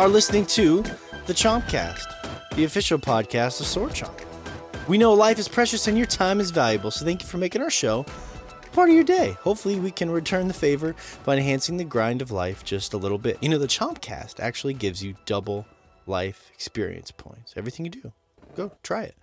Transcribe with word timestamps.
Are 0.00 0.08
listening 0.08 0.46
to 0.46 0.82
the 1.26 1.34
Chompcast, 1.34 2.56
the 2.56 2.64
official 2.64 2.98
podcast 2.98 3.60
of 3.60 3.66
Sword 3.66 3.90
Chomp. 3.90 4.18
We 4.88 4.96
know 4.96 5.12
life 5.12 5.38
is 5.38 5.46
precious 5.46 5.88
and 5.88 5.98
your 5.98 6.06
time 6.06 6.40
is 6.40 6.50
valuable, 6.50 6.90
so 6.90 7.04
thank 7.04 7.20
you 7.20 7.28
for 7.28 7.36
making 7.36 7.60
our 7.60 7.68
show 7.68 8.06
part 8.72 8.88
of 8.88 8.94
your 8.94 9.04
day. 9.04 9.32
Hopefully, 9.42 9.76
we 9.78 9.90
can 9.90 10.08
return 10.08 10.48
the 10.48 10.54
favor 10.54 10.96
by 11.26 11.36
enhancing 11.36 11.76
the 11.76 11.84
grind 11.84 12.22
of 12.22 12.30
life 12.30 12.64
just 12.64 12.94
a 12.94 12.96
little 12.96 13.18
bit. 13.18 13.36
You 13.42 13.50
know, 13.50 13.58
the 13.58 13.66
Chompcast 13.66 14.40
actually 14.40 14.72
gives 14.72 15.04
you 15.04 15.16
double 15.26 15.66
life 16.06 16.50
experience 16.54 17.10
points. 17.10 17.52
Everything 17.54 17.84
you 17.84 17.90
do, 17.90 18.12
go 18.56 18.72
try 18.82 19.02
it. 19.02 19.16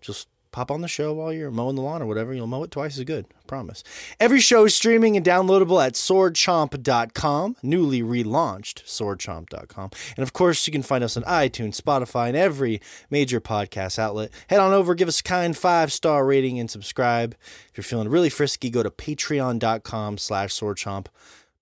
Just 0.00 0.28
pop 0.52 0.70
on 0.70 0.80
the 0.80 0.88
show 0.88 1.12
while 1.12 1.32
you're 1.32 1.50
mowing 1.50 1.76
the 1.76 1.82
lawn 1.82 2.02
or 2.02 2.06
whatever. 2.06 2.34
You'll 2.34 2.46
mow 2.46 2.62
it 2.62 2.70
twice 2.70 2.98
as 2.98 3.04
good. 3.04 3.26
I 3.30 3.46
promise. 3.46 3.82
Every 4.18 4.40
show 4.40 4.64
is 4.64 4.74
streaming 4.74 5.16
and 5.16 5.24
downloadable 5.24 5.84
at 5.84 5.94
swordchomp.com, 5.94 7.56
newly 7.62 8.02
relaunched 8.02 8.84
swordchomp.com. 8.84 9.90
And 10.16 10.22
of 10.22 10.32
course, 10.32 10.66
you 10.66 10.72
can 10.72 10.82
find 10.82 11.04
us 11.04 11.16
on 11.16 11.22
iTunes, 11.24 11.80
Spotify, 11.80 12.28
and 12.28 12.36
every 12.36 12.80
major 13.10 13.40
podcast 13.40 13.98
outlet. 13.98 14.30
Head 14.48 14.60
on 14.60 14.72
over, 14.72 14.94
give 14.94 15.08
us 15.08 15.20
a 15.20 15.24
kind 15.24 15.56
five 15.56 15.92
star 15.92 16.24
rating, 16.26 16.58
and 16.58 16.70
subscribe. 16.70 17.34
If 17.70 17.76
you're 17.76 17.84
feeling 17.84 18.08
really 18.08 18.30
frisky, 18.30 18.70
go 18.70 18.82
to 18.82 18.90
patreon.com 18.90 20.18
slash 20.18 20.58
swordchomp. 20.58 21.06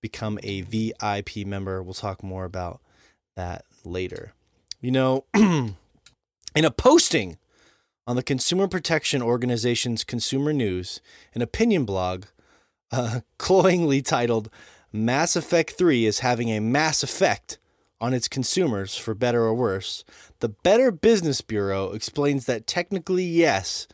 Become 0.01 0.39
a 0.43 0.61
VIP 0.61 1.45
member. 1.45 1.83
We'll 1.83 1.93
talk 1.93 2.23
more 2.23 2.45
about 2.45 2.79
that 3.35 3.65
later. 3.83 4.33
You 4.81 4.91
know, 4.91 5.25
in 5.35 5.75
a 6.55 6.71
posting 6.71 7.37
on 8.09 8.15
the 8.15 8.23
Consumer 8.23 8.67
Protection 8.67 9.21
Organization's 9.21 10.03
Consumer 10.03 10.51
News, 10.51 10.99
an 11.35 11.43
opinion 11.43 11.85
blog 11.85 12.25
uh, 12.91 13.19
cloyingly 13.37 14.01
titled 14.01 14.49
Mass 14.91 15.35
Effect 15.35 15.73
3 15.73 16.07
is 16.07 16.19
having 16.21 16.49
a 16.49 16.59
mass 16.59 17.03
effect 17.03 17.59
on 18.01 18.15
its 18.15 18.27
consumers 18.27 18.97
for 18.97 19.13
better 19.13 19.43
or 19.43 19.53
worse. 19.53 20.03
The 20.39 20.49
Better 20.49 20.89
Business 20.89 21.41
Bureau 21.41 21.91
explains 21.91 22.47
that 22.47 22.65
technically, 22.65 23.25
yes, 23.25 23.87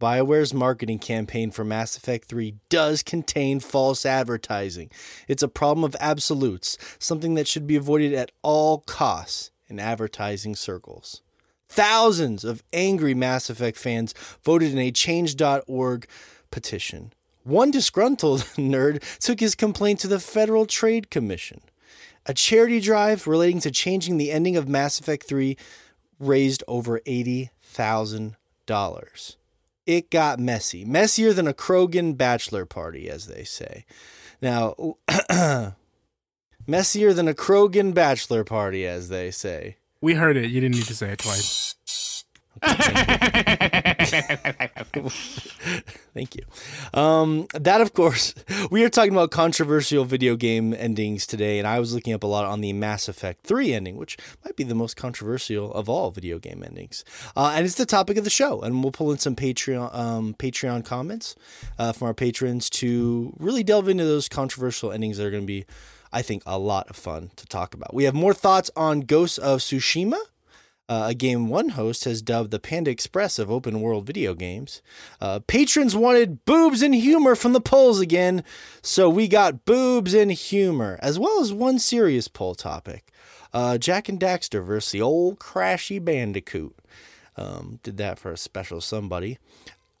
BioWare's 0.00 0.52
marketing 0.52 0.98
campaign 0.98 1.52
for 1.52 1.62
Mass 1.62 1.96
Effect 1.96 2.28
3 2.28 2.56
does 2.68 3.04
contain 3.04 3.60
false 3.60 4.04
advertising. 4.04 4.90
It's 5.28 5.44
a 5.44 5.46
problem 5.46 5.84
of 5.84 5.94
absolutes, 6.00 6.76
something 6.98 7.34
that 7.34 7.46
should 7.46 7.68
be 7.68 7.76
avoided 7.76 8.12
at 8.12 8.32
all 8.42 8.78
costs 8.78 9.52
in 9.68 9.78
advertising 9.78 10.56
circles. 10.56 11.22
Thousands 11.72 12.44
of 12.44 12.62
angry 12.74 13.14
Mass 13.14 13.48
Effect 13.48 13.78
fans 13.78 14.12
voted 14.44 14.72
in 14.72 14.78
a 14.78 14.90
change.org 14.90 16.06
petition. 16.50 17.14
One 17.44 17.70
disgruntled 17.70 18.40
nerd 18.58 19.02
took 19.20 19.40
his 19.40 19.54
complaint 19.54 19.98
to 20.00 20.06
the 20.06 20.20
Federal 20.20 20.66
Trade 20.66 21.08
Commission. 21.08 21.62
A 22.26 22.34
charity 22.34 22.78
drive 22.78 23.26
relating 23.26 23.58
to 23.60 23.70
changing 23.70 24.18
the 24.18 24.30
ending 24.30 24.54
of 24.54 24.68
Mass 24.68 25.00
Effect 25.00 25.26
3 25.26 25.56
raised 26.20 26.62
over 26.68 27.00
$80,000. 27.00 29.36
It 29.86 30.10
got 30.10 30.38
messy, 30.38 30.84
messier 30.84 31.32
than 31.32 31.48
a 31.48 31.54
Krogan 31.54 32.18
bachelor 32.18 32.66
party, 32.66 33.08
as 33.08 33.28
they 33.28 33.44
say. 33.44 33.86
Now, 34.42 34.98
messier 36.66 37.14
than 37.14 37.28
a 37.28 37.34
Krogan 37.34 37.94
bachelor 37.94 38.44
party, 38.44 38.86
as 38.86 39.08
they 39.08 39.30
say. 39.30 39.78
We 40.02 40.14
heard 40.14 40.36
it. 40.36 40.50
You 40.50 40.60
didn't 40.60 40.74
need 40.74 40.86
to 40.86 40.96
say 40.96 41.10
it 41.12 41.20
twice. 41.20 41.76
Thank 46.12 46.34
you. 46.34 46.42
Um, 46.92 47.46
that, 47.54 47.80
of 47.80 47.94
course, 47.94 48.34
we 48.70 48.82
are 48.82 48.88
talking 48.88 49.12
about 49.12 49.30
controversial 49.30 50.04
video 50.04 50.34
game 50.34 50.74
endings 50.74 51.24
today, 51.24 51.60
and 51.60 51.68
I 51.68 51.78
was 51.78 51.94
looking 51.94 52.12
up 52.12 52.24
a 52.24 52.26
lot 52.26 52.44
on 52.44 52.60
the 52.60 52.72
Mass 52.72 53.08
Effect 53.08 53.46
3 53.46 53.72
ending, 53.72 53.96
which 53.96 54.18
might 54.44 54.56
be 54.56 54.64
the 54.64 54.74
most 54.74 54.96
controversial 54.96 55.72
of 55.72 55.88
all 55.88 56.10
video 56.10 56.40
game 56.40 56.64
endings. 56.64 57.04
Uh, 57.36 57.52
and 57.54 57.64
it's 57.64 57.76
the 57.76 57.86
topic 57.86 58.16
of 58.16 58.24
the 58.24 58.30
show, 58.30 58.60
and 58.60 58.82
we'll 58.82 58.90
pull 58.90 59.12
in 59.12 59.18
some 59.18 59.36
Patreon 59.36 59.94
um, 59.94 60.34
Patreon 60.34 60.84
comments 60.84 61.36
uh, 61.78 61.92
from 61.92 62.08
our 62.08 62.14
patrons 62.14 62.68
to 62.70 63.32
really 63.38 63.62
delve 63.62 63.88
into 63.88 64.04
those 64.04 64.28
controversial 64.28 64.90
endings 64.90 65.16
that 65.18 65.26
are 65.26 65.30
going 65.30 65.44
to 65.44 65.46
be, 65.46 65.64
I 66.12 66.22
think, 66.22 66.42
a 66.46 66.58
lot 66.58 66.88
of 66.90 66.96
fun 66.96 67.30
to 67.36 67.46
talk 67.46 67.74
about. 67.74 67.94
We 67.94 68.04
have 68.04 68.14
more 68.14 68.34
thoughts 68.34 68.70
on 68.76 69.00
Ghosts 69.00 69.38
of 69.38 69.60
Tsushima. 69.60 70.18
Uh, 70.88 71.06
a 71.08 71.14
game 71.14 71.48
one 71.48 71.70
host 71.70 72.04
has 72.04 72.20
dubbed 72.20 72.50
the 72.50 72.58
Panda 72.58 72.90
Express 72.90 73.38
of 73.38 73.50
open 73.50 73.80
world 73.80 74.04
video 74.06 74.34
games. 74.34 74.82
Uh, 75.20 75.40
patrons 75.46 75.96
wanted 75.96 76.44
boobs 76.44 76.82
and 76.82 76.94
humor 76.94 77.34
from 77.34 77.52
the 77.52 77.60
polls 77.60 78.00
again, 78.00 78.44
so 78.82 79.08
we 79.08 79.26
got 79.28 79.64
boobs 79.64 80.12
and 80.12 80.32
humor, 80.32 80.98
as 81.00 81.18
well 81.18 81.40
as 81.40 81.52
one 81.52 81.78
serious 81.78 82.28
poll 82.28 82.54
topic 82.54 83.12
uh, 83.52 83.78
Jak 83.78 84.08
and 84.08 84.18
Daxter 84.20 84.64
versus 84.64 84.92
the 84.92 85.02
old 85.02 85.38
Crashy 85.38 86.02
Bandicoot. 86.02 86.74
Um, 87.36 87.80
did 87.82 87.96
that 87.98 88.18
for 88.18 88.32
a 88.32 88.36
special 88.36 88.80
somebody. 88.80 89.38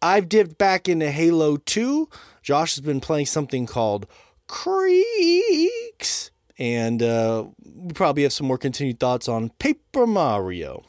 I've 0.00 0.28
dipped 0.28 0.58
back 0.58 0.88
into 0.88 1.10
Halo 1.10 1.56
2. 1.56 2.08
Josh 2.42 2.74
has 2.74 2.84
been 2.84 3.00
playing 3.00 3.26
something 3.26 3.66
called 3.66 4.06
Creaks 4.46 6.30
and 6.58 7.02
uh, 7.02 7.46
we 7.64 7.92
probably 7.92 8.22
have 8.22 8.32
some 8.32 8.46
more 8.46 8.58
continued 8.58 9.00
thoughts 9.00 9.28
on 9.28 9.50
Paper 9.58 10.06
Mario. 10.06 10.84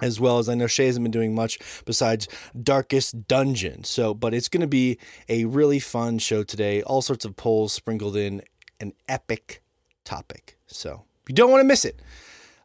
As 0.00 0.20
well 0.20 0.38
as 0.38 0.48
I 0.48 0.54
know 0.54 0.68
Shay 0.68 0.86
hasn't 0.86 1.02
been 1.02 1.10
doing 1.10 1.34
much 1.34 1.58
besides 1.84 2.28
Darkest 2.60 3.26
Dungeon. 3.26 3.82
So, 3.82 4.14
but 4.14 4.32
it's 4.32 4.48
going 4.48 4.60
to 4.60 4.68
be 4.68 4.98
a 5.28 5.46
really 5.46 5.80
fun 5.80 6.18
show 6.18 6.44
today. 6.44 6.82
All 6.82 7.02
sorts 7.02 7.24
of 7.24 7.34
polls 7.34 7.72
sprinkled 7.72 8.14
in, 8.14 8.42
an 8.78 8.92
epic 9.08 9.60
topic. 10.04 10.56
So, 10.66 11.04
you 11.28 11.34
don't 11.34 11.50
want 11.50 11.62
to 11.62 11.66
miss 11.66 11.84
it. 11.84 12.00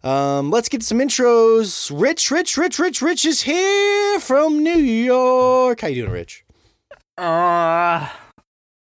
Um, 0.04 0.52
let's 0.52 0.70
get 0.70 0.84
some 0.84 1.00
intros. 1.00 1.90
Rich, 1.98 2.30
Rich, 2.30 2.58
Rich, 2.58 2.78
Rich, 2.78 3.02
Rich 3.02 3.26
is 3.26 3.42
here 3.44 4.20
from 4.20 4.62
New 4.62 4.78
York. 4.78 5.82
How 5.82 5.88
you 5.88 6.04
doing, 6.04 6.12
Rich? 6.12 6.46
Uh, 7.18 8.10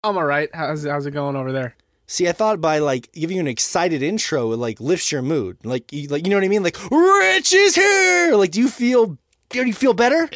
I'm 0.04 0.16
all 0.16 0.24
right. 0.24 0.50
How's 0.54 0.84
how's 0.84 1.06
it 1.06 1.12
going 1.12 1.36
over 1.36 1.52
there? 1.52 1.76
See, 2.06 2.28
I 2.28 2.32
thought 2.32 2.60
by 2.60 2.78
like 2.78 3.10
giving 3.12 3.36
you 3.36 3.40
an 3.40 3.48
excited 3.48 4.02
intro, 4.02 4.52
it 4.52 4.56
like 4.56 4.80
lifts 4.80 5.12
your 5.12 5.22
mood. 5.22 5.58
Like, 5.64 5.92
you, 5.92 6.08
like 6.08 6.26
you 6.26 6.30
know 6.30 6.36
what 6.36 6.44
I 6.44 6.48
mean? 6.48 6.62
Like, 6.62 6.76
Rich 6.90 7.54
is 7.54 7.74
here. 7.74 8.34
Like, 8.34 8.50
do 8.50 8.60
you 8.60 8.68
feel? 8.68 9.16
Do 9.48 9.64
you 9.64 9.72
feel 9.72 9.94
better? 9.94 10.28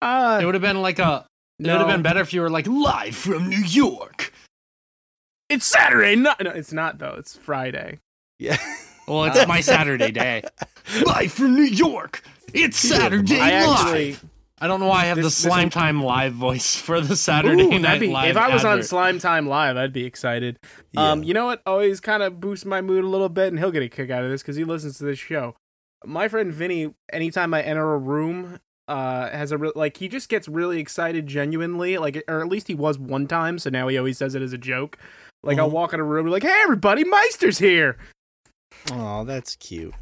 Uh, 0.00 0.38
it 0.40 0.44
would 0.44 0.54
have 0.54 0.62
been 0.62 0.80
like 0.80 0.98
a. 0.98 1.26
It 1.58 1.66
no. 1.66 1.74
would 1.74 1.86
have 1.86 1.94
been 1.96 2.02
better 2.02 2.20
if 2.20 2.32
you 2.32 2.40
were 2.40 2.50
like 2.50 2.66
live 2.66 3.14
from 3.14 3.48
New 3.48 3.62
York. 3.62 4.32
It's 5.48 5.66
Saturday. 5.66 6.16
No, 6.16 6.34
no, 6.40 6.50
it's 6.50 6.72
not 6.72 6.98
though. 6.98 7.16
It's 7.18 7.36
Friday. 7.36 8.00
Yeah. 8.38 8.56
Well, 9.06 9.24
it's 9.24 9.46
my 9.46 9.60
Saturday 9.60 10.12
day. 10.12 10.42
live 11.04 11.30
from 11.30 11.54
New 11.54 11.64
York. 11.64 12.22
It's 12.54 12.78
Saturday 12.78 13.38
I 13.38 13.50
actually, 13.50 14.16
I 14.60 14.68
don't 14.68 14.78
know 14.78 14.86
why 14.86 15.02
I 15.02 15.04
have 15.06 15.16
this, 15.16 15.26
the 15.26 15.48
Slime 15.48 15.68
Time 15.68 16.02
Live 16.02 16.32
voice 16.32 16.76
for 16.76 17.00
the 17.00 17.16
Saturday 17.16 17.64
Ooh, 17.64 17.78
Night 17.78 18.00
be, 18.00 18.08
Live. 18.08 18.30
If 18.30 18.36
I 18.36 18.48
was 18.48 18.64
advert. 18.64 18.78
on 18.78 18.82
Slime 18.84 19.18
Time 19.18 19.48
Live, 19.48 19.76
I'd 19.76 19.92
be 19.92 20.04
excited. 20.04 20.58
Yeah. 20.92 21.10
Um, 21.10 21.24
you 21.24 21.34
know 21.34 21.46
what? 21.46 21.60
Always 21.66 22.00
kind 22.00 22.22
of 22.22 22.40
boosts 22.40 22.64
my 22.64 22.80
mood 22.80 23.04
a 23.04 23.08
little 23.08 23.28
bit, 23.28 23.48
and 23.48 23.58
he'll 23.58 23.72
get 23.72 23.82
a 23.82 23.88
kick 23.88 24.10
out 24.10 24.24
of 24.24 24.30
this 24.30 24.42
because 24.42 24.56
he 24.56 24.64
listens 24.64 24.98
to 24.98 25.04
this 25.04 25.18
show. 25.18 25.56
My 26.04 26.28
friend 26.28 26.52
Vinny, 26.52 26.94
anytime 27.12 27.52
I 27.52 27.62
enter 27.62 27.94
a 27.94 27.98
room, 27.98 28.60
uh, 28.86 29.30
has 29.30 29.50
a 29.50 29.58
re- 29.58 29.72
like 29.74 29.96
he 29.96 30.06
just 30.06 30.28
gets 30.28 30.46
really 30.46 30.78
excited 30.78 31.26
genuinely, 31.26 31.98
like 31.98 32.22
or 32.28 32.40
at 32.40 32.48
least 32.48 32.68
he 32.68 32.74
was 32.74 32.98
one 32.98 33.26
time. 33.26 33.58
So 33.58 33.70
now 33.70 33.88
he 33.88 33.98
always 33.98 34.18
says 34.18 34.34
it 34.34 34.42
as 34.42 34.52
a 34.52 34.58
joke. 34.58 34.98
Like 35.42 35.56
mm-hmm. 35.56 35.62
I'll 35.62 35.70
walk 35.70 35.92
in 35.92 36.00
a 36.00 36.04
room, 36.04 36.26
like, 36.28 36.42
"Hey, 36.42 36.60
everybody, 36.62 37.02
Meister's 37.04 37.58
here." 37.58 37.98
Oh, 38.92 39.24
that's 39.24 39.56
cute. 39.56 39.94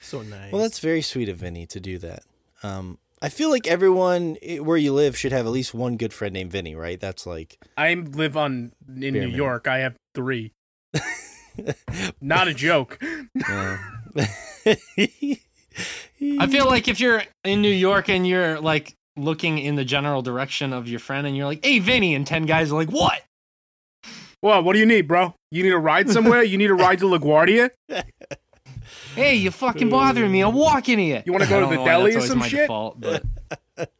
So 0.00 0.22
nice. 0.22 0.52
Well, 0.52 0.62
that's 0.62 0.78
very 0.78 1.02
sweet 1.02 1.28
of 1.28 1.38
Vinny 1.38 1.66
to 1.66 1.80
do 1.80 1.98
that. 1.98 2.22
Um, 2.62 2.98
I 3.22 3.28
feel 3.28 3.50
like 3.50 3.66
everyone 3.66 4.36
eh, 4.42 4.58
where 4.58 4.76
you 4.76 4.92
live 4.92 5.16
should 5.16 5.32
have 5.32 5.46
at 5.46 5.52
least 5.52 5.74
one 5.74 5.96
good 5.96 6.12
friend 6.12 6.32
named 6.32 6.52
Vinny, 6.52 6.74
right? 6.74 6.98
That's 6.98 7.26
like 7.26 7.58
I 7.76 7.94
live 7.94 8.36
on 8.36 8.72
in 8.88 9.14
New 9.14 9.28
York. 9.28 9.68
I 9.68 9.78
have 9.78 9.96
three. 10.14 10.52
Not 12.20 12.48
a 12.48 12.54
joke. 12.54 12.98
I 13.46 13.78
feel 16.48 16.66
like 16.66 16.88
if 16.88 17.00
you're 17.00 17.22
in 17.44 17.60
New 17.62 17.68
York 17.68 18.08
and 18.08 18.26
you're 18.26 18.58
like 18.60 18.94
looking 19.16 19.58
in 19.58 19.74
the 19.74 19.84
general 19.84 20.22
direction 20.22 20.72
of 20.72 20.88
your 20.88 21.00
friend 21.00 21.26
and 21.26 21.36
you're 21.36 21.46
like, 21.46 21.64
"Hey, 21.64 21.78
Vinny," 21.78 22.14
and 22.14 22.26
ten 22.26 22.46
guys 22.46 22.72
are 22.72 22.76
like, 22.76 22.90
"What?" 22.90 23.22
Well, 24.42 24.62
what 24.62 24.72
do 24.72 24.78
you 24.78 24.86
need, 24.86 25.06
bro? 25.06 25.34
You 25.50 25.62
need 25.62 25.72
a 25.72 25.78
ride 25.78 26.08
somewhere? 26.08 26.42
you 26.42 26.56
need 26.56 26.70
a 26.70 26.74
ride 26.74 26.98
to 27.00 27.04
LaGuardia? 27.04 27.70
Hey, 29.14 29.34
you 29.36 29.50
fucking 29.50 29.88
bothering 29.88 30.30
me. 30.30 30.40
I'm 30.40 30.54
walking 30.54 30.98
here. 30.98 31.22
You 31.26 31.32
want 31.32 31.44
to 31.44 31.50
go 31.50 31.60
to 31.60 31.76
the 31.76 31.84
deli 31.84 32.14
or 32.14 32.20
some 32.20 32.42
shit? 32.42 32.60
Default, 32.60 33.00
but... 33.00 33.24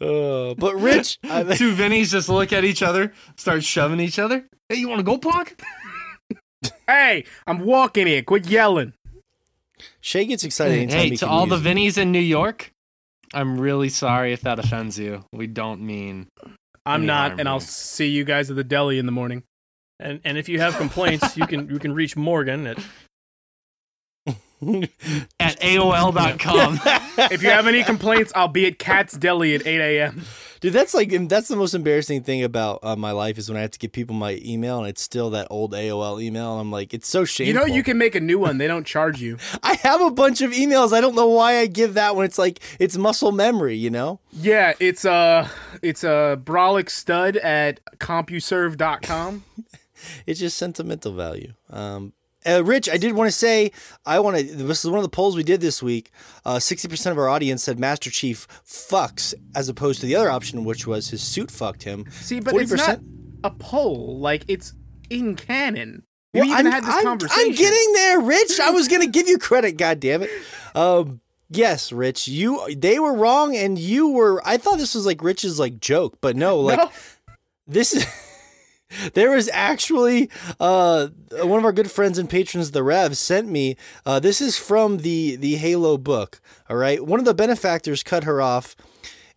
uh, 0.00 0.54
but 0.54 0.74
Rich, 0.76 1.20
two 1.22 1.74
Vinnies 1.74 2.10
just 2.10 2.28
look 2.28 2.52
at 2.52 2.64
each 2.64 2.82
other, 2.82 3.12
start 3.36 3.64
shoving 3.64 4.00
each 4.00 4.18
other. 4.18 4.46
Hey, 4.68 4.76
you 4.76 4.88
want 4.88 5.00
to 5.00 5.04
go, 5.04 5.18
Punk? 5.18 5.60
hey, 6.86 7.24
I'm 7.46 7.60
walking 7.60 8.06
here. 8.06 8.22
Quit 8.22 8.46
yelling. 8.46 8.92
Shay 10.00 10.24
gets 10.24 10.44
excited. 10.44 10.92
Hey, 10.92 11.16
to 11.16 11.26
all 11.26 11.46
the 11.46 11.58
Vinnies 11.58 11.98
in 11.98 12.12
New 12.12 12.20
York, 12.20 12.72
I'm 13.34 13.60
really 13.60 13.88
sorry 13.88 14.32
if 14.32 14.42
that 14.42 14.58
offends 14.58 14.98
you. 14.98 15.24
We 15.32 15.46
don't 15.48 15.80
mean. 15.80 16.28
I'm 16.86 17.06
not, 17.06 17.40
and 17.40 17.48
I'll 17.48 17.60
see 17.60 18.08
you 18.08 18.24
guys 18.24 18.50
at 18.50 18.56
the 18.56 18.64
deli 18.64 18.98
in 18.98 19.06
the 19.06 19.12
morning. 19.12 19.42
And 19.98 20.20
and 20.24 20.38
if 20.38 20.48
you 20.48 20.60
have 20.60 20.76
complaints, 20.76 21.36
you 21.36 21.46
can 21.46 21.68
you 21.68 21.78
can 21.78 21.92
reach 21.94 22.16
Morgan 22.16 22.66
at 22.66 22.78
at 25.40 25.60
AOL.com. 25.60 26.80
if 27.32 27.42
you 27.42 27.50
have 27.50 27.66
any 27.66 27.84
complaints, 27.84 28.32
I'll 28.34 28.48
be 28.48 28.66
at 28.66 28.78
Cat's 28.78 29.14
Deli 29.14 29.54
at 29.54 29.66
8 29.66 29.80
a.m. 29.80 30.22
Dude, 30.64 30.72
that's 30.72 30.94
like 30.94 31.10
that's 31.28 31.48
the 31.48 31.56
most 31.56 31.74
embarrassing 31.74 32.22
thing 32.22 32.42
about 32.42 32.78
uh, 32.82 32.96
my 32.96 33.10
life 33.10 33.36
is 33.36 33.50
when 33.50 33.58
I 33.58 33.60
have 33.60 33.72
to 33.72 33.78
give 33.78 33.92
people 33.92 34.16
my 34.16 34.40
email 34.42 34.78
and 34.78 34.88
it's 34.88 35.02
still 35.02 35.28
that 35.28 35.46
old 35.50 35.74
AOL 35.74 36.22
email. 36.22 36.52
And 36.52 36.60
I'm 36.62 36.72
like, 36.72 36.94
it's 36.94 37.06
so 37.06 37.26
shameful. 37.26 37.48
You 37.48 37.68
know, 37.68 37.74
you 37.74 37.82
can 37.82 37.98
make 37.98 38.14
a 38.14 38.20
new 38.20 38.38
one. 38.38 38.56
They 38.56 38.66
don't 38.66 38.86
charge 38.86 39.20
you. 39.20 39.36
I 39.62 39.74
have 39.82 40.00
a 40.00 40.10
bunch 40.10 40.40
of 40.40 40.52
emails. 40.52 40.94
I 40.94 41.02
don't 41.02 41.14
know 41.14 41.28
why 41.28 41.58
I 41.58 41.66
give 41.66 41.92
that 41.94 42.16
one. 42.16 42.24
It's 42.24 42.38
like 42.38 42.60
it's 42.78 42.96
muscle 42.96 43.30
memory, 43.30 43.76
you 43.76 43.90
know? 43.90 44.20
Yeah, 44.32 44.72
it's 44.80 45.04
uh 45.04 45.48
it's 45.82 46.02
a 46.02 46.10
uh, 46.10 46.36
brolic 46.36 46.88
stud 46.88 47.36
at 47.36 47.80
compuserve.com. 47.98 49.44
it's 50.26 50.40
just 50.40 50.56
sentimental 50.56 51.12
value. 51.12 51.52
Um, 51.68 52.14
uh, 52.46 52.62
Rich, 52.64 52.88
I 52.88 52.96
did 52.96 53.12
want 53.12 53.28
to 53.28 53.36
say 53.36 53.72
I 54.04 54.20
want 54.20 54.36
to. 54.36 54.42
This 54.42 54.84
is 54.84 54.90
one 54.90 54.98
of 54.98 55.04
the 55.04 55.08
polls 55.08 55.36
we 55.36 55.42
did 55.42 55.60
this 55.60 55.82
week. 55.82 56.10
Uh, 56.44 56.58
sixty 56.58 56.88
uh, 56.88 56.90
percent 56.90 57.12
of 57.12 57.18
our 57.18 57.28
audience 57.28 57.62
said 57.62 57.78
Master 57.78 58.10
Chief 58.10 58.46
fucks, 58.66 59.34
as 59.54 59.68
opposed 59.68 60.00
to 60.00 60.06
the 60.06 60.16
other 60.16 60.30
option, 60.30 60.64
which 60.64 60.86
was 60.86 61.08
his 61.08 61.22
suit 61.22 61.50
fucked 61.50 61.82
him. 61.82 62.04
See, 62.10 62.40
but 62.40 62.54
40%, 62.54 62.60
it's 62.60 62.72
not 62.72 63.00
a 63.44 63.50
poll. 63.50 64.18
Like 64.18 64.44
it's 64.48 64.74
in 65.10 65.36
canon. 65.36 66.04
We 66.32 66.40
well, 66.40 66.50
even 66.50 66.66
I'm, 66.66 66.72
had 66.72 66.84
this 66.84 66.94
I'm, 66.94 67.04
conversation. 67.04 67.50
I'm 67.50 67.54
getting 67.54 67.92
there, 67.94 68.20
Rich. 68.20 68.60
I 68.60 68.70
was 68.70 68.88
gonna 68.88 69.06
give 69.06 69.28
you 69.28 69.38
credit. 69.38 69.72
God 69.72 70.00
damn 70.00 70.22
it. 70.22 70.30
Um, 70.74 71.20
yes, 71.48 71.92
Rich. 71.92 72.28
You 72.28 72.74
they 72.74 72.98
were 72.98 73.14
wrong, 73.14 73.56
and 73.56 73.78
you 73.78 74.10
were. 74.10 74.42
I 74.44 74.56
thought 74.56 74.78
this 74.78 74.94
was 74.94 75.06
like 75.06 75.22
Rich's 75.22 75.58
like 75.58 75.78
joke, 75.78 76.18
but 76.20 76.36
no, 76.36 76.58
like 76.58 76.78
no. 76.78 76.90
this 77.66 77.94
is. 77.94 78.06
There 79.14 79.30
was 79.30 79.48
actually 79.52 80.30
uh, 80.60 81.08
one 81.42 81.58
of 81.58 81.64
our 81.64 81.72
good 81.72 81.90
friends 81.90 82.18
and 82.18 82.28
patrons, 82.28 82.70
the 82.70 82.82
Rev, 82.82 83.16
sent 83.16 83.48
me. 83.48 83.76
Uh, 84.04 84.20
this 84.20 84.40
is 84.40 84.58
from 84.58 84.98
the 84.98 85.36
the 85.36 85.56
Halo 85.56 85.98
book. 85.98 86.40
All 86.68 86.76
right, 86.76 87.04
one 87.04 87.18
of 87.18 87.26
the 87.26 87.34
benefactors 87.34 88.02
cut 88.02 88.24
her 88.24 88.40
off. 88.40 88.76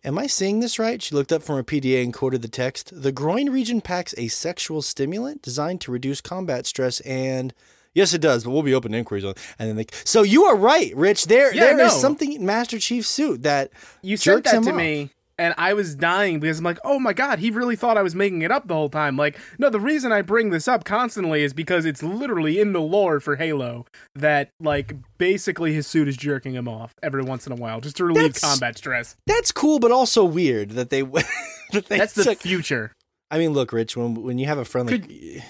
Am 0.04 0.18
I 0.18 0.26
saying 0.26 0.60
this 0.60 0.78
right? 0.78 1.02
She 1.02 1.14
looked 1.14 1.32
up 1.32 1.42
from 1.42 1.56
her 1.56 1.64
PDA 1.64 2.04
and 2.04 2.14
quoted 2.14 2.40
the 2.42 2.48
text. 2.48 3.02
The 3.02 3.12
groin 3.12 3.50
region 3.50 3.80
packs 3.80 4.14
a 4.16 4.28
sexual 4.28 4.80
stimulant 4.80 5.42
designed 5.42 5.80
to 5.82 5.92
reduce 5.92 6.20
combat 6.20 6.66
stress 6.66 7.00
and. 7.00 7.52
Yes, 7.94 8.14
it 8.14 8.20
does, 8.20 8.44
but 8.44 8.50
we'll 8.50 8.62
be 8.62 8.74
open 8.74 8.92
to 8.92 8.98
inquiries 8.98 9.24
on. 9.24 9.34
And 9.58 9.68
then 9.68 9.76
like, 9.76 9.92
so 10.04 10.22
you 10.22 10.44
are 10.44 10.54
right, 10.54 10.94
Rich. 10.94 11.24
There, 11.24 11.52
yeah, 11.52 11.72
there 11.72 11.86
is 11.86 11.94
something 11.94 12.32
in 12.32 12.46
Master 12.46 12.78
Chief's 12.78 13.08
suit 13.08 13.42
that 13.42 13.70
you 14.02 14.16
said 14.16 14.44
that 14.44 14.62
to 14.62 14.70
off. 14.70 14.76
me 14.76 15.10
and 15.38 15.54
I 15.56 15.72
was 15.72 15.94
dying 15.94 16.40
because 16.40 16.58
I'm 16.58 16.64
like, 16.64 16.80
oh 16.84 16.98
my 16.98 17.12
god, 17.12 17.38
he 17.38 17.50
really 17.50 17.76
thought 17.76 17.96
I 17.96 18.02
was 18.02 18.14
making 18.14 18.42
it 18.42 18.50
up 18.50 18.66
the 18.66 18.74
whole 18.74 18.88
time. 18.88 19.16
Like, 19.16 19.38
no, 19.58 19.70
the 19.70 19.80
reason 19.80 20.10
I 20.10 20.22
bring 20.22 20.50
this 20.50 20.66
up 20.66 20.84
constantly 20.84 21.42
is 21.42 21.52
because 21.52 21.84
it's 21.84 22.02
literally 22.02 22.60
in 22.60 22.72
the 22.72 22.80
lore 22.80 23.20
for 23.20 23.36
Halo 23.36 23.86
that 24.14 24.50
like 24.60 24.94
basically 25.16 25.72
his 25.72 25.86
suit 25.86 26.08
is 26.08 26.16
jerking 26.16 26.54
him 26.54 26.68
off 26.68 26.94
every 27.02 27.22
once 27.22 27.46
in 27.46 27.52
a 27.52 27.56
while 27.56 27.80
just 27.80 27.96
to 27.98 28.04
relieve 28.04 28.32
that's, 28.32 28.40
combat 28.40 28.76
stress. 28.76 29.16
That's 29.26 29.52
cool, 29.52 29.78
but 29.78 29.92
also 29.92 30.24
weird 30.24 30.70
that 30.70 30.90
they. 30.90 31.02
that 31.72 31.86
they 31.86 31.98
that's 31.98 32.14
the 32.14 32.34
future. 32.34 32.92
I 33.30 33.38
mean, 33.38 33.52
look, 33.52 33.72
Rich, 33.72 33.96
when 33.96 34.22
when 34.22 34.38
you 34.38 34.46
have 34.46 34.58
a 34.58 34.64
friend 34.64 34.90
like, 34.90 35.02
Could, 35.02 35.42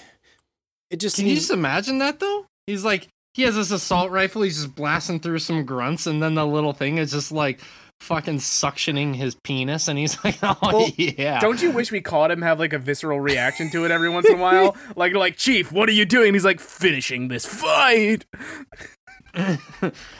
it 0.91 0.97
just. 0.97 1.15
Can 1.15 1.23
seems, 1.23 1.29
you 1.29 1.35
just 1.35 1.51
imagine 1.51 1.99
that 1.99 2.19
though? 2.19 2.45
He's 2.67 2.83
like, 2.83 3.07
he 3.33 3.43
has 3.43 3.55
this 3.55 3.71
assault 3.71 4.11
rifle. 4.11 4.41
He's 4.41 4.57
just 4.57 4.75
blasting 4.75 5.19
through 5.19 5.39
some 5.39 5.65
grunts, 5.65 6.05
and 6.05 6.21
then 6.21 6.35
the 6.35 6.45
little 6.45 6.73
thing 6.73 6.97
is 6.97 7.11
just 7.11 7.31
like 7.31 7.61
fucking 8.01 8.37
suctioning 8.37 9.13
his 9.15 9.35
penis 9.43 9.87
and 9.87 9.99
he's 9.99 10.23
like 10.23 10.37
oh 10.43 10.57
well, 10.61 10.89
yeah. 10.97 11.39
don't 11.39 11.61
you 11.61 11.71
wish 11.71 11.91
we 11.91 12.01
caught 12.01 12.31
him 12.31 12.41
have 12.41 12.59
like 12.59 12.73
a 12.73 12.79
visceral 12.79 13.19
reaction 13.19 13.69
to 13.69 13.85
it 13.85 13.91
every 13.91 14.09
once 14.09 14.27
in 14.27 14.35
a 14.35 14.41
while? 14.41 14.75
Like 14.95 15.13
like 15.13 15.37
chief 15.37 15.71
what 15.71 15.89
are 15.89 15.93
you 15.93 16.05
doing? 16.05 16.33
He's 16.33 16.45
like 16.45 16.59
finishing 16.59 17.27
this 17.27 17.45
fight. 17.45 18.25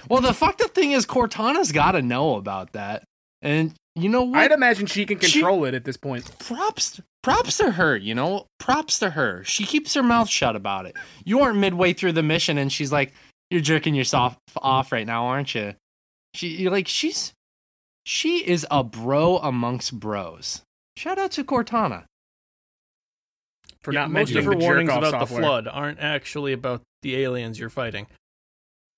Well 0.10 0.22
the 0.22 0.34
fucked 0.34 0.62
up 0.62 0.76
thing 0.76 0.92
is 0.92 1.06
cortana's 1.06 1.72
got 1.72 1.94
to 1.94 2.02
know 2.02 2.36
about 2.36 2.74
that. 2.74 3.04
And 3.42 3.74
you 3.96 4.10
know 4.10 4.24
what? 4.24 4.40
I'd 4.40 4.52
imagine 4.52 4.86
she 4.86 5.06
can 5.06 5.18
control 5.18 5.64
she, 5.64 5.70
it 5.70 5.74
at 5.74 5.86
this 5.86 5.98
point. 5.98 6.38
Props 6.40 7.02
props 7.24 7.58
to 7.58 7.72
her 7.72 7.96
you 7.96 8.14
know? 8.14 8.46
Props 8.60 9.00
to 9.00 9.12
her. 9.12 9.44
She 9.44 9.66
keeps 9.66 9.94
her 9.94 10.04
mouth 10.04 10.30
shut 10.30 10.56
about 10.56 10.86
it. 10.86 10.96
You 11.26 11.40
aren't 11.42 11.58
midway 11.58 11.94
through 11.94 12.14
the 12.14 12.24
mission 12.24 12.58
and 12.58 12.72
she's 12.72 12.92
like 12.92 13.14
you're 13.50 13.62
jerking 13.62 13.96
yourself 13.96 14.38
off 14.58 14.92
right 14.92 15.08
now 15.08 15.26
aren't 15.26 15.56
you? 15.56 15.76
She 16.36 16.70
like 16.70 16.88
she's 16.88 17.34
she 18.10 18.40
is 18.40 18.66
a 18.72 18.84
bro 18.84 19.38
amongst 19.38 20.00
bros. 20.00 20.64
Shout 20.98 21.20
out 21.20 21.30
to 21.34 21.44
Cortana. 21.44 22.06
For 23.82 23.94
yeah, 23.94 24.00
not 24.02 24.12
most 24.12 24.36
of 24.36 24.46
her 24.46 24.56
warnings 24.56 24.90
about 24.90 25.12
software. 25.12 25.42
the 25.42 25.46
flood 25.46 25.68
aren't 25.68 26.00
actually 26.00 26.52
about 26.52 26.82
the 27.04 27.18
aliens 27.18 27.60
you're 27.60 27.70
fighting. 27.70 28.08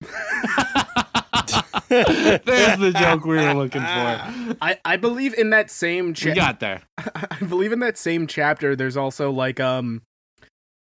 There's 1.90 2.78
the 2.78 2.94
joke 2.98 3.26
we 3.26 3.36
were 3.36 3.52
looking 3.52 3.82
for. 3.82 4.56
I, 4.62 4.78
I 4.82 4.96
believe 4.96 5.34
in 5.34 5.50
that 5.50 5.70
same 5.70 6.14
chapter. 6.14 6.34
Got 6.34 6.60
there. 6.60 6.80
I 6.98 7.36
believe 7.46 7.72
in 7.72 7.80
that 7.80 7.98
same 7.98 8.26
chapter 8.26 8.74
there's 8.74 8.96
also 8.96 9.30
like 9.30 9.60
um 9.60 10.00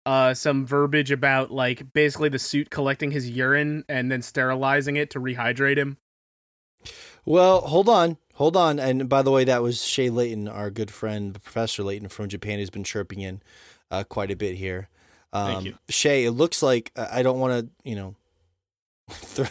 uh 0.05 0.33
some 0.33 0.65
verbiage 0.65 1.11
about 1.11 1.51
like 1.51 1.91
basically 1.91 2.29
the 2.29 2.39
suit 2.39 2.69
collecting 2.69 3.11
his 3.11 3.29
urine 3.29 3.83
and 3.89 4.09
then 4.09 4.21
sterilizing 4.21 4.95
it 4.95 5.09
to 5.09 5.19
rehydrate 5.19 5.77
him. 5.77 5.97
Well, 7.25 7.62
hold 7.62 7.89
on. 7.89 8.18
Hold 8.35 8.57
on. 8.57 8.79
And 8.79 9.07
by 9.07 9.21
the 9.21 9.31
way, 9.31 9.44
that 9.44 9.62
was 9.62 9.83
Shay 9.83 10.09
Layton, 10.09 10.47
our 10.47 10.71
good 10.71 10.91
friend, 10.91 11.41
Professor 11.41 11.83
Layton 11.83 12.09
from 12.09 12.29
Japan, 12.29 12.59
who's 12.59 12.69
been 12.69 12.83
chirping 12.83 13.21
in 13.21 13.41
uh, 13.91 14.03
quite 14.03 14.31
a 14.31 14.35
bit 14.35 14.56
here. 14.56 14.89
Um, 15.33 15.53
Thank 15.53 15.65
you. 15.65 15.77
Shay, 15.89 16.25
it 16.25 16.31
looks 16.31 16.63
like 16.63 16.91
I 16.95 17.23
don't 17.23 17.39
want 17.39 17.65
to, 17.65 17.89
you 17.89 17.95
know, 17.95 18.15
throw, 19.09 19.45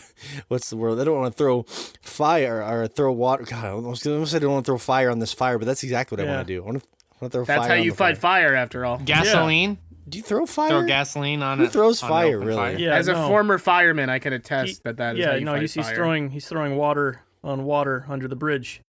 what's 0.49 0.70
the 0.70 0.76
word? 0.76 0.99
I 0.99 1.05
don't 1.05 1.19
want 1.19 1.32
to 1.32 1.38
throw 1.38 1.62
fire 2.02 2.62
or 2.62 2.88
throw 2.88 3.12
water. 3.12 3.44
God, 3.44 3.64
I 3.64 3.75
was 3.75 4.02
going 4.02 4.21
to 4.21 4.26
say 4.26 4.37
I 4.37 4.40
don't 4.40 4.52
want 4.52 4.66
to 4.66 4.71
throw 4.71 4.78
fire 4.78 5.11
on 5.11 5.18
this 5.18 5.33
fire, 5.33 5.59
but 5.59 5.66
that's 5.66 5.83
exactly 5.83 6.16
what 6.16 6.25
yeah. 6.25 6.33
I 6.33 6.37
want 6.37 6.49
to 6.49 6.54
do. 6.54 6.62
I 6.62 6.64
want 6.64 6.83
to, 6.83 6.88
I 6.88 7.16
want 7.21 7.33
to 7.33 7.37
throw 7.38 7.44
that's 7.44 7.59
fire. 7.59 7.68
That's 7.68 7.78
how 7.78 7.85
you 7.85 7.92
fight 7.92 8.18
fire. 8.18 8.49
fire. 8.49 8.54
after 8.54 8.85
all. 8.85 8.99
Gasoline. 8.99 9.71
Yeah. 9.71 9.76
Do 10.09 10.18
you 10.18 10.25
throw 10.25 10.47
fire? 10.47 10.71
Throw 10.71 10.87
gasoline 10.87 11.42
on 11.42 11.59
Who 11.59 11.64
it. 11.64 11.73
throws 11.73 12.00
fire? 12.00 12.38
Really? 12.40 12.56
Fire? 12.56 12.78
Yeah. 12.78 12.97
As 12.97 13.06
a 13.06 13.14
former 13.28 13.59
fireman, 13.59 14.11
I 14.11 14.18
can 14.18 14.33
attest 14.33 14.68
he, 14.68 14.78
that 14.85 14.97
that 14.97 15.16
is 15.16 15.21
yeah. 15.21 15.37
you 15.37 15.44
know, 15.44 15.54
he's, 15.54 15.73
he's 15.73 15.88
throwing 15.90 16.30
he's 16.30 16.49
throwing 16.49 16.76
water 16.76 17.21
on 17.42 17.64
water 17.64 18.04
under 18.09 18.28
the 18.28 18.37
bridge, 18.37 18.82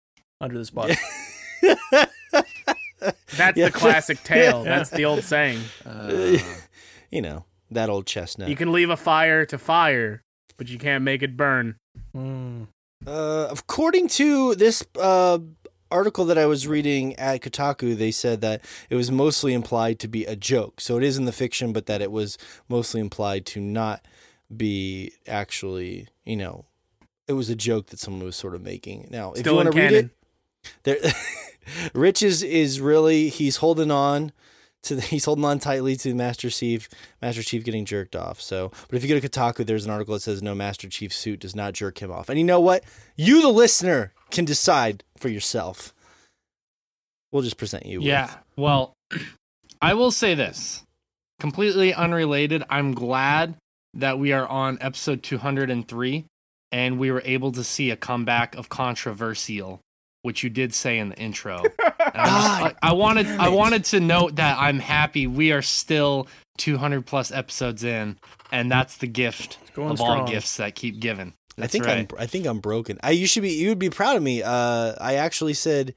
under 0.41 0.57
this 0.59 0.71
body. 0.71 0.97
That's 1.61 3.57
yeah. 3.57 3.67
the 3.67 3.71
classic 3.73 4.23
tale. 4.25 4.65
That's 4.65 4.91
the 4.91 5.05
old 5.05 5.23
saying. 5.23 5.61
Uh, 5.87 6.39
you 7.11 7.23
know, 7.23 7.45
that 7.71 7.89
old 7.89 8.07
chestnut. 8.07 8.49
You 8.49 8.57
can 8.57 8.73
leave 8.73 8.91
a 8.91 8.97
fire 8.97 9.47
to 9.47 9.59
fire, 9.59 10.23
but 10.57 10.69
you 10.69 10.79
can't 10.79 11.05
make 11.05 11.23
it 11.23 11.37
burn. 11.37 11.77
Mm. 12.17 12.69
Uh, 13.07 13.49
according 13.51 14.09
to 14.09 14.55
this 14.57 14.85
uh, 15.01 15.39
article 15.91 16.25
that 16.27 16.39
I 16.39 16.47
was 16.47 16.67
reading 16.67 17.15
at 17.17 17.43
Kotaku, 17.43 17.97
they 17.97 18.11
said 18.11 18.41
that 18.41 18.63
it 18.91 18.97
was 18.97 19.11
mostly 19.11 19.55
implied 19.55 19.99
to 20.01 20.09
be 20.09 20.25
a 20.25 20.37
joke. 20.37 20.81
So 20.81 20.97
it 20.97 21.05
is 21.05 21.17
in 21.17 21.25
the 21.25 21.33
fiction, 21.33 21.73
but 21.73 21.87
that 21.87 22.03
it 22.03 22.11
was 22.11 22.39
mostly 22.69 23.01
implied 23.01 23.47
to 23.47 23.61
not 23.61 24.05
be 24.55 25.13
actually, 25.27 26.09
you 26.25 26.37
know, 26.37 26.65
it 27.29 27.35
was 27.35 27.51
a 27.51 27.55
joke 27.55 27.89
that 27.89 28.01
someone 28.01 28.25
was 28.25 28.37
sort 28.37 28.55
of 28.55 28.63
making. 28.63 29.09
Now, 29.11 29.33
Still 29.35 29.41
if 29.41 29.47
you 29.47 29.55
want 29.55 29.73
to 29.73 29.79
read 29.79 29.93
it, 29.93 30.11
there, 30.83 30.97
Rich 31.95 32.23
is 32.23 32.43
is 32.43 32.81
really 32.81 33.29
he's 33.29 33.57
holding 33.57 33.91
on 33.91 34.33
to 34.85 34.97
the, 34.97 35.03
he's 35.03 35.27
holding 35.27 35.45
on 35.45 35.59
tightly 35.59 35.97
to 35.97 36.15
Master 36.15 36.51
Chief. 36.51 36.89
Master 37.21 37.43
Chief 37.43 37.65
getting 37.65 37.85
jerked 37.85 38.17
off. 38.17 38.41
So, 38.41 38.71
but 38.89 38.97
if 38.97 39.03
you 39.05 39.09
go 39.09 39.21
to 39.21 39.29
Kotaku, 39.29 39.67
there's 39.67 39.85
an 39.85 39.91
article 39.91 40.15
that 40.15 40.21
says 40.21 40.43
no 40.43 40.55
Master 40.55 40.89
Chief 40.89 41.13
suit 41.13 41.41
does 41.41 41.55
not 41.55 41.75
jerk 41.75 41.99
him 41.99 42.11
off. 42.11 42.29
And 42.29 42.39
you 42.39 42.45
know 42.45 42.61
what? 42.61 42.83
You, 43.17 43.43
the 43.43 43.49
listener, 43.49 44.13
can 44.31 44.45
decide 44.45 45.05
for 45.17 45.29
yourself. 45.29 45.93
We'll 47.33 47.43
just 47.43 47.59
present 47.59 47.87
you. 47.87 48.01
Yeah. 48.01 48.27
With. 48.27 48.37
Well, 48.57 48.95
I 49.83 49.95
will 49.95 50.11
say 50.11 50.35
this, 50.35 50.83
completely 51.39 51.93
unrelated. 51.93 52.65
I'm 52.71 52.95
glad 52.95 53.55
that 53.95 54.19
we 54.19 54.33
are 54.33 54.47
on 54.47 54.79
episode 54.81 55.23
203 55.23 56.25
and 56.73 56.99
we 56.99 57.11
were 57.11 57.23
able 57.25 57.53
to 57.53 57.65
see 57.65 57.91
a 57.91 57.97
comeback 57.97 58.55
of 58.57 58.69
controversial, 58.69 59.81
which 60.23 60.43
you 60.43 60.51
did 60.51 60.75
say 60.75 60.99
in 60.99 61.11
the 61.11 61.17
intro. 61.17 61.63
I, 62.01 62.75
I, 62.83 62.93
wanted 62.93 63.27
I 63.27 63.49
wanted 63.49 63.85
to 63.87 64.01
note 64.01 64.37
that 64.37 64.59
I'm 64.59 64.79
happy 64.79 65.27
we 65.27 65.53
are 65.53 65.63
still 65.63 66.27
200 66.59 67.07
plus 67.07 67.31
episodes 67.33 67.85
in, 67.85 68.19
and 68.51 68.71
that's 68.71 68.97
the 68.97 69.07
gift 69.07 69.59
of 69.77 69.99
strong. 69.99 70.21
all 70.21 70.27
gifts 70.27 70.57
that 70.57 70.75
keep 70.75 71.01
giving. 71.01 71.35
That's 71.57 71.71
I 71.71 71.73
think 71.73 71.87
right. 71.87 72.13
I'm 72.13 72.19
I 72.19 72.27
think 72.27 72.47
I'm 72.47 72.61
broken. 72.61 72.99
I 73.03 73.11
you 73.11 73.27
should 73.27 73.43
be 73.43 73.51
you 73.51 73.69
would 73.69 73.79
be 73.79 73.91
proud 73.91 74.17
of 74.17 74.23
me. 74.23 74.43
Uh, 74.43 74.95
I 75.01 75.15
actually 75.15 75.55
said 75.55 75.95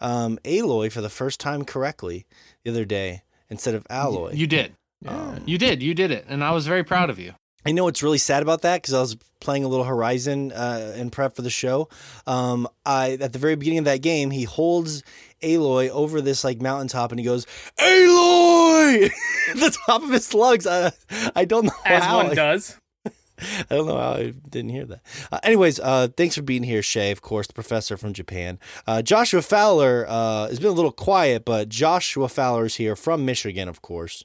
um, 0.00 0.38
Aloy 0.44 0.92
for 0.92 1.00
the 1.00 1.08
first 1.08 1.40
time 1.40 1.64
correctly 1.64 2.26
the 2.64 2.70
other 2.70 2.84
day 2.84 3.22
instead 3.48 3.74
of 3.74 3.86
alloy. 3.88 4.32
You 4.32 4.46
did. 4.46 4.74
Um, 5.06 5.42
you 5.46 5.58
did. 5.58 5.82
You 5.82 5.94
did 5.94 6.10
it, 6.10 6.26
and 6.28 6.42
I 6.42 6.50
was 6.50 6.66
very 6.66 6.84
proud 6.84 7.08
of 7.08 7.18
you. 7.18 7.34
I 7.66 7.72
know 7.72 7.88
it's 7.88 8.02
really 8.02 8.18
sad 8.18 8.42
about 8.42 8.62
that 8.62 8.80
because 8.82 8.94
I 8.94 9.00
was 9.00 9.16
playing 9.40 9.64
a 9.64 9.68
little 9.68 9.84
Horizon 9.84 10.52
uh, 10.52 10.94
in 10.96 11.10
prep 11.10 11.34
for 11.36 11.42
the 11.42 11.50
show. 11.50 11.88
Um, 12.26 12.68
I 12.86 13.18
at 13.20 13.32
the 13.32 13.38
very 13.38 13.56
beginning 13.56 13.80
of 13.80 13.84
that 13.86 14.00
game, 14.02 14.30
he 14.30 14.44
holds 14.44 15.02
Aloy 15.42 15.88
over 15.90 16.20
this 16.20 16.44
like 16.44 16.60
mountaintop 16.60 17.10
and 17.10 17.18
he 17.18 17.24
goes, 17.24 17.46
"Aloy!" 17.78 19.10
the 19.54 19.76
top 19.86 20.02
of 20.02 20.10
his 20.10 20.32
lungs. 20.34 20.66
I, 20.66 20.92
I 21.34 21.44
don't 21.44 21.66
know 21.66 21.72
as 21.84 22.04
how. 22.04 22.24
one 22.24 22.34
does. 22.34 22.76
I 23.06 23.76
don't 23.76 23.86
know 23.86 23.98
how 23.98 24.14
I 24.14 24.32
didn't 24.48 24.70
hear 24.70 24.84
that. 24.86 25.00
Uh, 25.30 25.38
anyways, 25.42 25.78
uh, 25.78 26.08
thanks 26.16 26.34
for 26.34 26.42
being 26.42 26.64
here, 26.64 26.82
Shay. 26.82 27.10
Of 27.12 27.22
course, 27.22 27.46
the 27.46 27.52
professor 27.52 27.96
from 27.96 28.12
Japan. 28.12 28.58
Uh, 28.86 29.02
Joshua 29.02 29.42
Fowler 29.42 30.06
uh, 30.08 30.48
has 30.48 30.58
been 30.58 30.70
a 30.70 30.72
little 30.72 30.92
quiet, 30.92 31.44
but 31.44 31.68
Joshua 31.68 32.28
Fowler 32.28 32.66
is 32.66 32.76
here 32.76 32.96
from 32.96 33.24
Michigan, 33.24 33.68
of 33.68 33.80
course. 33.82 34.24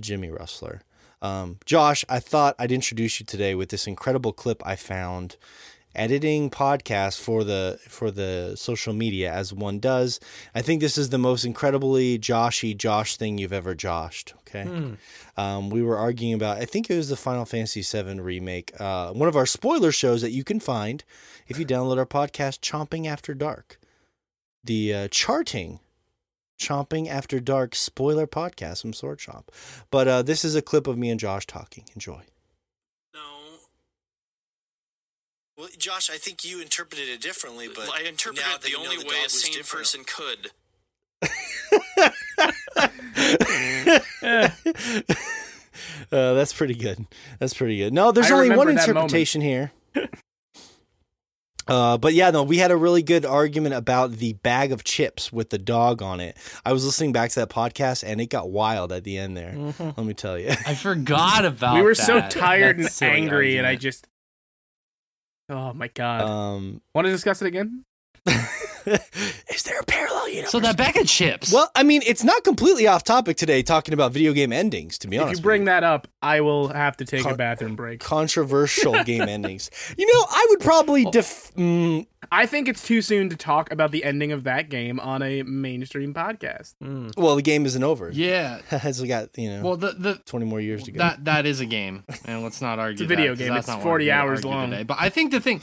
Jimmy 0.00 0.30
Rustler. 0.30 0.82
Um, 1.22 1.58
Josh, 1.64 2.04
I 2.08 2.20
thought 2.20 2.54
I'd 2.58 2.72
introduce 2.72 3.20
you 3.20 3.26
today 3.26 3.54
with 3.54 3.70
this 3.70 3.86
incredible 3.86 4.32
clip 4.32 4.62
I 4.66 4.76
found 4.76 5.36
editing 5.94 6.48
podcast 6.50 7.18
for 7.20 7.42
the 7.42 7.78
for 7.88 8.10
the 8.10 8.54
social 8.56 8.92
media 8.92 9.32
as 9.32 9.52
one 9.52 9.80
does. 9.80 10.20
I 10.54 10.62
think 10.62 10.80
this 10.80 10.96
is 10.98 11.08
the 11.08 11.18
most 11.18 11.44
incredibly 11.44 12.18
Joshy 12.18 12.76
Josh 12.76 13.16
thing 13.16 13.38
you've 13.38 13.52
ever 13.52 13.74
joshed. 13.74 14.32
Okay, 14.40 14.64
Hmm. 14.64 14.94
um, 15.36 15.70
we 15.70 15.82
were 15.82 15.96
arguing 15.96 16.34
about. 16.34 16.58
I 16.58 16.66
think 16.66 16.88
it 16.88 16.96
was 16.96 17.08
the 17.08 17.16
Final 17.16 17.44
Fantasy 17.44 17.82
VII 17.82 18.20
remake. 18.20 18.72
Uh, 18.80 19.12
one 19.12 19.28
of 19.28 19.36
our 19.36 19.46
spoiler 19.46 19.90
shows 19.90 20.22
that 20.22 20.30
you 20.30 20.44
can 20.44 20.60
find 20.60 21.02
if 21.48 21.58
you 21.58 21.66
download 21.66 21.98
our 21.98 22.06
podcast, 22.06 22.60
Chomping 22.60 23.06
After 23.06 23.34
Dark. 23.34 23.78
The 24.62 24.94
uh, 24.94 25.08
charting. 25.10 25.80
Chomping 26.58 27.08
After 27.08 27.40
Dark 27.40 27.74
spoiler 27.74 28.26
podcast 28.26 28.82
from 28.82 28.92
Sword 28.92 29.18
Chomp. 29.18 29.44
But 29.90 30.08
uh, 30.08 30.22
this 30.22 30.44
is 30.44 30.54
a 30.54 30.62
clip 30.62 30.86
of 30.86 30.98
me 30.98 31.10
and 31.10 31.18
Josh 31.20 31.46
talking. 31.46 31.84
Enjoy. 31.94 32.22
No. 33.14 33.20
Well, 35.56 35.68
Josh, 35.78 36.10
I 36.10 36.16
think 36.16 36.44
you 36.44 36.60
interpreted 36.60 37.08
it 37.08 37.20
differently, 37.20 37.68
but 37.74 37.88
I 37.92 38.02
interpreted 38.02 38.44
now 38.48 38.56
it 38.56 38.62
the 38.62 38.74
only 38.74 38.96
the 38.98 39.06
way 39.08 39.22
a 39.24 39.28
sane 39.28 39.52
different- 39.52 39.68
person 39.68 40.04
could. 40.04 40.50
uh, 46.12 46.34
that's 46.34 46.52
pretty 46.52 46.74
good. 46.74 47.06
That's 47.38 47.54
pretty 47.54 47.78
good. 47.78 47.92
No, 47.92 48.12
there's 48.12 48.30
I 48.30 48.34
only 48.34 48.56
one 48.56 48.68
interpretation 48.68 49.40
here. 49.40 49.72
Uh, 51.68 51.98
but 51.98 52.14
yeah, 52.14 52.30
no, 52.30 52.42
we 52.42 52.58
had 52.58 52.70
a 52.70 52.76
really 52.76 53.02
good 53.02 53.24
argument 53.26 53.74
about 53.74 54.12
the 54.12 54.32
bag 54.34 54.72
of 54.72 54.84
chips 54.84 55.32
with 55.32 55.50
the 55.50 55.58
dog 55.58 56.02
on 56.02 56.20
it. 56.20 56.36
I 56.64 56.72
was 56.72 56.84
listening 56.84 57.12
back 57.12 57.30
to 57.30 57.40
that 57.40 57.50
podcast 57.50 58.02
and 58.06 58.20
it 58.20 58.26
got 58.26 58.50
wild 58.50 58.90
at 58.92 59.04
the 59.04 59.18
end 59.18 59.36
there. 59.36 59.52
Mhm. 59.52 59.96
Let 59.96 60.06
me 60.06 60.14
tell 60.14 60.38
you. 60.38 60.48
I 60.66 60.74
forgot 60.74 61.44
about. 61.44 61.74
we 61.74 61.82
were 61.82 61.94
so 61.94 62.20
tired 62.28 62.76
That 62.78 62.82
and 62.84 62.90
silly 62.92 63.10
angry, 63.12 63.56
and 63.58 63.66
I 63.66 63.76
just. 63.76 64.06
Oh 65.50 65.72
my 65.72 65.88
god! 65.88 66.22
Um, 66.22 66.82
Want 66.94 67.06
to 67.06 67.10
discuss 67.10 67.40
it 67.40 67.46
again? 67.46 67.84
is 68.86 69.62
there 69.64 69.78
a 69.80 69.84
parallel 69.84 70.28
universe? 70.28 70.50
So 70.50 70.60
that 70.60 70.76
bag 70.76 70.96
of 70.96 71.06
chips. 71.06 71.52
well, 71.52 71.70
I 71.74 71.82
mean, 71.82 72.02
it's 72.06 72.24
not 72.24 72.42
completely 72.44 72.86
off 72.86 73.04
topic 73.04 73.36
today 73.36 73.62
talking 73.62 73.92
about 73.94 74.12
video 74.12 74.32
game 74.32 74.52
endings. 74.52 74.98
To 74.98 75.08
be 75.08 75.18
honest. 75.18 75.32
If 75.34 75.38
you 75.38 75.42
bring 75.42 75.64
that 75.66 75.84
up, 75.84 76.08
I 76.22 76.40
will 76.40 76.68
have 76.68 76.96
to 76.98 77.04
take 77.04 77.22
Con- 77.24 77.32
a 77.32 77.36
bathroom 77.36 77.76
break. 77.76 78.00
controversial 78.00 79.02
game 79.04 79.22
endings. 79.22 79.70
You 79.96 80.06
know, 80.06 80.26
I 80.28 80.46
would 80.50 80.60
probably 80.60 81.04
def. 81.06 81.52
Mm, 81.54 82.06
I 82.32 82.46
think 82.46 82.68
it's 82.68 82.82
too 82.86 83.02
soon 83.02 83.28
to 83.30 83.36
talk 83.36 83.70
about 83.72 83.90
the 83.92 84.04
ending 84.04 84.32
of 84.32 84.44
that 84.44 84.68
game 84.70 84.98
on 85.00 85.22
a 85.22 85.42
mainstream 85.42 86.14
podcast. 86.14 86.74
Mm. 86.82 87.12
well, 87.16 87.36
the 87.36 87.42
game 87.42 87.66
isn't 87.66 87.82
over. 87.84 88.10
yeah. 88.10 88.60
has 88.68 89.00
got 89.02 89.36
you 89.38 89.50
know 89.50 89.62
Well, 89.62 89.76
the 89.76 89.92
the 89.92 90.14
twenty 90.26 90.46
more 90.46 90.60
years 90.60 90.84
to 90.84 90.92
go. 90.92 90.98
that 90.98 91.24
that 91.26 91.46
is 91.46 91.60
a 91.60 91.66
game, 91.66 92.04
and 92.24 92.42
let's 92.42 92.60
not 92.62 92.78
argue. 92.78 92.94
it's 92.94 93.02
a 93.02 93.06
video 93.06 93.26
that, 93.26 93.30
'cause 93.32 93.38
game. 93.38 93.48
that's 93.54 93.68
It's 93.68 93.76
not 93.76 93.82
40 93.82 94.10
hours 94.10 94.44
long. 94.44 94.70
Today. 94.70 94.82
But 94.82 94.96
I 95.00 95.08
think 95.10 95.30
the 95.30 95.40
thing, 95.40 95.60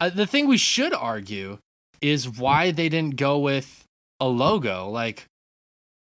uh, 0.00 0.10
the 0.10 0.26
thing 0.26 0.46
we 0.46 0.56
should 0.58 0.94
argue 0.94 1.58
is 2.00 2.28
why 2.28 2.70
they 2.70 2.88
didn't 2.88 3.16
go 3.16 3.38
with 3.38 3.84
a 4.20 4.26
logo. 4.28 4.88
Like 4.88 5.26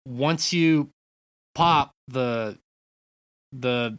once 0.07 0.51
you 0.53 0.89
pop 1.55 1.91
the 2.07 2.57
the 3.51 3.97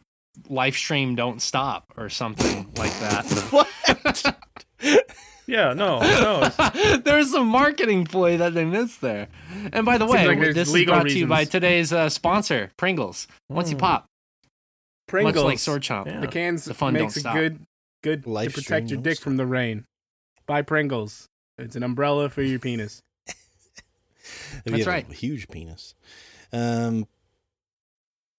live 0.49 0.77
stream, 0.77 1.15
don't 1.15 1.41
stop 1.41 1.85
or 1.97 2.09
something 2.09 2.71
like 2.77 2.93
that. 3.01 3.25
what? 3.51 4.37
Yeah, 5.47 5.75
no, 5.75 6.01
no. 6.01 6.49
There's 7.05 7.31
some 7.31 7.49
marketing 7.49 8.07
ploy 8.07 8.39
that 8.39 8.55
they 8.55 8.65
missed 8.65 9.03
there. 9.03 9.29
And 9.75 9.85
by 9.85 9.99
the 9.99 10.07
Seems 10.07 10.15
way, 10.19 10.27
like 10.27 10.41
there's 10.41 10.55
this 10.55 10.69
is 10.69 10.75
legal 10.75 10.95
brought 10.95 11.09
to 11.09 11.19
you 11.19 11.27
by 11.27 11.45
today's 11.45 11.93
uh, 11.93 12.09
sponsor, 12.09 12.71
Pringles. 12.79 13.29
Once 13.51 13.69
you 13.69 13.77
Mm. 13.77 13.81
pop, 13.81 14.07
Pringles. 15.07 15.35
much 15.35 15.45
like 15.45 15.59
Sword 15.59 15.83
Chomp. 15.83 16.07
Yeah. 16.07 16.21
The 16.21 16.29
cans 16.29 16.65
The 16.65 16.73
fun 16.73 16.95
makes 16.95 17.13
don't 17.13 17.17
a 17.19 17.21
stop. 17.21 17.35
good 17.35 17.61
good 18.05 18.27
Life 18.27 18.55
to 18.55 18.61
protect 18.63 18.91
your 18.91 18.99
don't 18.99 19.03
dick 19.03 19.19
from 19.19 19.37
the 19.37 19.47
rain. 19.47 19.87
Buy 20.47 20.63
Pringles. 20.63 21.27
It's 21.59 21.75
an 21.75 21.83
umbrella 21.83 22.29
for 22.29 22.43
your 22.43 22.59
penis. 22.61 23.03
If 23.27 23.35
you 24.67 24.73
That's 24.73 24.87
a 24.87 24.91
right. 24.91 25.13
huge 25.13 25.49
penis. 25.49 25.95
Um, 26.53 27.07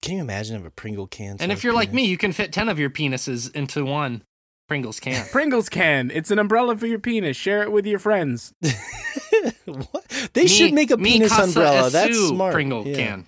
can 0.02 0.16
you 0.18 0.22
imagine 0.22 0.56
if 0.56 0.66
a 0.66 0.70
Pringle 0.70 1.08
can? 1.08 1.38
And 1.40 1.52
if 1.52 1.64
you're 1.64 1.74
like 1.74 1.92
me, 1.92 2.06
you 2.06 2.18
can 2.18 2.32
fit 2.32 2.54
10 2.54 2.70
of 2.70 2.78
your 2.78 2.90
penises 2.92 3.54
into 3.56 3.84
one 3.84 4.24
Pringles 4.68 5.00
can. 5.00 5.26
Pringles 5.32 5.68
can. 5.70 6.12
It's 6.14 6.30
an 6.32 6.40
umbrella 6.40 6.78
for 6.78 6.86
your 6.88 7.00
penis. 7.00 7.36
Share 7.38 7.64
it 7.64 7.72
with 7.72 7.86
your 7.86 8.00
friends. 8.00 8.54
what? 9.66 10.30
They 10.34 10.48
should 10.48 10.74
make 10.74 10.92
a 10.92 10.98
Mi 10.98 11.14
penis 11.14 11.38
umbrella. 11.38 11.90
That's 11.90 12.16
su 12.16 12.30
smart. 12.30 12.54
Pringle 12.54 12.88
Yeah. 12.88 12.96
can. 12.96 13.26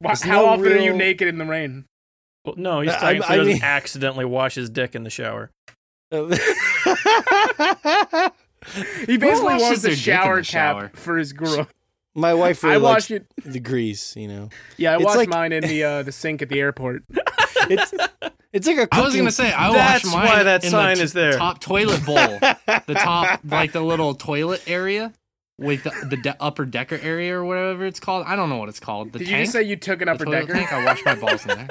Wha- 0.00 0.16
How 0.22 0.42
no 0.42 0.46
often 0.46 0.72
are 0.72 0.76
you 0.78 0.92
naked 0.92 1.28
in 1.28 1.38
the 1.38 1.44
rain? 1.44 1.84
Well, 2.44 2.54
no, 2.58 2.80
he's 2.80 2.92
I- 2.92 2.98
talking 2.98 3.22
so 3.22 3.28
I 3.28 3.32
he 3.32 3.36
doesn't 3.38 3.52
mean- 3.54 3.62
accidentally 3.64 4.24
wash 4.24 4.54
his 4.54 4.68
dick 4.70 4.94
in 4.94 5.04
the 5.04 5.10
shower. 5.10 5.50
He 9.06 9.16
basically 9.16 9.54
washes 9.54 9.60
wants 9.60 9.84
a 9.84 9.96
shower 9.96 10.36
the 10.36 10.44
shower? 10.44 10.82
cap 10.88 10.96
for 10.96 11.18
his 11.18 11.32
groin. 11.32 11.66
My 12.14 12.32
wife 12.34 12.62
really 12.62 12.76
I 12.76 12.78
likes 12.78 13.10
wash 13.10 13.10
it. 13.10 13.26
the 13.44 13.58
grease. 13.58 14.14
You 14.16 14.28
know, 14.28 14.48
Yeah, 14.76 14.92
I 14.92 14.96
It's 14.96 15.04
wash 15.04 15.16
like- 15.16 15.28
mine 15.28 15.50
in 15.52 15.64
the 15.64 15.82
uh, 15.82 16.02
the 16.04 16.12
sink 16.12 16.42
at 16.42 16.48
the 16.48 16.60
airport. 16.60 17.02
it's 17.68 17.92
it's 18.52 18.66
like 18.68 18.76
a. 18.78 18.88
I 18.94 19.00
was 19.00 19.16
gonna 19.16 19.32
say 19.32 19.52
I 19.52 19.72
That's 19.72 20.04
wash 20.04 20.14
mine 20.14 20.26
why 20.26 20.42
that 20.44 20.62
in 20.64 20.70
sign 20.70 20.96
the 20.98 21.02
is 21.02 21.12
there. 21.12 21.32
top 21.38 21.58
toilet 21.60 22.04
bowl, 22.06 22.14
the 22.86 22.94
top 22.96 23.40
like 23.44 23.72
the 23.72 23.80
little 23.80 24.14
toilet 24.14 24.62
area 24.68 25.12
with 25.58 25.82
the, 25.84 25.90
the 26.08 26.16
de- 26.18 26.36
upper 26.40 26.64
decker 26.64 26.98
area 27.02 27.34
or 27.34 27.44
whatever 27.44 27.84
it's 27.86 27.98
called. 27.98 28.26
I 28.26 28.36
don't 28.36 28.48
know 28.48 28.58
what 28.58 28.68
it's 28.68 28.80
called. 28.80 29.12
The 29.12 29.18
Did 29.18 29.26
tank. 29.28 29.38
you 29.38 29.42
just 29.44 29.52
say 29.54 29.62
you 29.64 29.74
took 29.76 30.02
an 30.02 30.06
the 30.06 30.12
upper 30.12 30.24
toilet 30.26 30.40
decker? 30.46 30.52
tank. 30.52 30.72
I 30.72 30.84
wash 30.84 31.04
my 31.04 31.14
balls 31.16 31.42
in 31.46 31.48
there. 31.66 31.68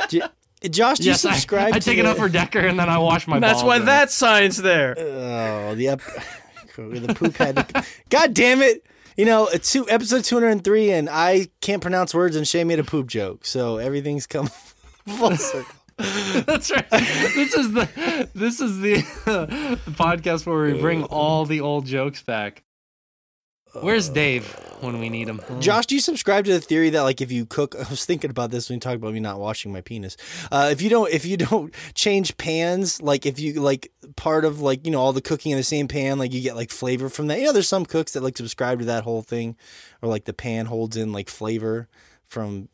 J- 0.63 0.69
Josh, 0.69 0.97
do 0.99 1.05
yes, 1.05 1.23
you 1.23 1.29
I, 1.29 1.33
subscribe? 1.33 1.73
I 1.73 1.79
to 1.79 1.85
take 1.85 1.97
an 1.97 2.05
the- 2.05 2.11
upper 2.11 2.29
decker 2.29 2.59
and 2.59 2.79
then 2.79 2.89
I 2.89 2.97
wash 2.99 3.27
my 3.27 3.39
That's 3.39 3.61
balls. 3.61 3.63
why 3.63 3.75
in 3.77 3.81
it. 3.83 3.85
that 3.85 4.11
sign's 4.11 4.57
there. 4.57 4.95
Oh, 4.97 5.75
the 5.75 5.89
up. 5.89 6.01
the 6.77 7.13
poop 7.15 7.35
had. 7.35 7.55
To, 7.55 7.85
God 8.09 8.33
damn 8.33 8.61
it! 8.61 8.85
You 9.17 9.25
know, 9.25 9.47
it's 9.47 9.71
two, 9.71 9.89
episode 9.89 10.23
two 10.23 10.35
hundred 10.35 10.49
and 10.49 10.63
three, 10.63 10.91
and 10.91 11.09
I 11.09 11.47
can't 11.61 11.81
pronounce 11.81 12.13
words, 12.13 12.35
and 12.35 12.47
Shay 12.47 12.63
made 12.63 12.79
a 12.79 12.83
poop 12.83 13.07
joke, 13.07 13.45
so 13.45 13.77
everything's 13.77 14.25
come 14.27 14.47
full 15.07 15.35
circle. 15.35 15.75
That's 16.45 16.71
right. 16.71 16.89
This 16.89 17.53
is 17.53 17.73
the 17.73 18.29
this 18.33 18.59
is 18.61 18.79
the 18.79 18.95
the 19.25 19.91
podcast 19.91 20.45
where 20.47 20.63
we 20.73 20.79
bring 20.79 21.03
all 21.03 21.45
the 21.45 21.59
old 21.61 21.85
jokes 21.85 22.23
back. 22.23 22.63
Where's 23.73 24.09
Dave 24.09 24.47
when 24.81 24.99
we 24.99 25.09
need 25.09 25.29
him? 25.29 25.41
Josh, 25.59 25.85
do 25.85 25.95
you 25.95 26.01
subscribe 26.01 26.45
to 26.45 26.51
the 26.51 26.59
theory 26.59 26.89
that 26.89 27.01
like 27.03 27.21
if 27.21 27.31
you 27.31 27.45
cook? 27.45 27.75
I 27.79 27.89
was 27.89 28.05
thinking 28.05 28.29
about 28.29 28.51
this 28.51 28.69
when 28.69 28.75
you 28.75 28.79
talked 28.81 28.97
about 28.97 29.13
me 29.13 29.19
not 29.19 29.39
washing 29.39 29.71
my 29.71 29.81
penis. 29.81 30.17
Uh, 30.51 30.69
if 30.71 30.81
you 30.81 30.89
don't, 30.89 31.09
if 31.11 31.25
you 31.25 31.37
don't 31.49 31.73
change 31.93 32.35
pans, 32.37 33.01
like 33.01 33.25
if 33.25 33.39
you 33.39 33.53
like 33.53 33.91
part 34.15 34.43
of 34.43 34.59
like 34.59 34.85
you 34.85 34.91
know 34.91 34.99
all 34.99 35.13
the 35.13 35.21
cooking 35.21 35.51
in 35.51 35.57
the 35.57 35.63
same 35.63 35.87
pan, 35.87 36.19
like 36.19 36.33
you 36.33 36.41
get 36.41 36.55
like 36.55 36.69
flavor 36.69 37.09
from 37.09 37.27
that. 37.27 37.39
You 37.39 37.45
know, 37.45 37.53
there's 37.53 37.67
some 37.67 37.85
cooks 37.85 38.13
that 38.13 38.23
like 38.23 38.37
subscribe 38.37 38.79
to 38.79 38.85
that 38.85 39.03
whole 39.03 39.21
thing, 39.21 39.55
or 40.01 40.09
like 40.09 40.25
the 40.25 40.33
pan 40.33 40.65
holds 40.65 40.97
in 40.97 41.13
like 41.13 41.29
flavor 41.29 41.87
from 42.25 42.67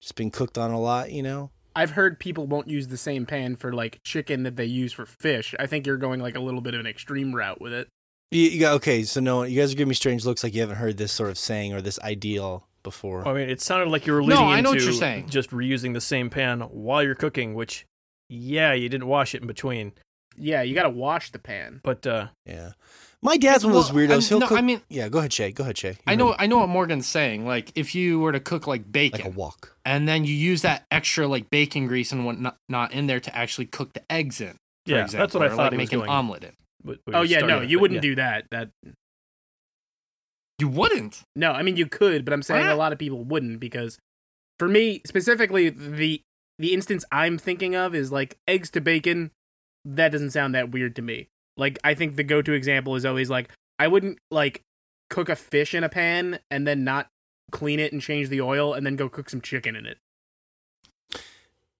just 0.00 0.16
being 0.16 0.30
cooked 0.30 0.58
on 0.58 0.70
a 0.72 0.80
lot. 0.80 1.12
You 1.12 1.22
know. 1.22 1.50
I've 1.76 1.92
heard 1.92 2.18
people 2.18 2.48
won't 2.48 2.66
use 2.66 2.88
the 2.88 2.96
same 2.96 3.24
pan 3.24 3.54
for 3.54 3.72
like 3.72 4.00
chicken 4.02 4.42
that 4.42 4.56
they 4.56 4.64
use 4.64 4.92
for 4.92 5.06
fish. 5.06 5.54
I 5.60 5.66
think 5.66 5.86
you're 5.86 5.96
going 5.96 6.18
like 6.18 6.34
a 6.34 6.40
little 6.40 6.60
bit 6.60 6.74
of 6.74 6.80
an 6.80 6.88
extreme 6.88 7.32
route 7.32 7.60
with 7.60 7.72
it. 7.72 7.88
You, 8.30 8.42
you 8.42 8.60
got 8.60 8.74
okay. 8.74 9.02
So 9.04 9.20
no, 9.20 9.42
you 9.42 9.60
guys 9.60 9.72
are 9.72 9.76
giving 9.76 9.88
me 9.88 9.94
strange 9.94 10.24
looks, 10.26 10.42
like 10.44 10.54
you 10.54 10.60
haven't 10.60 10.76
heard 10.76 10.96
this 10.98 11.12
sort 11.12 11.30
of 11.30 11.38
saying 11.38 11.72
or 11.72 11.80
this 11.80 11.98
ideal 12.00 12.66
before. 12.82 13.26
I 13.26 13.32
mean, 13.32 13.48
it 13.48 13.60
sounded 13.60 13.88
like 13.90 14.06
you 14.06 14.12
were 14.12 14.20
No, 14.20 14.26
leading 14.26 14.44
I 14.48 14.60
know 14.60 14.70
what 14.70 14.78
into 14.78 14.90
you're 14.90 14.94
saying. 15.00 15.28
just 15.28 15.50
reusing 15.50 15.94
the 15.94 16.00
same 16.00 16.28
pan 16.30 16.60
while 16.60 17.02
you're 17.02 17.14
cooking, 17.14 17.54
which, 17.54 17.86
yeah, 18.28 18.72
you 18.72 18.88
didn't 18.88 19.06
wash 19.08 19.34
it 19.34 19.40
in 19.40 19.46
between. 19.46 19.92
Yeah, 20.36 20.62
you 20.62 20.74
got 20.74 20.84
to 20.84 20.90
wash 20.90 21.30
the 21.32 21.38
pan. 21.38 21.80
But 21.82 22.06
uh, 22.06 22.28
Yeah, 22.46 22.72
my 23.22 23.36
dad's 23.38 23.64
one 23.64 23.74
of 23.74 23.76
those 23.76 23.90
weirdos. 23.90 24.10
I'm- 24.10 24.20
He'll 24.20 24.38
no, 24.40 24.46
cook. 24.46 24.58
I 24.58 24.60
mean, 24.62 24.82
yeah, 24.88 25.08
go 25.08 25.18
ahead, 25.18 25.32
Shay. 25.32 25.50
Go 25.50 25.64
ahead, 25.64 25.76
Shay. 25.78 25.90
You 25.90 25.96
I 26.06 26.14
know 26.14 26.32
it. 26.32 26.36
I 26.38 26.46
know 26.46 26.58
what 26.58 26.68
Morgan's 26.68 27.06
saying. 27.08 27.44
Like 27.46 27.72
if 27.74 27.94
you 27.94 28.20
were 28.20 28.30
to 28.32 28.38
cook 28.40 28.66
like 28.68 28.90
bacon, 28.92 29.20
like 29.24 29.26
a 29.34 29.36
wok. 29.36 29.74
and 29.84 30.06
then 30.06 30.24
you 30.24 30.34
use 30.34 30.62
that 30.62 30.84
extra 30.92 31.26
like 31.26 31.50
bacon 31.50 31.86
grease 31.88 32.12
and 32.12 32.24
whatnot 32.24 32.56
not 32.68 32.92
in 32.92 33.06
there 33.08 33.18
to 33.20 33.34
actually 33.36 33.66
cook 33.66 33.94
the 33.94 34.02
eggs 34.12 34.40
in. 34.40 34.52
For 34.86 34.92
Yeah, 34.92 35.02
example, 35.04 35.26
that's 35.26 35.34
what 35.34 35.42
I 35.42 35.46
or, 35.46 35.50
thought 35.56 35.56
like 35.56 35.72
he 35.72 35.76
was 35.78 35.86
make 35.88 35.92
an 35.94 35.98
doing. 36.00 36.10
omelet 36.10 36.44
in. 36.44 36.52
But- 36.82 36.98
but 37.04 37.14
Oh 37.14 37.22
yeah, 37.22 37.40
no, 37.40 37.60
with 37.60 37.70
you 37.70 37.78
wouldn't 37.78 37.96
yeah. 37.96 38.10
do 38.10 38.14
that. 38.16 38.44
That 38.50 38.70
You 40.58 40.68
wouldn't. 40.68 41.22
no, 41.36 41.52
I 41.52 41.62
mean 41.62 41.76
you 41.76 41.86
could, 41.86 42.24
but 42.24 42.32
I'm 42.34 42.42
saying 42.42 42.66
Why 42.66 42.72
a 42.72 42.76
lot 42.76 42.92
of 42.92 42.98
people 42.98 43.22
wouldn't 43.24 43.60
because 43.60 43.98
for 44.58 44.68
me 44.68 45.02
specifically 45.06 45.68
the 45.70 46.22
the 46.58 46.74
instance 46.74 47.04
I'm 47.12 47.38
thinking 47.38 47.76
of 47.76 47.94
is 47.94 48.10
like 48.10 48.38
eggs 48.48 48.70
to 48.70 48.80
bacon. 48.80 49.30
That 49.84 50.10
doesn't 50.10 50.32
sound 50.32 50.54
that 50.54 50.70
weird 50.70 50.96
to 50.96 51.02
me. 51.02 51.28
Like 51.56 51.78
I 51.84 51.94
think 51.94 52.16
the 52.16 52.24
go-to 52.24 52.52
example 52.52 52.96
is 52.96 53.04
always 53.04 53.30
like 53.30 53.50
I 53.78 53.86
wouldn't 53.86 54.18
like 54.30 54.62
cook 55.10 55.28
a 55.28 55.36
fish 55.36 55.74
in 55.74 55.84
a 55.84 55.88
pan 55.88 56.40
and 56.50 56.66
then 56.66 56.82
not 56.84 57.08
clean 57.52 57.78
it 57.80 57.92
and 57.92 58.02
change 58.02 58.28
the 58.28 58.40
oil 58.40 58.74
and 58.74 58.84
then 58.84 58.96
go 58.96 59.08
cook 59.08 59.30
some 59.30 59.40
chicken 59.40 59.76
in 59.76 59.86
it. 59.86 59.98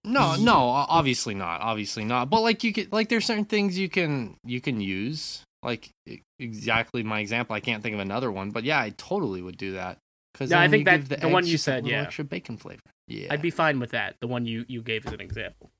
No, 0.08 0.36
no, 0.40 0.56
obviously 0.70 1.34
not. 1.34 1.60
Obviously 1.60 2.04
not. 2.04 2.30
But 2.30 2.42
like 2.42 2.64
you 2.64 2.72
could 2.72 2.92
like 2.92 3.08
there's 3.08 3.26
certain 3.26 3.44
things 3.44 3.78
you 3.78 3.88
can 3.88 4.36
you 4.44 4.60
can 4.60 4.80
use. 4.80 5.44
Like 5.62 5.90
exactly 6.38 7.02
my 7.02 7.20
example. 7.20 7.54
I 7.54 7.60
can't 7.60 7.82
think 7.82 7.94
of 7.94 8.00
another 8.00 8.30
one, 8.30 8.50
but 8.50 8.64
yeah, 8.64 8.80
I 8.80 8.90
totally 8.96 9.42
would 9.42 9.56
do 9.58 9.72
that. 9.72 9.98
Because 10.32 10.50
Yeah, 10.50 10.60
I 10.60 10.68
think 10.68 10.84
that 10.84 11.08
the 11.20 11.28
one 11.28 11.46
you 11.46 11.58
said, 11.58 11.86
yeah. 11.86 12.02
extra 12.02 12.24
bacon 12.24 12.56
flavor. 12.56 12.80
Yeah, 13.08 13.28
I'd 13.30 13.42
be 13.42 13.50
fine 13.50 13.80
with 13.80 13.90
that. 13.90 14.16
The 14.20 14.28
one 14.28 14.46
you 14.46 14.64
you 14.68 14.82
gave 14.82 15.06
as 15.06 15.12
an 15.12 15.20
example. 15.20 15.70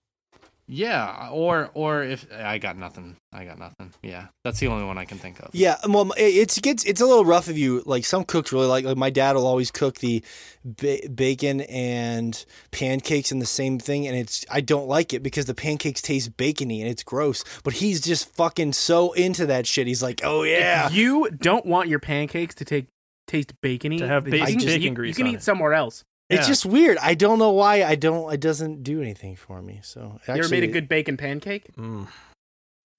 Yeah. 0.68 1.28
Or 1.32 1.70
or 1.74 2.02
if 2.02 2.26
I 2.32 2.58
got 2.58 2.76
nothing, 2.76 3.16
I 3.32 3.44
got 3.44 3.58
nothing. 3.58 3.92
Yeah, 4.02 4.26
that's 4.44 4.60
the 4.60 4.66
only 4.68 4.84
one 4.84 4.98
I 4.98 5.04
can 5.06 5.18
think 5.18 5.40
of. 5.40 5.50
Yeah, 5.54 5.76
well, 5.88 6.12
it- 6.12 6.22
it's 6.22 6.58
gets 6.60 6.84
it's 6.84 7.00
a 7.00 7.06
little 7.06 7.24
rough 7.24 7.48
if 7.48 7.56
you 7.58 7.82
like. 7.86 8.04
Some 8.04 8.24
cooks 8.24 8.52
really 8.52 8.66
like. 8.66 8.84
Like 8.84 8.96
my 8.96 9.10
dad 9.10 9.34
will 9.34 9.46
always 9.46 9.70
cook 9.70 9.98
the 9.98 10.22
ba- 10.64 11.08
bacon 11.14 11.62
and 11.62 12.44
pancakes 12.70 13.32
in 13.32 13.38
the 13.38 13.46
same 13.46 13.78
thing, 13.78 14.06
and 14.06 14.16
it's 14.16 14.44
I 14.50 14.60
don't 14.60 14.86
like 14.88 15.12
it 15.14 15.22
because 15.22 15.46
the 15.46 15.54
pancakes 15.54 16.02
taste 16.02 16.36
bacony 16.36 16.80
and 16.80 16.88
it's 16.90 17.02
gross. 17.02 17.42
But 17.64 17.74
he's 17.74 18.00
just 18.00 18.28
fucking 18.36 18.74
so 18.74 19.12
into 19.14 19.46
that 19.46 19.66
shit. 19.66 19.86
He's 19.86 20.02
like, 20.02 20.20
oh 20.22 20.42
yeah, 20.42 20.86
If 20.86 20.94
you 20.94 21.30
don't 21.30 21.64
want 21.66 21.88
your 21.88 21.98
pancakes 21.98 22.54
to 22.56 22.64
take 22.64 22.86
taste 23.26 23.52
bacony, 23.62 23.98
To 23.98 24.06
have 24.08 24.24
then 24.24 24.32
ba- 24.44 24.50
you 24.52 24.56
can, 24.58 24.66
bacon 24.66 24.82
you, 24.82 24.90
grease 24.94 25.18
you 25.18 25.24
can 25.24 25.26
on 25.28 25.32
eat 25.34 25.36
it. 25.38 25.42
somewhere 25.42 25.72
else. 25.74 26.04
It's 26.30 26.46
just 26.46 26.66
weird. 26.66 26.98
I 26.98 27.14
don't 27.14 27.38
know 27.38 27.50
why. 27.52 27.84
I 27.84 27.94
don't. 27.94 28.32
It 28.32 28.40
doesn't 28.40 28.82
do 28.82 29.00
anything 29.00 29.36
for 29.36 29.62
me. 29.62 29.80
So 29.82 30.20
you 30.28 30.34
ever 30.34 30.48
made 30.48 30.64
a 30.64 30.66
good 30.68 30.88
bacon 30.88 31.16
pancake? 31.16 31.74
Mm. 31.76 32.08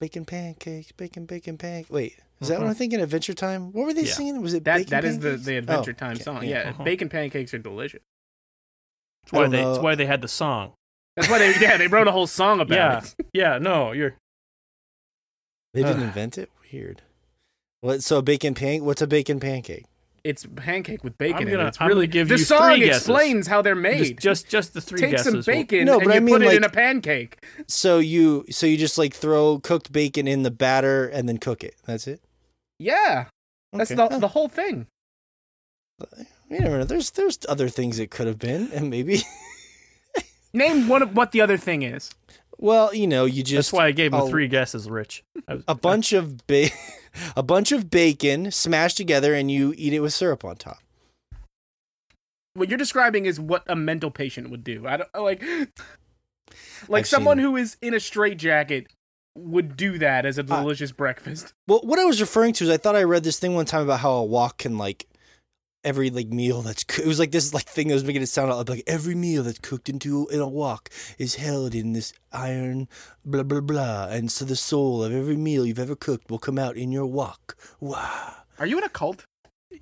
bacon 0.00 0.24
pancakes, 0.24 0.92
bacon 0.92 1.26
bacon 1.26 1.58
pancake. 1.58 1.92
Wait, 1.92 2.16
is 2.40 2.48
that 2.48 2.56
Mhm. 2.56 2.62
what 2.62 2.68
I'm 2.68 2.74
thinking? 2.74 3.00
Adventure 3.00 3.34
Time. 3.34 3.70
What 3.72 3.84
were 3.86 3.92
they 3.94 4.04
Yeah. 4.04 4.12
singing? 4.14 4.40
Was 4.40 4.54
it 4.54 4.64
That 4.64 4.78
bacon 4.78 4.90
that 4.90 5.04
is 5.04 5.18
the 5.18 5.28
pancakes? 5.30 5.44
the 5.46 5.56
Adventure 5.58 5.90
Oh, 5.90 5.94
Time 5.94 6.14
okay, 6.14 6.22
song. 6.22 6.42
yeah. 6.42 6.48
Yeah, 6.62 6.68
Uh-huh. 6.70 6.84
bacon 6.84 7.08
pancakes 7.10 7.52
are 7.52 7.58
delicious. 7.58 8.00
That's 9.24 9.32
why 9.32 9.48
they. 9.48 9.60
know. 9.62 9.72
That's 9.72 9.82
why 9.82 9.94
they 9.94 10.06
had 10.06 10.22
the 10.22 10.28
song. 10.28 10.72
That's 11.16 11.28
why 11.28 11.38
they 11.38 11.54
yeah 11.60 11.76
they 11.76 11.86
wrote 11.86 12.08
a 12.08 12.12
whole 12.12 12.26
song 12.26 12.60
about 12.60 12.74
Yeah. 12.74 12.98
it. 13.18 13.26
Yeah. 13.34 13.58
No, 13.58 13.92
you're. 13.92 14.16
They 15.74 15.82
didn't 15.82 15.98
Ugh. 15.98 16.08
invent 16.08 16.38
it. 16.38 16.50
Weird. 16.72 17.02
What? 17.82 18.02
So 18.02 18.18
a 18.18 18.22
bacon 18.22 18.54
pan? 18.54 18.84
What's 18.84 19.02
a 19.02 19.06
bacon 19.06 19.38
pancake? 19.38 19.84
It's 20.22 20.46
pancake 20.56 21.02
with 21.02 21.16
bacon. 21.16 21.36
I'm 21.42 21.48
in 21.48 21.52
gonna- 21.54 21.64
it. 21.64 21.68
It's 21.68 21.80
I'm 21.80 21.88
really 21.88 22.06
gonna 22.06 22.12
give 22.12 22.28
the 22.28 22.36
you 22.38 22.44
song 22.44 22.70
three 22.76 22.80
guesses. 22.86 23.02
explains 23.02 23.46
how 23.46 23.62
they're 23.62 23.74
made. 23.74 24.20
just, 24.20 24.48
just 24.48 24.74
the 24.74 24.80
three 24.80 25.00
take 25.00 25.12
guesses. 25.12 25.44
some 25.44 25.52
bacon 25.54 25.86
No, 25.86 25.98
and 25.98 26.04
but 26.04 26.14
you 26.14 26.20
mean, 26.20 26.34
put 26.34 26.42
it 26.42 26.54
in 26.54 26.64
a 26.64 26.68
pancake. 26.68 27.42
So 27.66 27.98
you 27.98 28.44
so 28.50 28.66
you 28.66 28.76
just 28.76 28.98
like 28.98 29.14
throw 29.14 29.58
cooked 29.60 29.92
bacon 29.92 30.28
in 30.28 30.42
the 30.42 30.50
batter 30.50 31.06
and 31.08 31.28
then 31.28 31.38
cook 31.38 31.64
it. 31.64 31.74
That's 31.86 32.06
it. 32.06 32.20
Yeah, 32.78 33.26
that's 33.72 33.90
Okay. 33.90 33.96
the 33.96 34.08
Huh. 34.08 34.18
the 34.18 34.28
whole 34.28 34.48
thing. 34.48 34.86
You 36.50 36.58
never 36.60 36.78
know. 36.78 36.84
There's 36.84 37.10
there's 37.10 37.38
other 37.48 37.68
things 37.68 37.98
it 37.98 38.10
could 38.10 38.26
have 38.26 38.38
been, 38.38 38.70
and 38.72 38.90
maybe. 38.90 39.22
Name 40.52 40.88
one 40.88 41.00
of 41.02 41.14
what 41.16 41.30
the 41.32 41.40
other 41.40 41.56
thing 41.56 41.82
is. 41.82 42.10
Well, 42.58 42.92
you 42.94 43.06
know, 43.06 43.24
you 43.24 43.42
just 43.42 43.70
That's 43.70 43.72
why 43.72 43.86
I 43.86 43.92
gave 43.92 44.12
him 44.12 44.18
I'll- 44.20 44.28
three 44.28 44.48
guesses, 44.48 44.90
Rich. 44.90 45.22
Was- 45.48 45.62
a 45.68 45.74
bunch 45.74 46.12
of 46.12 46.46
ba- 46.46 46.68
a 47.36 47.42
bunch 47.42 47.72
of 47.72 47.90
bacon 47.90 48.50
smashed 48.50 48.96
together, 48.96 49.34
and 49.34 49.50
you 49.50 49.74
eat 49.76 49.92
it 49.92 50.00
with 50.00 50.12
syrup 50.12 50.44
on 50.44 50.56
top. 50.56 50.78
What 52.54 52.68
you're 52.68 52.78
describing 52.78 53.26
is 53.26 53.38
what 53.38 53.62
a 53.68 53.76
mental 53.76 54.10
patient 54.10 54.50
would 54.50 54.64
do. 54.64 54.86
I 54.86 54.96
don't 54.98 55.14
like 55.14 55.42
like 56.88 57.02
I've 57.02 57.06
someone 57.06 57.38
who 57.38 57.56
is 57.56 57.76
in 57.80 57.94
a 57.94 58.00
straitjacket 58.00 58.88
would 59.36 59.76
do 59.76 59.98
that 59.98 60.26
as 60.26 60.38
a 60.38 60.42
Uh, 60.42 60.60
delicious 60.60 60.90
breakfast. 60.90 61.54
Well, 61.68 61.80
what 61.84 61.98
I 62.00 62.04
was 62.04 62.20
referring 62.20 62.52
to 62.54 62.64
is 62.64 62.70
I 62.70 62.76
thought 62.76 62.96
I 62.96 63.04
read 63.04 63.22
this 63.22 63.38
thing 63.38 63.54
one 63.54 63.66
time 63.66 63.82
about 63.82 64.00
how 64.00 64.12
a 64.12 64.24
wok 64.24 64.58
can 64.58 64.76
like 64.76 65.06
every 65.82 66.10
like 66.10 66.28
meal 66.28 66.60
that's 66.62 66.84
coo- 66.84 67.02
it 67.02 67.06
was 67.08 67.18
like 67.18 67.30
this 67.30 67.54
like 67.54 67.64
thing 67.64 67.88
that 67.88 67.94
was 67.94 68.04
making 68.04 68.20
it 68.22 68.26
sound 68.26 68.68
like 68.68 68.82
every 68.86 69.14
meal 69.14 69.42
that's 69.42 69.58
cooked 69.60 69.88
into 69.88 70.28
in 70.28 70.38
a 70.40 70.46
wok 70.48 70.90
is 71.18 71.36
held 71.36 71.74
in 71.74 71.92
this 71.94 72.12
iron 72.32 72.86
blah 73.24 73.42
blah 73.42 73.60
blah 73.60 74.06
and 74.10 74.30
so 74.30 74.44
the 74.44 74.56
soul 74.56 75.02
of 75.02 75.12
every 75.12 75.36
meal 75.36 75.64
you've 75.64 75.78
ever 75.78 75.96
cooked 75.96 76.30
will 76.30 76.38
come 76.38 76.58
out 76.58 76.76
in 76.76 76.92
your 76.92 77.06
wok. 77.06 77.56
Wow. 77.80 78.34
Are 78.58 78.66
you 78.66 78.76
in 78.78 78.84
a 78.84 78.88
cult? 78.90 79.24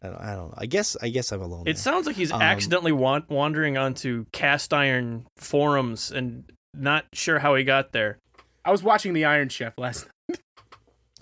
I 0.03 0.07
don't, 0.07 0.21
I 0.21 0.35
don't 0.37 0.49
know. 0.51 0.55
I 0.57 0.67
guess 0.67 0.97
I 1.03 1.09
guess 1.09 1.33
I'm 1.33 1.43
alone. 1.43 1.63
It 1.63 1.73
there. 1.73 1.75
sounds 1.77 2.07
like 2.07 2.15
he's 2.15 2.31
Um, 2.31 2.41
accidentally 2.43 2.93
wan- 2.93 3.25
wandering 3.29 3.77
onto 3.77 4.27
cast 4.33 4.73
iron 4.73 5.27
forums 5.37 6.13
and 6.13 6.45
not 6.75 7.07
sure 7.13 7.41
how 7.41 7.57
he 7.57 7.65
got 7.65 7.91
there. 7.93 8.19
I 8.65 8.71
was 8.71 8.83
watching 8.85 9.15
The 9.15 9.25
Iron 9.25 9.49
Chef 9.49 9.77
last 9.79 10.07
night. 10.29 10.39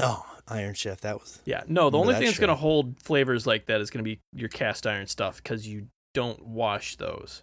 oh, 0.00 0.26
Iron 0.48 0.74
Chef. 0.74 1.00
That 1.00 1.18
was 1.20 1.40
Yeah, 1.44 1.62
no, 1.66 1.90
the 1.90 1.98
only 1.98 2.12
that 2.14 2.18
thing 2.18 2.26
that's 2.26 2.36
show. 2.36 2.46
going 2.46 2.56
to 2.56 2.60
hold 2.60 3.00
flavors 3.02 3.46
like 3.46 3.66
that 3.66 3.80
is 3.80 3.90
going 3.90 4.04
to 4.04 4.08
be 4.08 4.20
your 4.32 4.48
cast 4.48 4.86
iron 4.86 5.06
stuff 5.06 5.38
because 5.38 5.66
you 5.66 5.88
don't 6.14 6.44
wash 6.46 6.96
those. 6.96 7.42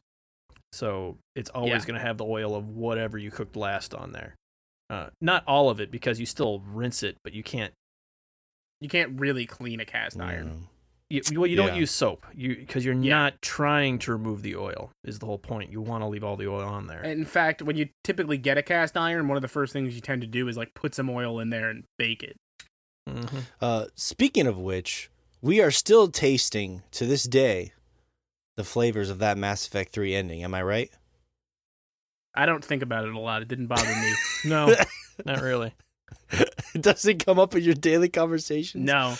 So 0.71 1.17
it's 1.35 1.49
always 1.51 1.83
Yeah. 1.83 1.87
going 1.87 1.99
to 1.99 2.05
have 2.05 2.17
the 2.17 2.25
oil 2.25 2.55
of 2.55 2.67
whatever 2.69 3.17
you 3.17 3.29
cooked 3.31 3.55
last 3.55 3.93
on 3.93 4.11
there. 4.11 4.35
Uh, 4.89 5.09
not 5.21 5.43
all 5.47 5.69
of 5.69 5.79
it 5.79 5.91
because 5.91 6.19
you 6.19 6.25
still 6.25 6.59
rinse 6.59 7.03
it, 7.03 7.17
but 7.23 7.33
you 7.33 7.43
can't. 7.43 7.73
You 8.81 8.89
can't 8.89 9.19
really 9.19 9.45
clean 9.45 9.79
a 9.79 9.85
cast 9.85 10.19
I 10.19 10.33
iron. 10.33 10.67
You, 11.09 11.21
well, 11.35 11.45
you 11.45 11.55
don't 11.55 11.67
Yeah. 11.73 11.75
use 11.75 11.91
soap, 11.91 12.25
you 12.33 12.55
because 12.55 12.83
you're 12.83 12.95
Yeah. 12.95 13.09
not 13.09 13.41
trying 13.41 13.99
to 13.99 14.11
remove 14.11 14.41
the 14.41 14.55
oil. 14.55 14.91
Is 15.03 15.19
the 15.19 15.25
whole 15.27 15.37
point? 15.37 15.71
You 15.71 15.79
want 15.79 16.01
to 16.01 16.07
leave 16.07 16.23
all 16.23 16.35
the 16.35 16.47
oil 16.47 16.67
on 16.67 16.87
there. 16.87 17.03
In 17.03 17.23
fact, 17.25 17.61
when 17.61 17.75
you 17.77 17.89
typically 18.03 18.37
get 18.37 18.57
a 18.57 18.63
cast 18.63 18.97
iron, 18.97 19.27
one 19.27 19.35
of 19.37 19.41
the 19.43 19.47
first 19.47 19.73
things 19.73 19.93
you 19.95 20.01
tend 20.01 20.21
to 20.21 20.27
do 20.27 20.47
is 20.47 20.57
like 20.57 20.73
put 20.73 20.95
some 20.95 21.09
oil 21.09 21.39
in 21.39 21.49
there 21.51 21.69
and 21.69 21.83
bake 21.99 22.23
it. 22.23 22.35
Hmm 23.07 23.39
Uh, 23.61 23.85
speaking 23.95 24.47
of 24.47 24.57
which, 24.57 25.09
we 25.41 25.61
are 25.61 25.71
still 25.71 26.07
tasting 26.09 26.83
to 26.91 27.05
this 27.05 27.23
day 27.23 27.73
the 28.55 28.63
flavors 28.63 29.09
of 29.09 29.19
that 29.19 29.37
Mass 29.37 29.65
Effect 29.67 29.91
3 29.93 30.13
ending. 30.15 30.43
Am 30.43 30.53
I 30.53 30.61
right? 30.61 30.91
I 32.35 32.45
don't 32.45 32.63
think 32.63 32.81
about 32.81 33.05
it 33.05 33.13
a 33.13 33.19
lot. 33.19 33.41
It 33.41 33.47
didn't 33.47 33.67
bother 33.67 33.85
me. 33.95 34.13
No, 34.45 34.75
not 35.25 35.41
really. 35.41 35.73
It 36.75 36.81
doesn't 36.81 37.23
come 37.23 37.39
up 37.39 37.55
in 37.55 37.61
your 37.63 37.75
daily 37.75 38.09
conversations? 38.09 38.83
no. 38.85 39.15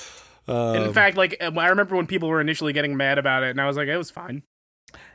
Um, 0.48 0.76
in 0.76 0.94
fact, 0.94 1.16
like 1.16 1.38
uh, 1.40 1.52
I 1.58 1.68
remember 1.68 1.96
when 1.96 2.08
people 2.08 2.28
were 2.28 2.42
initially 2.42 2.74
getting 2.74 2.98
mad 2.98 3.18
about 3.18 3.44
it, 3.44 3.52
and 3.52 3.62
I 3.62 3.68
was 3.68 3.78
like, 3.78 3.88
it 3.88 3.96
was 3.96 4.10
fine. 4.12 4.44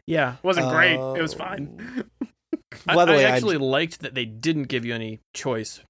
Yeah, 0.07 0.35
It 0.35 0.45
wasn't 0.45 0.71
great. 0.71 0.95
It 0.95 1.21
was 1.21 1.35
fine. 1.35 2.05
I, 2.89 2.95
By 2.95 3.05
the 3.05 3.13
I 3.13 3.17
way, 3.17 3.27
I- 3.27 3.31
actually 3.31 3.59
liked 3.59 4.01
that 4.01 4.15
they 4.15 4.25
didn't 4.25 4.65
give 4.65 4.85
you 4.87 4.95
any 4.95 5.21
choice, 5.35 5.81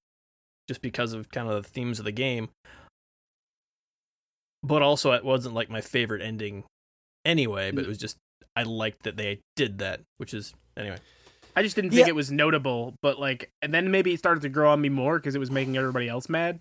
just 0.69 0.81
because 0.83 1.11
of 1.13 1.29
kind 1.31 1.49
of 1.49 1.61
the 1.63 1.67
themes 1.67 1.99
of 1.99 2.05
the 2.05 2.11
game. 2.13 2.47
But 4.63 4.81
also, 4.81 5.11
it 5.13 5.25
wasn't 5.25 5.55
like 5.55 5.69
my 5.69 5.81
favorite 5.81 6.21
ending, 6.21 6.63
anyway. 7.25 7.71
But 7.71 7.83
it 7.85 7.87
was 7.87 7.97
just 7.97 8.17
I 8.55 8.63
liked 8.63 9.03
that 9.03 9.17
they 9.17 9.39
did 9.55 9.79
that, 9.79 10.01
which 10.17 10.33
is 10.33 10.53
anyway. 10.77 10.97
I 11.55 11.63
just 11.63 11.75
didn't 11.75 11.89
think 11.91 12.07
Yeah. 12.07 12.09
it 12.11 12.15
was 12.15 12.31
notable, 12.31 12.93
but 13.01 13.19
like, 13.19 13.49
and 13.61 13.73
then 13.73 13.89
maybe 13.89 14.13
it 14.13 14.19
started 14.19 14.41
to 14.41 14.49
grow 14.49 14.69
on 14.71 14.79
me 14.79 14.89
more 14.89 15.17
because 15.17 15.33
it 15.35 15.39
was 15.39 15.49
making 15.51 15.75
everybody 15.75 16.07
else 16.07 16.29
mad. 16.29 16.59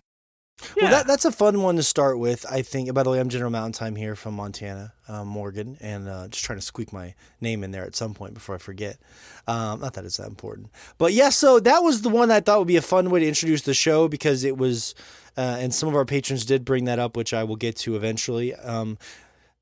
Well, 0.80 0.90
that, 0.90 1.06
that's 1.06 1.24
a 1.24 1.32
fun 1.32 1.62
one 1.62 1.76
to 1.76 1.82
start 1.82 2.18
with, 2.18 2.44
I 2.50 2.62
think. 2.62 2.92
By 2.92 3.02
the 3.02 3.10
way, 3.10 3.20
I'm 3.20 3.28
General 3.28 3.50
Mountain 3.50 3.72
Time 3.72 3.96
here 3.96 4.14
from 4.16 4.34
Montana, 4.34 4.92
um, 5.06 5.28
Morgan, 5.28 5.76
and 5.80 6.08
uh, 6.08 6.28
just 6.28 6.44
trying 6.44 6.58
to 6.58 6.64
squeak 6.64 6.92
my 6.92 7.14
name 7.40 7.62
in 7.62 7.70
there 7.70 7.84
at 7.84 7.94
some 7.94 8.14
point 8.14 8.34
before 8.34 8.54
I 8.54 8.58
forget. 8.58 8.98
Um, 9.46 9.80
not 9.80 9.94
that 9.94 10.04
it's 10.04 10.16
that 10.16 10.26
important. 10.26 10.70
But 10.98 11.12
yeah, 11.12 11.30
so 11.30 11.60
that 11.60 11.80
was 11.80 12.02
the 12.02 12.08
one 12.08 12.30
I 12.30 12.40
thought 12.40 12.58
would 12.58 12.68
be 12.68 12.76
a 12.76 12.82
fun 12.82 13.10
way 13.10 13.20
to 13.20 13.26
introduce 13.26 13.62
the 13.62 13.74
show 13.74 14.08
because 14.08 14.44
it 14.44 14.56
was, 14.56 14.94
uh, 15.36 15.58
and 15.60 15.72
some 15.72 15.88
of 15.88 15.94
our 15.94 16.04
patrons 16.04 16.44
did 16.44 16.64
bring 16.64 16.84
that 16.84 16.98
up, 16.98 17.16
which 17.16 17.32
I 17.32 17.44
will 17.44 17.56
get 17.56 17.76
to 17.76 17.96
eventually. 17.96 18.54
Um, 18.54 18.98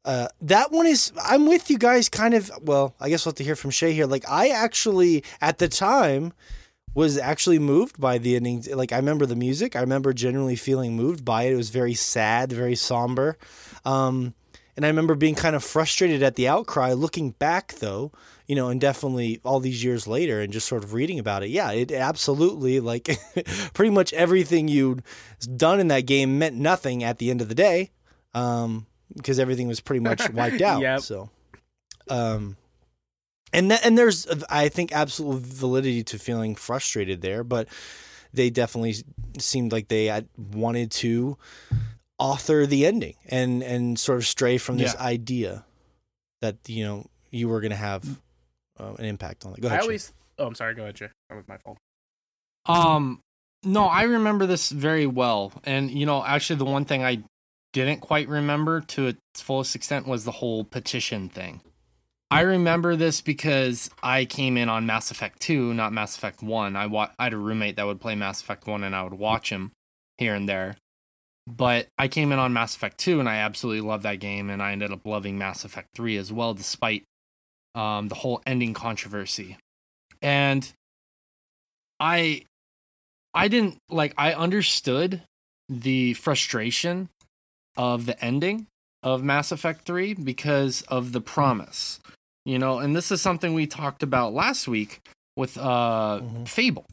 uh, 0.05 0.29
that 0.41 0.71
one 0.71 0.87
is, 0.87 1.13
I'm 1.23 1.47
with 1.47 1.69
you 1.69 1.79
guys 1.79 2.09
kind 2.09 2.33
of, 2.33 2.51
well, 2.63 2.95
I 3.01 3.09
guess 3.09 3.27
we'll 3.27 3.33
have 3.33 3.37
to 3.37 3.45
hear 3.45 3.57
from 3.57 3.71
Shay 3.71 3.93
here. 3.93 4.07
Like, 4.07 4.25
I 4.29 4.49
actually, 4.49 5.25
at 5.41 5.59
the 5.59 5.69
time, 5.69 6.33
was 6.97 7.19
actually 7.19 7.59
moved 7.59 8.01
by 8.01 8.17
the 8.17 8.37
ending. 8.37 8.65
Like 8.73 8.91
I 8.91 8.97
remember 8.97 9.27
the 9.27 9.37
music. 9.37 9.77
I 9.77 9.81
remember 9.81 10.15
genuinely 10.15 10.57
feeling 10.57 10.97
moved 10.97 11.25
by 11.25 11.43
it. 11.43 11.53
It 11.53 11.57
was 11.57 11.69
very 11.69 11.93
sad, 11.93 12.51
very 12.51 12.75
somber. 12.75 13.37
Um, 13.85 14.35
and 14.77 14.85
I 14.85 14.89
remember 14.89 15.15
being 15.15 15.35
kind 15.35 15.55
of 15.55 15.63
frustrated 15.63 16.23
at 16.23 16.37
the 16.37 16.49
outcry. 16.49 16.95
Looking 16.95 17.31
back, 17.33 17.75
though, 17.75 18.13
you 18.47 18.57
know, 18.57 18.69
and 18.69 18.81
definitely 18.81 19.41
all 19.45 19.61
these 19.61 19.85
years 19.85 20.07
later, 20.07 20.41
and 20.41 20.53
just 20.53 20.69
sort 20.69 20.85
of 20.85 20.95
reading 20.95 21.19
about 21.19 21.43
it, 21.43 21.51
yeah, 21.51 21.71
it 21.71 21.93
absolutely 21.93 22.81
like 22.81 23.09
pretty 23.75 23.91
much 23.91 24.15
everything 24.15 24.67
you'd 24.67 25.03
done 25.57 25.81
in 25.81 25.89
that 25.89 26.07
game 26.07 26.39
meant 26.39 26.57
nothing 26.57 27.05
at 27.05 27.19
the 27.19 27.31
end 27.31 27.43
of 27.43 27.49
the 27.49 27.55
day, 27.55 27.91
um, 28.33 28.87
because 29.15 29.39
everything 29.39 29.69
was 29.69 29.81
pretty 29.81 30.01
much 30.01 30.31
wiped 30.31 30.63
out. 30.63 30.81
Yep. 30.81 31.01
So, 31.01 31.31
um, 32.09 32.57
and 33.53 33.71
that, 33.71 33.85
and 33.85 33.97
there's 33.97 34.27
I 34.51 34.69
think 34.69 34.93
absolute 34.93 35.43
validity 35.43 36.03
to 36.05 36.19
feeling 36.19 36.55
frustrated 36.55 37.21
there, 37.23 37.45
but 37.45 37.69
they 38.33 38.51
definitely 38.51 38.97
seemed 39.39 39.73
like 39.73 39.89
they 39.89 40.07
had 40.07 40.29
wanted 40.37 40.91
to 40.91 41.39
author 42.19 42.67
the 42.67 42.87
ending 42.87 43.15
and 43.29 43.63
and 43.63 43.99
sort 43.99 44.19
of 44.19 44.27
stray 44.27 44.59
from 44.59 44.79
this 44.79 44.95
Yeah. 44.95 45.03
idea 45.03 45.65
that 46.41 46.57
you 46.67 46.85
know 46.85 47.07
you 47.31 47.49
were 47.49 47.61
going 47.61 47.71
to 47.71 47.77
have 47.77 48.05
uh, 48.79 48.95
an 48.99 49.05
impact 49.05 49.45
on 49.47 49.53
it. 49.55 49.61
Go 49.61 49.69
ahead. 49.69 49.79
I 49.79 49.83
Shay. 49.83 49.87
always. 49.87 50.13
Oh, 50.39 50.47
I'm 50.47 50.55
sorry. 50.55 50.75
Go 50.75 50.83
ahead, 50.83 50.95
Jay. 50.97 51.09
That 51.31 51.37
was 51.37 51.49
my 51.49 51.57
fault. 51.59 51.79
Um, 52.67 53.21
no, 53.63 53.85
I 53.85 54.03
remember 54.03 54.47
this 54.47 54.71
very 54.71 55.07
well, 55.07 55.53
and 55.65 55.91
you 55.91 56.05
know, 56.07 56.25
actually, 56.25 56.57
the 56.57 56.65
one 56.65 56.85
thing 56.85 57.05
I 57.05 57.23
didn't 57.73 58.01
quite 58.01 58.29
remember 58.29 58.81
to 58.81 59.07
its 59.09 59.21
fullest 59.43 59.75
extent 59.77 60.07
was 60.07 60.25
the 60.25 60.33
whole 60.33 60.65
petition 60.65 61.29
thing. 61.29 61.61
I 62.31 62.41
remember 62.41 62.97
this 62.97 63.21
because 63.21 63.89
I 64.03 64.25
came 64.25 64.57
in 64.57 64.69
on 64.69 64.85
Mass 64.85 65.11
Effect 65.11 65.41
2, 65.41 65.73
not 65.75 65.93
Mass 65.93 66.17
Effect 66.17 66.43
1. 66.43 66.75
I, 66.75 66.87
wa- 66.87 67.11
I 67.19 67.25
had 67.25 67.33
a 67.33 67.39
roommate 67.39 67.77
that 67.77 67.87
would 67.87 68.01
play 68.01 68.17
Mass 68.17 68.41
Effect 68.41 68.67
1 68.67 68.83
and 68.83 68.97
I 68.97 69.03
would 69.05 69.15
watch 69.15 69.51
him 69.51 69.71
here 70.19 70.35
and 70.35 70.49
there. 70.49 70.77
But 71.47 71.87
I 71.97 72.09
came 72.09 72.33
in 72.33 72.41
on 72.41 72.53
Mass 72.53 72.75
Effect 72.75 72.99
2 72.99 73.21
and 73.21 73.29
I 73.29 73.37
absolutely 73.37 73.83
loved 73.87 74.03
that 74.03 74.19
game 74.19 74.51
and 74.51 74.61
I 74.61 74.73
ended 74.73 74.91
up 74.91 75.07
loving 75.07 75.39
Mass 75.39 75.65
Effect 75.65 75.89
3 75.95 76.17
as 76.17 76.33
well 76.33 76.53
despite 76.55 77.05
um, 77.77 78.09
the 78.09 78.17
whole 78.17 78.43
ending 78.45 78.75
controversy. 78.75 79.57
And 80.21 80.73
I 82.01 82.43
I 83.33 83.49
didn't 83.49 83.79
like 83.89 84.15
I 84.17 84.33
understood 84.33 85.23
the 85.69 86.15
frustration 86.15 87.11
of 87.77 88.07
the 88.07 88.23
ending 88.25 88.67
of 89.07 89.23
Mass 89.23 89.53
Effect 89.53 89.87
3 89.87 90.15
because 90.15 90.83
of 90.83 91.13
the 91.13 91.21
promise. 91.21 92.01
You 92.45 92.59
know, 92.59 92.81
and 92.81 92.95
this 92.95 93.13
is 93.13 93.23
something 93.23 93.55
we 93.55 93.69
talked 93.69 94.03
about 94.03 94.35
last 94.35 94.67
week 94.67 95.01
with 95.37 95.57
uh 95.57 96.21
Mm-hmm. 96.23 96.45
Fable. 96.45 96.87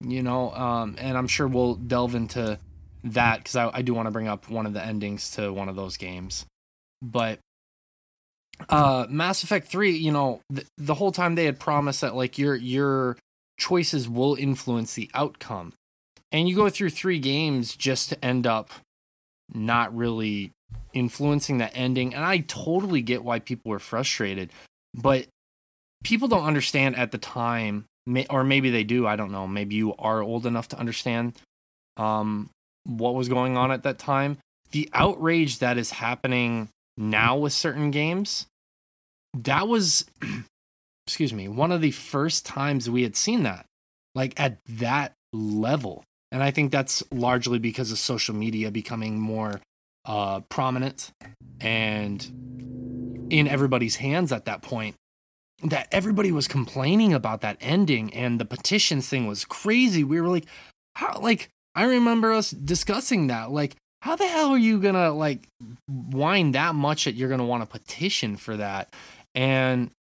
You 0.00 0.22
know, 0.24 0.52
um 0.52 0.96
and 0.98 1.16
I'm 1.16 1.28
sure 1.28 1.46
we'll 1.46 1.76
delve 1.76 2.16
into 2.16 2.58
that 3.04 3.44
cuz 3.44 3.54
I, 3.54 3.70
I 3.72 3.82
do 3.82 3.94
want 3.94 4.06
to 4.06 4.10
bring 4.10 4.26
up 4.26 4.50
one 4.50 4.66
of 4.66 4.72
the 4.72 4.84
endings 4.84 5.30
to 5.32 5.52
one 5.52 5.68
of 5.68 5.76
those 5.76 5.96
games. 5.96 6.46
But 7.00 7.38
uh 8.68 9.06
Mass 9.08 9.44
Effect 9.44 9.68
3, 9.68 9.92
you 9.92 10.10
know, 10.10 10.40
the, 10.50 10.64
the 10.76 10.94
whole 10.94 11.12
time 11.12 11.36
they 11.36 11.44
had 11.44 11.60
promised 11.60 12.00
that 12.00 12.16
like 12.16 12.38
your 12.38 12.56
your 12.56 13.16
choices 13.56 14.08
will 14.08 14.34
influence 14.34 14.94
the 14.94 15.08
outcome. 15.14 15.74
And 16.32 16.48
you 16.48 16.56
go 16.56 16.68
through 16.70 16.90
3 16.90 17.20
games 17.20 17.76
just 17.76 18.08
to 18.08 18.24
end 18.24 18.48
up 18.48 18.70
not 19.54 19.94
really 19.94 20.50
influencing 20.92 21.58
that 21.58 21.72
ending 21.74 22.14
and 22.14 22.24
I 22.24 22.38
totally 22.38 23.02
get 23.02 23.24
why 23.24 23.38
people 23.38 23.70
were 23.70 23.78
frustrated, 23.78 24.50
but 24.94 25.26
people 26.04 26.28
don't 26.28 26.44
understand 26.44 26.96
at 26.96 27.12
the 27.12 27.18
time 27.18 27.86
or 28.30 28.42
maybe 28.42 28.70
they 28.70 28.84
do, 28.84 29.06
I 29.06 29.16
don't 29.16 29.30
know. 29.30 29.46
Maybe 29.46 29.76
you 29.76 29.94
are 29.96 30.22
old 30.22 30.46
enough 30.46 30.68
to 30.68 30.78
understand 30.78 31.34
um 31.96 32.50
what 32.84 33.14
was 33.14 33.28
going 33.28 33.56
on 33.56 33.70
at 33.70 33.84
that 33.84 33.98
time. 33.98 34.38
The 34.72 34.88
outrage 34.92 35.58
that 35.58 35.78
is 35.78 35.90
happening 35.92 36.68
now 36.96 37.36
with 37.36 37.52
certain 37.52 37.90
games 37.90 38.46
that 39.34 39.66
was 39.66 40.04
excuse 41.06 41.32
me 41.32 41.48
one 41.48 41.72
of 41.72 41.80
the 41.80 41.90
first 41.90 42.44
times 42.44 42.88
we 42.88 43.02
had 43.02 43.16
seen 43.16 43.42
that 43.42 43.66
like 44.14 44.38
at 44.38 44.58
that 44.68 45.12
level 45.32 46.04
and 46.30 46.42
i 46.42 46.50
think 46.50 46.70
that's 46.70 47.02
largely 47.10 47.58
because 47.58 47.90
of 47.90 47.98
social 47.98 48.34
media 48.34 48.70
becoming 48.70 49.18
more 49.18 49.60
uh 50.04 50.40
prominent 50.40 51.12
and 51.60 53.28
in 53.30 53.48
everybody's 53.48 53.96
hands 53.96 54.32
at 54.32 54.44
that 54.44 54.62
point 54.62 54.94
that 55.62 55.86
everybody 55.92 56.32
was 56.32 56.48
complaining 56.48 57.12
about 57.14 57.40
that 57.40 57.56
ending 57.60 58.12
and 58.12 58.40
the 58.40 58.44
petitions 58.44 59.08
thing 59.08 59.26
was 59.26 59.44
crazy. 59.44 60.02
We 60.02 60.20
were 60.20 60.28
like 60.28 60.46
how 60.94 61.18
like 61.20 61.48
i 61.74 61.84
remember 61.84 62.32
us 62.32 62.50
discussing 62.50 63.28
that 63.28 63.50
like 63.50 63.76
how 64.02 64.16
the 64.16 64.26
hell 64.26 64.50
are 64.50 64.58
you 64.58 64.80
gonna 64.80 65.12
like 65.12 65.46
whine 65.88 66.52
that 66.52 66.74
much 66.74 67.04
that 67.04 67.14
you're 67.14 67.28
gonna 67.28 67.46
want 67.46 67.62
to 67.62 67.66
petition 67.66 68.36
for 68.36 68.56
that? 68.56 68.92
And 69.34 69.92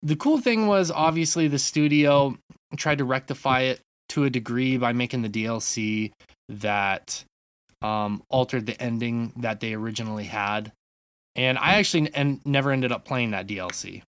the 0.00 0.14
cool 0.14 0.38
thing 0.38 0.68
was 0.68 0.92
obviously 0.92 1.48
the 1.48 1.58
studio 1.58 2.36
tried 2.76 2.98
to 2.98 3.04
rectify 3.04 3.62
it 3.62 3.80
to 4.10 4.24
a 4.24 4.30
degree 4.30 4.76
by 4.76 4.92
making 4.92 5.22
the 5.22 5.28
DLC 5.28 6.12
that 6.48 7.24
um, 7.82 8.22
altered 8.28 8.66
the 8.66 8.80
ending 8.80 9.32
that 9.36 9.60
they 9.60 9.74
originally 9.74 10.24
had. 10.24 10.72
And 11.34 11.58
I 11.58 11.74
actually 11.74 12.10
and 12.14 12.40
never 12.44 12.70
ended 12.70 12.92
up 12.92 13.04
playing 13.04 13.30
that 13.30 13.46
DLC. 13.46 14.02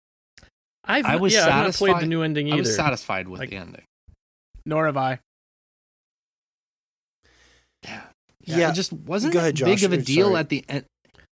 I've 0.86 1.06
I 1.06 1.16
was 1.16 1.34
yeah, 1.34 1.42
I've 1.44 1.48
not 1.48 1.56
satisfied. 1.74 1.92
played 1.94 2.02
the 2.04 2.08
new 2.08 2.22
ending 2.24 2.48
either. 2.48 2.56
I 2.56 2.60
either. 2.60 2.68
was 2.70 2.76
satisfied 2.76 3.28
with 3.30 3.40
Like- 3.40 3.50
the 3.52 3.56
ending. 3.58 3.84
Nor 4.66 4.86
have 4.86 4.98
I. 4.98 5.20
Yeah, 7.86 8.02
Yeah, 8.46 8.70
it 8.70 8.76
just 8.76 8.94
wasn't 8.94 9.34
that 9.34 9.40
ahead, 9.40 9.56
big 9.56 9.78
Josh. 9.80 9.84
of 9.84 9.94
a 9.94 9.98
deal 9.98 10.28
sorry. 10.30 10.40
at 10.40 10.50
the 10.50 10.66
end. 10.70 10.86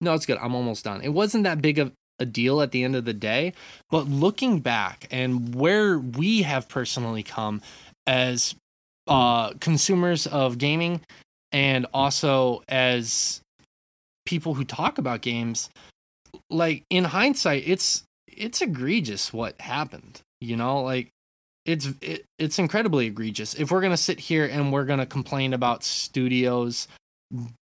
No, 0.01 0.13
it's 0.13 0.25
good. 0.25 0.37
I'm 0.39 0.53
almost 0.55 0.83
done. 0.83 1.01
It 1.01 1.09
wasn't 1.09 1.43
that 1.45 1.61
big 1.61 1.79
of 1.79 1.91
a 2.19 2.25
deal 2.25 2.61
at 2.61 2.71
the 2.71 2.83
end 2.83 2.95
of 2.95 3.05
the 3.05 3.13
day, 3.13 3.53
but 3.89 4.07
looking 4.07 4.59
back 4.59 5.07
and 5.11 5.53
where 5.55 5.97
we 5.99 6.43
have 6.43 6.67
personally 6.69 7.23
come 7.23 7.61
as 8.07 8.55
uh, 9.07 9.53
consumers 9.59 10.25
of 10.27 10.57
gaming 10.57 11.01
and 11.55 11.85
also 11.93 12.63
as 12.67 13.39
people 14.25 14.55
who 14.55 14.65
talk 14.65 14.97
about 14.97 15.21
games, 15.21 15.69
like 16.49 16.83
in 16.89 17.05
hindsight, 17.05 17.63
it's 17.65 18.03
it's 18.27 18.61
egregious 18.61 19.31
what 19.31 19.59
happened. 19.61 20.19
You 20.41 20.57
know, 20.57 20.81
like 20.81 21.07
it's 21.65 21.87
it, 22.01 22.25
it's 22.37 22.59
incredibly 22.59 23.07
egregious. 23.07 23.53
If 23.53 23.71
we're 23.71 23.79
gonna 23.79 23.95
sit 23.95 24.19
here 24.19 24.45
and 24.45 24.73
we're 24.73 24.83
gonna 24.83 25.05
complain 25.05 25.53
about 25.53 25.85
studios 25.85 26.89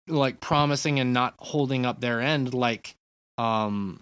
like 0.07 0.39
promising 0.39 0.99
and 0.99 1.11
not 1.11 1.33
holding 1.39 1.83
up 1.87 1.99
their 1.99 2.21
end, 2.21 2.53
like 2.53 2.93
um 3.39 4.01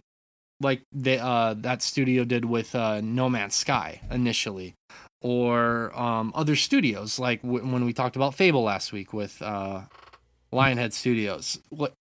like 0.59 0.81
they 0.91 1.17
uh 1.17 1.53
that 1.59 1.81
studio 1.81 2.25
did 2.25 2.43
with 2.43 2.75
uh 2.75 2.99
No 2.99 3.29
Man's 3.29 3.55
Sky 3.55 4.01
initially, 4.11 4.73
or 5.21 5.97
um 5.99 6.31
other 6.35 6.55
studios 6.55 7.17
like 7.17 7.41
w- 7.41 7.65
when 7.65 7.85
we 7.85 7.93
talked 7.93 8.15
about 8.15 8.35
Fable 8.35 8.63
last 8.63 8.93
week 8.93 9.13
with 9.13 9.41
uh 9.41 9.81
Lionhead 10.51 10.93
Studios. 10.93 11.59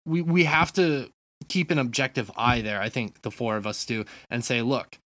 We 0.06 0.22
we 0.22 0.44
have 0.46 0.74
to 0.74 1.10
keep 1.48 1.72
an 1.72 1.80
objective 1.80 2.32
eye 2.36 2.62
there. 2.62 2.82
I 2.82 2.90
think 2.90 3.22
the 3.22 3.32
four 3.32 3.58
of 3.58 3.68
us 3.68 3.86
do, 3.86 4.06
and 4.30 4.44
say, 4.44 4.62
look, 4.62 4.98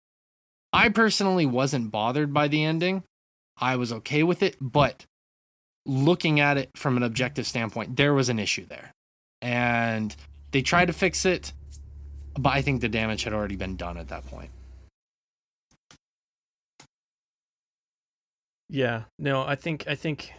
I 0.74 0.90
personally 0.90 1.46
wasn't 1.46 1.92
bothered 1.92 2.34
by 2.34 2.48
the 2.48 2.64
ending. 2.64 3.04
I 3.58 3.76
was 3.78 3.92
okay 3.94 4.24
with 4.24 4.44
it, 4.44 4.58
but 4.60 5.06
looking 5.86 6.40
at 6.40 6.58
it 6.58 6.70
from 6.76 6.98
an 6.98 7.04
objective 7.04 7.48
standpoint, 7.48 7.96
there 7.96 8.14
was 8.14 8.30
an 8.30 8.40
issue 8.40 8.66
there. 8.66 8.92
And 9.42 10.16
they 10.52 10.62
tried 10.62 10.86
to 10.86 10.94
fix 10.94 11.26
it, 11.26 11.54
but 12.38 12.50
I 12.50 12.62
think 12.62 12.82
the 12.82 12.90
damage 12.90 13.24
had 13.24 13.34
already 13.34 13.56
been 13.56 13.76
done 13.76 13.98
at 13.98 14.10
that 14.10 14.26
point. 14.26 14.50
Yeah. 18.70 19.04
No, 19.20 19.44
I 19.44 19.56
think 19.56 19.86
I 19.88 19.96
think 19.96 20.34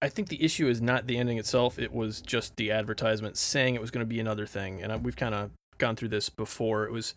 I 0.00 0.08
think 0.08 0.28
the 0.28 0.42
issue 0.42 0.68
is 0.68 0.80
not 0.80 1.06
the 1.06 1.18
ending 1.18 1.38
itself. 1.38 1.78
It 1.78 1.92
was 1.92 2.20
just 2.20 2.56
the 2.56 2.70
advertisement 2.70 3.36
saying 3.36 3.74
it 3.74 3.80
was 3.80 3.90
going 3.90 4.04
to 4.04 4.06
be 4.06 4.20
another 4.20 4.46
thing. 4.46 4.82
And 4.82 5.04
we've 5.04 5.16
kind 5.16 5.34
of 5.34 5.50
gone 5.78 5.96
through 5.96 6.08
this 6.08 6.28
before. 6.28 6.84
It 6.84 6.92
was 6.92 7.14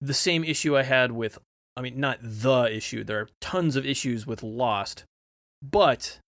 the 0.00 0.14
same 0.14 0.44
issue 0.44 0.76
I 0.76 0.82
had 0.82 1.12
with 1.12 1.38
I 1.76 1.80
mean 1.80 1.98
not 2.00 2.18
the 2.22 2.68
issue. 2.70 3.04
There 3.04 3.20
are 3.20 3.28
tons 3.40 3.76
of 3.76 3.86
issues 3.86 4.26
with 4.26 4.42
Lost. 4.42 5.04
But 5.62 6.18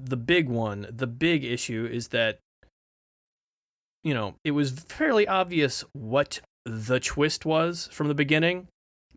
the 0.00 0.16
big 0.16 0.48
one, 0.48 0.86
the 0.90 1.06
big 1.06 1.44
issue 1.44 1.88
is 1.90 2.08
that 2.08 2.38
you 4.04 4.14
know, 4.14 4.34
it 4.44 4.50
was 4.50 4.72
fairly 4.72 5.28
obvious 5.28 5.84
what 5.92 6.40
the 6.64 6.98
twist 6.98 7.44
was 7.44 7.88
from 7.92 8.08
the 8.08 8.14
beginning 8.14 8.66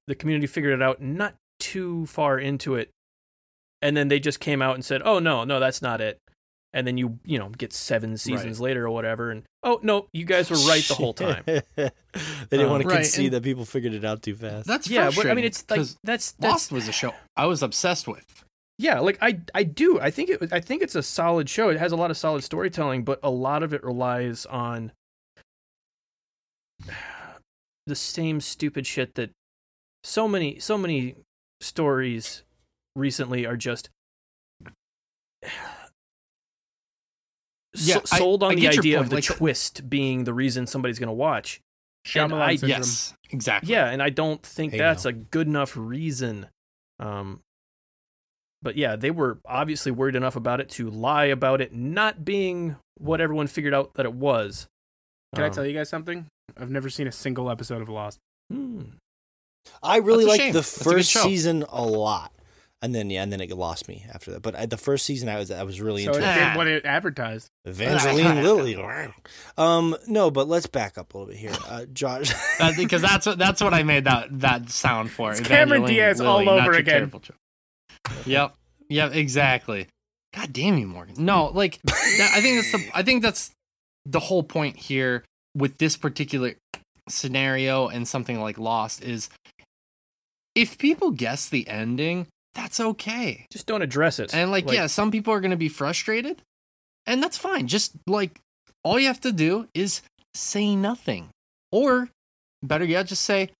the 0.08 0.16
community 0.16 0.48
figured 0.48 0.74
it 0.74 0.82
out 0.82 1.02
not 1.02 1.36
too 1.60 2.06
far 2.06 2.38
into 2.40 2.76
it. 2.76 2.90
And 3.82 3.96
then 3.96 4.08
they 4.08 4.20
just 4.20 4.40
came 4.40 4.62
out 4.62 4.76
and 4.76 4.84
said 4.86 5.02
oh 5.04 5.20
no 5.20 5.44
no 5.44 5.60
that's 5.60 5.82
not 5.82 6.02
it. 6.02 6.18
And 6.74 6.86
then 6.86 6.98
you 6.98 7.20
you 7.24 7.40
know 7.40 7.50
get 7.50 7.72
seven 7.72 8.18
seasons 8.18 8.60
later 8.60 8.86
or 8.86 8.92
whatever 8.92 9.32
and 9.32 9.44
oh 9.64 9.80
no 9.82 10.08
you 10.14 10.26
guys 10.26 10.50
were 10.50 10.58
right 10.68 10.84
the 10.84 10.94
whole 10.96 11.14
time. 11.26 11.44
They 11.46 11.62
didn't 12.50 12.66
Um, 12.66 12.72
want 12.72 12.84
to 12.84 12.88
right, 12.90 12.96
concede 12.98 13.26
and- 13.28 13.34
that 13.36 13.44
people 13.44 13.64
figured 13.66 13.94
it 13.94 14.04
out 14.04 14.22
too 14.22 14.36
fast. 14.36 14.68
That's 14.68 14.90
yeah 14.90 15.10
but 15.16 15.28
i 15.28 15.34
mean 15.34 15.46
it's 15.46 15.64
like 15.70 15.80
that's 16.04 16.34
that's 16.34 16.36
Lost 16.42 16.72
was 16.72 16.88
a 16.88 16.92
show 16.92 17.14
I 17.38 17.46
was 17.46 17.62
obsessed 17.64 18.08
with. 18.08 18.44
yeah 18.78 19.00
like 19.00 19.18
i 19.22 19.40
i 19.54 19.64
do 19.64 20.00
i 20.02 20.12
think 20.12 20.30
it 20.30 20.52
i 20.52 20.60
think 20.60 20.82
it's 20.82 20.96
a 20.96 21.04
solid 21.04 21.50
show. 21.50 21.70
It 21.70 21.80
has 21.80 21.92
a 21.94 21.96
lot 21.96 22.12
of 22.12 22.18
solid 22.18 22.44
storytelling 22.44 23.04
but 23.06 23.20
a 23.24 23.30
lot 23.32 23.64
of 23.64 23.74
it 23.74 23.84
relies 23.84 24.46
on 24.48 24.92
the 27.88 27.96
same 27.96 28.42
stupid 28.42 28.86
shit 28.88 29.16
that 29.16 29.30
so 30.06 30.28
many 30.28 30.60
so 30.60 30.78
many 30.78 31.16
stories 31.62 32.44
recently 32.96 33.46
are 33.46 33.58
just 33.58 33.90
Yeah, 37.78 37.96
so- 37.96 38.02
I- 38.12 38.18
sold 38.20 38.44
I 38.44 38.48
on 38.48 38.56
the 38.56 38.62
get 38.62 38.78
idea 38.78 39.00
of 39.00 39.10
the 39.10 39.16
like- 39.16 39.26
twist 39.26 39.90
being 39.90 40.24
the 40.24 40.34
reason 40.34 40.66
somebody's 40.68 41.00
going 41.00 41.08
to 41.08 41.14
watch 41.14 41.60
And 42.16 42.32
Shyamalan 42.32 42.42
I- 42.42 42.56
syndrome. 42.56 42.70
Yes, 42.80 43.14
exactly. 43.32 43.72
yeah 43.74 43.90
and 43.90 44.02
i 44.02 44.10
don't 44.10 44.42
think 44.44 44.72
Hey, 44.74 44.78
that's 44.78 45.04
now. 45.04 45.10
a 45.10 45.14
good 45.14 45.48
enough 45.48 45.76
reason 45.76 46.48
um 47.00 47.42
but 48.62 48.78
yeah 48.78 48.96
they 48.96 49.12
were 49.12 49.40
obviously 49.46 49.92
worried 49.92 50.16
enough 50.16 50.36
about 50.38 50.62
it 50.62 50.70
to 50.70 50.90
lie 50.90 51.26
about 51.26 51.60
it 51.62 51.74
not 51.74 52.24
being 52.24 52.78
what 52.98 53.20
everyone 53.20 53.48
figured 53.48 53.74
out 53.74 53.96
that 53.96 54.06
it 54.06 54.14
was 54.14 54.68
Can 55.34 55.44
I 55.44 55.48
Um, 55.48 55.54
tell 55.54 55.66
you 55.66 55.74
guys 55.74 55.90
something? 55.90 56.28
I've 56.56 56.70
never 56.72 56.90
seen 56.90 57.08
a 57.08 57.12
single 57.12 57.50
episode 57.50 57.82
of 57.82 57.90
Lost. 57.90 58.20
hmm. 58.50 58.84
I 59.84 59.98
really 59.98 60.26
That's 60.26 60.30
liked 60.30 60.44
shame. 60.44 60.54
the 60.54 60.60
That's 60.60 60.84
first 60.84 61.12
show. 61.12 61.22
season 61.24 61.64
a 61.70 61.84
lot. 61.84 62.32
and 62.82 62.94
then 62.94 63.10
yeah, 63.10 63.24
and 63.24 63.32
then 63.32 63.42
it 63.42 63.50
lost 63.52 63.88
me 63.88 64.06
after 64.14 64.32
that. 64.32 64.42
But 64.42 64.56
I, 64.56 64.66
the 64.66 64.78
first 64.78 65.06
season, 65.06 65.28
I 65.30 65.38
was 65.38 65.50
I 65.52 65.64
was 65.64 65.80
really 65.82 66.04
So 66.06 66.12
into 66.14 66.28
it. 66.30 66.34
did 66.36 66.58
what 66.58 66.68
it 66.68 66.86
advertised. 66.86 67.50
Evangeline 67.66 68.44
Lilly. 68.44 68.78
Um, 69.58 69.96
no, 70.08 70.30
but 70.32 70.48
let's 70.48 70.68
back 70.68 70.98
up 70.98 71.14
a 71.14 71.18
little 71.18 71.32
bit 71.34 71.38
here, 71.40 71.54
uh, 71.68 71.86
Josh. 71.94 72.32
because 72.78 73.02
that's 73.02 73.26
what 73.26 73.38
that's 73.38 73.62
what 73.62 73.74
I 73.74 73.84
made 73.84 74.04
that 74.06 74.28
that 74.42 74.70
sound 74.70 75.12
for. 75.12 75.32
It's 75.32 75.40
Cameron 75.42 75.84
Evangeline 75.84 75.94
Diaz 75.96 76.20
Lilly, 76.20 76.48
all 76.48 76.60
over 76.60 76.72
again. 76.74 77.12
Yep. 78.26 78.56
Yep. 78.90 79.16
Exactly. 79.16 79.88
God 80.36 80.52
damn 80.54 80.78
you, 80.78 80.86
Morgan. 80.88 81.16
No, 81.18 81.46
like 81.48 81.82
that, 81.84 82.32
I 82.36 82.42
think 82.42 82.58
that's 82.58 82.72
the 82.72 82.92
I 82.94 83.04
think 83.04 83.24
that's 83.24 83.52
the 84.06 84.20
whole 84.20 84.44
point 84.44 84.76
here 84.76 85.24
with 85.56 85.78
this 85.78 85.96
particular 85.98 86.56
scenario 87.08 87.88
and 87.88 88.08
something 88.08 88.40
like 88.42 88.58
Lost 88.58 89.02
is 89.04 89.30
if 90.56 90.78
people 90.78 91.12
guess 91.12 91.48
the 91.50 91.68
ending, 91.68 92.28
that's 92.54 92.80
okay. 92.80 93.46
Just 93.52 93.68
don't 93.68 93.82
address 93.82 94.20
it. 94.20 94.34
And 94.34 94.50
like, 94.52 94.72
yeah, 94.72 94.88
some 94.88 95.12
people 95.12 95.34
are 95.34 95.42
going 95.42 95.52
to 95.52 95.58
be 95.58 95.70
frustrated, 95.70 96.42
and 97.06 97.22
that's 97.22 97.38
fine. 97.38 97.68
Just 97.68 97.94
like 98.08 98.40
all 98.84 98.98
you 98.98 99.08
have 99.08 99.22
to 99.22 99.32
do 99.32 99.68
is 99.74 100.02
say 100.34 100.76
nothing, 100.76 101.30
or 101.72 102.10
better 102.64 102.86
yet, 102.86 103.08
just 103.08 103.24
say, 103.24 103.52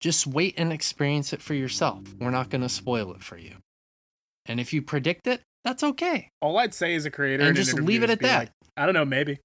just 0.00 0.26
wait 0.26 0.54
and 0.58 0.72
experience 0.72 1.32
it 1.32 1.40
for 1.40 1.54
yourself. 1.54 2.02
We're 2.20 2.30
not 2.30 2.50
going 2.50 2.62
to 2.62 2.68
spoil 2.68 3.12
it 3.14 3.22
for 3.22 3.38
you. 3.38 3.56
And 4.44 4.60
if 4.60 4.72
you 4.72 4.82
predict 4.82 5.26
it, 5.26 5.40
that's 5.64 5.82
okay. 5.82 6.28
All 6.40 6.58
I'd 6.58 6.74
say 6.74 6.94
as 6.94 7.04
a 7.06 7.10
creator 7.10 7.44
And 7.44 7.56
just 7.56 7.74
leave 7.74 8.02
it 8.02 8.10
at 8.10 8.20
that. 8.20 8.38
like, 8.38 8.50
I 8.76 8.84
don't 8.84 8.94
know, 8.94 9.04
maybe. 9.04 9.38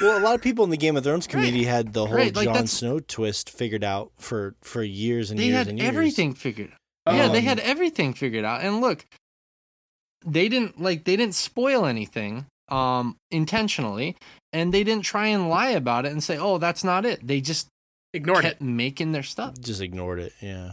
Well, 0.00 0.18
a 0.18 0.22
lot 0.24 0.34
of 0.34 0.42
people 0.42 0.64
in 0.64 0.70
the 0.70 0.76
Game 0.76 0.96
of 0.96 1.04
Thrones 1.04 1.26
community 1.26 1.64
had 1.64 1.92
the 1.92 2.06
whole 2.06 2.16
Right, 2.16 2.34
like, 2.34 2.46
Jon 2.46 2.66
Snow 2.66 3.00
twist 3.00 3.50
figured 3.50 3.84
out 3.84 4.10
for 4.18 4.54
for 4.62 4.82
years 4.82 5.30
and 5.30 5.38
They 5.38 5.44
years 5.46 5.56
had 5.56 5.68
and 5.68 5.78
years. 5.78 5.88
everything 5.88 6.34
figured. 6.34 6.72
yeah, 7.06 7.28
they 7.28 7.38
Um, 7.38 7.44
had 7.44 7.60
everything 7.60 8.12
figured 8.14 8.44
out. 8.44 8.62
And 8.62 8.80
look, 8.80 9.06
they 10.26 10.48
didn't 10.48 10.80
like 10.80 11.04
they 11.04 11.16
didn't 11.16 11.34
spoil 11.34 11.86
anything 11.86 12.46
um 12.68 13.16
intentionally, 13.30 14.16
and 14.52 14.74
they 14.74 14.84
didn't 14.84 15.04
try 15.04 15.28
and 15.28 15.48
lie 15.48 15.70
about 15.70 16.04
it 16.06 16.12
and 16.12 16.22
say, 16.22 16.36
"Oh, 16.36 16.58
that's 16.58 16.82
not 16.84 17.06
it." 17.06 17.26
They 17.26 17.40
just 17.40 17.68
Ignored 18.12 18.42
kept 18.42 18.60
it. 18.60 18.64
making 18.64 19.12
their 19.12 19.22
stuff. 19.22 19.58
Just 19.60 19.80
ignored 19.80 20.18
it. 20.18 20.32
Yeah. 20.40 20.72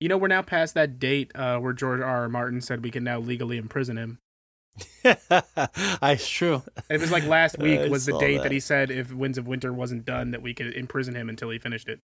You 0.00 0.08
know, 0.08 0.16
we're 0.16 0.28
now 0.28 0.40
past 0.42 0.72
that 0.74 0.98
date 0.98 1.30
uh, 1.34 1.58
where 1.58 1.74
George 1.74 2.00
R. 2.00 2.22
R. 2.22 2.28
Martin 2.30 2.62
said 2.62 2.82
we 2.82 2.90
can 2.90 3.04
now 3.04 3.18
legally 3.18 3.58
imprison 3.58 3.98
him. 3.98 4.18
I 5.04 5.98
It's 6.12 6.28
true. 6.28 6.62
It 6.88 7.00
was 7.00 7.10
like 7.10 7.24
last 7.24 7.58
week 7.60 7.80
I 7.80 7.88
was 7.88 8.06
the 8.06 8.18
date 8.18 8.38
that. 8.38 8.44
that. 8.44 8.52
he 8.52 8.60
said 8.60 8.90
if 8.90 9.12
Winds 9.12 9.38
of 9.38 9.46
Winter 9.46 9.72
wasn't 9.72 10.04
done 10.04 10.30
that 10.30 10.42
we 10.42 10.54
could 10.54 10.74
imprison 10.74 11.14
him 11.14 11.28
until 11.28 11.50
he 11.50 11.58
finished 11.58 11.88
it. 11.88 12.00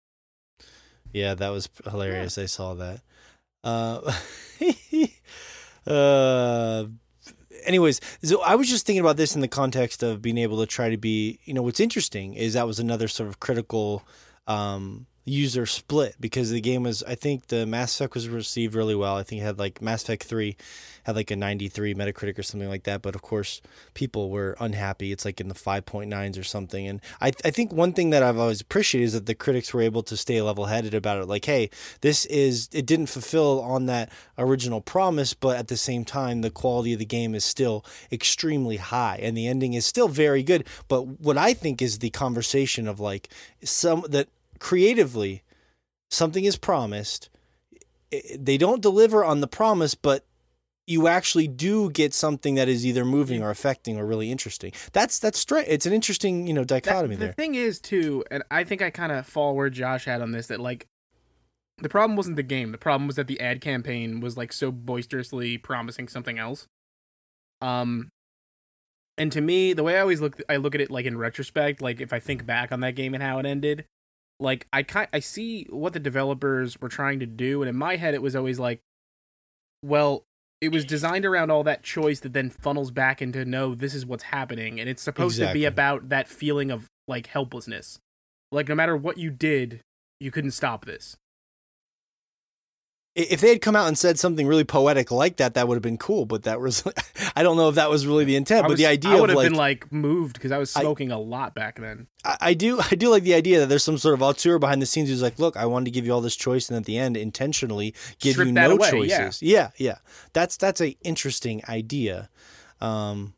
Yeah, 1.13 1.33
that 1.35 1.49
was 1.49 1.69
hilarious. 1.89 2.37
I 2.37 2.45
saw 2.45 2.73
that. 2.75 3.01
Uh, 3.63 4.13
uh, 5.91 6.85
anyways, 7.65 7.99
so 8.23 8.41
I 8.41 8.55
was 8.55 8.69
just 8.69 8.85
thinking 8.85 9.01
about 9.01 9.17
this 9.17 9.35
in 9.35 9.41
the 9.41 9.47
context 9.47 10.03
of 10.03 10.21
being 10.21 10.37
able 10.37 10.59
to 10.59 10.65
try 10.65 10.89
to 10.89 10.97
be, 10.97 11.39
you 11.43 11.53
know, 11.53 11.61
what's 11.61 11.79
interesting 11.79 12.33
is 12.33 12.53
that 12.53 12.67
was 12.67 12.79
another 12.79 13.07
sort 13.07 13.29
of 13.29 13.39
critical 13.39 14.03
um, 14.47 15.05
user 15.23 15.65
split 15.65 16.15
because 16.19 16.49
the 16.49 16.61
game 16.61 16.83
was, 16.83 17.03
I 17.03 17.15
think 17.15 17.47
the 17.47 17.65
Mass 17.65 17.95
Effect 17.95 18.15
was 18.15 18.27
received 18.27 18.73
really 18.73 18.95
well. 18.95 19.17
I 19.17 19.23
think 19.23 19.41
it 19.41 19.45
had 19.45 19.59
like 19.59 19.81
Mass 19.81 20.03
Effect 20.03 20.23
3 20.23 20.55
had 21.03 21.15
like 21.15 21.31
a 21.31 21.35
93 21.35 21.93
Metacritic 21.95 22.37
or 22.37 22.43
something 22.43 22.69
like 22.69 22.83
that. 22.83 23.01
But 23.01 23.15
of 23.15 23.21
course, 23.21 23.61
people 23.93 24.29
were 24.29 24.55
unhappy. 24.59 25.11
It's 25.11 25.25
like 25.25 25.39
in 25.39 25.47
the 25.47 25.55
5.9s 25.55 26.39
or 26.39 26.43
something. 26.43 26.87
And 26.87 27.01
I, 27.19 27.31
I 27.45 27.51
think 27.51 27.71
one 27.71 27.93
thing 27.93 28.09
that 28.11 28.23
I've 28.23 28.37
always 28.37 28.61
appreciated 28.61 29.05
is 29.05 29.13
that 29.13 29.25
the 29.25 29.35
critics 29.35 29.73
were 29.73 29.81
able 29.81 30.03
to 30.03 30.17
stay 30.17 30.41
level 30.41 30.65
headed 30.65 30.93
about 30.93 31.21
it. 31.21 31.25
Like, 31.27 31.45
hey, 31.45 31.69
this 32.01 32.25
is, 32.25 32.69
it 32.71 32.85
didn't 32.85 33.07
fulfill 33.07 33.61
on 33.61 33.85
that 33.87 34.11
original 34.37 34.81
promise, 34.81 35.33
but 35.33 35.57
at 35.57 35.67
the 35.67 35.77
same 35.77 36.05
time, 36.05 36.41
the 36.41 36.49
quality 36.49 36.93
of 36.93 36.99
the 36.99 37.05
game 37.05 37.35
is 37.35 37.45
still 37.45 37.85
extremely 38.11 38.77
high 38.77 39.19
and 39.21 39.37
the 39.37 39.47
ending 39.47 39.73
is 39.73 39.85
still 39.85 40.07
very 40.07 40.43
good. 40.43 40.65
But 40.87 41.21
what 41.21 41.37
I 41.37 41.53
think 41.53 41.81
is 41.81 41.99
the 41.99 42.09
conversation 42.09 42.87
of 42.87 42.99
like 42.99 43.29
some 43.63 44.03
that 44.09 44.27
creatively 44.61 45.43
something 46.09 46.45
is 46.45 46.55
promised. 46.55 47.29
They 48.37 48.57
don't 48.57 48.81
deliver 48.81 49.25
on 49.25 49.41
the 49.41 49.47
promise, 49.47 49.95
but 49.95 50.25
you 50.87 51.07
actually 51.07 51.47
do 51.47 51.89
get 51.89 52.13
something 52.13 52.55
that 52.55 52.67
is 52.67 52.85
either 52.85 53.03
moving 53.05 53.41
or 53.41 53.49
affecting 53.49 53.97
or 53.97 54.05
really 54.05 54.31
interesting. 54.31 54.71
That's 54.93 55.19
that's 55.19 55.39
straight. 55.39 55.65
It's 55.67 55.85
an 55.85 55.93
interesting 55.93 56.47
you 56.47 56.53
know 56.53 56.61
That- 56.61 56.83
dichotomy 56.83 57.15
the 57.15 57.25
there. 57.25 57.33
thing 57.33 57.55
is 57.55 57.79
too, 57.79 58.23
and 58.31 58.43
I 58.51 58.63
think 58.63 58.81
I 58.81 58.89
kind 58.89 59.11
of 59.11 59.25
fall 59.25 59.55
where 59.55 59.69
Josh 59.69 60.05
had 60.05 60.21
on 60.21 60.31
this. 60.31 60.47
That 60.47 60.59
like, 60.59 60.87
the 61.77 61.89
problem 61.89 62.15
wasn't 62.17 62.35
the 62.35 62.43
game. 62.43 62.71
The 62.71 62.77
problem 62.77 63.07
was 63.07 63.15
that 63.15 63.27
the 63.27 63.39
ad 63.39 63.61
campaign 63.61 64.19
was 64.19 64.37
like 64.37 64.51
so 64.53 64.71
boisterously 64.71 65.57
promising 65.57 66.07
something 66.07 66.37
else. 66.37 66.67
Um, 67.61 68.09
and 69.17 69.31
to 69.31 69.39
me, 69.41 69.71
the 69.73 69.83
way 69.83 69.97
I 69.97 70.01
always 70.01 70.19
look, 70.19 70.41
I 70.49 70.57
look 70.57 70.75
at 70.75 70.81
it 70.81 70.91
like 70.91 71.05
in 71.05 71.17
retrospect. 71.17 71.81
Like 71.81 72.01
if 72.01 72.11
I 72.11 72.19
think 72.19 72.45
back 72.45 72.71
on 72.71 72.81
that 72.81 72.95
game 72.95 73.13
and 73.13 73.23
how 73.23 73.39
it 73.39 73.45
ended, 73.45 73.85
like 74.41 74.67
I 74.73 74.83
kind 74.83 75.07
I 75.13 75.19
see 75.19 75.67
what 75.69 75.93
the 75.93 75.99
developers 75.99 76.79
were 76.81 76.89
trying 76.89 77.19
to 77.19 77.25
do, 77.25 77.61
and 77.61 77.69
in 77.69 77.75
my 77.75 77.95
head, 77.95 78.13
it 78.13 78.21
was 78.21 78.35
always 78.35 78.59
like, 78.59 78.81
well, 79.83 80.23
it 80.59 80.71
was 80.71 80.83
designed 80.83 81.25
around 81.25 81.51
all 81.51 81.63
that 81.63 81.83
choice 81.83 82.19
that 82.21 82.33
then 82.33 82.49
funnels 82.49 82.91
back 82.91 83.21
into 83.21 83.45
no, 83.45 83.75
this 83.75 83.93
is 83.93 84.05
what's 84.05 84.23
happening, 84.23 84.79
and 84.79 84.89
it's 84.89 85.01
supposed 85.01 85.39
to 85.39 85.53
be 85.53 85.65
about 85.65 86.09
that 86.09 86.27
feeling 86.27 86.71
of 86.71 86.87
like 87.07 87.27
helplessness. 87.27 87.99
Like 88.51 88.67
no 88.67 88.75
matter 88.75 88.97
what 88.97 89.17
you 89.17 89.29
did, 89.29 89.81
you 90.19 90.31
couldn't 90.31 90.51
stop 90.51 90.85
this. 90.85 91.15
I- 93.17 93.27
If 93.29 93.41
they 93.41 93.49
had 93.49 93.61
come 93.61 93.75
out 93.75 93.87
and 93.87 93.97
said 93.97 94.17
something 94.19 94.47
really 94.47 94.63
poetic 94.63 95.11
like 95.11 95.37
that, 95.37 95.53
that 95.55 95.67
would 95.67 95.75
have 95.75 95.81
been 95.81 95.97
cool. 95.97 96.25
But 96.25 96.43
that 96.43 96.61
was, 96.61 96.83
I 97.35 97.43
don't 97.43 97.57
know 97.57 97.67
if 97.69 97.75
that 97.75 97.89
was 97.89 98.07
really 98.07 98.23
the 98.23 98.35
intent. 98.35 98.65
I 98.65 98.67
but 98.69 98.77
the 98.77 98.85
idea 98.85 99.11
I 99.11 99.19
would 99.19 99.29
have 99.29 99.35
like, 99.37 99.49
been 99.49 99.57
like 99.57 99.91
moved 99.91 100.33
because 100.35 100.51
I 100.51 100.57
was 100.57 100.71
smoking 100.71 101.11
a 101.11 101.19
lot 101.19 101.53
back 101.53 101.79
then. 101.79 102.07
I, 102.23 102.37
I 102.39 102.53
do, 102.53 102.79
I 102.79 102.95
do 102.95 103.09
like 103.09 103.23
the 103.23 103.33
idea 103.33 103.59
that 103.59 103.67
there's 103.67 103.83
some 103.83 103.97
sort 103.97 104.13
of 104.13 104.21
auteur 104.21 104.59
behind 104.59 104.81
the 104.81 104.85
scenes 104.85 105.09
who's 105.09 105.21
like, 105.21 105.39
look, 105.39 105.57
I 105.57 105.65
wanted 105.65 105.85
to 105.85 105.91
give 105.91 106.05
you 106.05 106.13
all 106.13 106.21
this 106.21 106.35
choice, 106.35 106.69
and 106.69 106.77
at 106.77 106.85
the 106.85 106.97
end, 106.97 107.17
intentionally 107.17 107.93
give 108.19 108.33
Strip 108.33 108.47
you 108.47 108.53
no 108.53 108.71
away, 108.71 108.91
choices. 108.91 109.41
Yeah. 109.41 109.71
yeah, 109.77 109.97
That's 110.33 110.55
that's 110.57 110.79
a 110.81 110.95
interesting 111.03 111.61
idea. 111.67 112.29
Um, 112.79 113.33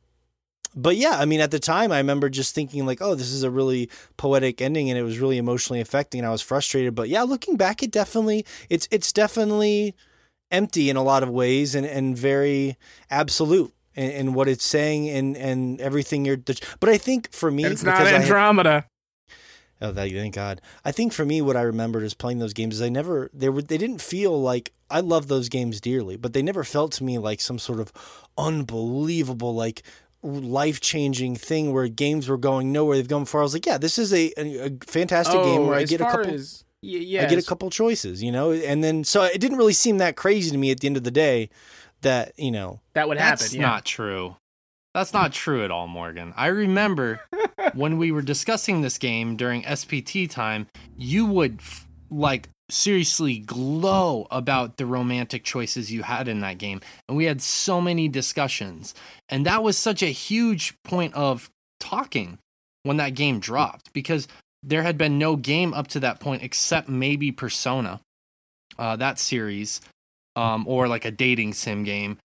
but 0.75 0.95
yeah, 0.95 1.17
I 1.17 1.25
mean, 1.25 1.39
at 1.39 1.51
the 1.51 1.59
time, 1.59 1.91
I 1.91 1.97
remember 1.97 2.29
just 2.29 2.55
thinking 2.55 2.85
like, 2.85 3.01
oh, 3.01 3.15
this 3.15 3.31
is 3.31 3.43
a 3.43 3.49
really 3.49 3.89
poetic 4.17 4.61
ending, 4.61 4.89
and 4.89 4.97
it 4.97 5.03
was 5.03 5.19
really 5.19 5.37
emotionally 5.37 5.81
affecting, 5.81 6.19
and 6.19 6.27
I 6.27 6.31
was 6.31 6.41
frustrated. 6.41 6.95
But 6.95 7.09
yeah, 7.09 7.23
looking 7.23 7.57
back, 7.57 7.83
it 7.83 7.91
definitely, 7.91 8.45
it's 8.69 8.87
it's 8.91 9.11
definitely 9.11 9.95
empty 10.51 10.89
in 10.89 10.95
a 10.95 11.03
lot 11.03 11.23
of 11.23 11.29
ways, 11.29 11.75
and 11.75 11.85
and 11.85 12.17
very 12.17 12.77
absolute. 13.09 13.73
In, 13.95 14.09
in 14.09 14.33
what 14.33 14.47
it's 14.47 14.65
saying 14.65 15.07
and 15.07 15.37
and 15.37 15.79
everything 15.79 16.25
you're, 16.25 16.37
but 16.79 16.89
I 16.89 16.97
think 16.97 17.31
for 17.31 17.51
me, 17.51 17.63
It's 17.63 17.83
not 17.83 18.01
I 18.01 18.15
Andromeda. 18.15 18.87
Oh, 19.83 19.93
thank 19.93 20.33
God. 20.33 20.61
I 20.85 20.93
think 20.93 21.11
for 21.11 21.25
me, 21.25 21.41
what 21.41 21.57
I 21.57 21.61
remembered 21.61 22.03
is 22.03 22.13
playing 22.13 22.39
those 22.39 22.53
games 22.53 22.75
is 22.75 22.81
I 22.81 22.87
never 22.87 23.29
they 23.33 23.49
were 23.49 23.61
they 23.61 23.77
didn't 23.77 24.01
feel 24.01 24.41
like 24.41 24.71
I 24.89 25.01
love 25.01 25.27
those 25.27 25.49
games 25.49 25.81
dearly, 25.81 26.15
but 26.15 26.31
they 26.31 26.41
never 26.41 26.63
felt 26.63 26.93
to 26.93 27.03
me 27.03 27.17
like 27.17 27.41
some 27.41 27.59
sort 27.59 27.81
of 27.81 27.91
unbelievable 28.37 29.53
like 29.53 29.83
life 30.23 30.79
changing 30.79 31.35
thing 31.35 31.73
where 31.73 31.87
games 31.87 32.27
were 32.29 32.37
going 32.37 32.71
nowhere 32.71 32.95
they've 32.97 33.07
gone 33.07 33.25
far. 33.25 33.41
I 33.41 33.43
was 33.43 33.53
like, 33.53 33.65
yeah, 33.65 33.77
this 33.77 33.99
is 33.99 34.13
a, 34.13 34.31
a, 34.37 34.67
a 34.67 34.71
fantastic 34.85 35.41
game 35.43 35.61
oh, 35.61 35.67
where 35.67 35.77
I 35.77 35.83
Oh, 35.83 35.85
get 35.85 36.01
a 36.01 36.05
couple. 36.05 36.33
as 36.33 36.63
yeah, 36.81 37.23
I 37.23 37.25
get 37.27 37.39
a 37.39 37.43
couple 37.45 37.69
choices, 37.69 38.21
you 38.23 38.31
know, 38.31 38.51
and 38.51 38.83
then 38.83 39.03
so 39.03 39.23
it 39.23 39.39
didn't 39.39 39.57
really 39.57 39.73
seem 39.73 39.99
that 39.99 40.15
crazy 40.15 40.51
to 40.51 40.57
me 40.57 40.71
at 40.71 40.79
the 40.81 40.87
end 40.87 40.97
of 40.97 41.03
the 41.03 41.11
day 41.11 41.49
that 42.01 42.33
you 42.37 42.51
know 42.51 42.81
that 42.93 43.07
would 43.07 43.17
That's 43.17 43.43
happen. 43.45 43.61
Yeah. 43.61 43.67
not 43.67 43.85
true. 43.85 44.35
That's 44.93 45.11
not 45.13 45.31
true 45.33 45.63
at 45.63 45.71
all, 45.71 45.87
Morgan. 45.87 46.33
I 46.37 46.47
remember 46.47 47.21
when 47.73 47.97
we 47.97 48.11
were 48.11 48.21
discussing 48.21 48.81
this 48.81 48.97
game 48.97 49.35
during 49.35 49.63
SPT 49.63 50.29
time, 50.29 50.67
you 50.97 51.25
would 51.25 51.59
f- 51.59 51.87
like 52.11 52.49
seriously 52.69 53.39
glow 53.39 54.27
about 54.31 54.77
the 54.77 54.85
romantic 54.85 55.43
choices 55.43 55.91
you 55.91 56.03
had 56.03 56.27
in 56.27 56.39
that 56.41 56.57
game. 56.57 56.81
And 57.07 57.17
we 57.17 57.25
had 57.25 57.41
so 57.41 57.81
many 57.81 58.07
discussions. 58.07 58.93
And 59.29 59.45
that 59.45 59.63
was 59.63 59.77
such 59.77 60.01
a 60.01 60.07
huge 60.07 60.75
point 60.83 61.13
of 61.13 61.49
talking 61.79 62.37
when 62.83 62.97
that 62.97 63.15
game 63.15 63.39
dropped 63.39 63.91
because 63.93 64.27
there 64.61 64.83
had 64.83 64.97
been 64.97 65.19
no 65.19 65.35
game 65.35 65.73
up 65.73 65.87
to 65.89 65.99
that 65.99 66.19
point 66.19 66.43
except 66.43 66.87
maybe 66.87 67.31
Persona, 67.31 67.99
uh, 68.77 68.95
that 68.95 69.19
series, 69.19 69.81
um, 70.35 70.65
or 70.67 70.87
like 70.87 71.05
a 71.05 71.11
dating 71.11 71.53
sim 71.53 71.83
game. 71.83 72.17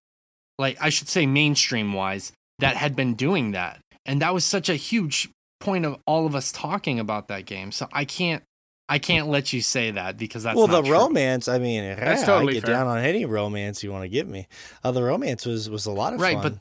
Like, 0.58 0.76
I 0.80 0.88
should 0.88 1.08
say, 1.08 1.26
mainstream 1.26 1.92
wise, 1.92 2.32
that 2.58 2.76
had 2.76 2.96
been 2.96 3.14
doing 3.14 3.52
that. 3.52 3.80
And 4.06 4.22
that 4.22 4.34
was 4.34 4.44
such 4.44 4.68
a 4.68 4.74
huge 4.74 5.28
point 5.60 5.84
of 5.84 5.98
all 6.06 6.26
of 6.26 6.34
us 6.34 6.50
talking 6.50 6.98
about 6.98 7.28
that 7.28 7.46
game. 7.46 7.72
So 7.72 7.88
I 7.92 8.04
can't. 8.04 8.42
I 8.88 8.98
can't 8.98 9.28
let 9.28 9.52
you 9.52 9.60
say 9.60 9.90
that 9.90 10.16
because 10.16 10.44
that's 10.44 10.56
well, 10.56 10.66
the 10.66 10.80
true. 10.82 10.92
romance. 10.92 11.46
I 11.46 11.58
mean, 11.58 11.84
That's 11.96 12.22
yeah, 12.22 12.26
totally 12.26 12.52
I 12.52 12.54
get 12.54 12.64
fair. 12.64 12.74
down 12.74 12.86
on 12.86 12.98
any 12.98 13.24
romance 13.26 13.82
you 13.82 13.92
want 13.92 14.04
to 14.04 14.08
give 14.08 14.26
me. 14.26 14.48
Uh, 14.82 14.92
the 14.92 15.02
romance 15.02 15.44
was 15.44 15.68
was 15.68 15.84
a 15.86 15.92
lot 15.92 16.14
of 16.14 16.20
Right, 16.20 16.40
fun. 16.40 16.60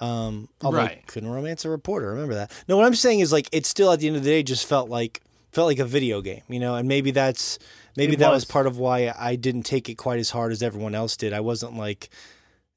Um, 0.00 0.48
although 0.62 0.78
Right. 0.78 1.06
couldn't 1.06 1.28
romance 1.30 1.64
a 1.64 1.70
reporter. 1.70 2.08
Remember 2.10 2.34
that. 2.34 2.50
No, 2.66 2.76
what 2.76 2.84
I'm 2.86 2.96
saying 2.96 3.20
is 3.20 3.32
like 3.32 3.48
it 3.52 3.66
still 3.66 3.92
at 3.92 4.00
the 4.00 4.08
end 4.08 4.16
of 4.16 4.24
the 4.24 4.30
day 4.30 4.42
just 4.42 4.66
felt 4.66 4.90
like 4.90 5.20
felt 5.52 5.68
like 5.68 5.78
a 5.78 5.84
video 5.84 6.20
game, 6.20 6.42
you 6.48 6.58
know, 6.58 6.74
and 6.74 6.88
maybe 6.88 7.12
that's 7.12 7.60
maybe 7.96 8.14
It 8.14 8.18
that 8.18 8.30
was. 8.30 8.42
was. 8.42 8.44
part 8.46 8.66
of 8.66 8.76
why 8.78 9.14
I 9.16 9.36
didn't 9.36 9.62
take 9.62 9.88
it 9.88 9.94
quite 9.94 10.18
as 10.18 10.30
hard 10.30 10.50
as 10.50 10.62
everyone 10.62 10.96
else 10.96 11.16
did. 11.16 11.32
I 11.32 11.40
wasn't 11.40 11.76
like 11.76 12.10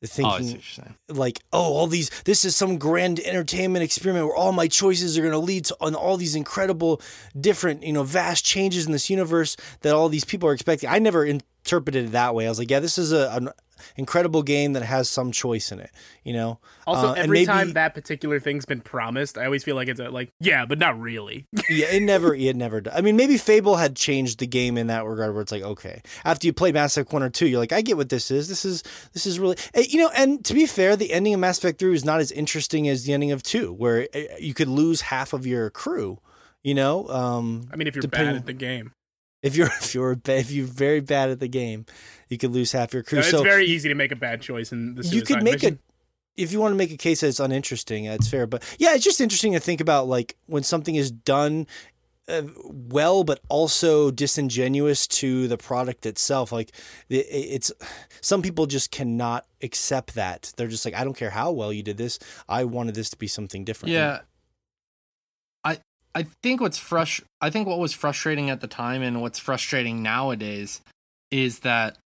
thinking 0.06 0.62
what 1.08 1.18
like, 1.18 1.40
oh, 1.52 1.74
all 1.74 1.88
these 1.88 2.10
this 2.26 2.46
is 2.46 2.56
some 2.56 2.78
grand 2.78 3.20
entertainment 3.20 3.84
experiment 3.84 4.28
where 4.28 4.36
all 4.36 4.52
my 4.52 4.68
choices 4.68 5.18
are 5.18 5.22
going 5.22 5.32
to 5.32 5.40
lead 5.40 5.66
to 5.66 5.78
on 5.82 5.96
all 5.96 6.18
these 6.18 6.36
incredible 6.36 7.02
different, 7.40 7.84
you 7.84 7.94
know, 7.94 8.04
vast 8.04 8.46
changes 8.46 8.86
in 8.86 8.92
this 8.92 9.10
universe 9.10 9.58
that 9.82 9.94
all 9.94 10.10
these 10.10 10.26
people 10.26 10.48
are 10.50 10.54
expecting. 10.54 10.90
I 10.90 11.00
never 11.00 11.26
interpreted 11.26 12.06
it 12.06 12.12
that 12.12 12.36
way. 12.36 12.46
I 12.46 12.50
was 12.50 12.60
like, 12.60 12.70
yeah, 12.70 12.80
this 12.80 12.98
is 12.98 13.12
a, 13.12 13.30
an 13.32 13.50
incredible 13.96 14.44
game 14.44 14.74
that 14.74 14.84
has 14.84 15.10
some 15.10 15.32
choice 15.32 15.72
in 15.72 15.80
it, 15.80 15.92
you 16.24 16.34
know. 16.34 16.60
Also, 16.86 17.08
Uh, 17.10 17.14
and 17.14 17.20
every 17.24 17.38
maybe- 17.40 17.46
time 17.46 17.74
that 17.74 17.94
particular 17.94 18.40
thing's 18.40 18.66
been 18.66 18.82
promised, 18.82 19.38
I 19.38 19.46
always 19.46 19.64
feel 19.64 19.76
like 19.76 19.88
it's 19.88 20.00
a, 20.00 20.10
like, 20.10 20.30
yeah, 20.40 20.66
but 20.66 20.80
not 20.80 21.00
really. 21.00 21.46
yeah, 21.70 21.88
it 21.88 22.04
never, 22.04 22.34
it 22.36 22.56
never. 22.56 22.82
Does. 22.82 22.94
I 22.96 23.02
mean, 23.02 23.16
maybe 23.16 23.38
Fable 23.38 23.76
had 23.78 23.96
changed 23.96 24.40
the 24.40 24.48
game 24.48 24.78
in 24.78 24.88
that 24.88 25.06
regard, 25.06 25.34
where 25.34 25.42
it's 25.42 25.52
like, 25.52 25.64
okay, 25.64 26.02
after 26.24 26.48
you 26.48 26.54
play 26.54 26.72
Mass 26.72 26.98
Effect 26.98 27.12
one 27.14 27.24
or 27.24 27.30
two, 27.30 27.48
you're 27.48 27.60
like, 27.60 27.74
I 27.74 27.82
get 27.82 27.98
what 27.98 28.10
this 28.10 28.32
is. 28.32 28.48
This 28.50 28.66
is 28.66 28.84
this 29.14 29.26
is 29.26 29.40
really, 29.40 29.58
eh, 29.74 29.86
you 29.90 30.00
know. 30.00 30.10
And 30.16 30.44
to 30.46 30.54
be 30.54 30.66
fair, 30.66 30.96
the 30.96 31.12
ending 31.14 31.34
of 31.34 31.40
Mass 31.40 31.58
Effect 31.58 31.80
three 31.80 31.94
is 31.94 32.06
not 32.06 32.20
as 32.20 32.32
interesting 32.32 32.88
as 32.88 33.06
the 33.06 33.14
ending 33.14 33.32
of 33.32 33.44
two, 33.44 33.74
where 33.74 34.08
eh, 34.14 34.28
you 34.40 34.54
could 34.54 34.68
lose 34.70 35.02
half 35.02 35.34
of 35.34 35.46
your 35.46 35.70
crew. 35.70 36.20
You 36.64 36.74
know, 36.74 37.08
um, 37.10 37.70
I 37.72 37.78
mean, 37.78 37.88
if 37.88 37.96
you're 37.96 38.02
Depending- 38.02 38.34
bad 38.36 38.40
at 38.42 38.46
the 38.46 38.54
game, 38.54 38.92
if 39.42 39.56
you're 39.56 39.68
if 39.82 39.94
you're 39.94 40.18
if 40.26 40.52
you're 40.52 40.68
very 40.68 41.00
bad 41.00 41.30
at 41.30 41.40
the 41.40 41.48
game, 41.48 41.86
you 42.30 42.38
could 42.38 42.52
lose 42.52 42.72
half 42.72 42.94
your 42.94 43.04
crew. 43.04 43.18
No, 43.18 43.22
it's 43.22 43.32
so 43.32 43.44
very 43.44 43.66
easy 43.66 43.90
to 43.90 43.96
make 43.96 44.12
a 44.12 44.16
bad 44.16 44.42
choice 44.42 44.72
in 44.72 44.96
the 44.96 45.04
you 45.08 45.22
could 45.22 45.44
make 45.44 45.56
mission. 45.56 45.74
it 45.76 45.80
if 46.38 46.52
you 46.52 46.60
want 46.60 46.72
to 46.72 46.76
make 46.78 46.92
a 46.92 46.98
case 46.98 47.22
that 47.22 47.28
it's 47.28 47.40
uninteresting 47.40 48.06
that's 48.06 48.28
fair 48.30 48.46
but 48.46 48.64
yeah 48.78 48.94
it's 48.94 49.04
just 49.04 49.20
interesting 49.20 49.54
to 49.54 49.60
think 49.60 49.82
about 49.82 50.08
like 50.08 50.38
when 50.46 50.62
something 50.62 50.94
is 50.96 51.10
done 51.10 51.66
uh, 52.30 52.44
well 52.64 53.24
but 53.24 53.40
also 53.50 54.12
disingenuous 54.12 55.08
to 55.08 55.48
the 55.48 55.58
product 55.58 56.06
itself 56.06 56.52
like 56.52 56.72
it, 57.10 57.26
it's 57.32 57.72
some 58.22 58.44
people 58.44 58.68
just 58.68 58.92
cannot 58.92 59.46
accept 59.64 60.14
that 60.14 60.54
they're 60.58 60.68
just 60.68 60.86
like 60.86 60.94
i 60.94 61.04
don't 61.04 61.18
care 61.18 61.32
how 61.32 61.52
well 61.52 61.74
you 61.74 61.82
did 61.82 61.98
this 61.98 62.20
i 62.48 62.64
wanted 62.64 62.94
this 62.94 63.10
to 63.10 63.18
be 63.18 63.28
something 63.28 63.66
different 63.66 63.92
Yeah. 63.92 64.20
I 66.18 66.26
think 66.42 66.62
what's 66.62 66.80
frust 66.80 67.22
I 67.42 67.52
think 67.52 67.68
what 67.68 67.78
was 67.78 67.94
frustrating 67.94 68.50
at 68.50 68.60
the 68.60 68.68
time 68.68 69.04
and 69.04 69.22
what's 69.22 69.38
frustrating 69.38 70.02
nowadays 70.02 70.82
is 71.30 71.60
that 71.60 72.00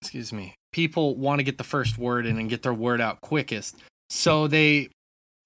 excuse 0.00 0.32
me, 0.32 0.54
people 0.72 1.16
want 1.16 1.40
to 1.40 1.42
get 1.42 1.58
the 1.58 1.64
first 1.64 1.98
word 1.98 2.26
in 2.26 2.38
and 2.38 2.48
get 2.48 2.62
their 2.62 2.72
word 2.72 3.00
out 3.00 3.20
quickest. 3.20 3.74
So 4.08 4.46
they 4.46 4.90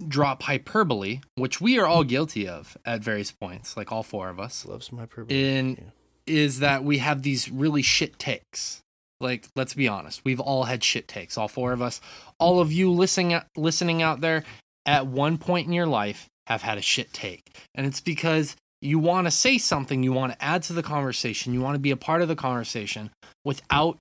drop 0.06 0.42
hyperbole, 0.42 1.20
which 1.36 1.62
we 1.62 1.78
are 1.78 1.86
all 1.86 2.04
guilty 2.04 2.46
of 2.46 2.76
at 2.84 3.02
various 3.02 3.32
points, 3.32 3.74
like 3.74 3.90
all 3.90 4.02
four 4.02 4.28
of 4.28 4.38
us. 4.38 4.66
love 4.66 4.84
some 4.84 4.98
hyperbole 4.98 5.34
In 5.34 5.76
Yeah. 5.76 5.84
is 6.26 6.58
that 6.58 6.84
we 6.84 6.98
have 6.98 7.22
these 7.22 7.50
really 7.50 7.80
shit 7.80 8.18
takes. 8.18 8.82
Like, 9.18 9.48
let's 9.56 9.72
be 9.72 9.88
honest, 9.88 10.26
we've 10.26 10.40
all 10.40 10.64
had 10.64 10.84
shit 10.84 11.08
takes, 11.08 11.38
all 11.38 11.48
four 11.48 11.72
of 11.72 11.80
us. 11.80 12.02
All 12.38 12.60
of 12.60 12.70
you 12.70 12.90
listening 12.92 13.40
listening 13.56 14.02
out 14.02 14.20
there, 14.20 14.44
at 14.84 15.06
one 15.06 15.38
point 15.38 15.66
in 15.66 15.72
your 15.72 15.86
life, 15.86 16.26
have 16.50 16.62
had 16.62 16.78
a 16.78 16.82
shit 16.82 17.12
take, 17.12 17.56
and 17.74 17.86
it's 17.86 18.00
because 18.00 18.56
you 18.82 18.98
want 18.98 19.26
to 19.26 19.30
say 19.30 19.58
something, 19.58 20.02
you 20.02 20.12
want 20.12 20.32
to 20.32 20.44
add 20.44 20.62
to 20.64 20.72
the 20.72 20.82
conversation, 20.82 21.52
you 21.52 21.60
want 21.60 21.74
to 21.74 21.80
be 21.80 21.90
a 21.90 21.96
part 21.96 22.22
of 22.22 22.28
the 22.28 22.36
conversation 22.36 23.10
without 23.44 23.98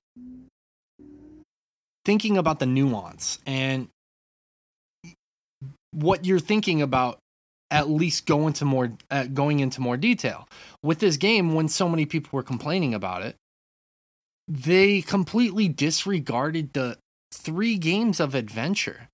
thinking 2.04 2.36
about 2.36 2.58
the 2.58 2.66
nuance. 2.66 3.38
And 3.46 3.88
what 5.92 6.24
you're 6.24 6.38
thinking 6.38 6.80
about 6.80 7.18
at 7.70 7.88
least 7.88 8.26
go 8.26 8.46
into 8.46 8.64
more 8.64 8.92
uh, 9.10 9.24
going 9.24 9.60
into 9.60 9.80
more 9.80 9.96
detail. 9.96 10.48
With 10.82 10.98
this 10.98 11.16
game 11.16 11.54
when 11.54 11.68
so 11.68 11.88
many 11.88 12.06
people 12.06 12.30
were 12.32 12.42
complaining 12.42 12.94
about 12.94 13.22
it 13.22 13.36
they 14.50 15.00
completely 15.00 15.68
disregarded 15.68 16.72
the 16.72 16.98
three 17.32 17.78
games 17.78 18.18
of 18.18 18.34
adventure. 18.34 19.08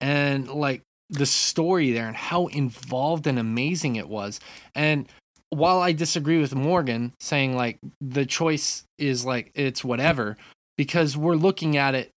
And 0.00 0.48
like 0.48 0.82
the 1.10 1.26
story 1.26 1.92
there 1.92 2.06
and 2.06 2.16
how 2.16 2.46
involved 2.46 3.26
and 3.26 3.38
amazing 3.38 3.96
it 3.96 4.08
was. 4.08 4.40
And 4.74 5.08
while 5.52 5.80
i 5.80 5.90
disagree 5.90 6.38
with 6.38 6.54
morgan 6.54 7.12
saying 7.18 7.56
like 7.56 7.76
the 8.00 8.24
choice 8.24 8.84
is 8.98 9.24
like 9.24 9.50
it's 9.56 9.82
whatever 9.82 10.36
because 10.78 11.16
we're 11.16 11.34
looking 11.34 11.76
at 11.76 11.92
it 11.92 12.12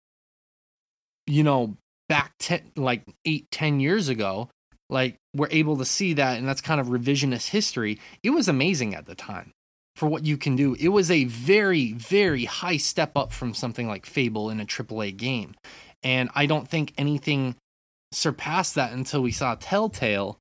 you 1.27 1.43
know 1.43 1.75
back 2.11 2.33
ten, 2.39 2.61
like 2.77 3.03
eight 3.25 3.51
ten 3.51 3.81
years 3.81 4.11
ago 4.11 4.51
like 4.93 5.17
we're 5.35 5.49
able 5.51 5.79
to 5.79 5.85
see 5.85 6.13
that 6.13 6.39
and 6.39 6.47
that's 6.47 6.61
kind 6.61 6.81
of 6.81 6.89
revisionist 6.89 7.49
history. 7.49 7.99
It 8.23 8.31
was 8.31 8.47
amazing 8.47 8.95
at 8.95 9.07
the 9.07 9.15
time 9.15 9.53
for 9.97 10.07
what 10.07 10.27
you 10.27 10.37
can 10.37 10.55
do. 10.55 10.77
It 10.79 10.89
was 10.89 11.11
a 11.11 11.25
very 11.25 11.93
very 11.95 12.45
high 12.45 12.77
step 12.77 13.17
up 13.17 13.33
from 13.33 13.55
something 13.55 13.89
like 13.89 14.05
fable 14.05 14.51
in 14.51 14.61
a 14.61 14.67
aaa 14.67 15.17
game. 15.17 15.55
And 16.03 16.29
i 16.35 16.47
don't 16.47 16.69
think 16.69 16.93
anything 16.99 17.57
surpassed 18.13 18.75
that 18.75 18.93
until 18.93 19.23
we 19.23 19.33
saw 19.33 19.55
telltale 19.59 20.39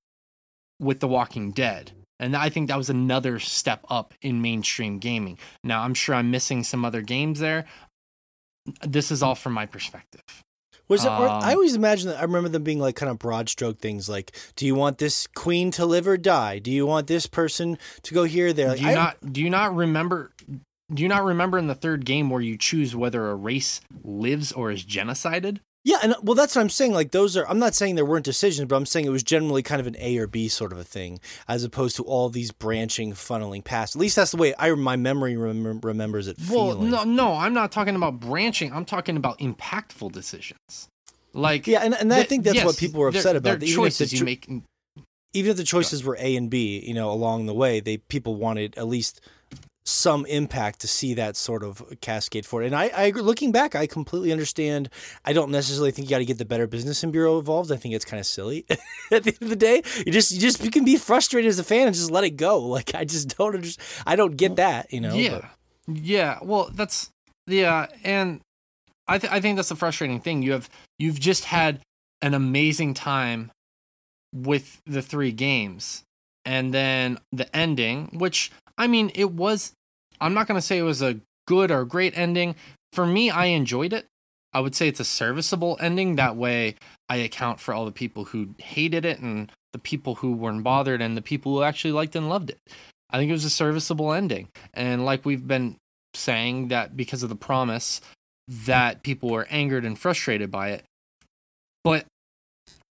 with 0.80 1.00
the 1.00 1.08
walking 1.08 1.52
dead 1.52 1.92
and 2.20 2.36
i 2.36 2.50
think 2.50 2.68
that 2.68 2.78
was 2.78 2.90
another 2.90 3.40
step 3.40 3.86
up 3.90 4.14
in 4.22 4.42
mainstream 4.42 5.00
gaming 5.00 5.38
now 5.64 5.82
i'm 5.82 5.94
sure 5.94 6.16
i'm 6.16 6.30
missing 6.32 6.64
some 6.64 6.84
other 6.86 7.02
games 7.02 7.40
there 7.40 7.66
this 8.86 9.12
is 9.12 9.24
all 9.24 9.36
from 9.36 9.54
my 9.54 9.66
perspective 9.66 10.22
Was 10.88 11.06
it? 11.06 11.12
Um, 11.12 11.24
I 11.24 11.54
always 11.54 11.74
imagine 11.76 12.10
that. 12.10 12.20
I 12.20 12.24
remember 12.24 12.50
them 12.50 12.64
being 12.64 12.80
like 12.80 12.98
kind 12.98 13.10
of 13.10 13.18
broad 13.18 13.48
stroke 13.48 13.80
things, 13.80 14.10
like, 14.10 14.36
"Do 14.58 14.66
you 14.66 14.76
want 14.76 14.98
this 14.98 15.26
queen 15.26 15.72
to 15.72 15.86
live 15.86 16.06
or 16.06 16.18
die? 16.18 16.60
Do 16.60 16.70
you 16.70 16.86
want 16.86 17.08
this 17.08 17.28
person 17.28 17.78
to 18.04 18.14
go 18.14 18.26
here, 18.26 18.52
there?" 18.52 18.70
Like, 18.70 18.80
do 18.80 18.84
you 18.84 18.92
I- 18.92 18.94
not 18.96 19.34
do 19.34 19.42
you 19.42 19.50
not 19.50 19.74
remember 19.74 20.34
do 20.94 21.02
you 21.02 21.08
not 21.08 21.24
remember 21.24 21.58
in 21.58 21.68
the 21.68 21.76
third 21.76 22.06
game 22.06 22.30
where 22.30 22.42
you 22.42 22.58
choose 22.58 22.94
whether 22.94 23.30
a 23.30 23.36
race 23.36 23.80
lives 24.04 24.52
or 24.52 24.70
is 24.70 24.84
genocided? 24.84 25.60
Yeah, 25.84 25.98
and 26.04 26.14
uh, 26.14 26.18
well, 26.22 26.36
that's 26.36 26.56
what 26.56 26.62
I'm 26.62 26.70
saying. 26.70 26.94
Like 26.94 27.12
those 27.12 27.36
are. 27.36 27.48
I'm 27.48 27.58
not 27.58 27.74
saying 27.74 27.96
there 27.96 28.06
weren't 28.06 28.24
decisions, 28.26 28.68
but 28.68 28.76
I'm 28.76 28.86
saying 28.86 29.06
it 29.08 29.10
was 29.10 29.24
generally 29.24 29.64
kind 29.64 29.82
of 29.82 29.88
an 29.88 29.96
A 30.00 30.18
or 30.20 30.28
B 30.28 30.48
sort 30.48 30.72
of 30.72 30.78
a 30.78 30.84
thing, 30.84 31.20
as 31.48 31.64
opposed 31.64 31.96
to 31.96 32.04
all 32.04 32.30
these 32.30 32.52
branching, 32.52 33.14
funneling 33.14 33.64
paths. 33.64 33.96
At 33.96 34.00
least 34.00 34.16
that's 34.16 34.30
the 34.32 34.38
way 34.38 34.54
I 34.60 34.72
my 34.76 34.96
memory 34.96 35.34
remem- 35.36 35.84
remembers 35.84 36.28
it 36.28 36.38
Well, 36.52 36.74
feeling. 36.74 36.92
no, 36.92 37.04
no, 37.04 37.34
I'm 37.34 37.54
not 37.56 37.72
talking 37.72 37.96
about 37.96 38.20
branching. 38.20 38.72
I'm 38.72 38.86
talking 38.86 39.18
about 39.18 39.40
impactful 39.40 40.12
decisions. 40.12 40.88
Like 41.34 41.66
Yeah, 41.66 41.80
and, 41.82 41.94
and 41.96 42.14
I 42.14 42.24
think 42.24 42.44
that's 42.44 42.58
yes, 42.58 42.66
what 42.66 42.78
people 42.78 43.00
were 43.00 43.08
upset 43.08 43.36
about. 43.36 43.44
they're 43.44 43.54
Even 43.56 43.68
the 43.70 43.74
choices 43.90 44.14
you 44.14 44.24
make. 44.26 44.48
even 45.34 45.52
if 45.52 45.58
the 45.58 45.64
choices 45.64 46.04
were 46.04 46.18
A 46.20 46.36
and 46.36 46.50
B, 46.50 46.84
you 46.86 46.94
know, 46.94 47.10
along 47.10 47.46
the 47.48 47.54
way, 47.54 47.80
they 47.80 47.98
people 47.98 48.36
wanted 48.36 48.78
at 48.78 48.88
least 48.88 49.22
some 49.84 50.26
impact 50.28 50.80
to 50.82 50.88
see 50.88 51.16
that 51.16 51.36
sort 51.36 51.64
of 51.64 51.84
cascade 52.02 52.46
forward. 52.46 52.66
And 52.68 52.76
I, 52.76 52.90
I 52.90 53.04
agree- 53.04 53.24
looking 53.24 53.52
back, 53.52 53.74
I 53.76 53.88
completely 53.88 54.32
understand. 54.32 54.90
I 55.26 55.34
don't 55.34 55.50
necessarily 55.52 55.92
think 55.92 56.08
you 56.08 56.14
got 56.16 56.20
to 56.20 56.26
get 56.26 56.38
the 56.38 56.46
Better 56.46 56.68
Business 56.68 57.02
and 57.04 57.12
Bureau 57.12 57.40
involved. 57.40 57.72
I 57.72 57.78
think 57.78 57.96
it's 57.96 58.06
kind 58.06 58.20
of 58.20 58.26
silly. 58.28 58.66
At 59.12 59.24
the 59.24 59.32
end 59.32 59.42
of 59.42 59.50
the 59.50 59.56
day, 59.56 59.82
you 60.06 60.12
just 60.12 60.32
you 60.32 60.40
just 60.40 60.64
you 60.64 60.70
can 60.70 60.86
be 60.86 60.98
frustrated 60.98 61.50
as 61.50 61.58
a 61.58 61.64
fan 61.64 61.88
and 61.88 61.96
just 61.96 62.12
let 62.12 62.24
it 62.24 62.38
go. 62.38 62.60
Like 62.72 62.94
I 62.96 63.06
just 63.06 63.36
don't 63.38 63.56
understand. 63.56 63.88
I 64.06 64.16
don't 64.16 64.38
get 64.38 64.56
that. 64.58 64.94
You 64.94 65.02
know. 65.02 65.14
yeah, 65.16 65.48
yeah. 65.88 66.38
Well, 66.44 66.70
that's 66.74 67.10
yeah, 67.48 67.88
and 68.04 68.40
I 69.08 69.18
th- 69.18 69.34
I 69.34 69.42
think 69.42 69.56
that's 69.56 69.70
the 69.70 69.76
frustrating 69.76 70.20
thing. 70.22 70.44
You 70.44 70.52
have 70.54 70.70
you've 71.00 71.20
just 71.20 71.46
had 71.46 71.82
an 72.22 72.34
amazing 72.36 72.94
time 72.94 73.52
with 74.34 74.80
the 74.86 75.02
three 75.02 75.32
games, 75.32 76.04
and 76.46 76.72
then 76.74 77.18
the 77.32 77.54
ending, 77.56 78.10
which 78.14 78.52
I 78.78 78.88
mean, 78.88 79.12
it 79.16 79.32
was. 79.32 79.74
I'm 80.20 80.34
not 80.34 80.48
gonna 80.48 80.62
say 80.62 80.78
it 80.78 80.84
was 80.84 81.02
a 81.02 81.20
good 81.48 81.72
or 81.72 81.86
great 81.86 82.18
ending. 82.18 82.56
For 82.94 83.06
me, 83.06 83.30
I 83.30 83.46
enjoyed 83.46 83.94
it. 83.94 84.06
I 84.54 84.60
would 84.60 84.76
say 84.76 84.88
it's 84.88 85.00
a 85.00 85.06
serviceable 85.06 85.78
ending. 85.80 86.16
That 86.16 86.36
way, 86.36 86.76
I 87.10 87.18
account 87.18 87.60
for 87.60 87.74
all 87.74 87.86
the 87.86 87.92
people 87.92 88.26
who 88.26 88.50
hated 88.58 89.06
it 89.06 89.20
and 89.20 89.52
the 89.72 89.80
people 89.80 90.16
who 90.16 90.34
weren't 90.34 90.64
bothered 90.64 91.02
and 91.02 91.16
the 91.16 91.22
people 91.22 91.56
who 91.56 91.64
actually 91.64 91.94
liked 91.94 92.16
and 92.16 92.30
loved 92.30 92.50
it. 92.50 92.60
I 93.10 93.18
think 93.18 93.30
it 93.30 93.34
was 93.34 93.46
a 93.46 93.50
serviceable 93.50 94.14
ending. 94.14 94.50
And 94.74 95.06
like 95.06 95.26
we've 95.26 95.48
been 95.48 95.78
saying, 96.14 96.68
that 96.70 96.98
because 96.98 97.24
of 97.24 97.30
the 97.30 97.36
promise, 97.36 98.02
that 98.48 99.04
people 99.04 99.30
were 99.30 99.48
angered 99.50 99.86
and 99.86 99.98
frustrated 99.98 100.52
by 100.52 100.70
it. 100.70 100.84
But 101.84 102.06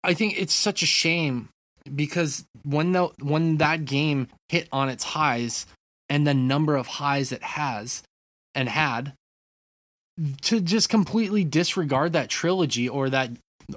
I 0.05 0.15
think 0.15 0.41
it's 0.41 0.55
such 0.55 0.83
a 0.83 0.87
shame 0.87 1.49
because 1.95 2.45
when 2.63 2.93
the 2.93 3.11
when 3.21 3.57
that 3.59 3.85
game 3.85 4.29
hit 4.49 4.69
on 4.73 4.89
its 4.89 5.05
highs 5.05 5.67
and 6.09 6.27
the 6.27 6.35
number 6.35 6.77
of 6.77 6.87
highs 6.87 7.33
it 7.33 7.43
has 7.43 8.03
and 8.55 8.69
had 8.69 9.13
to 10.43 10.61
just 10.61 10.89
completely 10.89 11.45
disregard 11.45 12.13
that 12.13 12.29
trilogy 12.29 12.89
or 12.89 13.09
that 13.11 13.31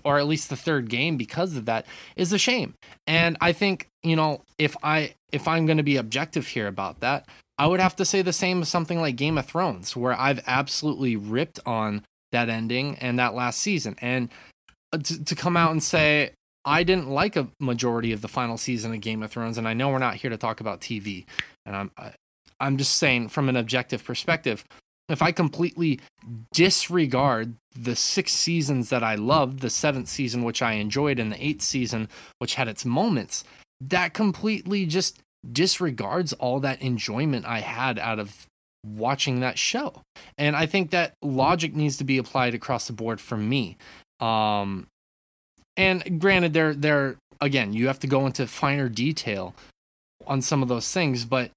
or 0.06 0.18
at 0.18 0.28
least 0.28 0.50
the 0.50 0.56
third 0.56 0.90
game 0.90 1.18
because 1.18 1.56
of 1.58 1.66
that 1.66 1.86
is 2.16 2.32
a 2.32 2.38
shame. 2.38 2.74
And 3.06 3.38
I 3.42 3.52
think, 3.52 3.88
you 4.04 4.16
know, 4.16 4.42
if 4.58 4.76
I 4.84 5.16
if 5.32 5.48
I'm 5.48 5.66
going 5.66 5.78
to 5.78 5.84
be 5.84 5.98
objective 5.98 6.48
here 6.48 6.68
about 6.68 7.02
that, 7.02 7.28
I 7.58 7.68
would 7.68 7.80
have 7.80 7.96
to 7.98 8.06
say 8.06 8.22
the 8.22 8.34
same 8.34 8.62
as 8.62 8.70
something 8.70 9.02
like 9.02 9.16
Game 9.16 9.38
of 9.38 9.46
Thrones 9.46 9.96
where 9.96 10.14
I've 10.14 10.42
absolutely 10.48 11.16
ripped 11.16 11.60
on 11.66 12.04
that 12.32 12.50
ending 12.50 12.98
and 13.00 13.20
that 13.20 13.36
last 13.36 13.60
season 13.60 13.96
and 14.02 14.30
uh, 14.94 14.98
to, 14.98 15.24
to 15.24 15.36
come 15.36 15.58
out 15.58 15.72
and 15.72 15.84
say 15.84 16.32
I 16.64 16.84
didn't 16.84 17.10
like 17.10 17.36
a 17.36 17.50
majority 17.60 18.14
of 18.14 18.22
the 18.22 18.28
final 18.28 18.58
season 18.58 18.94
of 18.94 19.02
Game 19.02 19.24
of 19.24 19.32
Thrones, 19.32 19.58
and 19.58 19.68
I 19.68 19.74
know 19.74 19.90
we're 19.90 19.98
not 19.98 20.16
here 20.16 20.30
to 20.30 20.38
talk 20.38 20.60
about 20.60 20.80
TV, 20.80 21.26
and 21.66 21.76
I'm 21.76 21.92
I'm 22.62 22.78
just 22.78 22.98
saying 22.98 23.30
from 23.30 23.50
an 23.50 23.58
objective 23.58 24.04
perspective, 24.04 24.64
if 25.10 25.22
I 25.22 25.32
completely 25.32 26.00
disregard 26.54 27.56
the 27.76 27.96
six 27.96 28.32
seasons 28.32 28.90
that 28.90 29.04
I 29.04 29.16
loved, 29.16 29.60
the 29.60 29.70
seventh 29.70 30.08
season 30.08 30.44
which 30.44 30.62
I 30.62 30.74
enjoyed, 30.74 31.20
and 31.20 31.32
the 31.32 31.46
eighth 31.46 31.62
season 31.62 32.08
which 32.38 32.56
had 32.56 32.68
its 32.68 32.86
moments, 32.86 33.44
that 33.82 34.14
completely 34.14 34.86
just 34.86 35.20
disregards 35.52 36.34
all 36.34 36.60
that 36.60 36.82
enjoyment 36.82 37.46
I 37.46 37.60
had 37.60 37.98
out 38.00 38.20
of 38.20 38.46
watching 38.86 39.40
that 39.40 39.58
show. 39.58 40.02
And 40.38 40.56
I 40.56 40.66
think 40.66 40.92
that 40.92 41.14
logic 41.22 41.76
needs 41.76 41.98
to 41.98 42.04
be 42.04 42.18
applied 42.18 42.54
across 42.54 42.88
the 42.88 42.94
board 42.94 43.20
for 43.20 43.38
me. 43.38 43.78
Um, 44.20 44.88
and 45.76 46.22
granted, 46.22 46.54
there, 46.54 46.74
there 46.74 47.18
again, 47.40 47.74
you 47.74 47.88
have 47.88 48.00
to 48.00 48.08
go 48.08 48.26
into 48.26 48.46
finer 48.48 48.88
detail 48.88 49.56
on 50.28 50.42
some 50.42 50.62
of 50.62 50.70
those 50.70 50.92
things, 50.92 51.26
but 51.26 51.52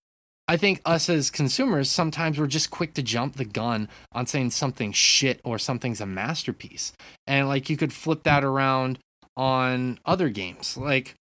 I 0.47 0.57
think 0.57 0.83
us 0.85 1.09
as 1.09 1.31
consumers 1.31 1.91
sometimes 1.91 2.39
we're 2.39 2.47
just 2.47 2.71
quick 2.71 2.95
to 2.95 3.03
jump 3.03 3.37
the 3.37 3.45
gun 3.45 3.89
on 4.13 4.27
saying 4.27 4.51
something 4.51 4.93
shit 4.93 5.41
or 5.43 5.59
something's 5.59 6.01
a 6.01 6.07
masterpiece. 6.07 6.93
And 7.27 7.49
like 7.49 7.71
you 7.71 7.77
could 7.77 7.93
flip 7.93 8.25
that 8.25 8.45
around 8.45 8.99
on 9.37 9.99
other 10.05 10.29
games. 10.29 10.77
Like 10.77 11.15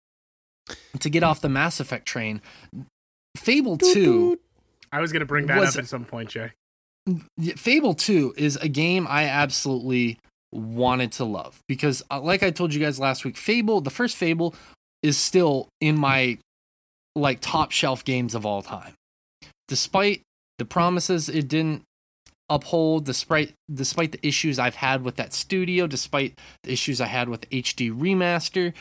to 0.99 1.09
get 1.09 1.23
off 1.23 1.41
the 1.41 1.49
Mass 1.49 1.79
Effect 1.79 2.07
train, 2.07 2.41
Fable 3.37 3.77
2 3.77 4.39
I 4.91 4.99
was 4.99 5.11
going 5.11 5.21
to 5.21 5.25
bring 5.25 5.47
that 5.47 5.59
was, 5.59 5.75
up 5.75 5.83
at 5.83 5.87
some 5.87 6.05
point, 6.05 6.29
Jay. 6.29 6.51
Fable 7.55 7.93
2 7.93 8.33
is 8.37 8.57
a 8.57 8.67
game 8.67 9.07
I 9.09 9.25
absolutely 9.25 10.19
wanted 10.51 11.13
to 11.13 11.23
love 11.23 11.61
because 11.67 12.03
uh, 12.11 12.19
like 12.19 12.43
I 12.43 12.51
told 12.51 12.73
you 12.73 12.79
guys 12.79 12.99
last 12.99 13.23
week, 13.23 13.37
Fable, 13.37 13.81
the 13.81 13.89
first 13.89 14.17
Fable 14.17 14.53
is 15.01 15.17
still 15.17 15.69
in 15.79 15.97
my 15.97 16.37
like 17.15 17.39
top 17.39 17.71
shelf 17.71 18.03
games 18.03 18.35
of 18.35 18.45
all 18.45 18.61
time. 18.61 18.93
Despite 19.71 20.23
the 20.57 20.65
promises 20.65 21.29
it 21.29 21.47
didn't 21.47 21.83
uphold 22.49 23.05
despite 23.05 23.53
despite 23.73 24.11
the 24.11 24.27
issues 24.27 24.59
I've 24.59 24.75
had 24.75 25.01
with 25.01 25.15
that 25.15 25.31
studio, 25.31 25.87
despite 25.87 26.37
the 26.63 26.73
issues 26.73 26.99
I 26.99 27.05
had 27.05 27.29
with 27.29 27.49
HD 27.51 27.89
remaster, 27.89 28.73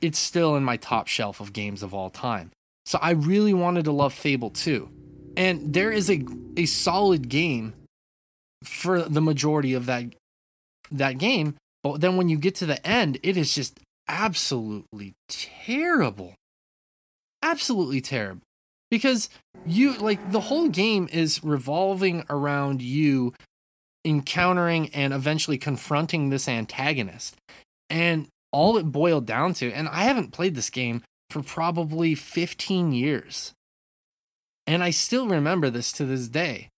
it's 0.00 0.18
still 0.18 0.56
in 0.56 0.64
my 0.64 0.76
top 0.76 1.06
shelf 1.06 1.38
of 1.38 1.52
games 1.52 1.80
of 1.80 1.94
all 1.94 2.10
time. 2.10 2.50
So 2.86 2.98
I 3.00 3.12
really 3.12 3.54
wanted 3.54 3.84
to 3.84 3.92
love 3.92 4.12
Fable 4.12 4.50
2. 4.50 4.88
And 5.36 5.72
there 5.72 5.92
is 5.92 6.10
a 6.10 6.24
a 6.56 6.66
solid 6.66 7.28
game 7.28 7.74
for 8.64 9.02
the 9.02 9.20
majority 9.20 9.74
of 9.74 9.86
that 9.86 10.06
that 10.90 11.18
game, 11.18 11.54
but 11.84 12.00
then 12.00 12.16
when 12.16 12.28
you 12.28 12.36
get 12.36 12.56
to 12.56 12.66
the 12.66 12.84
end, 12.84 13.20
it 13.22 13.36
is 13.36 13.54
just 13.54 13.78
absolutely 14.08 15.14
terrible. 15.28 16.34
Absolutely 17.44 18.00
terrible. 18.00 18.42
Because 18.92 19.30
you 19.64 19.96
like 19.96 20.32
the 20.32 20.40
whole 20.40 20.68
game 20.68 21.08
is 21.10 21.42
revolving 21.42 22.26
around 22.28 22.82
you 22.82 23.32
encountering 24.04 24.90
and 24.90 25.14
eventually 25.14 25.56
confronting 25.56 26.28
this 26.28 26.46
antagonist. 26.46 27.34
And 27.88 28.28
all 28.52 28.76
it 28.76 28.92
boiled 28.92 29.24
down 29.24 29.54
to, 29.54 29.72
and 29.72 29.88
I 29.88 30.02
haven't 30.02 30.32
played 30.32 30.54
this 30.54 30.68
game 30.68 31.02
for 31.30 31.42
probably 31.42 32.14
15 32.14 32.92
years. 32.92 33.54
And 34.66 34.84
I 34.84 34.90
still 34.90 35.26
remember 35.26 35.70
this 35.70 35.90
to 35.92 36.04
this 36.04 36.28
day 36.28 36.68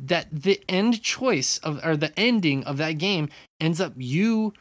that 0.00 0.28
the 0.32 0.62
end 0.70 1.02
choice 1.02 1.58
of 1.58 1.84
or 1.84 1.98
the 1.98 2.18
ending 2.18 2.64
of 2.64 2.78
that 2.78 2.92
game 2.92 3.28
ends 3.60 3.78
up 3.78 3.92
you 3.94 4.54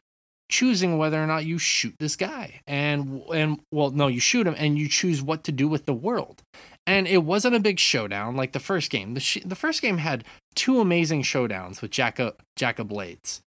choosing 0.50 0.98
whether 0.98 1.22
or 1.22 1.28
not 1.28 1.46
you 1.46 1.58
shoot 1.58 1.94
this 2.00 2.16
guy 2.16 2.62
and 2.66 3.22
and 3.34 3.60
well 3.72 3.92
no 3.92 4.08
you 4.08 4.20
shoot 4.20 4.48
him 4.48 4.56
and 4.58 4.78
you 4.78 4.88
choose 4.88 5.22
what 5.22 5.44
to 5.44 5.52
do 5.52 5.68
with 5.68 5.86
the 5.86 5.94
world 5.94 6.42
and 6.86 7.06
it 7.06 7.24
wasn't 7.24 7.54
a 7.54 7.60
big 7.60 7.80
showdown 7.80 8.36
like 8.36 8.54
the 8.54 8.60
first 8.60 8.90
game 8.90 9.14
the 9.14 9.20
sh- 9.20 9.44
the 9.44 9.56
first 9.56 9.82
game 9.82 9.98
had 9.98 10.24
two 10.56 10.80
amazing 10.80 11.22
showdowns 11.22 11.82
with 11.82 11.92
Jack 11.92 12.18
of, 12.18 12.36
Jack 12.56 12.80
of 12.80 12.88
Blades 12.88 13.42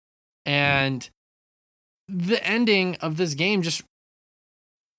and 0.47 1.11
the 2.09 2.44
ending 2.47 2.97
of 2.97 3.16
this 3.16 3.34
game 3.34 3.62
just 3.62 3.82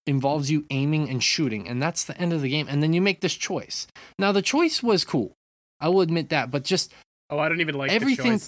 involves 0.06 0.50
you 0.50 0.66
aiming 0.70 1.10
and 1.10 1.22
shooting, 1.22 1.68
and 1.68 1.82
that's 1.82 2.04
the 2.06 2.20
end 2.20 2.34
of 2.34 2.42
the 2.42 2.50
game. 2.50 2.68
And 2.70 2.82
then 2.82 2.94
you 2.94 3.02
make 3.02 3.22
this 3.22 3.36
choice. 3.36 3.88
Now 4.18 4.32
the 4.32 4.42
choice 4.42 4.82
was 4.82 5.04
cool, 5.04 5.34
I 5.80 5.90
will 5.90 6.02
admit 6.02 6.30
that, 6.30 6.50
but 6.50 6.64
just 6.64 6.94
oh, 7.30 7.40
I 7.40 7.50
don't 7.50 7.62
even 7.62 7.76
like 7.76 7.92
everything. 7.92 8.40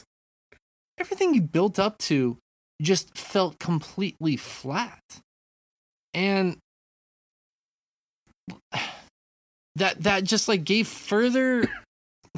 Everything 0.97 1.33
you 1.33 1.41
built 1.41 1.79
up 1.79 1.97
to 1.99 2.37
just 2.81 3.17
felt 3.17 3.59
completely 3.59 4.37
flat, 4.37 5.01
and 6.13 6.57
that 9.75 10.03
that 10.03 10.23
just 10.23 10.47
like 10.47 10.63
gave 10.63 10.87
further 10.87 11.67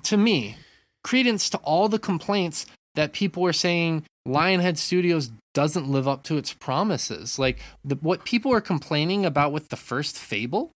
to 0.03 0.17
me 0.17 0.55
credence 1.03 1.49
to 1.49 1.57
all 1.59 1.89
the 1.89 1.99
complaints 1.99 2.65
that 2.95 3.13
people 3.13 3.43
were 3.43 3.53
saying 3.53 4.03
Lionhead 4.27 4.77
Studios 4.77 5.31
doesn't 5.53 5.89
live 5.89 6.07
up 6.07 6.23
to 6.23 6.37
its 6.37 6.53
promises. 6.53 7.39
Like 7.39 7.59
the, 7.83 7.95
what 7.95 8.23
people 8.23 8.53
are 8.53 8.61
complaining 8.61 9.25
about 9.25 9.51
with 9.51 9.69
the 9.69 9.75
first 9.75 10.17
Fable 10.17 10.71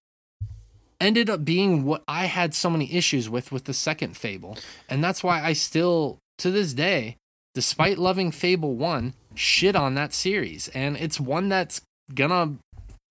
ended 1.00 1.30
up 1.30 1.46
being 1.46 1.84
what 1.84 2.04
I 2.08 2.26
had 2.26 2.54
so 2.54 2.70
many 2.70 2.92
issues 2.94 3.30
with 3.30 3.52
with 3.52 3.66
the 3.66 3.74
second 3.74 4.18
Fable. 4.18 4.58
And 4.90 5.04
that's 5.04 5.24
why 5.24 5.44
I 5.44 5.54
still 5.54 6.18
to 6.40 6.52
this 6.52 6.74
day, 6.74 7.18
despite 7.54 7.98
loving 7.98 8.32
Fable 8.32 8.76
1, 8.76 9.14
shit 9.36 9.76
on 9.76 9.96
that 9.96 10.14
series. 10.14 10.68
And 10.70 10.98
it's 10.98 11.20
one 11.20 11.50
that's 11.50 11.82
gonna 12.14 12.56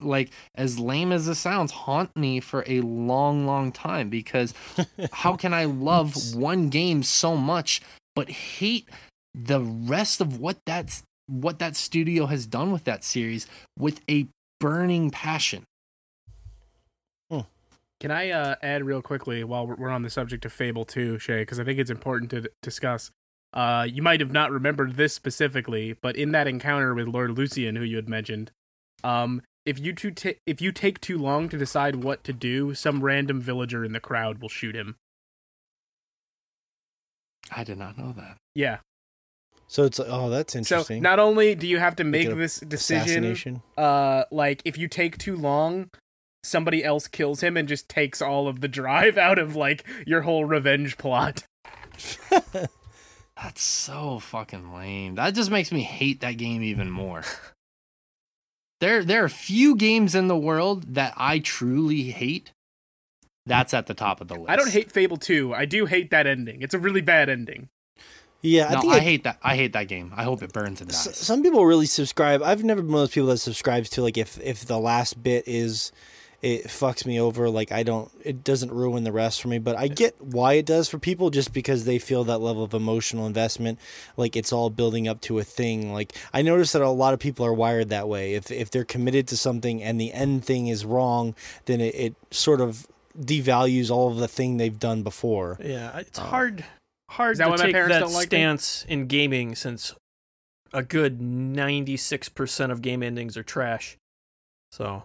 like 0.01 0.31
as 0.55 0.79
lame 0.79 1.12
as 1.12 1.29
it 1.29 1.37
sounds 1.37 1.72
haunt 1.72 2.14
me 2.16 2.41
for 2.41 2.64
a 2.66 2.81
long 2.81 3.47
long 3.47 3.72
time 3.72 4.11
because 4.11 4.53
how 5.12 5.37
can 5.37 5.55
I 5.55 5.64
love 5.64 6.35
one 6.35 6.68
game 6.68 7.03
so 7.03 7.37
much 7.37 7.81
but 8.14 8.29
hate 8.29 8.89
the 9.35 9.61
rest 9.61 10.20
of 10.20 10.39
what 10.39 10.59
that's 10.66 11.03
what 11.27 11.59
that 11.59 11.77
studio 11.77 12.27
has 12.27 12.47
done 12.47 12.70
with 12.70 12.85
that 12.85 13.03
series 13.03 13.47
with 13.79 14.01
a 14.09 14.27
burning 14.61 15.11
passion. 15.11 15.64
Hmm. 17.31 17.41
Can 18.01 18.11
I 18.11 18.31
uh, 18.31 18.55
add 18.62 18.85
real 18.85 19.03
quickly 19.03 19.43
while 19.45 19.66
we're 19.66 19.89
on 19.89 20.03
the 20.03 20.11
subject 20.11 20.45
of 20.45 20.53
Fable 20.53 20.85
2, 20.85 21.18
Shay, 21.18 21.43
because 21.43 21.59
I 21.59 21.64
think 21.64 21.79
it's 21.79 21.91
important 21.91 22.31
to 22.31 22.51
discuss. 22.62 23.11
Uh, 23.55 23.87
you 23.89 24.03
might 24.03 24.21
have 24.21 24.33
not 24.33 24.51
remembered 24.51 24.97
this 24.97 25.15
specifically, 25.15 25.95
but 26.03 26.17
in 26.17 26.33
that 26.33 26.47
encounter 26.47 26.93
with 26.93 27.09
Lord 27.09 27.39
Lucian, 27.39 27.77
who 27.77 27.85
you 27.85 27.97
had 27.97 28.09
mentioned, 28.09 28.51
um, 29.03 29.41
if 29.65 29.79
you 29.79 29.95
two 29.95 30.11
t- 30.11 30.37
if 30.45 30.61
you 30.61 30.73
take 30.73 31.01
too 31.01 31.17
long 31.17 31.49
to 31.49 31.57
decide 31.57 31.97
what 31.97 32.25
to 32.25 32.33
do, 32.33 32.75
some 32.75 33.03
random 33.03 33.41
villager 33.41 33.85
in 33.85 33.93
the 33.93 34.01
crowd 34.01 34.43
will 34.43 34.49
shoot 34.49 34.75
him. 34.75 34.97
I 37.51 37.63
did 37.65 37.79
not 37.79 37.97
know 37.97 38.13
that. 38.17 38.37
Yeah, 38.55 38.79
so 39.67 39.85
it's 39.85 39.99
oh, 39.99 40.31
that's 40.31 40.55
interesting. 40.55 40.99
So 40.99 41.03
not 41.03 41.19
only 41.19 41.55
do 41.55 41.67
you 41.67 41.79
have 41.79 41.97
to 41.97 42.05
make 42.05 42.29
this 42.29 42.61
decision, 42.61 43.63
uh, 43.77 44.25
like 44.31 44.63
if 44.65 44.79
you 44.79 44.89
take 44.89 45.19
too 45.19 45.37
long, 45.37 45.91
somebody 46.43 46.85
else 46.85 47.09
kills 47.09 47.41
him 47.41 47.57
and 47.57 47.67
just 47.67 47.89
takes 47.89 48.21
all 48.23 48.47
of 48.47 48.61
the 48.61 48.69
drive 48.69 49.19
out 49.19 49.39
of 49.39 49.57
like 49.57 49.85
your 50.07 50.23
whole 50.23 50.45
revenge 50.45 50.99
plot. 50.99 51.45
that's 53.41 53.62
so 53.62 54.18
fucking 54.18 54.72
lame. 54.74 55.16
That 55.16 55.35
just 55.35 55.51
makes 55.51 55.72
me 55.72 55.82
hate 55.82 56.20
that 56.20 56.37
game 56.37 56.62
even 56.62 56.91
more. 56.91 57.22
there, 58.80 59.05
there 59.05 59.24
are 59.24 59.28
few 59.28 59.76
games 59.76 60.14
in 60.14 60.28
the 60.28 60.37
world 60.37 60.95
that 60.95 61.14
I 61.16 61.39
truly 61.39 62.05
hate. 62.11 62.53
That's 63.47 63.74
at 63.74 63.87
the 63.87 63.95
top 63.95 64.20
of 64.20 64.28
the 64.28 64.37
list. 64.37 64.51
I 64.51 64.57
don't 64.57 64.70
hate 64.70 64.91
Fable 64.91 65.18
2. 65.18 65.55
I 65.55 65.66
do 65.66 65.85
hate 65.85 66.11
that 66.11 66.26
ending. 66.26 66.62
It's 66.62 66.72
a 66.72 66.78
really 66.78 67.03
bad 67.03 67.28
ending. 67.28 67.68
Yeah, 68.41 68.68
I, 68.68 68.82
no, 68.82 68.91
I, 68.91 68.95
I 68.97 69.01
hate 69.01 69.24
that. 69.24 69.39
I 69.43 69.57
hate 69.57 69.72
that 69.72 69.89
game. 69.89 70.12
I 70.14 70.24
hope 70.24 70.43
it 70.43 70.53
burns 70.53 70.80
and 70.80 70.91
dies. 70.91 71.16
some 71.16 71.43
people 71.43 71.64
really 71.64 71.87
subscribe. 71.87 72.43
I've 72.43 72.62
never 72.62 72.82
been 72.82 72.93
one 72.93 73.03
of 73.03 73.09
those 73.09 73.14
people 73.14 73.28
that 73.28 73.39
subscribes 73.39 73.89
to 73.91 74.03
like 74.03 74.18
if 74.18 74.39
if 74.41 74.66
the 74.66 74.78
last 74.78 75.22
bit 75.22 75.45
is 75.47 75.93
it 76.45 76.67
fucks 76.67 77.07
me 77.07 77.19
over. 77.19 77.49
Like 77.49 77.73
I 77.73 77.83
don't, 77.83 78.11
it 78.23 78.45
doesn't 78.45 78.71
ruin 78.71 79.03
the 79.03 79.13
rest 79.13 79.41
for 79.41 79.49
me. 79.49 79.59
But 79.59 79.79
I 79.79 79.89
get 79.89 80.15
why 80.21 80.55
it 80.55 80.67
does 80.67 80.91
for 80.91 80.99
people, 80.99 81.31
just 81.31 81.55
because 81.55 81.87
they 81.87 81.99
feel 81.99 82.23
that 82.25 82.39
level 82.39 82.63
of 82.63 82.75
emotional 82.75 83.27
investment. 83.27 83.79
Like 84.19 84.37
it's 84.37 84.53
all 84.53 84.69
building 84.69 85.09
up 85.09 85.23
to 85.23 85.39
a 85.39 85.43
thing. 85.45 85.95
Like 85.95 86.13
I 86.35 86.43
notice 86.43 86.73
that 86.73 86.83
a 86.83 86.91
lot 86.91 87.15
of 87.15 87.19
people 87.19 87.47
are 87.47 87.55
wired 87.55 87.89
that 87.89 88.09
way. 88.09 88.35
If 88.35 88.51
if 88.51 88.71
they're 88.71 88.85
committed 88.85 89.27
to 89.29 89.39
something 89.39 89.83
and 89.83 89.99
the 89.99 90.13
end 90.13 90.45
thing 90.45 90.67
is 90.67 90.85
wrong, 90.85 91.35
then 91.65 91.81
it, 91.81 91.95
it 91.95 92.15
sort 92.31 92.61
of 92.61 92.87
devalues 93.19 93.91
all 93.91 94.11
of 94.11 94.19
the 94.19 94.29
thing 94.29 94.59
they've 94.59 94.79
done 94.79 95.03
before. 95.03 95.59
Yeah, 95.65 95.97
it's 95.97 96.19
uh, 96.19 96.25
hard 96.25 96.65
hard 97.09 97.39
to 97.39 97.57
take 97.57 97.73
that 97.73 98.11
like 98.11 98.27
stance 98.27 98.85
in 98.87 99.07
gaming 99.07 99.55
since 99.55 99.95
a 100.75 100.83
good 100.83 101.21
96% 101.21 102.71
of 102.71 102.83
game 102.83 103.03
endings 103.03 103.37
are 103.37 103.45
trash. 103.45 103.97
So, 104.73 105.05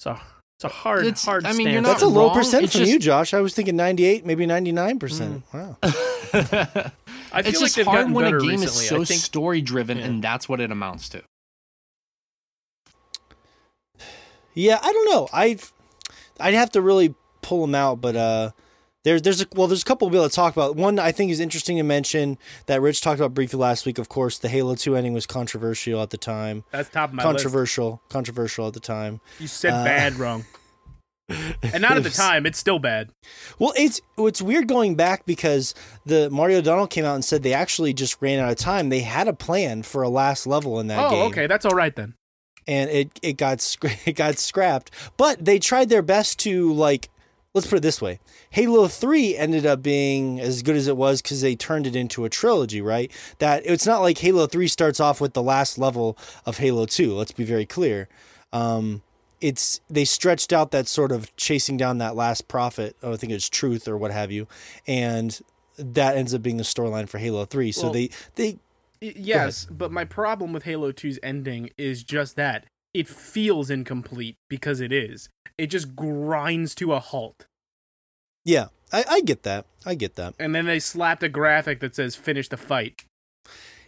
so 0.00 0.18
it's 0.56 0.64
a 0.64 0.68
hard, 0.68 1.04
it's, 1.04 1.22
hard. 1.22 1.44
I 1.44 1.52
mean, 1.52 1.68
you're 1.68 1.82
not 1.82 1.90
That's 1.90 2.02
a 2.02 2.08
low 2.08 2.28
wrong. 2.28 2.34
percent 2.34 2.64
it's 2.64 2.72
from 2.72 2.80
just... 2.80 2.92
you, 2.92 2.98
Josh. 2.98 3.34
I 3.34 3.42
was 3.42 3.52
thinking 3.52 3.76
98, 3.76 4.24
maybe 4.24 4.46
99 4.46 4.98
percent. 4.98 5.44
Mm. 5.52 5.54
Wow. 5.54 5.76
I 5.82 7.42
feel 7.42 7.50
it's 7.50 7.60
like 7.60 7.72
just 7.72 7.80
hard 7.82 8.10
when 8.10 8.24
a 8.24 8.30
game 8.30 8.60
recently. 8.60 8.64
is 8.64 8.88
so 8.88 9.04
think... 9.04 9.20
story 9.20 9.60
driven, 9.60 9.98
yeah. 9.98 10.04
and 10.04 10.24
that's 10.24 10.48
what 10.48 10.58
it 10.58 10.72
amounts 10.72 11.10
to. 11.10 11.22
Yeah, 14.54 14.78
I 14.82 14.90
don't 14.90 15.10
know. 15.10 15.28
I 15.34 15.58
I'd 16.40 16.54
have 16.54 16.70
to 16.72 16.80
really 16.80 17.14
pull 17.42 17.60
them 17.60 17.74
out, 17.74 18.00
but 18.00 18.16
uh, 18.16 18.50
there's 19.04 19.22
there's 19.22 19.42
a 19.42 19.46
well 19.54 19.66
there's 19.66 19.82
a 19.82 19.84
couple 19.84 20.08
we'll 20.08 20.12
be 20.12 20.18
able 20.18 20.28
to 20.28 20.34
talk 20.34 20.54
about. 20.54 20.76
One 20.76 20.98
I 20.98 21.12
think 21.12 21.30
is 21.30 21.40
interesting 21.40 21.76
to 21.78 21.82
mention 21.82 22.38
that 22.66 22.80
Rich 22.80 23.00
talked 23.00 23.20
about 23.20 23.34
briefly 23.34 23.58
last 23.58 23.86
week. 23.86 23.98
Of 23.98 24.08
course, 24.08 24.38
the 24.38 24.48
Halo 24.48 24.74
Two 24.74 24.96
ending 24.96 25.12
was 25.12 25.26
controversial 25.26 26.02
at 26.02 26.10
the 26.10 26.18
time. 26.18 26.64
That's 26.70 26.88
top 26.90 27.10
of 27.10 27.14
my 27.14 27.22
controversial, 27.22 27.90
list. 27.90 28.08
controversial 28.10 28.66
at 28.66 28.74
the 28.74 28.80
time. 28.80 29.20
You 29.38 29.46
said 29.46 29.72
uh, 29.72 29.84
bad 29.84 30.14
wrong. 30.14 30.44
and 31.62 31.82
not 31.82 31.96
at 31.96 32.02
the 32.02 32.10
time. 32.10 32.46
It's 32.46 32.58
still 32.58 32.78
bad. 32.78 33.10
Well, 33.58 33.72
it's 33.76 34.00
it's 34.18 34.42
weird 34.42 34.66
going 34.68 34.96
back 34.96 35.26
because 35.26 35.74
the 36.04 36.28
Marty 36.30 36.54
O'Donnell 36.54 36.86
came 36.86 37.04
out 37.04 37.14
and 37.14 37.24
said 37.24 37.42
they 37.42 37.54
actually 37.54 37.92
just 37.92 38.20
ran 38.20 38.40
out 38.40 38.50
of 38.50 38.56
time. 38.56 38.88
They 38.88 39.00
had 39.00 39.28
a 39.28 39.32
plan 39.32 39.82
for 39.82 40.02
a 40.02 40.08
last 40.08 40.46
level 40.46 40.80
in 40.80 40.88
that 40.88 40.98
oh, 40.98 41.10
game. 41.10 41.22
okay, 41.26 41.46
that's 41.46 41.64
all 41.64 41.74
right 41.74 41.94
then. 41.94 42.14
And 42.66 42.90
it 42.90 43.18
it 43.22 43.36
got 43.36 43.76
it 44.06 44.14
got 44.14 44.38
scrapped, 44.38 44.90
but 45.16 45.44
they 45.44 45.58
tried 45.58 45.88
their 45.88 46.02
best 46.02 46.38
to 46.40 46.72
like. 46.72 47.08
Let's 47.52 47.66
put 47.66 47.76
it 47.76 47.82
this 47.82 48.00
way: 48.00 48.20
Halo 48.50 48.86
Three 48.86 49.36
ended 49.36 49.66
up 49.66 49.82
being 49.82 50.38
as 50.38 50.62
good 50.62 50.76
as 50.76 50.86
it 50.86 50.96
was 50.96 51.20
because 51.20 51.40
they 51.40 51.56
turned 51.56 51.86
it 51.86 51.96
into 51.96 52.24
a 52.24 52.28
trilogy, 52.28 52.80
right? 52.80 53.10
That 53.38 53.62
it's 53.64 53.86
not 53.86 54.00
like 54.02 54.18
Halo 54.18 54.46
Three 54.46 54.68
starts 54.68 55.00
off 55.00 55.20
with 55.20 55.32
the 55.32 55.42
last 55.42 55.76
level 55.76 56.16
of 56.46 56.58
Halo 56.58 56.86
Two. 56.86 57.14
Let's 57.14 57.32
be 57.32 57.44
very 57.44 57.66
clear. 57.66 58.08
Um, 58.52 59.02
it's 59.40 59.80
they 59.90 60.04
stretched 60.04 60.52
out 60.52 60.70
that 60.70 60.86
sort 60.86 61.10
of 61.10 61.34
chasing 61.36 61.76
down 61.76 61.98
that 61.98 62.14
last 62.14 62.46
prophet. 62.46 62.96
Oh, 63.02 63.14
I 63.14 63.16
think 63.16 63.32
it's 63.32 63.48
truth 63.48 63.88
or 63.88 63.96
what 63.96 64.12
have 64.12 64.30
you, 64.30 64.46
and 64.86 65.40
that 65.76 66.16
ends 66.16 66.34
up 66.34 66.42
being 66.42 66.56
the 66.56 66.62
storyline 66.62 67.08
for 67.08 67.18
Halo 67.18 67.44
Three. 67.46 67.72
So 67.72 67.84
well, 67.84 67.92
they 67.92 68.10
they 68.36 68.58
yes, 69.00 69.66
but 69.70 69.90
my 69.90 70.04
problem 70.04 70.52
with 70.52 70.64
Halo 70.64 70.92
2's 70.92 71.18
ending 71.22 71.70
is 71.78 72.02
just 72.02 72.36
that 72.36 72.66
it 72.94 73.08
feels 73.08 73.70
incomplete 73.70 74.36
because 74.48 74.80
it 74.80 74.92
is. 74.92 75.28
It 75.58 75.68
just 75.68 75.94
grinds 75.94 76.74
to 76.76 76.92
a 76.92 77.00
halt. 77.00 77.46
Yeah, 78.44 78.66
I, 78.92 79.04
I 79.08 79.20
get 79.20 79.42
that. 79.44 79.66
I 79.84 79.94
get 79.94 80.16
that. 80.16 80.34
And 80.38 80.54
then 80.54 80.66
they 80.66 80.78
slapped 80.78 81.22
a 81.22 81.28
graphic 81.28 81.80
that 81.80 81.94
says 81.94 82.16
"Finish 82.16 82.48
the 82.48 82.56
fight." 82.56 83.04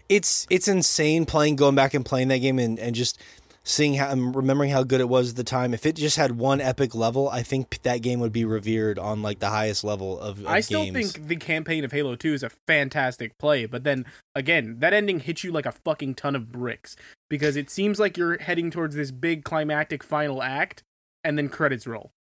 It's 0.09 0.47
it's 0.51 0.69
insane 0.69 1.25
playing, 1.25 1.57
going 1.57 1.75
back 1.75 1.95
and 1.95 2.05
playing 2.05 2.29
that 2.29 2.39
game, 2.39 2.59
and, 2.59 2.79
and 2.79 2.95
just 2.95 3.19
seeing 3.65 3.95
how 3.95 4.09
I'm 4.09 4.33
remembering 4.33 4.71
how 4.71 4.83
good 4.83 5.01
it 5.01 5.09
was 5.09 5.31
at 5.31 5.37
the 5.37 5.45
time. 5.45 5.73
If 5.73 5.87
it 5.87 5.97
just 5.97 6.17
had 6.17 6.39
one 6.39 6.61
epic 6.61 6.95
level, 6.95 7.29
I 7.29 7.43
think 7.43 7.83
that 7.83 8.03
game 8.03 8.21
would 8.21 8.33
be 8.33 8.45
revered 8.45 8.99
on 8.99 9.23
like 9.23 9.39
the 9.39 9.51
highest 9.51 9.85
level 9.85 10.19
of. 10.19 10.41
of 10.41 10.47
I 10.47 10.61
still 10.61 10.85
games. 10.85 11.13
think 11.13 11.29
the 11.29 11.37
campaign 11.37 11.85
of 11.85 11.93
Halo 11.93 12.17
Two 12.17 12.35
is 12.35 12.43
a 12.43 12.51
fantastic 12.67 13.39
play, 13.39 13.67
but 13.67 13.85
then 13.85 14.05
again, 14.35 14.77
that 14.81 14.93
ending 14.93 15.21
hits 15.21 15.45
you 15.45 15.53
like 15.53 15.67
a 15.67 15.73
fucking 15.73 16.15
ton 16.15 16.35
of 16.35 16.51
bricks 16.51 16.97
because 17.31 17.57
it 17.57 17.71
seems 17.71 17.99
like 17.99 18.17
you're 18.17 18.39
heading 18.39 18.71
towards 18.71 18.97
this 18.97 19.11
big 19.11 19.45
climactic 19.45 20.03
final 20.03 20.43
act, 20.43 20.83
and 21.25 21.39
then 21.39 21.49
credits 21.49 21.87
roll. 21.87 22.13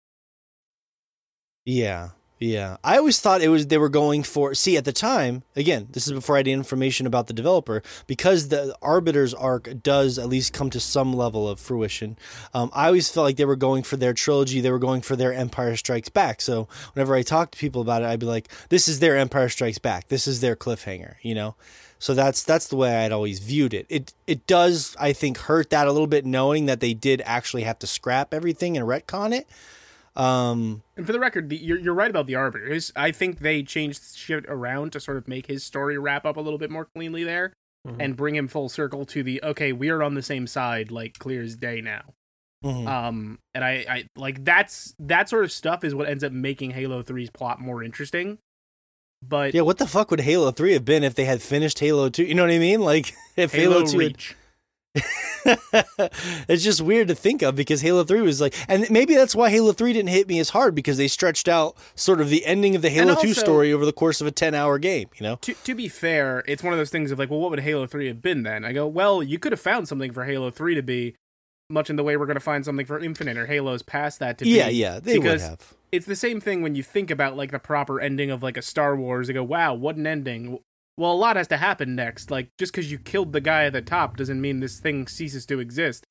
Yeah, 1.64 2.10
yeah, 2.40 2.78
I 2.82 2.96
always 2.96 3.20
thought 3.20 3.42
it 3.42 3.48
was 3.48 3.66
they 3.66 3.76
were 3.76 3.90
going 3.90 4.22
for. 4.22 4.54
See, 4.54 4.78
at 4.78 4.86
the 4.86 4.94
time, 4.94 5.42
again, 5.54 5.88
this 5.90 6.06
is 6.06 6.14
before 6.14 6.36
I 6.36 6.38
had 6.38 6.48
information 6.48 7.06
about 7.06 7.26
the 7.26 7.34
developer, 7.34 7.82
because 8.06 8.48
the 8.48 8.74
Arbiter's 8.80 9.34
arc 9.34 9.82
does 9.82 10.18
at 10.18 10.26
least 10.26 10.54
come 10.54 10.70
to 10.70 10.80
some 10.80 11.12
level 11.12 11.46
of 11.46 11.60
fruition. 11.60 12.16
Um, 12.54 12.70
I 12.72 12.86
always 12.86 13.10
felt 13.10 13.26
like 13.26 13.36
they 13.36 13.44
were 13.44 13.56
going 13.56 13.82
for 13.82 13.98
their 13.98 14.14
trilogy. 14.14 14.62
They 14.62 14.70
were 14.70 14.78
going 14.78 15.02
for 15.02 15.16
their 15.16 15.34
Empire 15.34 15.76
Strikes 15.76 16.08
Back. 16.08 16.40
So 16.40 16.66
whenever 16.94 17.14
I 17.14 17.20
talk 17.20 17.50
to 17.50 17.58
people 17.58 17.82
about 17.82 18.00
it, 18.00 18.06
I'd 18.06 18.20
be 18.20 18.24
like, 18.26 18.48
"This 18.70 18.88
is 18.88 19.00
their 19.00 19.18
Empire 19.18 19.50
Strikes 19.50 19.78
Back. 19.78 20.08
This 20.08 20.26
is 20.26 20.40
their 20.40 20.56
cliffhanger." 20.56 21.16
You 21.20 21.34
know. 21.34 21.56
So 21.98 22.14
that's 22.14 22.42
that's 22.42 22.68
the 22.68 22.76
way 22.76 23.04
I'd 23.04 23.12
always 23.12 23.40
viewed 23.40 23.74
it. 23.74 23.84
It 23.90 24.14
it 24.26 24.46
does 24.46 24.96
I 24.98 25.12
think 25.12 25.36
hurt 25.36 25.68
that 25.68 25.86
a 25.86 25.92
little 25.92 26.06
bit 26.06 26.24
knowing 26.24 26.64
that 26.64 26.80
they 26.80 26.94
did 26.94 27.20
actually 27.26 27.64
have 27.64 27.78
to 27.80 27.86
scrap 27.86 28.32
everything 28.32 28.78
and 28.78 28.86
retcon 28.86 29.36
it. 29.36 29.46
Um, 30.16 30.82
and 30.96 31.06
for 31.06 31.12
the 31.12 31.20
record, 31.20 31.48
the, 31.48 31.56
you're 31.56 31.78
you're 31.78 31.94
right 31.94 32.10
about 32.10 32.26
the 32.26 32.34
Arbiter. 32.34 32.66
His, 32.66 32.92
I 32.96 33.12
think 33.12 33.38
they 33.38 33.62
changed 33.62 34.16
shit 34.16 34.44
around 34.48 34.92
to 34.92 35.00
sort 35.00 35.16
of 35.16 35.28
make 35.28 35.46
his 35.46 35.64
story 35.64 35.98
wrap 35.98 36.24
up 36.24 36.36
a 36.36 36.40
little 36.40 36.58
bit 36.58 36.70
more 36.70 36.84
cleanly 36.84 37.24
there, 37.24 37.52
mm-hmm. 37.86 38.00
and 38.00 38.16
bring 38.16 38.34
him 38.34 38.48
full 38.48 38.68
circle 38.68 39.04
to 39.06 39.22
the 39.22 39.40
okay, 39.42 39.72
we 39.72 39.88
are 39.88 40.02
on 40.02 40.14
the 40.14 40.22
same 40.22 40.46
side, 40.46 40.90
like 40.90 41.18
clear 41.18 41.42
as 41.42 41.56
day 41.56 41.80
now. 41.80 42.02
Mm-hmm. 42.64 42.86
Um, 42.86 43.38
and 43.54 43.64
I, 43.64 43.84
I 43.88 44.04
like 44.16 44.44
that's 44.44 44.94
that 44.98 45.28
sort 45.28 45.44
of 45.44 45.52
stuff 45.52 45.84
is 45.84 45.94
what 45.94 46.08
ends 46.08 46.24
up 46.24 46.32
making 46.32 46.72
Halo 46.72 47.02
3's 47.02 47.30
plot 47.30 47.60
more 47.60 47.82
interesting. 47.82 48.38
But 49.26 49.54
yeah, 49.54 49.62
what 49.62 49.78
the 49.78 49.86
fuck 49.86 50.10
would 50.10 50.20
Halo 50.20 50.50
3 50.50 50.72
have 50.74 50.84
been 50.84 51.04
if 51.04 51.14
they 51.14 51.24
had 51.24 51.42
finished 51.42 51.78
Halo 51.78 52.08
2? 52.08 52.24
You 52.24 52.34
know 52.34 52.42
what 52.42 52.50
I 52.50 52.58
mean? 52.58 52.80
Like 52.80 53.14
if 53.36 53.52
Halo, 53.52 53.78
Halo 53.78 53.86
2 53.86 53.98
Reach. 53.98 54.28
Had, 54.28 54.36
it's 56.44 56.64
just 56.64 56.80
weird 56.80 57.08
to 57.08 57.14
think 57.14 57.42
of 57.42 57.54
because 57.54 57.80
Halo 57.80 58.04
3 58.04 58.22
was 58.22 58.40
like, 58.40 58.54
and 58.68 58.90
maybe 58.90 59.14
that's 59.14 59.34
why 59.34 59.50
Halo 59.50 59.72
3 59.72 59.92
didn't 59.92 60.08
hit 60.08 60.28
me 60.28 60.38
as 60.38 60.50
hard 60.50 60.74
because 60.74 60.96
they 60.96 61.08
stretched 61.08 61.48
out 61.48 61.76
sort 61.94 62.20
of 62.20 62.28
the 62.28 62.44
ending 62.44 62.74
of 62.74 62.82
the 62.82 62.90
Halo 62.90 63.14
also, 63.14 63.22
2 63.22 63.34
story 63.34 63.72
over 63.72 63.86
the 63.86 63.92
course 63.92 64.20
of 64.20 64.26
a 64.26 64.30
10 64.30 64.54
hour 64.54 64.78
game, 64.78 65.08
you 65.16 65.22
know? 65.22 65.36
To, 65.36 65.54
to 65.54 65.74
be 65.74 65.88
fair, 65.88 66.42
it's 66.46 66.62
one 66.62 66.72
of 66.72 66.78
those 66.78 66.90
things 66.90 67.10
of 67.10 67.18
like, 67.18 67.30
well, 67.30 67.40
what 67.40 67.50
would 67.50 67.60
Halo 67.60 67.86
3 67.86 68.08
have 68.08 68.20
been 68.20 68.42
then? 68.42 68.64
I 68.64 68.72
go, 68.72 68.86
well, 68.86 69.22
you 69.22 69.38
could 69.38 69.52
have 69.52 69.60
found 69.60 69.88
something 69.88 70.12
for 70.12 70.24
Halo 70.24 70.50
3 70.50 70.74
to 70.74 70.82
be 70.82 71.14
much 71.70 71.88
in 71.88 71.96
the 71.96 72.02
way 72.02 72.16
we're 72.16 72.26
going 72.26 72.34
to 72.34 72.40
find 72.40 72.64
something 72.64 72.84
for 72.84 72.98
Infinite 72.98 73.36
or 73.36 73.46
Halo's 73.46 73.82
past 73.82 74.18
that 74.18 74.38
to 74.38 74.44
be. 74.44 74.50
Yeah, 74.50 74.68
yeah, 74.68 74.98
they 74.98 75.18
would 75.18 75.40
have. 75.40 75.74
It's 75.92 76.06
the 76.06 76.16
same 76.16 76.40
thing 76.40 76.62
when 76.62 76.74
you 76.74 76.82
think 76.82 77.10
about 77.10 77.36
like 77.36 77.52
the 77.52 77.58
proper 77.58 78.00
ending 78.00 78.30
of 78.30 78.42
like 78.42 78.56
a 78.56 78.62
Star 78.62 78.96
Wars. 78.96 79.28
They 79.28 79.32
go, 79.32 79.44
wow, 79.44 79.74
what 79.74 79.96
an 79.96 80.06
ending 80.06 80.58
well, 81.00 81.12
a 81.12 81.14
lot 81.14 81.36
has 81.36 81.48
to 81.48 81.56
happen 81.56 81.96
next. 81.96 82.30
Like 82.30 82.50
just 82.58 82.72
because 82.72 82.92
you 82.92 82.98
killed 82.98 83.32
the 83.32 83.40
guy 83.40 83.64
at 83.64 83.72
the 83.72 83.80
top 83.80 84.18
doesn't 84.18 84.40
mean 84.40 84.60
this 84.60 84.78
thing 84.78 85.06
ceases 85.06 85.46
to 85.46 85.58
exist. 85.58 86.06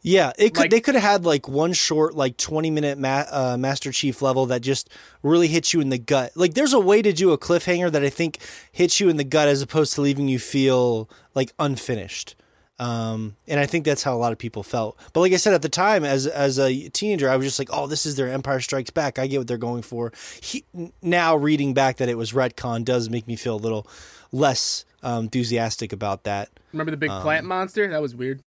Yeah, 0.00 0.32
it 0.38 0.54
could. 0.54 0.62
Like, 0.62 0.70
they 0.70 0.80
could 0.80 0.94
have 0.94 1.02
had 1.02 1.24
like 1.24 1.48
one 1.48 1.72
short, 1.72 2.14
like 2.14 2.36
twenty 2.36 2.70
minute 2.70 2.98
ma- 2.98 3.24
uh, 3.30 3.56
Master 3.58 3.90
Chief 3.90 4.22
level 4.22 4.46
that 4.46 4.60
just 4.60 4.90
really 5.24 5.48
hits 5.48 5.74
you 5.74 5.80
in 5.80 5.88
the 5.88 5.98
gut. 5.98 6.30
Like, 6.36 6.54
there's 6.54 6.72
a 6.72 6.78
way 6.78 7.02
to 7.02 7.12
do 7.12 7.32
a 7.32 7.38
cliffhanger 7.38 7.90
that 7.90 8.04
I 8.04 8.10
think 8.10 8.38
hits 8.70 9.00
you 9.00 9.08
in 9.08 9.16
the 9.16 9.24
gut 9.24 9.48
as 9.48 9.60
opposed 9.60 9.94
to 9.94 10.00
leaving 10.00 10.28
you 10.28 10.38
feel 10.38 11.10
like 11.34 11.52
unfinished. 11.58 12.36
Um, 12.78 13.34
and 13.48 13.58
I 13.58 13.66
think 13.66 13.84
that's 13.84 14.04
how 14.04 14.14
a 14.14 14.18
lot 14.18 14.30
of 14.30 14.38
people 14.38 14.62
felt. 14.62 14.96
But 15.12 15.20
like 15.20 15.32
I 15.32 15.36
said 15.36 15.52
at 15.52 15.62
the 15.62 15.68
time, 15.68 16.04
as 16.04 16.28
as 16.28 16.60
a 16.60 16.88
teenager, 16.90 17.28
I 17.28 17.36
was 17.36 17.44
just 17.44 17.58
like, 17.58 17.70
"Oh, 17.72 17.88
this 17.88 18.06
is 18.06 18.14
their 18.14 18.28
Empire 18.28 18.60
Strikes 18.60 18.90
Back. 18.90 19.18
I 19.18 19.26
get 19.26 19.38
what 19.38 19.48
they're 19.48 19.58
going 19.58 19.82
for." 19.82 20.12
He, 20.40 20.64
now 21.02 21.34
reading 21.34 21.74
back 21.74 21.96
that 21.96 22.08
it 22.08 22.16
was 22.16 22.32
retcon 22.32 22.84
does 22.84 23.10
make 23.10 23.26
me 23.26 23.34
feel 23.34 23.56
a 23.56 23.58
little 23.58 23.88
less 24.32 24.84
um, 25.02 25.24
enthusiastic 25.24 25.92
about 25.92 26.24
that. 26.24 26.50
Remember 26.72 26.90
the 26.90 26.96
big 26.96 27.10
um, 27.10 27.22
plant 27.22 27.46
monster? 27.46 27.88
That 27.88 28.02
was 28.02 28.14
weird. 28.14 28.40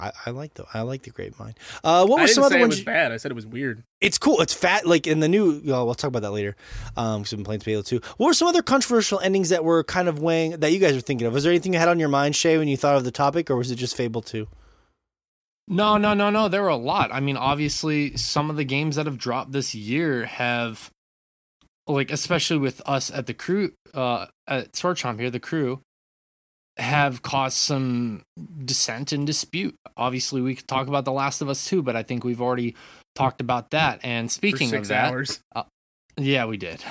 I, 0.00 0.10
I 0.24 0.30
like 0.30 0.54
the 0.54 0.64
I 0.72 0.80
like 0.80 1.02
the 1.02 1.10
grapevine. 1.10 1.54
Uh, 1.84 2.06
what 2.06 2.20
were 2.20 2.26
some 2.26 2.44
other 2.44 2.58
ones? 2.58 2.74
It 2.74 2.78
was 2.78 2.84
bad. 2.84 3.12
I 3.12 3.18
said 3.18 3.30
it 3.30 3.34
was 3.34 3.46
weird. 3.46 3.82
It's 4.00 4.16
cool. 4.16 4.40
It's 4.40 4.54
fat. 4.54 4.86
Like 4.86 5.06
in 5.06 5.20
the 5.20 5.28
new. 5.28 5.60
Well, 5.64 5.84
we'll 5.84 5.94
talk 5.94 6.08
about 6.08 6.22
that 6.22 6.30
later. 6.32 6.56
Um, 6.96 7.20
because 7.20 7.32
we've 7.32 7.38
been 7.38 7.44
playing 7.44 7.60
Halo 7.60 7.82
two. 7.82 8.00
What 8.16 8.26
were 8.28 8.34
some 8.34 8.48
other 8.48 8.62
controversial 8.62 9.20
endings 9.20 9.50
that 9.50 9.64
were 9.64 9.84
kind 9.84 10.08
of 10.08 10.18
weighing 10.18 10.52
that 10.52 10.72
you 10.72 10.78
guys 10.78 10.94
were 10.94 11.02
thinking 11.02 11.26
of? 11.26 11.34
Was 11.34 11.44
there 11.44 11.52
anything 11.52 11.74
you 11.74 11.78
had 11.78 11.88
on 11.88 12.00
your 12.00 12.08
mind, 12.08 12.34
Shay, 12.34 12.56
when 12.56 12.68
you 12.68 12.76
thought 12.76 12.96
of 12.96 13.04
the 13.04 13.10
topic, 13.10 13.50
or 13.50 13.56
was 13.56 13.70
it 13.70 13.76
just 13.76 13.94
Fable 13.94 14.22
two? 14.22 14.48
No, 15.68 15.98
no, 15.98 16.14
no, 16.14 16.30
no. 16.30 16.48
There 16.48 16.62
were 16.62 16.68
a 16.68 16.76
lot. 16.76 17.12
I 17.12 17.20
mean, 17.20 17.36
obviously, 17.36 18.16
some 18.16 18.48
of 18.50 18.56
the 18.56 18.64
games 18.64 18.96
that 18.96 19.06
have 19.06 19.18
dropped 19.18 19.52
this 19.52 19.74
year 19.74 20.24
have 20.24 20.90
like 21.86 22.10
especially 22.10 22.58
with 22.58 22.80
us 22.86 23.10
at 23.10 23.26
the 23.26 23.34
crew 23.34 23.72
uh 23.94 24.26
at 24.46 24.76
Sword 24.76 24.96
Chomp 24.96 25.18
here, 25.20 25.30
the 25.30 25.40
crew 25.40 25.80
have 26.78 27.22
caused 27.22 27.56
some 27.56 28.22
dissent 28.64 29.12
and 29.12 29.26
dispute. 29.26 29.76
Obviously, 29.96 30.40
we 30.40 30.54
could 30.54 30.68
talk 30.68 30.88
about 30.88 31.04
The 31.04 31.12
Last 31.12 31.42
of 31.42 31.48
Us 31.48 31.66
too, 31.66 31.82
but 31.82 31.96
I 31.96 32.02
think 32.02 32.24
we've 32.24 32.40
already 32.40 32.74
talked 33.14 33.40
about 33.40 33.70
that. 33.70 34.00
And 34.02 34.30
speaking 34.30 34.74
of 34.74 34.88
that, 34.88 35.38
uh, 35.54 35.64
yeah, 36.16 36.46
we 36.46 36.56
did. 36.56 36.82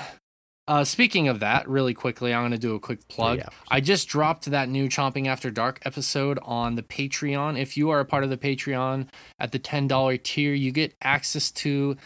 Uh, 0.68 0.84
speaking 0.84 1.26
of 1.26 1.40
that, 1.40 1.68
really 1.68 1.92
quickly, 1.92 2.32
I'm 2.32 2.42
going 2.42 2.52
to 2.52 2.58
do 2.58 2.76
a 2.76 2.80
quick 2.80 3.08
plug. 3.08 3.38
Yeah. 3.38 3.48
I 3.68 3.80
just 3.80 4.06
dropped 4.06 4.44
that 4.46 4.68
new 4.68 4.88
Chomping 4.88 5.26
After 5.26 5.50
Dark 5.50 5.80
episode 5.84 6.38
on 6.42 6.76
the 6.76 6.84
Patreon. 6.84 7.60
If 7.60 7.76
you 7.76 7.90
are 7.90 7.98
a 7.98 8.04
part 8.04 8.22
of 8.22 8.30
the 8.30 8.36
Patreon 8.36 9.08
at 9.40 9.50
the 9.50 9.58
$10 9.58 10.22
tier, 10.22 10.54
you 10.54 10.70
get 10.70 10.94
access 11.02 11.50
to 11.50 11.96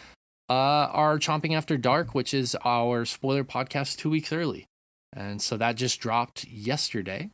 uh, 0.49 0.53
our 0.53 1.19
Chomping 1.19 1.57
After 1.57 1.77
Dark, 1.77 2.15
which 2.15 2.33
is 2.33 2.57
our 2.65 3.05
spoiler 3.05 3.45
podcast 3.45 3.97
two 3.97 4.11
weeks 4.11 4.33
early. 4.33 4.67
And 5.13 5.41
so 5.41 5.57
that 5.57 5.77
just 5.77 6.01
dropped 6.01 6.45
yesterday. 6.45 7.31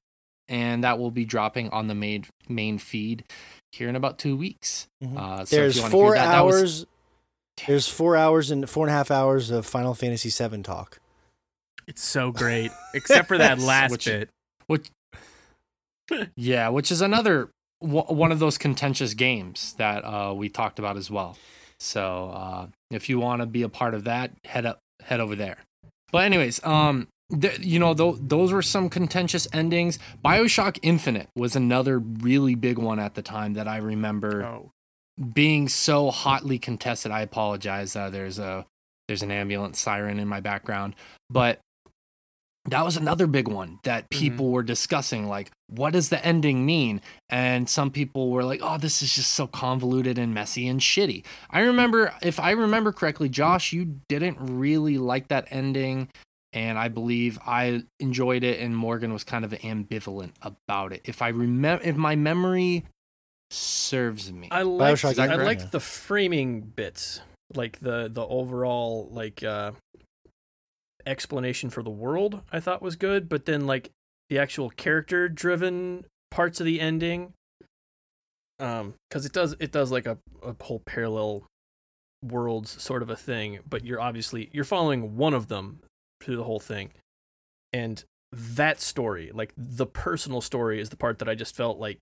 And 0.48 0.84
that 0.84 0.98
will 0.98 1.10
be 1.10 1.24
dropping 1.24 1.70
on 1.70 1.86
the 1.86 1.94
main, 1.94 2.24
main 2.48 2.78
feed 2.78 3.24
here 3.72 3.88
in 3.88 3.96
about 3.96 4.18
two 4.18 4.36
weeks. 4.36 4.88
Mm-hmm. 5.02 5.16
Uh, 5.16 5.44
so 5.44 5.56
there's 5.56 5.82
four 5.82 6.14
that, 6.14 6.34
hours. 6.34 6.54
That 6.54 6.62
was... 6.62 6.86
There's 7.66 7.88
four 7.88 8.16
hours 8.16 8.50
and 8.50 8.68
four 8.68 8.86
and 8.86 8.94
a 8.94 8.96
half 8.96 9.10
hours 9.10 9.50
of 9.50 9.66
Final 9.66 9.94
Fantasy 9.94 10.30
VII 10.30 10.62
talk. 10.62 10.98
It's 11.86 12.02
so 12.02 12.32
great, 12.32 12.70
except 12.94 13.28
for 13.28 13.38
that 13.38 13.58
last 13.58 13.90
which, 13.90 14.06
bit. 14.06 14.30
Which, 14.66 14.90
yeah, 16.36 16.68
which 16.68 16.90
is 16.90 17.00
another 17.00 17.50
one 17.80 18.30
of 18.30 18.38
those 18.38 18.58
contentious 18.58 19.12
games 19.14 19.74
that 19.74 20.04
uh, 20.04 20.32
we 20.34 20.48
talked 20.48 20.78
about 20.78 20.96
as 20.96 21.10
well. 21.10 21.36
So 21.82 22.30
uh, 22.34 22.66
if 22.90 23.08
you 23.08 23.18
want 23.18 23.40
to 23.42 23.46
be 23.46 23.62
a 23.62 23.68
part 23.68 23.94
of 23.94 24.04
that, 24.04 24.30
head 24.44 24.64
up, 24.66 24.78
head 25.02 25.20
over 25.20 25.34
there. 25.36 25.58
But 26.12 26.24
anyways, 26.24 26.64
um, 26.64 27.08
th- 27.38 27.58
you 27.60 27.78
know, 27.78 27.94
th- 27.94 28.16
those 28.20 28.52
were 28.52 28.62
some 28.62 28.88
contentious 28.88 29.48
endings. 29.52 29.98
Bioshock 30.24 30.78
Infinite 30.82 31.28
was 31.34 31.56
another 31.56 31.98
really 31.98 32.54
big 32.54 32.78
one 32.78 32.98
at 33.00 33.14
the 33.14 33.22
time 33.22 33.54
that 33.54 33.66
I 33.68 33.78
remember. 33.78 34.44
Oh. 34.44 34.70
being 35.34 35.68
so 35.68 36.10
hotly 36.10 36.58
contested. 36.58 37.12
I 37.12 37.20
apologize. 37.20 37.94
Uh, 37.94 38.08
there's 38.10 38.38
a 38.38 38.64
there's 39.08 39.22
an 39.22 39.30
ambulance 39.30 39.78
siren 39.80 40.18
in 40.18 40.26
my 40.28 40.40
background, 40.40 40.94
but 41.28 41.58
that 42.66 42.84
was 42.84 42.96
another 42.96 43.26
big 43.26 43.48
one 43.48 43.78
that 43.84 44.04
Mm-hmm. 44.08 44.20
people 44.20 44.50
were 44.50 44.62
discussing 44.62 45.28
like 45.28 45.50
what 45.74 45.92
does 45.92 46.08
the 46.08 46.24
ending 46.24 46.64
mean 46.66 47.00
and 47.30 47.68
some 47.68 47.90
people 47.90 48.30
were 48.30 48.44
like 48.44 48.60
oh 48.62 48.78
this 48.78 49.02
is 49.02 49.14
just 49.14 49.32
so 49.32 49.46
convoluted 49.46 50.18
and 50.18 50.34
messy 50.34 50.68
and 50.68 50.80
shitty 50.80 51.24
i 51.50 51.60
remember 51.60 52.14
if 52.22 52.38
i 52.38 52.50
remember 52.50 52.92
correctly 52.92 53.28
josh 53.28 53.72
you 53.72 54.00
didn't 54.08 54.36
really 54.40 54.98
like 54.98 55.28
that 55.28 55.46
ending 55.50 56.08
and 56.52 56.78
i 56.78 56.88
believe 56.88 57.38
i 57.46 57.82
enjoyed 58.00 58.44
it 58.44 58.60
and 58.60 58.76
morgan 58.76 59.12
was 59.12 59.24
kind 59.24 59.44
of 59.44 59.52
ambivalent 59.52 60.32
about 60.42 60.92
it 60.92 61.00
if 61.04 61.22
i 61.22 61.28
remember 61.28 61.82
if 61.84 61.96
my 61.96 62.14
memory 62.14 62.84
serves 63.52 64.32
me 64.32 64.48
I 64.50 64.62
liked, 64.62 65.02
Bioshock 65.02 65.18
I 65.18 65.24
Infinite. 65.24 65.44
liked 65.44 65.72
the 65.72 65.80
framing 65.80 66.60
bits, 66.62 67.20
like 67.54 67.80
the 67.80 68.08
the 68.10 68.26
overall 68.26 69.08
like 69.12 69.42
uh, 69.42 69.72
explanation 71.06 71.70
for 71.70 71.82
the 71.82 71.90
world. 71.90 72.40
I 72.50 72.60
thought 72.60 72.82
was 72.82 72.96
good, 72.96 73.28
but 73.28 73.44
then 73.44 73.66
like 73.66 73.90
the 74.28 74.38
actual 74.38 74.70
character 74.70 75.28
driven 75.28 76.06
parts 76.30 76.60
of 76.60 76.66
the 76.66 76.80
ending, 76.80 77.32
um, 78.58 78.94
because 79.08 79.26
it 79.26 79.32
does 79.32 79.54
it 79.58 79.72
does 79.72 79.90
like 79.90 80.06
a 80.06 80.18
a 80.42 80.54
whole 80.62 80.82
parallel 80.86 81.44
worlds 82.22 82.80
sort 82.82 83.02
of 83.02 83.10
a 83.10 83.16
thing, 83.16 83.58
but 83.68 83.84
you're 83.84 84.00
obviously 84.00 84.48
you're 84.52 84.64
following 84.64 85.16
one 85.16 85.34
of 85.34 85.48
them 85.48 85.80
through 86.22 86.36
the 86.36 86.44
whole 86.44 86.60
thing, 86.60 86.90
and 87.72 88.04
that 88.32 88.80
story, 88.80 89.30
like 89.34 89.52
the 89.56 89.86
personal 89.86 90.40
story, 90.40 90.80
is 90.80 90.88
the 90.88 90.96
part 90.96 91.18
that 91.18 91.28
I 91.28 91.34
just 91.34 91.54
felt 91.54 91.78
like 91.78 91.98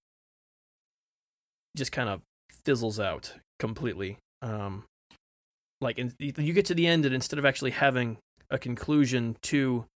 just 1.77 1.93
kind 1.93 2.09
of 2.09 2.21
fizzles 2.65 3.01
out 3.01 3.35
completely. 3.59 4.19
Um, 4.43 4.85
like, 5.81 5.99
and 5.99 6.15
you 6.19 6.53
get 6.53 6.67
to 6.67 6.75
the 6.75 6.87
end, 6.87 7.05
and 7.07 7.15
instead 7.15 7.39
of 7.39 7.45
actually 7.45 7.71
having 7.71 8.19
a 8.51 8.59
conclusion 8.59 9.37
to 9.43 9.87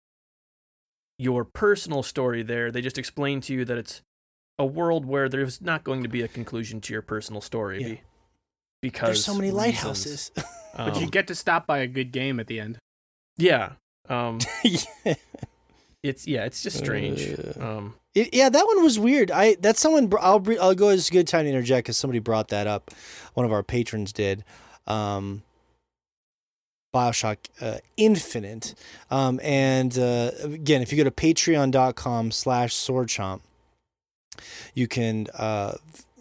your 1.18 1.44
personal 1.44 2.02
story, 2.02 2.42
there 2.42 2.70
they 2.70 2.80
just 2.80 2.98
explain 2.98 3.40
to 3.42 3.52
you 3.54 3.64
that 3.64 3.78
it's 3.78 4.02
a 4.58 4.64
world 4.66 5.04
where 5.04 5.28
there's 5.28 5.60
not 5.60 5.84
going 5.84 6.02
to 6.02 6.08
be 6.08 6.22
a 6.22 6.28
conclusion 6.28 6.80
to 6.82 6.92
your 6.92 7.02
personal 7.02 7.40
story 7.40 7.82
Yeah. 7.82 7.96
because 8.82 9.08
There's 9.08 9.24
so 9.24 9.34
many 9.34 9.48
reasons. 9.48 9.56
lighthouses. 9.56 10.30
But 10.76 10.96
you 10.96 11.04
Um, 11.04 11.10
get 11.10 11.28
to 11.28 11.36
stop 11.36 11.68
by 11.68 11.78
a 11.78 11.86
good 11.86 12.10
game 12.10 12.40
at 12.40 12.48
the 12.48 12.58
end. 12.58 12.78
yeah. 13.36 13.72
Um, 14.08 14.40
yeah. 14.64 15.14
it's 16.02 16.26
yeah, 16.26 16.44
it's 16.44 16.62
just 16.64 16.76
strange. 16.78 17.22
Uh, 17.32 17.64
Um, 17.78 17.94
It, 18.14 18.34
yeah, 18.34 18.48
that 18.48 18.66
one 18.66 18.82
was 18.82 18.98
weird. 18.98 19.30
I 19.30 19.54
that's 19.54 19.80
someone. 19.80 20.08
br- 20.08 20.18
I'll 20.20 20.40
br- 20.40 20.60
I'll 20.60 20.74
go. 20.74 20.88
It's 20.90 21.08
a 21.08 21.12
good 21.12 21.26
time 21.28 21.44
to 21.44 21.48
interject 21.50 21.84
because 21.86 21.96
somebody 21.96 22.18
brought 22.18 22.48
that 22.48 22.66
up. 22.66 22.90
One 23.34 23.46
of 23.46 23.52
our 23.52 23.62
patrons 23.62 24.12
did. 24.12 24.44
Um, 24.86 25.42
Bioshock 26.94 27.38
uh, 27.60 27.78
Infinite. 27.96 28.74
Um, 29.10 29.40
and 29.42 29.98
uh, 29.98 30.30
again, 30.42 30.80
if 30.80 30.92
you 30.92 30.98
go 30.98 31.04
to 31.04 31.10
patreon.com 31.10 32.30
slash 32.30 32.74
swordchomp, 32.74 33.40
you 34.74 34.86
can, 34.86 35.26
uh, 35.34 35.74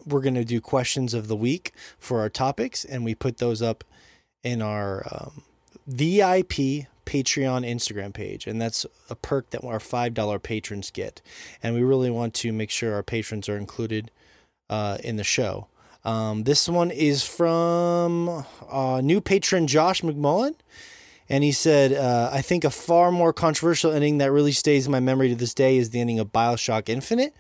we're 0.06 0.22
going 0.22 0.36
to 0.36 0.46
do 0.46 0.60
questions 0.60 1.14
of 1.14 1.28
the 1.28 1.36
week 1.36 1.72
for 2.00 2.20
our 2.20 2.30
topics, 2.30 2.84
and 2.84 3.06
we 3.06 3.16
put 3.16 3.38
those 3.38 3.62
up 3.62 3.84
in 4.44 4.62
our 4.62 5.06
um, 5.12 5.44
VIP 5.88 6.88
Patreon 7.06 7.68
Instagram 7.70 8.14
page. 8.14 8.48
And 8.48 8.62
that's 8.62 8.86
a 9.10 9.16
perk 9.16 9.50
that 9.52 9.64
our 9.64 9.80
$5 9.80 10.44
patrons 10.44 10.92
get. 10.92 11.22
And 11.62 11.76
we 11.76 11.84
really 11.84 12.10
want 12.10 12.34
to 12.36 12.52
make 12.52 12.70
sure 12.70 12.94
our 12.94 13.04
patrons 13.04 13.48
are 13.50 13.58
included 13.58 14.12
uh, 14.70 14.98
in 15.04 15.18
the 15.18 15.24
show. 15.24 15.68
Um, 16.06 16.44
this 16.44 16.68
one 16.68 16.92
is 16.92 17.24
from 17.24 18.46
uh, 18.70 19.02
new 19.02 19.22
patron 19.22 19.68
Josh 19.68 20.02
McMullen. 20.02 20.56
And 21.30 21.44
he 21.44 21.52
said, 21.52 21.94
uh, 21.94 22.30
I 22.32 22.42
think 22.42 22.64
a 22.64 22.70
far 22.70 23.12
more 23.12 23.32
controversial 23.32 23.92
ending 23.92 24.18
that 24.18 24.32
really 24.32 24.52
stays 24.52 24.86
in 24.86 24.92
my 24.92 25.00
memory 25.00 25.30
to 25.30 25.36
this 25.36 25.54
day 25.54 25.78
is 25.78 25.92
the 25.92 26.02
ending 26.02 26.20
of 26.20 26.34
Bioshock 26.34 26.90
Infinite. 26.90 27.34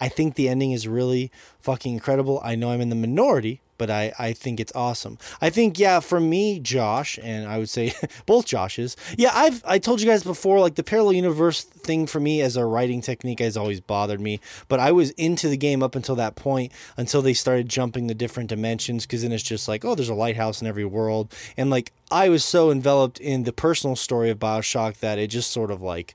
I 0.00 0.08
think 0.08 0.34
the 0.34 0.48
ending 0.48 0.72
is 0.72 0.88
really 0.88 1.30
fucking 1.60 1.92
incredible. 1.92 2.40
I 2.42 2.54
know 2.54 2.70
I'm 2.70 2.80
in 2.80 2.88
the 2.88 2.94
minority, 2.94 3.60
but 3.80 3.90
I, 3.90 4.12
I 4.18 4.34
think 4.34 4.60
it's 4.60 4.72
awesome. 4.74 5.16
I 5.40 5.48
think, 5.48 5.78
yeah, 5.78 6.00
for 6.00 6.20
me, 6.20 6.60
Josh, 6.60 7.18
and 7.22 7.48
I 7.48 7.56
would 7.56 7.70
say 7.70 7.94
both 8.26 8.46
Joshes, 8.46 8.94
yeah, 9.16 9.30
I've 9.32 9.62
I 9.64 9.78
told 9.78 10.02
you 10.02 10.06
guys 10.06 10.22
before, 10.22 10.60
like 10.60 10.74
the 10.74 10.82
parallel 10.82 11.14
universe 11.14 11.62
thing 11.62 12.06
for 12.06 12.20
me 12.20 12.42
as 12.42 12.58
a 12.58 12.66
writing 12.66 13.00
technique 13.00 13.40
has 13.40 13.56
always 13.56 13.80
bothered 13.80 14.20
me. 14.20 14.38
But 14.68 14.80
I 14.80 14.92
was 14.92 15.12
into 15.12 15.48
the 15.48 15.56
game 15.56 15.82
up 15.82 15.94
until 15.94 16.14
that 16.16 16.36
point, 16.36 16.72
until 16.98 17.22
they 17.22 17.32
started 17.32 17.70
jumping 17.70 18.06
the 18.06 18.14
different 18.14 18.50
dimensions, 18.50 19.06
because 19.06 19.22
then 19.22 19.32
it's 19.32 19.42
just 19.42 19.66
like, 19.66 19.82
oh, 19.82 19.94
there's 19.94 20.10
a 20.10 20.14
lighthouse 20.14 20.60
in 20.60 20.68
every 20.68 20.84
world. 20.84 21.34
And 21.56 21.70
like 21.70 21.92
I 22.10 22.28
was 22.28 22.44
so 22.44 22.70
enveloped 22.70 23.18
in 23.18 23.44
the 23.44 23.52
personal 23.52 23.96
story 23.96 24.28
of 24.28 24.38
Bioshock 24.38 24.98
that 24.98 25.18
it 25.18 25.28
just 25.28 25.50
sort 25.50 25.70
of 25.70 25.80
like 25.80 26.14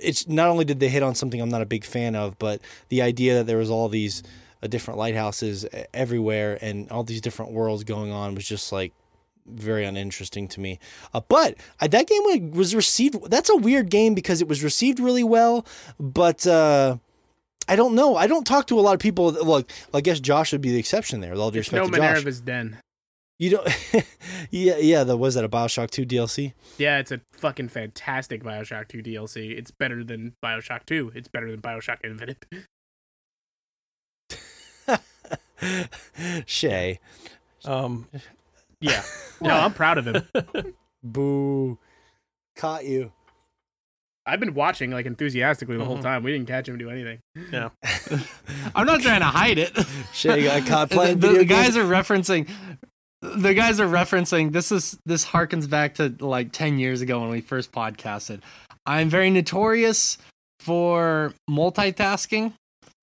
it's 0.00 0.28
not 0.28 0.48
only 0.48 0.64
did 0.64 0.80
they 0.80 0.88
hit 0.88 1.02
on 1.02 1.14
something 1.14 1.40
I'm 1.40 1.48
not 1.48 1.62
a 1.62 1.66
big 1.66 1.84
fan 1.84 2.14
of, 2.14 2.38
but 2.38 2.60
the 2.88 3.02
idea 3.02 3.34
that 3.36 3.46
there 3.46 3.58
was 3.58 3.70
all 3.70 3.88
these 3.88 4.22
uh, 4.62 4.66
different 4.68 4.98
lighthouses 4.98 5.64
e- 5.64 5.82
everywhere 5.92 6.58
and 6.62 6.90
all 6.90 7.02
these 7.04 7.20
different 7.20 7.52
worlds 7.52 7.84
going 7.84 8.12
on 8.12 8.34
was 8.34 8.46
just 8.46 8.70
like 8.72 8.92
very 9.46 9.84
uninteresting 9.84 10.46
to 10.48 10.60
me. 10.60 10.78
Uh, 11.12 11.20
but 11.28 11.56
uh, 11.80 11.88
that 11.88 12.06
game 12.06 12.52
was 12.52 12.74
received. 12.74 13.28
That's 13.30 13.50
a 13.50 13.56
weird 13.56 13.90
game 13.90 14.14
because 14.14 14.40
it 14.40 14.48
was 14.48 14.62
received 14.62 15.00
really 15.00 15.24
well, 15.24 15.66
but. 15.98 16.46
Uh, 16.46 16.98
I 17.68 17.76
don't 17.76 17.94
know. 17.94 18.16
I 18.16 18.26
don't 18.26 18.44
talk 18.44 18.66
to 18.66 18.78
a 18.78 18.82
lot 18.82 18.94
of 18.94 18.98
people. 18.98 19.30
that- 19.30 19.44
Look, 19.46 19.70
I 19.94 20.00
guess 20.00 20.18
Josh 20.18 20.50
would 20.50 20.60
be 20.60 20.72
the 20.72 20.80
exception 20.80 21.20
there. 21.20 21.30
With 21.30 21.38
all 21.40 21.52
due 21.52 21.60
respect 21.60 21.80
no 21.84 21.88
to 21.88 21.96
Josh. 21.96 22.00
Minerva's 22.00 22.40
Den. 22.40 22.76
You 23.42 23.50
don't. 23.50 23.68
yeah, 24.52 24.76
yeah. 24.76 25.02
The 25.02 25.16
was 25.16 25.34
that 25.34 25.42
a 25.42 25.48
Bioshock 25.48 25.90
Two 25.90 26.06
DLC? 26.06 26.52
Yeah, 26.78 26.98
it's 26.98 27.10
a 27.10 27.20
fucking 27.32 27.70
fantastic 27.70 28.44
Bioshock 28.44 28.86
2 28.86 29.02
DLC. 29.02 29.58
It's 29.58 29.72
better 29.72 30.04
than 30.04 30.34
Bioshock 30.44 30.86
2. 30.86 31.10
It's 31.16 31.26
better 31.26 31.50
than 31.50 31.60
Bioshock 31.60 31.98
Infinite. 32.04 32.46
Shay. 36.46 37.00
um, 37.64 38.06
yeah. 38.80 39.02
No, 39.40 39.50
I'm 39.50 39.72
proud 39.72 39.98
of 39.98 40.06
him. 40.06 40.22
Boo. 41.02 41.78
Caught 42.54 42.84
you. 42.84 43.10
I've 44.24 44.38
been 44.38 44.54
watching 44.54 44.92
like 44.92 45.06
enthusiastically 45.06 45.76
the 45.78 45.84
whole 45.84 45.98
Mhm. 45.98 46.02
time. 46.02 46.22
We 46.22 46.30
didn't 46.30 46.46
catch 46.46 46.68
him 46.68 46.78
do 46.78 46.90
anything. 46.90 47.18
Yeah. 47.50 47.70
i'm 48.76 48.86
not 48.86 49.00
trying 49.00 49.18
to 49.20 49.26
hide 49.26 49.58
it 49.58 49.76
Shay 50.12 50.44
got 50.44 50.64
caught 50.66 50.90
playing 50.90 51.18
the 51.18 51.26
video 51.28 51.44
guys 51.44 51.74
games. 51.74 51.76
are 51.78 51.84
referencing 51.84 52.48
the 53.22 53.54
guys 53.54 53.78
are 53.78 53.86
referencing 53.86 54.50
this 54.52 54.72
is 54.72 54.98
this 55.06 55.24
harkens 55.24 55.70
back 55.70 55.94
to 55.94 56.14
like 56.18 56.52
10 56.52 56.78
years 56.78 57.00
ago 57.00 57.20
when 57.20 57.30
we 57.30 57.40
first 57.40 57.70
podcasted. 57.70 58.40
I'm 58.84 59.08
very 59.08 59.30
notorious 59.30 60.18
for 60.58 61.32
multitasking 61.48 62.52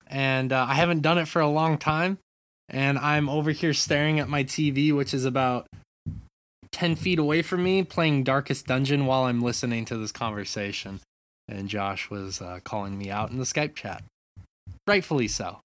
and 0.07 0.53
uh, 0.53 0.65
i 0.70 0.74
haven't 0.74 1.01
done 1.01 1.17
it 1.17 1.28
for 1.28 1.41
a 1.41 1.47
long 1.47 1.78
time 1.78 2.17
and 2.70 2.97
i'm 2.97 3.28
over 3.28 3.51
here 3.51 3.74
staring 3.74 4.20
at 4.20 4.30
my 4.30 4.43
tv 4.43 4.95
which 4.95 5.13
is 5.13 5.26
about 5.26 5.67
10 6.72 6.95
feet 6.95 7.20
away 7.20 7.41
from 7.41 7.63
me 7.63 7.84
playing 7.84 8.24
darkest 8.24 8.65
dungeon 8.67 9.05
while 9.05 9.24
i'm 9.24 9.41
listening 9.41 9.86
to 9.86 9.97
this 9.97 10.11
conversation. 10.11 10.99
And 11.47 11.67
josh 11.67 12.09
was 12.09 12.41
uh, 12.41 12.59
calling 12.63 12.97
me 12.97 13.09
out 13.09 13.32
in 13.32 13.39
the 13.39 13.43
skype 13.43 13.76
chat. 13.76 14.03
Rightfully 14.88 15.28
so 15.28 15.59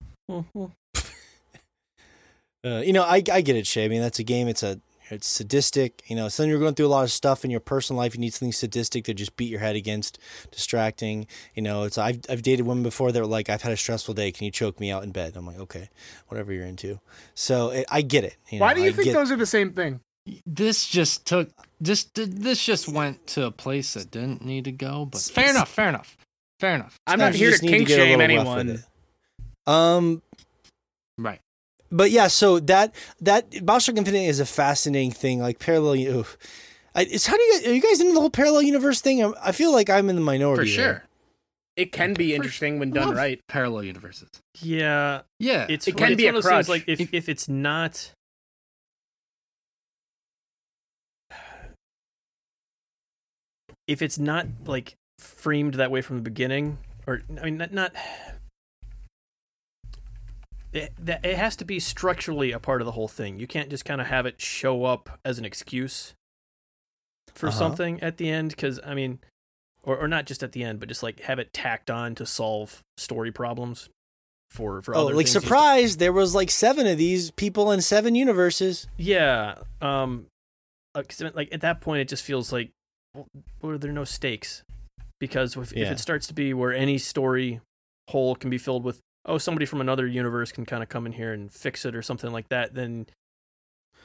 Uh, 2.65 2.79
you 2.79 2.93
know, 2.93 3.03
I 3.03 3.23
I 3.33 3.41
get 3.41 3.57
it, 3.57 3.67
Shay. 3.67 3.85
I 3.85 3.89
mean, 3.89 4.01
that's 4.01 4.19
a 4.19 4.25
game. 4.25 4.49
It's 4.49 4.63
a 4.63 4.81
it's 5.11 5.29
sadistic. 5.29 6.03
You 6.07 6.17
know, 6.17 6.29
so 6.29 6.43
then 6.43 6.51
you're 6.51 6.59
going 6.59 6.75
through 6.75 6.87
a 6.87 6.89
lot 6.89 7.05
of 7.05 7.13
stuff 7.13 7.45
in 7.45 7.51
your 7.51 7.61
personal 7.61 7.99
life. 7.99 8.15
You 8.15 8.21
need 8.21 8.33
something 8.33 8.53
sadistic 8.53 9.05
to 9.05 9.15
just 9.15 9.37
beat 9.37 9.51
your 9.51 9.61
head 9.61 9.77
against, 9.77 10.19
distracting. 10.51 11.27
You 11.55 11.63
know, 11.63 11.83
it's 11.83 11.99
I've 11.99 12.21
I've 12.31 12.43
dated 12.43 12.67
women 12.67 12.83
before 12.83 13.13
that 13.13 13.21
were 13.21 13.27
like, 13.27 13.51
I've 13.51 13.63
had 13.63 13.73
a 13.73 13.77
stressful 13.77 14.15
day. 14.15 14.33
Can 14.33 14.47
you 14.47 14.51
choke 14.51 14.81
me 14.81 14.91
out 14.91 15.03
in 15.05 15.11
bed? 15.13 15.35
I'm 15.37 15.47
like, 15.47 15.59
okay, 15.59 15.91
whatever 16.29 16.53
you're 16.53 16.65
into. 16.67 17.01
So 17.35 17.71
it, 17.71 17.87
I 17.91 18.01
get 18.03 18.25
it. 18.25 18.37
You 18.51 18.61
Why 18.61 18.73
do 18.73 18.81
you 18.81 18.89
I 18.89 18.93
think 18.93 19.05
get- 19.07 19.13
those 19.15 19.31
are 19.31 19.37
the 19.37 19.47
same 19.47 19.73
thing? 19.73 20.01
this 20.47 20.87
just 20.87 21.27
took 21.27 21.51
this 21.83 22.05
this 22.15 22.65
just 22.65 22.89
went 22.89 23.27
to 23.27 23.45
a 23.45 23.51
place 23.51 23.93
that 23.93 24.11
didn't 24.11 24.43
need 24.43 24.65
to 24.65 24.73
go 24.73 25.05
but 25.05 25.21
fair 25.21 25.51
enough 25.51 25.69
fair 25.69 25.91
enough 25.91 26.17
fair 26.61 26.75
enough 26.75 26.99
I'm 27.07 27.19
not 27.19 27.35
here 27.35 27.51
to 27.51 27.59
kink 27.59 27.89
get 27.89 27.97
shame 27.99 28.19
little 28.21 28.39
rough 28.39 28.57
with 28.57 28.69
anyone. 28.71 28.85
Um, 29.67 30.23
right 31.19 31.41
but 31.97 32.11
yeah, 32.11 32.27
so 32.27 32.59
that 32.61 32.95
that 33.21 33.51
Bioshock 33.51 33.97
Infinite 33.97 34.19
is 34.29 34.41
a 34.41 34.47
fascinating 34.47 35.13
thing. 35.13 35.41
Like 35.41 35.59
parallel, 35.59 35.97
oof. 36.01 36.37
I, 36.95 37.03
it's 37.03 37.27
how 37.27 37.37
do 37.37 37.43
you 37.43 37.53
guys, 37.59 37.67
are 37.69 37.75
you 37.75 37.81
guys 37.83 38.01
into 38.01 38.13
the 38.15 38.21
whole 38.21 38.31
parallel 38.31 38.63
universe 38.63 39.01
thing? 39.01 39.25
I, 39.25 39.33
I 39.43 39.53
feel 39.53 39.73
like 39.73 39.89
I'm 39.91 40.09
in 40.11 40.17
the 40.17 40.23
minority 40.23 40.63
for 40.63 40.67
sure 40.77 40.85
there. 40.85 41.05
It 41.77 41.91
can 41.91 42.15
be 42.15 42.31
For- 42.31 42.37
interesting 42.37 42.79
when 42.79 42.91
done 42.91 43.15
right. 43.17 43.41
parallel 43.49 43.83
universes 43.83 44.29
Yeah. 44.61 45.23
yeah 45.41 45.67
It's 45.69 45.89
It 45.89 45.97
can 45.97 46.13
it's 46.13 46.17
be 46.19 46.27
a 46.27 46.29
one 46.29 46.37
of 46.37 46.43
those 46.45 46.53
things, 46.53 46.69
like 46.69 46.85
if, 46.87 47.01
If- 47.01 47.13
if 47.15 47.29
it's 47.29 47.49
not 47.49 48.13
if 53.87 54.03
it's 54.03 54.19
not 54.19 54.47
like 54.67 54.95
framed 55.19 55.75
that 55.75 55.91
way 55.91 56.01
from 56.01 56.17
the 56.17 56.23
beginning 56.23 56.79
or 57.07 57.23
I 57.41 57.45
mean 57.45 57.59
not, 57.59 57.73
not 57.73 57.93
it, 60.75 60.93
it 61.07 61.37
has 61.37 61.57
to 61.57 61.65
be 61.65 61.79
structurally 61.81 62.53
a 62.53 62.59
part 62.59 62.81
of 62.83 62.85
the 62.87 62.93
whole 62.93 63.09
thing. 63.09 63.39
You 63.39 63.47
can't 63.47 63.71
just 63.71 63.85
kind 63.85 64.01
of 64.01 64.09
have 64.09 64.27
it 64.27 64.41
show 64.41 64.85
up 64.85 65.19
as 65.25 65.39
an 65.39 65.45
excuse 65.45 66.15
for 67.35 67.49
Uh-huh. 67.49 67.59
something 67.59 68.01
at 68.03 68.17
the 68.19 68.29
end 68.29 68.51
because 68.51 68.81
I 68.85 68.95
mean, 68.95 69.21
or 69.83 69.97
or 69.99 70.09
not 70.09 70.27
just 70.27 70.43
at 70.43 70.53
the 70.53 70.63
end, 70.65 70.81
but 70.81 70.89
just 70.89 71.03
like 71.03 71.21
have 71.21 71.39
it 71.39 71.53
tacked 71.53 71.91
on 71.91 72.15
to 72.17 72.27
solve 72.27 72.81
story 72.97 73.31
problems 73.33 73.89
for 74.51 74.83
for 74.83 74.95
Oh, 74.97 75.07
other 75.07 75.15
like 75.15 75.27
surprise! 75.29 75.97
There 75.99 76.13
was 76.13 76.35
like 76.35 76.51
seven 76.51 76.87
of 76.87 76.99
these 76.99 77.31
people 77.33 77.71
in 77.73 77.81
seven 77.81 78.15
universes. 78.15 78.87
Yeah. 78.97 79.57
Um, 79.81 80.27
uh, 80.95 81.03
'cause, 81.03 81.23
like 81.35 81.53
at 81.53 81.61
that 81.63 81.81
point, 81.81 82.01
it 82.01 82.09
just 82.09 82.23
feels 82.23 82.53
like, 82.53 82.71
well, 83.61 83.79
there 83.79 83.93
no 83.93 84.05
stakes? 84.05 84.63
Because 85.21 85.57
if, 85.57 85.73
if 85.73 85.91
it 85.91 85.99
starts 85.99 86.27
to 86.29 86.35
be 86.35 86.53
where 86.55 86.73
any 86.73 86.99
story 86.99 87.61
hole 88.11 88.37
can 88.37 88.51
be 88.51 88.59
filled 88.59 88.85
with, 88.85 89.01
oh, 89.27 89.39
somebody 89.39 89.67
from 89.67 89.81
another 89.81 90.07
universe 90.07 90.53
can 90.53 90.65
kind 90.67 90.83
of 90.83 90.89
come 90.89 91.07
in 91.07 91.13
here 91.13 91.33
and 91.33 91.53
fix 91.53 91.85
it 91.85 91.95
or 91.95 92.03
something 92.03 92.31
like 92.31 92.49
that, 92.51 92.75
then 92.75 93.07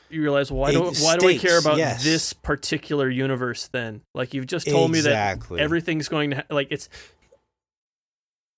you 0.09 0.21
realize, 0.21 0.51
well, 0.51 0.61
why 0.61 0.71
do 0.71 0.87
It- 0.87 0.97
why 0.99 1.17
do 1.17 1.27
I 1.27 1.37
care 1.37 1.59
about 1.59 1.77
yes. 1.77 2.03
this 2.03 2.33
particular 2.33 3.09
universe? 3.09 3.67
Then, 3.67 4.01
like 4.15 4.33
you've 4.33 4.47
just 4.47 4.67
told 4.67 4.91
me 4.91 5.01
that 5.01 5.39
everything's 5.57 6.07
going 6.09 6.31
to 6.31 6.35
ha- 6.37 6.43
like 6.49 6.67
it's. 6.71 6.89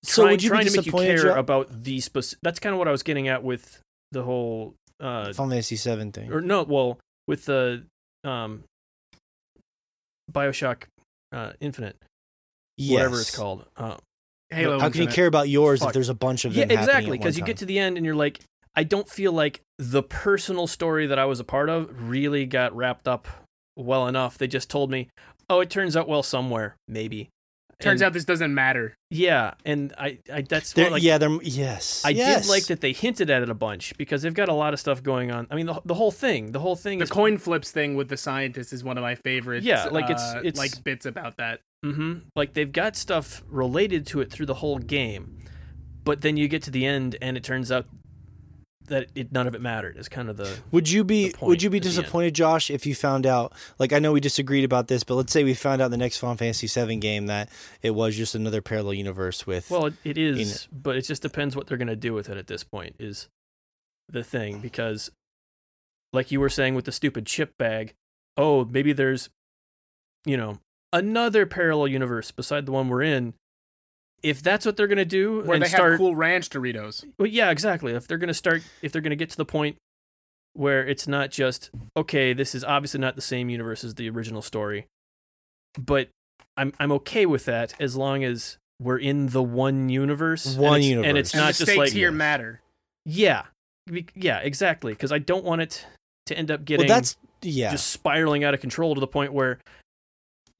So 0.04 0.22
trying, 0.22 0.32
would 0.32 0.42
you 0.42 0.50
be 0.50 0.54
trying 0.54 0.66
to 0.66 0.76
make 0.78 0.86
you 0.86 0.92
care 0.92 1.16
Joe? 1.18 1.34
about 1.34 1.84
the 1.84 2.00
specific? 2.00 2.40
That's 2.42 2.58
kind 2.58 2.72
of 2.72 2.78
what 2.78 2.88
I 2.88 2.90
was 2.90 3.02
getting 3.02 3.28
at 3.28 3.44
with 3.44 3.80
the 4.10 4.22
whole 4.22 4.74
uh, 4.98 5.32
Final 5.32 5.50
Fantasy 5.50 5.76
Seven 5.76 6.10
thing. 6.10 6.32
or 6.32 6.40
no, 6.40 6.62
well, 6.64 6.98
with 7.28 7.44
the 7.44 7.84
um, 8.24 8.64
Bioshock 10.32 10.84
uh, 11.32 11.52
Infinite, 11.60 11.96
whatever 12.78 13.20
it's 13.20 13.36
called. 13.36 13.66
Uh, 13.76 13.96
Halo. 14.52 14.78
How 14.80 14.90
can 14.90 15.02
you 15.02 15.08
care 15.08 15.26
about 15.26 15.48
yours 15.48 15.80
Fuck. 15.80 15.88
if 15.88 15.94
there's 15.94 16.08
a 16.08 16.14
bunch 16.14 16.44
of 16.44 16.54
yeah, 16.54 16.64
them? 16.66 16.76
happening 16.78 16.88
exactly. 16.88 17.18
Because 17.18 17.38
you 17.38 17.44
get 17.44 17.56
to 17.58 17.66
the 17.66 17.78
end 17.78 17.96
and 17.96 18.06
you're 18.06 18.14
like, 18.14 18.40
I 18.74 18.84
don't 18.84 19.08
feel 19.08 19.32
like 19.32 19.60
the 19.78 20.02
personal 20.02 20.66
story 20.66 21.06
that 21.06 21.18
I 21.18 21.24
was 21.26 21.40
a 21.40 21.44
part 21.44 21.68
of 21.68 22.08
really 22.08 22.46
got 22.46 22.74
wrapped 22.74 23.06
up 23.08 23.28
well 23.76 24.06
enough. 24.08 24.38
They 24.38 24.46
just 24.46 24.70
told 24.70 24.90
me, 24.90 25.08
oh, 25.50 25.60
it 25.60 25.70
turns 25.70 25.96
out 25.96 26.08
well 26.08 26.22
somewhere, 26.22 26.76
maybe. 26.88 27.28
Turns 27.80 28.00
And- 28.00 28.06
out 28.06 28.12
this 28.12 28.24
doesn't 28.24 28.54
matter. 28.54 28.94
yeah, 29.10 29.54
and 29.64 29.92
I, 29.98 30.18
I 30.32 30.42
that's 30.42 30.72
They're- 30.72 30.84
what, 30.84 30.92
like, 30.92 31.02
yeah, 31.02 31.18
they're 31.18 31.36
yes. 31.42 32.02
I 32.04 32.10
yes. 32.10 32.42
did 32.44 32.48
like 32.50 32.66
that 32.66 32.80
they 32.80 32.92
hinted 32.92 33.28
at 33.28 33.42
it 33.42 33.50
a 33.50 33.54
bunch 33.54 33.92
because 33.98 34.22
they've 34.22 34.32
got 34.32 34.48
a 34.48 34.52
lot 34.54 34.72
of 34.72 34.78
stuff 34.78 35.02
going 35.02 35.32
on. 35.32 35.48
I 35.50 35.56
mean, 35.56 35.66
the, 35.66 35.80
the 35.84 35.94
whole 35.94 36.12
thing, 36.12 36.52
the 36.52 36.60
whole 36.60 36.76
thing 36.76 36.98
The 36.98 37.04
is 37.04 37.10
coin 37.10 37.38
flips 37.38 37.72
thing 37.72 37.96
with 37.96 38.08
the 38.08 38.16
scientist 38.16 38.72
is 38.72 38.84
one 38.84 38.98
of 38.98 39.02
my 39.02 39.16
favorites. 39.16 39.66
Yeah, 39.66 39.86
like, 39.86 40.04
it's- 40.04 40.34
uh, 40.34 40.38
it's- 40.44 40.56
like 40.56 40.84
bits 40.84 41.06
about 41.06 41.38
that. 41.38 41.60
Hmm 41.82 42.18
Like 42.36 42.54
they've 42.54 42.72
got 42.72 42.96
stuff 42.96 43.42
related 43.48 44.06
to 44.08 44.20
it 44.20 44.30
through 44.30 44.46
the 44.46 44.54
whole 44.54 44.78
game, 44.78 45.38
but 46.04 46.20
then 46.20 46.36
you 46.36 46.48
get 46.48 46.62
to 46.64 46.70
the 46.70 46.86
end 46.86 47.16
and 47.20 47.36
it 47.36 47.44
turns 47.44 47.72
out 47.72 47.86
that 48.86 49.08
it 49.14 49.32
none 49.32 49.46
of 49.46 49.54
it 49.54 49.60
mattered. 49.60 49.96
Is 49.96 50.08
kind 50.08 50.28
of 50.28 50.36
the 50.36 50.58
Would 50.70 50.90
you 50.90 51.04
be 51.04 51.32
Would 51.40 51.62
you 51.62 51.70
be 51.70 51.78
at 51.78 51.82
the 51.82 51.88
end. 51.88 51.96
disappointed, 51.96 52.34
Josh, 52.34 52.70
if 52.70 52.84
you 52.86 52.94
found 52.94 53.26
out? 53.26 53.52
Like 53.78 53.92
I 53.92 53.98
know 53.98 54.12
we 54.12 54.20
disagreed 54.20 54.64
about 54.64 54.88
this, 54.88 55.04
but 55.04 55.14
let's 55.14 55.32
say 55.32 55.44
we 55.44 55.54
found 55.54 55.80
out 55.80 55.86
in 55.86 55.90
the 55.92 55.96
next 55.96 56.18
Final 56.18 56.36
Fantasy 56.36 56.66
VII 56.66 56.96
game 56.96 57.26
that 57.26 57.48
it 57.80 57.92
was 57.92 58.16
just 58.16 58.34
another 58.34 58.60
parallel 58.60 58.94
universe 58.94 59.46
with. 59.46 59.70
well, 59.70 59.86
it, 59.86 59.94
it 60.04 60.18
is, 60.18 60.68
but 60.72 60.96
it 60.96 61.02
just 61.02 61.22
depends 61.22 61.56
what 61.56 61.66
they're 61.66 61.78
going 61.78 61.88
to 61.88 61.96
do 61.96 62.12
with 62.12 62.28
it 62.28 62.36
at 62.36 62.46
this 62.46 62.64
point. 62.64 62.96
Is 62.98 63.28
the 64.08 64.22
thing 64.24 64.60
because, 64.60 65.10
like 66.12 66.30
you 66.30 66.40
were 66.40 66.50
saying 66.50 66.74
with 66.74 66.84
the 66.84 66.92
stupid 66.92 67.26
chip 67.26 67.56
bag, 67.58 67.94
oh 68.36 68.64
maybe 68.64 68.92
there's, 68.92 69.30
you 70.26 70.36
know, 70.36 70.58
another 70.92 71.46
parallel 71.46 71.88
universe 71.88 72.30
beside 72.30 72.66
the 72.66 72.72
one 72.72 72.88
we're 72.88 73.02
in. 73.02 73.34
If 74.22 74.40
that's 74.40 74.64
what 74.64 74.76
they're 74.76 74.86
going 74.86 74.98
to 74.98 75.04
do 75.04 75.42
Where 75.42 75.54
and 75.54 75.64
they 75.64 75.68
start 75.68 75.92
have 75.92 75.98
cool 75.98 76.14
ranch 76.14 76.48
Doritos. 76.50 77.04
Well, 77.18 77.26
yeah, 77.26 77.50
exactly. 77.50 77.92
If 77.92 78.06
they're 78.06 78.18
going 78.18 78.28
to 78.28 78.34
start, 78.34 78.62
if 78.80 78.92
they're 78.92 79.02
going 79.02 79.10
to 79.10 79.16
get 79.16 79.30
to 79.30 79.36
the 79.36 79.44
point 79.44 79.76
where 80.54 80.86
it's 80.86 81.08
not 81.08 81.30
just 81.30 81.70
okay, 81.96 82.32
this 82.32 82.54
is 82.54 82.62
obviously 82.62 83.00
not 83.00 83.16
the 83.16 83.22
same 83.22 83.50
universe 83.50 83.82
as 83.82 83.96
the 83.96 84.08
original 84.08 84.42
story, 84.42 84.86
but 85.76 86.08
I'm 86.56 86.72
I'm 86.78 86.92
okay 86.92 87.26
with 87.26 87.46
that 87.46 87.74
as 87.80 87.96
long 87.96 88.22
as 88.22 88.58
we're 88.80 88.98
in 88.98 89.26
the 89.28 89.42
one 89.42 89.88
universe. 89.88 90.46
and 90.46 90.58
One 90.58 90.80
it's- 90.80 91.04
and 91.04 91.18
it's 91.18 91.32
universe. 91.32 91.34
And 91.34 91.40
not 91.40 91.46
the 91.46 91.52
just 91.52 91.62
stakes 91.62 91.78
like 91.78 91.92
here 91.92 92.12
matter. 92.12 92.60
yeah, 93.04 93.44
yeah, 94.14 94.38
exactly. 94.38 94.92
Because 94.92 95.10
I 95.10 95.18
don't 95.18 95.44
want 95.44 95.62
it 95.62 95.84
to 96.26 96.38
end 96.38 96.52
up 96.52 96.60
well, 96.60 96.64
getting 96.64 96.86
that's 96.86 97.16
yeah. 97.42 97.72
just 97.72 97.88
spiraling 97.88 98.44
out 98.44 98.54
of 98.54 98.60
control 98.60 98.94
to 98.94 99.00
the 99.00 99.08
point 99.08 99.32
where 99.32 99.58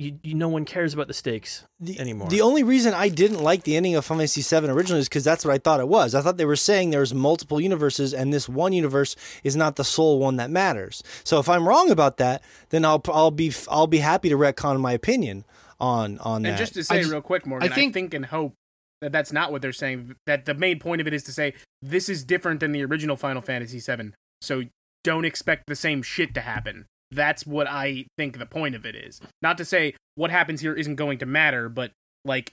you, 0.02 0.18
you 0.22 0.34
no 0.34 0.48
one 0.48 0.64
cares 0.64 0.92
about 0.94 1.08
the 1.08 1.14
stakes 1.14 1.64
the, 1.80 1.98
anymore. 1.98 2.28
The 2.28 2.40
only 2.40 2.62
reason 2.62 2.94
I 2.94 3.08
didn't 3.08 3.42
like 3.42 3.62
the 3.62 3.76
ending 3.76 3.94
of 3.94 4.04
Final 4.04 4.20
Fantasy 4.20 4.42
VII 4.42 4.68
originally 4.68 5.00
is 5.00 5.08
because 5.08 5.24
that's 5.24 5.44
what 5.44 5.54
I 5.54 5.58
thought 5.58 5.80
it 5.80 5.88
was. 5.88 6.14
I 6.14 6.20
thought 6.20 6.36
they 6.36 6.44
were 6.44 6.56
saying 6.56 6.90
there's 6.90 7.14
multiple 7.14 7.60
universes, 7.60 8.12
and 8.12 8.32
this 8.32 8.48
one 8.48 8.72
universe 8.72 9.16
is 9.44 9.56
not 9.56 9.76
the 9.76 9.84
sole 9.84 10.18
one 10.18 10.36
that 10.36 10.50
matters. 10.50 11.02
So 11.24 11.38
if 11.38 11.48
I'm 11.48 11.66
wrong 11.66 11.90
about 11.90 12.16
that, 12.18 12.42
then 12.70 12.84
I'll 12.84 13.02
I'll 13.08 13.30
be 13.30 13.52
I'll 13.70 13.86
be 13.86 13.98
happy 13.98 14.28
to 14.28 14.36
retcon 14.36 14.80
my 14.80 14.92
opinion 14.92 15.44
on 15.80 16.18
on 16.18 16.44
And 16.44 16.54
that. 16.54 16.58
just 16.58 16.74
to 16.74 16.84
say 16.84 16.98
just- 17.00 17.10
real 17.10 17.20
quick, 17.22 17.46
Morgan, 17.46 17.70
I 17.70 17.74
think- 17.74 17.94
think, 17.94 18.14
and 18.14 18.26
hope 18.26 18.54
that 19.00 19.12
that's 19.12 19.32
not 19.32 19.50
what 19.52 19.62
they're 19.62 19.72
saying. 19.72 20.14
That 20.26 20.44
the 20.46 20.54
main 20.54 20.78
point 20.78 21.00
of 21.00 21.06
it 21.06 21.14
is 21.14 21.24
to 21.24 21.32
say 21.32 21.54
this 21.80 22.08
is 22.08 22.24
different 22.24 22.60
than 22.60 22.72
the 22.72 22.84
original 22.84 23.16
Final 23.16 23.42
Fantasy 23.42 23.80
VII. 23.80 24.12
So 24.40 24.64
don't 25.04 25.24
expect 25.24 25.64
the 25.66 25.76
same 25.76 26.02
shit 26.02 26.34
to 26.34 26.40
happen. 26.40 26.86
That's 27.12 27.46
what 27.46 27.66
I 27.68 28.06
think 28.16 28.38
the 28.38 28.46
point 28.46 28.74
of 28.74 28.86
it 28.86 28.94
is. 28.94 29.20
Not 29.42 29.58
to 29.58 29.64
say 29.64 29.94
what 30.14 30.30
happens 30.30 30.60
here 30.60 30.74
isn't 30.74 30.96
going 30.96 31.18
to 31.18 31.26
matter, 31.26 31.68
but 31.68 31.92
like 32.24 32.52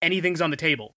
anything's 0.00 0.40
on 0.40 0.50
the 0.50 0.56
table. 0.56 0.92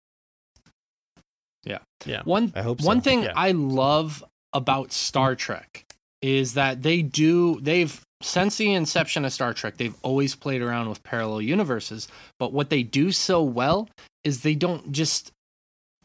yeah, 1.63 1.79
Yeah. 2.05 2.21
One 2.23 2.51
I 2.55 2.61
hope 2.61 2.81
so. 2.81 2.87
one 2.87 3.01
thing 3.01 3.23
Yeah. 3.23 3.33
I 3.35 3.51
love 3.51 4.23
about 4.53 4.91
Star 4.91 5.35
Trek 5.35 5.85
is 6.21 6.53
that 6.53 6.81
they 6.83 7.01
do 7.01 7.59
they've 7.61 8.01
since 8.21 8.55
the 8.57 8.73
inception 8.73 9.25
of 9.25 9.33
Star 9.33 9.53
Trek, 9.53 9.77
they've 9.77 9.95
always 10.01 10.35
played 10.35 10.61
around 10.61 10.87
with 10.87 11.03
parallel 11.03 11.41
universes, 11.41 12.07
but 12.39 12.53
what 12.53 12.69
they 12.69 12.81
do 12.83 13.11
so 13.11 13.43
well 13.43 13.89
is 14.23 14.41
they 14.41 14.55
don't 14.55 14.91
just 14.93 15.31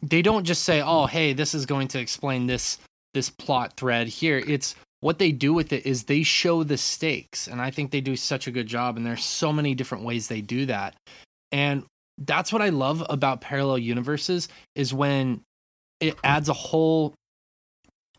they 0.03 0.23
don't 0.23 0.45
just 0.45 0.65
say, 0.65 0.81
"Oh, 0.81 1.07
hey, 1.07 1.33
this 1.33 1.55
is 1.55 1.67
going 1.67 1.89
to 1.89 1.99
explain 2.01 2.47
this 2.47 2.79
this 3.15 3.31
plot 3.31 3.75
thread 3.77 4.09
here." 4.09 4.39
It's 4.39 4.75
what 5.01 5.19
they 5.19 5.33
do 5.33 5.53
with 5.55 5.73
it 5.73 5.87
is 5.87 6.05
they 6.05 6.23
show 6.23 6.65
the 6.65 6.77
stakes, 6.77 7.47
and 7.47 7.61
I 7.61 7.71
think 7.71 7.91
they 7.91 8.01
do 8.01 8.17
such 8.17 8.47
a 8.47 8.51
good 8.51 8.67
job 8.67 8.97
and 8.97 9.07
there's 9.07 9.25
so 9.25 9.53
many 9.53 9.75
different 9.75 10.05
ways 10.05 10.29
they 10.29 10.41
do 10.41 10.67
that. 10.67 10.95
And 11.53 11.85
that's 12.19 12.53
what 12.53 12.63
I 12.63 12.71
love 12.71 13.05
about 13.09 13.41
parallel 13.41 13.79
universes 13.79 14.49
is 14.75 14.93
when 14.93 15.43
it 16.01 16.17
adds 16.25 16.49
a 16.49 16.55
whole 16.55 17.15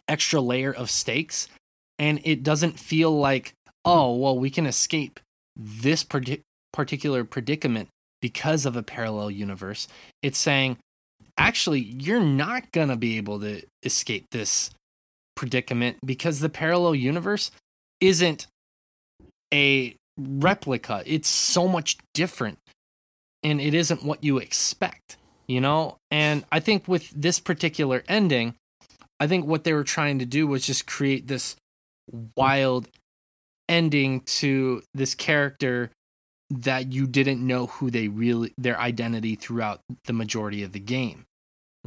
extra 0.07 0.41
layer 0.41 0.73
of 0.73 0.89
stakes 0.89 1.47
and 1.99 2.19
it 2.23 2.43
doesn't 2.43 2.79
feel 2.79 3.11
like 3.11 3.53
oh 3.85 4.15
well 4.15 4.37
we 4.37 4.49
can 4.49 4.65
escape 4.65 5.19
this 5.55 6.03
parti- 6.03 6.41
particular 6.73 7.23
predicament 7.23 7.89
because 8.21 8.65
of 8.65 8.75
a 8.75 8.81
parallel 8.81 9.29
universe 9.29 9.87
it's 10.23 10.39
saying 10.39 10.77
actually 11.37 11.79
you're 11.79 12.19
not 12.19 12.71
going 12.71 12.89
to 12.89 12.95
be 12.95 13.17
able 13.17 13.39
to 13.39 13.61
escape 13.83 14.25
this 14.31 14.71
predicament 15.39 15.97
because 16.05 16.39
the 16.39 16.49
parallel 16.49 16.93
universe 16.95 17.49
isn't 18.01 18.47
a 19.53 19.95
replica. 20.17 21.01
It's 21.05 21.29
so 21.29 21.67
much 21.67 21.97
different 22.13 22.59
and 23.41 23.61
it 23.61 23.73
isn't 23.73 24.03
what 24.03 24.23
you 24.23 24.37
expect 24.37 25.15
you 25.47 25.59
know? 25.59 25.97
And 26.11 26.45
i 26.51 26.59
think 26.59 26.87
with 26.87 27.09
this 27.09 27.39
particular 27.39 28.03
ending 28.07 28.53
i 29.19 29.25
think 29.27 29.45
what 29.45 29.63
they 29.63 29.73
were 29.73 29.83
trying 29.83 30.19
to 30.19 30.25
do 30.25 30.45
was 30.45 30.65
just 30.65 30.85
create 30.85 31.25
this 31.27 31.55
wild 32.35 32.87
ending 33.67 34.21
to 34.39 34.83
this 34.93 35.15
character 35.15 35.89
that 36.51 36.91
you 36.91 37.07
didn't 37.07 37.45
know 37.45 37.65
who 37.67 37.89
they 37.89 38.07
really 38.07 38.53
their 38.57 38.79
identity 38.79 39.35
throughout 39.35 39.79
the 40.05 40.13
majority 40.13 40.61
of 40.63 40.71
the 40.71 40.79
game. 40.97 41.25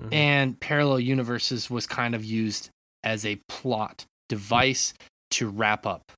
Mhm. 0.01 0.13
and 0.13 0.59
parallel 0.59 1.01
universes 1.01 1.69
was 1.71 1.87
kind 1.87 2.15
of 2.15 2.25
used 2.25 2.71
as 3.05 3.25
a 3.27 3.41
plot 3.49 4.07
device 4.29 4.95
to 5.33 5.49
wrap 5.49 5.87
up 5.87 6.13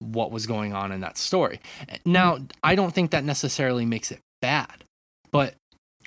what 0.00 0.30
was 0.30 0.46
going 0.46 0.72
on 0.72 0.92
in 0.92 1.00
that 1.00 1.18
story. 1.18 1.60
Now, 2.04 2.38
I 2.62 2.74
don't 2.74 2.94
think 2.94 3.10
that 3.10 3.24
necessarily 3.24 3.84
makes 3.84 4.10
it 4.10 4.20
bad, 4.40 4.84
but 5.30 5.54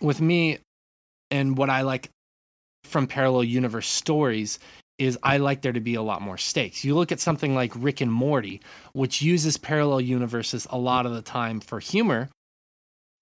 with 0.02 0.22
me 0.22 0.60
and 1.30 1.58
what 1.58 1.70
I 1.70 1.82
like 1.82 2.10
from 2.84 3.08
parallel 3.08 3.44
universe 3.44 3.88
stories 3.88 4.60
is 4.98 5.18
I 5.24 5.38
like 5.38 5.62
there 5.62 5.72
to 5.72 5.80
be 5.80 5.96
a 5.96 6.02
lot 6.02 6.22
more 6.22 6.38
stakes. 6.38 6.84
You 6.84 6.96
look 6.96 7.12
at 7.12 7.20
something 7.20 7.56
like 7.56 7.72
Rick 7.76 8.02
and 8.02 8.12
Morty, 8.12 8.62
which 8.94 9.22
uses 9.22 9.58
parallel 9.58 10.02
universes 10.02 10.68
a 10.70 10.78
lot 10.78 11.06
of 11.06 11.14
the 11.14 11.22
time 11.22 11.60
for 11.60 11.80
humor, 11.80 12.30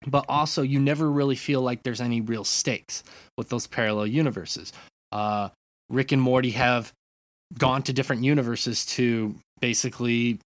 but 0.05 0.25
also 0.27 0.61
you 0.61 0.79
never 0.79 1.09
really 1.09 1.35
feel 1.35 1.61
like 1.61 1.83
there's 1.83 2.01
any 2.01 2.19
real 2.19 2.43
stakes 2.43 3.03
with 3.37 3.49
those 3.49 3.65
parallel 3.65 4.07
universes. 4.07 4.73
Uh, 5.11 5.49
Rick 5.89 6.11
and 6.11 6.21
Morty 6.21 6.51
have 6.51 6.93
gone 7.57 7.81
to 7.83 7.93
different 7.93 8.23
universes 8.23 8.85
to 8.85 9.35
basically 9.59 10.39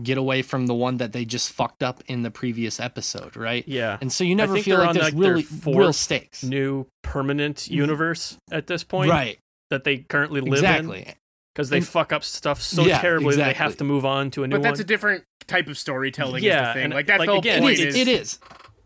get 0.00 0.16
away 0.16 0.42
from 0.42 0.66
the 0.66 0.74
one 0.74 0.98
that 0.98 1.12
they 1.12 1.24
just 1.24 1.50
fucked 1.52 1.82
up 1.82 2.02
in 2.06 2.22
the 2.22 2.30
previous 2.30 2.78
episode, 2.78 3.36
right? 3.36 3.64
yeah. 3.66 3.98
And 4.00 4.12
so 4.12 4.22
you 4.22 4.36
never 4.36 4.56
feel 4.58 4.78
like 4.78 4.94
there's 4.94 5.12
like, 5.12 5.14
really 5.14 5.44
real 5.66 5.92
stakes. 5.92 6.44
New 6.44 6.86
permanent 7.02 7.56
mm-hmm. 7.56 7.74
universe 7.74 8.38
at 8.50 8.68
this 8.68 8.84
point, 8.84 9.10
Right. 9.10 9.38
that 9.70 9.82
they 9.84 9.98
currently 9.98 10.40
live 10.40 10.60
exactly. 10.60 11.00
in 11.00 11.14
because 11.52 11.70
they 11.70 11.78
And- 11.78 11.88
fuck 11.88 12.12
up 12.12 12.22
stuff 12.22 12.62
so 12.62 12.84
Yeah, 12.84 13.00
terribly 13.00 13.34
that 13.34 13.44
they 13.44 13.54
have 13.54 13.76
to 13.78 13.84
move 13.84 14.06
on 14.06 14.30
to 14.32 14.44
a 14.44 14.46
new 14.46 14.56
But 14.56 14.62
that's 14.62 14.78
one. 14.78 14.84
a 14.84 14.86
different 14.86 15.24
type 15.48 15.66
of 15.66 15.76
storytelling. 15.76 16.44
Yeah, 16.44 16.60
is 16.60 16.68
the 16.68 16.72
thing. 16.74 16.84
and, 16.84 16.94
like 16.94 17.06
that's 17.06 17.18
like, 17.18 17.26
the 17.26 17.32
whole 17.32 17.40
again, 17.40 17.62
point. 17.62 17.80
is. 17.80 17.96
is 17.96 17.96
It 17.96 18.06
is. 18.08 18.38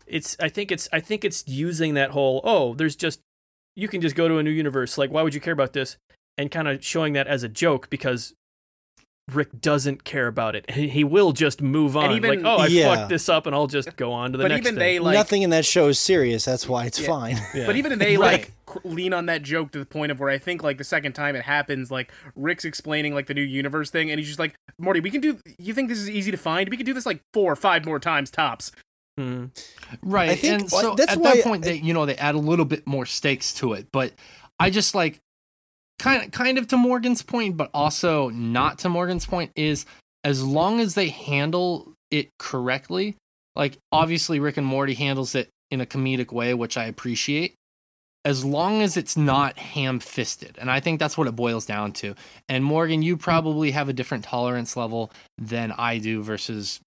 it's 0.07 0.35
I 0.39 0.49
think 0.49 0.71
it's 0.71 0.89
I 0.91 0.99
think 0.99 1.23
it's 1.23 1.47
using 1.47 1.93
that 1.93 2.09
whole 2.09 2.41
oh 2.43 2.73
there's 2.73 2.95
just 2.95 3.19
you 3.75 3.87
can 3.87 4.01
just 4.01 4.15
go 4.15 4.27
to 4.27 4.37
a 4.37 4.43
new 4.43 4.51
universe 4.51 4.97
like 4.97 5.11
why 5.11 5.21
would 5.21 5.33
you 5.33 5.41
care 5.41 5.53
about 5.53 5.73
this 5.73 5.97
and 6.37 6.51
kind 6.51 6.67
of 6.67 6.83
showing 6.83 7.13
that 7.13 7.27
as 7.27 7.43
a 7.43 7.49
joke 7.49 7.89
because 7.89 8.33
Rick 9.31 9.61
doesn't 9.61 10.03
care 10.03 10.27
about 10.27 10.53
it 10.55 10.69
he, 10.71 10.89
he 10.89 11.03
will 11.05 11.31
just 11.31 11.61
move 11.61 11.95
on 11.95 12.05
And 12.05 12.13
even- 12.17 12.43
like 12.43 12.45
oh 12.45 12.61
I 12.63 12.67
Yeah. 12.67 12.93
fucked 12.93 13.09
this 13.09 13.29
up 13.29 13.45
and 13.45 13.55
I'll 13.55 13.67
just 13.67 13.95
go 13.95 14.11
on 14.11 14.31
to 14.33 14.37
the 14.37 14.43
But 14.43 14.49
next 14.49 14.59
even 14.67 14.73
thing. 14.75 14.79
they 14.79 14.99
like. 14.99 15.13
Nothing 15.13 15.43
in 15.43 15.49
that 15.51 15.65
show 15.65 15.87
is 15.87 15.97
serious. 15.97 16.43
That's 16.43 16.67
why 16.67 16.85
it's 16.85 16.99
Yeah. 16.99 17.07
fine. 17.07 17.37
Yeah. 17.55 17.65
But 17.65 17.77
even 17.77 17.97
they 17.99 18.17
Right. 18.17 18.51
like 18.75 18.83
lean 18.83 19.13
on 19.13 19.27
that 19.27 19.41
joke 19.43 19.71
to 19.71 19.79
the 19.79 19.85
point 19.85 20.11
of 20.11 20.19
where 20.19 20.29
I 20.29 20.37
think 20.39 20.61
like 20.61 20.77
the 20.77 20.83
second 20.83 21.13
time 21.13 21.35
it 21.37 21.43
happens, 21.43 21.89
like 21.89 22.11
Rick's 22.35 22.65
explaining 22.65 23.13
like 23.13 23.27
the 23.27 23.33
new 23.33 23.41
universe 23.43 23.89
thing, 23.91 24.11
and 24.11 24.19
he's 24.19 24.27
just 24.27 24.39
like, 24.39 24.55
"Morty, 24.77 24.99
we 24.99 25.09
can 25.11 25.21
do. 25.21 25.37
You 25.57 25.73
think 25.73 25.87
this 25.89 25.99
is 25.99 26.09
easy 26.09 26.31
to 26.31 26.37
find? 26.37 26.67
We 26.69 26.75
can 26.77 26.85
do 26.85 26.93
this 26.93 27.05
like 27.05 27.21
four 27.33 27.51
or 27.51 27.55
five 27.55 27.85
more 27.85 27.99
times 27.99 28.29
tops." 28.29 28.71
Hmm. 29.17 29.45
Right. 30.01 30.31
I 30.31 30.35
think 30.35 30.61
and 30.61 30.69
so 30.69 30.93
at 30.93 31.21
that 31.21 31.43
point 31.43 31.63
they 31.63 31.75
you 31.75 31.93
know 31.93 32.05
they 32.05 32.15
add 32.15 32.35
a 32.35 32.39
little 32.39 32.65
bit 32.65 32.87
more 32.87 33.05
stakes 33.05 33.53
to 33.55 33.73
it. 33.73 33.87
But 33.91 34.13
I 34.59 34.69
just 34.69 34.95
like 34.95 35.19
kind 35.99 36.23
of 36.23 36.31
kind 36.31 36.57
of 36.57 36.67
to 36.69 36.77
Morgan's 36.77 37.21
point, 37.21 37.57
but 37.57 37.69
also 37.73 38.29
not 38.29 38.79
to 38.79 38.89
Morgan's 38.89 39.25
point, 39.25 39.51
is 39.55 39.85
as 40.23 40.43
long 40.43 40.79
as 40.79 40.95
they 40.95 41.09
handle 41.09 41.93
it 42.09 42.29
correctly, 42.39 43.15
like 43.55 43.77
obviously 43.91 44.39
Rick 44.39 44.57
and 44.57 44.65
Morty 44.65 44.93
handles 44.95 45.35
it 45.35 45.49
in 45.69 45.81
a 45.81 45.85
comedic 45.85 46.31
way, 46.31 46.53
which 46.53 46.77
I 46.77 46.85
appreciate. 46.85 47.55
As 48.25 48.45
long 48.45 48.81
as 48.81 48.95
it's 48.95 49.17
not 49.17 49.57
ham 49.57 49.99
fisted. 49.99 50.57
And 50.57 50.71
I 50.71 50.79
think 50.79 50.97
that's 50.97 51.17
what 51.17 51.27
it 51.27 51.35
boils 51.35 51.65
down 51.65 51.91
to. 51.93 52.15
And 52.47 52.63
Morgan, 52.63 53.01
you 53.01 53.17
probably 53.17 53.71
have 53.71 53.89
a 53.89 53.93
different 53.93 54.23
tolerance 54.23 54.77
level 54.77 55.11
than 55.37 55.73
I 55.73 55.97
do 55.97 56.23
versus 56.23 56.79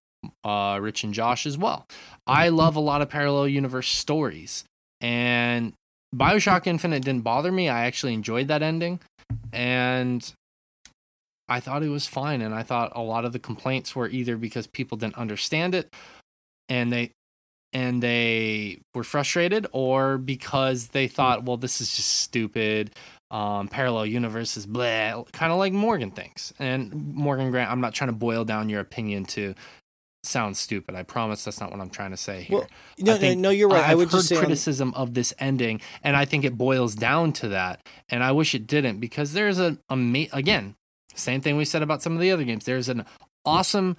uh, 0.44 0.78
Rich 0.80 1.04
and 1.04 1.14
Josh 1.14 1.46
as 1.46 1.58
well. 1.58 1.86
I 2.26 2.48
love 2.48 2.76
a 2.76 2.80
lot 2.80 3.02
of 3.02 3.08
parallel 3.08 3.48
universe 3.48 3.88
stories, 3.88 4.64
and 5.00 5.72
Bioshock 6.14 6.66
Infinite 6.66 7.04
didn't 7.04 7.22
bother 7.22 7.52
me. 7.52 7.68
I 7.68 7.86
actually 7.86 8.14
enjoyed 8.14 8.48
that 8.48 8.62
ending, 8.62 9.00
and 9.52 10.32
I 11.48 11.60
thought 11.60 11.82
it 11.82 11.88
was 11.88 12.06
fine. 12.06 12.42
And 12.42 12.54
I 12.54 12.62
thought 12.62 12.92
a 12.94 13.02
lot 13.02 13.24
of 13.24 13.32
the 13.32 13.38
complaints 13.38 13.94
were 13.94 14.08
either 14.08 14.36
because 14.36 14.66
people 14.66 14.98
didn't 14.98 15.18
understand 15.18 15.74
it, 15.74 15.94
and 16.68 16.92
they 16.92 17.10
and 17.72 18.02
they 18.02 18.78
were 18.94 19.04
frustrated, 19.04 19.66
or 19.72 20.16
because 20.16 20.88
they 20.88 21.08
thought, 21.08 21.44
well, 21.44 21.56
this 21.56 21.80
is 21.80 21.94
just 21.94 22.10
stupid. 22.10 22.90
Um, 23.30 23.66
parallel 23.68 24.06
universes, 24.06 24.66
blah, 24.66 25.24
kind 25.32 25.52
of 25.52 25.58
like 25.58 25.72
Morgan 25.72 26.12
thinks. 26.12 26.54
And 26.58 26.94
Morgan 27.12 27.50
Grant, 27.50 27.70
I'm 27.70 27.80
not 27.80 27.92
trying 27.92 28.08
to 28.08 28.16
boil 28.16 28.44
down 28.44 28.68
your 28.68 28.80
opinion 28.80 29.24
to 29.26 29.54
sound 30.26 30.56
stupid. 30.56 30.94
I 30.94 31.02
promise 31.02 31.44
that's 31.44 31.60
not 31.60 31.70
what 31.70 31.80
I'm 31.80 31.90
trying 31.90 32.10
to 32.10 32.16
say 32.16 32.42
here. 32.42 32.58
Well, 32.58 32.68
no, 32.98 33.16
no, 33.18 33.34
no, 33.34 33.50
you're 33.50 33.68
right. 33.68 33.84
I 33.84 33.92
I've 33.92 33.98
would 33.98 34.08
heard 34.10 34.18
just 34.18 34.28
say 34.28 34.36
on- 34.36 34.42
criticism 34.42 34.92
of 34.94 35.14
this 35.14 35.32
ending, 35.38 35.80
and 36.02 36.16
I 36.16 36.24
think 36.24 36.44
it 36.44 36.58
boils 36.58 36.94
down 36.94 37.32
to 37.34 37.48
that. 37.48 37.86
And 38.08 38.22
I 38.22 38.32
wish 38.32 38.54
it 38.54 38.66
didn't 38.66 39.00
because 39.00 39.32
there's 39.32 39.58
a 39.58 39.78
again 40.32 40.74
same 41.14 41.40
thing 41.40 41.56
we 41.56 41.64
said 41.64 41.82
about 41.82 42.02
some 42.02 42.14
of 42.14 42.20
the 42.20 42.30
other 42.30 42.44
games. 42.44 42.64
There's 42.64 42.88
an 42.88 43.04
awesome, 43.44 43.96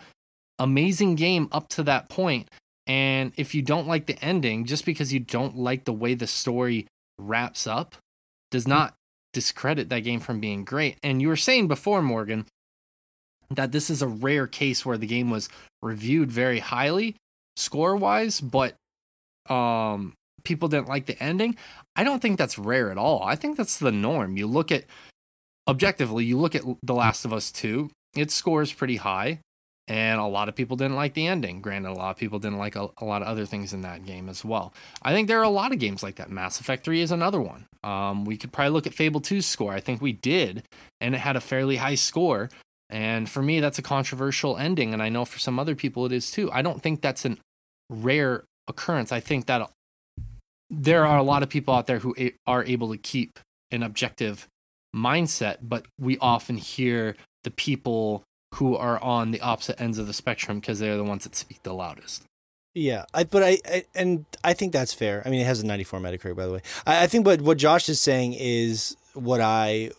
amazing 0.59 1.15
game 1.15 1.47
up 1.51 1.67
to 1.69 1.83
that 1.83 2.09
point, 2.09 2.49
and 2.85 3.33
if 3.37 3.55
you 3.55 3.61
don't 3.61 3.87
like 3.87 4.05
the 4.05 4.23
ending, 4.23 4.65
just 4.65 4.85
because 4.85 5.13
you 5.13 5.19
don't 5.19 5.57
like 5.57 5.85
the 5.85 5.93
way 5.93 6.13
the 6.13 6.27
story 6.27 6.87
wraps 7.17 7.65
up, 7.65 7.95
does 8.51 8.67
not 8.67 8.93
discredit 9.33 9.89
that 9.89 9.99
game 9.99 10.19
from 10.19 10.39
being 10.39 10.63
great. 10.63 10.97
And 11.03 11.21
you 11.21 11.27
were 11.27 11.35
saying 11.35 11.67
before, 11.67 12.01
Morgan, 12.01 12.45
that 13.49 13.71
this 13.71 13.89
is 13.89 14.01
a 14.01 14.07
rare 14.07 14.47
case 14.47 14.85
where 14.85 14.97
the 14.97 15.07
game 15.07 15.29
was 15.29 15.49
reviewed 15.81 16.31
very 16.31 16.59
highly 16.59 17.15
score 17.55 17.95
wise, 17.95 18.41
but 18.41 18.75
um 19.49 20.13
people 20.43 20.69
didn't 20.69 20.87
like 20.87 21.05
the 21.05 21.21
ending. 21.21 21.55
I 21.95 22.03
don't 22.03 22.21
think 22.21 22.37
that's 22.37 22.57
rare 22.57 22.89
at 22.89 22.97
all. 22.97 23.21
I 23.23 23.35
think 23.35 23.57
that's 23.57 23.77
the 23.77 23.91
norm. 23.91 24.37
You 24.37 24.47
look 24.47 24.71
at 24.71 24.85
objectively, 25.67 26.25
you 26.25 26.37
look 26.37 26.55
at 26.55 26.63
The 26.81 26.93
Last 26.93 27.25
of 27.25 27.33
Us 27.33 27.51
2, 27.51 27.89
it 28.15 28.31
scores 28.31 28.71
pretty 28.71 28.95
high, 28.95 29.41
and 29.87 30.19
a 30.19 30.25
lot 30.25 30.47
of 30.47 30.55
people 30.55 30.77
didn't 30.77 30.95
like 30.95 31.13
the 31.13 31.27
ending. 31.27 31.61
Granted, 31.61 31.89
a 31.89 31.93
lot 31.93 32.11
of 32.11 32.17
people 32.17 32.39
didn't 32.39 32.57
like 32.57 32.75
a, 32.75 32.87
a 32.97 33.05
lot 33.05 33.21
of 33.21 33.27
other 33.27 33.45
things 33.45 33.73
in 33.73 33.81
that 33.81 34.05
game 34.05 34.29
as 34.29 34.45
well. 34.45 34.73
I 35.01 35.13
think 35.13 35.27
there 35.27 35.39
are 35.39 35.43
a 35.43 35.49
lot 35.49 35.73
of 35.73 35.79
games 35.79 36.01
like 36.01 36.15
that. 36.15 36.31
Mass 36.31 36.59
Effect 36.59 36.85
3 36.85 37.01
is 37.01 37.11
another 37.11 37.41
one. 37.41 37.65
Um, 37.83 38.23
we 38.23 38.37
could 38.37 38.53
probably 38.53 38.71
look 38.71 38.87
at 38.87 38.93
Fable 38.93 39.21
2's 39.21 39.45
score. 39.45 39.73
I 39.73 39.81
think 39.81 40.01
we 40.01 40.13
did, 40.13 40.63
and 41.01 41.13
it 41.13 41.19
had 41.19 41.35
a 41.35 41.41
fairly 41.41 41.75
high 41.75 41.95
score. 41.95 42.49
And 42.89 43.29
for 43.29 43.41
me, 43.41 43.59
that's 43.59 43.77
a 43.77 43.81
controversial 43.81 44.57
ending, 44.57 44.93
and 44.93 45.03
I 45.03 45.09
know 45.09 45.25
for 45.25 45.39
some 45.39 45.59
other 45.59 45.75
people 45.75 46.05
it 46.05 46.11
is 46.11 46.31
too. 46.31 46.49
I 46.51 46.61
don't 46.61 46.81
think 46.81 47.01
that's 47.01 47.25
an 47.25 47.37
rare 47.89 48.45
occurrence. 48.67 49.11
I 49.11 49.19
think 49.19 49.45
that 49.47 49.69
there 50.69 51.05
are 51.05 51.17
a 51.17 51.23
lot 51.23 51.43
of 51.43 51.49
people 51.49 51.73
out 51.73 51.87
there 51.87 51.99
who 51.99 52.15
are 52.45 52.63
able 52.63 52.91
to 52.91 52.97
keep 52.97 53.39
an 53.71 53.83
objective 53.83 54.47
mindset, 54.95 55.57
but 55.61 55.85
we 55.99 56.17
often 56.19 56.57
hear 56.57 57.15
the 57.43 57.51
people 57.51 58.23
who 58.55 58.75
are 58.75 59.01
on 59.03 59.31
the 59.31 59.41
opposite 59.41 59.79
ends 59.79 59.97
of 59.97 60.07
the 60.07 60.13
spectrum 60.13 60.59
because 60.59 60.79
they're 60.79 60.97
the 60.97 61.03
ones 61.03 61.23
that 61.23 61.35
speak 61.35 61.63
the 61.63 61.73
loudest. 61.73 62.23
Yeah, 62.73 63.05
I 63.13 63.23
but 63.23 63.43
I, 63.43 63.57
I 63.65 63.85
and 63.95 64.25
I 64.43 64.53
think 64.53 64.71
that's 64.71 64.93
fair. 64.93 65.23
I 65.25 65.29
mean, 65.29 65.41
it 65.41 65.45
has 65.45 65.61
a 65.61 65.65
94 65.65 65.99
Metacritic, 65.99 66.35
by 66.35 66.45
the 66.45 66.53
way. 66.53 66.61
I, 66.85 67.03
I 67.03 67.07
think, 67.07 67.25
but 67.25 67.41
what 67.41 67.57
Josh 67.57 67.89
is 67.89 67.99
saying 67.99 68.33
is 68.33 68.95
what 69.17 69.41
I 69.41 69.91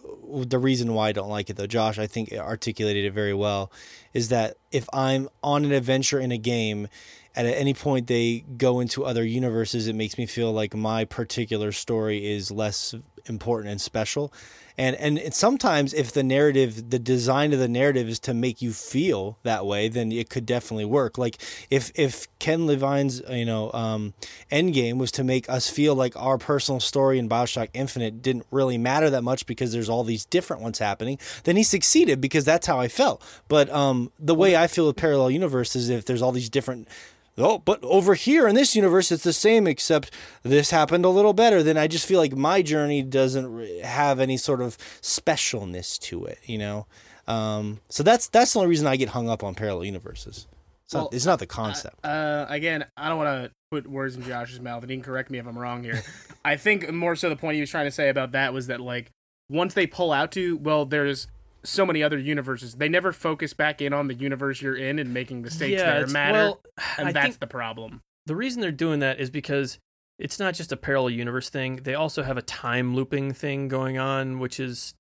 the 0.45 0.59
reason 0.59 0.95
why 0.95 1.09
I 1.09 1.13
don't 1.13 1.29
like 1.29 1.51
it 1.51 1.57
though. 1.57 1.67
Josh, 1.67 1.99
I 1.99 2.07
think 2.07 2.33
articulated 2.33 3.05
it 3.05 3.13
very 3.13 3.35
well. 3.35 3.71
Is 4.13 4.29
that 4.29 4.57
if 4.71 4.89
I'm 4.93 5.29
on 5.43 5.65
an 5.65 5.73
adventure 5.73 6.21
in 6.21 6.33
a 6.33 6.39
game, 6.39 6.89
and 7.35 7.47
at 7.47 7.57
any 7.57 7.75
point 7.75 8.07
they 8.07 8.45
go 8.57 8.81
into 8.81 9.05
other 9.05 9.25
universes, 9.25 9.87
it 9.87 9.95
makes 9.95 10.19
me 10.19 10.27
feel 10.27 10.53
like 10.53 10.75
my 10.75 11.05
particular 11.05 11.73
story 11.73 12.27
is 12.27 12.51
less 12.51 12.95
important 13.27 13.71
and 13.71 13.81
special. 13.81 14.33
And 14.79 14.95
and 14.97 15.35
sometimes 15.35 15.93
if 15.93 16.13
the 16.13 16.23
narrative, 16.23 16.91
the 16.91 17.01
design 17.01 17.53
of 17.53 17.59
the 17.59 17.69
narrative 17.69 18.09
is 18.09 18.21
to 18.21 18.33
make 18.33 18.63
you 18.63 18.73
feel 18.73 19.37
that 19.43 19.67
way, 19.67 19.89
then 19.89 20.13
it 20.13 20.31
could 20.31 20.47
definitely 20.47 20.85
work. 20.85 21.19
Like 21.19 21.39
if 21.69 21.91
if 21.97 22.29
Ken 22.39 22.67
Levine's 22.67 23.21
you 23.29 23.45
know 23.45 23.73
um, 23.73 24.15
Endgame 24.53 24.99
was 24.99 25.11
to 25.13 25.25
make 25.25 25.49
us 25.49 25.69
feel 25.69 25.97
like 25.97 26.17
our 26.17 26.39
personal 26.39 26.79
story 26.79 27.19
in 27.19 27.29
Bioshock 27.29 27.69
Infinite 27.75 28.23
didn't 28.23 28.47
really 28.53 28.79
matter 28.79 29.11
that 29.11 29.23
much 29.23 29.47
because 29.47 29.73
there's 29.73 29.89
all 29.89 30.05
these 30.05 30.25
different 30.25 30.63
ones 30.63 30.79
happening, 30.79 31.19
then 31.43 31.57
he 31.57 31.65
succeeded 31.65 32.21
because 32.21 32.45
that's 32.45 32.67
how 32.67 32.79
I 32.79 32.87
felt. 32.87 33.21
But 33.49 33.69
um, 33.71 34.13
the 34.19 34.35
way 34.35 34.57
I 34.57 34.69
feel 34.69 34.87
with 34.87 34.97
parallel 34.97 35.33
universes, 35.33 35.89
if 35.89 36.05
there's 36.05 36.23
all 36.23 36.33
these 36.33 36.49
different 36.49 36.87
oh, 37.39 37.59
but 37.59 37.83
over 37.83 38.15
here 38.15 38.47
in 38.49 38.55
this 38.55 38.75
universe, 38.77 39.11
it's 39.11 39.25
the 39.25 39.33
same, 39.33 39.67
except 39.67 40.11
this 40.43 40.71
happened 40.71 41.05
a 41.05 41.09
little 41.09 41.33
better. 41.33 41.63
Then 41.63 41.77
I 41.77 41.87
just 41.87 42.07
feel 42.07 42.19
like 42.19 42.37
my 42.37 42.63
journey 42.63 43.03
doesn't 43.03 43.83
have 43.83 44.21
any 44.21 44.37
sort 44.37 44.61
of 44.61 44.77
specialness 45.01 45.99
to 46.01 46.25
it, 46.25 46.39
you 46.45 46.59
know. 46.59 46.87
Um, 47.27 47.81
so 47.89 48.03
that's 48.03 48.29
that's 48.29 48.53
the 48.53 48.61
only 48.61 48.71
reason 48.71 48.87
I 48.87 48.97
get 48.97 49.11
hung 49.11 49.29
up 49.29 49.45
on 49.45 49.55
parallel 49.55 49.85
universes. 49.85 50.47
It's, 50.85 50.95
Well, 50.95 51.05
not, 51.05 51.15
it's 51.15 51.27
not 51.27 51.39
the 51.39 51.47
concept. 51.47 52.05
Uh, 52.05 52.47
again, 52.49 52.87
I 52.97 53.11
don't 53.11 53.19
want 53.19 53.45
to 53.45 53.51
put 53.71 53.87
words 53.87 54.17
in 54.17 54.23
Josh's 54.23 54.61
mouth, 54.61 54.83
and 54.83 54.91
he 54.91 54.97
can 54.97 55.05
correct 55.05 55.31
me 55.31 55.39
if 55.39 55.47
I'm 55.47 55.59
wrong 55.59 55.83
here. 55.85 56.03
I 56.45 56.57
think 56.57 56.91
more 56.91 57.15
so 57.15 57.29
the 57.29 57.37
point 57.37 57.57
he 57.57 57.61
was 57.61 57.69
trying 57.69 57.85
to 57.85 57.91
say 57.91 58.09
about 58.09 58.33
that 58.33 58.55
was 58.55 58.69
that 58.69 58.81
like 58.81 59.11
once 59.51 59.75
they 59.75 59.87
pull 59.87 60.13
out 60.13 60.33
to 60.33 60.57
well, 60.57 60.87
there's 60.87 61.29
so 61.69 61.87
many 61.87 62.03
other 62.03 62.19
universes. 62.19 62.75
They 62.75 62.89
never 62.89 63.13
focus 63.13 63.55
back 63.55 63.81
in 63.81 63.93
on 63.93 64.09
the 64.09 64.15
universe 64.15 64.61
you're 64.61 64.77
in 64.77 64.99
and 64.99 65.13
making 65.13 65.43
the 65.43 65.51
stakes 65.51 65.81
yeah, 65.81 65.99
there 65.99 66.07
matter, 66.07 66.39
well, 66.39 66.61
and 66.99 67.09
I 67.09 67.13
that's 67.13 67.37
the 67.37 67.47
problem. 67.47 68.01
the 68.27 68.37
reason 68.37 68.61
they're 68.61 68.73
doing 68.73 69.01
that 69.01 69.21
is 69.21 69.31
because 69.31 69.79
it's 70.19 70.39
not 70.39 70.55
just 70.55 70.73
a 70.73 70.77
parallel 70.77 71.11
universe 71.11 71.49
thing. 71.49 71.77
They 71.77 71.95
also 71.95 72.23
have 72.23 72.37
a 72.37 72.43
time 72.43 72.95
looping 72.95 73.33
thing 73.33 73.69
going 73.69 73.99
on, 73.99 74.39
which 74.39 74.59
is 74.59 74.95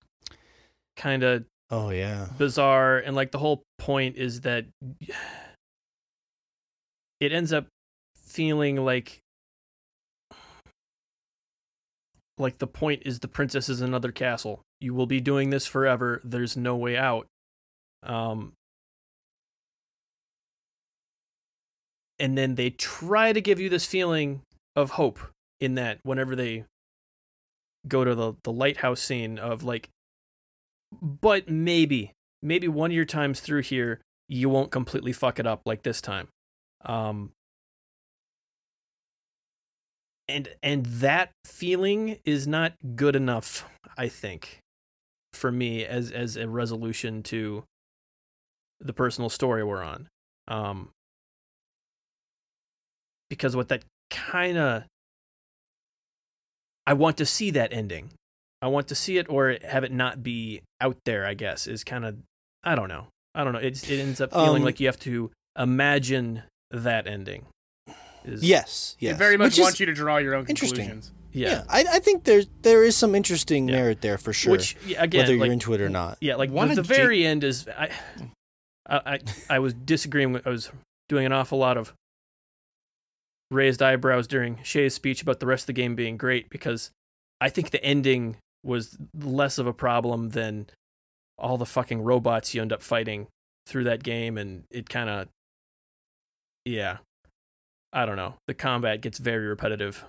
kind 0.96 1.22
of 1.22 1.44
oh 1.70 1.90
yeah, 1.90 2.28
bizarre. 2.38 2.98
And 2.98 3.16
like 3.16 3.32
the 3.32 3.38
whole 3.38 3.62
point 3.78 4.16
is 4.16 4.42
that 4.42 4.66
it 7.20 7.32
ends 7.32 7.52
up 7.52 7.66
feeling 8.16 8.76
like 8.76 9.20
like 12.38 12.58
the 12.58 12.66
point 12.66 13.02
is 13.04 13.18
the 13.20 13.28
princess 13.28 13.68
is 13.68 13.80
another 13.80 14.12
castle. 14.12 14.62
You 14.80 14.94
will 14.94 15.06
be 15.06 15.20
doing 15.20 15.50
this 15.50 15.66
forever. 15.66 16.20
There's 16.24 16.56
no 16.56 16.76
way 16.76 16.96
out. 16.96 17.26
Um 18.02 18.52
and 22.18 22.36
then 22.36 22.56
they 22.56 22.70
try 22.70 23.32
to 23.32 23.40
give 23.40 23.60
you 23.60 23.68
this 23.68 23.86
feeling 23.86 24.42
of 24.74 24.90
hope 24.92 25.18
in 25.60 25.74
that 25.74 25.98
whenever 26.02 26.34
they 26.36 26.64
go 27.86 28.04
to 28.04 28.14
the 28.14 28.34
the 28.44 28.52
lighthouse 28.52 29.00
scene 29.00 29.38
of 29.38 29.62
like 29.62 29.88
but 31.02 31.48
maybe 31.48 32.12
maybe 32.42 32.68
one 32.68 32.90
of 32.90 32.94
your 32.94 33.04
times 33.04 33.40
through 33.40 33.62
here 33.62 34.00
you 34.28 34.48
won't 34.48 34.70
completely 34.70 35.12
fuck 35.12 35.38
it 35.38 35.46
up 35.46 35.62
like 35.64 35.82
this 35.82 36.00
time 36.00 36.28
um 36.84 37.30
and 40.28 40.48
and 40.62 40.84
that 40.86 41.30
feeling 41.44 42.18
is 42.24 42.46
not 42.46 42.72
good 42.94 43.16
enough 43.16 43.68
i 43.96 44.08
think 44.08 44.58
for 45.39 45.51
me 45.53 45.84
as 45.84 46.11
as 46.11 46.36
a 46.36 46.47
resolution 46.49 47.22
to 47.24 47.64
the 48.80 48.93
personal 48.93 49.30
story 49.30 49.64
we're 49.64 49.82
on. 49.82 50.09
Um, 50.47 50.91
because 53.30 53.55
what 53.57 53.68
that 53.68 53.84
kind 54.11 54.57
of 54.59 54.84
I 56.86 56.95
want 56.95 57.18
to 57.18 57.26
see 57.26 57.51
that 57.53 57.72
ending. 57.72 58.11
I 58.62 58.68
want 58.68 58.89
to 58.89 58.95
see 58.95 59.18
it 59.18 59.26
or 59.28 59.57
have 59.62 59.84
it 59.84 59.93
not 59.93 60.22
be 60.22 60.62
out 60.80 60.97
there, 61.05 61.26
I 61.26 61.34
guess, 61.34 61.66
is 61.66 61.84
kind 61.84 62.05
of 62.05 62.16
I 62.64 62.74
don't 62.74 62.89
know. 62.89 63.07
I 63.34 63.45
don't 63.45 63.53
know. 63.53 63.59
It 63.61 63.89
it 63.89 64.01
ends 64.01 64.20
up 64.20 64.32
feeling 64.32 64.62
Um, 64.62 64.64
like 64.66 64.80
you 64.80 64.86
have 64.86 64.99
to 65.01 65.30
imagine 65.59 66.43
that 66.70 67.07
ending. 67.07 67.47
Is, 68.24 68.43
Yes, 68.43 68.97
yes. 68.99 69.14
It 69.14 69.18
very 69.18 69.36
much 69.36 69.53
Which 69.53 69.61
wants 69.61 69.80
you 69.80 69.86
to 69.86 69.95
draw 69.95 70.16
your 70.18 70.34
own 70.34 70.47
interesting. 70.49 70.89
conclusions. 70.89 71.12
Yeah, 71.39 71.49
Yeah. 71.51 71.64
I, 71.68 71.84
I 71.95 71.99
think 72.01 72.24
there's 72.24 72.47
there 72.62 72.82
is 72.84 72.97
some 72.97 73.14
interesting 73.14 73.68
Yeah. 73.68 73.76
merit 73.76 74.01
there 74.01 74.18
for 74.18 74.32
sure. 74.32 74.53
Which 74.53 74.76
again, 74.97 75.20
whether 75.22 75.32
like, 75.36 75.47
you're 75.47 75.53
into 75.53 75.72
it 75.74 75.80
or 75.80 75.89
not. 75.89 76.18
Yeah, 76.20 76.34
like 76.36 76.51
One 76.51 76.68
the, 76.68 76.74
the 76.76 76.80
of 76.82 76.89
Jake- 76.89 76.97
very 76.97 77.24
end 77.24 77.45
is 77.45 77.68
I, 77.68 77.91
I, 78.89 79.01
I, 79.14 79.18
I 79.51 79.59
was 79.59 79.74
disagreeing 79.74 80.32
with. 80.32 80.47
I 80.47 80.51
was 80.51 80.70
doing 81.09 81.24
an 81.26 81.32
awful 81.32 81.59
lot 81.59 81.76
of 81.76 81.93
raised 83.51 83.82
eyebrows 83.82 84.26
during 84.26 84.59
Shay's 84.62 84.95
speech 84.95 85.22
about 85.22 85.41
the 85.41 85.47
rest 85.47 85.62
of 85.62 85.66
the 85.68 85.72
game 85.74 85.95
being 85.95 86.16
great 86.16 86.51
because 86.51 86.91
I 87.41 87.49
think 87.49 87.70
the 87.70 87.82
ending 87.82 88.36
was 88.64 88.99
less 89.14 89.59
of 89.59 89.66
a 89.66 89.72
problem 89.72 90.30
than 90.30 90.66
all 91.39 91.57
the 91.57 91.64
fucking 91.66 92.03
robots 92.03 92.53
you 92.55 92.61
end 92.61 92.72
up 92.72 92.82
fighting 92.82 93.28
through 93.66 93.84
that 93.84 94.03
game, 94.03 94.36
and 94.36 94.64
it 94.70 94.89
kind 94.89 95.09
of, 95.09 95.28
yeah, 96.64 96.99
I 97.93 98.05
don't 98.07 98.16
know. 98.16 98.34
The 98.47 98.55
combat 98.55 99.01
gets 99.01 99.18
very 99.18 99.47
repetitive 99.47 100.05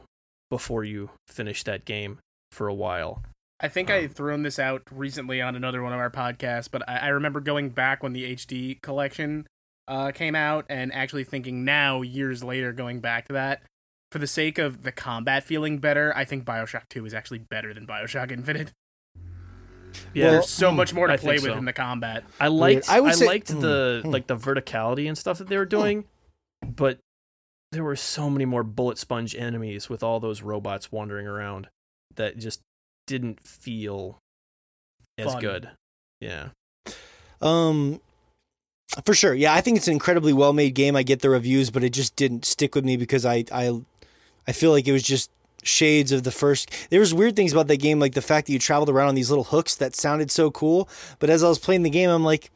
before 0.49 0.83
you 0.83 1.11
finish 1.27 1.63
that 1.63 1.85
game 1.85 2.19
for 2.51 2.67
a 2.67 2.73
while. 2.73 3.21
I 3.59 3.67
think 3.67 3.89
Um, 3.89 3.95
I 3.95 4.07
thrown 4.07 4.43
this 4.43 4.57
out 4.57 4.83
recently 4.91 5.41
on 5.41 5.55
another 5.55 5.83
one 5.83 5.91
of 5.93 5.99
our 5.99 6.09
podcasts, 6.09 6.69
but 6.71 6.87
I, 6.89 6.97
I 6.97 7.07
remember 7.09 7.39
going 7.41 7.69
back 7.69 8.01
when 8.01 8.13
the 8.13 8.23
HD 8.35 8.81
collection 8.81 9.47
uh, 9.87 10.11
came 10.11 10.35
out 10.35 10.65
and 10.69 10.93
actually 10.93 11.23
thinking 11.23 11.65
now, 11.65 12.01
years 12.01 12.43
later, 12.43 12.71
going 12.71 12.99
back 13.01 13.27
to 13.27 13.33
that. 13.33 13.61
For 14.11 14.17
the 14.19 14.27
sake 14.27 14.57
of 14.57 14.83
the 14.83 14.91
combat 14.91 15.43
feeling 15.43 15.77
better, 15.79 16.11
I 16.15 16.25
think 16.25 16.45
Bioshock 16.45 16.83
2 16.89 17.05
is 17.05 17.13
actually 17.13 17.39
better 17.39 17.73
than 17.73 17.85
Bioshock 17.85 18.31
Infinite. 18.31 18.71
Yeah, 20.13 20.25
Well, 20.25 20.31
There's 20.33 20.49
so 20.49 20.71
much 20.71 20.93
more 20.93 21.07
to 21.07 21.13
I 21.13 21.17
play 21.17 21.33
with 21.35 21.43
so. 21.43 21.53
in 21.53 21.65
the 21.65 21.73
combat. 21.73 22.23
I 22.39 22.47
liked 22.47 22.89
I 22.89 22.97
I, 22.97 22.99
would 23.01 23.15
say- 23.15 23.25
liked 23.25 23.47
the 23.47 23.99
Hmm, 24.01 24.07
hmm. 24.07 24.13
like 24.13 24.27
the 24.27 24.35
verticality 24.35 25.07
and 25.07 25.17
stuff 25.17 25.37
that 25.39 25.47
they 25.47 25.57
were 25.57 25.65
doing, 25.65 26.05
but 26.65 26.99
there 27.71 27.83
were 27.83 27.95
so 27.95 28.29
many 28.29 28.45
more 28.45 28.63
bullet 28.63 28.97
sponge 28.97 29.35
enemies 29.35 29.89
with 29.89 30.03
all 30.03 30.19
those 30.19 30.41
robots 30.41 30.91
wandering 30.91 31.27
around 31.27 31.67
that 32.15 32.37
just 32.37 32.61
didn't 33.05 33.39
feel 33.45 34.19
as 35.17 35.33
Fun. 35.33 35.41
good. 35.41 35.69
Yeah. 36.19 36.49
Um, 37.41 38.01
for 39.05 39.13
sure. 39.13 39.33
Yeah, 39.33 39.53
I 39.53 39.61
think 39.61 39.77
it's 39.77 39.87
an 39.87 39.93
incredibly 39.93 40.33
well 40.33 40.53
made 40.53 40.73
game. 40.73 40.95
I 40.95 41.03
get 41.03 41.21
the 41.21 41.29
reviews, 41.29 41.69
but 41.69 41.83
it 41.83 41.91
just 41.91 42.15
didn't 42.15 42.45
stick 42.45 42.75
with 42.75 42.85
me 42.85 42.97
because 42.97 43.25
I 43.25 43.45
I 43.51 43.81
I 44.47 44.51
feel 44.51 44.71
like 44.71 44.87
it 44.87 44.91
was 44.91 45.03
just 45.03 45.29
shades 45.61 46.11
of 46.11 46.23
the 46.23 46.31
first. 46.31 46.71
There 46.89 46.99
was 46.99 47.13
weird 47.13 47.35
things 47.35 47.51
about 47.51 47.67
that 47.67 47.77
game, 47.77 47.99
like 47.99 48.13
the 48.13 48.21
fact 48.21 48.47
that 48.47 48.53
you 48.53 48.59
traveled 48.59 48.89
around 48.89 49.09
on 49.09 49.15
these 49.15 49.29
little 49.29 49.43
hooks 49.45 49.75
that 49.75 49.95
sounded 49.95 50.31
so 50.31 50.49
cool. 50.49 50.89
But 51.19 51.29
as 51.29 51.43
I 51.43 51.49
was 51.49 51.59
playing 51.59 51.83
the 51.83 51.89
game, 51.89 52.09
I'm 52.09 52.23
like. 52.23 52.51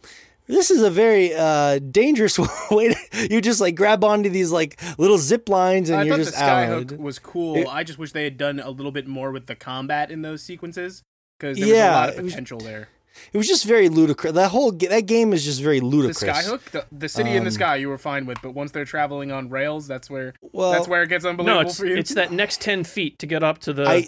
This 0.47 0.69
is 0.71 0.81
a 0.81 0.89
very 0.89 1.33
uh, 1.33 1.79
dangerous 1.79 2.37
way 2.71 2.93
to 2.93 3.27
you 3.33 3.39
just 3.41 3.61
like 3.61 3.75
grab 3.75 4.03
onto 4.03 4.29
these 4.29 4.51
like 4.51 4.79
little 4.97 5.17
zip 5.17 5.47
lines 5.49 5.89
and 5.89 5.99
I 6.01 6.03
you're 6.03 6.17
thought 6.17 6.23
just 6.25 6.37
the 6.37 6.43
out. 6.43 6.83
skyhook 6.87 6.97
was 6.97 7.19
cool. 7.19 7.55
It- 7.57 7.67
I 7.67 7.83
just 7.83 7.97
wish 7.97 8.11
they 8.11 8.25
had 8.25 8.37
done 8.37 8.59
a 8.59 8.69
little 8.69 8.91
bit 8.91 9.07
more 9.07 9.31
with 9.31 9.45
the 9.47 9.55
combat 9.55 10.11
in 10.11 10.21
those 10.21 10.43
sequences 10.43 11.01
because 11.39 11.57
there 11.57 11.67
was 11.67 11.77
a 11.77 11.91
lot 11.91 12.09
of 12.09 12.15
it 12.19 12.23
was- 12.23 12.31
potential 12.33 12.59
there. 12.59 12.89
It 13.31 13.37
was 13.37 13.47
just 13.47 13.65
very 13.65 13.89
ludicrous. 13.89 14.33
That 14.33 14.49
whole 14.49 14.71
that 14.71 15.05
game 15.05 15.33
is 15.33 15.45
just 15.45 15.61
very 15.61 15.79
The 15.79 15.85
ludicrous. 15.85 16.23
skyhook, 16.23 16.61
the, 16.71 16.85
the 16.91 17.07
city 17.07 17.29
in 17.35 17.43
the 17.43 17.49
Um, 17.49 17.53
sky, 17.53 17.75
you 17.75 17.87
were 17.89 17.99
fine 17.99 18.25
with, 18.25 18.39
but 18.41 18.55
once 18.55 18.71
they're 18.71 18.85
traveling 18.85 19.31
on 19.31 19.49
rails, 19.49 19.87
that's 19.87 20.09
where 20.09 20.33
Well, 20.51 20.71
that's 20.71 20.87
where 20.87 21.03
it 21.03 21.09
gets 21.09 21.23
unbelievable 21.23 21.61
No, 21.61 21.67
it's 21.67 21.77
for 21.77 21.85
you. 21.85 21.95
it's 21.95 22.15
that 22.15 22.31
next 22.31 22.59
ten 22.59 22.83
feet 22.83 23.19
to 23.19 23.27
get 23.27 23.43
up 23.43 23.59
to 23.59 23.71
the 23.71 23.87
I 23.87 24.07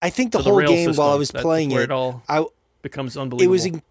I 0.00 0.08
think 0.08 0.32
the 0.32 0.38
to 0.38 0.44
the 0.44 0.50
whole 0.50 0.60
game 0.62 0.86
system. 0.88 1.04
while 1.04 1.12
I 1.12 1.16
was 1.16 1.30
That's 1.32 1.42
playing 1.42 1.68
where 1.70 1.82
it, 1.82 1.84
it 1.84 1.90
all 1.90 2.22
I 2.26 2.46
becomes 2.80 3.14
unbelievable. 3.18 3.44
it 3.44 3.50
was 3.50 3.66
in, 3.66 3.82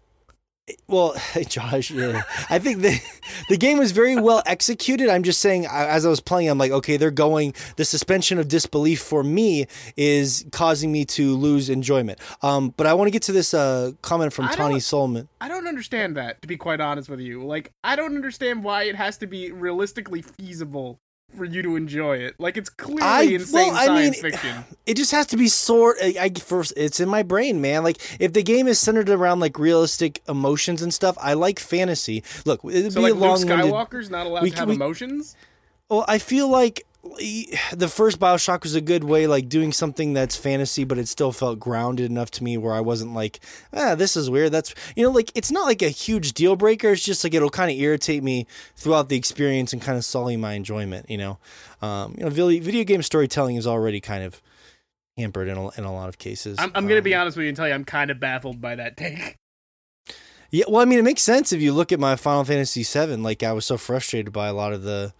well 0.88 1.14
josh 1.48 1.90
yeah. 1.90 2.22
I 2.48 2.58
think 2.58 2.80
the 2.80 3.00
the 3.48 3.56
game 3.56 3.78
was 3.78 3.92
very 3.92 4.16
well 4.16 4.42
executed. 4.46 5.08
I'm 5.08 5.22
just 5.22 5.40
saying 5.40 5.66
as 5.66 6.06
i 6.06 6.08
was 6.08 6.20
playing 6.20 6.48
i'm 6.48 6.58
like 6.58 6.72
okay 6.72 6.96
they're 6.96 7.10
going 7.10 7.54
the 7.76 7.84
suspension 7.84 8.38
of 8.38 8.48
disbelief 8.48 9.00
for 9.00 9.22
me 9.22 9.66
is 9.96 10.46
causing 10.52 10.90
me 10.90 11.04
to 11.06 11.36
lose 11.36 11.68
enjoyment. 11.68 12.18
Um 12.42 12.72
but 12.76 12.86
i 12.86 12.94
want 12.94 13.08
to 13.08 13.12
get 13.12 13.22
to 13.24 13.32
this 13.32 13.52
uh 13.54 13.92
comment 14.02 14.32
from 14.32 14.46
I 14.46 14.54
tawny 14.54 14.80
solomon. 14.80 15.28
I 15.40 15.48
don't 15.48 15.66
understand 15.66 16.16
that, 16.16 16.40
to 16.42 16.48
be 16.48 16.56
quite 16.56 16.80
honest 16.80 17.10
with 17.10 17.20
you. 17.20 17.44
Like, 17.44 17.70
I 17.82 17.96
don't 17.96 18.14
understand 18.14 18.64
why 18.64 18.84
it 18.84 18.94
has 18.96 19.18
to 19.18 19.26
be 19.26 19.52
realistically 19.52 20.22
feasible 20.22 20.98
for 21.36 21.44
you 21.44 21.62
to 21.62 21.76
enjoy 21.76 22.16
it. 22.18 22.34
Like, 22.38 22.56
it's 22.56 22.68
clearly 22.70 23.02
I- 23.02 23.22
insane 23.22 23.72
well, 23.72 23.76
I 23.76 23.86
mean, 24.02 24.12
science 24.12 24.20
fiction. 24.20 24.64
it 24.86 24.96
just 24.96 25.10
has 25.12 25.26
to 25.28 25.36
be 25.36 25.48
sort 25.48 25.96
I, 26.02 26.14
I 26.20 26.30
first 26.40 26.72
it's 26.76 27.00
in 27.00 27.08
my 27.08 27.22
brain 27.22 27.60
man 27.60 27.82
like 27.84 27.98
if 28.20 28.32
the 28.32 28.42
game 28.42 28.66
is 28.68 28.78
centered 28.78 29.08
around 29.08 29.40
like 29.40 29.58
realistic 29.58 30.20
emotions 30.28 30.82
and 30.82 30.92
stuff 30.92 31.16
i 31.20 31.32
like 31.32 31.58
fantasy 31.58 32.22
look 32.44 32.60
it'd 32.64 32.92
So, 32.92 33.00
be 33.00 33.04
like, 33.04 33.14
a 33.14 33.16
long 33.16 33.38
Luke 33.40 33.48
Skywalker's 33.48 34.10
not 34.10 34.26
allowed 34.26 34.42
we 34.42 34.50
to 34.50 34.56
have 34.58 34.68
we- 34.68 34.74
emotions? 34.74 35.36
Well, 35.88 36.04
I 36.08 36.18
feel 36.18 36.48
like 36.48 36.86
the 37.72 37.88
first 37.88 38.18
Bioshock 38.18 38.62
was 38.62 38.74
a 38.74 38.80
good 38.80 39.04
way, 39.04 39.26
like 39.26 39.48
doing 39.48 39.72
something 39.72 40.14
that's 40.14 40.36
fantasy, 40.36 40.84
but 40.84 40.98
it 40.98 41.08
still 41.08 41.32
felt 41.32 41.60
grounded 41.60 42.10
enough 42.10 42.30
to 42.32 42.44
me 42.44 42.56
where 42.56 42.72
I 42.72 42.80
wasn't 42.80 43.14
like, 43.14 43.40
ah, 43.72 43.94
this 43.94 44.16
is 44.16 44.30
weird. 44.30 44.52
That's 44.52 44.74
you 44.96 45.04
know, 45.04 45.10
like 45.10 45.30
it's 45.34 45.50
not 45.50 45.64
like 45.66 45.82
a 45.82 45.88
huge 45.88 46.32
deal 46.32 46.56
breaker. 46.56 46.90
It's 46.92 47.04
just 47.04 47.22
like 47.24 47.34
it'll 47.34 47.50
kind 47.50 47.70
of 47.70 47.76
irritate 47.78 48.22
me 48.22 48.46
throughout 48.76 49.08
the 49.08 49.16
experience 49.16 49.72
and 49.72 49.82
kind 49.82 49.98
of 49.98 50.04
sully 50.04 50.36
my 50.36 50.54
enjoyment. 50.54 51.10
You 51.10 51.18
know, 51.18 51.38
um, 51.82 52.14
you 52.16 52.24
know, 52.24 52.30
video, 52.30 52.62
video 52.62 52.84
game 52.84 53.02
storytelling 53.02 53.56
is 53.56 53.66
already 53.66 54.00
kind 54.00 54.24
of 54.24 54.40
hampered 55.16 55.48
in 55.48 55.56
a, 55.56 55.70
in 55.78 55.84
a 55.84 55.92
lot 55.92 56.08
of 56.08 56.18
cases. 56.18 56.58
I'm, 56.58 56.72
I'm 56.74 56.86
going 56.88 56.98
to 56.98 57.02
be 57.02 57.14
Um, 57.14 57.20
honest 57.22 57.36
with 57.36 57.44
you 57.44 57.48
and 57.48 57.56
tell 57.56 57.68
you 57.68 57.74
I'm 57.74 57.84
kind 57.84 58.10
of 58.10 58.18
baffled 58.18 58.60
by 58.60 58.74
that 58.76 58.96
take. 58.96 59.36
Yeah, 60.50 60.66
well, 60.68 60.82
I 60.82 60.84
mean, 60.84 61.00
it 61.00 61.02
makes 61.02 61.22
sense 61.22 61.52
if 61.52 61.60
you 61.60 61.72
look 61.72 61.90
at 61.90 61.98
my 61.98 62.14
Final 62.14 62.44
Fantasy 62.44 62.84
VII. 62.84 63.16
Like, 63.16 63.42
I 63.42 63.52
was 63.52 63.66
so 63.66 63.76
frustrated 63.76 64.32
by 64.32 64.46
a 64.46 64.52
lot 64.52 64.72
of 64.72 64.84
the, 64.84 65.12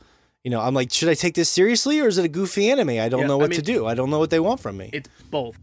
you 0.45 0.51
know, 0.51 0.61
I'm 0.61 0.75
like, 0.75 0.93
should 0.93 1.09
I 1.09 1.15
take 1.15 1.35
this 1.35 1.49
seriously 1.49 2.01
or 2.01 2.07
is 2.07 2.19
it 2.19 2.25
a 2.25 2.29
goofy 2.29 2.71
anime? 2.71 2.91
I 2.91 3.09
don't 3.09 3.21
Yeah, 3.23 3.27
know 3.27 3.39
I 3.39 3.43
what 3.43 3.51
mean- 3.51 3.59
to 3.61 3.63
do. 3.65 3.87
I 3.87 3.95
don't 3.95 4.11
know 4.11 4.19
what 4.19 4.31
they 4.31 4.41
want 4.41 4.61
from 4.61 4.77
me. 4.77 4.91
It's 4.93 5.09
both. 5.31 5.59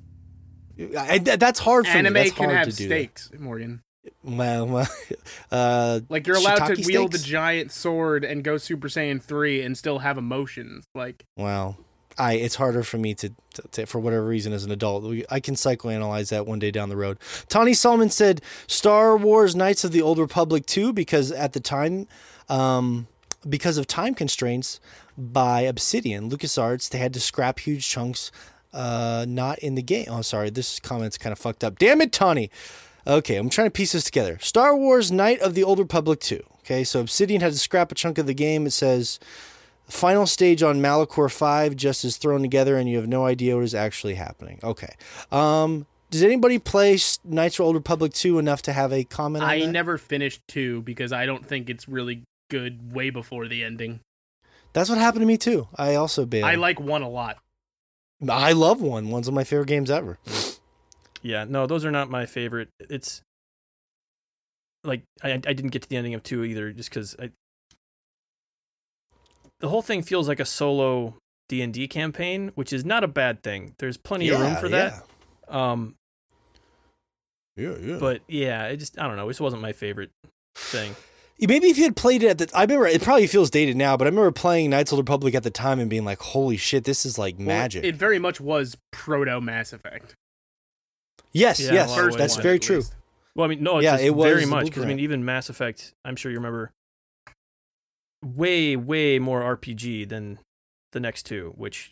I, 0.98 1.20
th- 1.20 1.38
that's 1.38 1.60
hard 1.60 1.86
for 1.86 1.92
Anime 1.98 2.14
me. 2.14 2.20
That's 2.24 2.32
can 2.34 2.50
have 2.50 2.66
to 2.66 2.72
stakes, 2.72 3.30
Morgan. 3.38 3.84
Well, 4.24 4.66
well, 4.66 4.88
uh, 5.52 6.00
Like, 6.10 6.26
you're 6.26 6.38
allowed 6.38 6.66
to 6.68 6.74
Shiitake 6.74 6.88
wield 6.88 7.12
the 7.12 7.20
giant 7.20 7.72
sword 7.72 8.24
and 8.24 8.44
go 8.44 8.58
Super 8.58 8.88
Saiyan 8.88 9.22
3 9.22 9.62
and 9.62 9.78
still 9.78 10.00
have 10.00 10.18
emotions. 10.18 10.86
Like, 10.96 11.24
well, 11.38 11.78
I 12.18 12.34
it's 12.34 12.56
harder 12.56 12.82
for 12.82 12.98
me 12.98 13.14
to, 13.16 13.30
to, 13.54 13.62
to 13.74 13.86
for 13.86 14.00
whatever 14.00 14.26
reason 14.26 14.54
as 14.54 14.66
an 14.66 14.72
adult. 14.72 15.04
We- 15.04 15.26
I 15.30 15.40
can 15.40 15.54
psychoanalyze 15.54 16.30
that 16.30 16.48
one 16.48 16.58
day 16.58 16.72
down 16.72 16.90
the 16.90 16.98
road. 16.98 17.20
Tawny 17.48 17.76
Solomon 17.76 18.10
said 18.10 18.42
Star 18.66 19.16
Wars 19.18 19.56
Knights 19.56 19.84
of 19.84 19.92
the 19.92 20.02
Old 20.02 20.18
Republic 20.18 20.66
2 20.66 20.94
because 20.94 21.32
at 21.32 21.54
the 21.54 21.60
time, 21.60 22.08
um, 22.50 23.06
because 23.48 23.78
of 23.78 23.88
time 23.88 24.14
constraints 24.14 24.80
by 25.18 25.62
Obsidian, 25.62 26.30
LucasArts, 26.30 26.90
they 26.90 26.98
had 26.98 27.14
to 27.14 27.20
scrap 27.20 27.60
huge 27.60 27.88
chunks 27.88 28.32
uh, 28.74 29.26
not 29.28 29.60
in 29.60 29.76
the 29.76 29.82
game. 29.82 30.06
Oh, 30.10 30.22
sorry, 30.22 30.50
this 30.50 30.80
comment's 30.80 31.18
kind 31.18 31.34
of 31.34 31.40
fucked 31.40 31.64
up. 31.64 31.78
Damn 31.78 32.02
it, 32.02 32.12
Tawny. 32.12 32.50
Okay, 33.06 33.36
I'm 33.36 33.50
trying 33.50 33.68
to 33.68 33.72
piece 33.72 33.94
this 33.94 34.04
together. 34.04 34.38
Star 34.40 34.76
Wars 34.76 35.12
Knight 35.12 35.40
of 35.42 35.56
the 35.56 35.64
Old 35.64 35.80
Republic 35.80 36.20
2. 36.20 36.42
Okay, 36.60 36.84
so 36.84 37.00
Obsidian 37.00 37.42
had 37.42 37.54
to 37.54 37.60
scrap 37.60 37.92
a 37.92 37.96
chunk 37.96 38.18
of 38.18 38.28
the 38.28 38.34
game. 38.34 38.66
It 38.68 38.72
says 38.72 39.20
final 39.88 40.26
stage 40.26 40.64
on 40.64 40.80
Malachor 40.82 41.30
5 41.30 41.76
just 41.76 42.06
is 42.06 42.18
thrown 42.18 42.42
together 42.42 42.78
and 42.78 42.88
you 42.90 42.98
have 42.98 43.08
no 43.08 43.26
idea 43.26 43.56
what 43.56 43.66
is 43.66 43.76
actually 43.76 44.16
happening. 44.16 44.60
Okay. 44.64 44.94
Um 45.32 45.86
does 46.12 46.24
anybody 46.24 46.60
play 46.60 46.98
Knights 47.24 47.56
of 47.56 47.58
the 47.58 47.64
Old 47.64 47.76
Republic 47.76 48.14
2 48.14 48.38
enough 48.38 48.62
to 48.64 48.74
have 48.74 48.92
a 48.94 49.04
comment 49.06 49.44
on 49.44 49.50
I 49.50 49.60
that? 49.60 49.68
never 49.68 49.98
finished 49.98 50.42
2 50.50 50.82
because 50.84 51.12
I 51.12 51.26
don't 51.26 51.46
think 51.46 51.70
it's 51.70 51.88
really 51.90 52.24
good 52.52 52.94
way 52.94 53.10
before 53.10 53.48
the 53.48 53.64
ending. 53.64 54.02
That's 54.74 54.90
what 54.90 55.00
happened 55.00 55.22
to 55.22 55.26
me 55.26 55.38
too. 55.38 55.68
I 55.76 55.96
also 55.96 56.26
bailed. 56.26 56.46
I 56.46 56.56
like 56.56 56.80
1 56.80 57.02
a 57.02 57.10
lot. 57.10 57.38
I 58.30 58.52
love 58.52 58.82
one. 58.82 59.10
One's 59.10 59.26
one 59.28 59.34
of 59.34 59.36
my 59.36 59.44
favorite 59.44 59.68
games 59.68 59.90
ever. 59.90 60.20
Yeah, 61.24 61.46
no, 61.46 61.66
those 61.66 61.84
are 61.86 61.92
not 61.92 62.10
my 62.12 62.26
favorite. 62.28 62.70
It's 62.80 63.22
like 64.84 65.02
I 65.24 65.32
I 65.34 65.38
didn't 65.54 65.70
get 65.70 65.82
to 65.84 65.90
the 65.90 65.98
ending 65.98 66.14
of 66.14 66.22
two 66.22 66.44
either, 66.44 66.72
just 66.72 66.90
because 66.90 67.16
I. 67.20 67.32
The 69.60 69.70
whole 69.70 69.82
thing 69.82 70.02
feels 70.04 70.28
like 70.28 70.40
a 70.40 70.46
solo 70.46 71.16
D 71.50 71.62
and 71.62 71.74
D 71.74 71.88
campaign, 71.88 72.52
which 72.56 72.72
is 72.74 72.86
not 72.86 73.04
a 73.04 73.08
bad 73.08 73.42
thing. 73.44 73.74
There's 73.80 73.98
plenty 73.98 74.30
of 74.30 74.40
room 74.40 74.56
for 74.56 74.70
that. 74.70 75.04
Um, 75.48 75.96
Yeah, 77.58 77.76
yeah. 77.82 77.98
but 78.00 78.22
yeah, 78.28 78.66
it 78.68 78.78
just 78.78 79.00
I 79.00 79.08
don't 79.08 79.18
know. 79.18 79.28
This 79.28 79.40
wasn't 79.42 79.62
my 79.62 79.74
favorite 79.74 80.12
thing. 80.56 80.96
Maybe 81.42 81.68
if 81.70 81.78
you 81.78 81.86
had 81.86 81.96
played 81.96 82.22
it 82.24 82.28
at 82.30 82.38
the, 82.38 82.50
I 82.56 82.62
remember 82.62 82.86
it 82.88 83.02
probably 83.02 83.26
feels 83.28 83.50
dated 83.50 83.76
now, 83.76 83.98
but 83.98 84.06
I 84.06 84.10
remember 84.10 84.32
playing 84.32 84.70
Knights 84.70 84.92
of 84.92 84.98
the 84.98 85.02
Republic 85.04 85.34
at 85.34 85.44
the 85.44 85.50
time 85.50 85.80
and 85.80 85.90
being 85.90 86.06
like, 86.06 86.20
"Holy 86.20 86.56
shit, 86.58 86.84
this 86.84 87.06
is 87.06 87.18
like 87.18 87.36
Well, 87.38 87.48
magic." 87.48 87.84
it 87.84 87.96
very 87.96 88.20
much 88.20 88.40
was 88.40 88.78
proto 88.92 89.42
Mass 89.42 89.74
Effect. 89.74 90.14
yes, 91.32 91.60
Yeah, 91.60 91.74
yes, 91.74 91.88
a 91.88 91.90
lot 91.92 92.00
of 92.00 92.06
First 92.06 92.18
that's 92.20 92.36
one, 92.36 92.44
very 92.44 92.60
true. 92.60 92.76
least. 92.78 92.96
Well, 93.36 93.46
I 93.46 93.48
mean, 93.48 93.64
no, 93.64 93.78
it's 93.78 93.86
Yeah, 93.86 93.94
just 93.94 94.04
it 94.04 94.10
was 94.12 94.30
very 94.32 94.46
much 94.46 94.66
because 94.66 94.84
I 94.84 94.88
mean, 94.88 95.00
even 95.00 95.24
Mass 95.26 95.50
Effect, 95.50 95.94
I'm 96.06 96.16
sure 96.16 96.32
you 96.32 96.38
remember, 96.38 96.72
way, 98.24 98.76
way 98.76 99.20
more 99.20 99.42
RPG 99.42 100.08
than 100.10 100.40
the 100.92 101.00
next 101.00 101.24
two. 101.24 101.54
Which, 101.56 101.92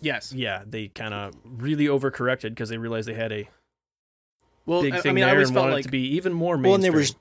Yes. 0.00 0.32
yeah, 0.32 0.62
they 0.66 0.88
kind 0.88 1.14
of 1.14 1.34
really 1.44 1.86
overcorrected 1.86 2.50
because 2.50 2.68
they 2.68 2.76
realized 2.78 3.08
they 3.08 3.14
had 3.14 3.32
a 3.32 3.48
Well, 4.66 4.82
big 4.82 4.94
I- 4.94 5.00
thing 5.00 5.10
I 5.10 5.12
mean, 5.14 5.24
I 5.24 5.28
there 5.28 5.36
always 5.36 5.48
and 5.48 5.54
felt 5.54 5.64
wanted 5.64 5.74
like 5.74 5.84
it 5.84 5.88
to 5.88 5.92
be 5.92 6.06
even 6.16 6.32
more 6.32 6.56
Well, 6.56 6.74
and 6.74 6.82
mainstream. 6.82 6.92
there 6.92 6.98
was 6.98 7.14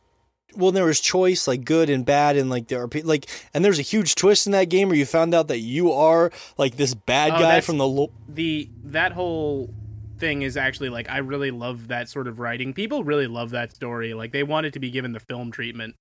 well, 0.57 0.71
there 0.71 0.85
was 0.85 0.99
choice 0.99 1.47
like 1.47 1.63
good 1.65 1.89
and 1.89 2.05
bad, 2.05 2.35
and 2.37 2.49
like 2.49 2.67
there 2.67 2.81
are 2.81 2.87
pe- 2.87 3.01
like, 3.03 3.27
and 3.53 3.63
there's 3.63 3.79
a 3.79 3.83
huge 3.83 4.15
twist 4.15 4.45
in 4.45 4.51
that 4.51 4.65
game 4.69 4.89
where 4.89 4.97
you 4.97 5.05
found 5.05 5.33
out 5.33 5.47
that 5.47 5.59
you 5.59 5.91
are 5.91 6.31
like 6.57 6.75
this 6.77 6.93
bad 6.93 7.33
Oh, 7.33 7.39
guy 7.39 7.61
from 7.61 7.77
the. 7.77 7.87
Lo- 7.87 8.11
the 8.27 8.69
that 8.83 9.13
whole 9.13 9.69
thing 10.17 10.41
is 10.41 10.57
actually 10.57 10.89
like 10.89 11.09
I 11.09 11.19
really 11.19 11.51
love 11.51 11.87
that 11.89 12.09
sort 12.09 12.27
of 12.27 12.39
writing. 12.39 12.73
People 12.73 13.03
really 13.03 13.27
love 13.27 13.51
that 13.51 13.73
story. 13.75 14.13
Like 14.13 14.31
they 14.31 14.43
wanted 14.43 14.73
to 14.73 14.79
be 14.79 14.89
given 14.89 15.11
the 15.13 15.19
film 15.19 15.51
treatment. 15.51 15.95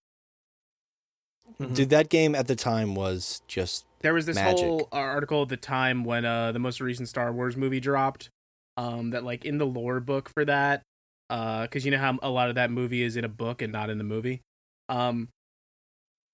Mhm. 1.60 1.74
Dude, 1.74 1.90
that 1.90 2.08
game 2.08 2.34
at 2.34 2.48
the 2.48 2.56
time 2.56 2.94
was 2.94 3.42
just 3.46 3.84
There 4.00 4.14
was 4.14 4.26
this 4.26 4.36
Magic. 4.36 4.64
whole 4.64 4.88
article 4.92 5.42
at 5.42 5.48
the 5.48 5.56
time 5.56 6.04
when 6.04 6.24
uh 6.24 6.52
the 6.52 6.58
most 6.58 6.80
recent 6.80 7.08
Star 7.08 7.32
Wars 7.32 7.56
movie 7.56 7.80
dropped. 7.80 8.30
Um, 8.78 9.10
that 9.10 9.24
like 9.24 9.44
in 9.46 9.56
the 9.56 9.64
lore 9.66 10.00
book 10.00 10.28
for 10.28 10.44
that, 10.44 10.82
uh, 11.30 11.62
because 11.62 11.86
you 11.86 11.90
know 11.90 11.96
how 11.98 12.18
a 12.22 12.28
lot 12.28 12.50
of 12.50 12.56
that 12.56 12.70
movie 12.70 13.02
is 13.02 13.16
in 13.16 13.24
a 13.24 13.28
book 13.28 13.62
and 13.62 13.72
not 13.72 13.88
in 13.88 13.96
the 13.96 14.04
movie. 14.04 14.42
Um, 14.88 15.28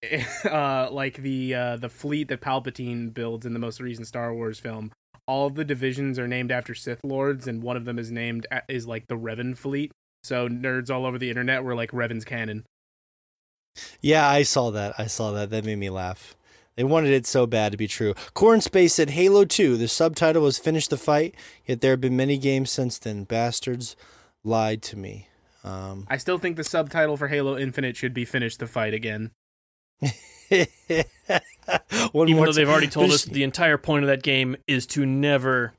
uh, 0.45 0.89
like 0.91 1.17
the 1.17 1.55
uh 1.55 1.77
the 1.77 1.89
fleet 1.89 2.29
that 2.29 2.41
Palpatine 2.41 3.15
builds 3.15 3.47
in 3.47 3.53
the 3.53 3.59
most 3.59 3.81
recent 3.81 4.07
Star 4.07 4.35
Wars 4.35 4.59
film. 4.59 4.93
All 5.27 5.51
the 5.51 5.65
divisions 5.65 6.19
are 6.19 6.27
named 6.27 6.51
after 6.51 6.75
Sith 6.75 7.05
lords, 7.05 7.47
and 7.47 7.63
one 7.63 7.77
of 7.77 7.85
them 7.85 7.99
is 7.99 8.11
named 8.11 8.47
is 8.69 8.87
like 8.87 9.07
the 9.07 9.17
Revan 9.17 9.57
fleet. 9.57 9.93
So 10.25 10.49
nerds 10.49 10.91
all 10.91 11.07
over 11.07 11.19
the 11.19 11.31
internet 11.31 11.65
were 11.65 11.75
like 11.75 11.91
Revan's 11.91 12.25
canon 12.25 12.65
Yeah, 14.01 14.29
I 14.29 14.43
saw 14.43 14.71
that. 14.71 14.95
I 14.99 15.07
saw 15.07 15.33
that. 15.33 15.51
That 15.51 15.65
made 15.65 15.79
me 15.79 15.91
laugh. 15.91 16.37
They 16.77 16.85
wanted 16.85 17.13
it 17.13 17.27
so 17.27 17.47
bad 17.47 17.73
to 17.73 17.79
be 17.79 17.89
true. 17.89 18.15
Corn 18.33 18.61
Space 18.61 18.95
said 18.95 19.11
Halo 19.11 19.45
2. 19.45 19.77
The 19.77 19.89
subtitle 19.89 20.43
was 20.43 20.59
Finish 20.59 20.89
the 20.89 20.97
Fight, 20.97 21.35
yet 21.67 21.81
there 21.81 21.91
have 21.93 22.01
been 22.01 22.17
many 22.17 22.39
games 22.39 22.71
since 22.71 22.99
then. 22.99 23.25
Bastards 23.25 23.95
lied 24.43 24.81
to 24.83 24.97
me. 24.97 25.29
Um, 25.65 26.07
I 26.11 26.17
still 26.17 26.39
think 26.39 26.57
the 26.57 26.65
subtitle 26.65 27.17
for 27.17 27.29
Halo 27.29 27.57
Infinite 27.57 27.97
should 27.97 28.13
be 28.15 28.25
"Finish 28.25 28.57
the 28.57 28.67
Fight" 28.67 28.95
again. 28.95 29.31
one 32.13 32.29
even 32.29 32.37
more 32.37 32.47
though 32.47 32.53
ti- 32.53 32.57
they've 32.57 32.69
already 32.69 32.89
told 32.89 33.11
us 33.11 33.25
the 33.25 33.43
entire 33.45 33.79
point 33.79 34.05
of 34.05 34.09
that 34.09 34.23
game 34.23 34.57
is 34.67 34.87
to 34.89 35.07
never 35.07 35.73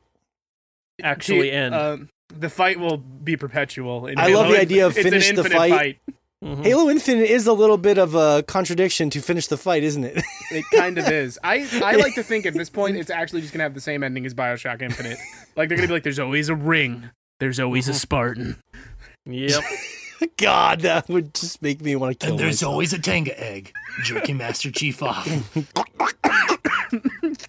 actually 1.02 1.50
The- 1.50 1.52
end. 1.56 1.76
um, 1.76 2.10
the 2.30 2.50
fight 2.50 2.80
will 2.80 2.98
be 2.98 3.36
perpetual. 3.38 4.08
in 4.08 4.18
I 4.18 4.28
love 4.28 4.48
the 4.50 4.60
idea 4.60 4.86
of 4.88 4.98
It's 4.98 5.06
an 5.06 5.12
finish 5.12 5.30
the 5.32 5.36
infinite 5.38 5.58
fight. 5.58 6.00
Mhm. 6.44 6.64
Halo 6.64 6.90
Infinite 6.90 7.30
is 7.30 7.48
a 7.48 7.54
little 7.54 7.78
bit 7.78 7.98
of 7.98 8.16
a 8.16 8.44
contradiction 8.44 9.10
to 9.12 9.22
finish 9.22 9.48
the 9.48 9.56
fight, 9.56 9.82
isn't 9.84 10.04
it? 10.04 10.22
It 10.52 10.66
kind 10.76 10.98
of 10.98 11.08
is. 11.08 11.40
I 11.42 11.66
I 11.82 11.96
like 11.98 12.16
to 12.16 12.24
think 12.24 12.46
at 12.46 12.54
this 12.54 12.70
point 12.70 12.98
it's 12.98 13.10
actually 13.10 13.42
just 13.42 13.54
gonna 13.54 13.64
have 13.64 13.74
the 13.74 13.80
same 13.82 14.04
ending 14.04 14.26
as 14.26 14.34
Bioshock 14.34 14.82
Infinite. 14.82 15.18
Like 15.56 15.70
they're 15.70 15.78
gonna 15.78 15.88
be 15.88 15.94
like, 15.94 16.04
"There's 16.04 16.20
always 16.20 16.50
a 16.50 16.56
ring. 16.56 17.10
There's 17.40 17.60
always 17.62 17.88
a 17.88 17.94
Spartan." 17.94 18.58
Yep. 19.26 19.64
God, 20.38 20.82
that 20.82 21.10
would 21.10 21.34
just 21.34 21.62
make 21.62 21.82
me 21.82 21.96
want 21.96 22.18
to 22.20 22.26
kill 22.26 22.34
And 22.36 22.40
there's 22.40 22.58
myself. 22.62 22.72
always 22.72 22.94
a 22.94 23.00
Tenga 23.00 23.38
egg 23.42 23.74
jerking 24.04 24.38
Master 24.38 24.72
Chief 24.72 25.02
off. 25.04 25.28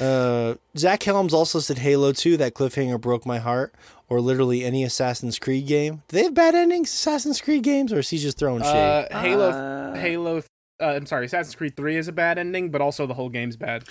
Uh, 0.00 0.54
Zach 0.76 1.02
Helms 1.02 1.34
also 1.34 1.58
said 1.58 1.78
Halo 1.78 2.12
2. 2.12 2.36
That 2.36 2.54
cliffhanger 2.54 3.00
broke 3.00 3.26
my 3.26 3.38
heart. 3.38 3.74
Or 4.08 4.20
literally 4.20 4.64
any 4.64 4.84
Assassin's 4.84 5.38
Creed 5.40 5.66
game. 5.66 6.02
Do 6.08 6.16
they 6.16 6.22
have 6.22 6.34
bad 6.34 6.54
endings, 6.54 6.90
Assassin's 6.92 7.40
Creed 7.40 7.64
games, 7.64 7.92
or 7.92 7.98
is 7.98 8.08
he 8.08 8.16
just 8.16 8.38
throwing 8.38 8.62
shade? 8.62 9.08
Uh, 9.10 9.18
Halo 9.20 9.94
Halo. 9.96 10.38
Uh, 10.80 10.84
I'm 10.84 11.04
sorry, 11.04 11.26
Assassin's 11.26 11.56
Creed 11.56 11.76
Three 11.76 11.96
is 11.96 12.06
a 12.08 12.12
bad 12.12 12.38
ending, 12.38 12.70
but 12.70 12.80
also 12.80 13.06
the 13.06 13.12
whole 13.14 13.28
game's 13.28 13.56
bad. 13.56 13.84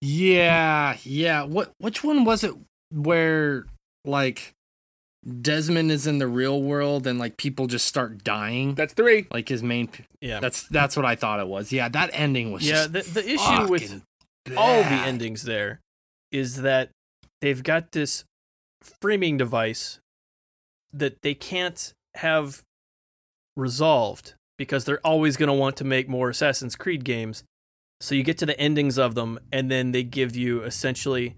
Yeah, 0.00 0.96
yeah. 1.04 1.44
What 1.44 1.70
which 1.78 2.02
one 2.02 2.24
was 2.24 2.42
it 2.42 2.52
where 2.90 3.64
like 4.04 4.54
Desmond 5.42 5.92
is 5.92 6.06
in 6.06 6.18
the 6.18 6.26
real 6.26 6.62
world 6.62 7.06
and 7.06 7.18
like 7.18 7.36
people 7.36 7.66
just 7.66 7.86
start 7.86 8.24
dying? 8.24 8.74
That's 8.74 8.94
three. 8.94 9.26
Like 9.30 9.48
his 9.48 9.62
main 9.62 9.90
Yeah. 10.20 10.40
That's 10.40 10.66
that's 10.68 10.96
what 10.96 11.04
I 11.04 11.14
thought 11.14 11.40
it 11.40 11.48
was. 11.48 11.72
Yeah, 11.72 11.88
that 11.90 12.10
ending 12.12 12.52
was 12.52 12.66
yeah. 12.66 12.86
just 12.86 12.92
The, 12.92 13.20
the 13.20 13.30
issue 13.30 13.66
with 13.68 13.82
fucking 13.82 14.02
all 14.56 14.82
the 14.82 14.88
endings 14.88 15.42
there 15.42 15.80
is 16.32 16.62
that 16.62 16.90
they've 17.40 17.62
got 17.62 17.92
this 17.92 18.24
framing 19.00 19.36
device 19.36 20.00
that 20.92 21.22
they 21.22 21.34
can't 21.34 21.92
have 22.16 22.62
resolved 23.56 24.34
because 24.56 24.84
they're 24.84 25.04
always 25.06 25.36
going 25.36 25.48
to 25.48 25.52
want 25.52 25.76
to 25.76 25.84
make 25.84 26.08
more 26.08 26.30
Assassin's 26.30 26.76
Creed 26.76 27.04
games. 27.04 27.44
So 28.00 28.14
you 28.14 28.22
get 28.22 28.38
to 28.38 28.46
the 28.46 28.58
endings 28.58 28.98
of 28.98 29.14
them 29.14 29.38
and 29.52 29.70
then 29.70 29.92
they 29.92 30.02
give 30.02 30.34
you 30.34 30.62
essentially 30.62 31.36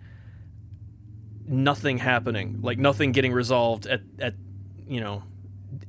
nothing 1.47 1.99
happening, 1.99 2.59
like 2.63 2.79
nothing 2.79 3.13
getting 3.13 3.33
resolved 3.33 3.87
at 3.87 4.01
at 4.19 4.35
you 4.87 5.01
know 5.01 5.23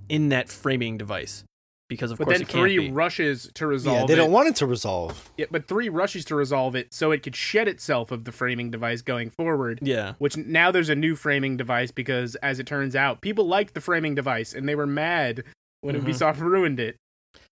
in 0.10 0.30
that 0.30 0.50
framing 0.50 0.98
device 0.98 1.44
because 1.90 2.12
of 2.12 2.18
But 2.18 2.26
course 2.26 2.36
then 2.38 2.42
it 2.44 2.48
can't 2.48 2.62
three 2.64 2.78
be. 2.80 2.92
rushes 2.92 3.52
to 3.56 3.68
resolve 3.68 4.02
yeah, 4.02 4.06
they 4.06 4.16
don't 4.16 4.32
want 4.32 4.48
it 4.48 4.56
to 4.58 4.66
resolve. 4.66 5.30
Yeah, 5.38 5.46
but 5.52 5.68
three 5.68 5.90
rushes 5.90 6.26
to 6.26 6.36
resolve 6.36 6.76
it 6.76 6.94
so 6.94 7.12
it 7.12 7.22
could 7.22 7.36
shed 7.36 7.68
itself 7.68 8.12
of 8.12 8.24
the 8.24 8.32
framing 8.32 8.72
device 8.72 9.02
going 9.02 9.30
forward. 9.30 9.80
yeah. 9.82 10.14
Which 10.18 10.38
now 10.38 10.72
there's 10.72 10.90
a 10.90 10.96
new 10.96 11.16
framing 11.16 11.58
device 11.58 11.92
because, 11.92 12.36
as 12.36 12.60
it 12.60 12.66
turns 12.66 12.96
out, 12.96 13.22
people 13.22 13.46
liked 13.46 13.74
the 13.74 13.82
framing 13.82 14.16
device 14.16 14.54
and 14.54 14.68
they 14.68 14.76
were 14.76 14.88
mad 14.88 15.44
when 15.82 15.96
Mhm. 16.00 16.06
Ubisoft 16.06 16.40
ruined 16.40 16.80
it. 16.80 16.96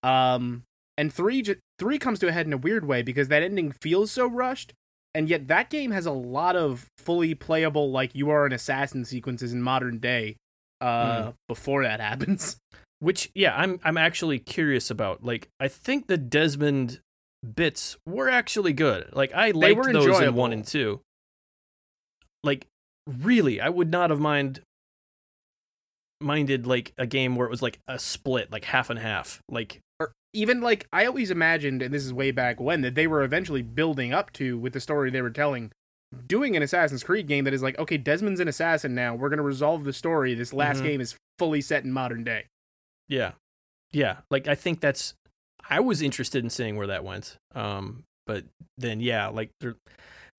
Um, 0.01 0.63
and 0.97 1.13
three 1.13 1.41
ju- 1.41 1.57
three 1.77 1.99
comes 1.99 2.17
to 2.19 2.27
a 2.27 2.31
head 2.31 2.45
in 2.47 2.53
a 2.53 2.57
weird 2.57 2.85
way 2.85 3.01
because 3.01 3.27
that 3.27 3.43
ending 3.43 3.71
feels 3.81 4.11
so 4.11 4.27
rushed, 4.27 4.73
and 5.13 5.29
yet 5.29 5.47
that 5.47 5.69
game 5.69 5.91
has 5.91 6.05
a 6.05 6.11
lot 6.11 6.55
of 6.55 6.87
fully 6.97 7.35
playable, 7.35 7.91
like 7.91 8.15
you 8.15 8.29
are 8.29 8.45
an 8.45 8.53
assassin 8.53 9.05
sequences 9.05 9.53
in 9.53 9.61
modern 9.61 9.99
day. 9.99 10.37
Uh, 10.79 11.33
before 11.47 11.83
that 11.83 11.99
happens. 11.99 12.57
Which 12.99 13.29
yeah, 13.35 13.55
I'm 13.55 13.79
I'm 13.83 13.97
actually 13.97 14.39
curious 14.39 14.89
about. 14.89 15.23
Like 15.23 15.47
I 15.59 15.67
think 15.67 16.07
the 16.07 16.17
Desmond 16.17 17.01
bits 17.55 17.97
were 18.05 18.29
actually 18.29 18.73
good. 18.73 19.09
Like 19.13 19.33
I 19.33 19.51
liked 19.51 19.91
those 19.91 20.19
in 20.21 20.33
one 20.33 20.53
and 20.53 20.65
two. 20.65 21.01
Like 22.43 22.67
really, 23.07 23.61
I 23.61 23.69
would 23.69 23.91
not 23.91 24.09
have 24.09 24.19
mind 24.19 24.61
minded 26.19 26.67
like 26.67 26.93
a 26.97 27.07
game 27.07 27.35
where 27.35 27.47
it 27.47 27.51
was 27.51 27.61
like 27.61 27.79
a 27.87 27.97
split, 27.97 28.51
like 28.51 28.65
half 28.65 28.89
and 28.89 28.99
half. 28.99 29.41
Like 29.49 29.81
even 30.33 30.61
like 30.61 30.87
I 30.93 31.05
always 31.05 31.31
imagined, 31.31 31.81
and 31.81 31.93
this 31.93 32.05
is 32.05 32.13
way 32.13 32.31
back 32.31 32.59
when, 32.59 32.81
that 32.81 32.95
they 32.95 33.07
were 33.07 33.23
eventually 33.23 33.61
building 33.61 34.13
up 34.13 34.31
to 34.33 34.57
with 34.57 34.73
the 34.73 34.79
story 34.79 35.09
they 35.11 35.21
were 35.21 35.29
telling, 35.29 35.71
doing 36.27 36.55
an 36.55 36.63
Assassin's 36.63 37.03
Creed 37.03 37.27
game 37.27 37.43
that 37.45 37.53
is 37.53 37.61
like, 37.63 37.77
okay, 37.79 37.97
Desmond's 37.97 38.39
an 38.39 38.47
assassin 38.47 38.95
now. 38.95 39.15
We're 39.15 39.29
gonna 39.29 39.41
resolve 39.43 39.83
the 39.83 39.93
story. 39.93 40.33
This 40.33 40.53
last 40.53 40.79
Mhm. 40.81 40.83
game 40.83 41.01
is 41.01 41.15
fully 41.39 41.61
set 41.61 41.83
in 41.83 41.91
modern 41.91 42.23
day. 42.23 42.45
yeah. 43.07 43.33
Yeah. 43.93 44.17
Like 44.29 44.47
I 44.47 44.55
think 44.55 44.79
that's 44.79 45.15
I 45.69 45.81
was 45.81 46.01
interested 46.01 46.43
in 46.43 46.49
seeing 46.49 46.77
where 46.77 46.87
that 46.87 47.03
went. 47.03 47.35
Um 47.53 48.03
but 48.25 48.45
then 48.77 49.01
yeah, 49.01 49.27
like 49.27 49.49
they're 49.59 49.75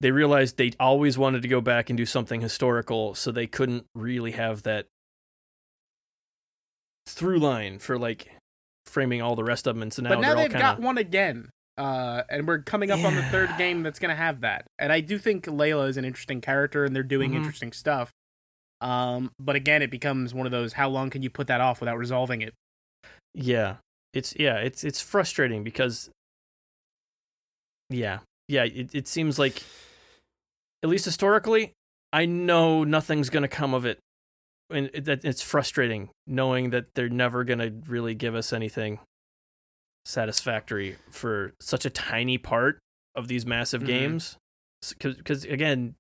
they 0.01 0.11
realized 0.11 0.57
they 0.57 0.73
always 0.81 1.19
wanted 1.19 1.43
to 1.43 1.49
go 1.49 1.61
back 1.61 1.91
and 1.91 1.97
do 1.99 2.07
something 2.07 2.41
historical, 2.41 3.15
so 3.15 3.31
they 3.31 3.47
couldn't 3.47 3.85
really 3.95 4.31
have 4.33 4.63
that 4.63 4.87
through 7.07 7.39
line 7.39 7.79
for 7.79 7.99
like 7.99 8.31
framing 8.87 9.23
all 9.23 9.37
the 9.37 9.45
rest 9.45 9.67
of 9.67 9.75
them. 9.75 9.83
And 9.83 9.93
so 9.93 10.03
now 10.03 10.11
but 10.11 10.21
now 10.21 10.35
they've 10.35 10.51
kind 10.51 10.61
got 10.63 10.81
one 10.81 10.99
again. 10.99 11.51
Uh, 11.79 12.23
and 12.29 12.47
we're 12.47 12.59
coming 12.61 12.91
up 12.91 13.03
on 13.05 13.15
the 13.15 13.23
third 13.23 13.51
game 13.57 13.83
that's 13.83 13.99
gonna 13.99 14.15
have 14.15 14.41
that. 14.43 14.67
And 14.79 14.93
I 14.93 15.01
do 15.01 15.19
think 15.19 15.47
Layla 15.47 15.89
is 15.89 15.97
an 15.97 16.05
interesting 16.05 16.41
character, 16.41 16.85
and 16.85 16.95
they're 16.95 17.03
doing 17.03 17.33
Mhm. 17.33 17.37
interesting 17.37 17.73
stuff. 17.73 18.11
Um, 18.83 19.31
but 19.39 19.57
again, 19.57 19.81
it 19.81 19.91
becomes 19.91 20.35
one 20.35 20.45
of 20.45 20.53
those: 20.53 20.75
how 20.75 20.89
long 20.89 21.09
can 21.09 21.23
you 21.23 21.31
put 21.31 21.47
that 21.47 21.61
off 21.61 21.81
without 21.81 21.97
resolving 21.99 22.43
it? 22.43 22.53
yeah. 23.35 23.77
It's 24.13 24.35
yeah, 24.39 24.57
it's 24.59 24.85
it's 24.85 25.01
frustrating 25.01 25.65
because 25.65 26.11
yeah, 27.89 28.19
yeah, 28.49 28.65
it 28.65 28.95
it 28.95 29.09
seems 29.09 29.39
like 29.39 29.63
at 30.83 30.91
least 30.91 31.05
historically, 31.05 31.73
I 32.13 32.27
know 32.27 32.85
nothing's 32.85 33.31
gonna 33.31 33.49
come 33.49 33.73
of 33.73 33.85
it, 33.87 33.99
and 34.73 34.91
it, 34.93 35.05
that 35.05 35.25
it's 35.25 35.43
frustrating 35.43 36.11
knowing 36.27 36.71
that 36.71 36.95
they're 36.95 37.09
never 37.09 37.45
gonna 37.45 37.71
really 37.87 38.15
give 38.15 38.35
us 38.35 38.53
anything 38.53 38.99
satisfactory 40.05 40.97
for 41.11 41.53
such 41.61 41.85
a 41.85 41.91
tiny 41.91 42.39
part 42.39 42.79
of 43.15 43.29
these 43.29 43.47
massive 43.47 43.83
Mhm. 43.83 43.87
games. 43.87 44.37
Because 44.99 45.45
again, 45.45 45.95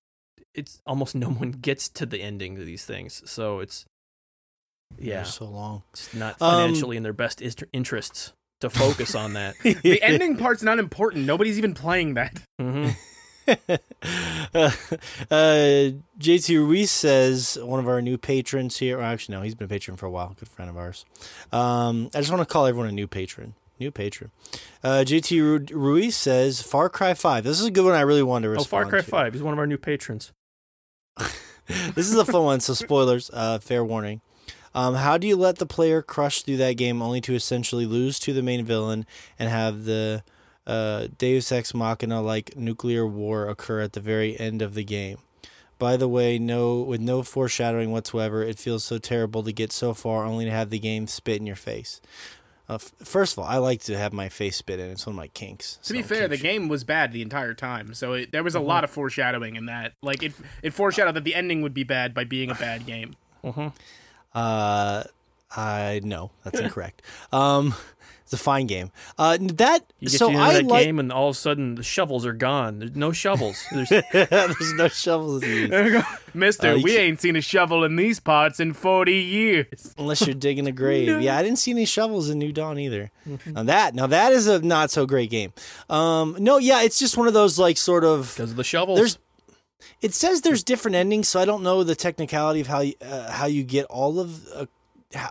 it's 0.54 0.80
almost 0.86 1.14
no 1.24 1.28
one 1.28 1.52
gets 1.52 1.88
to 1.90 2.06
the 2.06 2.20
ending 2.20 2.58
of 2.58 2.66
these 2.66 2.84
things, 2.84 3.22
so 3.30 3.60
it's 3.60 3.84
yeah, 4.98 5.22
so 5.22 5.46
long. 5.46 5.82
it's 5.92 6.12
not 6.12 6.40
Um, 6.42 6.50
financially 6.50 6.96
in 6.96 7.02
their 7.02 7.12
best 7.14 7.40
ist- 7.40 7.64
interests 7.72 8.32
to 8.60 8.68
focus 8.68 9.14
on 9.14 9.32
that. 9.34 9.56
The 9.62 10.02
ending 10.02 10.36
part's 10.36 10.62
not 10.62 10.78
important. 10.78 11.24
Nobody's 11.26 11.58
even 11.58 11.74
playing 11.74 12.14
that. 12.14 12.42
hmm 12.60 12.88
uh, 13.48 14.70
uh, 15.30 15.90
JT 16.18 16.56
Ruiz 16.56 16.90
says 16.90 17.58
one 17.60 17.80
of 17.80 17.88
our 17.88 18.00
new 18.00 18.18
patrons 18.18 18.78
here. 18.78 18.98
Well, 18.98 19.06
actually, 19.06 19.36
no, 19.36 19.42
he's 19.42 19.54
been 19.54 19.64
a 19.64 19.68
patron 19.68 19.96
for 19.96 20.06
a 20.06 20.10
while. 20.10 20.36
Good 20.38 20.48
friend 20.48 20.70
of 20.70 20.76
ours. 20.76 21.04
Um, 21.52 22.10
I 22.14 22.18
just 22.18 22.30
want 22.30 22.46
to 22.46 22.52
call 22.52 22.66
everyone 22.66 22.88
a 22.88 22.92
new 22.92 23.06
patron. 23.06 23.54
New 23.78 23.90
patron. 23.90 24.30
Uh, 24.84 25.02
JT 25.04 25.70
Ruiz 25.72 26.16
says 26.16 26.62
Far 26.62 26.88
Cry 26.88 27.14
Five. 27.14 27.44
This 27.44 27.58
is 27.58 27.66
a 27.66 27.70
good 27.70 27.84
one. 27.84 27.94
I 27.94 28.02
really 28.02 28.22
want 28.22 28.44
to 28.44 28.48
respond. 28.48 28.66
Oh, 28.66 28.70
Far 28.70 28.84
Cry 28.86 29.00
to. 29.00 29.10
Five. 29.10 29.32
He's 29.32 29.42
one 29.42 29.52
of 29.52 29.58
our 29.58 29.66
new 29.66 29.78
patrons. 29.78 30.32
this 31.66 32.08
is 32.08 32.14
a 32.14 32.24
fun 32.24 32.44
one. 32.44 32.60
So 32.60 32.74
spoilers. 32.74 33.30
Uh, 33.32 33.58
fair 33.58 33.84
warning. 33.84 34.20
Um, 34.74 34.94
how 34.94 35.18
do 35.18 35.26
you 35.26 35.36
let 35.36 35.58
the 35.58 35.66
player 35.66 36.00
crush 36.00 36.42
through 36.42 36.56
that 36.58 36.76
game 36.76 37.02
only 37.02 37.20
to 37.22 37.34
essentially 37.34 37.86
lose 37.86 38.18
to 38.20 38.32
the 38.32 38.42
main 38.42 38.64
villain 38.64 39.04
and 39.38 39.50
have 39.50 39.84
the 39.84 40.22
uh, 40.66 41.08
Deus 41.18 41.50
Ex 41.50 41.74
Machina 41.74 42.20
like 42.20 42.56
nuclear 42.56 43.06
war 43.06 43.48
occur 43.48 43.80
at 43.80 43.92
the 43.92 44.00
very 44.00 44.38
end 44.38 44.62
of 44.62 44.74
the 44.74 44.84
game? 44.84 45.18
By 45.78 45.96
the 45.96 46.08
way, 46.08 46.38
no 46.38 46.80
with 46.80 47.00
no 47.00 47.22
foreshadowing 47.22 47.90
whatsoever, 47.90 48.42
it 48.42 48.58
feels 48.58 48.84
so 48.84 48.98
terrible 48.98 49.42
to 49.42 49.52
get 49.52 49.72
so 49.72 49.94
far 49.94 50.24
only 50.24 50.44
to 50.44 50.50
have 50.50 50.70
the 50.70 50.78
game 50.78 51.06
spit 51.06 51.38
in 51.38 51.46
your 51.46 51.56
face. 51.56 52.00
Uh, 52.68 52.74
f- 52.74 52.92
first 53.02 53.32
of 53.32 53.40
all, 53.40 53.44
I 53.44 53.56
like 53.56 53.82
to 53.82 53.98
have 53.98 54.12
my 54.12 54.28
face 54.28 54.56
spit 54.56 54.78
in. 54.78 54.90
It's 54.90 55.04
one 55.04 55.14
of 55.14 55.16
my 55.16 55.26
kinks. 55.28 55.78
To 55.84 55.92
be 55.92 56.02
fair, 56.02 56.28
the 56.28 56.36
game 56.36 56.68
was 56.68 56.84
bad 56.84 57.12
the 57.12 57.20
entire 57.20 57.54
time, 57.54 57.94
so 57.94 58.12
it, 58.12 58.30
there 58.30 58.44
was 58.44 58.54
a 58.54 58.58
mm-hmm. 58.58 58.68
lot 58.68 58.84
of 58.84 58.90
foreshadowing 58.90 59.56
in 59.56 59.66
that. 59.66 59.94
Like 60.00 60.22
it, 60.22 60.32
it 60.62 60.72
foreshadowed 60.72 61.16
that 61.16 61.24
the 61.24 61.34
ending 61.34 61.62
would 61.62 61.74
be 61.74 61.84
bad 61.84 62.14
by 62.14 62.24
being 62.24 62.50
a 62.50 62.54
bad 62.54 62.86
game. 62.86 63.16
Mm-hmm. 63.42 63.68
Uh, 64.34 65.02
I 65.54 66.00
no, 66.02 66.30
that's 66.44 66.60
incorrect. 66.60 67.02
Um, 67.32 67.74
it's 68.32 68.40
a 68.40 68.44
fine 68.44 68.66
game. 68.66 68.90
Uh, 69.18 69.36
that 69.40 69.92
you 70.00 70.08
get 70.08 70.18
so 70.18 70.30
to 70.30 70.38
I 70.38 70.54
that 70.54 70.64
like 70.64 70.84
game 70.84 70.98
and 70.98 71.12
all 71.12 71.28
of 71.28 71.36
a 71.36 71.38
sudden 71.38 71.74
the 71.74 71.82
shovels 71.82 72.24
are 72.24 72.32
gone. 72.32 72.78
There's 72.78 72.96
no 72.96 73.12
shovels. 73.12 73.62
There's, 73.72 73.90
there's 73.90 74.72
no 74.74 74.88
shovels. 74.88 75.42
In 75.42 75.70
these. 75.70 76.04
Mister, 76.32 76.70
uh, 76.70 76.78
we 76.78 76.96
ain't 76.96 77.20
seen 77.20 77.36
a 77.36 77.42
shovel 77.42 77.84
in 77.84 77.96
these 77.96 78.20
parts 78.20 78.58
in 78.58 78.72
forty 78.72 79.16
years. 79.16 79.94
Unless 79.98 80.26
you're 80.26 80.34
digging 80.34 80.66
a 80.66 80.72
grave. 80.82 81.08
no. 81.08 81.18
Yeah, 81.18 81.36
I 81.36 81.42
didn't 81.42 81.58
see 81.58 81.72
any 81.72 81.84
shovels 81.84 82.30
in 82.30 82.38
New 82.38 82.52
Dawn 82.52 82.78
either. 82.78 83.10
Mm-hmm. 83.28 83.52
Now 83.52 83.62
that 83.64 83.94
now 83.94 84.06
that 84.06 84.32
is 84.32 84.46
a 84.46 84.60
not 84.60 84.90
so 84.90 85.04
great 85.04 85.28
game. 85.28 85.52
Um, 85.90 86.36
no, 86.40 86.56
yeah, 86.58 86.82
it's 86.82 86.98
just 86.98 87.18
one 87.18 87.28
of 87.28 87.34
those 87.34 87.58
like 87.58 87.76
sort 87.76 88.04
of 88.04 88.32
because 88.34 88.52
of 88.52 88.56
the 88.56 88.64
shovels. 88.64 88.98
There's 88.98 89.18
it 90.00 90.14
says 90.14 90.40
there's 90.40 90.64
different 90.64 90.96
endings, 90.96 91.28
so 91.28 91.38
I 91.40 91.44
don't 91.44 91.62
know 91.62 91.84
the 91.84 91.94
technicality 91.94 92.60
of 92.60 92.66
how 92.66 92.80
you, 92.80 92.94
uh, 93.02 93.30
how 93.30 93.46
you 93.46 93.62
get 93.62 93.84
all 93.86 94.18
of 94.18 94.46
uh, 94.54 94.66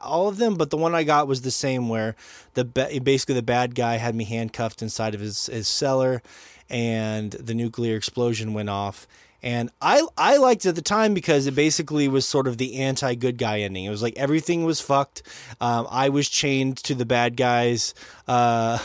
all 0.01 0.27
of 0.27 0.37
them. 0.37 0.55
But 0.55 0.69
the 0.69 0.77
one 0.77 0.95
I 0.95 1.03
got 1.03 1.27
was 1.27 1.41
the 1.41 1.51
same, 1.51 1.89
where 1.89 2.15
the 2.53 2.65
basically 2.65 3.35
the 3.35 3.41
bad 3.41 3.75
guy 3.75 3.95
had 3.97 4.15
me 4.15 4.23
handcuffed 4.23 4.81
inside 4.81 5.15
of 5.15 5.21
his 5.21 5.47
his 5.47 5.67
cellar, 5.67 6.21
and 6.69 7.31
the 7.31 7.53
nuclear 7.53 7.95
explosion 7.95 8.53
went 8.53 8.69
off, 8.69 9.07
and 9.43 9.71
I 9.81 10.05
I 10.17 10.37
liked 10.37 10.65
it 10.65 10.69
at 10.69 10.75
the 10.75 10.81
time 10.81 11.13
because 11.13 11.47
it 11.47 11.55
basically 11.55 12.07
was 12.07 12.25
sort 12.27 12.47
of 12.47 12.57
the 12.57 12.75
anti 12.77 13.15
good 13.15 13.37
guy 13.37 13.61
ending. 13.61 13.85
It 13.85 13.89
was 13.89 14.01
like 14.01 14.17
everything 14.17 14.65
was 14.65 14.79
fucked. 14.79 15.23
Um, 15.59 15.87
I 15.89 16.09
was 16.09 16.29
chained 16.29 16.77
to 16.77 16.93
the 16.93 17.05
bad 17.05 17.37
guy's 17.37 17.93
uh, 18.27 18.77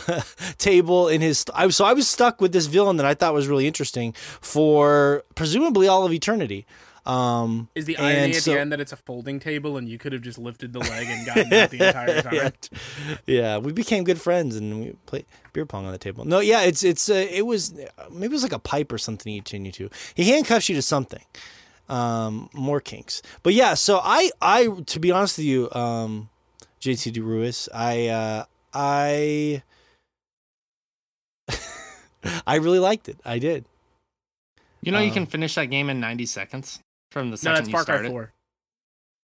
table 0.57 1.07
in 1.07 1.21
his. 1.21 1.45
I 1.53 1.67
so 1.69 1.85
I 1.85 1.93
was 1.93 2.07
stuck 2.07 2.41
with 2.41 2.53
this 2.53 2.65
villain 2.65 2.97
that 2.97 3.05
I 3.05 3.13
thought 3.13 3.33
was 3.33 3.47
really 3.47 3.67
interesting 3.67 4.13
for 4.41 5.23
presumably 5.35 5.87
all 5.87 6.05
of 6.05 6.11
eternity. 6.11 6.65
Um, 7.07 7.69
Is 7.73 7.85
the 7.85 7.97
irony 7.97 8.35
at 8.35 8.43
so, 8.43 8.51
the 8.51 8.59
end 8.59 8.73
that 8.73 8.81
it's 8.81 8.91
a 8.91 8.97
folding 8.97 9.39
table 9.39 9.77
and 9.77 9.87
you 9.87 9.97
could 9.97 10.11
have 10.11 10.21
just 10.21 10.37
lifted 10.37 10.73
the 10.73 10.79
leg 10.79 11.07
and 11.07 11.25
gotten 11.25 11.53
out 11.53 11.69
the 11.69 11.77
entire 11.87 12.21
time? 12.21 12.33
yeah. 12.33 12.49
yeah, 13.25 13.57
we 13.59 13.71
became 13.71 14.03
good 14.03 14.19
friends 14.19 14.57
and 14.57 14.81
we 14.81 14.91
played 15.05 15.25
beer 15.53 15.65
pong 15.65 15.85
on 15.85 15.93
the 15.93 15.97
table. 15.97 16.25
No, 16.25 16.41
yeah, 16.41 16.63
it's 16.63 16.83
it's 16.83 17.09
uh, 17.09 17.25
it 17.31 17.45
was 17.45 17.73
maybe 18.11 18.25
it 18.25 18.31
was 18.31 18.43
like 18.43 18.51
a 18.51 18.59
pipe 18.59 18.91
or 18.91 18.97
something 18.97 19.31
he 19.31 19.39
chained 19.39 19.65
you 19.65 19.71
to. 19.71 19.89
He 20.15 20.31
handcuffs 20.31 20.67
you 20.67 20.75
to 20.75 20.81
something. 20.81 21.23
Um, 21.87 22.49
more 22.51 22.81
kinks, 22.81 23.21
but 23.41 23.53
yeah. 23.53 23.73
So 23.75 24.01
I 24.03 24.29
I 24.41 24.67
to 24.67 24.99
be 24.99 25.09
honest 25.09 25.37
with 25.37 25.47
you, 25.47 25.71
um, 25.71 26.27
JT 26.81 27.15
Ruiz, 27.23 27.69
I 27.73 28.07
uh, 28.07 28.43
I 28.73 29.63
I 32.45 32.55
really 32.55 32.79
liked 32.79 33.07
it. 33.07 33.17
I 33.23 33.39
did. 33.39 33.63
You 34.81 34.91
know, 34.91 34.97
um, 34.97 35.05
you 35.05 35.11
can 35.11 35.25
finish 35.25 35.55
that 35.55 35.65
game 35.67 35.89
in 35.89 36.01
90 36.01 36.25
seconds 36.25 36.81
from 37.11 37.31
the 37.31 37.37
second 37.37 37.53
no, 37.53 37.59
that's 37.59 37.69
Far 37.69 37.85
Cry 37.85 38.09
4. 38.09 38.31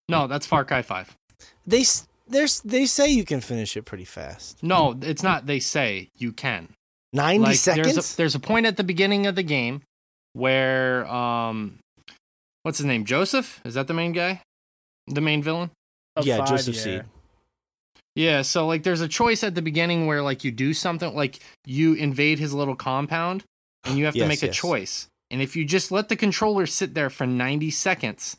No, 0.10 0.27
that's 0.27 0.45
Far 0.45 0.65
Cry 0.65 0.81
5. 0.81 1.18
They 1.65 1.84
there's 2.27 2.61
they 2.61 2.85
say 2.85 3.10
you 3.10 3.26
can 3.26 3.41
finish 3.41 3.76
it 3.77 3.84
pretty 3.84 4.05
fast. 4.05 4.61
No, 4.64 4.97
it's 5.01 5.23
not. 5.23 5.45
They 5.45 5.60
say 5.60 6.10
you 6.18 6.31
can. 6.31 6.69
90 7.14 7.39
like, 7.39 7.55
seconds. 7.57 7.93
There's 7.93 8.14
a, 8.14 8.18
there's 8.18 8.35
a 8.35 8.39
point 8.39 8.65
at 8.65 8.77
the 8.77 8.84
beginning 8.84 9.27
of 9.27 9.35
the 9.35 9.43
game 9.43 9.81
where 10.34 11.05
um, 11.07 11.80
what's 12.64 12.80
his 12.80 12.85
name? 12.85 13.05
Joseph 13.05 13.61
is 13.64 13.76
that 13.76 13.88
the 13.88 13.93
main 13.93 14.14
guy, 14.14 14.41
the 15.07 15.22
main 15.22 15.43
villain? 15.43 15.69
yeah, 16.22 16.38
five, 16.38 16.49
Joseph 16.49 16.76
yeah. 16.76 16.81
Seed. 16.81 17.03
Yeah, 18.15 18.41
so 18.43 18.68
like 18.68 18.84
there's 18.84 19.01
a 19.01 19.07
choice 19.07 19.43
at 19.43 19.55
the 19.55 19.61
beginning 19.61 20.05
where 20.05 20.22
like 20.22 20.43
you 20.43 20.51
do 20.51 20.73
something 20.73 21.15
like 21.15 21.39
you 21.65 21.93
invade 21.93 22.39
his 22.39 22.53
little 22.53 22.76
compound 22.76 23.43
and 23.85 23.97
you 23.97 24.05
have 24.05 24.15
yes, 24.15 24.23
to 24.23 24.27
make 24.27 24.41
yes. 24.41 24.51
a 24.51 24.53
choice. 24.53 25.07
And 25.34 25.41
if 25.41 25.55
you 25.55 25.65
just 25.65 25.91
let 25.91 26.10
the 26.10 26.15
controller 26.15 26.68
sit 26.68 26.93
there 26.93 27.10
for 27.10 27.26
90 27.26 27.72
seconds, 27.72 28.38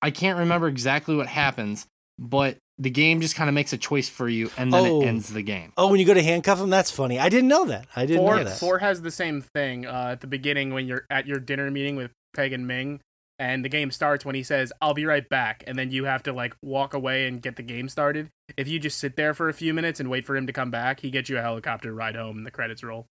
I 0.00 0.12
can't 0.12 0.38
remember 0.38 0.68
exactly 0.68 1.16
what 1.16 1.26
happens, 1.26 1.88
but 2.20 2.56
the 2.78 2.88
game 2.88 3.20
just 3.20 3.34
kind 3.34 3.48
of 3.48 3.54
makes 3.54 3.72
a 3.72 3.78
choice 3.78 4.08
for 4.08 4.28
you 4.28 4.48
and 4.56 4.72
then 4.72 4.86
oh. 4.86 5.02
it 5.02 5.06
ends 5.06 5.28
the 5.30 5.42
game. 5.42 5.72
Oh, 5.76 5.88
when 5.88 5.98
you 5.98 6.06
go 6.06 6.14
to 6.14 6.22
handcuff 6.22 6.60
him, 6.60 6.70
that's 6.70 6.92
funny. 6.92 7.18
I 7.18 7.30
didn't 7.30 7.48
know 7.48 7.64
that. 7.64 7.88
I 7.96 8.06
didn't 8.06 8.22
four, 8.22 8.36
know 8.36 8.44
that. 8.44 8.58
Four 8.58 8.78
has 8.78 9.02
the 9.02 9.10
same 9.10 9.42
thing 9.42 9.86
uh, 9.86 10.10
at 10.12 10.20
the 10.20 10.28
beginning 10.28 10.72
when 10.72 10.86
you're 10.86 11.04
at 11.10 11.26
your 11.26 11.40
dinner 11.40 11.68
meeting 11.68 11.96
with 11.96 12.12
Pagan 12.32 12.68
Min, 12.68 13.00
and 13.40 13.64
the 13.64 13.68
game 13.68 13.90
starts 13.90 14.24
when 14.24 14.36
he 14.36 14.44
says, 14.44 14.72
"I'll 14.80 14.94
be 14.94 15.04
right 15.04 15.28
back," 15.28 15.64
and 15.66 15.76
then 15.76 15.90
you 15.90 16.04
have 16.04 16.22
to 16.24 16.32
like 16.32 16.54
walk 16.62 16.94
away 16.94 17.26
and 17.26 17.42
get 17.42 17.56
the 17.56 17.64
game 17.64 17.88
started. 17.88 18.28
If 18.56 18.68
you 18.68 18.78
just 18.78 18.98
sit 18.98 19.16
there 19.16 19.34
for 19.34 19.48
a 19.48 19.54
few 19.54 19.74
minutes 19.74 19.98
and 19.98 20.08
wait 20.08 20.24
for 20.24 20.36
him 20.36 20.46
to 20.46 20.52
come 20.52 20.70
back, 20.70 21.00
he 21.00 21.10
gets 21.10 21.28
you 21.28 21.38
a 21.38 21.42
helicopter 21.42 21.92
ride 21.92 22.14
home, 22.14 22.36
and 22.36 22.46
the 22.46 22.52
credits 22.52 22.84
roll. 22.84 23.06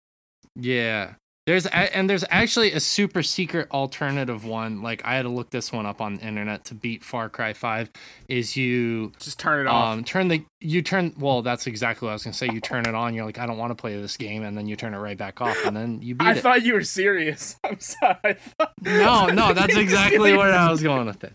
Yeah, 0.55 1.15
there's 1.47 1.67
a, 1.67 1.97
and 1.97 2.11
there's 2.11 2.25
actually 2.29 2.73
a 2.73 2.81
super 2.81 3.23
secret 3.23 3.71
alternative 3.71 4.45
one. 4.45 4.83
Like 4.83 5.03
I 5.05 5.15
had 5.15 5.23
to 5.23 5.29
look 5.29 5.51
this 5.51 5.73
one 5.73 5.87
up 5.87 6.01
on 6.01 6.17
the 6.17 6.23
internet 6.23 6.65
to 6.67 6.75
beat 6.75 7.05
Far 7.05 7.29
Cry 7.29 7.53
Five. 7.53 7.91
Is 8.29 8.57
you 8.57 9.13
just 9.21 9.39
turn 9.39 9.61
it 9.61 9.69
off? 9.69 9.93
Um, 9.93 10.05
turn 10.05 10.27
the 10.29 10.45
you 10.61 10.83
turn. 10.83 11.15
Well, 11.19 11.43
that's 11.43 11.69
exactly 11.69 12.07
what 12.07 12.11
I 12.11 12.15
was 12.15 12.25
gonna 12.25 12.35
say. 12.35 12.49
You 12.53 12.61
turn 12.61 12.87
it 12.87 12.95
on. 12.97 13.15
You're 13.15 13.25
like, 13.25 13.39
I 13.39 13.47
don't 13.47 13.59
want 13.59 13.71
to 13.71 13.77
play 13.77 14.01
this 14.01 14.17
game, 14.17 14.43
and 14.43 14.59
then 14.59 14.67
you 14.67 14.75
turn 14.75 14.93
it 14.93 14.99
right 14.99 15.17
back 15.17 15.41
off, 15.41 15.57
and 15.65 15.77
then 15.77 16.03
you 16.03 16.17
beat 16.17 16.27
I 16.27 16.33
it. 16.33 16.39
I 16.39 16.41
thought 16.41 16.63
you 16.63 16.75
were 16.75 16.83
serious. 16.83 17.57
I'm 17.65 17.79
sorry. 17.79 18.37
no, 18.83 19.27
no, 19.27 19.53
that's 19.55 19.77
exactly 19.77 20.37
where 20.37 20.53
I 20.53 20.69
was 20.69 20.83
going 20.83 21.07
with 21.07 21.23
it. 21.23 21.33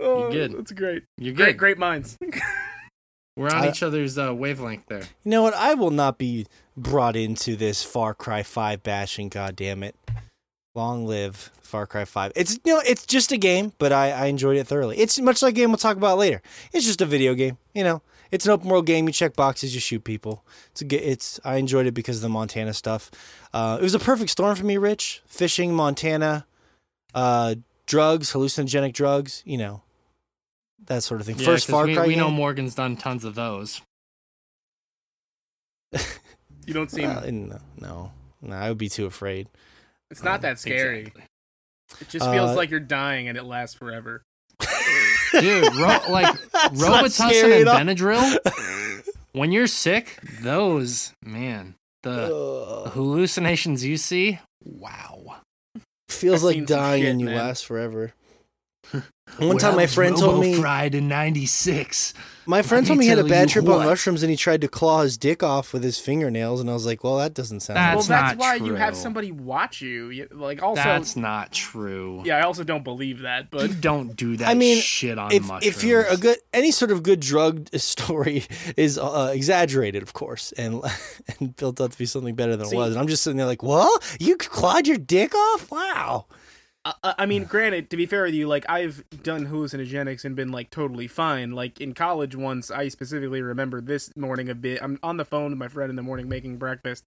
Oh, 0.00 0.30
You're 0.30 0.30
good. 0.30 0.58
That's 0.58 0.72
great. 0.72 1.02
You're 1.16 1.34
good. 1.34 1.44
Great, 1.44 1.56
great 1.56 1.78
minds. 1.78 2.16
We're 3.38 3.50
on 3.50 3.62
I, 3.62 3.68
each 3.68 3.84
other's 3.84 4.18
uh, 4.18 4.34
wavelength 4.34 4.86
there. 4.88 5.04
You 5.22 5.30
know 5.30 5.44
what? 5.44 5.54
I 5.54 5.74
will 5.74 5.92
not 5.92 6.18
be 6.18 6.46
brought 6.76 7.14
into 7.14 7.54
this 7.54 7.84
Far 7.84 8.12
Cry 8.12 8.42
5 8.42 8.82
bashing, 8.82 9.28
god 9.28 9.54
damn 9.54 9.84
it. 9.84 9.94
Long 10.74 11.06
live 11.06 11.52
Far 11.62 11.86
Cry 11.86 12.04
5. 12.04 12.32
It's 12.34 12.58
you 12.64 12.74
know, 12.74 12.82
it's 12.84 13.06
just 13.06 13.30
a 13.30 13.36
game, 13.36 13.72
but 13.78 13.92
I, 13.92 14.10
I 14.10 14.26
enjoyed 14.26 14.56
it 14.56 14.66
thoroughly. 14.66 14.98
It's 14.98 15.20
much 15.20 15.40
like 15.40 15.52
a 15.52 15.54
game 15.54 15.70
we'll 15.70 15.78
talk 15.78 15.96
about 15.96 16.18
later. 16.18 16.42
It's 16.72 16.84
just 16.84 17.00
a 17.00 17.06
video 17.06 17.34
game, 17.34 17.58
you 17.74 17.84
know. 17.84 18.02
It's 18.32 18.44
an 18.44 18.50
open 18.50 18.68
world 18.68 18.86
game. 18.86 19.06
You 19.06 19.12
check 19.12 19.36
boxes, 19.36 19.72
you 19.72 19.80
shoot 19.80 20.02
people. 20.02 20.44
It's 20.72 20.82
a, 20.82 21.10
it's 21.10 21.40
I 21.44 21.56
enjoyed 21.56 21.86
it 21.86 21.92
because 21.92 22.16
of 22.16 22.22
the 22.22 22.28
Montana 22.28 22.74
stuff. 22.74 23.08
Uh, 23.54 23.78
it 23.80 23.84
was 23.84 23.94
a 23.94 24.00
perfect 24.00 24.30
storm 24.30 24.56
for 24.56 24.64
me, 24.64 24.78
Rich. 24.78 25.22
Fishing, 25.26 25.72
Montana, 25.74 26.44
uh, 27.14 27.54
drugs, 27.86 28.32
hallucinogenic 28.32 28.92
drugs, 28.94 29.44
you 29.46 29.56
know, 29.56 29.82
that 30.86 31.02
sort 31.02 31.20
of 31.20 31.26
thing. 31.26 31.38
Yeah, 31.38 31.46
First 31.46 31.66
Far 31.66 31.86
we, 31.86 31.94
Cry. 31.94 32.06
We 32.06 32.14
game. 32.14 32.20
know 32.20 32.30
Morgan's 32.30 32.74
done 32.74 32.96
tons 32.96 33.24
of 33.24 33.34
those. 33.34 33.80
You 36.68 36.74
don't 36.74 36.90
seem. 36.90 37.08
Uh, 37.08 37.22
no, 37.30 37.58
no, 37.80 38.12
no, 38.42 38.54
I 38.54 38.68
would 38.68 38.76
be 38.76 38.90
too 38.90 39.06
afraid. 39.06 39.48
It's 40.10 40.22
not 40.22 40.34
um, 40.34 40.40
that 40.42 40.58
scary. 40.58 40.98
Exactly. 40.98 41.22
It 42.02 42.08
just 42.10 42.30
feels 42.30 42.50
uh, 42.50 42.54
like 42.54 42.68
you're 42.68 42.78
dying 42.78 43.26
and 43.26 43.38
it 43.38 43.44
lasts 43.44 43.74
forever. 43.74 44.22
Dude, 45.32 45.74
ro- 45.76 46.00
like 46.10 46.26
Robitussin 46.74 47.66
and 47.66 47.66
Benadryl. 47.66 49.08
when 49.32 49.50
you're 49.50 49.66
sick, 49.66 50.18
those 50.42 51.14
man, 51.24 51.74
the 52.02 52.90
hallucinations 52.92 53.82
you 53.82 53.96
see, 53.96 54.38
wow. 54.62 55.36
Feels 56.10 56.44
like 56.44 56.66
dying 56.66 57.02
shit, 57.02 57.10
and 57.12 57.20
you 57.20 57.28
man. 57.28 57.36
last 57.36 57.64
forever. 57.64 58.12
One 59.38 59.58
time, 59.58 59.76
my 59.76 59.86
friend 59.86 60.16
told 60.16 60.40
me 60.40 60.54
fried 60.54 60.94
in 60.94 61.08
'96. 61.08 62.14
My 62.48 62.62
friend 62.62 62.86
told 62.86 62.98
me 62.98 63.04
he 63.04 63.10
had 63.10 63.18
a 63.18 63.24
bad 63.24 63.50
trip 63.50 63.66
what. 63.66 63.80
on 63.80 63.84
mushrooms 63.84 64.22
and 64.22 64.30
he 64.30 64.36
tried 64.36 64.62
to 64.62 64.68
claw 64.68 65.02
his 65.02 65.18
dick 65.18 65.42
off 65.42 65.74
with 65.74 65.84
his 65.84 65.98
fingernails, 65.98 66.62
and 66.62 66.70
I 66.70 66.72
was 66.72 66.86
like, 66.86 67.04
"Well, 67.04 67.18
that 67.18 67.34
doesn't 67.34 67.60
sound." 67.60 67.76
That's 67.76 68.08
well, 68.08 68.22
that's 68.22 68.38
why 68.38 68.56
true. 68.56 68.68
you 68.68 68.74
have 68.74 68.96
somebody 68.96 69.32
watch 69.32 69.82
you. 69.82 70.26
Like, 70.30 70.62
also, 70.62 70.82
that's 70.82 71.14
not 71.14 71.52
true. 71.52 72.22
Yeah, 72.24 72.38
I 72.38 72.42
also 72.44 72.64
don't 72.64 72.84
believe 72.84 73.20
that. 73.20 73.50
But 73.50 73.68
you 73.68 73.74
don't 73.74 74.16
do 74.16 74.38
that. 74.38 74.48
I 74.48 74.54
mean, 74.54 74.80
shit 74.80 75.18
on 75.18 75.30
if, 75.30 75.42
mushrooms. 75.42 75.66
If 75.66 75.84
you're 75.84 76.04
a 76.04 76.16
good, 76.16 76.38
any 76.54 76.70
sort 76.70 76.90
of 76.90 77.02
good 77.02 77.20
drug 77.20 77.68
story 77.74 78.44
is 78.78 78.96
uh, 78.96 79.30
exaggerated, 79.34 80.02
of 80.02 80.14
course, 80.14 80.52
and 80.52 80.82
and 81.38 81.54
built 81.54 81.82
up 81.82 81.92
to 81.92 81.98
be 81.98 82.06
something 82.06 82.34
better 82.34 82.56
than 82.56 82.68
See, 82.68 82.76
it 82.76 82.78
was. 82.78 82.92
And 82.92 82.98
I'm 82.98 83.08
just 83.08 83.22
sitting 83.22 83.36
there 83.36 83.46
like, 83.46 83.62
"Well, 83.62 83.94
you 84.18 84.38
clawed 84.38 84.86
your 84.86 84.96
dick 84.96 85.34
off? 85.34 85.70
Wow." 85.70 86.24
Uh, 87.02 87.14
I 87.18 87.26
mean, 87.26 87.44
granted, 87.44 87.90
to 87.90 87.96
be 87.96 88.06
fair 88.06 88.24
with 88.24 88.34
you, 88.34 88.46
like 88.46 88.64
I've 88.68 89.04
done 89.22 89.46
hallucinogenics 89.46 90.24
and 90.24 90.36
been 90.36 90.50
like 90.52 90.70
totally 90.70 91.06
fine. 91.06 91.52
Like 91.52 91.80
in 91.80 91.94
college 91.94 92.36
once, 92.36 92.70
I 92.70 92.88
specifically 92.88 93.42
remember 93.42 93.80
this 93.80 94.14
morning 94.16 94.48
a 94.48 94.54
bit. 94.54 94.80
I'm 94.82 94.98
on 95.02 95.16
the 95.16 95.24
phone 95.24 95.50
with 95.50 95.58
my 95.58 95.68
friend 95.68 95.90
in 95.90 95.96
the 95.96 96.02
morning 96.02 96.28
making 96.28 96.58
breakfast, 96.58 97.04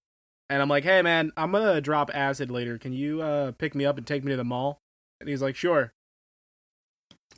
and 0.50 0.62
I'm 0.62 0.70
like, 0.70 0.84
"Hey 0.84 1.02
man, 1.02 1.32
I'm 1.38 1.52
gonna 1.52 1.82
drop 1.82 2.12
acid 2.14 2.52
later. 2.52 2.78
Can 2.78 2.94
you 2.94 3.22
uh, 3.22 3.52
pick 3.54 3.76
me 3.76 3.86
up 3.86 3.98
and 3.98 4.06
take 4.06 4.24
me 4.24 4.32
to 4.32 4.38
the 4.38 4.44
mall?" 4.44 4.80
And 5.20 5.30
he's 5.30 5.42
like, 5.42 5.56
"Sure." 5.56 5.94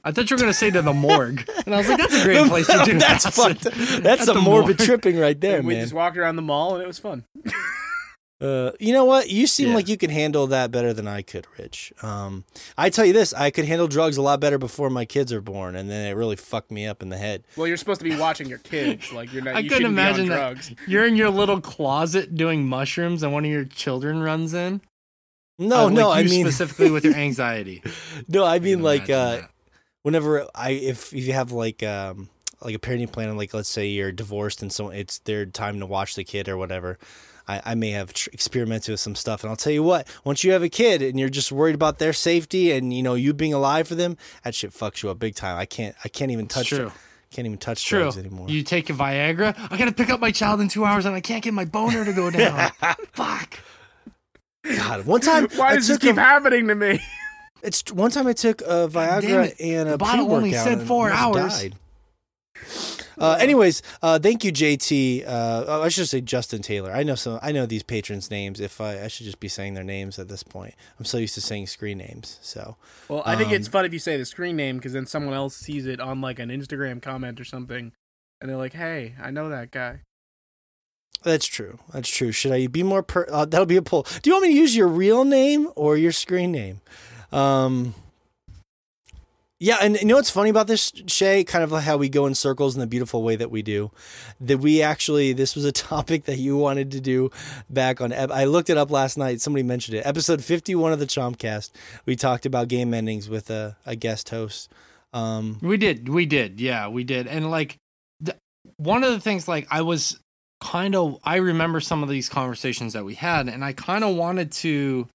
I 0.04 0.12
thought 0.12 0.30
you 0.30 0.36
were 0.36 0.42
gonna 0.42 0.54
say 0.54 0.72
to 0.72 0.82
the 0.82 0.94
morgue, 0.94 1.48
and 1.66 1.74
I 1.74 1.78
was 1.78 1.88
like, 1.88 1.98
"That's 1.98 2.16
a 2.16 2.24
great 2.24 2.48
place 2.48 2.68
to 2.68 2.82
do." 2.84 2.98
That's 3.00 3.26
acid. 3.26 3.62
fucked. 3.62 4.04
That's, 4.04 4.28
a 4.28 4.34
morbid 4.34 4.80
morgue. 4.80 4.88
tripping 4.88 5.18
right 5.18 5.40
there, 5.40 5.60
and 5.60 5.68
man. 5.68 5.78
We 5.78 5.82
just 5.82 5.94
walked 5.94 6.18
around 6.18 6.36
the 6.36 6.42
mall, 6.42 6.74
and 6.74 6.84
it 6.84 6.88
was 6.88 7.00
fun. 7.00 7.26
Uh, 8.44 8.72
you 8.78 8.92
know 8.92 9.06
what? 9.06 9.30
You 9.30 9.48
seem 9.48 9.70
yeah. 9.70 9.76
like 9.76 9.88
you 9.88 9.96
can 9.96 10.10
handle 10.10 10.48
that 10.48 10.70
better 10.70 10.92
than 10.92 11.08
I 11.08 11.22
could, 11.22 11.48
Rich. 11.58 11.94
Um, 12.02 12.44
I 12.78 12.90
tell 12.90 13.06
you 13.06 13.14
this: 13.14 13.34
I 13.34 13.52
could 13.52 13.64
handle 13.64 13.88
drugs 13.88 14.18
a 14.18 14.22
lot 14.22 14.42
better 14.42 14.58
before 14.58 14.90
my 14.90 15.06
kids 15.06 15.32
are 15.32 15.40
born, 15.40 15.78
and 15.78 15.90
then 15.90 16.06
it 16.12 16.18
really 16.18 16.36
fucked 16.36 16.70
me 16.70 16.86
up 16.86 17.02
in 17.02 17.08
the 17.08 17.18
head. 17.18 17.46
Well, 17.56 17.68
you're 17.68 17.78
supposed 17.78 18.02
to 18.02 18.04
be 18.04 18.18
watching 18.18 18.50
your 18.50 18.58
kids. 18.58 19.14
Like 19.14 19.32
you're 19.32 19.44
not. 19.44 19.56
I 19.56 19.60
you 19.60 19.70
couldn't 19.70 19.86
imagine 19.86 20.28
that 20.28 20.74
you're 20.88 21.06
in 21.06 21.16
your 21.16 21.30
little 21.30 21.62
closet 21.62 22.36
doing 22.36 22.68
mushrooms, 22.68 23.24
and 23.24 23.32
one 23.32 23.46
of 23.46 23.52
your 23.52 23.64
children 23.64 24.22
runs 24.22 24.54
in. 24.54 24.82
No, 25.58 25.86
uh, 25.86 25.90
no, 25.90 26.12
I 26.12 26.24
mean 26.24 26.46
specifically 26.46 26.92
with 26.92 27.06
your 27.06 27.16
anxiety. 27.16 27.82
no, 28.28 28.44
I 28.44 28.60
mean 28.60 28.82
like 28.82 29.10
uh, 29.10 29.44
whenever 30.02 30.48
I 30.54 30.72
if 30.72 31.14
if 31.14 31.26
you 31.26 31.32
have 31.32 31.54
like 31.54 31.82
um 31.82 32.30
like 32.60 32.76
a 32.76 32.80
parenting 32.80 33.10
plan, 33.10 33.38
like 33.38 33.54
let's 33.54 33.70
say 33.70 33.88
you're 33.88 34.12
divorced 34.12 34.62
and 34.62 34.72
so 34.72 34.90
it's 34.90 35.20
their 35.20 35.46
time 35.46 35.80
to 35.80 35.86
watch 35.86 36.16
the 36.16 36.26
kid 36.26 36.50
or 36.50 36.58
whatever. 36.58 36.98
I, 37.48 37.62
I 37.66 37.76
may 37.76 37.92
have 37.92 38.14
tr- 38.14 38.30
experimented 38.32 38.92
with 38.94 39.00
some 39.00 39.16
stuff. 39.16 39.44
And 39.44 39.50
I'll 39.50 39.56
tell 39.56 39.74
you 39.74 39.84
what, 39.84 40.08
once 40.24 40.44
you 40.44 40.52
have 40.54 40.64
a 40.64 40.70
kid 40.70 41.02
and 41.02 41.20
you're 41.20 41.30
just 41.30 41.52
worried 41.52 41.76
about 41.76 42.00
their 42.00 42.14
safety 42.14 42.72
and 42.72 42.94
you 42.94 43.04
know 43.04 43.16
you 43.16 43.34
being 43.34 43.54
alive 43.54 43.88
for 43.88 43.96
them, 43.96 44.18
that 44.44 44.56
shit 44.56 44.72
fucks 44.72 45.04
you 45.04 45.10
up 45.10 45.20
big 45.20 45.36
time. 45.36 45.58
I 45.58 45.66
can't 45.66 45.96
I 46.04 46.08
can't 46.08 46.32
even 46.32 46.48
touch 46.48 46.74
it. 46.74 46.92
Can't 47.32 47.48
even 47.48 47.58
touch 47.58 47.84
True. 47.84 48.02
drugs 48.02 48.18
anymore. 48.20 48.48
You 48.48 48.62
take 48.62 48.92
a 48.92 48.94
Viagra. 48.94 49.58
I 49.72 49.78
gotta 49.78 49.92
pick 49.92 50.12
up 50.12 50.20
my 50.20 50.32
child 50.32 50.62
in 50.62 50.68
two 50.68 50.86
hours 50.86 51.06
and 51.06 51.16
I 51.16 51.20
can't 51.22 51.44
get 51.44 51.54
my 51.54 51.66
boner 51.66 52.06
to 52.06 52.14
go 52.14 52.30
down. 52.30 52.72
Fuck. 53.14 53.60
God, 54.64 55.06
one 55.08 55.20
time 55.20 55.48
why 55.56 55.70
I 55.70 55.76
does 55.76 55.88
this 55.88 55.98
keep 55.98 56.16
a, 56.16 56.22
happening 56.22 56.68
to 56.68 56.76
me? 56.76 57.00
It's 57.64 57.92
one 57.92 58.12
time 58.12 58.28
I 58.28 58.34
took 58.34 58.62
a 58.62 58.88
Viagra 58.88 59.56
and 59.60 59.88
a 59.90 59.92
the 59.94 59.98
bottle 59.98 60.32
only 60.32 60.54
said 60.54 60.84
four 60.84 61.10
hours. 61.10 61.60
Died. 61.60 61.76
Uh, 63.18 63.38
anyways, 63.40 63.82
uh, 64.02 64.20
thank 64.20 64.44
you, 64.44 64.52
JT. 64.52 65.28
Uh, 65.28 65.82
I 65.82 65.90
should 65.90 66.08
say 66.08 66.22
Justin 66.22 66.62
Taylor. 66.62 66.92
I 66.92 67.04
know 67.04 67.16
some. 67.16 67.40
I 67.42 67.52
know 67.52 67.66
these 67.66 67.84
patrons' 67.84 68.32
names. 68.32 68.60
If 68.60 68.82
I, 68.82 69.04
I 69.04 69.08
should 69.08 69.26
just 69.26 69.40
be 69.40 69.48
saying 69.48 69.74
their 69.74 69.84
names 69.84 70.20
at 70.20 70.28
this 70.28 70.44
point. 70.44 70.76
I'm 71.00 71.06
so 71.06 71.18
used 71.18 71.36
to 71.36 71.42
saying 71.42 71.68
screen 71.68 71.98
names. 71.98 72.40
So. 72.42 72.78
Well, 73.08 73.24
I 73.26 73.36
think 73.36 73.50
um, 73.50 73.56
it's 73.56 73.68
fun 73.68 73.86
if 73.86 73.94
you 73.94 74.00
say 74.00 74.18
the 74.18 74.26
screen 74.26 74.56
name 74.56 74.78
because 74.78 74.94
then 74.94 75.06
someone 75.06 75.34
else 75.34 75.56
sees 75.56 75.86
it 75.86 76.00
on 76.00 76.22
like 76.22 76.40
an 76.40 76.50
Instagram 76.50 77.02
comment 77.02 77.40
or 77.40 77.46
something, 77.46 77.92
and 78.42 78.50
they're 78.50 78.58
like, 78.58 78.74
"Hey, 78.74 79.16
I 79.22 79.32
know 79.32 79.50
that 79.50 79.72
guy." 79.72 80.02
That's 81.24 81.46
true. 81.46 81.80
That's 81.94 82.10
true. 82.10 82.32
Should 82.32 82.52
I 82.52 82.68
be 82.68 82.84
more? 82.84 83.02
Per- 83.02 83.28
uh, 83.32 83.46
that'll 83.46 83.66
be 83.66 83.78
a 83.78 83.82
poll. 83.82 84.06
Do 84.22 84.30
you 84.30 84.36
want 84.36 84.48
me 84.48 84.54
to 84.54 84.60
use 84.60 84.76
your 84.76 84.88
real 84.88 85.24
name 85.24 85.70
or 85.76 85.96
your 85.98 86.12
screen 86.12 86.52
name? 86.52 86.82
Um, 87.32 87.96
yeah, 89.64 89.78
and 89.82 89.96
you 89.96 90.04
know 90.04 90.16
what's 90.16 90.30
funny 90.30 90.50
about 90.50 90.68
this, 90.68 90.92
Shay? 91.08 91.46
Kind 91.46 91.64
of 91.64 91.72
like 91.72 91.86
how 91.86 91.96
we 91.96 92.10
go 92.10 92.26
in 92.26 92.36
circles 92.36 92.76
in 92.76 92.82
the 92.82 92.88
beautiful 92.88 93.24
way 93.24 93.38
that 93.38 93.50
we 93.50 93.62
do. 93.62 93.92
That 94.42 94.58
we 94.58 94.82
actually, 94.82 95.32
this 95.32 95.56
was 95.56 95.64
a 95.64 95.72
topic 95.72 96.26
that 96.26 96.38
you 96.38 96.58
wanted 96.58 96.92
to 96.92 97.00
do 97.00 97.32
back 97.70 98.02
on. 98.02 98.12
I 98.12 98.44
looked 98.44 98.70
it 98.70 98.78
up 98.78 98.92
last 98.92 99.18
night. 99.18 99.40
Somebody 99.40 99.64
mentioned 99.64 99.98
it. 99.98 100.06
Episode 100.06 100.44
fifty-one 100.44 100.92
of 100.92 101.00
the 101.00 101.06
Chompcast. 101.06 101.72
We 102.06 102.18
talked 102.18 102.46
about 102.46 102.68
game 102.68 102.94
endings 102.94 103.30
with 103.30 103.50
a, 103.50 103.78
a 103.86 103.96
guest 103.96 104.28
host. 104.32 104.70
Um, 105.14 105.60
we 105.62 105.78
did, 105.78 106.10
we 106.10 106.26
did, 106.26 106.60
yeah, 106.60 106.90
we 106.90 107.06
did. 107.06 107.28
And 107.28 107.50
like, 107.50 107.78
the, 108.20 108.36
one 108.76 109.06
of 109.06 109.12
the 109.14 109.20
things, 109.22 109.48
like, 109.48 109.66
I 109.72 109.82
was 109.82 110.20
kind 110.60 110.94
of, 110.94 111.20
I 111.24 111.38
remember 111.38 111.80
some 111.80 112.04
of 112.04 112.10
these 112.10 112.28
conversations 112.28 112.92
that 112.94 113.06
we 113.06 113.14
had, 113.14 113.48
and 113.48 113.64
I 113.64 113.72
kind 113.72 114.04
of 114.04 114.16
wanted 114.16 114.52
to 114.54 115.08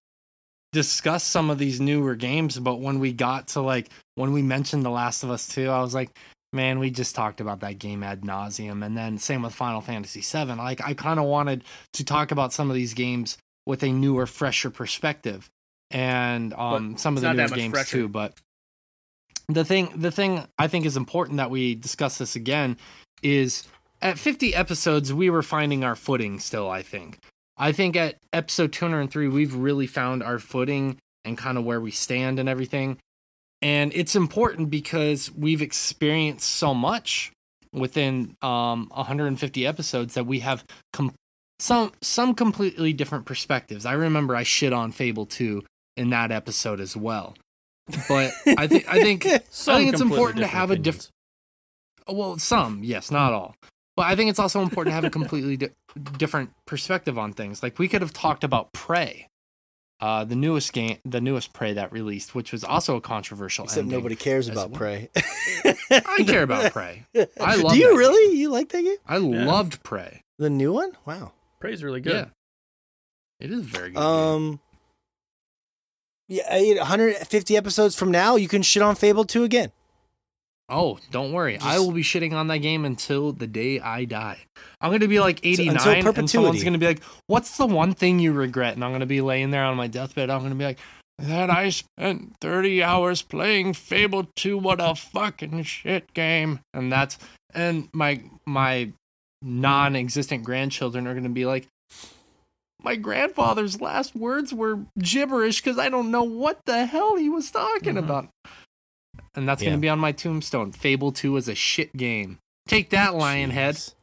discuss 0.73 1.25
some 1.25 1.51
of 1.51 1.59
these 1.59 1.81
newer 1.81 2.15
games, 2.15 2.59
but 2.59 2.81
when 2.81 2.99
we 2.99 3.13
got 3.13 3.49
to 3.49 3.61
like 3.61 3.89
when 4.15 4.33
we 4.33 4.43
mentioned 4.43 4.85
The 4.85 4.91
Last 4.91 5.23
of 5.23 5.31
Us 5.31 5.49
2, 5.49 5.69
I 5.69 5.81
was 5.81 5.95
like, 5.95 6.11
man, 6.53 6.79
we 6.79 6.91
just 6.91 7.15
talked 7.15 7.41
about 7.41 7.61
that 7.61 7.79
game 7.79 8.03
ad 8.03 8.23
nauseum. 8.23 8.85
And 8.85 8.97
then 8.97 9.19
same 9.19 9.43
with 9.43 9.55
Final 9.55 9.81
Fantasy 9.81 10.21
VII. 10.21 10.55
Like 10.55 10.81
I 10.85 10.95
kind 10.95 11.19
of 11.19 11.27
wanted 11.27 11.65
to 11.95 12.05
talk 12.05 12.31
about 12.31 12.53
some 12.53 12.71
of 12.71 12.75
these 12.75 12.95
games 12.95 13.39
with 13.67 13.83
a 13.83 13.93
newer, 13.93 14.27
fresher 14.27 14.71
perspective, 14.71 15.51
and 15.91 16.55
um, 16.55 16.97
some 16.97 17.17
of 17.17 17.23
the 17.23 17.33
newer 17.33 17.49
games 17.49 17.73
fresher. 17.73 17.99
too. 17.99 18.09
But 18.09 18.35
the 19.49 19.65
thing, 19.65 19.93
the 19.95 20.11
thing 20.11 20.47
I 20.59 20.69
think 20.69 20.87
is 20.87 20.97
important 20.97 21.39
that 21.39 21.51
we 21.51 21.75
discuss 21.75 22.19
this 22.19 22.37
again 22.37 22.77
is 23.23 23.67
at 24.01 24.19
50 24.19 24.55
episodes 24.55 25.13
we 25.13 25.29
were 25.29 25.43
finding 25.43 25.85
our 25.85 25.97
footing 25.97 26.39
still. 26.39 26.71
I 26.71 26.83
think 26.83 27.19
I 27.59 27.73
think 27.73 27.97
at 27.97 28.17
episode 28.33 28.73
203, 28.73 29.29
we've 29.29 29.55
really 29.55 29.87
found 29.87 30.23
our 30.23 30.39
footing 30.39 30.99
and 31.25 31.37
kind 31.37 31.59
of 31.59 31.65
where 31.65 31.81
we 31.81 31.91
stand 31.91 32.39
and 32.39 32.49
everything. 32.49 32.99
And 33.61 33.93
it's 33.95 34.15
important 34.15 34.71
because 34.71 35.33
we've 35.33 35.63
experienced 35.63 36.49
so 36.49 36.73
much 36.73 37.33
within 37.73 38.37
um, 38.41 38.89
150 38.95 39.67
episodes 39.67 40.15
that 40.15 40.27
we 40.27 40.41
have 40.41 40.65
com- 40.93 41.15
some 41.59 41.93
some 42.01 42.35
completely 42.35 42.93
different 42.93 43.27
perspectives. 43.27 43.85
I 43.85 43.95
remember 43.95 44.37
I 44.37 44.45
shit 44.45 44.73
on 44.73 44.93
Fable 44.93 45.27
2 45.27 45.65
in 45.97 46.11
that 46.11 46.31
episode 46.31 46.81
as 46.81 46.97
well. 46.97 47.35
But 48.09 48.33
I 48.47 48.69
think 48.69 48.89
I 48.89 49.01
think 49.03 49.27
I 49.27 49.39
think 49.39 49.93
it's 49.93 50.01
important 50.01 50.39
to 50.39 50.47
have 50.47 50.71
opinions. 50.71 50.79
a 50.81 50.83
different 50.83 51.11
well, 52.11 52.39
some, 52.39 52.83
yes, 52.83 53.11
not 53.11 53.33
all. 53.33 53.55
But 53.99 54.07
I 54.07 54.15
think 54.15 54.31
it's 54.31 54.39
also 54.39 54.63
important 54.63 54.93
to 54.93 54.95
have 54.95 55.03
a 55.03 55.11
completely 55.11 55.57
di- 55.57 55.71
different 56.17 56.51
perspective 56.67 57.19
on 57.19 57.33
things. 57.33 57.65
Like 57.65 57.81
we 57.81 57.89
could 57.89 58.01
have 58.01 58.13
talked 58.13 58.45
about 58.45 58.73
Prey, 58.73 59.27
uh, 60.01 60.23
the 60.23 60.37
newest 60.37 60.73
game, 60.73 60.99
the 61.05 61.21
newest 61.21 61.53
Prey 61.53 61.73
that 61.73 61.91
released, 61.91 62.33
which 62.33 62.53
was 62.53 62.63
also 62.63 62.95
a 62.95 63.01
controversial. 63.01 63.65
Except 63.65 63.89
nobody 63.89 64.15
cares 64.15 64.49
about 64.49 64.71
well. 64.71 64.79
Prey. 64.79 65.11
I 65.91 66.23
care 66.25 66.45
about 66.45 66.73
Prey. 66.73 67.07
I 67.41 67.57
love. 67.57 67.73
Do 67.73 67.77
you 67.77 67.99
really? 67.99 68.35
Game. 68.35 68.41
You 68.41 68.51
like 68.51 68.69
that 68.69 68.83
game? 68.83 68.99
I 69.05 69.17
yeah. 69.17 69.45
loved 69.45 69.83
Prey. 69.83 70.23
The 70.39 70.49
new 70.49 70.73
one? 70.73 70.93
Wow. 71.05 71.33
Prey's 71.59 71.83
really 71.83 72.01
good. 72.01 72.13
Yeah. 72.13 73.45
It 73.45 73.51
is 73.51 73.63
very 73.63 73.91
good. 73.91 74.01
Um. 74.01 74.61
Game. 76.29 76.41
Yeah, 76.47 76.79
150 76.79 77.57
episodes 77.57 77.97
from 77.97 78.13
now, 78.13 78.37
you 78.37 78.47
can 78.47 78.63
shit 78.63 78.83
on 78.83 78.95
Fable 78.95 79.25
2 79.25 79.43
again. 79.43 79.73
Oh, 80.69 80.99
don't 81.11 81.33
worry. 81.33 81.55
Just, 81.55 81.67
I 81.67 81.79
will 81.79 81.93
be 81.93 82.03
shitting 82.03 82.33
on 82.33 82.49
that 82.49 82.59
game 82.59 82.85
until 82.85 83.33
the 83.33 83.47
day 83.47 83.81
I 83.81 84.05
die. 84.05 84.39
I'm 84.81 84.91
going 84.91 85.01
to 85.01 85.09
be 85.09 85.19
like 85.19 85.41
89 85.45 86.07
and 86.07 86.31
someone's 86.31 86.63
going 86.63 86.75
to 86.75 86.79
be 86.79 86.87
like, 86.87 87.03
"What's 87.27 87.57
the 87.57 87.67
one 87.67 87.95
thing 87.95 88.19
you 88.19 88.33
regret?" 88.33 88.75
And 88.75 88.85
I'm 88.85 88.91
going 88.91 89.01
to 89.01 89.07
be 89.07 89.21
laying 89.21 89.51
there 89.51 89.65
on 89.65 89.77
my 89.77 89.87
deathbed. 89.87 90.29
I'm 90.29 90.41
going 90.41 90.51
to 90.51 90.57
be 90.57 90.65
like, 90.65 90.79
"That 91.19 91.49
I 91.49 91.71
spent 91.71 92.37
30 92.41 92.83
hours 92.83 93.23
playing 93.23 93.73
Fable 93.75 94.29
2. 94.37 94.59
What 94.59 94.79
a 94.81 94.95
fucking 94.95 95.63
shit 95.63 96.13
game." 96.13 96.61
And 96.75 96.93
that's 96.93 97.19
and 97.55 97.89
my 97.95 98.23
my 98.47 98.93
non-existent 99.41 100.45
grandchildren 100.45 101.07
are 101.07 101.15
going 101.15 101.25
to 101.25 101.31
be 101.31 101.47
like, 101.47 101.67
my 102.83 102.97
grandfather's 102.97 103.81
last 103.81 104.15
words 104.15 104.53
were 104.53 104.81
gibberish 104.99 105.63
because 105.63 105.79
I 105.79 105.89
don't 105.89 106.11
know 106.11 106.23
what 106.23 106.61
the 106.67 106.87
hell 106.87 107.17
he 107.17 107.29
was 107.29 107.51
talking 107.51 107.95
mm-hmm. 107.95 108.05
about 108.05 108.29
and 109.39 109.49
that's 109.49 109.63
yeah. 109.63 109.69
going 109.69 109.79
to 109.79 109.81
be 109.81 109.89
on 109.89 109.99
my 109.99 110.13
tombstone. 110.13 110.73
Fable 110.73 111.13
2 111.13 111.37
is 111.37 111.49
a 111.49 111.55
shit 111.55 111.97
game. 111.97 112.41
Take 112.67 112.91
that, 112.91 113.13
Lionhead. 113.13 113.95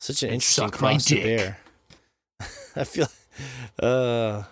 Such 0.00 0.22
an 0.24 0.28
and 0.28 0.34
interesting 0.34 0.70
cross 0.70 1.04
to 1.06 1.14
bear. 1.14 1.58
I 2.76 2.84
feel, 2.84 3.06
uh, 3.80 4.42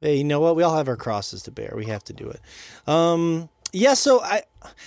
hey, 0.00 0.16
you 0.16 0.24
know 0.24 0.40
what? 0.40 0.56
We 0.56 0.62
all 0.62 0.76
have 0.76 0.88
our 0.88 0.96
crosses 0.96 1.42
to 1.42 1.50
bear. 1.50 1.74
We 1.76 1.86
have 1.86 2.02
to 2.04 2.14
do 2.14 2.30
it. 2.30 2.40
Um, 2.88 3.50
yeah. 3.72 3.92
So 3.94 4.20
I, 4.22 4.42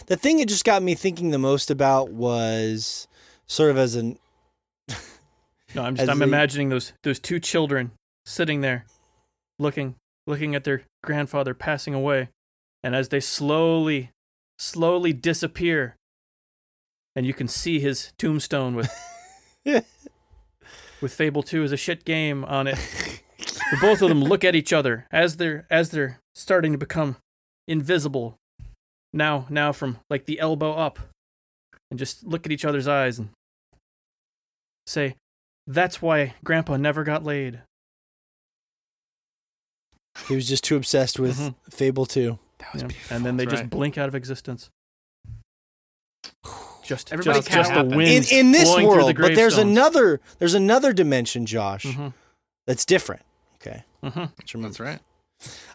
the 0.08 0.18
thing 0.18 0.40
it 0.40 0.48
just 0.48 0.66
got 0.66 0.82
me 0.82 0.96
thinking 0.96 1.30
the 1.30 1.38
most 1.38 1.70
about 1.70 2.10
was 2.10 3.08
sort 3.46 3.70
of 3.70 3.78
as 3.78 3.96
an. 3.96 4.18
no, 5.76 5.84
I'm 5.84 5.96
just 5.96 6.10
I'm 6.10 6.22
a, 6.22 6.26
imagining 6.26 6.70
those 6.70 6.94
those 7.04 7.20
two 7.20 7.40
children 7.40 7.92
sitting 8.26 8.62
there, 8.62 8.86
looking 9.60 9.96
looking 10.26 10.56
at 10.56 10.64
their 10.64 10.82
grandfather 11.04 11.54
passing 11.54 11.94
away 11.94 12.30
And 12.84 12.96
as 12.96 13.10
they 13.10 13.20
slowly, 13.20 14.12
slowly 14.60 15.14
disappear, 15.14 15.96
and 17.16 17.26
you 17.26 17.34
can 17.34 17.48
see 17.48 17.80
his 17.80 18.14
tombstone 18.18 18.76
with 18.76 18.90
with 19.66 21.14
Fable 21.14 21.44
2 21.44 21.64
as 21.64 21.72
a 21.72 21.78
shit 21.78 22.06
game 22.06 22.46
on 22.46 22.68
it. 22.68 22.76
the 23.72 23.78
both 23.82 24.02
of 24.02 24.10
them 24.10 24.24
look 24.24 24.44
at 24.44 24.56
each 24.56 24.72
other 24.72 25.06
as 25.12 25.38
they're 25.38 25.66
as 25.70 25.90
they're 25.92 26.20
starting 26.36 26.72
to 26.72 26.78
become 26.78 27.18
invisible. 27.68 28.36
Now 29.14 29.48
now 29.50 29.72
from 29.72 29.98
like 30.10 30.26
the 30.26 30.40
elbow 30.40 30.72
up. 30.74 31.00
And 31.90 31.98
just 31.98 32.26
look 32.26 32.46
at 32.46 32.52
each 32.52 32.66
other's 32.66 32.88
eyes 32.88 33.18
and 33.18 33.30
say, 34.86 35.16
That's 35.66 36.02
why 36.02 36.36
Grandpa 36.44 36.76
never 36.78 37.04
got 37.06 37.24
laid. 37.24 37.62
He 40.28 40.36
was 40.36 40.48
just 40.48 40.64
too 40.64 40.76
obsessed 40.76 41.18
with 41.20 41.38
Mhm. 41.38 41.56
Fable 41.72 42.06
2. 42.06 42.38
That 42.68 42.74
was 42.74 42.82
Yeah. 42.84 42.88
beautiful. 42.88 43.16
And 43.16 43.26
then 43.26 43.38
they 43.38 43.46
That's 43.46 43.54
just 43.54 43.64
right. 43.64 43.70
blink 43.70 43.98
out 43.98 44.08
of 44.08 44.16
existence. 44.16 44.70
Just 46.84 47.12
Everybody 47.12 47.40
just, 47.40 47.52
just 47.52 47.74
the 47.74 47.84
wind 47.84 48.30
In 48.32 48.46
in 48.48 48.52
this 48.54 48.64
blowing 48.64 48.86
through 48.86 48.92
the 48.92 49.04
world, 49.04 49.18
but 49.18 49.36
there's 49.36 49.58
another 49.58 50.22
there's 50.40 50.54
another 50.54 50.94
dimension, 50.94 51.46
Josh, 51.46 51.84
Mhm, 51.84 52.14
that's 52.66 52.86
different. 52.86 53.24
Okay. 53.56 53.84
mhm. 54.02 54.32
That's 54.62 54.80
right. 54.80 55.00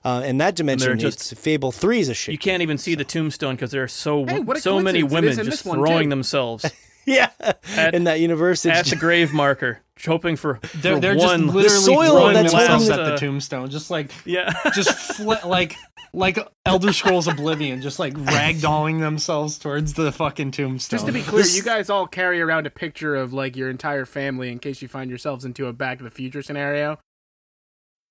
Uh, 0.02 0.22
in 0.24 0.38
that 0.38 0.54
dimension, 0.56 0.98
just- 0.98 1.32
it's 1.32 1.40
Fable 1.40 1.70
3 1.70 2.00
is 2.00 2.08
a 2.08 2.14
shit. 2.14 2.32
You 2.32 2.38
can't 2.38 2.62
even 2.62 2.78
see 2.78 2.94
the 2.94 3.04
tombstone 3.04 3.56
because 3.56 3.70
there 3.72 3.82
are 3.82 3.88
so 3.88 4.24
Hey, 4.24 4.42
so 4.60 4.80
many 4.80 5.02
women 5.02 5.36
just 5.36 5.64
throwing 5.64 6.04
too. 6.04 6.08
themselves 6.10 6.64
Yeah. 7.06 7.30
At- 7.76 7.94
in 7.94 8.04
that 8.04 8.20
universe, 8.20 8.64
it's 8.64 8.78
at 8.78 8.86
the 8.86 8.96
grave 8.96 9.32
marker, 9.32 9.80
hoping 10.04 10.36
for, 10.36 10.60
They're, 10.76 10.94
for 10.94 11.00
they're 11.00 11.16
one. 11.16 11.42
just 11.44 11.54
literally 11.54 11.84
soil 11.84 12.10
throwing 12.12 12.34
that's 12.34 12.52
themselves 12.52 12.88
holding 12.88 13.00
at 13.00 13.04
the 13.06 13.10
the- 13.12 13.18
tombstone, 13.18 13.70
just 13.70 13.90
like 13.90 14.10
yeah, 14.24 14.52
just 14.74 14.90
fl- 15.16 15.32
like 15.46 15.76
like 16.14 16.38
Elder 16.66 16.92
Scrolls 16.92 17.26
Oblivion, 17.26 17.80
just 17.80 17.98
like 17.98 18.12
ragdolling 18.14 19.00
themselves 19.00 19.58
towards 19.58 19.94
the 19.94 20.12
fucking 20.12 20.50
tombstone. 20.52 20.96
Just 20.98 21.06
to 21.06 21.12
be 21.12 21.22
clear, 21.22 21.42
This- 21.42 21.56
you 21.56 21.62
guys 21.62 21.88
all 21.90 22.06
carry 22.06 22.40
around 22.40 22.66
a 22.66 22.70
picture 22.70 23.16
of 23.16 23.32
like 23.32 23.56
your 23.56 23.68
entire 23.70 24.04
family 24.04 24.52
in 24.52 24.58
case 24.58 24.80
you 24.82 24.88
find 24.88 25.08
yourselves 25.10 25.44
into 25.44 25.66
a 25.66 25.72
Back 25.72 25.98
to 25.98 26.04
the 26.04 26.10
Future 26.10 26.42
scenario. 26.42 26.98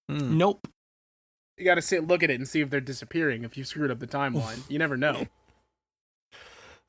Hmm. 0.09 0.37
nope. 0.37 0.67
You 1.57 1.65
got 1.65 1.75
to 1.75 1.81
sit, 1.81 2.07
look 2.07 2.23
at 2.23 2.31
it, 2.31 2.35
and 2.39 2.47
see 2.47 2.59
if 2.61 2.71
they're 2.71 2.81
disappearing. 2.81 3.43
If 3.43 3.55
you 3.55 3.63
screwed 3.63 3.91
up 3.91 3.99
the 3.99 4.07
timeline, 4.07 4.61
you 4.67 4.79
never 4.79 4.97
know. 4.97 5.27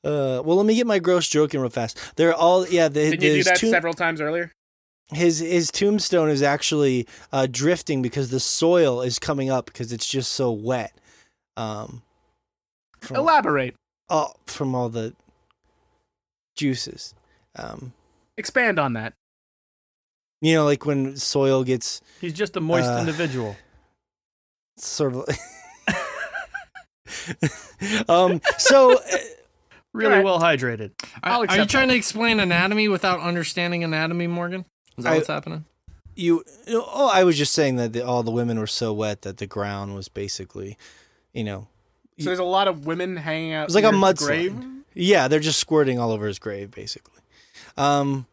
Uh, 0.05 0.43
well, 0.45 0.57
let 0.57 0.67
me 0.67 0.75
get 0.75 0.87
my 0.87 0.99
gross 0.99 1.29
joke 1.29 1.55
in 1.55 1.61
real 1.61 1.71
fast. 1.71 1.99
They're 2.17 2.35
all 2.35 2.67
yeah. 2.67 2.89
The, 2.89 3.11
Did 3.11 3.23
you 3.23 3.35
do 3.37 3.45
that 3.45 3.57
tomb- 3.57 3.71
several 3.71 3.95
times 3.95 4.21
earlier? 4.21 4.53
his 5.13 5.41
his 5.41 5.71
tombstone 5.71 6.31
is 6.31 6.43
actually 6.43 7.07
uh, 7.33 7.47
drifting 7.51 8.01
because 8.03 8.31
the 8.31 8.41
soil 8.41 9.03
is 9.03 9.19
coming 9.19 9.51
up 9.51 9.67
because 9.67 9.93
it's 9.93 10.09
just 10.09 10.33
so 10.33 10.51
wet. 10.51 10.93
Um, 11.57 12.03
from, 13.01 13.17
Elaborate. 13.17 13.75
all, 14.09 14.37
from 14.47 14.75
all 14.75 14.89
the 14.89 15.15
juices. 16.57 17.15
Um, 17.57 17.93
Expand 18.39 18.79
on 18.79 18.95
that. 18.95 19.13
you 20.41 20.55
know, 20.55 20.65
like 20.65 20.87
when 20.87 21.17
soil 21.17 21.63
gets 21.63 22.01
He's 22.21 22.33
just 22.33 22.57
a 22.57 22.61
moist 22.61 22.89
Uh, 22.89 22.99
individual. 23.01 23.55
sort 24.79 25.15
of. 25.15 25.27
um. 28.09 28.41
So. 28.59 28.99
Really 29.93 30.11
alright. 30.13 30.25
well 30.25 30.41
hydrated. 30.41 30.93
I'll 31.23 31.33
Are, 31.33 31.37
are 31.37 31.39
you 31.41 31.45
accept 31.45 31.71
trying 31.71 31.89
to 31.89 31.95
explain 31.95 32.41
anatomy 32.41 32.89
without 32.89 33.21
understanding 33.21 33.85
anatomy, 33.85 34.27
Morgan? 34.27 34.65
Is 34.97 35.05
that 35.05 35.13
I- 35.13 35.17
what's 35.17 35.29
happening? 35.29 35.65
you 36.15 36.45
oh 36.69 37.09
i 37.11 37.25
was 37.25 37.39
just 37.39 37.55
saying 37.55 37.77
that 37.77 37.95
the, 37.95 38.05
all 38.05 38.23
the 38.23 38.31
women 38.31 38.59
were 38.59 38.67
so 38.67 38.93
wet 38.93 39.23
that 39.23 39.39
the 39.39 39.47
ground 39.47 39.95
was 39.95 40.09
basically 40.11 40.77
you 41.33 41.43
know 41.43 41.69
So 42.19 42.27
there's 42.27 42.39
a 42.39 42.45
lot 42.45 42.69
of 42.69 42.85
women 42.85 43.17
hanging 43.17 43.55
out. 43.55 43.65
It's 43.65 43.75
like 43.75 43.85
a 43.85 43.93
mud 43.93 44.19
grave. 44.19 44.55
yeah 44.93 45.27
they're 45.29 45.41
just 45.41 45.59
squirting 45.59 45.99
all 45.99 46.11
over 46.13 46.27
his 46.27 46.39
grave 46.39 46.71
basically 46.71 47.23
um 47.79 48.27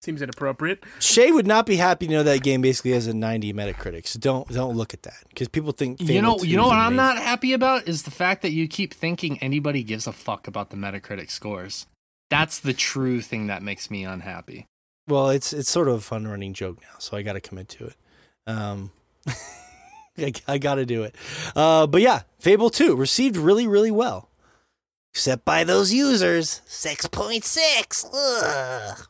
Seems 0.00 0.22
inappropriate. 0.22 0.84
shay 1.00 1.32
would 1.32 1.46
not 1.46 1.66
be 1.66 1.76
happy 1.76 2.06
to 2.06 2.12
know 2.12 2.22
that 2.22 2.42
game 2.42 2.60
basically 2.62 2.92
has 2.92 3.06
a 3.08 3.14
90 3.14 3.52
metacritic 3.52 4.06
so 4.06 4.18
don't 4.18 4.48
don't 4.48 4.76
look 4.76 4.94
at 4.94 5.02
that 5.02 5.24
because 5.28 5.48
people 5.48 5.72
think 5.72 6.00
you 6.00 6.22
know, 6.22 6.38
you 6.38 6.56
know 6.56 6.64
is 6.64 6.68
what 6.70 6.78
I'm 6.78 6.94
not 6.96 7.18
happy 7.18 7.52
about 7.52 7.88
is 7.88 8.04
the 8.04 8.10
fact 8.12 8.42
that 8.42 8.52
you 8.52 8.68
keep 8.68 8.94
thinking 8.94 9.38
anybody 9.40 9.82
gives 9.82 10.06
a 10.06 10.12
fuck 10.12 10.46
about 10.46 10.70
the 10.70 10.76
Metacritic 10.76 11.30
scores. 11.30 11.86
That's 12.30 12.60
the 12.60 12.72
true 12.74 13.20
thing 13.20 13.48
that 13.48 13.62
makes 13.62 13.90
me 13.90 14.04
unhappy. 14.04 14.66
well 15.08 15.30
it's 15.30 15.52
it's 15.52 15.68
sort 15.70 15.88
of 15.88 15.94
a 15.94 16.00
fun 16.00 16.26
running 16.28 16.52
joke 16.54 16.80
now 16.82 16.96
so 16.98 17.16
i 17.16 17.22
gotta 17.22 17.40
commit 17.40 17.68
to 17.70 17.86
it 17.86 17.96
um 18.46 18.90
I, 20.18 20.32
I 20.46 20.58
gotta 20.58 20.84
do 20.86 21.02
it 21.02 21.14
uh 21.56 21.86
but 21.88 22.02
yeah 22.02 22.22
fable 22.38 22.70
2 22.70 22.94
received 22.94 23.36
really 23.36 23.66
really 23.66 23.90
well 23.90 24.28
except 25.14 25.44
by 25.44 25.64
those 25.64 25.92
users 25.92 26.60
6.6 26.68 28.04
Ugh. 28.14 29.06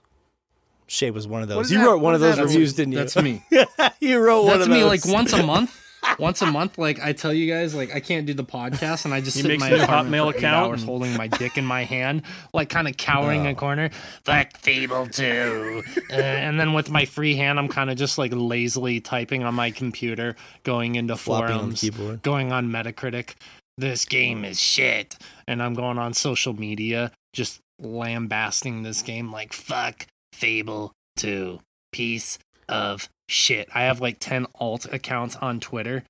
Shay 0.89 1.11
was 1.11 1.27
one 1.29 1.43
of 1.43 1.49
those. 1.49 1.71
You 1.71 1.79
that- 1.79 1.85
wrote 1.87 2.01
one 2.01 2.15
of 2.15 2.21
those 2.21 2.37
that? 2.37 2.45
reviews, 2.45 2.73
didn't 2.75 2.93
you? 2.93 2.99
That's 2.99 3.17
me. 3.17 3.45
you 4.01 4.19
wrote 4.19 4.43
one 4.45 4.59
That's 4.59 4.67
of 4.67 4.73
me. 4.73 4.81
those. 4.81 5.05
Like 5.07 5.15
once 5.15 5.33
a 5.33 5.43
month, 5.43 5.79
once 6.19 6.41
a 6.43 6.47
month, 6.47 6.79
like 6.79 6.99
I 7.01 7.13
tell 7.13 7.33
you 7.33 7.53
guys, 7.53 7.75
like 7.75 7.95
I 7.95 8.01
can't 8.01 8.27
do 8.27 8.33
the 8.35 8.45
podcast, 8.45 9.05
and 9.05 9.13
I 9.13 9.21
just 9.21 9.37
He 9.37 9.43
sit 9.43 9.51
in 9.53 9.61
my 9.61 9.69
a 9.69 9.77
new 9.77 9.83
apartment 9.83 10.15
Hotmail 10.25 10.31
account 10.31 10.67
hours 10.67 10.83
holding 10.85 11.15
my 11.17 11.27
dick 11.29 11.59
in 11.59 11.65
my 11.67 11.85
hand, 11.85 12.23
like 12.55 12.69
kind 12.71 12.89
of 12.89 12.97
cowering 12.97 13.41
in 13.43 13.47
Oh. 13.49 13.51
a 13.51 13.55
corner. 13.55 13.91
Fuck 14.25 14.57
Fable 14.59 15.07
Two, 15.09 15.83
uh, 16.11 16.15
and 16.15 16.59
then 16.59 16.73
with 16.73 16.91
my 16.91 17.05
free 17.05 17.37
hand, 17.37 17.59
I'm 17.59 17.69
kind 17.69 17.91
of 17.91 17.99
just 17.99 18.17
like 18.17 18.33
lazily 18.33 19.01
typing 19.01 19.45
on 19.45 19.55
my 19.55 19.71
computer, 19.71 20.37
going 20.63 20.95
into 20.95 21.17
Flopping 21.17 21.49
forums, 21.57 21.81
keyboard. 21.83 22.23
going 22.23 22.51
on 22.53 22.71
Metacritic. 22.71 23.35
This 23.77 24.05
game 24.07 24.45
is 24.45 24.59
shit, 24.61 25.17
and 25.47 25.63
I'm 25.63 25.75
going 25.75 25.99
on 25.99 26.13
social 26.15 26.53
media, 26.55 27.13
just 27.35 27.61
lambasting 27.81 28.83
this 28.83 29.03
game 29.03 29.31
like 29.31 29.53
fuck 29.53 30.07
Fable 30.39 30.93
Two, 31.17 31.59
piece 31.93 32.39
of 32.69 33.09
shit. 33.29 33.69
I 33.75 33.83
have 33.83 34.01
like 34.01 34.19
ten 34.21 34.47
alt 34.55 34.87
accounts 34.93 35.35
on 35.37 35.59
Twitter. 35.61 36.05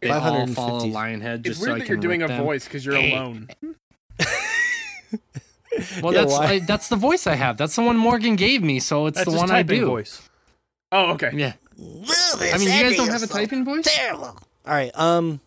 They 0.00 0.08
all 0.10 0.46
follow 0.46 0.86
Lionhead 0.86 1.40
It's 1.40 1.48
just 1.48 1.60
so 1.60 1.66
weird 1.66 1.76
I 1.76 1.78
that 1.80 1.84
can 1.84 1.92
you're 1.94 2.00
doing 2.00 2.22
a 2.22 2.28
them. 2.28 2.42
voice 2.42 2.64
because 2.64 2.84
you're 2.86 2.94
Hey. 2.96 3.12
alone. 3.12 3.48
Well, 6.02 6.12
Yeah, 6.12 6.22
that's? 6.22 6.34
I, 6.34 6.58
that's 6.58 6.88
the 6.88 6.96
voice 6.96 7.26
I 7.26 7.36
have. 7.36 7.56
That's 7.56 7.76
the 7.76 7.82
one 7.82 7.96
Morgan 7.96 8.36
gave 8.36 8.62
me, 8.62 8.80
so 8.80 9.06
it's 9.06 9.16
That's 9.18 9.30
the 9.30 9.36
one 9.36 9.50
I 9.50 9.62
typing 9.62 9.80
do. 9.80 9.86
voice. 9.86 10.20
Oh, 10.92 11.12
okay. 11.12 11.30
Yeah. 11.32 11.52
I 11.78 12.58
mean, 12.58 12.66
you 12.68 12.82
guys 12.82 12.96
don't 12.96 13.08
have 13.08 13.22
a 13.22 13.26
typing 13.26 13.64
voice. 13.64 13.84
Terrible. 13.86 14.24
All 14.26 14.36
right. 14.66 14.90
Um. 14.98 15.40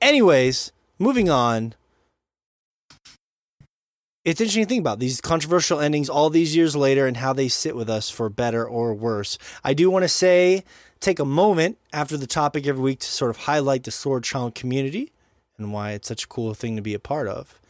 Anyways, 0.00 0.72
moving 0.98 1.28
on. 1.28 1.74
It's 4.26 4.40
interesting 4.40 4.64
to 4.64 4.68
think 4.68 4.80
about 4.80 4.98
these 4.98 5.20
controversial 5.20 5.78
endings 5.78 6.10
all 6.10 6.30
these 6.30 6.56
years 6.56 6.74
later 6.74 7.06
and 7.06 7.16
how 7.16 7.32
they 7.32 7.46
sit 7.46 7.76
with 7.76 7.88
us 7.88 8.10
for 8.10 8.28
better 8.28 8.66
or 8.66 8.92
worse. 8.92 9.38
I 9.62 9.72
do 9.72 9.88
want 9.88 10.02
to 10.02 10.08
say, 10.08 10.64
take 10.98 11.20
a 11.20 11.24
moment 11.24 11.78
after 11.92 12.16
the 12.16 12.26
topic 12.26 12.66
every 12.66 12.82
week 12.82 12.98
to 12.98 13.06
sort 13.06 13.30
of 13.30 13.36
highlight 13.36 13.84
the 13.84 13.92
Sword 13.92 14.24
Chomp 14.24 14.56
community 14.56 15.12
and 15.56 15.72
why 15.72 15.92
it's 15.92 16.08
such 16.08 16.24
a 16.24 16.26
cool 16.26 16.54
thing 16.54 16.74
to 16.74 16.82
be 16.82 16.92
a 16.92 16.98
part 16.98 17.28
of. 17.28 17.60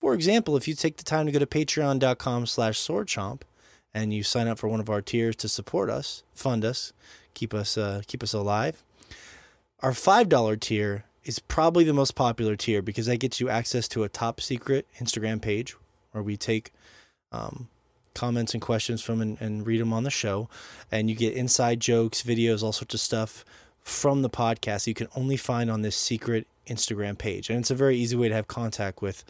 For 0.00 0.12
example, 0.12 0.56
if 0.56 0.66
you 0.66 0.74
take 0.74 0.96
the 0.96 1.04
time 1.04 1.26
to 1.26 1.32
go 1.32 1.38
to 1.38 1.46
patreon.com 1.46 2.46
slash 2.46 2.80
swordchomp 2.80 3.42
and 3.94 4.12
you 4.12 4.24
sign 4.24 4.48
up 4.48 4.58
for 4.58 4.66
one 4.66 4.80
of 4.80 4.90
our 4.90 5.00
tiers 5.00 5.36
to 5.36 5.48
support 5.48 5.88
us, 5.88 6.24
fund 6.34 6.64
us, 6.64 6.92
keep 7.34 7.54
us 7.54 7.78
uh, 7.78 8.02
keep 8.08 8.24
us 8.24 8.32
alive. 8.32 8.82
Our 9.78 9.92
$5 9.92 10.58
tier 10.58 11.04
is 11.22 11.38
probably 11.38 11.84
the 11.84 11.94
most 11.94 12.16
popular 12.16 12.56
tier 12.56 12.82
because 12.82 13.06
that 13.06 13.18
gets 13.18 13.38
you 13.38 13.48
access 13.48 13.86
to 13.86 14.02
a 14.02 14.08
top 14.08 14.40
secret 14.40 14.88
Instagram 14.98 15.40
page 15.40 15.76
where 16.12 16.22
we 16.22 16.36
take 16.36 16.72
um, 17.32 17.68
comments 18.14 18.54
and 18.54 18.62
questions 18.62 19.02
from 19.02 19.20
and, 19.20 19.40
and 19.40 19.66
read 19.66 19.80
them 19.80 19.92
on 19.92 20.04
the 20.04 20.10
show. 20.10 20.48
And 20.90 21.08
you 21.08 21.16
get 21.16 21.34
inside 21.34 21.80
jokes, 21.80 22.22
videos, 22.22 22.62
all 22.62 22.72
sorts 22.72 22.94
of 22.94 23.00
stuff 23.00 23.44
from 23.82 24.22
the 24.22 24.30
podcast 24.30 24.86
you 24.86 24.94
can 24.94 25.08
only 25.16 25.36
find 25.36 25.70
on 25.70 25.82
this 25.82 25.96
secret 25.96 26.46
Instagram 26.66 27.18
page. 27.18 27.50
And 27.50 27.58
it's 27.58 27.70
a 27.70 27.74
very 27.74 27.96
easy 27.96 28.16
way 28.16 28.28
to 28.28 28.34
have 28.34 28.48
contact 28.48 29.02
with 29.02 29.24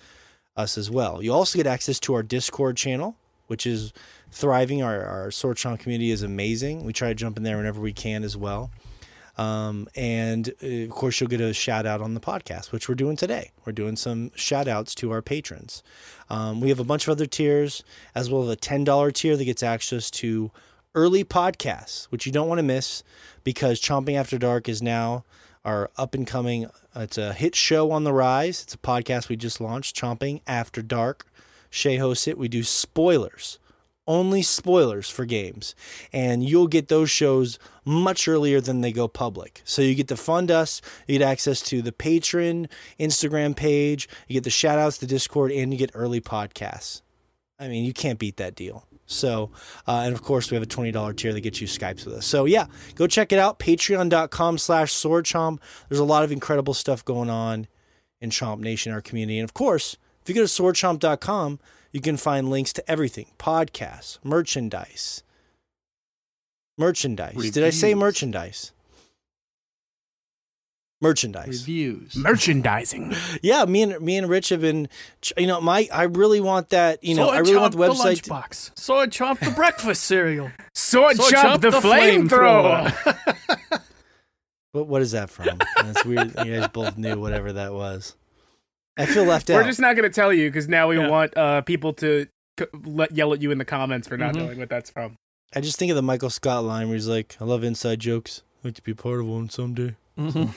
us 0.56 0.76
as 0.76 0.90
well. 0.90 1.22
You 1.22 1.32
also 1.32 1.58
get 1.58 1.66
access 1.66 1.98
to 2.00 2.14
our 2.14 2.22
Discord 2.22 2.76
channel, 2.76 3.16
which 3.46 3.66
is 3.66 3.92
thriving. 4.30 4.82
Our, 4.82 5.04
our 5.04 5.30
community 5.30 6.10
is 6.10 6.22
amazing. 6.22 6.84
We 6.84 6.92
try 6.92 7.08
to 7.08 7.14
jump 7.14 7.36
in 7.36 7.42
there 7.42 7.56
whenever 7.56 7.80
we 7.80 7.92
can 7.92 8.24
as 8.24 8.36
well. 8.36 8.70
Um, 9.40 9.88
and 9.96 10.52
uh, 10.62 10.84
of 10.84 10.90
course, 10.90 11.18
you'll 11.18 11.30
get 11.30 11.40
a 11.40 11.54
shout 11.54 11.86
out 11.86 12.02
on 12.02 12.12
the 12.12 12.20
podcast, 12.20 12.72
which 12.72 12.90
we're 12.90 12.94
doing 12.94 13.16
today. 13.16 13.52
We're 13.64 13.72
doing 13.72 13.96
some 13.96 14.32
shout 14.34 14.68
outs 14.68 14.94
to 14.96 15.12
our 15.12 15.22
patrons. 15.22 15.82
Um, 16.28 16.60
we 16.60 16.68
have 16.68 16.78
a 16.78 16.84
bunch 16.84 17.08
of 17.08 17.12
other 17.12 17.24
tiers, 17.24 17.82
as 18.14 18.28
well 18.28 18.42
as 18.42 18.50
a 18.50 18.56
$10 18.58 19.14
tier 19.14 19.38
that 19.38 19.44
gets 19.46 19.62
access 19.62 20.10
to 20.10 20.50
early 20.94 21.24
podcasts, 21.24 22.04
which 22.06 22.26
you 22.26 22.32
don't 22.32 22.48
want 22.48 22.58
to 22.58 22.62
miss 22.62 23.02
because 23.42 23.80
Chomping 23.80 24.14
After 24.14 24.36
Dark 24.36 24.68
is 24.68 24.82
now 24.82 25.24
our 25.64 25.90
up 25.96 26.14
and 26.14 26.26
coming. 26.26 26.66
It's 26.94 27.16
a 27.16 27.32
hit 27.32 27.54
show 27.54 27.92
on 27.92 28.04
the 28.04 28.12
rise. 28.12 28.62
It's 28.62 28.74
a 28.74 28.78
podcast 28.78 29.30
we 29.30 29.36
just 29.36 29.58
launched, 29.58 29.96
Chomping 29.96 30.42
After 30.46 30.82
Dark. 30.82 31.24
Shay 31.70 31.96
hosts 31.96 32.28
it. 32.28 32.36
We 32.36 32.48
do 32.48 32.62
spoilers 32.62 33.58
only 34.10 34.42
spoilers 34.42 35.08
for 35.08 35.24
games. 35.24 35.76
And 36.12 36.42
you'll 36.42 36.66
get 36.66 36.88
those 36.88 37.08
shows 37.08 37.60
much 37.84 38.26
earlier 38.26 38.60
than 38.60 38.80
they 38.80 38.90
go 38.90 39.06
public. 39.06 39.62
So 39.64 39.82
you 39.82 39.94
get 39.94 40.08
to 40.08 40.16
fund 40.16 40.50
us, 40.50 40.82
you 41.06 41.18
get 41.18 41.24
access 41.24 41.62
to 41.62 41.80
the 41.80 41.92
Patreon, 41.92 42.68
Instagram 42.98 43.54
page, 43.54 44.08
you 44.26 44.34
get 44.34 44.44
the 44.44 44.50
shout 44.50 44.80
outs 44.80 44.98
to 44.98 45.06
Discord, 45.06 45.52
and 45.52 45.72
you 45.72 45.78
get 45.78 45.92
early 45.94 46.20
podcasts. 46.20 47.02
I 47.58 47.68
mean, 47.68 47.84
you 47.84 47.92
can't 47.92 48.18
beat 48.18 48.36
that 48.38 48.56
deal. 48.56 48.84
So, 49.06 49.50
uh, 49.86 50.02
and 50.04 50.14
of 50.14 50.22
course, 50.22 50.50
we 50.50 50.56
have 50.56 50.62
a 50.62 50.66
$20 50.66 51.16
tier 51.16 51.32
that 51.32 51.40
gets 51.40 51.60
you 51.60 51.68
Skypes 51.68 52.04
with 52.04 52.14
us. 52.14 52.26
So, 52.26 52.46
yeah, 52.46 52.66
go 52.96 53.06
check 53.06 53.32
it 53.32 53.38
out. 53.38 53.60
Patreon.com 53.60 54.58
slash 54.58 54.92
swordchomp. 54.92 55.58
There's 55.88 56.00
a 56.00 56.04
lot 56.04 56.24
of 56.24 56.32
incredible 56.32 56.74
stuff 56.74 57.04
going 57.04 57.30
on 57.30 57.68
in 58.20 58.30
Chomp 58.30 58.58
Nation, 58.58 58.92
our 58.92 59.00
community. 59.00 59.38
And 59.38 59.44
of 59.44 59.54
course, 59.54 59.96
if 60.22 60.28
you 60.28 60.34
go 60.34 60.42
to 60.42 60.46
swordchomp.com, 60.46 61.60
you 61.92 62.00
can 62.00 62.16
find 62.16 62.50
links 62.50 62.72
to 62.74 62.90
everything 62.90 63.26
podcasts, 63.38 64.18
merchandise. 64.24 65.22
Merchandise. 66.78 67.34
Reviews. 67.34 67.52
Did 67.52 67.64
I 67.64 67.70
say 67.70 67.94
merchandise? 67.94 68.72
merchandise. 71.00 71.48
Reviews. 71.48 72.16
Merchandising. 72.16 73.14
Yeah 73.42 73.64
me 73.64 73.82
and 73.82 74.00
me 74.00 74.18
and 74.18 74.28
rich 74.28 74.50
have 74.50 74.60
been 74.60 74.88
you 75.36 75.46
know 75.46 75.60
my 75.60 75.88
i 75.92 76.02
really 76.02 76.40
want 76.40 76.70
that 76.70 77.02
you 77.02 77.14
know 77.14 77.26
sword 77.26 77.36
i 77.36 77.40
really 77.40 77.56
want 77.56 77.72
the 77.72 77.78
website 77.78 78.22
the 78.22 78.28
box 78.28 78.70
sword 78.74 79.10
chomp 79.10 79.38
the 79.40 79.50
breakfast 79.52 80.04
cereal. 80.04 80.50
Sword, 80.74 81.16
sword 81.16 81.32
chomp, 81.32 81.42
chomp 81.42 81.60
the, 81.62 81.70
the 81.70 81.80
flamethrower. 81.80 83.80
But 84.72 84.84
what 84.84 85.02
is 85.02 85.10
that 85.10 85.30
from? 85.30 85.58
That's 85.82 86.04
weird. 86.04 86.32
You 86.44 86.60
guys 86.60 86.68
both 86.68 86.96
knew 86.96 87.18
whatever 87.18 87.54
that 87.54 87.72
was 87.72 88.14
i 89.00 89.06
feel 89.06 89.24
left 89.24 89.50
out 89.50 89.56
we're 89.56 89.64
just 89.64 89.80
not 89.80 89.96
going 89.96 90.08
to 90.08 90.14
tell 90.14 90.32
you 90.32 90.48
because 90.48 90.68
now 90.68 90.88
we 90.88 90.98
yeah. 90.98 91.08
want 91.08 91.36
uh, 91.36 91.60
people 91.62 91.92
to 91.92 92.26
c- 92.58 92.66
let 92.84 93.12
yell 93.12 93.32
at 93.32 93.42
you 93.42 93.50
in 93.50 93.58
the 93.58 93.64
comments 93.64 94.06
for 94.06 94.16
not 94.16 94.34
mm-hmm. 94.34 94.46
knowing 94.46 94.58
what 94.58 94.68
that's 94.68 94.90
from 94.90 95.16
i 95.54 95.60
just 95.60 95.78
think 95.78 95.90
of 95.90 95.96
the 95.96 96.02
michael 96.02 96.30
scott 96.30 96.64
line 96.64 96.88
where 96.88 96.96
he's 96.96 97.08
like 97.08 97.36
i 97.40 97.44
love 97.44 97.64
inside 97.64 98.00
jokes 98.00 98.42
I'd 98.60 98.66
like 98.66 98.74
to 98.74 98.82
be 98.82 98.92
part 98.92 99.20
of 99.20 99.26
one 99.26 99.48
someday 99.48 99.96
Mm-hmm. 100.20 100.50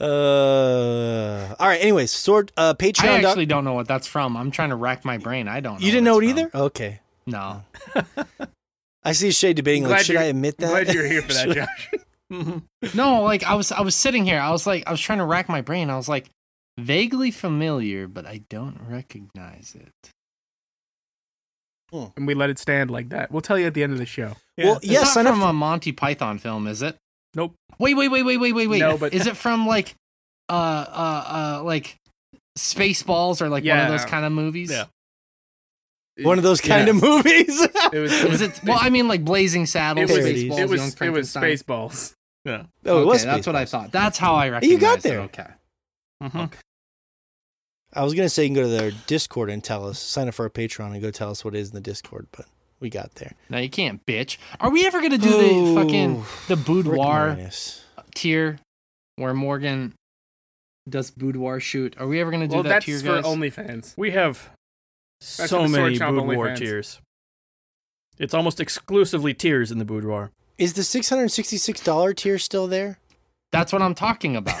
uh, 0.00 1.54
all 1.58 1.68
right. 1.68 1.80
Anyways, 1.80 2.10
sword 2.10 2.52
uh, 2.56 2.74
Patreon. 2.74 3.08
I 3.08 3.22
actually 3.22 3.46
don't 3.46 3.64
know 3.64 3.74
what 3.74 3.88
that's 3.88 4.06
from. 4.06 4.36
I'm 4.36 4.50
trying 4.50 4.70
to 4.70 4.76
rack 4.76 5.04
my 5.04 5.18
brain. 5.18 5.48
I 5.48 5.60
don't. 5.60 5.80
know 5.80 5.86
You 5.86 5.92
didn't 5.92 6.04
know 6.04 6.18
it 6.18 6.28
from. 6.28 6.38
either. 6.38 6.50
Okay. 6.54 7.00
No. 7.26 7.62
I 9.04 9.12
see 9.12 9.30
Shay 9.30 9.52
debating. 9.52 9.84
Like, 9.84 10.04
should 10.04 10.16
I 10.16 10.24
admit 10.24 10.58
that? 10.58 10.70
Glad 10.70 10.94
you're 10.94 11.06
here 11.06 11.22
for 11.22 11.32
that, 11.32 11.50
Josh. 11.54 11.90
No, 12.94 13.22
like 13.22 13.44
I 13.44 13.54
was, 13.54 13.72
I 13.72 13.80
was 13.80 13.94
sitting 13.94 14.24
here. 14.24 14.40
I 14.40 14.50
was 14.50 14.66
like, 14.66 14.84
I 14.86 14.90
was 14.90 15.00
trying 15.00 15.18
to 15.18 15.24
rack 15.24 15.48
my 15.48 15.60
brain. 15.60 15.90
I 15.90 15.96
was 15.96 16.08
like, 16.08 16.30
vaguely 16.78 17.30
familiar, 17.30 18.06
but 18.06 18.26
I 18.26 18.42
don't 18.48 18.78
recognize 18.88 19.76
it. 19.78 20.10
And 21.92 22.26
we 22.26 22.34
let 22.34 22.50
it 22.50 22.58
stand 22.58 22.90
like 22.90 23.08
that. 23.08 23.32
We'll 23.32 23.40
tell 23.40 23.58
you 23.58 23.66
at 23.66 23.74
the 23.74 23.82
end 23.82 23.92
of 23.92 23.98
the 23.98 24.06
show. 24.06 24.36
Yeah. 24.56 24.66
Well, 24.66 24.76
it's 24.76 24.86
yes, 24.86 25.16
not 25.16 25.26
from 25.26 25.42
a 25.42 25.52
Monty 25.52 25.92
Python 25.92 26.38
film, 26.38 26.66
is 26.66 26.82
it? 26.82 26.96
Nope. 27.34 27.54
Wait, 27.78 27.94
wait, 27.94 28.08
wait, 28.08 28.22
wait, 28.22 28.36
wait, 28.36 28.52
wait, 28.52 28.68
wait. 28.68 28.78
No, 28.78 28.96
but 28.96 29.12
is 29.12 29.26
it 29.26 29.36
from 29.36 29.66
like, 29.66 29.94
uh, 30.48 30.52
uh, 30.52 31.24
uh, 31.58 31.62
like 31.64 31.96
Spaceballs 32.56 33.42
or 33.42 33.48
like 33.48 33.64
yeah. 33.64 33.76
one 33.76 33.86
of 33.86 33.92
those 33.92 34.08
kind 34.08 34.24
of 34.24 34.32
movies? 34.32 34.70
Yeah. 34.70 34.84
One 36.22 36.38
of 36.38 36.44
those 36.44 36.60
kind 36.60 36.86
yeah. 36.86 36.94
of 36.94 37.02
movies. 37.02 37.60
it 37.92 37.98
was. 37.98 38.12
Is 38.12 38.40
it? 38.40 38.60
Well, 38.64 38.78
I 38.80 38.90
mean, 38.90 39.08
like 39.08 39.24
Blazing 39.24 39.66
Saddles, 39.66 40.10
it 40.10 40.14
was, 40.14 40.26
Spaceballs, 40.26 40.58
it 40.58 40.68
was, 40.68 41.00
it 41.00 41.10
was 41.10 41.34
Spaceballs. 41.34 42.14
Yeah. 42.44 42.64
Oh, 42.86 42.98
okay, 42.98 43.02
it 43.02 43.06
was 43.06 43.24
that's 43.24 43.46
what 43.46 43.56
I 43.56 43.64
thought. 43.64 43.92
That's 43.92 44.18
how 44.18 44.34
I 44.34 44.48
recognize 44.48 44.70
You 44.70 44.78
got 44.78 45.00
there. 45.00 45.20
It. 45.20 45.24
Okay. 45.24 45.46
Mm-hmm. 46.22 46.38
okay. 46.38 46.58
I 47.92 48.04
was 48.04 48.14
gonna 48.14 48.28
say 48.28 48.44
you 48.44 48.48
can 48.48 48.54
go 48.54 48.62
to 48.62 48.68
their 48.68 48.92
Discord 49.06 49.50
and 49.50 49.62
tell 49.62 49.86
us, 49.86 49.98
sign 49.98 50.28
up 50.28 50.34
for 50.34 50.44
our 50.44 50.50
Patreon 50.50 50.92
and 50.92 51.02
go 51.02 51.10
tell 51.10 51.30
us 51.30 51.44
what 51.44 51.54
is 51.54 51.70
in 51.70 51.74
the 51.74 51.80
Discord, 51.80 52.28
but 52.32 52.46
we 52.78 52.88
got 52.88 53.16
there. 53.16 53.34
No, 53.48 53.58
you 53.58 53.68
can't, 53.68 54.04
bitch. 54.06 54.38
Are 54.60 54.70
we 54.70 54.86
ever 54.86 55.00
gonna 55.02 55.18
do 55.18 55.28
Ooh, 55.28 55.74
the 55.74 55.80
fucking 55.80 56.24
the 56.48 56.56
boudoir 56.56 57.36
tier 58.14 58.58
where 59.16 59.34
Morgan 59.34 59.94
does 60.88 61.10
boudoir 61.10 61.60
shoot? 61.60 61.96
Are 61.98 62.06
we 62.06 62.20
ever 62.20 62.30
gonna 62.30 62.48
do 62.48 62.54
well, 62.54 62.62
that 62.62 62.68
that's 62.68 62.86
tier, 62.86 63.00
guys? 63.00 63.24
for 63.24 63.36
OnlyFans. 63.36 63.96
We 63.96 64.12
have 64.12 64.50
that's 65.20 65.50
so 65.50 65.66
many 65.66 65.98
boudoir 65.98 66.54
tiers. 66.56 67.00
It's 68.18 68.34
almost 68.34 68.60
exclusively 68.60 69.34
tiers 69.34 69.72
in 69.72 69.78
the 69.78 69.84
boudoir. 69.84 70.30
Is 70.60 70.74
the 70.74 70.84
six 70.84 71.08
hundred 71.08 71.30
sixty-six 71.30 71.80
dollar 71.80 72.12
tier 72.12 72.38
still 72.38 72.66
there? 72.66 72.98
That's 73.50 73.72
what 73.72 73.80
I'm 73.80 73.94
talking 73.94 74.36
about. 74.36 74.60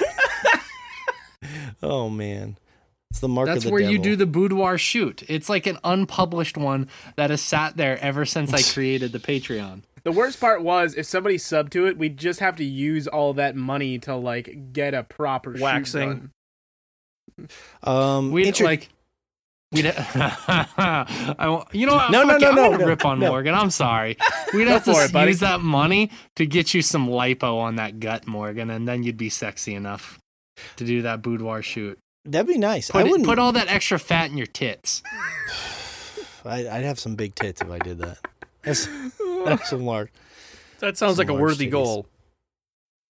oh 1.82 2.08
man. 2.08 2.56
It's 3.10 3.20
the 3.20 3.28
mark 3.28 3.48
That's 3.48 3.66
where 3.66 3.80
devil. 3.80 3.92
you 3.92 3.98
do 3.98 4.16
the 4.16 4.26
boudoir 4.26 4.78
shoot. 4.78 5.24
It's 5.28 5.48
like 5.48 5.66
an 5.66 5.78
unpublished 5.82 6.56
one 6.56 6.88
that 7.16 7.30
has 7.30 7.42
sat 7.42 7.76
there 7.76 7.98
ever 7.98 8.24
since 8.24 8.52
I 8.52 8.62
created 8.72 9.12
the 9.12 9.18
Patreon. 9.18 9.82
The 10.04 10.12
worst 10.12 10.40
part 10.40 10.62
was 10.62 10.94
if 10.94 11.04
somebody 11.06 11.36
subbed 11.36 11.70
to 11.70 11.86
it, 11.86 11.98
we'd 11.98 12.16
just 12.16 12.40
have 12.40 12.56
to 12.56 12.64
use 12.64 13.06
all 13.06 13.34
that 13.34 13.54
money 13.56 13.98
to 14.00 14.16
like 14.16 14.72
get 14.72 14.94
a 14.94 15.02
proper 15.02 15.54
waxing. 15.58 16.30
Um, 17.82 18.32
we 18.32 18.46
inter- 18.46 18.64
like 18.64 18.88
We'd 19.72 19.86
I, 19.96 21.64
you 21.70 21.86
know 21.86 21.94
what? 21.94 22.10
No, 22.10 22.24
no, 22.24 22.36
no, 22.38 22.48
I'm 22.48 22.54
no, 22.56 22.70
gonna 22.70 22.78
no, 22.78 22.86
rip 22.86 23.04
on 23.04 23.20
no. 23.20 23.28
Morgan. 23.28 23.54
I'm 23.54 23.70
sorry. 23.70 24.16
We'd 24.52 24.66
have 24.66 24.84
to 24.84 24.90
it, 24.90 25.28
use 25.28 25.40
that 25.40 25.60
money 25.60 26.10
to 26.36 26.44
get 26.44 26.74
you 26.74 26.82
some 26.82 27.06
lipo 27.08 27.58
on 27.60 27.76
that 27.76 28.00
gut, 28.00 28.26
Morgan, 28.26 28.68
and 28.68 28.88
then 28.88 29.04
you'd 29.04 29.16
be 29.16 29.28
sexy 29.28 29.74
enough 29.74 30.18
to 30.76 30.84
do 30.84 31.02
that 31.02 31.22
boudoir 31.22 31.62
shoot. 31.62 31.98
That'd 32.24 32.48
be 32.48 32.58
nice. 32.58 32.90
Put, 32.90 33.00
I 33.00 33.04
wouldn't 33.04 33.28
put 33.28 33.38
all 33.38 33.52
that 33.52 33.68
extra 33.68 34.00
fat 34.00 34.30
in 34.30 34.36
your 34.36 34.48
tits. 34.48 35.04
I'd, 36.44 36.66
I'd 36.66 36.84
have 36.84 36.98
some 36.98 37.14
big 37.14 37.36
tits 37.36 37.60
if 37.60 37.70
I 37.70 37.78
did 37.78 37.98
that. 37.98 38.18
That's, 38.62 38.88
that's 39.44 39.70
some 39.70 39.84
large. 39.84 40.10
That 40.80 40.96
sounds 40.96 41.16
like 41.16 41.28
a 41.28 41.34
worthy 41.34 41.68
titties. 41.68 41.70
goal. 41.70 42.06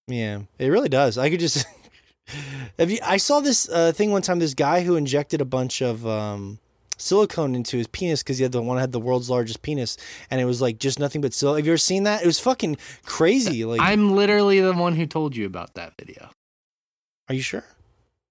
Yeah, 0.09 0.41
it 0.59 0.69
really 0.69 0.89
does. 0.91 1.17
I 1.17 1.31
could 1.31 1.41
just. 1.41 1.67
Have 2.79 2.91
you? 2.91 2.99
I 3.05 3.17
saw 3.17 3.41
this 3.41 3.69
uh, 3.69 3.93
thing 3.93 4.11
one 4.11 4.23
time. 4.23 4.39
This 4.39 4.55
guy 4.55 4.83
who 4.83 4.97
injected 4.97 5.41
a 5.41 5.45
bunch 5.45 5.81
of 5.81 6.07
um, 6.07 6.59
silicone 6.97 7.55
into 7.55 7.77
his 7.77 7.87
penis 7.87 8.23
because 8.23 8.39
he 8.39 8.43
had 8.43 8.53
the 8.53 8.63
one 8.63 8.79
had 8.79 8.93
the 8.93 9.01
world's 9.01 9.31
largest 9.31 9.63
penis, 9.63 9.97
and 10.31 10.41
it 10.41 10.45
was 10.45 10.61
like 10.61 10.79
just 10.79 10.99
nothing 10.99 11.21
but 11.21 11.33
silicone. 11.35 11.59
Have 11.59 11.67
you 11.67 11.73
ever 11.73 11.79
seen 11.79 12.05
that? 12.05 12.23
It 12.23 12.27
was 12.27 12.41
fucking 12.41 12.77
crazy. 13.05 13.65
Like 13.65 13.81
I'm 13.81 14.15
literally 14.15 14.61
the 14.61 14.73
one 14.73 14.95
who 14.97 15.07
told 15.07 15.37
you 15.37 15.47
about 15.47 15.75
that 15.75 15.95
video. 15.99 16.31
Are 17.29 17.35
you 17.35 17.43
sure? 17.43 17.65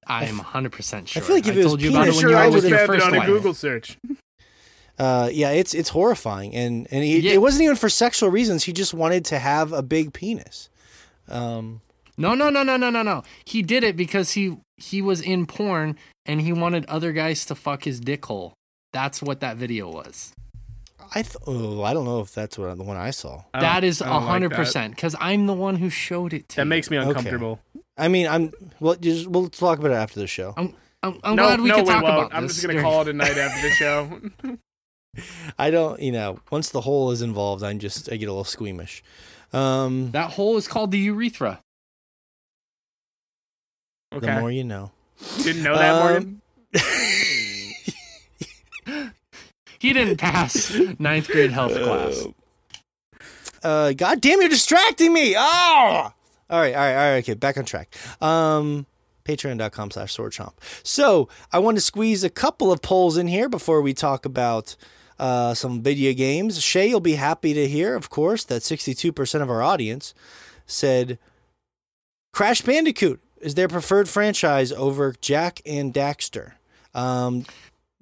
I 0.08 0.26
am 0.26 0.38
100 0.38 0.72
percent 0.72 1.10
sure. 1.10 1.22
I 1.22 1.26
feel 1.26 1.36
like 1.36 1.46
if 1.48 1.52
I 1.52 1.54
it 1.54 1.58
was 1.58 1.66
told 1.68 1.82
you 1.82 1.92
about 1.92 2.08
it 2.08 2.12
when 2.12 2.20
sure 2.20 2.30
you 2.32 2.38
I 2.38 2.50
just 2.50 2.68
found 2.68 2.90
it 2.96 3.02
on 3.04 3.14
a. 3.16 3.26
Google 3.26 3.54
search. 3.54 3.98
Uh, 4.98 5.30
yeah, 5.32 5.52
it's 5.52 5.74
it's 5.74 5.88
horrifying, 5.88 6.54
and 6.54 6.86
and 6.92 7.06
he, 7.06 7.20
Yeah. 7.20 7.32
it 7.32 7.42
wasn't 7.42 7.64
even 7.64 7.78
for 7.78 7.88
sexual 7.88 8.30
reasons. 8.30 8.66
He 8.66 8.74
just 8.74 8.94
wanted 8.94 9.24
to 9.28 9.40
have 9.40 9.72
a 9.72 9.82
big 9.82 10.12
penis. 10.12 10.70
Um, 11.30 11.80
No, 12.20 12.36
no, 12.36 12.50
no, 12.50 12.64
no, 12.64 12.78
no, 12.78 12.90
no, 12.90 13.02
no. 13.02 13.24
He 13.46 13.62
did 13.62 13.84
it 13.84 13.96
because 13.96 14.32
he 14.34 14.58
he 14.78 15.02
was 15.02 15.22
in 15.22 15.46
porn 15.46 15.96
and 16.26 16.42
he 16.42 16.54
wanted 16.54 16.86
other 16.86 17.12
guys 17.14 17.46
to 17.46 17.56
fuck 17.56 17.84
his 17.86 18.00
dick 18.00 18.26
hole. 18.26 18.54
That's 18.94 19.22
what 19.22 19.40
that 19.40 19.58
video 19.58 19.90
was. 19.90 20.34
I 21.16 21.22
th- 21.24 21.38
oh, 21.48 21.82
I 21.82 21.94
don't 21.94 22.06
know 22.06 22.20
if 22.20 22.34
that's 22.36 22.58
what 22.58 22.78
the 22.78 22.84
one 22.84 22.98
I 22.98 23.10
saw. 23.12 23.44
I 23.54 23.62
That 23.62 23.80
don't- 23.80 23.84
is 23.90 24.02
I 24.02 24.08
don't 24.10 24.16
like 24.24 24.32
hundred 24.32 24.52
percent 24.52 24.96
because 24.96 25.16
I'm 25.20 25.48
the 25.48 25.54
one 25.54 25.78
who 25.78 25.90
showed 25.90 26.34
it 26.34 26.50
to. 26.50 26.54
You. 26.54 26.56
That 26.58 26.66
you. 26.66 26.70
makes 26.70 26.90
me 26.92 26.98
uncomfortable. 26.98 27.60
I 27.98 28.08
mean, 28.10 28.28
I'm 28.28 28.52
well. 28.80 28.96
Just, 28.96 29.28
we'll 29.28 29.50
talk 29.50 29.80
about 29.80 29.92
it 29.92 29.96
after 29.96 30.20
the 30.20 30.28
show. 30.28 30.54
I'm, 30.58 30.76
I'm, 31.02 31.20
I'm 31.24 31.36
no, 31.36 31.44
glad 31.48 31.62
we 31.62 31.70
no, 31.70 31.76
can 31.78 31.84
we 31.86 31.90
talk 31.94 32.04
won't. 32.04 32.16
about 32.16 32.36
I'm 32.36 32.44
this. 32.48 32.56
just 32.56 32.68
gonna 32.68 32.82
call 32.82 33.02
it 33.02 33.08
a 33.08 33.14
night 33.14 33.38
after 33.38 33.62
the 33.68 33.74
show. 33.82 34.22
I 35.58 35.72
don't, 35.72 36.00
you 36.02 36.12
know, 36.12 36.40
once 36.52 36.70
the 36.70 36.82
hole 36.82 37.12
is 37.12 37.22
involved, 37.22 37.64
I'm 37.64 37.80
just 37.80 38.12
I 38.12 38.16
get 38.18 38.26
a 38.28 38.32
little 38.32 38.44
squeamish. 38.44 39.04
Um, 39.52 40.12
That 40.12 40.32
hole 40.32 40.58
is 40.58 40.68
called 40.68 40.92
the 40.92 41.00
urethra. 41.00 41.60
The 44.12 44.40
more 44.40 44.52
you 44.52 44.64
know. 44.64 44.92
Didn't 45.44 45.64
know 45.64 45.78
that, 45.78 45.96
Um, 45.96 46.02
Morgan. 46.02 46.42
He 49.80 49.94
didn't 49.94 50.18
pass 50.18 50.76
ninth 51.00 51.30
grade 51.30 51.52
health 51.52 51.72
class. 51.72 52.26
Uh, 53.64 53.94
God 53.94 54.20
damn, 54.20 54.42
you're 54.42 54.50
distracting 54.50 55.14
me. 55.14 55.36
Oh! 55.38 55.42
All 55.42 56.14
right, 56.60 56.74
all 56.76 56.82
right, 56.82 56.92
all 56.96 57.12
right. 57.14 57.18
Okay, 57.20 57.34
back 57.34 57.58
on 57.58 57.64
track. 57.64 57.96
Um, 58.22 58.88
Patreon.com 59.24 59.92
slash 59.92 60.18
swordchomp. 60.18 60.52
So 60.84 61.30
I 61.54 61.60
want 61.60 61.78
to 61.78 61.82
squeeze 61.82 62.26
a 62.26 62.30
couple 62.30 62.74
of 62.74 62.82
polls 62.82 63.16
in 63.16 63.28
here 63.28 63.48
before 63.48 63.82
we 63.82 63.94
talk 63.94 64.26
about 64.26 64.76
uh, 65.18 65.54
some 65.54 65.82
video 65.82 66.12
games. 66.14 66.62
Shay, 66.62 66.90
you'll 66.90 67.00
be 67.00 67.16
happy 67.16 67.54
to 67.54 67.66
hear, 67.66 67.96
of 67.96 68.10
course, 68.10 68.44
that 68.46 68.64
62% 68.64 69.42
of 69.42 69.50
our 69.50 69.62
audience 69.62 70.14
said 70.66 71.18
Crash 72.34 72.62
Bandicoot 72.64 73.22
is 73.42 73.56
their 73.56 73.68
preferred 73.68 74.08
franchise 74.10 74.72
over 74.72 75.16
Jak 75.22 75.62
and 75.66 75.94
Daxter. 75.94 76.54
Um, 76.94 77.46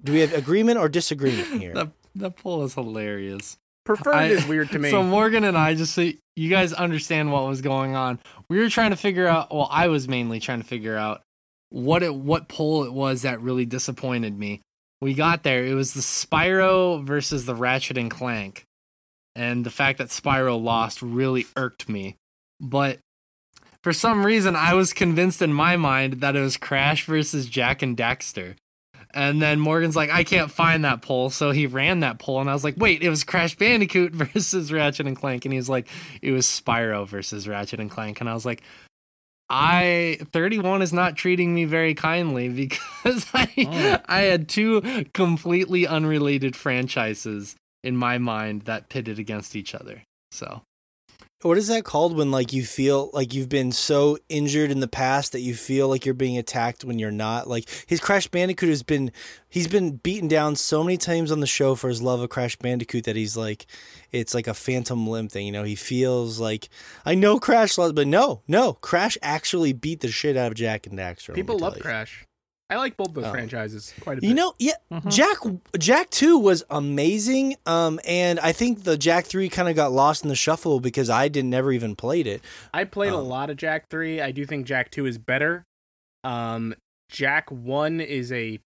do 0.02 0.12
we 0.12 0.20
have 0.20 0.32
agreement 0.32 0.78
or 0.78 0.88
disagreement 0.88 1.48
here? 1.60 1.74
That 1.74 1.90
that 2.14 2.36
poll 2.36 2.64
is 2.64 2.74
hilarious. 2.74 3.56
Preferred 3.84 4.14
I- 4.14 4.26
is 4.28 4.46
weird 4.46 4.70
to 4.72 4.78
me. 4.78 4.90
So 4.90 5.02
Morgan 5.02 5.44
and 5.44 5.56
I 5.56 5.74
just 5.74 5.94
so 5.94 6.10
you 6.36 6.50
guys 6.50 6.72
understand 6.72 7.32
what 7.32 7.46
was 7.46 7.60
going 7.62 7.94
on. 7.96 8.18
We 8.48 8.58
were 8.58 8.68
trying 8.68 8.90
to 8.90 8.96
figure 8.96 9.26
out. 9.26 9.52
Well, 9.54 9.68
I 9.70 9.88
was 9.88 10.08
mainly 10.08 10.40
trying 10.40 10.60
to 10.60 10.66
figure 10.66 10.96
out 10.96 11.22
what 11.70 12.02
it 12.02 12.14
what 12.14 12.48
poll 12.48 12.84
it 12.84 12.92
was 12.92 13.22
that 13.22 13.40
really 13.40 13.66
disappointed 13.66 14.38
me. 14.38 14.60
we 15.00 15.14
got 15.14 15.42
there. 15.42 15.64
It 15.64 15.74
was 15.74 15.94
the 15.94 16.00
Spyro 16.00 17.04
versus 17.04 17.44
the 17.46 17.54
Ratchet 17.54 17.98
and 17.98 18.10
Clank. 18.10 18.64
And 19.36 19.64
the 19.64 19.70
fact 19.70 19.98
that 19.98 20.08
Spyro 20.08 20.60
lost 20.60 21.00
really 21.02 21.46
irked 21.56 21.88
me. 21.88 22.16
But 22.60 22.98
for 23.88 23.94
some 23.94 24.26
reason, 24.26 24.54
I 24.54 24.74
was 24.74 24.92
convinced 24.92 25.40
in 25.40 25.50
my 25.50 25.78
mind 25.78 26.20
that 26.20 26.36
it 26.36 26.42
was 26.42 26.58
Crash 26.58 27.06
versus 27.06 27.46
Jak 27.46 27.80
and 27.80 27.96
Daxter. 27.96 28.54
And 29.14 29.40
then 29.40 29.58
Morgan's 29.60 29.96
like, 29.96 30.10
I 30.10 30.24
can't 30.24 30.50
find 30.50 30.84
that 30.84 31.00
poll. 31.00 31.30
So 31.30 31.52
he 31.52 31.66
ran 31.66 32.00
that 32.00 32.18
poll. 32.18 32.42
And 32.42 32.50
I 32.50 32.52
was 32.52 32.64
like, 32.64 32.74
wait, 32.76 33.02
it 33.02 33.08
was 33.08 33.24
Crash 33.24 33.56
Bandicoot 33.56 34.12
versus 34.14 34.70
Ratchet 34.70 35.06
and 35.06 35.16
Clank. 35.16 35.46
And 35.46 35.54
he's 35.54 35.70
like, 35.70 35.88
it 36.20 36.32
was 36.32 36.44
Spyro 36.44 37.08
versus 37.08 37.48
Ratchet 37.48 37.80
and 37.80 37.90
Clank. 37.90 38.20
And 38.20 38.28
I 38.28 38.34
was 38.34 38.44
like, 38.44 38.60
I 39.48 40.18
31 40.32 40.82
is 40.82 40.92
not 40.92 41.16
treating 41.16 41.54
me 41.54 41.64
very 41.64 41.94
kindly 41.94 42.48
because 42.50 43.26
I 43.32 43.48
oh. 43.56 44.02
I 44.04 44.20
had 44.20 44.50
two 44.50 45.06
completely 45.14 45.86
unrelated 45.86 46.54
franchises 46.54 47.56
in 47.82 47.96
my 47.96 48.18
mind 48.18 48.62
that 48.66 48.90
pitted 48.90 49.18
against 49.18 49.56
each 49.56 49.74
other. 49.74 50.02
So 50.30 50.60
what 51.42 51.56
is 51.56 51.68
that 51.68 51.84
called 51.84 52.16
when 52.16 52.30
like 52.30 52.52
you 52.52 52.64
feel 52.64 53.10
like 53.12 53.32
you've 53.32 53.48
been 53.48 53.70
so 53.70 54.18
injured 54.28 54.72
in 54.72 54.80
the 54.80 54.88
past 54.88 55.32
that 55.32 55.40
you 55.40 55.54
feel 55.54 55.88
like 55.88 56.04
you're 56.04 56.14
being 56.14 56.36
attacked 56.36 56.84
when 56.84 56.98
you're 56.98 57.10
not? 57.12 57.48
Like 57.48 57.68
his 57.86 58.00
Crash 58.00 58.26
Bandicoot 58.26 58.68
has 58.68 58.82
been 58.82 59.12
he's 59.48 59.68
been 59.68 59.96
beaten 59.96 60.26
down 60.26 60.56
so 60.56 60.82
many 60.82 60.96
times 60.96 61.30
on 61.30 61.38
the 61.40 61.46
show 61.46 61.76
for 61.76 61.88
his 61.88 62.02
love 62.02 62.20
of 62.20 62.28
Crash 62.30 62.56
Bandicoot 62.56 63.04
that 63.04 63.14
he's 63.14 63.36
like 63.36 63.66
it's 64.10 64.34
like 64.34 64.48
a 64.48 64.54
phantom 64.54 65.06
limb 65.06 65.28
thing, 65.28 65.46
you 65.46 65.52
know. 65.52 65.62
He 65.62 65.76
feels 65.76 66.40
like 66.40 66.68
I 67.06 67.14
know 67.14 67.38
Crash 67.38 67.78
loves 67.78 67.92
but 67.92 68.08
no, 68.08 68.42
no, 68.48 68.72
Crash 68.74 69.16
actually 69.22 69.72
beat 69.72 70.00
the 70.00 70.08
shit 70.08 70.36
out 70.36 70.48
of 70.50 70.54
Jak 70.56 70.86
and 70.86 70.98
Daxter. 70.98 71.34
People 71.34 71.58
love 71.58 71.78
Crash. 71.78 72.27
I 72.70 72.76
like 72.76 72.98
both 72.98 73.14
those 73.14 73.24
oh. 73.24 73.30
franchises 73.30 73.94
quite 74.02 74.18
a 74.18 74.20
bit. 74.20 74.28
You 74.28 74.34
know, 74.34 74.52
yeah, 74.58 74.74
mm-hmm. 74.92 75.08
Jak 75.08 75.38
Jak 75.80 76.10
Two 76.10 76.38
was 76.38 76.64
amazing, 76.68 77.56
um, 77.64 77.98
and 78.06 78.38
I 78.40 78.52
think 78.52 78.84
the 78.84 78.98
Jak 78.98 79.24
Three 79.24 79.48
kind 79.48 79.68
of 79.68 79.76
got 79.76 79.90
lost 79.90 80.22
in 80.22 80.28
the 80.28 80.36
shuffle 80.36 80.78
because 80.78 81.08
I 81.08 81.28
didn't 81.28 81.50
never 81.50 81.72
even 81.72 81.96
played 81.96 82.26
it. 82.26 82.42
I 82.74 82.84
played 82.84 83.12
um, 83.12 83.20
a 83.20 83.22
lot 83.22 83.48
of 83.48 83.56
Jak 83.56 83.88
Three. 83.88 84.20
I 84.20 84.32
do 84.32 84.44
think 84.44 84.66
Jak 84.66 84.90
Two 84.90 85.06
is 85.06 85.16
better. 85.16 85.64
Um, 86.24 86.74
Jak 87.10 87.50
One 87.50 88.02
is 88.02 88.30
a 88.32 88.58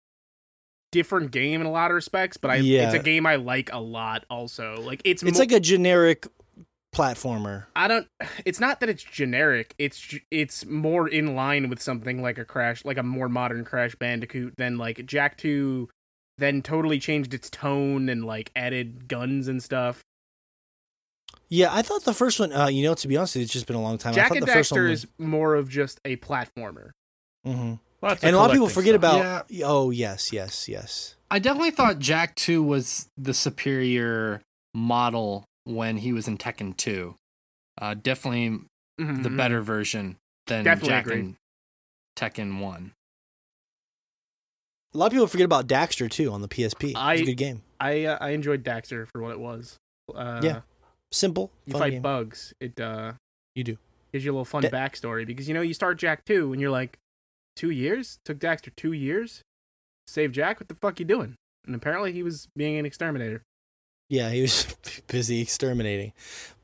different 0.93 1.31
game 1.31 1.61
in 1.61 1.67
a 1.67 1.71
lot 1.71 1.91
of 1.91 1.95
respects, 1.95 2.39
but 2.39 2.51
I 2.51 2.57
yeah. 2.57 2.87
it's 2.87 2.95
a 2.95 3.03
game 3.03 3.27
I 3.27 3.37
like 3.37 3.71
a 3.73 3.81
lot. 3.81 4.25
Also, 4.31 4.81
like 4.81 5.03
it's 5.05 5.23
it's 5.23 5.39
mo- 5.39 5.41
like 5.41 5.53
a 5.53 5.61
generic 5.61 6.27
platformer. 6.95 7.67
I 7.77 7.89
don't. 7.89 8.07
It's 8.45 8.61
not 8.61 8.81
that 8.81 8.89
it's 8.89 9.03
generic. 9.03 9.75
It's 9.79 10.15
it's 10.31 10.67
more 10.67 11.09
in 11.09 11.35
line 11.35 11.69
with 11.69 11.81
something 11.81 12.23
like 12.23 12.39
a 12.39 12.45
Crash, 12.45 12.85
like 12.85 12.99
a 12.99 13.03
more 13.03 13.29
modern 13.29 13.65
Crash 13.65 13.95
Bandicoot 13.95 14.55
than 14.57 14.79
like 14.79 15.05
Jak 15.07 15.37
Two. 15.37 15.89
Then 16.39 16.63
totally 16.63 16.99
changed 16.99 17.35
its 17.35 17.51
tone 17.51 18.09
and 18.09 18.25
like 18.25 18.51
added 18.57 19.09
guns 19.09 19.47
and 19.47 19.63
stuff. 19.63 20.03
Yeah, 21.49 21.69
I 21.71 21.83
thought 21.83 22.05
the 22.05 22.15
first 22.15 22.41
one. 22.41 22.53
Uh, 22.53 22.69
you 22.69 22.83
know, 22.83 22.95
to 22.95 23.09
be 23.09 23.17
honest, 23.17 23.37
it's 23.37 23.53
just 23.53 23.67
been 23.67 23.77
a 23.77 23.83
long 23.83 23.99
time. 23.99 24.15
Jak 24.15 24.31
and 24.31 24.43
the 24.43 24.47
Daxter 24.47 24.89
was... 24.89 25.05
is 25.05 25.11
more 25.19 25.55
of 25.55 25.69
just 25.69 26.01
a 26.05 26.17
platformer. 26.17 26.93
Mm-hmm. 27.47 27.75
Well, 28.01 28.17
and 28.23 28.35
a 28.35 28.39
lot 28.39 28.51
of 28.51 28.55
people 28.55 28.69
forget 28.69 28.99
stuff. 28.99 29.17
about. 29.17 29.51
Yeah. 29.51 29.67
Oh 29.67 29.91
yes, 29.91 30.33
yes, 30.33 30.69
yes. 30.69 31.17
I 31.31 31.39
definitely 31.39 31.73
thought 31.73 31.99
Jak 31.99 32.35
Two 32.37 32.63
was 32.63 33.09
the 33.19 33.35
superior 33.35 34.41
model 34.75 35.45
when 35.65 35.99
he 35.99 36.13
was 36.13 36.29
in 36.29 36.39
Tekken 36.39 36.77
2. 36.77 37.15
Uh, 37.81 37.95
definitely 37.95 38.49
mm-hmm. 38.49 39.23
the 39.23 39.29
mm-hmm. 39.29 39.37
better 39.37 39.63
version 39.63 40.17
than 40.47 40.65
definitely 40.65 40.89
Jak 40.89 41.07
agree. 41.07 41.21
and 41.21 41.37
Tekken 42.17 42.61
1. 42.61 42.93
A 44.93 44.99
lot 44.99 45.07
of 45.07 45.13
people 45.13 45.27
forget 45.29 45.45
about 45.45 45.69
Daxter 45.69 46.11
too 46.11 46.33
on 46.33 46.43
the 46.43 46.49
PSP. 46.49 46.93
I, 46.97 47.15
it's 47.15 47.23
a 47.23 47.27
good 47.27 47.37
game. 47.37 47.63
I 47.79 48.07
uh, 48.07 48.19
I 48.21 48.31
enjoyed 48.31 48.65
Daxter 48.65 49.07
for 49.07 49.23
what 49.23 49.31
it 49.31 49.39
was. 49.39 49.79
Uh, 50.13 50.41
yeah, 50.43 50.61
simple. 51.13 51.53
You 51.65 51.75
fight 51.75 51.93
game. 51.93 52.03
bugs. 52.03 52.53
It 52.61 52.81
uh, 52.81 53.13
you 53.55 53.63
do 53.63 53.79
gives 54.13 54.25
you 54.25 54.33
a 54.33 54.35
little 54.35 54.45
fun 54.45 54.63
da- 54.63 54.71
backstory 54.71 55.25
because 55.25 55.47
you 55.47 55.55
know 55.55 55.61
you 55.61 55.75
start 55.75 55.99
Jak 55.99 56.25
two 56.25 56.53
and 56.53 56.61
you're 56.61 56.71
like, 56.71 56.99
two 57.55 57.71
years 57.71 58.19
took 58.25 58.39
Daxter 58.39 58.75
two 58.75 58.93
years, 58.93 59.43
save 60.09 60.33
Jak. 60.33 60.59
What 60.59 60.69
the 60.69 60.75
fuck 60.75 60.99
you 60.99 61.07
doing? 61.07 61.37
And 61.67 61.75
apparently 61.75 62.13
he 62.13 62.23
was 62.23 62.49
being 62.57 62.77
an 62.77 62.87
exterminator. 62.87 63.43
Yeah, 64.11 64.31
he 64.31 64.43
was 64.43 64.67
busy 65.07 65.41
exterminating. 65.41 66.13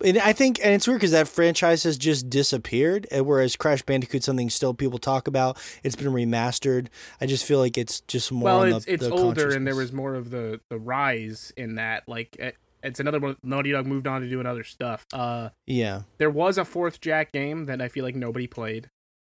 And 0.04 0.18
I 0.18 0.32
think, 0.32 0.58
and 0.62 0.74
it's 0.74 0.86
weird 0.86 0.98
because 0.98 1.12
that 1.12 1.28
franchise 1.28 1.84
has 1.84 1.96
just 1.96 2.28
disappeared. 2.28 3.06
Whereas 3.12 3.54
Crash 3.54 3.82
Bandicoot, 3.82 4.24
something 4.24 4.50
still 4.50 4.74
people 4.74 4.98
talk 4.98 5.28
about, 5.28 5.56
it's 5.84 5.94
been 5.94 6.08
remastered. 6.08 6.88
I 7.20 7.26
just 7.26 7.44
feel 7.44 7.60
like 7.60 7.78
it's 7.78 8.00
just 8.02 8.32
more. 8.32 8.44
Well, 8.44 8.62
it's, 8.64 8.84
the, 8.84 8.94
it's 8.94 9.06
the 9.06 9.12
older, 9.12 9.54
and 9.54 9.64
there 9.64 9.76
was 9.76 9.92
more 9.92 10.16
of 10.16 10.30
the 10.30 10.60
the 10.70 10.78
rise 10.78 11.52
in 11.56 11.76
that. 11.76 12.08
Like, 12.08 12.34
it, 12.36 12.56
it's 12.82 12.98
another 12.98 13.20
one. 13.20 13.36
Naughty 13.44 13.70
Dog 13.70 13.86
moved 13.86 14.08
on 14.08 14.22
to 14.22 14.28
doing 14.28 14.44
other 14.46 14.64
stuff. 14.64 15.06
Uh, 15.12 15.50
yeah. 15.66 16.02
There 16.18 16.30
was 16.30 16.58
a 16.58 16.64
fourth 16.64 17.00
Jak 17.00 17.30
game 17.30 17.66
that 17.66 17.80
I 17.80 17.86
feel 17.86 18.04
like 18.04 18.16
nobody 18.16 18.48
played, 18.48 18.90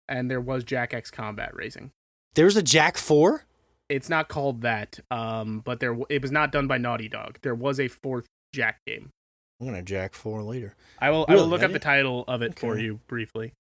and 0.10 0.30
there 0.30 0.42
was 0.42 0.66
Jak 0.66 0.94
X 0.94 1.12
Combat 1.12 1.56
Racing. 1.56 1.92
There's 2.36 2.58
a 2.58 2.64
Jak 2.64 2.98
Four 2.98 3.46
it's 3.92 4.10
not 4.10 4.28
called 4.30 4.62
that. 4.62 5.00
Um, 5.12 5.60
but 5.60 5.80
there 5.80 5.98
it 6.10 6.22
was 6.22 6.32
not 6.32 6.52
done 6.52 6.68
by 6.68 6.78
Naughty 6.78 7.10
Dog. 7.10 7.40
There 7.42 7.56
was 7.56 7.80
a 7.80 7.88
fourth 7.88 8.28
Jak 8.54 8.80
game. 8.86 9.12
I'm 9.60 9.68
gonna 9.68 9.84
Jack 9.84 10.16
four 10.16 10.42
later. 10.42 10.74
I 11.00 11.12
will. 11.12 11.26
Really? 11.28 11.40
I 11.40 11.44
will 11.44 11.50
look 11.50 11.62
up 11.64 11.72
the 11.72 11.80
title 11.80 12.24
of 12.28 12.42
it 12.42 12.52
okay. 12.52 12.60
for 12.60 12.80
you 12.80 13.00
briefly. 13.08 13.54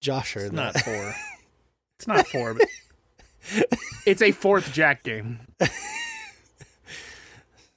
Josh 0.00 0.36
it's 0.36 0.46
that. 0.46 0.52
not 0.52 0.78
four. 0.78 1.14
it's 1.98 2.06
not 2.06 2.26
four, 2.26 2.54
but 2.54 2.66
it's 4.06 4.22
a 4.22 4.32
fourth 4.32 4.72
Jak 4.72 5.02
game. 5.02 5.40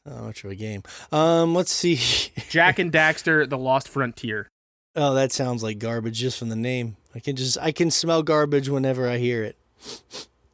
How 0.06 0.24
much 0.24 0.44
of 0.44 0.52
a 0.52 0.56
game? 0.56 0.84
Um, 1.14 1.56
let's 1.56 1.72
see. 1.72 1.96
Jak 2.50 2.80
and 2.80 2.92
Daxter: 2.92 3.50
The 3.50 3.58
Lost 3.58 3.88
Frontier. 3.88 4.50
Oh, 4.96 5.14
that 5.14 5.32
sounds 5.32 5.64
like 5.64 5.80
garbage 5.80 6.20
just 6.20 6.38
from 6.38 6.50
the 6.50 6.56
name. 6.56 6.98
I 7.16 7.20
can 7.20 7.36
just 7.36 7.58
I 7.60 7.72
can 7.72 7.90
smell 7.92 8.24
garbage 8.24 8.68
whenever 8.68 9.08
I 9.08 9.18
hear 9.18 9.44
it. 9.44 9.58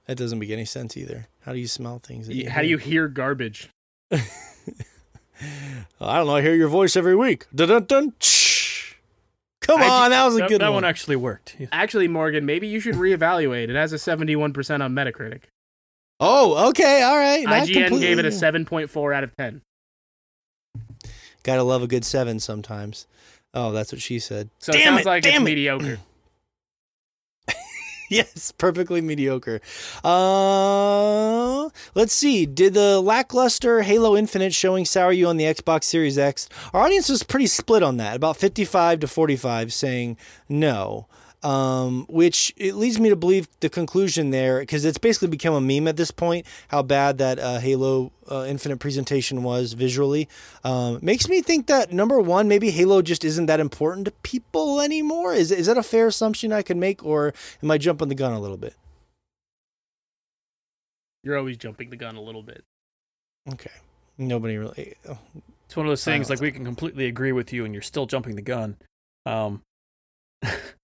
That 0.10 0.18
doesn't 0.18 0.40
make 0.40 0.49
any 0.49 0.65
sense 0.65 0.98
either. 0.98 1.27
How 1.41 1.53
do 1.53 1.60
you 1.60 1.68
smell 1.68 1.99
things? 1.99 2.27
How 2.48 2.64
do 2.64 2.68
you 2.68 2.80
hear 2.80 3.07
garbage? 3.07 3.69
I 4.11 4.19
don't 5.99 6.26
know. 6.26 6.36
I 6.36 6.41
hear 6.41 6.56
your 6.56 6.68
voice 6.68 6.95
every 6.95 7.15
week. 7.15 7.45
Dun 7.53 7.86
dun. 7.86 8.14
Come 9.61 9.84
on, 9.84 10.10
that 10.10 10.26
was 10.26 10.34
a 10.34 10.40
that, 10.40 10.49
good 10.49 10.61
that 10.61 10.69
one. 10.69 10.77
one 10.77 10.86
actually 10.86 11.15
worked. 11.15 11.57
Actually, 11.72 12.07
Morgan, 12.07 12.44
maybe 12.44 12.65
you 12.65 12.80
should 12.80 12.95
reevaluate. 12.95 13.69
It 13.69 13.76
has 13.76 13.94
a 13.94 13.98
71% 13.98 14.81
on 14.81 14.95
Metacritic. 14.95 15.41
Oh, 16.19 16.69
okay, 16.69 17.03
all 17.03 17.15
right. 17.15 17.44
Not 17.44 17.68
IGN 17.68 17.73
completely. 17.73 17.99
gave 17.99 18.18
it 18.18 18.26
a 18.26 18.30
7.4 18.30 19.15
out 19.15 19.23
of 19.23 19.38
10. 19.38 19.61
Gotta 21.44 21.61
love 21.61 21.84
a 21.84 21.88
good 21.88 22.03
seven 22.03 22.40
sometimes. 22.40 23.06
Oh, 23.53 23.72
that's 23.72 23.91
what 23.91 24.02
she 24.02 24.18
said. 24.18 24.49
So 24.57 24.72
damn 24.72 24.81
it 24.81 24.86
sounds 24.86 25.02
it, 25.02 25.06
like 25.06 25.26
it's 25.27 25.38
it. 25.38 25.41
mediocre. 25.44 25.99
yes, 28.11 28.52
perfectly 28.57 29.02
mediocre. 29.02 29.61
Uh, 30.03 31.69
let's 31.94 32.14
see. 32.14 32.45
Did 32.45 32.73
the 32.73 32.99
lackluster 32.99 33.84
Halo 33.84 34.18
Infinite 34.18 34.53
showing 34.53 34.84
sour 34.86 35.11
you 35.11 35.27
on 35.27 35.38
the 35.38 35.45
Xbox 35.45 35.84
Series 35.84 36.18
X? 36.18 36.49
Our 36.73 36.81
audience 36.81 37.07
was 37.07 37.22
pretty 37.22 37.48
split 37.48 37.84
on 37.84 37.98
that, 37.98 38.15
about 38.15 38.38
55 38.38 39.02
to 39.02 39.07
45 39.07 39.72
saying 39.72 40.18
no 40.49 41.07
um, 41.44 42.06
which 42.10 42.53
it 42.57 42.76
leads 42.76 42.99
me 42.99 43.10
to 43.10 43.16
believe 43.16 43.48
the 43.60 43.70
conclusion 43.70 44.32
there 44.32 44.60
because 44.60 44.86
it's 44.86 44.98
basically 44.98 45.30
become 45.30 45.53
a 45.53 45.61
meme 45.61 45.88
at 45.88 45.98
this 45.98 46.11
point 46.11 46.45
how 46.68 46.82
bad 46.82 47.18
that 47.18 47.40
uh, 47.40 47.60
Halo 47.60 48.11
uh, 48.30 48.45
Infinite 48.48 48.78
presentation 48.78 49.44
was 49.44 49.74
visually. 49.74 50.28
Um, 50.64 50.99
makes 51.02 51.28
me 51.30 51.41
think 51.41 51.68
that 51.68 51.91
number 51.91 52.20
one, 52.20 52.48
maybe 52.48 52.72
Halo 52.72 53.02
just 53.02 53.24
isn't 53.24 53.45
that 53.45 53.60
important 53.60 54.06
to 54.06 54.11
people 54.24 54.82
anymore. 54.82 55.34
Is 55.34 55.52
is 55.52 55.68
that 55.68 55.78
a 55.78 55.84
fair 55.84 56.07
assumption 56.07 56.52
I 56.52 56.61
can 56.61 56.80
make, 56.80 57.03
or 57.03 57.34
am 57.64 57.72
I 57.72 57.78
jumping 57.78 58.10
the 58.10 58.16
gun 58.16 58.34
a 58.34 58.40
little 58.40 58.57
bit? 58.57 58.76
You're 61.24 61.38
always 61.38 61.57
jumping 61.57 61.90
the 61.90 61.98
gun 61.98 62.16
a 62.16 62.22
little 62.22 62.44
bit. 62.44 62.64
Okay. 63.52 63.72
Nobody 64.18 64.57
really. 64.57 64.95
Oh. 65.07 65.18
It's 65.66 65.76
one 65.76 65.86
of 65.86 65.91
those 65.91 66.03
things 66.03 66.32
like 66.32 66.41
we 66.41 66.52
can 66.52 66.66
completely 66.66 67.06
agree 67.06 67.32
with 67.32 67.53
you, 67.53 67.64
and 67.64 67.76
you're 67.76 67.84
still 67.84 68.07
jumping 68.07 68.36
the 68.36 68.41
gun. 68.41 68.76
Um, 69.28 69.61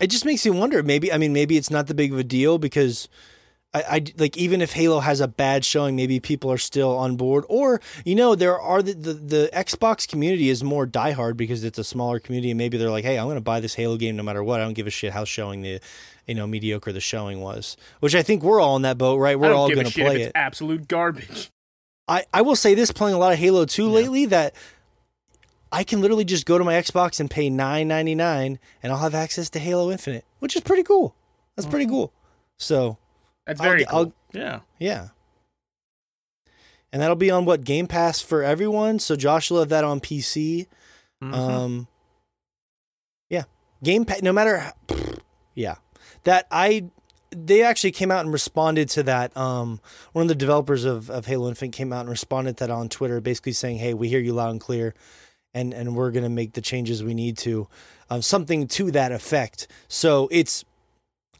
it 0.00 0.08
just 0.08 0.24
makes 0.24 0.44
you 0.44 0.52
wonder. 0.52 0.82
Maybe 0.82 1.12
I 1.12 1.18
mean, 1.18 1.32
maybe 1.32 1.56
it's 1.56 1.70
not 1.70 1.86
the 1.86 1.94
big 1.94 2.12
of 2.12 2.18
a 2.18 2.24
deal 2.24 2.58
because 2.58 3.08
I, 3.74 3.82
I, 3.88 4.04
like 4.18 4.36
even 4.36 4.62
if 4.62 4.72
Halo 4.72 5.00
has 5.00 5.20
a 5.20 5.26
bad 5.26 5.64
showing, 5.64 5.96
maybe 5.96 6.20
people 6.20 6.50
are 6.50 6.58
still 6.58 6.96
on 6.96 7.16
board. 7.16 7.44
Or 7.48 7.80
you 8.04 8.14
know, 8.14 8.34
there 8.34 8.58
are 8.58 8.82
the 8.82 8.92
the, 8.92 9.12
the 9.14 9.50
Xbox 9.52 10.06
community 10.06 10.48
is 10.48 10.62
more 10.62 10.86
diehard 10.86 11.36
because 11.36 11.64
it's 11.64 11.78
a 11.78 11.84
smaller 11.84 12.20
community, 12.20 12.50
and 12.50 12.58
maybe 12.58 12.78
they're 12.78 12.90
like, 12.90 13.04
hey, 13.04 13.18
I'm 13.18 13.26
going 13.26 13.36
to 13.36 13.40
buy 13.40 13.60
this 13.60 13.74
Halo 13.74 13.96
game 13.96 14.16
no 14.16 14.22
matter 14.22 14.44
what. 14.44 14.60
I 14.60 14.64
don't 14.64 14.74
give 14.74 14.86
a 14.86 14.90
shit 14.90 15.12
how 15.12 15.24
showing 15.24 15.62
the 15.62 15.80
you 16.26 16.34
know 16.36 16.46
mediocre 16.46 16.92
the 16.92 17.00
showing 17.00 17.40
was. 17.40 17.76
Which 18.00 18.14
I 18.14 18.22
think 18.22 18.44
we're 18.44 18.60
all 18.60 18.76
in 18.76 18.82
that 18.82 18.96
boat, 18.96 19.16
right? 19.18 19.38
We're 19.38 19.52
all 19.52 19.68
going 19.68 19.86
to 19.86 19.92
play 19.92 20.22
it. 20.22 20.32
absolute 20.36 20.86
garbage. 20.86 21.50
I, 22.06 22.24
I 22.32 22.42
will 22.42 22.56
say 22.56 22.74
this 22.74 22.92
playing 22.92 23.14
a 23.14 23.18
lot 23.18 23.32
of 23.32 23.38
Halo 23.38 23.64
2 23.64 23.86
yeah. 23.86 23.88
lately 23.88 24.26
that 24.26 24.54
I 25.74 25.82
can 25.82 26.00
literally 26.00 26.24
just 26.24 26.46
go 26.46 26.56
to 26.56 26.62
my 26.62 26.74
Xbox 26.74 27.18
and 27.18 27.28
pay 27.28 27.50
nine 27.50 27.88
ninety 27.88 28.14
nine, 28.14 28.60
and 28.80 28.92
I'll 28.92 29.00
have 29.00 29.14
access 29.14 29.50
to 29.50 29.58
Halo 29.58 29.90
Infinite, 29.90 30.24
which 30.38 30.54
is 30.54 30.62
pretty 30.62 30.84
cool. 30.84 31.16
That's 31.56 31.66
pretty 31.66 31.86
mm-hmm. 31.86 31.94
cool. 31.94 32.12
So 32.58 32.96
that's 33.44 33.60
very 33.60 33.84
I'll, 33.86 34.04
cool. 34.06 34.14
I'll, 34.34 34.40
yeah, 34.40 34.60
yeah. 34.78 35.08
and 36.92 37.02
that'll 37.02 37.16
be 37.16 37.32
on 37.32 37.44
what 37.44 37.64
Game 37.64 37.88
Pass 37.88 38.20
for 38.20 38.44
everyone. 38.44 39.00
So 39.00 39.16
Josh 39.16 39.50
will 39.50 39.58
have 39.58 39.68
that 39.70 39.82
on 39.82 40.00
PC. 40.00 40.68
Mhm. 41.20 41.34
Um, 41.34 41.88
yeah, 43.28 43.42
Game 43.82 44.04
Pass. 44.04 44.22
No 44.22 44.32
matter, 44.32 44.72
yeah, 45.56 45.74
that 46.22 46.46
I 46.52 46.84
they 47.32 47.64
actually 47.64 47.90
came 47.90 48.12
out 48.12 48.24
and 48.24 48.32
responded 48.32 48.88
to 48.90 49.02
that. 49.02 49.36
Um, 49.36 49.80
one 50.12 50.22
of 50.22 50.28
the 50.28 50.36
developers 50.36 50.84
of, 50.84 51.10
of 51.10 51.26
Halo 51.26 51.48
Infinite 51.48 51.72
came 51.72 51.92
out 51.92 52.02
and 52.02 52.10
responded 52.10 52.58
to 52.58 52.68
that 52.68 52.72
on 52.72 52.88
Twitter, 52.88 53.20
basically 53.20 53.52
saying, 53.52 53.78
"Hey, 53.78 53.92
we 53.92 54.08
hear 54.08 54.20
you 54.20 54.32
loud 54.32 54.50
and 54.50 54.60
clear, 54.60 54.94
and 55.54 55.72
and 55.72 55.96
we're 55.96 56.10
gonna 56.10 56.28
make 56.28 56.52
the 56.52 56.60
changes 56.60 57.02
we 57.02 57.14
need 57.14 57.38
to." 57.38 57.68
Um, 58.10 58.22
something 58.22 58.66
to 58.68 58.90
that 58.90 59.12
effect. 59.12 59.66
So 59.88 60.28
it's. 60.30 60.64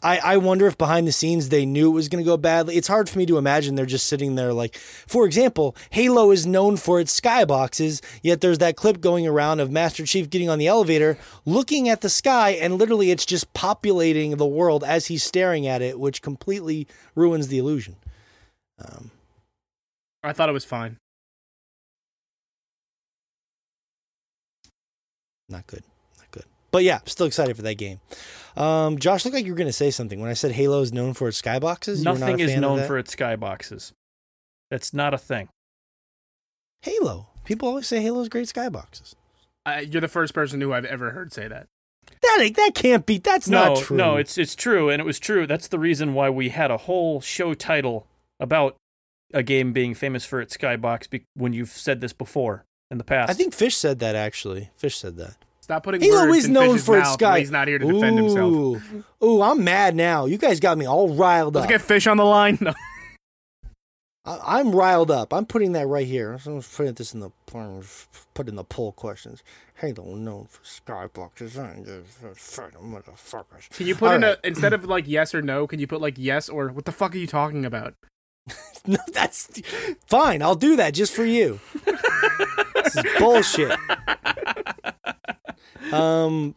I, 0.03 0.19
I 0.19 0.36
wonder 0.36 0.66
if 0.66 0.77
behind 0.77 1.09
the 1.09 1.12
scenes 1.12 1.49
they 1.49 1.65
knew 1.65 1.89
it 1.89 1.95
was 1.95 2.11
going 2.11 2.23
to 2.23 2.28
go 2.28 2.36
badly. 2.36 2.77
It's 2.77 2.89
hard 2.89 3.09
for 3.09 3.19
me 3.19 3.24
to 3.24 3.39
imagine 3.39 3.74
they're 3.74 3.86
just 3.86 4.07
sitting 4.07 4.35
there 4.35 4.53
like, 4.53 4.77
for 4.77 5.24
example, 5.24 5.74
Halo 5.89 6.31
is 6.31 6.45
known 6.45 6.77
for 6.77 7.01
its 7.01 7.19
skyboxes, 7.19 8.05
yet 8.23 8.43
there's 8.43 8.59
that 8.59 8.77
clip 8.77 9.01
going 9.01 9.27
around 9.27 9.61
of 9.61 9.70
Master 9.70 10.05
Chief 10.05 10.28
getting 10.28 10.51
on 10.51 10.59
the 10.59 10.66
elevator, 10.66 11.16
looking 11.47 11.89
at 11.89 12.03
the 12.03 12.11
sky, 12.11 12.51
and 12.51 12.77
literally 12.77 13.12
it's 13.12 13.24
just 13.24 13.55
populating 13.55 14.36
the 14.36 14.45
world 14.45 14.85
as 14.85 15.07
he's 15.07 15.23
staring 15.23 15.66
at 15.66 15.81
it, 15.81 15.99
which 15.99 16.20
completely 16.20 16.86
ruins 17.15 17.49
the 17.49 17.57
illusion. 17.57 17.97
Um, 18.78 19.11
I 20.23 20.35
thought 20.35 20.51
it 20.51 20.53
was 20.53 20.66
fine. 20.66 20.99
Not 25.49 25.66
good, 25.66 25.83
not 26.19 26.31
good. 26.31 26.45
But 26.71 26.85
yeah, 26.85 27.01
still 27.07 27.27
excited 27.27 27.57
for 27.57 27.62
that 27.62 27.75
game. 27.75 28.01
Um, 28.57 28.99
Josh, 28.99 29.25
looked 29.25 29.35
like 29.35 29.45
you 29.45 29.53
were 29.53 29.59
going 29.59 29.69
to 29.69 29.73
say 29.73 29.91
something 29.91 30.21
when 30.21 30.31
I 30.31 30.35
said 30.35 30.53
Halo 30.53 30.81
is 30.81 30.93
known 30.93 31.15
for 31.15 31.29
its 31.29 31.41
skyboxes. 31.41 31.99
You 31.99 32.11
were 32.11 32.19
not 32.19 32.21
Nothing 32.21 32.41
is 32.41 32.57
known 32.57 32.87
for 32.87 32.99
its 32.99 33.15
skyboxes. 33.15 33.93
That's 34.71 34.95
not 34.95 35.15
a 35.15 35.19
thing. 35.19 35.49
Halo. 36.83 37.29
People 37.45 37.69
always 37.69 37.87
say 37.87 38.03
Halo's 38.03 38.29
great 38.29 38.49
skyboxes. 38.49 39.15
I, 39.66 39.81
you're 39.81 40.01
the 40.01 40.09
first 40.09 40.35
person 40.35 40.61
who 40.61 40.73
I've 40.73 40.85
ever 40.85 41.11
heard 41.11 41.33
say 41.33 41.49
that. 41.49 41.66
That 42.23 42.51
that 42.57 42.73
can't 42.75 43.07
be. 43.07 43.19
That's 43.19 43.49
no, 43.49 43.75
not 43.75 43.79
true. 43.79 43.97
no, 43.97 44.16
it's 44.16 44.37
it's 44.37 44.55
true, 44.55 44.91
and 44.91 45.01
it 45.01 45.05
was 45.05 45.19
true. 45.19 45.47
That's 45.47 45.69
the 45.69 45.79
reason 45.79 46.15
why 46.15 46.31
we 46.31 46.51
had 46.51 46.71
a 46.71 46.77
whole 46.77 47.21
show 47.21 47.55
title 47.55 48.07
about 48.41 48.77
a 49.33 49.43
game 49.43 49.73
being 49.73 49.95
famous 49.95 50.25
for 50.25 50.41
its 50.41 50.57
skybox. 50.57 51.09
Be- 51.09 51.25
when 51.35 51.53
you've 51.53 51.71
said 51.71 52.01
this 52.01 52.12
before 52.12 52.65
in 52.90 52.98
the 52.98 53.05
past, 53.05 53.31
I 53.31 53.35
think 53.35 53.55
Fish 53.55 53.77
said 53.77 53.98
that 54.01 54.15
actually. 54.15 54.70
Fish 54.77 54.97
said 54.97 55.16
that. 55.16 55.36
Stop 55.61 55.85
putting 55.85 56.02
Halo 56.02 56.27
words 56.27 56.39
is 56.40 56.44
in 56.44 56.52
known 56.52 56.78
for 56.78 56.98
its 56.98 57.06
mouth 57.06 57.15
sky. 57.15 57.39
He's 57.39 57.51
not 57.51 57.69
here 57.69 57.78
to 57.78 57.90
defend 57.90 58.19
himself. 58.19 58.52
Ooh. 58.52 59.05
Ooh, 59.23 59.40
I'm 59.40 59.65
mad 59.65 59.97
now. 59.97 60.27
You 60.27 60.36
guys 60.36 60.61
got 60.61 60.77
me 60.77 60.86
all 60.86 61.15
riled 61.15 61.56
up. 61.56 61.62
Let's 61.62 61.73
up. 61.73 61.81
get 61.81 61.86
Fish 61.86 62.06
on 62.06 62.19
the 62.19 62.24
line. 62.24 62.59
No. 62.61 62.74
I, 64.27 64.59
I'm 64.59 64.73
riled 64.73 65.11
up. 65.11 65.32
I'm 65.32 65.47
putting 65.47 65.73
that 65.73 65.86
right 65.86 66.06
here. 66.06 66.39
I'm 66.47 66.62
putting 66.62 66.93
this 66.94 67.15
in 67.15 67.20
the 67.20 67.31
put 68.35 68.48
in 68.48 68.56
the 68.56 68.65
poll 68.65 68.93
questions. 68.93 69.43
Halo 69.77 70.15
known 70.15 70.47
for 70.47 70.62
skyboxes. 70.62 71.56
motherfuckers. 72.77 73.70
Can 73.70 73.86
you 73.86 73.94
put 73.94 74.09
All 74.09 74.15
in 74.16 74.23
right. 74.23 74.39
a 74.43 74.47
instead 74.47 74.73
of 74.73 74.85
like 74.85 75.09
yes 75.09 75.35
or 75.35 75.43
no? 75.43 75.66
Can 75.66 75.78
you 75.78 75.86
put 75.86 76.01
like 76.01 76.15
yes 76.16 76.48
or 76.48 76.69
what 76.69 76.85
the 76.85 76.93
fuck 76.93 77.15
are 77.15 77.19
you 77.19 77.27
talking 77.27 77.65
about? 77.65 77.94
No, 78.86 78.98
that's 79.15 79.48
fine. 80.06 80.43
I'll 80.43 80.55
do 80.55 80.77
that 80.77 80.93
just 80.93 81.15
for 81.15 81.24
you. 81.24 81.59
this 82.95 83.05
is 83.05 83.19
bullshit. 83.19 83.79
Um. 85.93 86.55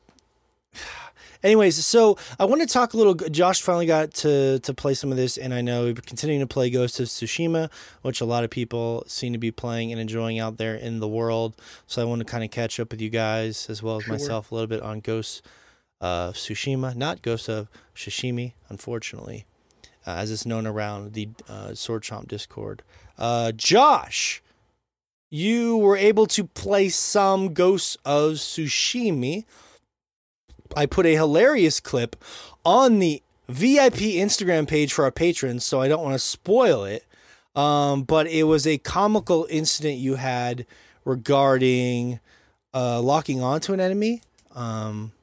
Anyways, 1.43 1.85
so 1.85 2.17
I 2.39 2.45
want 2.45 2.61
to 2.61 2.67
talk 2.67 2.93
a 2.93 2.97
little. 2.97 3.13
Josh 3.13 3.61
finally 3.61 3.85
got 3.85 4.13
to 4.15 4.59
to 4.59 4.73
play 4.73 4.95
some 4.95 5.11
of 5.11 5.17
this, 5.17 5.37
and 5.37 5.53
I 5.53 5.61
know 5.61 5.83
we're 5.83 5.93
continuing 5.93 6.39
to 6.41 6.47
play 6.47 6.69
Ghost 6.69 6.99
of 6.99 7.07
Tsushima, 7.07 7.69
which 8.01 8.21
a 8.21 8.25
lot 8.25 8.43
of 8.43 8.49
people 8.49 9.03
seem 9.07 9.33
to 9.33 9.39
be 9.39 9.51
playing 9.51 9.91
and 9.91 10.01
enjoying 10.01 10.39
out 10.39 10.57
there 10.57 10.75
in 10.75 10.99
the 10.99 11.07
world. 11.07 11.55
So 11.85 12.01
I 12.01 12.05
want 12.05 12.19
to 12.19 12.25
kind 12.25 12.43
of 12.43 12.49
catch 12.49 12.79
up 12.79 12.91
with 12.91 13.01
you 13.01 13.09
guys 13.09 13.69
as 13.69 13.83
well 13.83 13.97
as 13.97 14.03
Sure. 14.03 14.13
myself 14.13 14.51
a 14.51 14.55
little 14.55 14.67
bit 14.67 14.81
on 14.81 14.99
Ghost 14.99 15.43
of 16.01 16.33
Tsushima, 16.33 16.95
not 16.95 17.21
Ghost 17.21 17.47
of 17.49 17.67
Shishimi, 17.95 18.53
unfortunately, 18.69 19.45
uh, 20.07 20.11
as 20.15 20.31
it's 20.31 20.45
known 20.45 20.65
around 20.65 21.13
the 21.13 21.29
uh, 21.47 21.75
Sword 21.75 22.01
Chomp 22.01 22.27
Discord. 22.27 22.81
Uh, 23.17 23.51
Josh, 23.51 24.41
you 25.29 25.77
were 25.77 25.97
able 25.97 26.25
to 26.27 26.43
play 26.45 26.89
some 26.89 27.53
Ghosts 27.53 27.97
of 28.05 28.33
Tsushima. 28.33 29.43
I 30.75 30.85
put 30.85 31.05
a 31.05 31.15
hilarious 31.15 31.79
clip 31.79 32.15
on 32.65 32.99
the 32.99 33.21
VIP 33.47 33.95
Instagram 33.95 34.67
page 34.67 34.93
for 34.93 35.05
our 35.05 35.11
patrons, 35.11 35.63
so 35.63 35.81
I 35.81 35.87
don't 35.87 36.03
want 36.03 36.15
to 36.15 36.19
spoil 36.19 36.83
it. 36.83 37.05
Um, 37.55 38.03
but 38.03 38.27
it 38.27 38.43
was 38.43 38.67
a 38.67 38.77
comical 38.77 39.47
incident 39.49 39.97
you 39.97 40.15
had 40.15 40.65
regarding 41.05 42.19
uh, 42.73 43.01
locking 43.01 43.41
onto 43.41 43.73
an 43.73 43.79
enemy 43.79 44.21
um, 44.53 45.13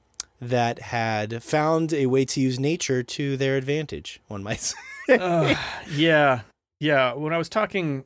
that 0.41 0.81
had 0.81 1.43
found 1.43 1.93
a 1.93 2.07
way 2.07 2.25
to 2.25 2.41
use 2.41 2.59
nature 2.59 3.03
to 3.03 3.37
their 3.37 3.57
advantage. 3.57 4.21
One 4.27 4.43
might 4.43 4.61
say. 5.07 5.19
Uh, 5.19 5.55
yeah, 5.91 6.41
yeah. 6.81 7.13
When 7.13 7.33
I 7.33 7.39
was 7.39 7.49
talking, 7.49 8.05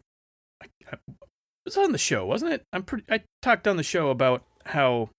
I, 0.62 0.66
I, 0.92 0.96
was 1.68 1.76
on 1.76 1.92
the 1.92 1.98
show, 1.98 2.24
wasn't 2.26 2.52
it? 2.52 2.62
I'm 2.72 2.82
pretty. 2.82 3.04
I 3.10 3.22
talked 3.42 3.66
on 3.68 3.76
the 3.76 3.82
show 3.82 4.10
about 4.10 4.42
how 4.66 5.10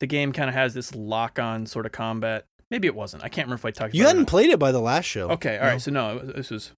the 0.00 0.06
game 0.06 0.32
kind 0.32 0.48
of 0.48 0.54
has 0.54 0.74
this 0.74 0.94
lock-on 0.94 1.66
sort 1.66 1.86
of 1.86 1.92
combat. 1.92 2.44
Maybe 2.70 2.86
it 2.86 2.94
wasn't. 2.94 3.22
I 3.24 3.28
can't 3.28 3.46
remember 3.46 3.60
if 3.60 3.64
I 3.66 3.70
talked. 3.70 3.94
You 3.94 4.04
hadn't 4.06 4.22
not. 4.22 4.28
played 4.28 4.50
it 4.50 4.58
by 4.58 4.72
the 4.72 4.80
last 4.80 5.04
show. 5.06 5.28
Okay, 5.30 5.56
all 5.58 5.64
No. 5.64 5.70
right. 5.72 5.80
So 5.82 5.90
no, 5.90 6.18
this 6.18 6.50
was 6.50 6.72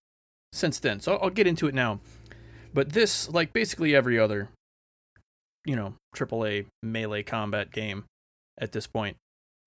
since 0.53 0.79
then. 0.79 1.01
So 1.01 1.17
I'll 1.17 1.31
get 1.31 1.47
into 1.47 1.67
it 1.69 1.75
now. 1.75 2.01
But 2.75 2.93
this, 2.93 3.29
like 3.29 3.53
basically 3.53 3.95
every 3.95 4.19
other, 4.19 4.49
you 5.67 5.77
know, 5.77 5.95
AAA 6.17 6.67
melee 6.83 7.23
combat 7.23 7.71
game 7.71 8.05
at 8.59 8.73
this 8.73 8.87
point, 8.87 9.17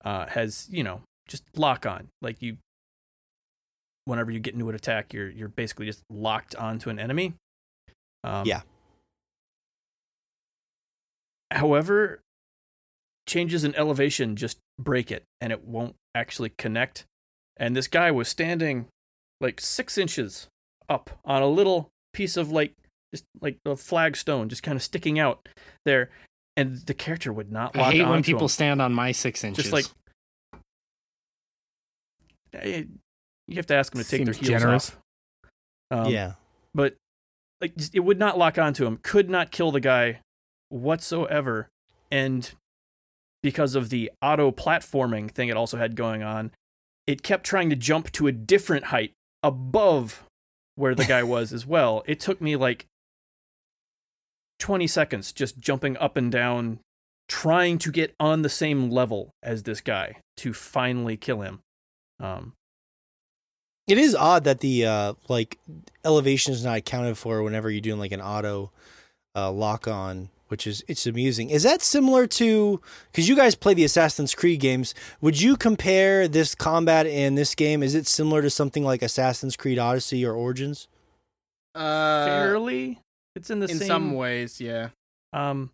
uh, 0.03 0.25
has 0.27 0.67
you 0.71 0.83
know 0.83 1.01
just 1.27 1.43
lock 1.55 1.85
on. 1.85 2.07
Like 2.21 2.41
you, 2.41 2.57
whenever 4.05 4.31
you 4.31 4.39
get 4.39 4.53
into 4.55 4.67
an 4.69 4.75
attack, 4.75 5.13
you're 5.13 5.29
you're 5.29 5.47
basically 5.49 5.85
just 5.85 6.01
locked 6.09 6.55
onto 6.55 6.89
an 6.89 6.99
enemy. 6.99 7.33
Um, 8.23 8.45
Yeah. 8.47 8.61
However, 11.51 12.21
changes 13.27 13.63
in 13.63 13.75
elevation 13.75 14.35
just 14.35 14.57
break 14.79 15.11
it, 15.11 15.23
and 15.41 15.51
it 15.51 15.63
won't 15.63 15.95
actually 16.13 16.51
connect. 16.57 17.05
And 17.57 17.75
this 17.75 17.87
guy 17.87 18.11
was 18.11 18.27
standing 18.27 18.87
like 19.41 19.61
six 19.61 19.97
inches 19.97 20.47
up 20.89 21.19
on 21.25 21.41
a 21.41 21.47
little 21.47 21.89
piece 22.13 22.37
of 22.37 22.51
like 22.51 22.73
just 23.13 23.25
like 23.41 23.57
a 23.65 23.75
flagstone, 23.75 24.49
just 24.49 24.63
kind 24.63 24.75
of 24.75 24.83
sticking 24.83 25.19
out 25.19 25.47
there, 25.85 26.09
and 26.57 26.77
the 26.85 26.93
character 26.93 27.31
would 27.31 27.51
not 27.51 27.75
I 27.77 27.91
hate 27.91 28.07
when 28.07 28.23
people 28.23 28.43
him. 28.43 28.49
stand 28.49 28.81
on 28.81 28.93
my 28.93 29.11
six 29.11 29.43
inches. 29.43 29.65
Just 29.65 29.73
like 29.73 29.85
you 33.47 33.55
have 33.57 33.65
to 33.67 33.75
ask 33.75 33.93
them 33.93 34.03
to 34.03 34.09
take 34.09 34.25
their 34.25 34.33
heels 34.33 34.47
generous. 34.47 34.89
off. 35.91 36.05
Um, 36.05 36.11
yeah. 36.11 36.33
but 36.73 36.95
like 37.61 37.75
just- 37.75 37.93
it 37.95 37.99
would 37.99 38.17
not 38.19 38.37
lock 38.37 38.57
onto 38.57 38.85
him. 38.85 38.97
Could 39.03 39.29
not 39.29 39.51
kill 39.51 39.71
the 39.71 39.79
guy 39.79 40.19
whatsoever, 40.75 41.69
and 42.11 42.51
because 43.41 43.75
of 43.75 43.89
the 43.89 44.11
auto 44.21 44.51
platforming 44.51 45.29
thing 45.31 45.49
it 45.49 45.57
also 45.57 45.77
had 45.77 45.95
going 45.95 46.23
on, 46.23 46.51
it 47.07 47.23
kept 47.23 47.45
trying 47.45 47.69
to 47.69 47.75
jump 47.75 48.11
to 48.13 48.27
a 48.27 48.31
different 48.31 48.85
height 48.85 49.11
above 49.43 50.23
where 50.75 50.95
the 50.95 51.05
guy 51.05 51.23
was 51.23 51.53
as 51.53 51.65
well. 51.65 52.03
It 52.07 52.19
took 52.19 52.41
me 52.41 52.55
like 52.55 52.85
20 54.59 54.87
seconds 54.87 55.31
just 55.31 55.59
jumping 55.59 55.97
up 55.97 56.17
and 56.17 56.31
down, 56.31 56.79
trying 57.27 57.77
to 57.79 57.91
get 57.91 58.15
on 58.19 58.41
the 58.41 58.49
same 58.49 58.89
level 58.89 59.31
as 59.43 59.63
this 59.63 59.81
guy 59.81 60.17
to 60.37 60.53
finally 60.53 61.17
kill 61.17 61.41
him. 61.41 61.59
Um, 62.19 62.53
It 63.87 63.97
is 63.97 64.15
odd 64.15 64.43
that 64.45 64.61
the 64.61 64.85
uh 64.85 65.13
like 65.27 65.59
elevation 66.03 66.53
is 66.53 66.63
not 66.65 66.77
accounted 66.77 67.17
for 67.17 67.43
whenever 67.43 67.69
you're 67.69 67.81
doing 67.81 67.99
like 67.99 68.11
an 68.13 68.21
auto 68.21 68.71
uh 69.35 69.51
lock 69.51 69.87
on, 69.87 70.29
which 70.47 70.67
is 70.67 70.83
it's 70.87 71.05
amusing. 71.05 71.49
Is 71.49 71.63
that 71.63 71.81
similar 71.81 72.27
to 72.27 72.81
cuz 73.13 73.27
you 73.27 73.35
guys 73.35 73.55
play 73.55 73.73
the 73.73 73.83
Assassin's 73.83 74.35
Creed 74.35 74.59
games, 74.59 74.93
would 75.21 75.41
you 75.41 75.55
compare 75.55 76.27
this 76.27 76.55
combat 76.55 77.05
in 77.07 77.35
this 77.35 77.55
game 77.55 77.83
is 77.83 77.95
it 77.95 78.07
similar 78.07 78.41
to 78.41 78.49
something 78.49 78.83
like 78.83 79.01
Assassin's 79.01 79.55
Creed 79.55 79.79
Odyssey 79.79 80.25
or 80.25 80.33
Origins? 80.33 80.87
Uh, 81.73 82.25
fairly, 82.25 82.99
it's 83.35 83.49
in 83.49 83.59
the 83.59 83.67
in 83.67 83.77
same 83.77 83.87
some 83.87 84.13
ways, 84.13 84.61
yeah. 84.61 84.89
Um, 85.33 85.71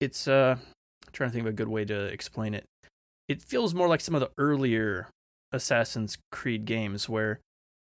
it's 0.00 0.26
uh, 0.26 0.56
I'm 0.58 1.12
trying 1.12 1.30
to 1.30 1.34
think 1.34 1.46
of 1.46 1.52
a 1.52 1.56
good 1.56 1.68
way 1.68 1.84
to 1.84 2.04
explain 2.06 2.54
it. 2.54 2.64
It 3.28 3.42
feels 3.42 3.74
more 3.74 3.88
like 3.88 4.00
some 4.00 4.14
of 4.14 4.20
the 4.20 4.30
earlier 4.38 5.08
Assassin's 5.52 6.18
Creed 6.32 6.64
games 6.64 7.08
where 7.08 7.40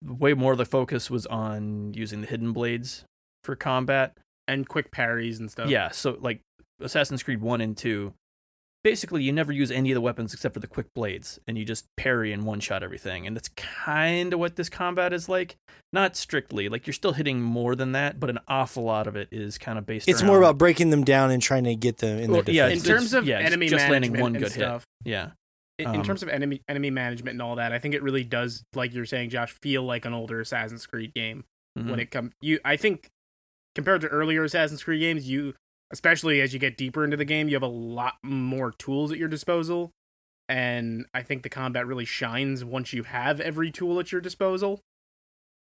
way 0.04 0.34
more 0.34 0.52
of 0.52 0.58
the 0.58 0.64
focus 0.64 1.10
was 1.10 1.26
on 1.26 1.92
using 1.94 2.20
the 2.22 2.26
hidden 2.26 2.52
blades 2.52 3.04
for 3.44 3.56
combat. 3.56 4.16
And 4.48 4.68
quick 4.68 4.90
parries 4.90 5.38
and 5.38 5.48
stuff. 5.48 5.68
Yeah, 5.70 5.90
so 5.90 6.16
like 6.20 6.40
Assassin's 6.80 7.22
Creed 7.22 7.40
1 7.40 7.60
and 7.60 7.76
2, 7.76 8.12
basically 8.82 9.22
you 9.22 9.30
never 9.32 9.52
use 9.52 9.70
any 9.70 9.90
of 9.92 9.94
the 9.94 10.00
weapons 10.00 10.32
except 10.34 10.54
for 10.54 10.60
the 10.60 10.66
quick 10.66 10.86
blades 10.94 11.38
and 11.46 11.56
you 11.58 11.64
just 11.64 11.84
parry 11.96 12.32
and 12.32 12.44
one 12.44 12.58
shot 12.60 12.82
everything 12.82 13.26
and 13.26 13.36
that's 13.36 13.48
kind 13.50 14.32
of 14.32 14.40
what 14.40 14.56
this 14.56 14.68
combat 14.70 15.12
is 15.12 15.28
like 15.28 15.56
not 15.92 16.16
strictly 16.16 16.68
like 16.70 16.86
you're 16.86 16.94
still 16.94 17.12
hitting 17.12 17.40
more 17.42 17.74
than 17.76 17.92
that 17.92 18.18
but 18.18 18.30
an 18.30 18.38
awful 18.48 18.82
lot 18.82 19.06
of 19.06 19.16
it 19.16 19.28
is 19.30 19.58
kind 19.58 19.78
of 19.78 19.84
based 19.84 20.08
It's 20.08 20.22
around, 20.22 20.28
more 20.28 20.38
about 20.38 20.56
breaking 20.56 20.88
them 20.90 21.04
down 21.04 21.30
and 21.30 21.42
trying 21.42 21.64
to 21.64 21.76
get 21.76 21.98
them 21.98 22.18
in 22.18 22.30
Well, 22.32 22.42
their 22.42 22.54
yeah, 22.54 22.68
in 22.68 22.80
terms 22.80 23.12
of 23.12 23.26
yeah, 23.26 23.38
enemy 23.38 23.68
just 23.68 23.88
landing 23.88 24.12
management 24.12 24.22
one 24.22 24.34
and 24.36 24.44
good 24.44 24.52
hit. 24.52 24.62
stuff, 24.62 24.84
yeah 25.04 25.30
in, 25.80 25.88
in 25.94 26.00
Um, 26.00 26.02
terms 26.02 26.22
of 26.22 26.28
enemy 26.28 26.62
enemy 26.68 26.90
management 26.90 27.34
and 27.34 27.42
all 27.42 27.56
that, 27.56 27.72
I 27.72 27.78
think 27.78 27.94
it 27.94 28.02
really 28.02 28.24
does, 28.24 28.62
like 28.74 28.92
you're 28.94 29.06
saying, 29.06 29.30
Josh, 29.30 29.52
feel 29.62 29.82
like 29.82 30.04
an 30.04 30.12
older 30.12 30.40
Assassin's 30.40 30.86
Creed 30.86 31.12
game 31.14 31.44
Mhm. 31.78 31.90
when 31.90 32.00
it 32.00 32.10
comes. 32.10 32.32
You, 32.40 32.60
I 32.64 32.76
think, 32.76 33.08
compared 33.74 34.00
to 34.02 34.08
earlier 34.08 34.44
Assassin's 34.44 34.82
Creed 34.82 35.00
games, 35.00 35.28
you, 35.28 35.54
especially 35.92 36.40
as 36.40 36.52
you 36.52 36.58
get 36.58 36.76
deeper 36.76 37.04
into 37.04 37.16
the 37.16 37.24
game, 37.24 37.48
you 37.48 37.54
have 37.54 37.62
a 37.62 37.66
lot 37.66 38.14
more 38.22 38.72
tools 38.72 39.10
at 39.12 39.18
your 39.18 39.28
disposal, 39.28 39.90
and 40.48 41.06
I 41.14 41.22
think 41.22 41.42
the 41.42 41.48
combat 41.48 41.86
really 41.86 42.04
shines 42.04 42.64
once 42.64 42.92
you 42.92 43.04
have 43.04 43.40
every 43.40 43.70
tool 43.70 43.98
at 44.00 44.12
your 44.12 44.20
disposal. 44.20 44.80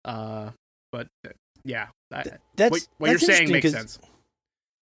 Uh, 0.05 0.51
but 0.93 1.09
uh, 1.27 1.31
yeah, 1.65 1.89
I, 2.13 2.23
That's 2.57 2.71
what, 2.71 2.89
what 2.99 3.09
that's 3.11 3.23
you're 3.23 3.35
saying 3.35 3.51
makes 3.51 3.71
sense. 3.71 3.99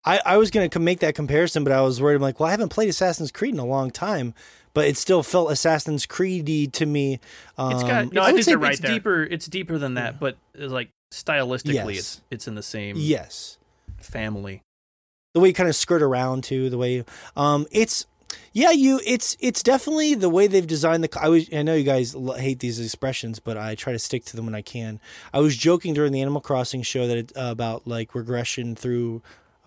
I, 0.04 0.20
I 0.26 0.36
was 0.36 0.50
going 0.50 0.68
to 0.68 0.78
make 0.80 0.98
that 0.98 1.14
comparison, 1.14 1.62
but 1.62 1.72
I 1.72 1.80
was 1.82 2.02
worried. 2.02 2.16
I'm 2.16 2.22
like, 2.22 2.40
well, 2.40 2.48
I 2.48 2.50
haven't 2.50 2.70
played 2.70 2.88
Assassin's 2.88 3.30
Creed 3.30 3.54
in 3.54 3.60
a 3.60 3.64
long 3.64 3.92
time, 3.92 4.34
but 4.74 4.86
it 4.86 4.96
still 4.96 5.22
felt 5.22 5.50
Assassin's 5.50 6.06
Creedy 6.06 6.70
to 6.72 6.86
me. 6.86 7.20
Um, 7.58 7.72
it's 7.72 7.82
got 7.82 8.12
no, 8.12 8.22
I 8.22 8.28
I 8.28 8.32
would 8.32 8.44
think 8.44 8.52
you're 8.54 8.58
right 8.58 8.72
it's 8.72 8.80
there. 8.80 8.92
deeper 8.92 9.22
it's 9.22 9.46
deeper 9.46 9.78
than 9.78 9.94
that 9.94 10.18
but 10.20 10.36
uh, 10.60 10.66
like 10.68 10.90
stylistically 11.12 11.94
Yes. 11.94 11.98
it's 11.98 12.20
it's 12.30 12.48
in 12.48 12.54
the 12.54 12.62
same 12.62 12.96
yes, 12.98 13.58
family 13.98 14.62
the 15.34 15.40
way 15.40 15.48
you 15.48 15.54
kind 15.54 15.68
of 15.68 15.76
skirt 15.76 16.02
around 16.02 16.44
too, 16.44 16.68
the 16.68 16.76
way, 16.76 17.04
um, 17.36 17.66
it's 17.70 18.06
yeah, 18.52 18.70
you, 18.70 19.00
it's 19.06 19.36
it's 19.40 19.62
definitely 19.62 20.14
the 20.14 20.28
way 20.28 20.46
they've 20.46 20.66
designed 20.66 21.02
the. 21.04 21.18
I 21.20 21.28
was, 21.28 21.48
I 21.54 21.62
know 21.62 21.74
you 21.74 21.84
guys 21.84 22.14
hate 22.36 22.58
these 22.58 22.78
expressions, 22.78 23.38
but 23.40 23.56
I 23.56 23.74
try 23.74 23.92
to 23.94 23.98
stick 23.98 24.24
to 24.26 24.36
them 24.36 24.44
when 24.46 24.54
I 24.54 24.60
can. 24.62 25.00
I 25.32 25.40
was 25.40 25.56
joking 25.56 25.94
during 25.94 26.12
the 26.12 26.20
Animal 26.20 26.40
Crossing 26.42 26.82
show 26.82 27.06
that 27.06 27.16
it, 27.16 27.32
uh, 27.36 27.48
about 27.50 27.86
like 27.86 28.14
regression 28.14 28.74
through 28.74 29.22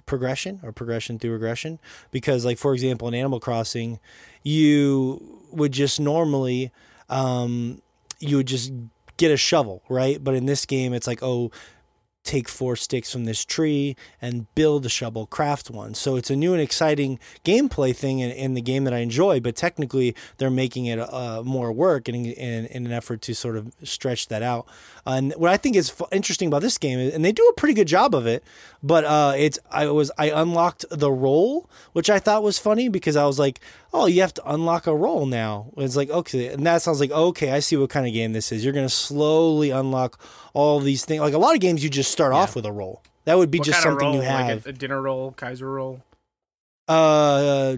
progression 0.06 0.60
or 0.62 0.72
progression 0.72 1.18
through 1.18 1.32
regression 1.32 1.80
because 2.12 2.46
like 2.46 2.60
for 2.60 2.76
example 2.76 3.08
in 3.08 3.16
animal 3.16 3.40
crossing 3.40 4.00
you 4.46 5.42
would 5.52 5.74
just 5.74 6.00
normally 6.00 6.72
um 7.10 7.82
you 8.20 8.38
would 8.38 8.48
just 8.48 8.72
get 9.18 9.32
a 9.32 9.38
shovel 9.38 9.84
right? 9.90 10.24
But 10.24 10.36
in 10.36 10.46
this 10.46 10.66
game 10.66 10.94
it's 10.94 11.08
like 11.08 11.22
oh 11.22 11.52
take 12.26 12.50
four 12.50 12.76
sticks 12.76 13.12
from 13.12 13.26
this 13.26 13.46
tree 13.46 13.96
and 14.20 14.54
build 14.56 14.84
a 14.86 14.90
shovel 14.90 15.28
craft 15.28 15.70
one. 15.70 15.94
So 15.94 16.16
it's 16.16 16.32
a 16.32 16.36
new 16.36 16.54
and 16.54 16.62
exciting 16.62 17.20
gameplay 17.46 17.96
thing 17.96 18.20
in, 18.20 18.32
in 18.32 18.56
the 18.56 18.62
game 18.62 18.84
that 18.84 18.94
i 18.94 18.98
enjoy 18.98 19.40
but 19.40 19.56
technically 19.56 20.16
they're 20.38 20.50
making 20.50 20.88
it 20.88 21.00
uh, 21.00 21.44
more 21.46 21.72
work 21.72 22.10
in, 22.10 22.16
in, 22.16 22.66
in 22.66 22.86
an 22.86 22.92
effort 22.92 23.22
to 23.22 23.36
sort 23.36 23.56
of 23.56 23.72
stretch 23.84 24.28
that 24.28 24.42
out 24.42 24.66
and 25.06 25.34
what 25.38 25.52
i 25.52 25.58
think 25.58 25.76
is 25.76 25.90
f- 25.90 26.08
interesting 26.12 26.48
about 26.48 26.62
this 26.62 26.78
game 26.78 26.98
and 27.00 27.24
they 27.24 27.32
do 27.32 27.46
a 27.48 27.54
pretty 27.54 27.74
good 27.74 27.88
job 27.88 28.16
of 28.16 28.26
it 28.26 28.44
but 28.82 29.04
uh, 29.06 29.34
it's 29.38 29.60
i 29.72 29.86
was 29.88 30.12
i 30.18 30.30
unlocked 30.32 30.86
the 30.90 31.12
roll 31.12 31.70
which 31.94 32.10
i 32.10 32.18
thought 32.20 32.42
was 32.44 32.58
funny 32.60 32.90
because 32.90 33.16
i 33.16 33.26
was 33.26 33.38
like 33.40 33.60
oh 33.94 34.06
you 34.08 34.22
have 34.22 34.34
to 34.34 34.42
unlock 34.52 34.88
a 34.88 34.96
roll 34.96 35.26
now 35.26 35.68
it's 35.78 35.96
like 35.96 36.10
okay 36.10 36.48
and 36.48 36.66
that 36.66 36.82
sounds 36.82 37.00
like 37.00 37.12
okay 37.12 37.52
i 37.52 37.60
see 37.60 37.78
what 37.78 37.90
kind 37.90 38.08
of 38.08 38.14
game 38.14 38.34
this 38.34 38.52
is 38.52 38.64
you're 38.64 38.74
going 38.74 38.86
to 38.88 38.94
slowly 38.94 39.70
unlock 39.70 40.20
all 40.54 40.80
these 40.80 41.06
things 41.06 41.22
like 41.22 41.34
a 41.34 41.38
lot 41.38 41.54
of 41.54 41.62
games 41.62 41.84
you 41.84 41.90
just 41.90 42.12
start 42.12 42.34
off 42.34 42.56
with 42.56 42.66
a 42.66 42.72
roll 42.72 43.02
that 43.26 43.38
would 43.38 43.50
be 43.52 43.58
What 43.60 43.66
just 43.66 43.82
kind 43.84 43.94
of 43.96 44.02
something 44.02 44.08
roll? 44.08 44.16
you 44.16 44.22
have 44.22 44.48
Like 44.58 44.66
a, 44.68 44.70
a 44.70 44.74
dinner 44.74 45.02
roll, 45.02 45.32
Kaiser 45.32 45.70
roll. 45.70 46.02
uh, 46.88 47.76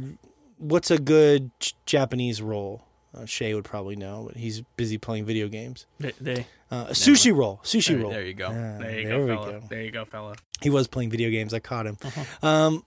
what's 0.57 0.91
a 0.91 0.97
good 0.97 1.51
j- 1.59 1.71
Japanese 1.85 2.41
roll? 2.41 2.83
Uh, 3.15 3.25
Shay 3.25 3.53
would 3.53 3.63
probably 3.63 3.95
know, 3.95 4.25
but 4.27 4.37
he's 4.37 4.61
busy 4.75 4.97
playing 4.97 5.25
video 5.25 5.47
games. 5.47 5.85
they, 5.99 6.11
they 6.19 6.45
Uh, 6.69 6.87
sushi 6.87 7.33
roll, 7.35 7.59
sushi 7.63 7.89
there, 7.89 7.97
roll. 7.99 8.11
there 8.11 8.25
you 8.25 8.33
go 8.33 8.47
Ah, 8.47 8.77
There 8.79 8.99
you 8.99 9.07
there 9.07 9.19
go, 9.19 9.25
we 9.25 9.31
fella. 9.31 9.51
go. 9.51 9.61
There 9.69 9.81
you 9.83 9.91
go, 9.91 10.05
fella. 10.05 10.35
He 10.61 10.69
was 10.69 10.87
playing 10.87 11.09
video 11.09 11.29
games. 11.29 11.53
I 11.53 11.59
caught 11.59 11.85
him. 11.87 11.97
Uh-huh. 12.03 12.47
Um, 12.47 12.85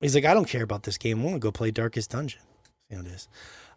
he's 0.00 0.14
like, 0.14 0.24
I 0.24 0.34
don't 0.34 0.48
care 0.48 0.62
about 0.64 0.82
this 0.82 0.98
game. 0.98 1.20
I 1.20 1.24
want 1.24 1.36
to 1.36 1.40
go 1.40 1.52
play 1.52 1.70
Darkest 1.70 2.10
Dungeon. 2.10 2.40
See 2.90 2.96
how 2.96 3.02
it 3.02 3.06
is. 3.06 3.28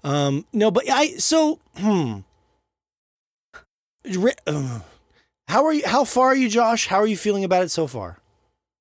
Um, 0.03 0.45
no, 0.51 0.72
but 0.72 0.84
I 0.89 1.09
so 1.17 1.59
hmm. 1.77 2.19
Ri- 4.05 4.34
uh, 4.45 4.80
how 5.47 5.65
are 5.65 5.73
you? 5.73 5.84
How 5.85 6.03
far 6.03 6.27
are 6.27 6.35
you, 6.35 6.49
Josh? 6.49 6.88
How 6.88 6.97
are 6.97 7.07
you 7.07 7.17
feeling 7.17 7.43
about 7.43 7.63
it 7.63 7.69
so 7.69 7.88
far? 7.88 8.19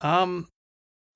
Um, 0.00 0.48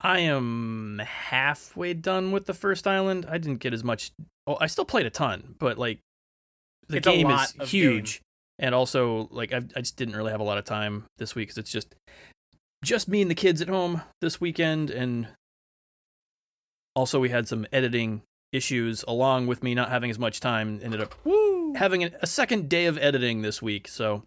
I 0.01 0.19
am 0.19 0.99
halfway 1.03 1.93
done 1.93 2.31
with 2.31 2.45
the 2.47 2.53
first 2.53 2.87
island. 2.87 3.25
I 3.29 3.37
didn't 3.37 3.59
get 3.59 3.73
as 3.73 3.83
much. 3.83 4.11
Oh, 4.47 4.57
I 4.59 4.67
still 4.67 4.85
played 4.85 5.05
a 5.05 5.11
ton, 5.11 5.55
but 5.59 5.77
like 5.77 5.99
the 6.87 6.97
It's 6.97 7.07
game 7.07 7.29
is 7.29 7.53
of 7.59 7.69
huge, 7.69 8.21
and 8.59 8.75
also 8.75 9.27
like 9.31 9.53
I, 9.53 9.57
I 9.75 9.79
just 9.79 9.95
didn't 9.95 10.15
really 10.15 10.31
have 10.31 10.41
a 10.41 10.43
lot 10.43 10.57
of 10.57 10.65
time 10.65 11.05
this 11.17 11.33
week 11.33 11.47
because 11.47 11.57
it's 11.57 11.71
just 11.71 11.95
just 12.83 13.07
me 13.07 13.21
and 13.21 13.31
the 13.31 13.35
kids 13.35 13.61
at 13.61 13.69
home 13.69 14.01
this 14.21 14.39
weekend, 14.39 14.91
and 14.91 15.29
also 16.95 17.19
we 17.19 17.29
had 17.29 17.47
some 17.47 17.65
editing 17.71 18.21
issues 18.51 19.03
along 19.07 19.47
with 19.47 19.63
me 19.63 19.73
not 19.73 19.89
having 19.89 20.11
as 20.11 20.19
much 20.19 20.39
time. 20.39 20.79
Ended 20.83 21.01
up 21.01 21.15
having 21.75 22.03
a, 22.03 22.11
a 22.21 22.27
second 22.27 22.69
day 22.69 22.85
of 22.85 22.97
editing 22.97 23.41
this 23.41 23.61
week, 23.61 23.87
so 23.87 24.23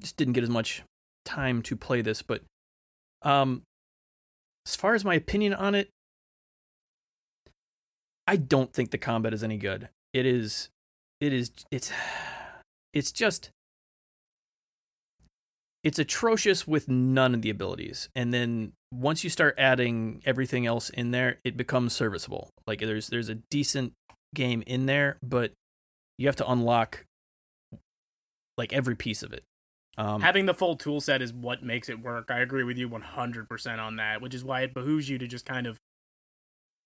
just 0.00 0.16
didn't 0.16 0.34
get 0.34 0.44
as 0.44 0.50
much 0.50 0.82
time 1.24 1.62
to 1.62 1.76
play 1.76 2.02
this, 2.02 2.22
but 2.22 2.42
um 3.22 3.62
as 4.66 4.76
far 4.76 4.94
as 4.94 5.04
my 5.04 5.14
opinion 5.14 5.54
on 5.54 5.74
it, 5.74 5.88
I 8.26 8.36
don't 8.36 8.72
think 8.72 8.90
the 8.90 8.98
combat 8.98 9.32
is 9.32 9.42
any 9.42 9.56
good. 9.56 9.88
It 10.12 10.26
is 10.26 10.68
it 11.20 11.32
is 11.32 11.50
it's 11.70 11.90
it's 12.92 13.12
just 13.12 13.50
it's 15.84 15.98
atrocious 15.98 16.66
with 16.66 16.88
none 16.88 17.34
of 17.34 17.42
the 17.42 17.50
abilities. 17.50 18.08
And 18.14 18.34
then 18.34 18.72
once 18.92 19.22
you 19.22 19.30
start 19.30 19.54
adding 19.58 20.22
everything 20.26 20.66
else 20.66 20.90
in 20.90 21.12
there, 21.12 21.38
it 21.44 21.56
becomes 21.56 21.92
serviceable. 21.92 22.50
Like 22.66 22.80
there's 22.80 23.08
there's 23.08 23.28
a 23.28 23.36
decent 23.36 23.92
game 24.34 24.62
in 24.66 24.86
there, 24.86 25.18
but 25.22 25.52
you 26.18 26.26
have 26.26 26.36
to 26.36 26.50
unlock 26.50 27.04
like 28.56 28.72
every 28.72 28.96
piece 28.96 29.22
of 29.22 29.32
it. 29.32 29.44
Um, 29.96 30.20
Having 30.20 30.46
the 30.46 30.54
full 30.54 30.76
tool 30.76 31.00
set 31.00 31.22
is 31.22 31.32
what 31.32 31.62
makes 31.62 31.88
it 31.88 32.00
work. 32.00 32.30
I 32.30 32.40
agree 32.40 32.62
with 32.62 32.76
you 32.76 32.88
100% 32.88 33.78
on 33.78 33.96
that, 33.96 34.20
which 34.20 34.34
is 34.34 34.44
why 34.44 34.60
it 34.62 34.72
behooves 34.72 35.08
you 35.08 35.18
to 35.18 35.26
just 35.26 35.44
kind 35.44 35.66
of 35.66 35.78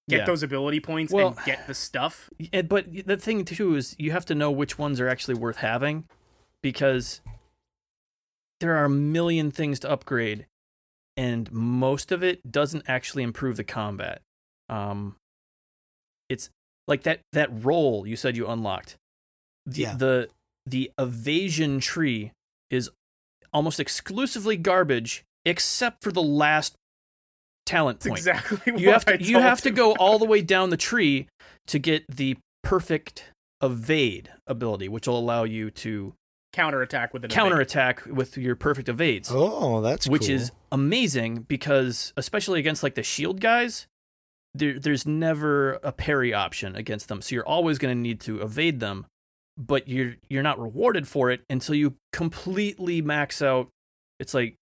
get 0.08 0.20
Yeah. 0.20 0.24
those 0.26 0.42
ability 0.42 0.80
points 0.80 1.12
Well- 1.12 1.28
and 1.36 1.46
get 1.46 1.66
the 1.66 1.74
stuff. 1.74 2.28
But 2.68 2.86
the 3.06 3.16
thing 3.16 3.44
too 3.44 3.76
is 3.76 3.94
you 3.98 4.10
have 4.12 4.24
to 4.26 4.34
know 4.34 4.50
which 4.50 4.78
ones 4.78 5.00
are 5.00 5.08
actually 5.08 5.34
worth 5.34 5.58
having 5.58 6.08
because 6.62 7.20
there 8.60 8.76
are 8.76 8.84
a 8.84 8.90
million 8.90 9.50
things 9.50 9.80
to 9.80 9.90
upgrade 9.90 10.46
and 11.16 11.50
most 11.52 12.10
of 12.12 12.22
it 12.22 12.50
doesn't 12.50 12.84
actually 12.88 13.22
improve 13.22 13.56
the 13.56 13.64
combat. 13.64 14.22
Um 14.68 15.16
it's 16.28 16.50
like 16.88 17.02
that 17.04 17.20
that 17.32 17.48
roll 17.64 18.06
you 18.06 18.16
said 18.16 18.36
you 18.36 18.46
unlocked. 18.48 18.96
The 19.66 19.82
Yeah. 19.82 19.94
the 19.96 20.30
the 20.66 20.90
evasion 20.98 21.80
tree 21.80 22.32
is 22.70 22.90
almost 23.52 23.78
exclusively 23.80 24.56
garbage 24.56 25.24
except 25.44 26.02
for 26.02 26.12
the 26.12 26.22
last 26.22 26.76
talent 27.66 28.00
That's 28.00 28.08
point 28.08 28.18
exactly 28.18 28.72
what 28.72 28.80
you 28.80 28.90
have 28.90 29.04
I 29.06 29.16
to 29.16 29.24
you 29.24 29.34
told 29.34 29.44
have 29.44 29.60
to 29.62 29.70
go 29.70 29.92
all 29.98 30.18
the 30.18 30.24
way 30.24 30.42
down 30.42 30.70
the 30.70 30.76
tree 30.76 31.28
to 31.68 31.78
get 31.78 32.04
the 32.08 32.36
perfect 32.62 33.24
evade 33.62 34.30
ability, 34.46 34.88
which 34.88 35.06
will 35.06 35.18
allow 35.18 35.44
you 35.44 35.70
to 35.70 36.14
counterattack 36.52 37.14
with 37.14 37.24
an 37.24 37.30
counterattack 37.30 38.04
with 38.06 38.36
your 38.36 38.54
perfect 38.56 38.88
evades, 38.88 39.30
Oh, 39.32 39.80
that's 39.80 40.06
which 40.06 40.26
cool. 40.26 40.34
is 40.34 40.52
amazing 40.70 41.42
because 41.48 42.12
especially 42.16 42.58
against 42.60 42.82
like 42.82 42.94
the 42.94 43.02
shield 43.02 43.40
guys, 43.40 43.86
there 44.54 44.78
there's 44.78 45.06
never 45.06 45.74
a 45.82 45.92
parry 45.92 46.34
option 46.34 46.76
against 46.76 47.08
them, 47.08 47.22
so 47.22 47.34
you're 47.34 47.46
always 47.46 47.78
going 47.78 47.96
to 47.96 48.00
need 48.00 48.20
to 48.22 48.42
evade 48.42 48.80
them, 48.80 49.06
but 49.56 49.88
you're 49.88 50.16
you're 50.28 50.42
not 50.42 50.58
rewarded 50.60 51.08
for 51.08 51.30
it 51.30 51.42
until 51.48 51.74
you 51.74 51.94
completely 52.12 53.00
max 53.00 53.40
out. 53.40 53.68
It's 54.20 54.34
like 54.34 54.56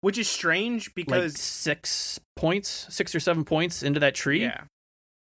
which 0.00 0.18
is 0.18 0.28
strange 0.28 0.88
like 0.88 0.94
because 0.94 1.38
six 1.40 2.20
points, 2.36 2.86
six 2.88 3.14
or 3.14 3.20
seven 3.20 3.44
points 3.44 3.82
into 3.82 3.98
that 4.00 4.14
tree 4.14 4.42
yeah, 4.42 4.64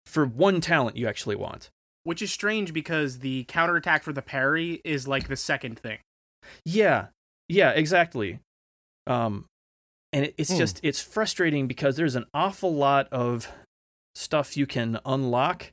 for 0.06 0.24
one 0.26 0.60
talent 0.60 0.96
you 0.96 1.06
actually 1.08 1.36
want. 1.36 1.70
which 2.04 2.22
is 2.22 2.32
strange 2.32 2.72
because 2.72 3.18
the 3.20 3.44
counterattack 3.44 4.02
for 4.02 4.12
the 4.12 4.22
parry 4.22 4.80
is 4.84 5.06
like 5.06 5.28
the 5.28 5.36
second 5.36 5.78
thing. 5.78 5.98
Yeah, 6.64 7.06
yeah, 7.48 7.70
exactly. 7.70 8.40
Um, 9.06 9.44
and 10.12 10.26
it, 10.26 10.34
it's 10.38 10.50
Hmm. 10.50 10.58
just 10.58 10.80
it's 10.82 11.00
frustrating 11.00 11.66
because 11.66 11.96
there's 11.96 12.16
an 12.16 12.26
awful 12.34 12.74
lot 12.74 13.08
of 13.12 13.48
stuff 14.14 14.56
you 14.56 14.66
can 14.66 14.98
unlock 15.06 15.70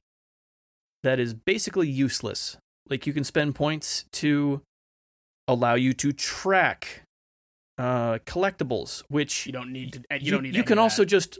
that 1.03 1.19
is 1.19 1.33
basically 1.33 1.87
useless. 1.89 2.57
Like 2.89 3.07
you 3.07 3.13
can 3.13 3.23
spend 3.23 3.55
points 3.55 4.05
to 4.13 4.61
allow 5.47 5.75
you 5.75 5.93
to 5.93 6.11
track 6.11 7.03
uh, 7.79 8.19
collectibles, 8.25 9.03
which 9.07 9.45
You 9.47 9.53
don't 9.53 9.71
need 9.71 9.93
to. 9.93 9.99
You, 10.11 10.17
you, 10.19 10.31
don't 10.31 10.43
need. 10.43 10.55
you 10.55 10.63
can 10.63 10.77
also 10.77 11.05
just 11.05 11.39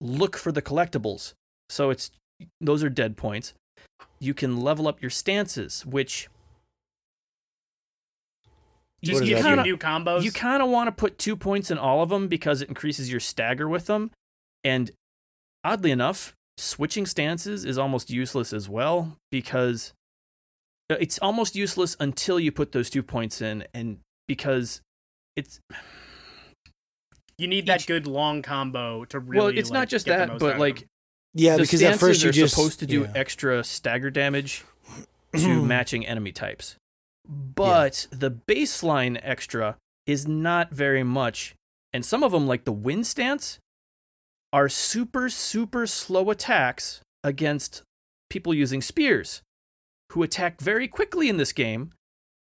look 0.00 0.36
for 0.36 0.52
the 0.52 0.62
collectibles. 0.62 1.34
So 1.68 1.90
it's 1.90 2.10
those 2.60 2.82
are 2.84 2.88
dead 2.88 3.16
points. 3.16 3.52
You 4.20 4.32
can 4.32 4.60
level 4.60 4.86
up 4.88 5.02
your 5.02 5.10
stances, 5.10 5.84
which 5.84 6.28
Just 9.02 9.20
does 9.20 9.28
gives 9.28 9.42
that 9.42 9.50
you 9.50 9.56
do? 9.56 9.62
new 9.62 9.76
combos. 9.76 10.22
you 10.22 10.30
kind 10.30 10.62
of 10.62 10.68
want 10.70 10.86
to 10.86 10.92
put 10.92 11.18
two 11.18 11.36
points 11.36 11.70
in 11.70 11.78
all 11.78 12.02
of 12.02 12.08
them 12.08 12.28
because 12.28 12.62
it 12.62 12.68
increases 12.68 13.10
your 13.10 13.20
stagger 13.20 13.68
with 13.68 13.86
them. 13.86 14.12
And 14.62 14.92
oddly 15.64 15.90
enough, 15.90 16.34
switching 16.56 17.06
stances 17.06 17.64
is 17.64 17.78
almost 17.78 18.10
useless 18.10 18.52
as 18.52 18.68
well 18.68 19.16
because 19.32 19.92
uh, 20.90 20.96
it's 21.00 21.18
almost 21.18 21.56
useless 21.56 21.96
until 21.98 22.38
you 22.38 22.52
put 22.52 22.70
those 22.70 22.88
two 22.90 23.02
points 23.02 23.42
in. 23.42 23.64
And 23.74 23.98
because 24.28 24.80
it's 25.36 25.60
you 27.38 27.48
need 27.48 27.66
that 27.66 27.80
each- 27.80 27.86
good 27.86 28.06
long 28.06 28.42
combo 28.42 29.04
to 29.06 29.18
really. 29.20 29.38
well, 29.38 29.48
it's 29.48 29.70
like, 29.70 29.80
not 29.80 29.88
just 29.88 30.06
that, 30.06 30.38
but 30.38 30.58
like. 30.58 30.86
Yeah, 31.34 31.56
the 31.56 31.62
because 31.62 31.82
at 31.82 31.98
first 31.98 32.22
you 32.22 32.28
are 32.28 32.32
just 32.32 32.54
supposed 32.54 32.80
to 32.80 32.86
do 32.86 33.02
yeah. 33.02 33.12
extra 33.14 33.64
stagger 33.64 34.10
damage 34.10 34.66
to 35.34 35.62
matching 35.64 36.06
enemy 36.06 36.30
types. 36.30 36.76
But 37.26 38.06
the 38.10 38.30
baseline 38.30 39.18
extra 39.22 39.76
is 40.06 40.26
not 40.26 40.70
very 40.72 41.02
much. 41.02 41.54
And 41.92 42.04
some 42.04 42.22
of 42.22 42.32
them, 42.32 42.46
like 42.46 42.64
the 42.64 42.72
wind 42.72 43.06
stance, 43.06 43.58
are 44.52 44.68
super, 44.68 45.28
super 45.28 45.86
slow 45.86 46.30
attacks 46.30 47.00
against 47.24 47.82
people 48.28 48.52
using 48.52 48.82
spears 48.82 49.42
who 50.10 50.22
attack 50.22 50.60
very 50.60 50.88
quickly 50.88 51.28
in 51.28 51.36
this 51.36 51.52
game. 51.52 51.92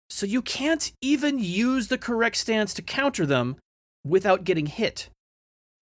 So 0.10 0.26
you 0.26 0.42
can't 0.42 0.92
even 1.02 1.40
use 1.40 1.88
the 1.90 1.98
correct 1.98 2.38
stance 2.38 2.74
to 2.76 2.82
counter 2.82 3.26
them 3.26 3.58
without 4.06 4.44
getting 4.44 4.68
hit. 4.68 5.10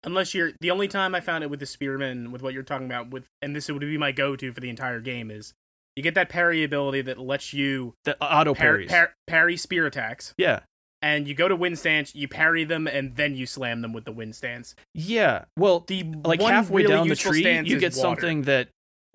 unless 0.06 0.34
you're 0.34 0.52
the 0.60 0.70
only 0.70 0.88
time 0.88 1.16
I 1.16 1.22
found 1.22 1.44
it 1.46 1.50
with 1.50 1.60
the 1.62 1.66
spearman 1.66 2.32
with 2.32 2.42
what 2.42 2.54
you're 2.54 2.62
talking 2.64 2.86
about 2.86 3.10
with, 3.12 3.26
and 3.42 3.56
this 3.56 3.70
would 3.70 3.80
be 3.80 3.98
my 3.98 4.12
go-to 4.12 4.52
for 4.52 4.60
the 4.60 4.70
entire 4.70 5.00
game 5.00 5.32
is 5.32 5.54
you 5.96 6.04
get 6.04 6.14
that 6.16 6.28
parry 6.30 6.62
ability 6.64 7.02
that 7.04 7.18
lets 7.20 7.54
you 7.54 7.94
The 8.04 8.22
auto 8.22 8.54
par- 8.54 8.82
par- 8.88 9.14
parry 9.28 9.56
spear 9.56 9.86
attacks, 9.86 10.34
yeah. 10.38 10.60
and 11.02 11.26
you 11.28 11.34
go 11.34 11.48
to 11.48 11.56
wind 11.56 11.80
stance, 11.80 12.14
you 12.14 12.28
parry 12.28 12.66
them, 12.66 12.86
and 12.86 13.16
then 13.16 13.36
you 13.36 13.46
slam 13.46 13.82
them 13.82 13.94
with 13.94 14.04
the 14.04 14.12
wind 14.12 14.36
stance. 14.36 14.76
Yeah. 14.94 15.46
Well, 15.58 15.80
The 15.88 16.04
like 16.26 16.42
halfway 16.42 16.82
really 16.84 16.94
down 16.96 17.08
the 17.08 17.16
tree, 17.16 17.42
you 17.62 17.80
get 17.80 17.94
water. 17.94 18.02
something 18.02 18.42
that 18.44 18.68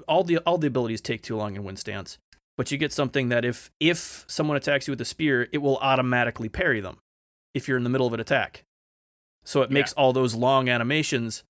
all 0.09 0.25
the 0.25 0.39
all 0.39 0.57
the 0.59 0.69
abilities 0.69 1.01
take 1.03 1.20
too 1.23 1.37
long 1.37 1.55
in 1.55 1.65
wind 1.65 1.79
stance. 1.79 2.16
But 2.59 2.70
you 2.70 2.76
get 2.76 2.93
something 2.93 3.30
that 3.30 3.44
if 3.47 3.70
if 3.80 4.24
someone 4.28 4.56
attacks 4.59 4.86
you 4.86 4.93
with 4.93 5.01
a 5.01 5.05
spear, 5.06 5.48
it 5.52 5.59
will 5.59 5.78
automatically 5.78 6.51
parry 6.51 6.80
them 6.80 6.98
if 7.55 7.66
you're 7.68 7.78
in 7.78 7.85
the 7.85 7.89
middle 7.90 8.06
of 8.06 8.12
an 8.12 8.20
attack. 8.20 8.64
So 9.44 9.62
it 9.62 9.70
Yeah. 9.70 9.74
makes 9.74 9.93
all 9.94 10.12
those 10.12 10.35
long 10.35 10.68
animations 10.68 11.44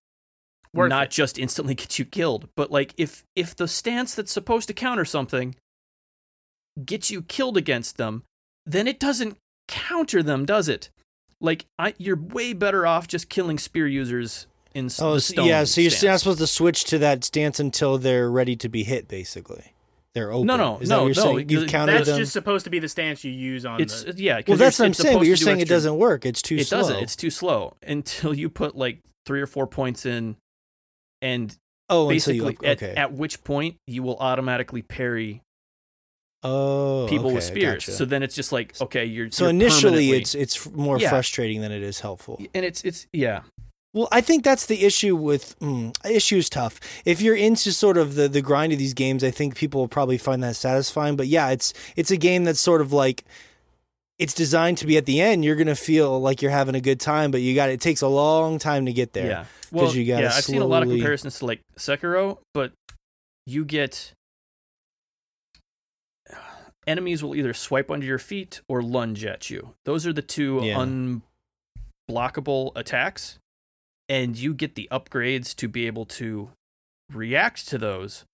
Worth 0.74 0.90
not 0.90 1.04
it. 1.06 1.10
just 1.10 1.38
instantly 1.38 1.74
get 1.82 1.98
you 1.98 2.04
killed, 2.04 2.48
but 2.54 2.70
like 2.70 2.92
if 2.98 3.24
if 3.34 3.56
the 3.56 3.66
stance 3.66 4.14
that's 4.14 4.30
supposed 4.30 4.68
to 4.68 4.74
counter 4.74 5.04
something 5.06 5.56
gets 6.84 7.10
you 7.10 7.22
killed 7.22 7.56
against 7.56 7.96
them, 7.96 8.22
then 8.66 8.86
it 8.86 9.00
doesn't 9.00 9.36
counter 9.66 10.22
them, 10.22 10.44
does 10.44 10.68
it? 10.68 10.90
Like 11.40 11.64
I, 11.78 11.94
you're 11.98 12.16
way 12.20 12.52
better 12.52 12.86
off 12.86 13.08
just 13.08 13.28
killing 13.28 13.58
spear 13.58 13.86
users 13.86 14.46
in 14.74 14.86
s- 14.86 15.00
Oh, 15.00 15.14
the 15.14 15.20
so- 15.22 15.32
stone. 15.32 15.46
yeah. 15.48 15.64
So 15.64 15.80
you're 15.80 15.90
stance. 15.90 16.02
not 16.04 16.20
supposed 16.20 16.38
to 16.40 16.46
switch 16.46 16.84
to 16.84 16.98
that 16.98 17.24
stance 17.24 17.58
until 17.58 17.96
they're 17.98 18.30
ready 18.30 18.56
to 18.56 18.68
be 18.68 18.84
hit. 18.84 19.08
Basically, 19.08 19.72
they're 20.14 20.32
open. 20.32 20.46
No, 20.46 20.56
no, 20.56 20.78
Is 20.78 20.88
no, 20.88 21.06
you're 21.06 21.14
no, 21.14 21.22
saying? 21.22 21.48
You've 21.50 21.68
countered 21.68 21.96
That's 21.98 22.08
them. 22.08 22.18
just 22.18 22.32
supposed 22.32 22.64
to 22.64 22.70
be 22.70 22.78
the 22.78 22.88
stance 22.88 23.22
you 23.24 23.30
use 23.30 23.64
on 23.66 23.80
It's 23.80 24.04
the. 24.04 24.14
yeah. 24.16 24.40
well, 24.48 24.56
that's 24.56 24.78
what 24.78 24.86
I'm 24.86 24.94
saying. 24.94 25.18
But 25.18 25.26
you're 25.26 25.36
saying 25.36 25.60
it 25.60 25.68
doesn't 25.68 25.96
work. 25.96 26.24
It's 26.26 26.42
too 26.42 26.56
It 26.56 26.66
slow. 26.66 26.78
doesn't. 26.78 26.96
It's 26.96 27.14
too 27.16 27.30
slow 27.30 27.76
until 27.86 28.34
you 28.34 28.48
put 28.48 28.76
like 28.76 29.00
three 29.26 29.40
or 29.40 29.46
four 29.46 29.66
points 29.66 30.06
in, 30.06 30.36
and 31.22 31.56
oh, 31.90 32.08
until 32.10 32.34
you 32.34 32.42
basically 32.44 32.68
at, 32.68 32.82
okay. 32.82 32.94
at 32.94 33.12
which 33.12 33.44
point 33.44 33.76
you 33.86 34.02
will 34.02 34.16
automatically 34.16 34.82
parry 34.82 35.42
oh, 36.42 37.06
people 37.08 37.32
with 37.32 37.44
spears. 37.44 37.84
gotcha. 37.84 37.92
So 37.92 38.04
then 38.04 38.22
it's 38.22 38.34
just 38.34 38.52
like 38.52 38.80
okay, 38.80 39.04
you're 39.04 39.30
So 39.30 39.44
you're 39.44 39.50
initially, 39.50 40.12
it's 40.12 40.34
it's 40.34 40.70
more 40.70 40.98
Yeah. 40.98 41.10
frustrating 41.10 41.60
than 41.60 41.72
it 41.72 41.82
is 41.82 42.00
helpful. 42.00 42.40
and 42.54 42.64
it's 42.64 42.82
it's 42.82 43.06
yeah. 43.12 43.42
Well, 43.98 44.08
I 44.12 44.20
think 44.20 44.44
that's 44.44 44.66
the 44.66 44.84
issue 44.84 45.16
with 45.16 45.58
mm, 45.58 45.92
issue 46.08 46.36
is 46.36 46.48
tough. 46.48 46.78
If 47.04 47.20
you're 47.20 47.34
into 47.34 47.72
sort 47.72 47.98
of 47.98 48.14
the 48.14 48.28
the 48.28 48.40
grind 48.40 48.72
of 48.72 48.78
these 48.78 48.94
games, 48.94 49.24
I 49.24 49.32
think 49.32 49.56
people 49.56 49.80
will 49.80 49.88
probably 49.88 50.18
find 50.18 50.40
that 50.44 50.54
satisfying. 50.54 51.16
But 51.16 51.26
yeah, 51.26 51.48
it's 51.48 51.74
it's 51.96 52.12
a 52.12 52.16
game 52.16 52.44
that's 52.44 52.60
sort 52.60 52.80
of 52.80 52.92
like 52.92 53.24
it's 54.16 54.34
designed 54.34 54.78
to 54.78 54.86
be 54.86 54.96
at 54.98 55.04
the 55.04 55.20
end. 55.20 55.44
You're 55.44 55.56
gonna 55.56 55.74
feel 55.74 56.20
like 56.20 56.42
you're 56.42 56.52
having 56.52 56.76
a 56.76 56.80
good 56.80 57.00
time, 57.00 57.32
but 57.32 57.40
you 57.40 57.56
got 57.56 57.70
it 57.70 57.80
takes 57.80 58.00
a 58.00 58.06
long 58.06 58.60
time 58.60 58.86
to 58.86 58.92
get 58.92 59.14
there. 59.14 59.26
Yeah. 59.26 59.44
Well, 59.72 59.92
you 59.92 60.04
gotta 60.04 60.22
yeah, 60.22 60.28
I've 60.28 60.44
seen 60.44 60.62
a 60.62 60.66
lot 60.66 60.84
of 60.84 60.90
comparisons 60.90 61.40
to 61.40 61.46
like 61.46 61.60
Sekiro, 61.76 62.38
but 62.54 62.70
you 63.46 63.64
get 63.64 64.12
enemies 66.86 67.20
will 67.20 67.34
either 67.34 67.52
swipe 67.52 67.90
under 67.90 68.06
your 68.06 68.20
feet 68.20 68.60
or 68.68 68.80
lunge 68.80 69.24
at 69.24 69.50
you. 69.50 69.74
Those 69.86 70.06
are 70.06 70.12
the 70.12 70.22
two 70.22 70.60
Yeah. 70.62 70.86
unblockable 72.08 72.70
attacks, 72.76 73.40
and 74.08 74.36
you 74.36 74.54
get 74.54 74.74
the 74.74 74.88
upgrades 74.90 75.54
to 75.56 75.68
be 75.68 75.86
able 75.86 76.06
to 76.06 76.50
react 77.12 77.68
to 77.68 77.78
those 77.78 78.24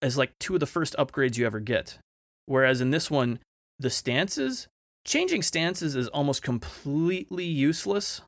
as 0.00 0.18
like 0.18 0.32
two 0.38 0.54
of 0.54 0.60
the 0.60 0.66
first 0.66 0.94
upgrades 0.98 1.36
you 1.36 1.46
ever 1.46 1.60
get. 1.60 1.98
Whereas 2.46 2.80
in 2.80 2.90
this 2.90 3.10
one, 3.10 3.38
the 3.78 3.90
stances, 3.90 4.66
changing 5.06 5.42
stances 5.42 5.94
is 5.96 6.08
almost 6.08 6.42
completely 6.42 7.44
useless 7.44 8.20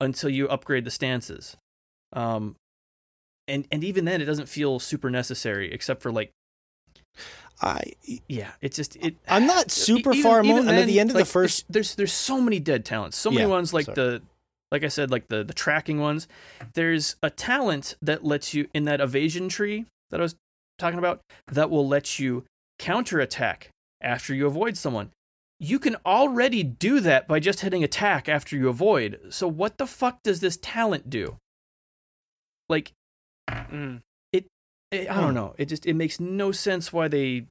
until 0.00 0.28
you 0.30 0.46
upgrade 0.48 0.84
the 0.84 0.90
stances. 0.90 1.56
Um, 2.12 2.56
and 3.48 3.66
and 3.72 3.82
even 3.84 4.04
then, 4.04 4.20
it 4.20 4.24
doesn't 4.26 4.48
feel 4.48 4.78
super 4.78 5.10
necessary, 5.10 5.72
except 5.72 6.02
for 6.02 6.10
like, 6.12 6.30
I 7.62 7.92
yeah, 8.28 8.50
it's 8.60 8.76
just 8.76 8.96
it. 8.96 9.16
I'm 9.28 9.46
not 9.46 9.70
super 9.70 10.12
even- 10.12 10.22
far. 10.22 10.44
even 10.44 10.64
Mo- 10.66 10.70
I'm 10.72 10.78
at 10.78 10.86
the 10.86 11.00
end 11.00 11.10
of 11.10 11.16
like, 11.16 11.24
the 11.24 11.30
first. 11.30 11.64
There's 11.70 11.94
there's 11.94 12.12
so 12.12 12.40
many 12.40 12.60
dead 12.60 12.84
talents. 12.84 13.16
So 13.16 13.30
many 13.30 13.42
Yeah, 13.42 13.48
ones 13.48 13.72
like 13.72 13.86
sorry. 13.86 13.94
the, 13.94 14.22
like 14.72 14.84
I 14.84 14.88
said, 14.88 15.10
like 15.10 15.28
the 15.28 15.44
the 15.44 15.54
tracking 15.54 16.00
ones. 16.00 16.26
There's 16.74 17.16
a 17.22 17.30
talent 17.30 17.96
that 18.02 18.24
lets 18.24 18.54
you 18.54 18.68
in 18.74 18.84
that 18.84 19.00
evasion 19.00 19.48
tree 19.48 19.86
that 20.10 20.20
I 20.20 20.22
was 20.22 20.36
talking 20.78 20.98
about 20.98 21.20
that 21.48 21.70
will 21.70 21.86
let 21.86 22.18
you 22.18 22.44
counterattack 22.78 23.70
after 24.00 24.34
you 24.34 24.46
avoid 24.46 24.76
someone. 24.76 25.10
You 25.58 25.78
can 25.78 25.96
already 26.04 26.62
do 26.62 27.00
that 27.00 27.26
by 27.26 27.40
just 27.40 27.60
hitting 27.60 27.82
attack 27.82 28.28
after 28.28 28.56
you 28.56 28.68
avoid. 28.68 29.18
So 29.30 29.48
what 29.48 29.78
the 29.78 29.86
fuck 29.86 30.22
does 30.22 30.40
this 30.40 30.58
talent 30.60 31.08
do? 31.08 31.36
Like 32.68 32.92
Mm. 33.48 34.02
I 34.34 35.08
I 35.08 35.14
Hmm. 35.14 35.20
don't 35.20 35.34
know. 35.34 35.54
It 35.58 35.66
just 35.66 35.86
it 35.86 35.94
makes 35.94 36.20
no 36.20 36.52
sense 36.52 36.92
why 36.92 37.08
they 37.08 37.46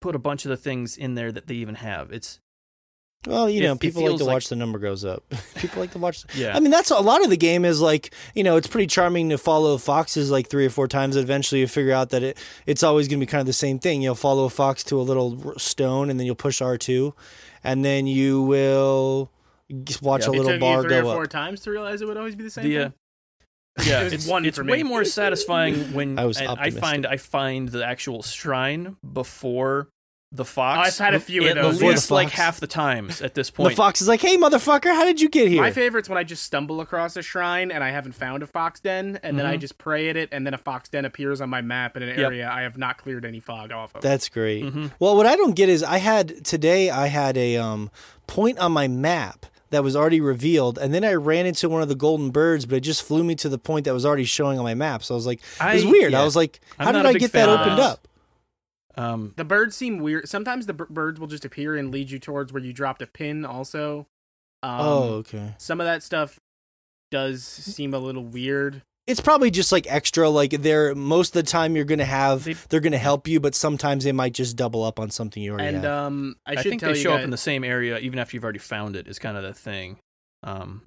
put 0.00 0.14
a 0.14 0.18
bunch 0.18 0.44
of 0.44 0.50
the 0.50 0.56
things 0.56 0.96
in 0.96 1.14
there 1.14 1.32
that 1.32 1.46
they 1.46 1.54
even 1.56 1.76
have. 1.76 2.12
It's 2.12 2.38
Well, 3.26 3.50
you 3.50 3.60
it- 3.60 3.64
know, 3.64 3.72
it 3.72 3.80
people 3.80 4.02
like 4.06 4.16
to 4.18 4.24
like- 4.24 4.34
watch 4.34 4.48
the 4.48 4.56
number 4.56 4.78
goes 4.78 5.04
up. 5.04 5.24
people 5.56 5.80
like 5.80 5.90
to 5.92 5.98
watch. 5.98 6.24
yeah. 6.36 6.56
I 6.56 6.60
mean, 6.60 6.70
that's 6.70 6.90
a 6.90 6.98
lot 7.00 7.22
of 7.24 7.30
the 7.30 7.36
game 7.36 7.64
is 7.64 7.80
like, 7.80 8.14
you 8.34 8.44
know, 8.44 8.56
it's 8.56 8.68
pretty 8.68 8.86
charming 8.86 9.28
to 9.30 9.38
follow 9.38 9.76
foxes 9.76 10.30
like 10.30 10.48
three 10.48 10.64
or 10.66 10.70
four 10.70 10.86
times. 10.88 11.16
Eventually, 11.16 11.60
you 11.60 11.66
figure 11.66 11.92
out 11.92 12.10
that 12.10 12.22
it 12.22 12.38
it's 12.66 12.82
always 12.82 13.08
going 13.08 13.18
to 13.20 13.26
be 13.26 13.30
kind 13.30 13.40
of 13.40 13.46
the 13.46 13.52
same 13.52 13.78
thing. 13.78 14.02
You'll 14.02 14.14
follow 14.14 14.44
a 14.44 14.50
fox 14.50 14.84
to 14.84 15.00
a 15.00 15.02
little 15.02 15.58
stone, 15.58 16.10
and 16.10 16.18
then 16.18 16.26
you'll 16.26 16.36
push 16.36 16.60
R 16.62 16.78
two, 16.78 17.14
and 17.64 17.84
then 17.84 18.06
you 18.06 18.42
will 18.42 19.30
just 19.84 20.00
watch 20.00 20.22
Yeah. 20.22 20.28
a 20.28 20.32
It 20.32 20.36
little 20.36 20.52
took 20.52 20.60
bar 20.60 20.76
you 20.82 20.88
three 20.88 20.96
or 20.98 21.02
four 21.02 21.24
up. 21.24 21.30
times 21.30 21.60
to 21.62 21.70
realize 21.70 22.00
it 22.00 22.06
would 22.08 22.16
always 22.16 22.36
be 22.36 22.44
the 22.44 22.50
same. 22.50 22.64
the 22.64 22.78
uh, 22.78 22.82
thing? 22.84 22.92
yeah, 23.88 24.02
It 24.02 24.12
it's 24.12 24.26
one 24.26 24.44
it's 24.44 24.60
way 24.62 24.82
more 24.84 25.04
satisfying 25.04 25.92
when 25.92 26.18
I 26.18 26.24
was 26.24 26.38
and 26.40 26.48
I 26.58 26.70
find 26.70 27.04
I 27.06 27.16
find 27.16 27.68
the 27.68 27.84
actual 27.84 28.22
shrine 28.22 28.96
before 29.12 29.88
the 30.30 30.44
fox. 30.44 31.00
I've 31.00 31.04
had 31.06 31.14
a 31.14 31.20
few 31.20 31.42
of 31.42 31.48
at 31.48 31.54
those, 31.62 31.76
At 31.76 31.82
yeah. 31.82 31.88
least 31.90 32.10
like 32.10 32.28
half 32.30 32.60
the 32.60 32.66
times 32.66 33.22
at 33.22 33.32
this 33.34 33.50
point. 33.50 33.70
The 33.70 33.76
fox 33.76 34.02
is 34.02 34.08
like, 34.08 34.20
"Hey, 34.20 34.36
motherfucker, 34.36 34.94
how 34.94 35.04
did 35.06 35.20
you 35.22 35.28
get 35.30 35.48
here?" 35.48 35.62
My 35.62 35.70
favorite's 35.70 36.08
when 36.08 36.18
I 36.18 36.22
just 36.24 36.44
stumble 36.44 36.82
across 36.82 37.16
a 37.16 37.22
shrine 37.22 37.70
and 37.70 37.82
I 37.82 37.90
haven't 37.90 38.12
found 38.12 38.42
a 38.42 38.46
fox 38.46 38.78
den, 38.80 39.18
and 39.22 39.38
then 39.38 39.46
I 39.46 39.56
Mhm. 39.56 39.60
just 39.60 39.78
pray 39.78 40.10
at 40.10 40.16
it, 40.18 40.28
and 40.30 40.44
then 40.46 40.52
a 40.52 40.58
fox 40.58 40.90
den 40.90 41.06
appears 41.06 41.40
on 41.40 41.48
my 41.48 41.62
map 41.62 41.96
in 41.96 42.02
an 42.02 42.10
Yep. 42.10 42.18
area 42.18 42.50
I 42.52 42.60
have 42.60 42.76
not 42.76 42.98
cleared 42.98 43.24
any 43.24 43.40
fog 43.40 43.72
off 43.72 43.94
of. 43.94 44.02
That's 44.02 44.28
great. 44.28 44.64
Mhm. 44.64 44.90
Well, 44.98 45.16
what 45.16 45.24
I 45.26 45.34
don't 45.34 45.54
get 45.54 45.70
is 45.70 45.82
I 45.82 45.96
had 45.98 46.44
today 46.44 46.90
I 46.90 47.06
had 47.06 47.38
a 47.38 47.56
um 47.56 47.90
point 48.26 48.58
on 48.58 48.72
my 48.72 48.86
map 48.86 49.46
that 49.70 49.82
was 49.84 49.94
already 49.94 50.20
revealed, 50.20 50.78
and 50.78 50.94
then 50.94 51.04
I 51.04 51.12
ran 51.14 51.44
into 51.46 51.68
one 51.68 51.82
of 51.82 51.88
the 51.88 51.94
golden 51.94 52.30
birds, 52.30 52.64
but 52.66 52.76
it 52.76 52.80
just 52.80 53.02
flew 53.02 53.22
me 53.22 53.34
to 53.36 53.48
the 53.50 53.58
point 53.58 53.84
that 53.84 53.92
was 53.94 54.04
already 54.06 54.24
showing 54.24 54.58
on 54.58 54.64
my 54.64 54.74
map. 54.74 55.04
So 55.04 55.14
I 55.14 55.16
was 55.16 55.26
like, 55.26 55.40
it 55.60 55.74
was 55.74 55.84
I- 55.84 55.88
weird. 55.90 56.14
I 56.14 56.24
was 56.24 56.34
like, 56.36 56.60
I'm 56.78 56.86
how 56.86 56.92
did 56.92 56.98
not 56.98 57.04
a 57.06 57.08
I 57.08 57.12
big 57.12 57.20
get 57.20 57.32
that 57.32 57.48
opened 57.50 57.78
up? 57.80 58.07
Um, 58.98 59.32
The 59.36 59.44
birds 59.44 59.76
seem 59.76 59.98
weird. 59.98 60.28
Sometimes 60.28 60.66
the 60.66 60.74
b- 60.74 60.84
birds 60.90 61.20
will 61.20 61.28
just 61.28 61.44
appear 61.44 61.76
and 61.76 61.90
lead 61.92 62.10
you 62.10 62.18
towards 62.18 62.52
where 62.52 62.62
you 62.62 62.72
dropped 62.72 63.00
a 63.00 63.06
pin. 63.06 63.44
Also, 63.44 64.06
um, 64.62 64.80
oh, 64.80 65.02
okay. 65.20 65.54
some 65.58 65.80
of 65.80 65.86
that 65.86 66.02
stuff 66.02 66.38
does 67.10 67.44
seem 67.44 67.94
a 67.94 67.98
little 67.98 68.24
weird. 68.24 68.82
It's 69.06 69.20
probably 69.20 69.50
just 69.50 69.72
like 69.72 69.86
extra. 69.88 70.28
Like 70.28 70.50
they're 70.50 70.94
most 70.94 71.34
of 71.34 71.42
the 71.44 71.50
time 71.50 71.74
you're 71.76 71.86
gonna 71.86 72.04
have 72.04 72.44
They- 72.44 72.52
they, 72.52 72.76
are 72.76 72.80
gonna 72.80 72.98
help 72.98 73.26
you, 73.28 73.40
but 73.40 73.54
sometimes 73.54 74.04
they 74.04 74.12
might 74.12 74.34
just 74.34 74.56
double 74.56 74.82
up 74.84 74.98
on 75.00 75.10
something 75.10 75.42
you 75.42 75.52
already 75.52 75.68
And 75.68 75.76
have. 75.78 75.84
um, 75.86 76.36
I, 76.44 76.52
I, 76.52 76.54
should 76.56 76.70
think 76.70 76.80
tell 76.80 76.90
they 76.92 76.98
you 76.98 77.02
show 77.04 77.10
guys, 77.12 77.18
up 77.20 77.24
in 77.24 77.30
the 77.30 77.38
same 77.38 77.64
area 77.64 77.98
even 78.00 78.18
after 78.18 78.36
you've 78.36 78.44
already 78.44 78.58
found 78.58 78.96
it. 78.96 79.06
Is 79.08 79.18
kind 79.18 79.36
of 79.38 79.44
the 79.44 79.54
thing. 79.54 79.96
Um, 80.42 80.82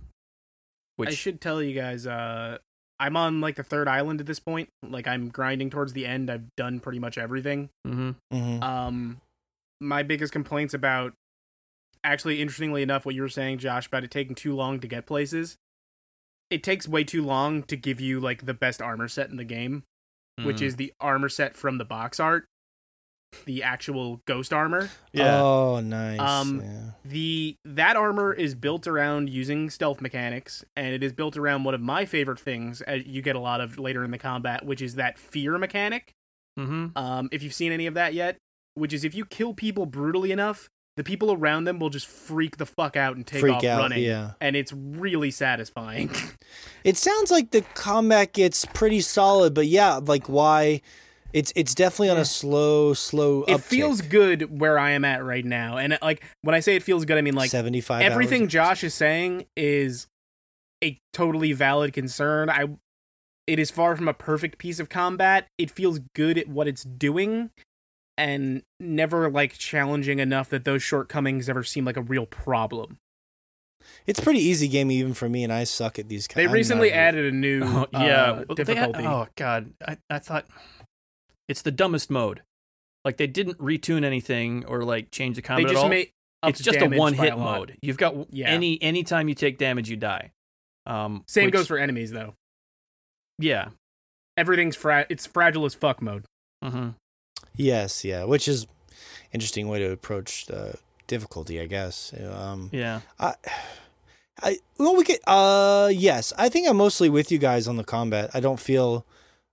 which 0.98 1.10
I 1.10 1.14
should 1.14 1.42
tell 1.42 1.64
you 1.64 1.74
guys. 1.74 2.06
Uh, 2.06 2.60
I'm 3.02 3.18
on 3.18 3.41
like 3.41 3.56
the 3.56 3.64
third 3.64 3.88
island 3.88 4.19
at 4.22 4.28
this 4.28 4.40
point. 4.40 4.69
Like 4.84 5.07
I'm 5.07 5.30
grinding 5.30 5.69
towards 5.72 5.94
the 5.94 6.06
end. 6.06 6.30
I've 6.30 6.56
done 6.56 6.80
pretty 6.80 6.99
much 6.99 7.18
everything. 7.18 7.69
Mm-hmm. 7.88 8.11
Mhm. 8.32 8.64
Um, 8.64 9.22
my 9.82 10.03
biggest 10.03 10.32
complaints 10.32 10.73
about, 10.76 11.14
actually, 12.03 12.41
interestingly 12.41 12.84
enough, 12.84 13.03
what 13.06 13.15
you 13.15 13.23
were 13.23 13.30
saying, 13.30 13.57
Josh, 13.57 13.88
about 13.88 14.03
it 14.03 14.11
taking 14.11 14.36
too 14.36 14.56
long 14.56 14.80
to 14.80 14.88
get 14.88 15.06
places. 15.07 15.57
It 16.52 16.64
takes 16.64 16.88
way 16.88 17.03
too 17.03 17.23
long 17.23 17.64
to 17.64 17.76
give 17.76 17.99
you 17.99 18.19
like 18.19 18.45
the 18.45 18.53
best 18.53 18.82
armor 18.82 19.07
set 19.07 19.30
in 19.30 19.38
the 19.38 19.44
game, 19.45 19.84
which 20.44 20.57
Mm. 20.57 20.61
is 20.64 20.76
the 20.76 20.94
armor 20.99 21.30
set 21.30 21.56
from 21.56 21.78
the 21.80 21.86
box 21.86 22.19
art, 22.19 22.45
the 23.45 23.64
actual 23.64 24.22
ghost 24.26 24.53
armor. 24.53 24.90
yeah. 25.14 25.41
Oh, 25.41 25.80
nice. 25.80 26.20
Um, 26.20 26.62
yeah. 26.62 26.91
the 27.06 27.56
that 27.66 27.95
armor 27.95 28.34
is 28.34 28.56
built 28.56 28.88
around 28.88 29.30
using 29.30 29.70
stealth 29.70 30.02
mechanics 30.02 30.64
and 30.76 30.94
it 30.94 31.03
is 31.03 31.14
built 31.14 31.38
around 31.38 31.64
one 31.64 31.74
of 31.74 31.82
my 31.82 32.06
favorite 32.06 32.40
things 32.40 32.82
as 32.82 33.06
you 33.06 33.22
get 33.22 33.36
a 33.36 33.40
lot 33.40 33.62
of 33.62 33.80
later 33.80 34.03
in 34.03 34.12
the 34.12 34.18
combat 34.18 34.66
which 34.66 34.82
is 34.82 34.95
that 34.95 35.18
fear 35.18 35.58
mechanic 35.58 36.14
mm-hmm. 36.60 36.88
um 36.95 37.30
if 37.32 37.41
you've 37.41 37.53
seen 37.53 37.72
any 37.72 37.88
of 37.88 37.94
that 37.94 38.14
yet 38.14 38.38
which 38.76 38.94
is 38.94 39.03
if 39.03 39.16
you 39.16 39.26
kill 39.26 39.53
people 39.53 39.86
brutally 39.86 40.32
enough 40.32 40.70
the 40.98 41.03
people 41.03 41.32
around 41.32 41.64
them 41.64 41.80
will 41.80 41.90
just 41.90 42.08
freak 42.08 42.58
the 42.58 42.66
fuck 42.66 42.95
out 42.98 43.16
and 43.16 43.26
take 43.26 43.40
Freak 43.41 43.56
off 43.56 43.64
out. 43.64 43.80
running 43.80 44.03
Yeah. 44.03 44.32
and 44.41 44.56
it's 44.56 44.74
really 44.74 45.32
satisfying 45.32 46.10
It 46.84 46.98
sounds 46.98 47.32
like 47.32 47.52
the 47.52 47.62
combat 47.76 48.34
gets 48.34 48.66
pretty 48.66 49.02
solid, 49.02 49.53
but 49.53 49.68
yeah, 49.68 49.99
like 50.03 50.28
why? 50.28 50.82
It's 51.34 51.53
it's 51.56 51.74
definitely 51.74 52.10
on 52.10 52.18
a 52.18 52.26
slow, 52.26 52.94
slow. 52.94 53.44
it 53.44 53.58
uptick. 53.58 53.62
feels 53.64 54.02
good 54.02 54.60
where 54.60 54.78
i 54.78 54.91
am 54.91 55.06
at 55.06 55.24
right 55.24 55.45
now 55.45 55.78
and 55.78 55.98
like 56.02 56.24
when 56.41 56.53
i 56.53 56.60
say 56.60 56.76
it 56.76 56.84
feels 56.84 57.06
good 57.06 57.18
i 57.18 57.22
mean 57.22 57.36
like 57.36 57.49
seventy 57.49 57.82
five. 57.82 58.02
everything 58.02 58.48
Josh 58.48 58.84
is 58.84 58.94
saying 58.94 59.45
is 59.56 60.08
a 60.84 60.98
totally 61.14 61.53
valid 61.53 61.94
concern. 61.94 62.49
I 62.49 62.70
it 63.48 63.60
is 63.60 63.72
far 63.72 63.95
from 63.95 64.08
a 64.08 64.14
perfect 64.14 64.58
piece 64.58 64.80
of 64.80 64.90
combat. 64.90 65.48
It 65.58 65.70
feels 65.72 65.99
good 66.16 66.38
at 66.38 66.48
what 66.48 66.68
it's 66.68 66.84
doing 66.84 67.49
and 68.18 68.64
never 68.80 69.30
like 69.30 69.53
challenging 69.53 70.20
enough 70.20 70.49
that 70.49 70.64
those 70.64 70.84
shortcomings 70.84 71.49
ever 71.49 71.64
seem 71.64 71.86
like 71.86 71.98
a 71.98 72.02
real 72.02 72.26
problem. 72.26 72.98
It's 74.06 74.20
pretty 74.20 74.40
easy 74.40 74.68
game 74.68 74.91
even 74.91 75.14
for 75.16 75.28
me, 75.28 75.44
and 75.44 75.52
I 75.52 75.64
suck 75.64 75.98
at 75.98 76.08
these. 76.08 76.28
Kinds 76.28 76.36
They 76.36 76.45
I'm 76.45 76.52
recently 76.52 76.91
added 76.91 77.34
a 77.34 77.36
new 77.36 77.62
Oh, 77.66 77.82
uh, 77.82 77.88
yeah. 77.94 78.32
Well, 78.32 78.45
they 78.56 78.76
had- 78.76 78.94
difficulty. 78.94 79.06
oh 79.06 79.28
god, 79.36 79.74
I, 79.88 79.98
I 80.10 80.20
thought 80.20 80.45
it's 81.52 81.61
the 81.61 81.72
dumbest 81.72 82.10
mode. 82.10 82.41
Like 83.06 83.18
they 83.18 83.28
didn't 83.28 83.57
retune 83.60 84.03
anything 84.03 84.65
or 84.65 84.84
like 84.84 85.11
change 85.11 85.36
the 85.36 85.41
they 85.41 85.48
combat 85.48 85.72
at 85.72 85.76
all. 85.78 85.90
made 85.90 86.11
it's 86.48 86.60
just 86.61 86.80
a 86.82 86.88
one 86.88 87.14
hit 87.14 87.34
a 87.34 87.38
mode. 87.38 87.78
You've 87.82 87.98
got 87.98 88.15
Yeah. 88.34 88.49
any 88.49 88.82
anytime 88.82 89.30
you 89.30 89.36
take 89.36 89.57
damage, 89.60 89.90
you 89.90 89.98
die. 89.98 90.32
Um, 90.88 91.23
Same 91.28 91.45
which- 91.45 91.53
goes 91.53 91.68
for 91.68 91.78
enemies 91.78 92.11
though. 92.11 92.34
yeah. 93.38 93.69
Everything's 94.38 94.76
fra- 94.76 95.06
it's 95.10 95.26
fragile 95.28 95.65
as 95.65 95.73
fuck 95.76 96.02
mode. 96.02 96.23
Mm-hmm. 96.64 96.90
Yes, 97.56 98.06
yeah, 98.06 98.23
which 98.23 98.48
is 98.48 98.65
interesting 99.34 99.68
way 99.68 99.80
to 99.80 99.91
approach 99.91 100.45
the 100.45 100.76
difficulty, 101.07 101.60
I 101.60 101.65
guess. 101.65 102.14
Um, 102.14 102.69
Yeah. 102.72 103.02
I, 103.19 103.36
I 104.41 104.57
well, 104.78 104.95
we 104.95 105.03
could. 105.03 105.19
Uh, 105.28 105.90
yes, 105.94 106.32
I 106.38 106.49
think 106.49 106.68
I'm 106.68 106.78
mostly 106.78 107.10
with 107.10 107.32
you 107.32 107.38
guys 107.38 107.68
on 107.68 107.76
the 107.78 107.84
combat. 107.84 108.32
I 108.34 108.40
don't 108.40 108.60
feel, 108.60 109.06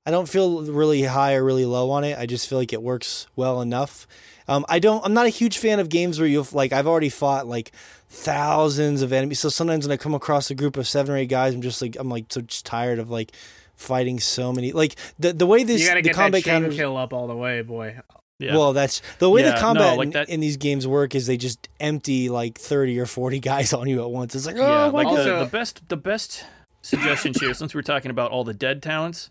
I 0.08 0.10
don't 0.10 0.26
feel 0.26 0.62
really 0.64 1.02
high 1.02 1.34
or 1.34 1.44
really 1.44 1.66
low 1.66 1.90
on 1.90 2.02
it. 2.02 2.18
I 2.18 2.24
just 2.24 2.48
feel 2.48 2.56
like 2.56 2.72
it 2.72 2.82
works 2.82 3.26
well 3.36 3.60
enough. 3.60 4.06
Um, 4.48 4.64
I 4.66 4.78
don't. 4.78 5.04
I'm 5.04 5.12
not 5.12 5.26
a 5.26 5.28
huge 5.28 5.58
fan 5.58 5.80
of 5.80 5.90
games 5.90 6.18
where 6.18 6.26
you 6.26 6.46
like. 6.52 6.72
I've 6.72 6.86
already 6.86 7.10
fought 7.10 7.46
like 7.46 7.72
thousands 8.08 9.02
of 9.02 9.12
enemies. 9.12 9.38
So 9.40 9.48
sometimes 9.50 9.86
when 9.86 9.92
I 9.92 9.98
come 9.98 10.14
across 10.14 10.50
a 10.50 10.54
group 10.54 10.76
of 10.78 10.88
seven 10.88 11.14
or 11.14 11.18
eight 11.18 11.26
guys, 11.28 11.52
I'm 11.54 11.60
just 11.60 11.82
like, 11.82 11.96
I'm 11.98 12.08
like 12.08 12.26
so 12.30 12.40
just 12.40 12.64
tired 12.64 12.98
of 12.98 13.10
like 13.10 13.32
fighting 13.76 14.18
so 14.18 14.50
many. 14.52 14.72
Like 14.72 14.96
the 15.18 15.32
the 15.34 15.46
way 15.46 15.64
this 15.64 15.82
you 15.82 15.88
gotta 15.88 15.98
the 16.00 16.08
get 16.08 16.16
that 16.16 16.22
combat 16.22 16.44
chain 16.44 16.52
counters. 16.62 16.76
kill 16.76 16.96
up 16.96 17.12
all 17.12 17.26
the 17.26 17.36
way, 17.36 17.60
boy. 17.62 17.98
Yeah. 18.38 18.56
Well, 18.56 18.72
that's 18.72 19.02
the 19.18 19.28
way 19.28 19.42
Yeah, 19.42 19.48
the 19.50 19.54
no, 19.56 19.60
combat 19.60 19.96
like 19.98 20.06
in, 20.06 20.10
that- 20.12 20.28
in 20.30 20.40
these 20.40 20.56
games 20.56 20.86
work 20.86 21.14
is 21.14 21.26
they 21.26 21.36
just 21.36 21.68
empty 21.80 22.28
like 22.30 22.56
thirty 22.58 22.98
or 22.98 23.04
forty 23.06 23.40
guys 23.50 23.72
on 23.74 23.86
you 23.88 24.00
at 24.02 24.10
once. 24.10 24.34
It's 24.34 24.46
like, 24.46 24.56
oh 24.56 24.60
yeah. 24.60 24.90
my 24.90 25.02
Like 25.02 25.06
god. 25.08 25.16
the, 25.16 25.20
Also- 25.34 25.44
the 25.44 25.50
best 25.50 25.88
the 25.88 25.96
best 25.96 26.44
suggestion 26.80 27.34
here, 27.38 27.52
since 27.52 27.74
we're 27.74 27.82
talking 27.82 28.10
about 28.10 28.30
all 28.30 28.44
the 28.44 28.54
dead 28.54 28.82
talents, 28.82 29.30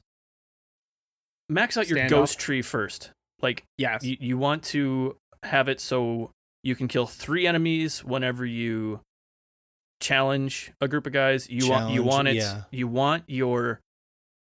max 1.50 1.78
out 1.78 1.88
your 1.88 1.98
Stand 1.98 2.10
ghost 2.10 2.36
off. 2.38 2.42
tree 2.44 2.62
first. 2.62 3.12
Like 3.42 3.64
Yes. 3.78 4.04
you, 4.04 4.18
you 4.20 4.38
want 4.38 4.64
to 4.66 5.16
have 5.44 5.68
it 5.70 5.80
so 5.80 6.32
you 6.64 6.76
can 6.76 6.88
kill 6.88 7.06
three 7.06 7.46
enemies 7.48 8.04
whenever 8.04 8.46
you 8.46 9.02
challenge 10.00 10.72
a 10.82 10.88
group 10.88 11.08
of 11.08 11.14
guys. 11.14 11.50
You 11.50 11.70
want 11.70 11.94
you 11.94 12.04
want 12.04 12.28
it. 12.28 12.36
yeah. 12.36 12.64
You 12.72 12.88
want 12.88 13.24
your 13.28 13.80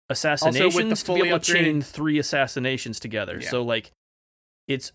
assassinations 0.08 1.02
to 1.04 1.14
be 1.14 1.28
able 1.28 1.40
to 1.40 1.52
chain 1.52 1.82
three 1.82 2.18
assassinations 2.18 3.00
together. 3.00 3.38
Yeah. 3.40 3.48
So 3.50 3.62
like, 3.62 3.90
it's 4.68 4.92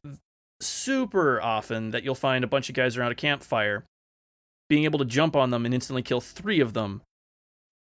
super 0.62 1.42
often 1.42 1.92
that 1.92 2.04
you'll 2.04 2.16
find 2.16 2.44
a 2.44 2.48
bunch 2.48 2.70
of 2.70 2.76
guys 2.76 2.98
around 2.98 3.12
a 3.12 3.16
campfire, 3.16 3.86
being 4.70 4.84
able 4.86 5.00
to 5.00 5.06
jump 5.06 5.36
on 5.36 5.50
them 5.50 5.66
and 5.66 5.74
instantly 5.74 6.02
kill 6.02 6.22
three 6.22 6.60
of 6.60 6.74
them. 6.74 7.02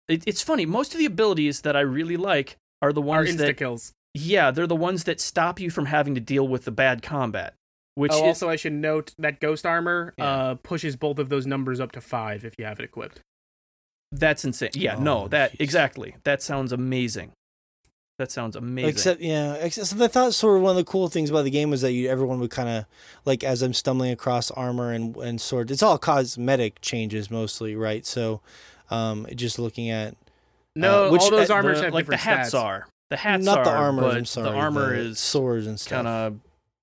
It, 0.08 0.22
it's 0.26 0.42
funny. 0.42 0.66
Most 0.66 0.92
of 0.92 0.98
the 0.98 1.06
abilities 1.06 1.62
that 1.62 1.76
I 1.76 1.80
really 1.80 2.16
like 2.18 2.56
are 2.82 2.92
the 2.92 3.00
ones 3.02 3.30
insta 3.30 3.38
that 3.38 3.56
kills. 3.56 3.92
Yeah, 4.14 4.50
they're 4.50 4.66
the 4.66 4.76
ones 4.76 5.04
that 5.04 5.20
stop 5.20 5.58
you 5.60 5.70
from 5.70 5.86
having 5.86 6.14
to 6.14 6.20
deal 6.20 6.46
with 6.46 6.64
the 6.64 6.70
bad 6.70 7.02
combat. 7.02 7.54
Which 7.96 8.10
oh, 8.12 8.16
is, 8.16 8.22
also 8.22 8.48
I 8.48 8.56
should 8.56 8.72
note 8.72 9.14
that 9.18 9.38
ghost 9.40 9.64
armor 9.66 10.14
Yeah. 10.18 10.24
uh 10.24 10.54
pushes 10.56 10.96
both 10.96 11.18
of 11.18 11.28
those 11.28 11.46
numbers 11.46 11.78
up 11.80 11.92
to 11.92 12.00
five 12.00 12.44
if 12.44 12.54
you 12.58 12.64
have 12.64 12.80
it 12.80 12.84
equipped. 12.84 13.20
that's 14.12 14.44
insane. 14.44 14.70
Yeah, 14.74 14.96
Oh, 14.96 15.00
no, 15.02 15.28
that 15.28 15.52
jeez. 15.52 15.60
exactly. 15.60 16.14
That 16.24 16.42
sounds 16.42 16.72
amazing. 16.72 17.32
That 18.18 18.30
sounds 18.30 18.54
amazing. 18.54 18.90
Except 18.90 19.20
yeah, 19.20 19.54
except 19.54 19.88
so 19.88 20.04
I 20.04 20.06
thought 20.08 20.34
sort 20.34 20.56
of 20.56 20.62
one 20.62 20.70
of 20.70 20.76
the 20.76 20.84
cool 20.84 21.08
things 21.08 21.30
about 21.30 21.42
the 21.42 21.50
game 21.50 21.70
was 21.70 21.80
that 21.82 21.92
you 21.92 22.08
everyone 22.08 22.38
would 22.40 22.50
kind 22.50 22.68
of 22.68 22.84
like 23.24 23.42
as 23.42 23.60
I'm 23.62 23.72
stumbling 23.74 24.12
across 24.12 24.50
armor 24.52 24.92
and 24.92 25.16
and 25.16 25.40
swords. 25.40 25.72
It's 25.72 25.82
all 25.82 25.98
cosmetic 25.98 26.80
changes 26.80 27.28
mostly, 27.30 27.74
right? 27.74 28.06
So, 28.06 28.40
um, 28.90 29.26
just 29.34 29.58
looking 29.58 29.90
at 29.90 30.14
No, 30.76 31.06
Uh, 31.06 31.10
which- 31.10 31.22
all 31.22 31.30
those 31.30 31.50
uh, 31.50 31.54
armors 31.54 31.78
The- 31.78 31.84
have 31.86 31.94
like 31.94 32.06
the 32.06 32.12
different 32.12 32.38
hats 32.38 32.54
stats. 32.54 32.60
are. 32.60 32.86
The 33.14 33.20
hats 33.20 33.44
not 33.44 33.58
are, 33.58 33.64
the 33.64 33.70
armor. 33.70 34.02
but 34.02 34.16
I'm 34.16 34.24
sorry, 34.24 34.50
the 34.50 34.56
armor 34.56 34.94
the 34.96 35.02
is 35.10 35.18
swords 35.18 35.66
and 35.66 35.78
stuff. 35.80 36.04
kind 36.04 36.08
of 36.08 36.40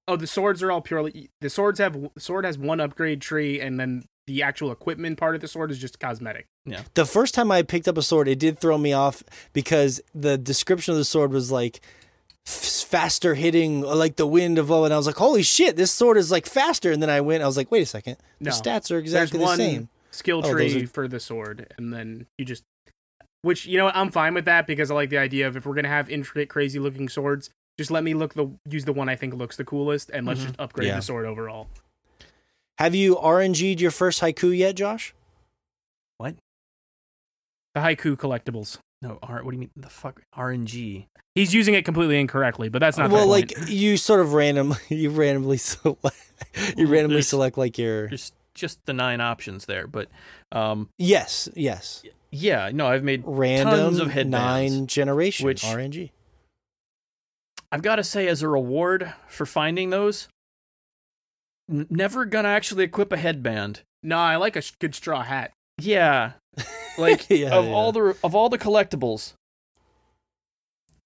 Oh, 0.07 0.15
the 0.15 0.27
swords 0.27 0.61
are 0.63 0.71
all 0.71 0.81
purely 0.81 1.29
the 1.41 1.49
swords 1.49 1.79
have 1.79 1.95
sword 2.17 2.43
has 2.45 2.57
one 2.57 2.79
upgrade 2.79 3.21
tree, 3.21 3.59
and 3.61 3.79
then 3.79 4.03
the 4.27 4.43
actual 4.43 4.71
equipment 4.71 5.17
part 5.17 5.35
of 5.35 5.41
the 5.41 5.47
sword 5.47 5.71
is 5.71 5.79
just 5.79 5.99
cosmetic. 5.99 6.45
Yeah. 6.65 6.81
The 6.93 7.05
first 7.05 7.33
time 7.33 7.51
I 7.51 7.63
picked 7.63 7.87
up 7.87 7.97
a 7.97 8.01
sword, 8.01 8.27
it 8.27 8.39
did 8.39 8.59
throw 8.59 8.77
me 8.77 8.93
off 8.93 9.23
because 9.53 10.01
the 10.13 10.37
description 10.37 10.91
of 10.93 10.97
the 10.97 11.05
sword 11.05 11.31
was 11.31 11.51
like 11.51 11.81
f- 12.47 12.53
faster 12.87 13.35
hitting, 13.35 13.83
uh, 13.85 13.95
like 13.95 14.15
the 14.17 14.27
wind 14.27 14.57
of 14.57 14.71
oh, 14.71 14.85
and 14.85 14.93
I 14.93 14.97
was 14.97 15.07
like, 15.07 15.15
holy 15.17 15.43
shit, 15.43 15.75
this 15.75 15.91
sword 15.91 16.17
is 16.17 16.31
like 16.31 16.45
faster. 16.45 16.91
And 16.91 17.01
then 17.01 17.09
I 17.09 17.21
went, 17.21 17.43
I 17.43 17.45
was 17.47 17.57
like, 17.57 17.71
wait 17.71 17.81
a 17.81 17.85
second, 17.85 18.17
the 18.39 18.49
No. 18.49 18.55
stats 18.55 18.91
are 18.91 18.97
exactly 18.97 19.39
There's 19.39 19.41
the 19.41 19.45
one 19.45 19.57
same. 19.57 19.89
skill 20.11 20.41
Oh, 20.43 20.51
tree 20.51 20.83
are- 20.83 20.87
for 20.87 21.07
the 21.07 21.19
sword, 21.19 21.73
and 21.77 21.93
then 21.93 22.25
you 22.37 22.45
just 22.45 22.63
which 23.41 23.65
you 23.65 23.77
know 23.77 23.85
what, 23.85 23.95
I'm 23.95 24.11
fine 24.11 24.33
with 24.33 24.45
that 24.45 24.67
because 24.67 24.91
I 24.91 24.95
like 24.95 25.09
the 25.09 25.17
idea 25.17 25.47
of 25.47 25.55
if 25.57 25.65
we're 25.65 25.75
gonna 25.75 25.87
have 25.87 26.09
intricate, 26.09 26.49
crazy 26.49 26.79
looking 26.79 27.09
swords, 27.09 27.49
just 27.77 27.91
let 27.91 28.03
me 28.03 28.13
look 28.13 28.33
the 28.33 28.49
use 28.69 28.85
the 28.85 28.93
one 28.93 29.09
I 29.09 29.15
think 29.15 29.33
looks 29.33 29.57
the 29.57 29.63
coolest, 29.65 30.09
and 30.11 30.25
let's 30.27 30.41
Mhm. 30.41 30.43
just 30.47 30.55
upgrade 30.59 30.87
Yeah. 30.89 30.95
the 30.97 31.01
sword 31.01 31.25
overall. 31.25 31.67
Have 32.77 32.95
you 32.95 33.15
RNG'd 33.17 33.79
your 33.81 33.91
first 33.91 34.21
haiku 34.21 34.55
yet, 34.57 34.75
Josh? 34.75 35.13
What? 36.17 36.35
The 37.75 37.81
haiku 37.81 38.15
collectibles. 38.17 38.77
no. 39.03 39.17
R, 39.23 39.43
what 39.43 39.51
do 39.51 39.55
you 39.55 39.61
mean? 39.61 39.71
The 39.75 39.89
fuck 39.89 40.21
RNG? 40.35 41.07
He's 41.33 41.53
using 41.53 41.73
it 41.73 41.85
completely 41.85 42.19
incorrectly, 42.19 42.69
but 42.69 42.79
that's 42.79 42.97
not 42.97 43.09
well, 43.09 43.21
the 43.21 43.27
like 43.31 43.55
point. 43.55 43.69
you 43.69 43.97
sort 43.97 44.19
of 44.19 44.33
randomly, 44.33 44.77
you 44.89 45.09
randomly 45.09 45.57
select, 45.57 46.15
you 46.77 46.85
randomly 46.87 47.21
select 47.21 47.57
like 47.57 47.77
your 47.77 48.09
There's 48.09 48.31
just 48.53 48.85
the 48.85 48.93
nine 48.93 49.21
options 49.21 49.65
there, 49.65 49.87
but 49.87 50.09
um, 50.51 50.89
yes, 50.99 51.47
yes, 51.55 52.03
yeah, 52.31 52.69
no, 52.73 52.87
I've 52.87 53.03
made. 53.03 53.23
random 53.25 53.99
of 54.01 54.11
headbands, 54.11 54.73
nine 54.75 54.87
generation 54.87 55.45
which- 55.45 55.63
RNG. 55.63 56.11
I've 57.73 57.81
got 57.81 57.95
to 57.97 58.03
say, 58.03 58.27
as 58.27 58.41
a 58.41 58.49
reward 58.49 59.13
for 59.29 59.45
finding 59.45 59.91
those, 59.91 60.27
n- 61.69 61.87
never 61.89 62.25
gonna 62.25 62.49
actually 62.49 62.83
equip 62.83 63.11
a 63.13 63.17
headband. 63.17 63.81
No, 64.03 64.17
I 64.17 64.35
like 64.35 64.55
a 64.57 64.61
sh- 64.61 64.73
good 64.79 64.93
straw 64.93 65.23
hat. 65.23 65.51
Yeah, 65.77 66.33
like 66.97 67.29
Yeah, 67.29 67.55
of 67.55 67.65
yeah. 67.65 67.71
all 67.71 67.91
the 67.93 68.17
of 68.23 68.35
all 68.35 68.49
the 68.49 68.57
collectibles, 68.57 69.33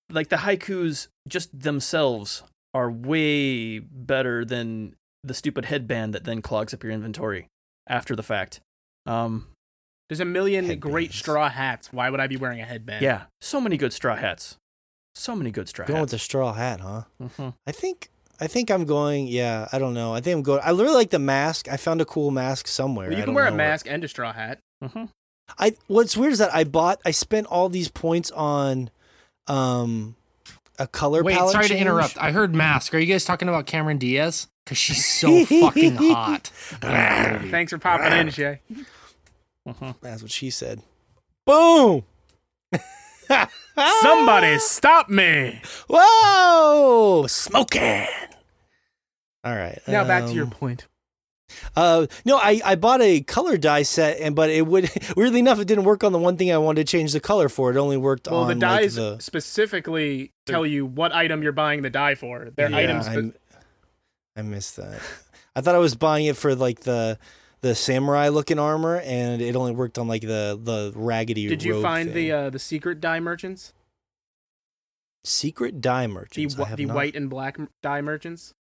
like 0.09 0.29
the 0.29 0.37
haikus 0.37 1.07
just 1.27 1.57
themselves 1.59 2.41
are 2.73 2.89
way 2.91 3.79
better 3.79 4.43
than 4.43 4.95
the 5.23 5.33
stupid 5.33 5.65
headband 5.65 6.13
that 6.13 6.23
then 6.23 6.41
clogs 6.41 6.73
up 6.73 6.83
your 6.83 6.91
inventory 6.91 7.45
after 7.87 8.15
the 8.15 8.23
fact. 8.23 8.59
Um, 9.05 9.47
There's 10.09 10.19
a 10.19 10.25
million 10.25 10.79
great 10.79 11.13
straw 11.13 11.49
hats. 11.49 11.91
Why 11.91 12.09
would 12.09 12.19
I 12.19 12.27
be 12.27 12.37
wearing 12.37 12.61
a 12.61 12.65
headband? 12.65 13.03
yeah, 13.03 13.23
so 13.41 13.59
many 13.59 13.77
good 13.77 13.91
straw 13.93 14.15
hats, 14.15 14.57
so 15.15 15.35
many 15.35 15.51
good 15.51 15.67
straw 15.67 15.83
hats. 15.83 15.91
Going 15.91 16.01
with 16.01 16.11
hats. 16.11 16.21
the 16.21 16.25
straw 16.25 16.53
hat, 16.53 16.79
huh? 16.81 17.03
Mhm. 17.21 17.53
I 17.65 17.71
think 17.71 18.09
I 18.39 18.47
think 18.47 18.69
I'm 18.69 18.85
going. 18.85 19.27
Yeah, 19.27 19.67
I 19.71 19.79
don't 19.79 19.93
know. 19.93 20.13
I 20.13 20.19
think 20.21 20.35
I'm 20.35 20.43
going. 20.43 20.61
I 20.63 20.69
really 20.71 20.93
like 20.93 21.09
the 21.09 21.19
mask. 21.19 21.67
I 21.69 21.77
found 21.77 22.01
a 22.01 22.05
cool 22.05 22.31
mask 22.31 22.67
somewhere. 22.67 23.09
Well, 23.09 23.17
you 23.17 23.23
can 23.23 23.33
wear 23.33 23.45
a 23.45 23.49
know 23.49 23.57
where. 23.57 23.67
mask 23.69 23.87
and 23.89 24.03
a 24.03 24.07
straw 24.07 24.33
hat. 24.33 24.59
Mhm. 24.83 25.09
I 25.57 25.73
what's 25.87 26.17
weird 26.17 26.33
is 26.33 26.39
that 26.39 26.53
I 26.53 26.63
bought 26.65 26.99
I 27.05 27.11
spent 27.11 27.47
all 27.47 27.69
these 27.69 27.87
points 27.87 28.31
on 28.31 28.89
um 29.47 30.15
a 30.77 30.87
color 30.87 31.23
Wait, 31.23 31.35
palette. 31.37 31.53
sorry 31.53 31.67
change. 31.67 31.77
to 31.77 31.81
interrupt. 31.81 32.17
I 32.21 32.31
heard 32.31 32.53
Mask. 32.53 32.93
Are 32.93 32.99
you 32.99 33.05
guys 33.05 33.23
talking 33.23 33.47
about 33.47 33.65
Cameron 33.65 33.97
Diaz? 33.97 34.47
Because 34.65 34.77
she's 34.77 35.05
so 35.05 35.45
fucking 35.61 35.95
hot. 35.95 36.47
Thanks 36.81 37.71
for 37.71 37.77
popping 37.77 38.11
in, 38.11 38.29
Shay. 38.31 38.59
That's 40.01 40.21
what 40.21 40.31
she 40.31 40.49
said. 40.49 40.81
Boom! 41.45 42.03
Somebody 44.01 44.59
stop 44.59 45.09
me! 45.09 45.61
Whoa! 45.89 47.25
Smoking. 47.27 48.07
All 49.43 49.55
right. 49.55 49.79
Now 49.87 50.03
back 50.05 50.25
to 50.25 50.33
your 50.33 50.45
um, 50.45 50.51
point. 50.51 50.87
Uh, 51.75 52.07
no, 52.25 52.37
I, 52.37 52.59
I 52.65 52.75
bought 52.75 53.01
a 53.01 53.21
color 53.21 53.57
dye 53.57 53.83
set, 53.83 54.19
and 54.19 54.35
but 54.35 54.49
it 54.49 54.65
would 54.65 54.89
weirdly 55.15 55.39
enough 55.39 55.59
it 55.59 55.65
didn't 55.67 55.83
work 55.83 56.03
on 56.03 56.11
the 56.11 56.19
one 56.19 56.37
thing 56.37 56.51
I 56.51 56.57
wanted 56.57 56.85
to 56.87 56.91
change 56.91 57.13
the 57.13 57.19
color 57.19 57.49
for. 57.49 57.71
It 57.71 57.77
only 57.77 57.97
worked 57.97 58.27
Well, 58.27 58.41
on 58.41 58.47
the 58.47 58.53
like, 58.55 58.59
dyes 58.81 58.95
the, 58.95 59.19
specifically 59.19 60.31
tell 60.45 60.65
you 60.65 60.85
what 60.85 61.13
item 61.13 61.43
you're 61.43 61.51
buying 61.51 61.81
the 61.83 61.89
dye 61.89 62.15
for. 62.15 62.49
They're 62.55 62.69
Yeah, 62.71 62.77
items. 62.77 63.07
I'm- 63.07 63.33
I 64.37 64.41
missed 64.41 64.75
that. 64.75 64.99
I 65.55 65.61
thought 65.61 65.75
I 65.75 65.79
was 65.79 65.95
buying 65.95 66.25
it 66.25 66.35
for 66.35 66.55
like 66.55 66.81
the 66.81 67.17
the 67.65 67.73
samurai 67.73 68.29
looking 68.29 68.59
armor, 68.59 68.99
and 68.99 69.41
it 69.41 69.55
only 69.55 69.71
worked 69.71 69.97
on 69.97 70.07
like 70.07 70.21
the 70.21 70.59
the 70.61 70.93
raggedy. 70.95 71.47
Did 71.47 71.63
you 71.63 71.81
find 71.81 72.09
thing. 72.09 72.15
the 72.15 72.31
uh, 72.31 72.49
the 72.51 72.59
secret 72.59 73.01
dye 73.01 73.19
merchants? 73.19 73.73
secret 75.23 75.81
dye 75.81 76.05
The 76.05 76.13
merchants? 76.13 76.59
I 76.59 76.65
have 76.65 76.77
the 76.77 76.85
not. 76.85 76.95
white 76.95 77.15
and 77.15 77.27
black 77.27 77.57
dye 77.81 78.01
merchants? 78.01 78.53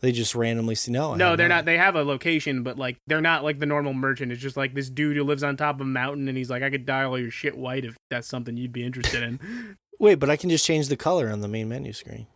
They 0.00 0.12
just 0.12 0.34
randomly 0.34 0.74
see. 0.74 0.90
No, 0.90 1.14
no, 1.14 1.36
they're 1.36 1.48
not. 1.48 1.66
They 1.66 1.76
have 1.76 1.94
a 1.94 2.02
location, 2.02 2.62
but 2.62 2.78
like 2.78 2.96
they're 3.06 3.20
not 3.20 3.44
like 3.44 3.58
the 3.58 3.66
normal 3.66 3.92
merchant. 3.92 4.32
It's 4.32 4.40
just 4.40 4.56
like 4.56 4.72
this 4.72 4.88
dude 4.88 5.18
who 5.18 5.22
lives 5.22 5.42
on 5.42 5.58
top 5.58 5.74
of 5.74 5.82
a 5.82 5.84
mountain, 5.84 6.26
and 6.28 6.38
he's 6.38 6.48
like, 6.48 6.62
I 6.62 6.70
could 6.70 6.86
dye 6.86 7.04
all 7.04 7.18
your 7.18 7.30
shit 7.30 7.58
white 7.58 7.84
if 7.84 7.98
that's 8.08 8.26
something 8.26 8.56
you'd 8.56 8.72
be 8.72 8.82
interested 8.82 9.22
in. 9.22 9.76
Wait, 9.98 10.14
but 10.14 10.30
I 10.30 10.36
can 10.36 10.48
just 10.48 10.64
change 10.64 10.88
the 10.88 10.96
color 10.96 11.28
on 11.28 11.42
the 11.42 11.48
main 11.48 11.68
menu 11.68 11.92
screen. 11.92 12.26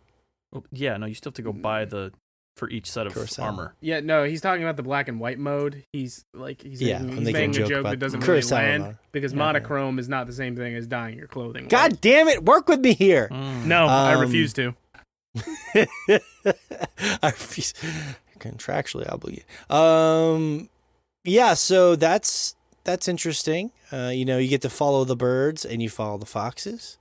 Oh, 0.52 0.64
yeah, 0.72 0.98
no, 0.98 1.06
you 1.06 1.14
still 1.14 1.30
have 1.30 1.36
to 1.36 1.42
go 1.42 1.54
buy 1.54 1.86
the 1.86 2.12
for 2.56 2.68
each 2.68 2.90
set 2.90 3.06
of 3.06 3.14
Kurosawa. 3.14 3.42
armor. 3.44 3.74
yeah, 3.80 4.00
no, 4.00 4.24
he's 4.24 4.40
talking 4.40 4.62
about 4.62 4.76
the 4.76 4.82
black 4.82 5.08
and 5.08 5.18
white 5.18 5.38
mode. 5.38 5.84
He's 5.92 6.24
like 6.34 6.60
he's, 6.62 6.82
Yeah, 6.82 6.98
making, 6.98 7.08
he's 7.16 7.24
making 7.24 7.28
a 7.28 7.48
making 7.48 7.50
a 7.50 7.58
joke 7.58 7.68
joke, 7.68 7.84
that 7.84 7.98
doesn't 7.98 8.20
really 8.26 8.40
Kurosawa 8.42 8.52
land 8.52 8.82
mode. 8.84 8.96
because 9.12 9.32
Yeah. 9.32 9.38
monochrome 9.38 9.98
is 9.98 10.08
not 10.08 10.26
the 10.26 10.32
same 10.32 10.56
thing 10.56 10.74
as 10.74 10.86
dyeing 10.86 11.16
your 11.16 11.26
clothing. 11.28 11.64
white. 11.64 11.70
God 11.70 12.00
damn 12.00 12.28
it! 12.28 12.44
Work 12.44 12.68
with 12.68 12.80
me 12.80 12.92
here. 12.94 13.28
Mm. 13.30 13.64
no, 13.64 13.86
I 13.86 14.14
Um, 14.14 14.20
refuse 14.20 14.52
to. 14.54 14.74
I 15.74 16.20
refuse. 17.24 17.72
Contractually 18.38 19.10
obligated. 19.10 19.44
Um, 19.70 20.68
yeah. 21.24 21.54
So 21.54 21.94
that's 21.96 22.56
that's 22.84 23.06
interesting. 23.08 23.70
Uh, 23.92 24.10
you 24.14 24.24
know, 24.24 24.38
you 24.38 24.48
get 24.48 24.62
to 24.62 24.70
follow 24.70 25.04
the 25.04 25.16
birds 25.16 25.64
and 25.64 25.82
you 25.82 25.90
follow 25.90 26.18
the 26.18 26.26
foxes. 26.26 26.96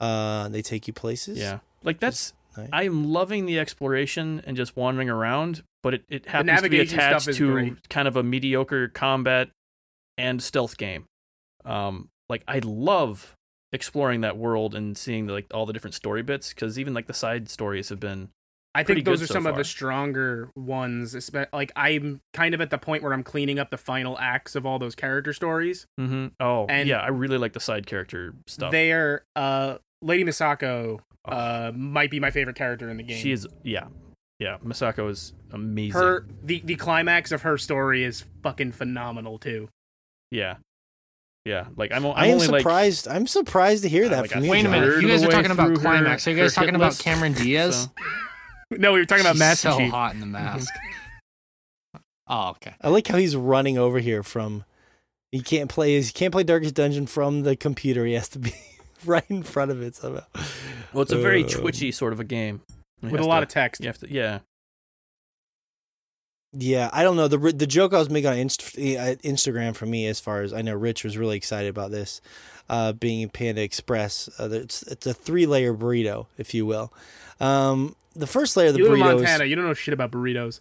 Uh, 0.00 0.48
they 0.48 0.62
take 0.62 0.86
you 0.86 0.92
places. 0.92 1.38
Yeah, 1.38 1.58
like 1.84 2.00
that's. 2.00 2.32
Nice. 2.56 2.68
I 2.72 2.82
am 2.84 3.04
loving 3.12 3.46
the 3.46 3.58
exploration 3.58 4.42
and 4.46 4.56
just 4.56 4.76
wandering 4.76 5.08
around, 5.08 5.62
but 5.82 5.94
it, 5.94 6.04
it 6.08 6.26
happens 6.26 6.62
to 6.62 6.68
be 6.68 6.80
attached 6.80 7.32
to 7.34 7.52
great. 7.52 7.88
kind 7.88 8.08
of 8.08 8.16
a 8.16 8.22
mediocre 8.22 8.88
combat 8.88 9.50
and 10.18 10.42
stealth 10.42 10.76
game. 10.76 11.06
Um, 11.64 12.08
like 12.28 12.42
I 12.48 12.60
love 12.62 13.36
exploring 13.72 14.22
that 14.22 14.36
world 14.36 14.74
and 14.74 14.96
seeing 14.96 15.26
the, 15.26 15.32
like 15.32 15.46
all 15.54 15.66
the 15.66 15.72
different 15.72 15.94
story 15.94 16.22
bits 16.22 16.50
because 16.52 16.78
even 16.78 16.92
like 16.94 17.06
the 17.06 17.14
side 17.14 17.48
stories 17.48 17.88
have 17.88 18.00
been 18.00 18.30
I 18.74 18.84
think 18.84 19.04
those 19.04 19.18
good 19.18 19.24
are 19.24 19.26
so 19.28 19.34
some 19.34 19.46
of 19.46 19.56
the 19.56 19.64
stronger 19.64 20.50
ones. 20.54 21.30
Like 21.52 21.72
I'm 21.74 22.20
kind 22.32 22.54
of 22.54 22.60
at 22.60 22.70
the 22.70 22.78
point 22.78 23.02
where 23.02 23.12
I'm 23.12 23.24
cleaning 23.24 23.58
up 23.58 23.70
the 23.70 23.76
final 23.76 24.16
acts 24.18 24.54
of 24.54 24.64
all 24.64 24.78
those 24.78 24.94
character 24.94 25.32
stories. 25.32 25.86
Mm-hmm. 25.98 26.28
Oh, 26.38 26.66
And- 26.68 26.88
yeah, 26.88 27.00
I 27.00 27.08
really 27.08 27.38
like 27.38 27.52
the 27.52 27.60
side 27.60 27.86
character 27.86 28.34
stuff. 28.46 28.70
They're 28.70 29.24
uh, 29.34 29.78
Lady 30.02 30.24
Masako 30.24 31.00
uh, 31.26 31.72
might 31.74 32.10
be 32.10 32.20
my 32.20 32.30
favorite 32.30 32.56
character 32.56 32.88
in 32.90 32.96
the 32.96 33.02
game. 33.02 33.18
she 33.18 33.32
is, 33.32 33.46
yeah, 33.62 33.86
yeah. 34.38 34.58
Masako 34.64 35.10
is 35.10 35.32
amazing. 35.52 35.92
her 36.00 36.26
the 36.42 36.60
the 36.64 36.76
climax 36.76 37.32
of 37.32 37.42
her 37.42 37.58
story 37.58 38.04
is 38.04 38.24
fucking 38.42 38.72
phenomenal 38.72 39.38
too. 39.38 39.68
yeah, 40.30 40.56
yeah. 41.44 41.66
Like 41.76 41.92
I'm, 41.92 42.04
I'm 42.06 42.12
I 42.16 42.26
am 42.26 42.34
only 42.34 42.48
like 42.48 42.60
surprised. 42.60 43.08
I'm 43.08 43.26
surprised 43.26 43.82
to 43.82 43.88
hear 43.88 44.08
that 44.08 44.22
like 44.22 44.30
from 44.30 44.44
you. 44.44 44.50
Wait 44.50 44.64
a 44.64 44.68
minute. 44.68 45.00
You 45.02 45.08
guys 45.08 45.22
are 45.22 45.28
talking 45.30 45.50
about 45.50 45.66
through 45.66 45.76
her- 45.76 45.82
climax. 45.82 46.26
Are 46.26 46.30
you 46.30 46.36
guys 46.36 46.54
talking 46.54 46.74
about 46.74 46.98
Cameron 46.98 47.32
Diaz? 47.34 47.84
so- 47.84 47.90
No, 48.78 48.92
we 48.92 49.00
were 49.00 49.04
talking 49.04 49.22
about 49.24 49.32
She's 49.34 49.40
Master 49.40 49.70
so 49.72 49.78
Chief. 49.78 49.90
hot 49.90 50.14
in 50.14 50.20
the 50.20 50.26
mask. 50.26 50.72
oh, 52.28 52.50
okay. 52.50 52.74
I 52.80 52.88
like 52.88 53.06
how 53.08 53.16
he's 53.18 53.34
running 53.36 53.78
over 53.78 53.98
here 53.98 54.22
from. 54.22 54.64
He 55.32 55.40
can't 55.42 55.68
play. 55.68 56.00
He 56.00 56.12
can't 56.12 56.32
play 56.32 56.42
Darkest 56.44 56.74
Dungeon 56.74 57.06
from 57.06 57.42
the 57.42 57.56
computer. 57.56 58.04
He 58.04 58.12
has 58.14 58.28
to 58.30 58.38
be 58.38 58.52
right 59.04 59.24
in 59.28 59.42
front 59.42 59.70
of 59.70 59.82
it 59.82 59.96
somehow. 59.96 60.22
Well, 60.92 61.02
it's 61.02 61.12
a 61.12 61.18
very 61.18 61.42
Um, 61.44 61.48
twitchy 61.50 61.92
sort 61.92 62.12
of 62.12 62.20
a 62.20 62.24
game 62.24 62.62
You 63.02 63.10
with 63.10 63.20
a 63.20 63.24
lot 63.24 63.40
to- 63.40 63.44
of 63.44 63.48
text. 63.48 63.80
You 63.80 63.86
have 63.88 63.98
to, 63.98 64.12
yeah. 64.12 64.40
Yeah, 66.52 66.90
I 66.92 67.04
don't 67.04 67.14
know 67.16 67.28
the 67.28 67.38
the 67.38 67.66
joke 67.66 67.94
I 67.94 67.98
was 67.98 68.10
making 68.10 68.28
on 68.30 68.36
Inst- 68.36 68.76
uh, 68.76 69.14
Instagram 69.22 69.76
for 69.76 69.86
me, 69.86 70.08
as 70.08 70.18
far 70.18 70.42
as 70.42 70.52
I 70.52 70.62
know, 70.62 70.74
Rich 70.74 71.04
was 71.04 71.16
really 71.16 71.36
excited 71.36 71.68
about 71.70 71.92
this, 71.92 72.20
uh, 72.68 72.92
being 72.92 73.20
in 73.20 73.28
Panda 73.28 73.62
Express. 73.62 74.28
Uh, 74.38 74.48
it's 74.50 74.82
it's 74.82 75.06
a 75.06 75.14
three 75.14 75.46
layer 75.46 75.72
burrito, 75.72 76.26
if 76.38 76.52
you 76.52 76.66
will. 76.66 76.92
Um, 77.38 77.94
the 78.16 78.26
first 78.26 78.56
layer 78.56 78.66
of 78.68 78.72
the 78.74 78.80
you 78.80 78.86
live 78.88 78.94
in 78.94 78.98
burrito 79.00 79.14
Montana. 79.18 79.44
is 79.44 79.50
You 79.50 79.54
don't 79.56 79.64
know 79.66 79.74
shit 79.74 79.94
about 79.94 80.10
burritos. 80.10 80.58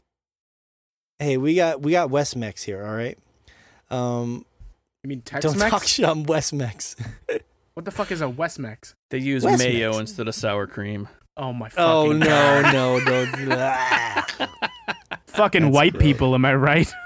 hey, 1.17 1.37
we 1.37 1.55
got 1.55 1.81
we 1.81 1.93
got 1.93 2.11
West 2.11 2.35
Mex 2.35 2.61
here, 2.61 2.85
all 2.85 2.93
right. 2.95 3.17
Um, 3.89 4.45
You 5.03 5.07
mean 5.07 5.23
don't 5.25 5.41
Tex-Mex? 5.41 5.71
talk 5.71 5.83
shit 5.85 6.05
on 6.05 6.21
West 6.25 6.53
Mex. 6.53 6.95
What 7.79 7.85
the 7.85 7.91
fuck 7.91 8.11
is 8.11 8.19
a 8.19 8.27
West 8.27 8.59
Mex? 8.59 8.93
They 9.09 9.19
use 9.19 9.45
West 9.45 9.63
mayo 9.63 9.91
Mex. 9.91 9.99
instead 10.01 10.27
of 10.27 10.35
sour 10.35 10.67
cream. 10.67 11.07
Oh 11.37 11.53
my 11.53 11.69
fucking 11.69 11.81
oh 11.81 12.11
no, 12.11 12.25
God. 12.25 12.73
no, 12.73 12.99
don't. 13.05 14.49
Fucking 15.27 15.61
That's 15.61 15.73
white 15.73 15.93
gross. 15.93 16.03
people, 16.03 16.35
am 16.35 16.43
I 16.43 16.55
right? 16.55 16.91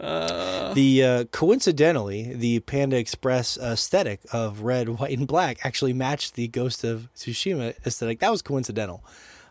Uh, 0.00 0.74
The 0.74 1.04
uh, 1.04 1.24
coincidentally, 1.26 2.34
the 2.34 2.58
Panda 2.58 2.96
Express 2.98 3.56
aesthetic 3.56 4.20
of 4.32 4.62
red, 4.62 4.88
white, 4.98 5.16
and 5.16 5.28
black 5.28 5.64
actually 5.64 5.92
matched 5.92 6.34
the 6.34 6.48
Ghost 6.48 6.82
of 6.82 7.08
Tsushima 7.14 7.74
aesthetic. 7.86 8.18
That 8.18 8.32
was 8.32 8.42
coincidental, 8.42 9.04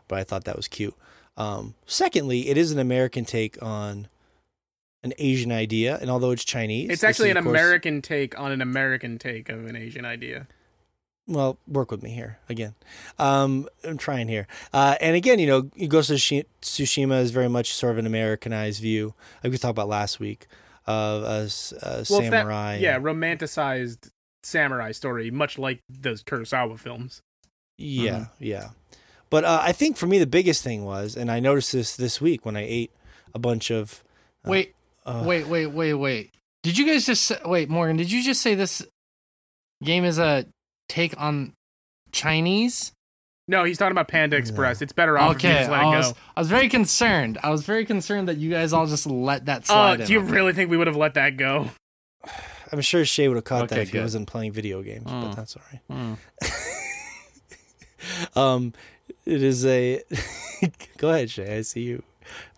but 0.09 0.19
I 0.19 0.25
thought 0.25 0.43
that 0.43 0.57
was 0.57 0.67
cute. 0.67 0.93
Um, 1.37 1.75
secondly, 1.85 2.49
it 2.49 2.57
is 2.57 2.73
an 2.73 2.79
American 2.79 3.23
take 3.23 3.63
on 3.63 4.09
an 5.05 5.13
Asian 5.17 5.51
idea, 5.53 5.97
and 6.01 6.09
although 6.09 6.31
it's 6.31 6.43
Chinese, 6.43 6.89
It's 6.89 7.03
actually 7.03 7.29
an 7.29 7.37
course- 7.37 7.47
American 7.47 8.01
take 8.01 8.37
on 8.37 8.51
an 8.51 8.61
American 8.61 9.17
take 9.17 9.47
of 9.47 9.65
an 9.65 9.75
Asian 9.77 10.03
idea. 10.03 10.47
well, 11.27 11.57
work 11.67 11.89
with 11.89 12.03
me 12.03 12.09
here 12.11 12.37
again. 12.49 12.75
Um, 13.17 13.67
I'm 13.83 13.97
trying 13.97 14.27
here. 14.27 14.45
Uh, 14.73 14.95
and 15.01 15.15
again, 15.15 15.39
you 15.39 15.47
know, 15.47 15.61
Ghost 15.87 16.09
of 16.11 16.17
Tsushima 16.17 17.21
is 17.21 17.31
very 17.31 17.49
much 17.49 17.73
sort 17.73 17.93
of 17.93 17.97
an 17.99 18.05
Americanized 18.05 18.81
view, 18.81 19.13
like 19.43 19.51
we 19.51 19.57
talked 19.57 19.71
about 19.71 19.87
last 19.87 20.19
week, 20.19 20.45
of 20.85 21.23
a, 21.23 21.45
s- 21.45 21.73
a 21.81 22.05
Well, 22.09 22.19
if 22.21 22.29
that- 22.31 22.39
samurai. 22.41 22.77
yeah, 22.81 22.99
romanticized 22.99 24.09
samurai 24.43 24.91
story, 24.91 25.31
much 25.31 25.57
like 25.57 25.81
those 25.89 26.21
Kurosawa 26.23 26.77
films. 26.79 27.21
Yeah, 27.77 28.11
Mm-hmm. 28.11 28.43
yeah. 28.43 28.69
But 29.31 29.43
uh, 29.43 29.59
I 29.63 29.71
think 29.71 29.97
for 29.97 30.05
me 30.05 30.19
the 30.19 30.27
biggest 30.27 30.63
thing 30.63 30.85
was, 30.85 31.15
and 31.17 31.31
I 31.31 31.39
noticed 31.39 31.73
this 31.73 31.95
this 31.95 32.21
week 32.21 32.45
when 32.45 32.55
I 32.55 32.61
ate 32.61 32.91
a 33.33 33.39
bunch 33.39 33.71
of. 33.71 34.03
Uh, 34.45 34.51
Wait, 34.51 34.75
uh, 35.05 35.23
wait, 35.25 35.47
wait, 35.47 35.67
wait, 35.67 35.93
wait. 35.93 36.31
Did 36.63 36.77
you 36.77 36.85
guys 36.85 37.05
just 37.05 37.23
say, 37.25 37.37
wait, 37.45 37.69
Morgan? 37.69 37.97
Did 37.97 38.11
you 38.11 38.23
just 38.23 38.41
say 38.41 38.55
this 38.55 38.85
game 39.83 40.03
is 40.05 40.17
a 40.19 40.45
take 40.89 41.19
on 41.21 41.53
Chinese? 42.11 42.91
No, 43.47 43.63
he's 43.63 43.77
talking 43.77 43.91
about 43.91 44.07
Panda 44.07 44.35
No. 44.37 44.39
Express. 44.39 44.81
It's 44.81 44.91
better 44.93 45.19
off 45.19 45.35
if 45.35 45.43
you 45.43 45.49
Okay, 45.49 45.59
just 45.59 45.69
let 45.71 45.79
I 45.81 45.83
it 45.93 45.97
was, 45.97 46.11
go. 46.13 46.17
I 46.35 46.39
was 46.41 46.49
very 46.49 46.67
concerned. 46.69 47.37
I 47.43 47.51
was 47.51 47.63
very 47.63 47.85
concerned 47.85 48.27
that 48.27 48.37
you 48.37 48.49
guys 48.49 48.73
all 48.73 48.87
just 48.87 49.05
let 49.05 49.45
that 49.45 49.61
Oh, 49.63 49.73
slide. 49.73 50.01
in 50.01 50.07
do 50.07 50.13
you 50.13 50.19
on 50.19 50.25
me. 50.25 50.31
really 50.31 50.53
think 50.53 50.71
we 50.71 50.77
would 50.77 50.87
have 50.87 50.95
let 50.95 51.13
that 51.13 51.37
go? 51.37 51.69
I'm 52.71 52.81
sure 52.81 53.05
Shay 53.05 53.27
would 53.27 53.35
have 53.35 53.43
caught 53.43 53.69
that 53.69 53.75
Okay, 53.75 53.83
if 53.83 53.91
he 53.91 53.99
wasn't 53.99 54.27
playing 54.27 54.51
video 54.51 54.81
games, 54.81 55.03
but 55.05 55.13
Mm. 55.31 55.35
that's 55.35 55.55
all 55.55 55.61
right. 55.71 55.81
mm. 55.91 56.17
Um, 58.35 58.73
it 59.25 59.41
is 59.41 59.65
a. 59.65 60.01
Go 60.97 61.09
ahead, 61.09 61.29
Shay. 61.29 61.57
I 61.57 61.61
see 61.61 61.81
you 61.81 62.03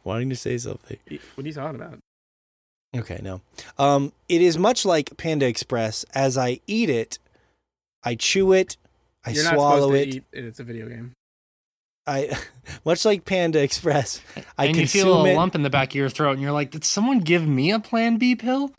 wanting 0.03 0.29
to 0.29 0.35
say 0.35 0.57
something. 0.57 0.97
What 1.35 1.45
are 1.45 1.47
you 1.47 1.53
talking 1.53 1.79
about? 1.79 1.99
Okay, 2.97 3.19
no. 3.23 3.41
Um, 3.77 4.11
it 4.29 4.41
is 4.41 4.57
much 4.57 4.85
like 4.85 5.15
Panda 5.17 5.47
Express. 5.47 6.03
As 6.13 6.37
I 6.37 6.59
eat 6.67 6.89
it, 6.89 7.19
I 8.03 8.15
chew 8.15 8.53
it, 8.53 8.77
I 9.25 9.31
You're 9.31 9.43
not 9.43 9.53
swallow 9.53 9.87
supposed 9.91 9.95
it. 10.07 10.11
to 10.11 10.17
eat 10.17 10.23
it. 10.33 10.45
It's 10.45 10.59
a 10.59 10.63
video 10.63 10.87
game. 10.87 11.13
I, 12.05 12.37
much 12.85 13.03
like 13.05 13.25
Panda 13.25 13.61
Express, 13.61 14.21
I 14.57 14.67
and 14.67 14.77
you 14.77 14.87
feel 14.87 15.25
a 15.25 15.29
it. 15.29 15.35
lump 15.35 15.55
in 15.55 15.63
the 15.63 15.69
back 15.69 15.89
of 15.89 15.95
your 15.95 16.09
throat, 16.09 16.33
and 16.33 16.41
you're 16.41 16.51
like, 16.53 16.71
"Did 16.71 16.85
someone 16.85 17.19
give 17.19 17.45
me 17.47 17.71
a 17.71 17.79
Plan 17.79 18.17
B 18.17 18.35
pill?" 18.35 18.71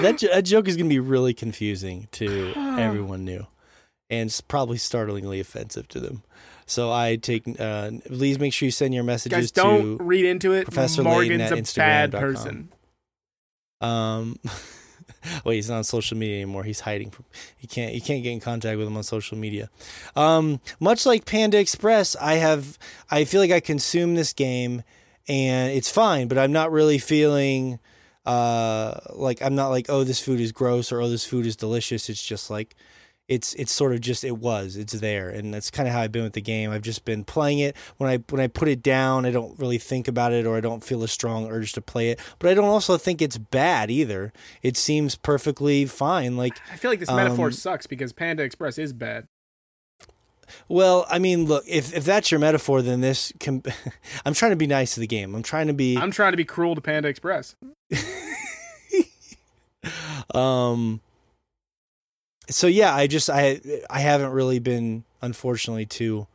that, 0.00 0.16
jo- 0.18 0.28
that 0.32 0.42
joke 0.44 0.68
is 0.68 0.76
going 0.76 0.86
to 0.88 0.94
be 0.94 0.98
really 1.00 1.34
confusing 1.34 2.08
to 2.12 2.52
everyone 2.56 3.24
new 3.24 3.46
and 4.12 4.26
it's 4.26 4.42
probably 4.42 4.76
startlingly 4.76 5.40
offensive 5.40 5.88
to 5.88 5.98
them 5.98 6.22
So 6.66 6.92
I 6.92 7.16
take. 7.16 7.58
Uh, 7.58 7.90
please 8.06 8.38
make 8.38 8.52
sure 8.52 8.66
you 8.66 8.70
send 8.70 8.94
your 8.94 9.04
messages 9.04 9.36
Guys, 9.36 9.50
don't 9.50 9.98
to 9.98 10.04
read 10.04 10.26
into 10.26 10.52
it. 10.52 10.64
Professor 10.64 11.02
Morgan's 11.02 11.50
Layton 11.50 11.58
a 11.58 11.58
at 11.58 12.10
bad 12.10 12.12
person. 12.12 12.68
Um, 13.80 14.38
wait, 15.44 15.56
he's 15.56 15.68
not 15.68 15.78
on 15.78 15.84
social 15.84 16.16
media 16.16 16.36
anymore. 16.36 16.62
He's 16.62 16.80
hiding 16.80 17.10
from. 17.10 17.24
He 17.56 17.66
can't. 17.66 17.94
You 17.94 18.00
can't 18.00 18.22
get 18.22 18.30
in 18.30 18.40
contact 18.40 18.78
with 18.78 18.86
him 18.86 18.96
on 18.96 19.02
social 19.02 19.36
media. 19.36 19.70
Um, 20.14 20.60
much 20.78 21.04
like 21.04 21.24
Panda 21.24 21.58
Express, 21.58 22.14
I 22.16 22.34
have. 22.34 22.78
I 23.10 23.24
feel 23.24 23.40
like 23.40 23.50
I 23.50 23.60
consume 23.60 24.14
this 24.14 24.32
game, 24.32 24.82
and 25.26 25.72
it's 25.72 25.90
fine, 25.90 26.28
but 26.28 26.38
I'm 26.38 26.52
not 26.52 26.70
really 26.70 26.98
feeling. 26.98 27.80
Uh, 28.24 29.00
like 29.14 29.42
I'm 29.42 29.56
not 29.56 29.68
like, 29.68 29.86
oh, 29.88 30.04
this 30.04 30.20
food 30.20 30.38
is 30.38 30.52
gross 30.52 30.92
or 30.92 31.00
oh, 31.00 31.08
this 31.08 31.24
food 31.24 31.46
is 31.46 31.56
delicious. 31.56 32.08
It's 32.08 32.24
just 32.24 32.50
like. 32.50 32.76
It's 33.32 33.54
it's 33.54 33.72
sort 33.72 33.92
of 33.94 34.00
just 34.00 34.24
it 34.24 34.36
was 34.38 34.76
it's 34.76 34.92
there 34.92 35.30
and 35.30 35.54
that's 35.54 35.70
kind 35.70 35.88
of 35.88 35.94
how 35.94 36.02
I've 36.02 36.12
been 36.12 36.24
with 36.24 36.34
the 36.34 36.40
game. 36.42 36.70
I've 36.70 36.82
just 36.82 37.04
been 37.04 37.24
playing 37.24 37.60
it 37.60 37.76
when 37.96 38.10
I 38.10 38.18
when 38.28 38.40
I 38.40 38.46
put 38.46 38.68
it 38.68 38.82
down, 38.82 39.24
I 39.24 39.30
don't 39.30 39.58
really 39.58 39.78
think 39.78 40.06
about 40.06 40.32
it 40.32 40.46
or 40.46 40.56
I 40.56 40.60
don't 40.60 40.84
feel 40.84 41.02
a 41.02 41.08
strong 41.08 41.50
urge 41.50 41.72
to 41.72 41.80
play 41.80 42.10
it. 42.10 42.20
But 42.38 42.50
I 42.50 42.54
don't 42.54 42.68
also 42.68 42.98
think 42.98 43.22
it's 43.22 43.38
bad 43.38 43.90
either. 43.90 44.32
It 44.62 44.76
seems 44.76 45.16
perfectly 45.16 45.86
fine. 45.86 46.36
Like 46.36 46.58
I 46.70 46.76
feel 46.76 46.90
like 46.90 47.00
this 47.00 47.10
metaphor 47.10 47.46
Um, 47.46 47.52
sucks 47.52 47.86
because 47.86 48.12
Panda 48.12 48.42
Express 48.42 48.78
is 48.78 48.92
bad. 48.92 49.26
well, 50.68 51.06
I 51.08 51.18
mean, 51.18 51.46
look, 51.46 51.64
if 51.66 51.94
if 51.96 52.04
that's 52.04 52.30
your 52.30 52.40
metaphor, 52.40 52.82
then 52.82 53.00
this 53.00 53.32
can. 53.40 53.62
I'm 54.26 54.34
trying 54.34 54.52
to 54.52 54.56
be 54.56 54.66
nice 54.66 54.92
to 54.94 55.00
the 55.00 55.06
game. 55.06 55.34
I'm 55.34 55.42
trying 55.42 55.68
to 55.68 55.72
be. 55.72 55.96
I'm 55.96 56.10
trying 56.10 56.32
to 56.32 56.36
be 56.36 56.44
cruel 56.44 56.74
to 56.74 56.82
Panda 56.82 57.08
Express. 57.08 57.56
um. 60.34 61.00
So 62.48 62.66
yeah, 62.66 62.94
I 62.94 63.06
just 63.06 63.30
I 63.30 63.60
I 63.88 64.00
haven't 64.00 64.30
really 64.30 64.58
been 64.58 65.04
unfortunately 65.20 65.86
too 65.86 66.26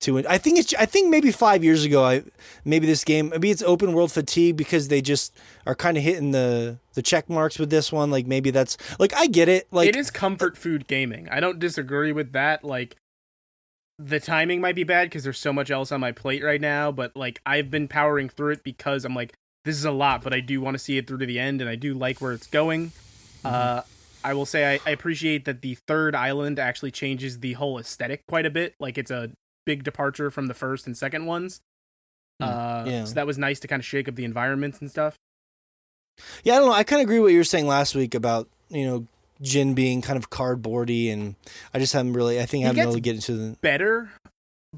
too. 0.00 0.18
I 0.26 0.38
think 0.38 0.58
it's 0.58 0.74
I 0.74 0.86
think 0.86 1.10
maybe 1.10 1.30
five 1.30 1.62
years 1.62 1.84
ago 1.84 2.02
I 2.04 2.22
maybe 2.64 2.86
this 2.86 3.04
game 3.04 3.28
maybe 3.28 3.50
it's 3.50 3.62
open 3.62 3.92
world 3.92 4.10
fatigue 4.10 4.56
because 4.56 4.88
they 4.88 5.02
just 5.02 5.36
are 5.66 5.74
kind 5.74 5.96
of 5.96 6.02
hitting 6.02 6.30
the 6.32 6.78
the 6.94 7.02
check 7.02 7.28
marks 7.28 7.58
with 7.58 7.70
this 7.70 7.92
one. 7.92 8.10
Like 8.10 8.26
maybe 8.26 8.50
that's 8.50 8.76
like 8.98 9.14
I 9.14 9.26
get 9.26 9.48
it. 9.48 9.68
Like 9.70 9.88
it 9.88 9.96
is 9.96 10.10
comfort 10.10 10.56
food 10.56 10.86
gaming. 10.86 11.28
I 11.28 11.40
don't 11.40 11.58
disagree 11.58 12.12
with 12.12 12.32
that. 12.32 12.64
Like 12.64 12.96
the 13.98 14.18
timing 14.18 14.62
might 14.62 14.74
be 14.74 14.84
bad 14.84 15.06
because 15.06 15.24
there's 15.24 15.38
so 15.38 15.52
much 15.52 15.70
else 15.70 15.92
on 15.92 16.00
my 16.00 16.12
plate 16.12 16.42
right 16.42 16.60
now, 16.60 16.90
but 16.90 17.14
like 17.14 17.40
I've 17.44 17.70
been 17.70 17.86
powering 17.86 18.30
through 18.30 18.52
it 18.52 18.64
because 18.64 19.04
I'm 19.04 19.14
like 19.14 19.34
this 19.64 19.76
is 19.76 19.84
a 19.84 19.90
lot, 19.90 20.22
but 20.22 20.32
I 20.32 20.40
do 20.40 20.60
want 20.62 20.74
to 20.74 20.78
see 20.78 20.96
it 20.96 21.06
through 21.06 21.18
to 21.18 21.26
the 21.26 21.38
end, 21.38 21.60
and 21.60 21.68
I 21.68 21.74
do 21.76 21.92
like 21.92 22.20
where 22.20 22.32
it's 22.32 22.46
going. 22.46 22.92
Uh, 23.44 23.82
I 24.24 24.34
will 24.34 24.46
say 24.46 24.74
I, 24.74 24.80
I 24.86 24.90
appreciate 24.90 25.44
that 25.46 25.62
the 25.62 25.76
third 25.86 26.14
island 26.14 26.58
actually 26.58 26.90
changes 26.90 27.40
the 27.40 27.54
whole 27.54 27.78
aesthetic 27.78 28.22
quite 28.28 28.46
a 28.46 28.50
bit. 28.50 28.74
Like 28.80 28.98
it's 28.98 29.10
a 29.10 29.30
big 29.66 29.84
departure 29.84 30.30
from 30.30 30.46
the 30.46 30.54
first 30.54 30.86
and 30.86 30.96
second 30.96 31.26
ones. 31.26 31.60
Hmm. 32.40 32.48
Uh, 32.48 32.84
Yeah. 32.86 33.04
So 33.04 33.14
that 33.14 33.26
was 33.26 33.38
nice 33.38 33.60
to 33.60 33.68
kind 33.68 33.80
of 33.80 33.86
shake 33.86 34.08
up 34.08 34.14
the 34.14 34.24
environments 34.24 34.80
and 34.80 34.90
stuff. 34.90 35.16
Yeah, 36.44 36.56
I 36.56 36.58
don't 36.58 36.68
know. 36.68 36.74
I 36.74 36.84
kind 36.84 37.00
of 37.00 37.04
agree 37.04 37.18
with 37.18 37.28
what 37.28 37.32
you 37.32 37.38
were 37.38 37.44
saying 37.44 37.66
last 37.66 37.94
week 37.94 38.14
about 38.14 38.48
you 38.68 38.84
know 38.86 39.06
Jin 39.40 39.74
being 39.74 40.02
kind 40.02 40.18
of 40.18 40.28
cardboardy, 40.28 41.10
and 41.10 41.34
I 41.72 41.78
just 41.78 41.92
haven't 41.92 42.12
really. 42.12 42.40
I 42.40 42.46
think 42.46 42.64
I 42.64 42.68
haven't 42.68 42.92
to 42.92 43.00
get 43.00 43.14
into 43.14 43.32
the. 43.32 43.56
better, 43.62 44.10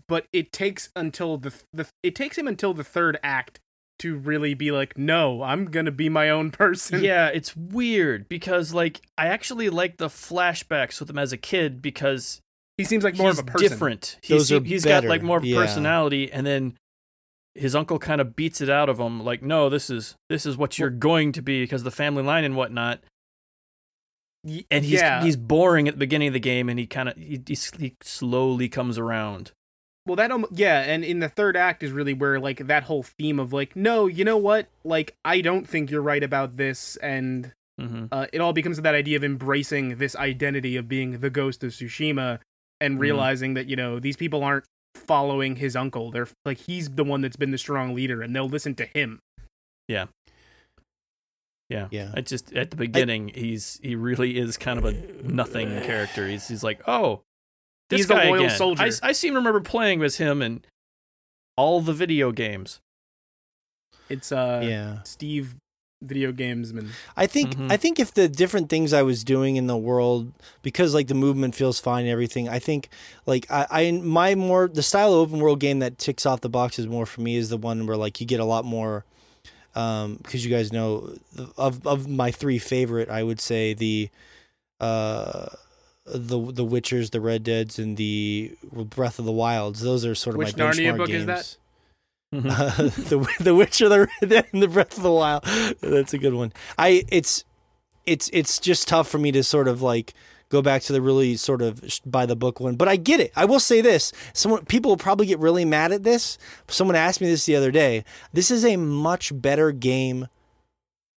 but 0.08 0.26
it 0.32 0.52
takes 0.52 0.90
until 0.94 1.38
the 1.38 1.52
the 1.72 1.88
it 2.02 2.14
takes 2.14 2.38
him 2.38 2.46
until 2.46 2.74
the 2.74 2.84
third 2.84 3.18
act 3.24 3.58
to 4.02 4.16
really 4.16 4.54
be 4.54 4.70
like, 4.70 4.98
no, 4.98 5.42
I'm 5.42 5.66
gonna 5.66 5.90
be 5.90 6.08
my 6.08 6.30
own 6.30 6.50
person. 6.50 7.02
yeah, 7.04 7.28
it's 7.28 7.56
weird 7.56 8.28
because 8.28 8.74
like 8.74 9.00
I 9.16 9.28
actually 9.28 9.70
like 9.70 9.96
the 9.96 10.08
flashbacks 10.08 11.00
with 11.00 11.08
him 11.08 11.18
as 11.18 11.32
a 11.32 11.36
kid 11.36 11.80
because 11.80 12.40
he 12.78 12.84
seems 12.84 13.04
like 13.04 13.16
more 13.16 13.28
he's 13.28 13.38
of 13.38 13.48
a 13.48 13.50
person. 13.50 13.68
different. 13.68 14.18
Those 14.28 14.48
He's 14.48 14.52
are 14.52 14.64
he's 14.64 14.84
got 14.84 15.04
like 15.04 15.22
more 15.22 15.38
of 15.38 15.44
a 15.44 15.46
yeah. 15.46 15.60
personality, 15.60 16.32
and 16.32 16.46
then 16.46 16.76
his 17.54 17.74
uncle 17.74 17.98
kind 17.98 18.20
of 18.20 18.34
beats 18.34 18.60
it 18.60 18.70
out 18.70 18.88
of 18.88 18.98
him. 18.98 19.22
Like, 19.22 19.42
no, 19.42 19.68
this 19.68 19.90
is 19.90 20.16
this 20.28 20.46
is 20.46 20.56
what 20.56 20.78
you're 20.78 20.90
going 20.90 21.32
to 21.32 21.42
be 21.42 21.62
because 21.62 21.82
of 21.82 21.84
the 21.84 21.90
family 21.90 22.22
line 22.22 22.44
and 22.44 22.56
whatnot. 22.56 23.00
And 24.70 24.84
he's 24.84 25.00
yeah. 25.00 25.22
he's 25.22 25.36
boring 25.36 25.86
at 25.86 25.94
the 25.94 25.98
beginning 25.98 26.28
of 26.28 26.34
the 26.34 26.40
game, 26.40 26.68
and 26.68 26.78
he 26.78 26.86
kind 26.86 27.08
of 27.08 27.16
he, 27.16 27.40
he, 27.46 27.56
he 27.78 27.96
slowly 28.02 28.68
comes 28.68 28.98
around. 28.98 29.52
Well, 30.06 30.16
that 30.16 30.30
almo- 30.30 30.48
yeah, 30.52 30.80
and 30.80 31.04
in 31.04 31.20
the 31.20 31.28
third 31.28 31.56
act 31.56 31.82
is 31.82 31.92
really 31.92 32.14
where 32.14 32.40
like 32.40 32.66
that 32.66 32.82
whole 32.84 33.02
theme 33.02 33.38
of 33.38 33.52
like, 33.52 33.76
no, 33.76 34.06
you 34.06 34.24
know 34.24 34.36
what? 34.36 34.66
Like, 34.84 35.14
I 35.24 35.40
don't 35.40 35.68
think 35.68 35.90
you're 35.90 36.02
right 36.02 36.22
about 36.22 36.56
this, 36.56 36.96
and 36.96 37.52
hmm 37.78 38.06
uh, 38.12 38.26
it 38.32 38.40
all 38.40 38.52
becomes 38.52 38.80
that 38.80 38.94
idea 38.94 39.16
of 39.16 39.24
embracing 39.24 39.96
this 39.96 40.14
identity 40.16 40.76
of 40.76 40.88
being 40.88 41.20
the 41.20 41.30
ghost 41.30 41.64
of 41.64 41.70
Tsushima 41.72 42.38
and 42.80 42.96
Mhm. 42.96 43.00
realizing 43.00 43.54
that 43.54 43.66
you 43.68 43.76
know 43.76 43.98
these 44.00 44.16
people 44.16 44.42
aren't 44.44 44.64
following 44.94 45.56
his 45.56 45.74
uncle. 45.76 46.10
They're 46.10 46.28
like 46.44 46.58
he's 46.58 46.90
the 46.90 47.04
one 47.04 47.20
that's 47.22 47.36
been 47.36 47.50
the 47.50 47.58
strong 47.58 47.94
leader, 47.94 48.20
and 48.22 48.34
they'll 48.36 48.48
listen 48.48 48.74
to 48.76 48.84
him. 48.86 49.20
Yeah, 49.88 50.06
Yeah. 51.70 51.88
Yeah. 51.90 52.10
I 52.14 52.20
just 52.20 52.52
at 52.52 52.70
the 52.70 52.76
beginning, 52.76 53.30
he's 53.34 53.80
he 53.82 53.94
really 53.96 54.36
is 54.38 54.56
kind 54.58 54.78
of 54.78 54.84
a 54.84 54.92
nothing 55.22 55.68
character. 55.82 56.28
He's 56.28 56.48
he's 56.48 56.62
like, 56.62 56.80
oh, 56.86 57.22
this 57.92 58.00
He's 58.00 58.10
a 58.10 58.14
guy 58.14 58.28
loyal 58.30 58.44
again. 58.46 58.56
soldier. 58.58 58.82
I, 58.82 58.90
I 59.02 59.12
seem 59.12 59.32
to 59.34 59.38
remember 59.38 59.60
playing 59.60 60.02
as 60.02 60.16
him 60.16 60.42
in 60.42 60.62
all 61.56 61.80
the 61.80 61.92
video 61.92 62.32
games. 62.32 62.80
It's 64.08 64.32
uh 64.32 64.60
yeah. 64.64 65.02
Steve 65.04 65.54
video 66.02 66.32
gamesman. 66.32 66.88
I 67.16 67.26
think 67.28 67.54
Mhm. 67.56 67.70
I 67.70 67.76
think 67.76 68.00
if 68.00 68.12
the 68.12 68.28
different 68.28 68.68
things 68.68 68.92
I 68.92 69.02
was 69.02 69.22
doing 69.22 69.54
in 69.56 69.68
the 69.68 69.76
world 69.76 70.32
because 70.62 70.94
like 70.94 71.06
the 71.06 71.14
movement 71.14 71.54
feels 71.54 71.78
fine 71.78 72.02
and 72.04 72.10
everything, 72.10 72.48
I 72.48 72.58
think 72.58 72.88
like 73.26 73.46
I, 73.50 73.66
I 73.70 73.90
my 73.92 74.34
more 74.34 74.68
the 74.68 74.82
style 74.82 75.14
of 75.14 75.20
open 75.20 75.38
world 75.40 75.60
game 75.60 75.78
that 75.78 75.98
ticks 75.98 76.26
off 76.26 76.40
the 76.40 76.48
boxes 76.48 76.86
more 76.88 77.06
for 77.06 77.20
me 77.20 77.36
is 77.36 77.50
the 77.50 77.56
one 77.56 77.86
where 77.86 77.96
like 77.96 78.20
you 78.20 78.26
get 78.26 78.40
a 78.40 78.44
lot 78.44 78.64
more 78.64 79.04
um 79.74 80.16
because 80.16 80.44
you 80.44 80.50
guys 80.50 80.72
know 80.72 81.14
of 81.56 81.86
of 81.86 82.08
my 82.08 82.30
three 82.32 82.58
favorite 82.58 83.08
I 83.08 83.22
would 83.22 83.40
say 83.40 83.72
the 83.72 84.10
uh 84.80 85.46
the 86.04 86.38
the 86.52 86.64
Witchers, 86.64 87.10
the 87.10 87.20
Red 87.20 87.44
Deads, 87.44 87.78
and 87.78 87.96
the 87.96 88.56
Breath 88.72 89.18
of 89.18 89.24
the 89.24 89.32
Wilds. 89.32 89.80
Those 89.82 90.04
are 90.04 90.14
sort 90.14 90.34
of 90.34 90.38
Which 90.38 90.56
my 90.56 90.64
Narnia 90.64 90.94
benchmark 90.94 90.96
book 90.98 91.08
games. 91.08 91.20
is 91.20 91.26
that? 91.26 91.56
Uh, 92.34 92.82
the 93.08 93.34
the 93.40 93.54
Witcher, 93.54 93.88
the 93.88 94.00
Red 94.20 94.28
Dead, 94.30 94.46
and 94.52 94.62
the 94.62 94.68
Breath 94.68 94.96
of 94.96 95.02
the 95.02 95.12
Wild. 95.12 95.44
That's 95.80 96.14
a 96.14 96.18
good 96.18 96.34
one. 96.34 96.52
I 96.78 97.04
it's 97.08 97.44
it's 98.06 98.30
it's 98.32 98.58
just 98.58 98.88
tough 98.88 99.08
for 99.08 99.18
me 99.18 99.32
to 99.32 99.44
sort 99.44 99.68
of 99.68 99.82
like 99.82 100.14
go 100.48 100.60
back 100.62 100.82
to 100.82 100.92
the 100.92 101.00
really 101.00 101.36
sort 101.36 101.62
of 101.62 101.82
by 102.04 102.26
the 102.26 102.36
book 102.36 102.58
one. 102.60 102.76
But 102.76 102.88
I 102.88 102.96
get 102.96 103.20
it. 103.20 103.32
I 103.36 103.44
will 103.44 103.60
say 103.60 103.80
this: 103.80 104.12
someone 104.32 104.64
people 104.64 104.90
will 104.90 104.96
probably 104.96 105.26
get 105.26 105.38
really 105.38 105.64
mad 105.64 105.92
at 105.92 106.02
this. 106.02 106.38
Someone 106.68 106.96
asked 106.96 107.20
me 107.20 107.28
this 107.28 107.46
the 107.46 107.56
other 107.56 107.70
day. 107.70 108.04
This 108.32 108.50
is 108.50 108.64
a 108.64 108.76
much 108.76 109.32
better 109.40 109.72
game. 109.72 110.28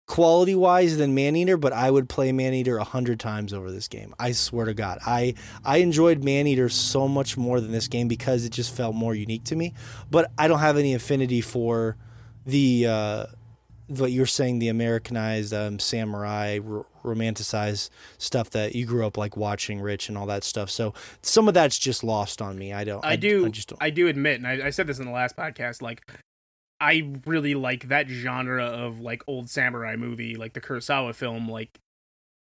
Quality 0.06 0.54
wise 0.54 0.98
than 0.98 1.14
Maneater, 1.14 1.56
but 1.56 1.72
I 1.72 1.90
would 1.90 2.08
play 2.08 2.30
Maneater 2.30 2.76
a 2.76 2.84
hundred 2.84 3.18
times 3.18 3.54
over 3.54 3.70
this 3.70 3.88
game. 3.88 4.14
I 4.18 4.32
swear 4.32 4.66
to 4.66 4.74
God, 4.74 4.98
I 5.06 5.34
I 5.64 5.78
enjoyed 5.78 6.22
Maneater 6.22 6.68
so 6.68 7.08
much 7.08 7.36
more 7.36 7.60
than 7.60 7.72
this 7.72 7.88
game 7.88 8.06
because 8.06 8.44
it 8.44 8.50
just 8.50 8.74
felt 8.74 8.94
more 8.94 9.14
unique 9.14 9.44
to 9.44 9.56
me 9.56 9.72
but 10.10 10.30
I 10.38 10.48
don't 10.48 10.60
have 10.60 10.76
any 10.76 10.94
affinity 10.94 11.40
for 11.40 11.96
the 12.46 12.86
uh, 12.86 13.26
what 13.88 14.12
you're 14.12 14.26
saying 14.26 14.58
the 14.58 14.68
Americanized 14.68 15.52
um, 15.52 15.78
samurai 15.78 16.58
r- 16.66 16.86
romanticized 17.04 17.90
stuff 18.18 18.50
that 18.50 18.74
you 18.74 18.86
grew 18.86 19.06
up 19.06 19.16
like 19.18 19.36
watching 19.36 19.80
Rich 19.80 20.08
and 20.08 20.16
all 20.16 20.26
that 20.26 20.44
stuff. 20.44 20.70
So 20.70 20.94
some 21.22 21.48
of 21.48 21.54
that's 21.54 21.78
just 21.78 22.04
lost 22.04 22.40
on 22.40 22.58
me. 22.58 22.72
I 22.72 22.84
don't. 22.84 23.04
I 23.04 23.16
do 23.16 23.46
I 23.46 23.48
just 23.48 23.68
don't. 23.68 23.82
I 23.82 23.90
do 23.90 24.08
admit, 24.08 24.36
and 24.36 24.46
I, 24.46 24.66
I 24.66 24.70
said 24.70 24.86
this 24.86 24.98
in 24.98 25.06
the 25.06 25.12
last 25.12 25.36
podcast, 25.36 25.82
like 25.82 26.02
I 26.80 27.12
really 27.26 27.54
like 27.54 27.88
that 27.88 28.08
genre 28.08 28.64
of 28.64 29.00
like 29.00 29.22
old 29.26 29.48
samurai 29.48 29.96
movie, 29.96 30.34
like 30.34 30.52
the 30.54 30.60
Kurosawa 30.60 31.14
film. 31.14 31.48
Like 31.48 31.78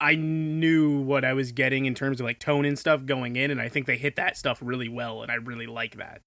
I 0.01 0.15
knew 0.15 1.01
what 1.01 1.25
I 1.25 1.33
was 1.33 1.51
getting 1.53 1.87
in 1.87 1.95
terms 1.95 2.21
of 2.21 2.25
like 2.25 2.39
tone 2.39 2.65
and 2.65 2.79
stuff 2.79 3.05
going 3.07 3.37
in, 3.37 3.51
and 3.51 3.61
I 3.61 3.69
think 3.69 3.87
they 3.87 3.97
hit 3.97 4.17
that 4.17 4.37
stuff 4.37 4.59
really 4.63 4.89
well, 4.89 5.23
and 5.23 5.31
I 5.33 5.37
really 5.37 5.67
like 5.67 5.97
that. 5.97 6.21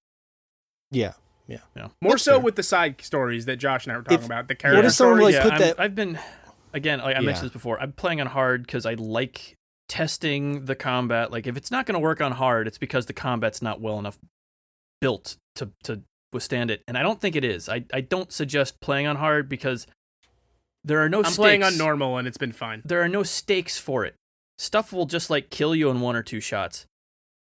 yeah. 0.90 1.12
Yeah, 1.48 1.58
yeah. 1.76 1.88
More 2.00 2.12
That's 2.12 2.22
so 2.22 2.32
fair. 2.34 2.40
with 2.40 2.54
the 2.54 2.62
side 2.62 3.00
stories 3.02 3.46
that 3.46 3.56
Josh 3.56 3.84
and 3.84 3.92
I 3.92 3.96
were 3.96 4.04
talking 4.04 4.20
If- 4.20 4.26
about. 4.26 4.46
The 4.46 4.52
What 4.54 4.58
character 4.60 4.86
if 4.86 4.92
someone, 4.92 5.18
stories. 5.18 5.34
like, 5.34 5.44
yeah, 5.44 5.50
put 5.50 5.52
I'm- 5.52 5.60
that- 5.60 5.80
I've 5.80 5.94
been 5.96 6.18
again. 6.72 7.00
Like 7.00 7.16
I 7.16 7.20
Yeah. 7.20 7.26
mentioned 7.26 7.46
this 7.46 7.52
before. 7.52 7.80
I'm 7.80 7.92
playing 7.92 8.20
on 8.20 8.28
hard 8.28 8.62
because 8.64 8.86
I 8.86 8.94
like 8.94 9.56
testing 9.88 10.66
the 10.66 10.76
combat. 10.76 11.32
Like 11.32 11.48
if 11.48 11.56
it's 11.56 11.70
not 11.70 11.84
going 11.84 11.94
to 11.94 11.98
work 12.00 12.20
on 12.20 12.32
hard, 12.32 12.68
it's 12.68 12.78
because 12.78 13.06
the 13.06 13.12
combat's 13.12 13.60
not 13.60 13.80
well 13.80 13.98
enough 13.98 14.18
built 15.00 15.36
to 15.56 15.72
to 15.82 16.02
withstand 16.32 16.70
it. 16.70 16.82
And 16.88 16.96
I 16.98 17.02
don't 17.02 17.20
think 17.20 17.36
it 17.36 17.44
is. 17.44 17.68
I 17.68 17.84
I 17.92 18.00
don't 18.00 18.32
suggest 18.32 18.80
playing 18.80 19.06
on 19.06 19.16
hard 19.16 19.48
because 19.48 19.86
there 20.84 21.00
are 21.02 21.08
no. 21.08 21.18
I'm 21.18 21.24
stakes. 21.24 21.36
playing 21.36 21.62
on 21.62 21.76
normal, 21.78 22.18
and 22.18 22.26
it's 22.26 22.38
been 22.38 22.52
fine. 22.52 22.82
There 22.84 23.02
are 23.02 23.08
no 23.08 23.22
stakes 23.22 23.78
for 23.78 24.04
it. 24.04 24.14
Stuff 24.58 24.92
will 24.92 25.06
just 25.06 25.30
like 25.30 25.50
kill 25.50 25.74
you 25.74 25.90
in 25.90 26.00
one 26.00 26.16
or 26.16 26.22
two 26.22 26.40
shots, 26.40 26.86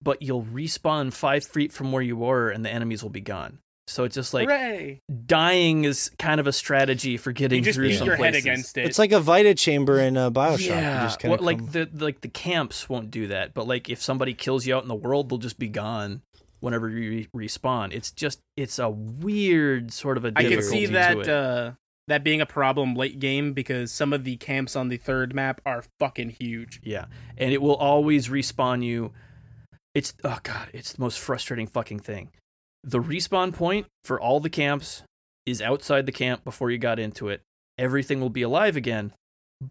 but 0.01 0.21
you'll 0.21 0.43
respawn 0.43 1.11
five 1.13 1.43
feet 1.43 1.71
from 1.73 1.91
where 1.91 2.03
you 2.03 2.17
were, 2.17 2.49
and 2.49 2.63
the 2.65 2.69
enemies 2.69 3.01
will 3.03 3.09
be 3.09 3.21
gone. 3.21 3.59
So 3.87 4.03
it's 4.03 4.13
just 4.13 4.35
like 4.35 4.47
Hooray! 4.47 4.99
dying 5.25 5.83
is 5.83 6.11
kind 6.19 6.39
of 6.39 6.45
a 6.45 6.51
strategy 6.53 7.17
for 7.17 7.31
getting 7.31 7.59
You 7.59 7.63
just 7.65 7.75
through 7.75 7.87
beat 7.87 7.97
some 7.97 8.05
your 8.05 8.17
head 8.17 8.33
places. 8.33 8.43
against 8.45 8.77
it. 8.77 8.85
It's 8.85 8.99
like 8.99 9.11
a 9.11 9.19
Vita 9.19 9.55
chamber 9.55 9.99
in 9.99 10.15
uh, 10.15 10.29
Bioshock. 10.29 10.67
Yeah, 10.67 11.03
just 11.05 11.19
kinda 11.19 11.37
well, 11.37 11.43
like 11.43 11.57
come- 11.57 11.71
the 11.71 11.89
like 12.05 12.21
the 12.21 12.27
camps 12.27 12.87
won't 12.87 13.09
do 13.09 13.27
that, 13.27 13.55
but 13.55 13.67
like 13.67 13.89
if 13.89 13.99
somebody 13.99 14.35
kills 14.35 14.67
you 14.67 14.75
out 14.75 14.83
in 14.83 14.89
the 14.89 14.95
world, 14.95 15.29
they'll 15.29 15.39
just 15.39 15.57
be 15.57 15.69
gone. 15.69 16.21
Whenever 16.59 16.89
you 16.89 17.27
re- 17.33 17.47
respawn. 17.47 17.93
It's 17.93 18.11
just 18.11 18.39
it's 18.57 18.79
a 18.79 18.89
weird 18.89 19.91
sort 19.91 20.17
of 20.17 20.25
a 20.25 20.31
I 20.35 20.43
can 20.43 20.61
see 20.61 20.85
that 20.87 21.27
uh, 21.27 21.71
that 22.07 22.23
being 22.23 22.41
a 22.41 22.45
problem 22.45 22.95
late 22.95 23.19
game 23.19 23.53
because 23.53 23.91
some 23.91 24.13
of 24.13 24.23
the 24.23 24.37
camps 24.37 24.75
on 24.75 24.89
the 24.89 24.97
third 24.97 25.33
map 25.33 25.61
are 25.65 25.83
fucking 25.99 26.35
huge. 26.39 26.81
Yeah, 26.83 27.05
and 27.37 27.53
it 27.53 27.61
will 27.61 27.75
always 27.75 28.27
respawn 28.27 28.83
you. 28.83 29.13
It's 29.95 30.13
oh 30.23 30.39
god, 30.43 30.69
it's 30.73 30.93
the 30.93 31.01
most 31.01 31.19
frustrating 31.19 31.67
fucking 31.67 31.99
thing. 31.99 32.29
The 32.83 32.99
respawn 32.99 33.53
point 33.53 33.87
for 34.03 34.19
all 34.19 34.39
the 34.39 34.49
camps 34.49 35.03
is 35.45 35.61
outside 35.61 36.05
the 36.05 36.11
camp 36.11 36.43
before 36.43 36.71
you 36.71 36.77
got 36.77 36.99
into 36.99 37.29
it. 37.29 37.41
Everything 37.77 38.19
will 38.19 38.29
be 38.29 38.41
alive 38.41 38.75
again, 38.75 39.13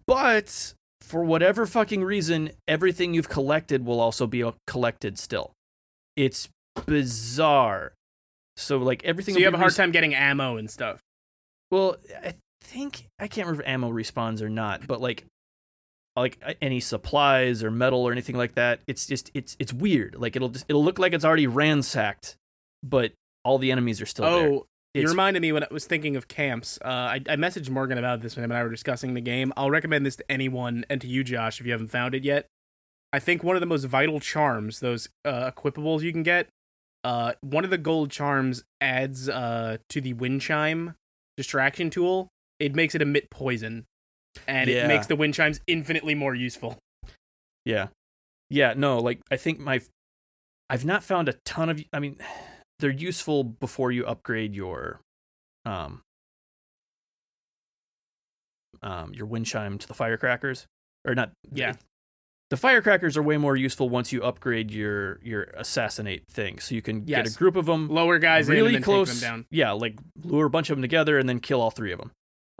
but 0.07 0.75
for 1.01 1.25
whatever 1.25 1.67
fucking 1.67 2.05
reason, 2.05 2.51
everything 2.67 3.15
you've 3.15 3.29
collected 3.29 3.85
will 3.85 4.01
also 4.01 4.27
be 4.27 4.43
uh, 4.43 4.53
collected 4.67 5.19
still. 5.19 5.53
It's 6.17 6.49
bizarre. 6.87 7.93
So 8.57 8.79
like 8.79 9.05
everything. 9.05 9.35
So 9.35 9.39
you 9.39 9.45
have 9.47 9.55
a 9.55 9.59
hard 9.59 9.71
res- 9.71 9.77
time 9.77 9.91
getting 9.93 10.15
ammo 10.15 10.57
and 10.57 10.71
stuff. 10.71 11.01
well, 11.71 11.97
I 12.25 12.35
think 12.63 13.07
I 13.19 13.29
can't 13.29 13.47
remember 13.47 13.63
if 13.63 13.69
ammo 13.69 13.91
respawns 13.91 14.43
or 14.43 14.49
not, 14.49 14.87
but 14.87 15.01
like 15.01 15.25
like 16.17 16.39
uh, 16.45 16.55
any 16.61 16.81
supplies 16.81 17.63
or 17.63 17.71
metal 17.71 18.01
or 18.03 18.13
anything 18.13 18.37
like 18.37 18.55
that, 18.55 18.81
it's 18.87 19.07
just 19.07 19.31
it's 19.35 19.57
it's 19.59 19.73
weird. 19.73 20.17
Like 20.19 20.37
it'll 20.37 20.49
just 20.49 20.65
it'll 20.69 20.85
look 20.85 20.99
like 20.99 21.13
it's 21.13 21.25
already 21.25 21.47
ransacked, 21.47 22.37
but 22.83 23.13
all 23.45 23.59
the 23.59 23.71
enemies 23.71 24.01
are 24.01 24.07
still 24.07 24.25
there. 24.25 24.49
Oh, 24.49 24.67
you 24.95 25.07
reminded 25.07 25.43
me 25.43 25.53
when 25.53 25.63
I 25.63 25.69
was 25.71 25.87
thinking 25.87 26.17
of 26.17 26.27
camps. 26.27 26.79
Uh, 26.85 26.89
I, 26.89 27.15
I 27.29 27.37
messaged 27.37 27.71
Morgan 27.71 27.99
about 27.99 28.21
this 28.21 28.35
when 28.35 28.45
him 28.45 28.51
and 28.51 28.59
I 28.59 28.65
were 28.65 28.71
discussing 28.71 29.15
the 29.15 29.21
game. 29.21 29.53
I'll 29.57 29.71
recommend 29.71 30.05
this 30.05 30.17
to 30.17 30.33
anyone 30.33 30.85
and 30.91 31.01
to 31.01 31.07
you, 31.07 31.23
Josh, 31.23 31.61
if 31.61 31.67
you 31.67 31.73
haven't 31.73 31.89
found 31.89 32.15
it 32.17 32.25
yet. 32.25 32.47
I 33.13 33.21
think 33.21 33.45
one 33.45 33.55
of 33.55 33.61
the 33.61 33.67
most 33.67 33.85
vital 33.85 34.19
charms, 34.19 34.81
those 34.81 35.09
uh, 35.25 35.51
equipables 35.51 36.03
you 36.03 36.13
can 36.13 36.23
get, 36.25 36.49
uh, 37.05 37.33
one 37.41 37.65
of 37.65 37.71
the 37.71 37.79
gold 37.79 38.11
charms 38.11 38.65
adds 38.81 39.29
uh, 39.29 39.79
to 39.89 40.01
the 40.01 40.13
wind 40.15 40.41
chime 40.41 40.95
distraction 41.37 41.91
tool. 41.91 42.29
It 42.59 42.75
makes 42.75 42.95
it 42.95 43.03
emit 43.03 43.31
poison, 43.31 43.87
and 44.47 44.69
Yeah. 44.69 44.85
it 44.85 44.89
makes 44.89 45.07
the 45.07 45.17
wind 45.17 45.35
chimes 45.35 45.61
infinitely 45.67 46.15
more 46.15 46.35
useful. 46.35 46.79
Yeah. 47.65 47.89
Yeah, 48.51 48.75
no, 48.77 48.99
like 48.99 49.21
I 49.31 49.37
think 49.37 49.59
my 49.61 49.81
I've 50.71 50.85
not 50.85 51.03
found 51.05 51.29
a 51.29 51.35
ton 51.45 51.69
of 51.69 51.83
I 51.93 52.01
mean 52.01 52.17
they're 52.79 52.91
useful 52.91 53.45
before 53.45 53.93
you 53.93 54.07
upgrade 54.07 54.55
your 54.55 55.01
um 55.65 56.03
um 58.83 59.13
your 59.15 59.27
wind 59.27 59.47
chime 59.47 59.79
to 59.79 59.87
the 59.87 59.95
firecrackers 59.95 60.67
or 61.07 61.15
not 61.15 61.33
Yeah. 61.53 61.75
The 62.51 62.57
firecrackers 62.57 63.17
are 63.19 63.23
way 63.23 63.37
more 63.37 63.57
useful 63.57 63.89
once 63.91 64.13
you 64.13 64.23
upgrade 64.23 64.71
your 64.71 65.21
your 65.23 65.43
assassinate 65.57 66.27
thing. 66.31 66.59
So 66.61 66.75
you 66.75 66.83
can 66.83 67.03
get 67.05 67.27
a 67.27 67.31
group 67.31 67.57
of 67.57 67.67
them 67.67 67.89
Lower 67.89 68.19
guys 68.19 68.49
in 68.49 68.55
really 68.55 68.69
and 68.69 68.77
then 68.77 68.83
close. 68.83 69.11
take 69.13 69.21
them 69.21 69.31
down. 69.41 69.47
Yeah, 69.51 69.73
like 69.73 69.99
lure 70.25 70.47
a 70.47 70.51
bunch 70.51 70.71
of 70.71 70.77
them 70.77 70.83
together 70.83 71.19
and 71.19 71.29
then 71.29 71.41
kill 71.41 71.61
all 71.61 71.71
three 71.71 71.93
of 71.93 71.99
them. 71.99 72.11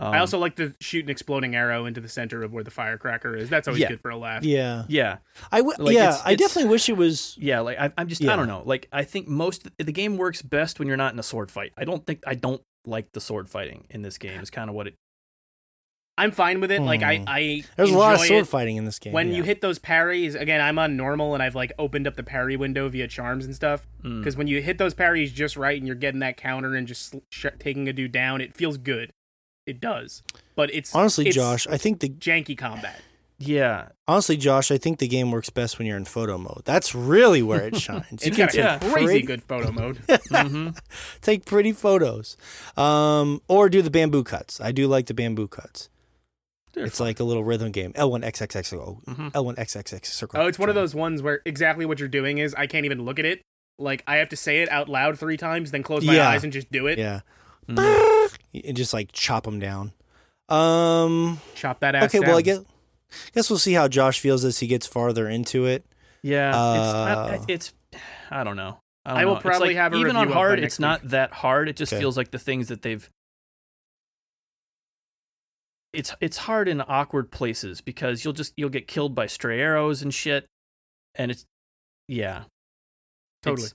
Um, 0.01 0.13
I 0.15 0.19
also 0.21 0.39
like 0.39 0.55
to 0.57 0.75
shoot 0.81 1.05
an 1.05 1.11
exploding 1.11 1.57
arrow 1.57 1.85
into 1.87 2.01
the 2.01 2.09
center 2.09 2.45
of 2.45 2.53
where 2.53 2.63
the 2.63 2.71
firecracker 2.71 3.35
is. 3.35 3.49
That's 3.51 3.67
always 3.67 3.81
Yeah. 3.81 3.89
good 3.89 4.01
for 4.01 4.11
a 4.11 4.17
laugh. 4.17 4.45
Yeah, 4.45 4.85
yeah, 4.89 5.17
I 5.51 5.59
w- 5.59 5.77
Like, 5.77 5.93
yeah, 5.95 6.03
it's- 6.11 6.23
I 6.25 6.37
definitely 6.37 6.71
wish 6.71 6.89
it 6.89 6.97
was. 6.97 7.35
Yeah, 7.37 7.61
like 7.61 7.79
I, 7.81 7.91
I'm 7.99 8.07
just 8.09 8.21
Yeah. 8.21 8.33
I 8.33 8.37
don't 8.37 8.47
know. 8.47 8.63
Like 8.65 8.87
I 8.93 9.03
think 9.05 9.27
most 9.27 9.67
the 9.79 9.91
game 9.93 10.17
works 10.19 10.41
best 10.43 10.79
when 10.79 10.87
you're 10.87 10.97
not 10.99 11.15
in 11.15 11.19
a 11.19 11.23
sword 11.25 11.51
fight. 11.51 11.73
I 11.77 11.85
don't 11.85 12.07
think 12.07 12.23
I 12.27 12.35
don't 12.35 12.61
like 12.85 13.11
the 13.13 13.21
sword 13.21 13.49
fighting 13.49 13.87
in 13.91 14.03
this 14.03 14.19
game. 14.19 14.39
Is 14.41 14.51
kind 14.51 14.69
of 14.71 14.77
what 14.77 14.87
it. 14.87 14.95
I'm 16.19 16.31
fine 16.33 16.61
with 16.61 16.71
it. 16.71 16.83
Like 16.83 17.03
I, 17.03 17.17
Hmm. 17.19 17.25
I 17.29 17.65
There's 17.77 17.91
a 17.91 17.97
lot 17.97 18.15
of 18.15 18.21
sword 18.21 18.43
it. 18.43 18.47
fighting 18.49 18.77
in 18.77 18.85
this 18.85 18.99
game. 18.99 19.13
when 19.13 19.29
yeah. 19.31 19.37
you 19.37 19.43
hit 19.45 19.61
those 19.61 19.79
parries 19.79 20.35
again 20.35 20.61
i'm 20.61 20.79
on 20.79 20.97
normal 20.97 21.35
and 21.35 21.43
i've 21.43 21.55
like 21.55 21.73
opened 21.79 22.07
up 22.07 22.17
the 22.17 22.23
parry 22.23 22.57
window 22.57 22.89
via 22.89 23.07
charms 23.09 23.45
and 23.47 23.55
stuff 23.55 23.87
Mm. 24.05 24.19
because 24.21 24.37
when 24.37 24.47
you 24.47 24.61
hit 24.63 24.79
those 24.79 24.95
parries 24.95 25.33
just 25.33 25.57
right 25.57 25.77
and 25.77 25.87
you're 25.87 25.97
getting 25.97 26.21
that 26.21 26.37
counter 26.37 26.75
and 26.75 26.87
just 26.87 27.15
sh- 27.31 27.47
taking 27.59 27.89
a 27.89 27.93
dude 27.93 28.13
down 28.13 28.41
it 28.41 28.55
feels 28.57 28.77
good 28.79 29.11
it 29.67 29.81
does 29.81 30.23
but 30.55 30.73
it's 30.75 30.95
honestly, 30.95 31.27
it's 31.29 31.35
Josh, 31.37 31.67
I 31.67 31.77
think 31.79 32.01
the 32.01 32.09
janky 32.09 32.57
combat 32.57 33.01
Yeah, 33.41 33.91
honestly, 34.09 34.37
Josh, 34.37 34.71
I 34.73 34.79
think 34.79 34.99
the 34.99 35.07
game 35.09 35.31
works 35.31 35.49
best 35.51 35.79
when 35.79 35.87
you're 35.87 35.97
in 35.97 36.05
photo 36.05 36.39
mode. 36.39 36.63
That's 36.65 36.93
really 36.95 37.41
where 37.43 37.67
it 37.69 37.77
shines. 37.87 38.25
you 38.25 38.33
it's 38.33 38.37
can 38.37 38.47
got 38.47 38.51
take 38.51 38.65
a 38.65 38.79
crazy 38.93 39.05
pretty, 39.07 39.27
good 39.27 39.43
photo 39.45 39.71
mode 39.73 39.99
hmm 40.33 40.71
take 41.23 41.45
pretty 41.45 41.73
photos, 41.73 42.37
um, 42.77 43.41
or 43.49 43.69
do 43.69 43.81
the 43.83 43.91
bamboo 43.91 44.25
cuts. 44.25 44.61
I 44.61 44.73
do 44.73 44.87
like 44.89 45.07
the 45.07 45.15
bamboo 45.15 45.47
cuts. 45.49 45.89
It's 46.77 47.01
like 47.01 47.21
a 47.21 47.25
little 47.25 47.45
rhythm 47.45 47.71
game. 47.73 47.93
L1 47.95 48.23
XXX 48.25 48.73
oh, 48.79 49.01
Mhm. 49.07 49.33
L1 49.33 49.57
XXX 49.57 50.07
circle. 50.07 50.41
oh 50.41 50.47
it's 50.47 50.59
one 50.59 50.69
of 50.69 50.75
those 50.75 50.95
ones 50.95 51.23
where 51.23 51.41
exactly 51.45 51.85
what 51.87 51.99
you're 51.99 52.09
doing 52.09 52.39
is 52.39 52.55
i 52.55 52.67
can't 52.67 52.85
even 52.85 53.05
look 53.05 53.19
at 53.19 53.25
it 53.25 53.41
like 53.79 54.03
i 54.07 54.17
have 54.17 54.29
to 54.29 54.37
say 54.37 54.63
it 54.63 54.69
out 54.71 54.89
loud 54.89 55.19
three 55.19 55.37
times 55.37 55.71
then 55.71 55.83
close 55.83 56.05
my 56.05 56.15
Yeah. 56.15 56.29
eyes 56.29 56.45
and 56.45 56.53
just 56.53 56.71
do 56.71 56.87
it 56.87 56.99
Yeah, 56.99 57.21
Mhm. 57.69 58.37
and 58.65 58.77
just 58.77 58.93
like 58.93 59.11
chop 59.13 59.45
them 59.45 59.59
down. 59.61 59.93
Um. 60.49 61.41
chop 61.55 61.81
that 61.81 61.95
ass 61.95 62.05
Okay. 62.15 62.21
Well, 62.21 62.39
I 62.39 62.43
down. 62.43 62.65
guess 62.65 62.65
guess 63.35 63.51
we'll 63.51 63.59
see 63.59 63.75
how 63.75 63.89
Josh 63.89 64.21
feels 64.21 64.45
as 64.45 64.59
he 64.59 64.67
gets 64.67 64.87
farther 64.87 65.29
into 65.29 65.67
it. 65.67 65.85
yeah. 66.23 66.49
it's, 66.49 66.93
not, 66.93 67.19
Uh, 67.41 67.45
it's 67.49 67.73
I 68.31 68.45
don't 68.45 68.57
know. 68.57 68.81
I, 69.05 69.11
don't 69.11 69.19
I 69.21 69.25
will 69.27 69.35
know. 69.35 69.41
Probably 69.41 69.69
like, 69.69 69.77
have 69.77 69.93
a 69.93 69.97
even 69.97 70.17
review 70.17 70.21
on 70.21 70.33
hard. 70.33 70.59
It's 70.59 70.79
next 70.79 71.03
not 71.05 71.09
that 71.11 71.33
hard. 71.33 71.69
It 71.69 71.77
just 71.77 71.93
Okay. 71.93 72.01
feels 72.01 72.17
like 72.17 72.31
the 72.31 72.39
things 72.39 72.69
that 72.69 72.83
they've. 72.83 73.09
It's 75.99 76.15
it's 76.21 76.37
hard 76.37 76.69
in 76.69 76.81
awkward 76.87 77.33
places 77.33 77.81
because 77.81 78.25
you'll 78.25 78.33
just 78.33 78.53
you'll 78.57 78.69
get 78.71 78.87
killed 78.87 79.17
by 79.17 79.27
stray 79.27 79.59
arrows 79.61 80.01
and 80.01 80.15
shit, 80.15 80.47
and 81.17 81.31
it's 81.33 81.45
yeah, 82.07 82.45
totally 83.43 83.65
It's, 83.67 83.75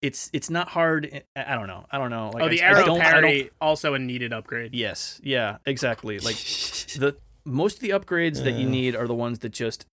it's 0.00 0.30
it's 0.32 0.50
not 0.50 0.68
hard. 0.68 1.22
I 1.36 1.44
I 1.52 1.54
don't 1.54 1.66
know. 1.66 1.84
I 1.90 1.98
don't 1.98 2.08
know. 2.08 2.30
Like 2.32 2.42
oh 2.42 2.46
I- 2.46 2.48
the 2.48 2.62
I 2.62 2.66
arrow 2.70 2.86
don't- 2.86 3.00
I 3.02 3.20
don't- 3.20 3.50
also 3.60 3.92
a 3.92 3.98
needed 3.98 4.32
upgrade 4.32 4.74
Yes. 4.74 5.20
Yeah. 5.22 5.58
Exactly. 5.66 6.18
Like 6.24 6.36
the 6.36 7.16
most 7.44 7.76
of 7.76 7.80
the 7.82 7.90
upgrades 7.90 8.42
that 8.42 8.52
you 8.54 8.66
need 8.66 8.96
are 8.96 9.06
the 9.06 9.14
ones 9.14 9.40
that 9.40 9.50
just 9.50 9.84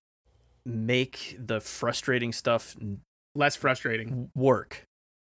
make 0.65 1.36
the 1.38 1.60
frustrating 1.60 2.32
stuff 2.32 2.76
less 3.36 3.57
frustrating 3.57 4.32
work. 4.34 4.86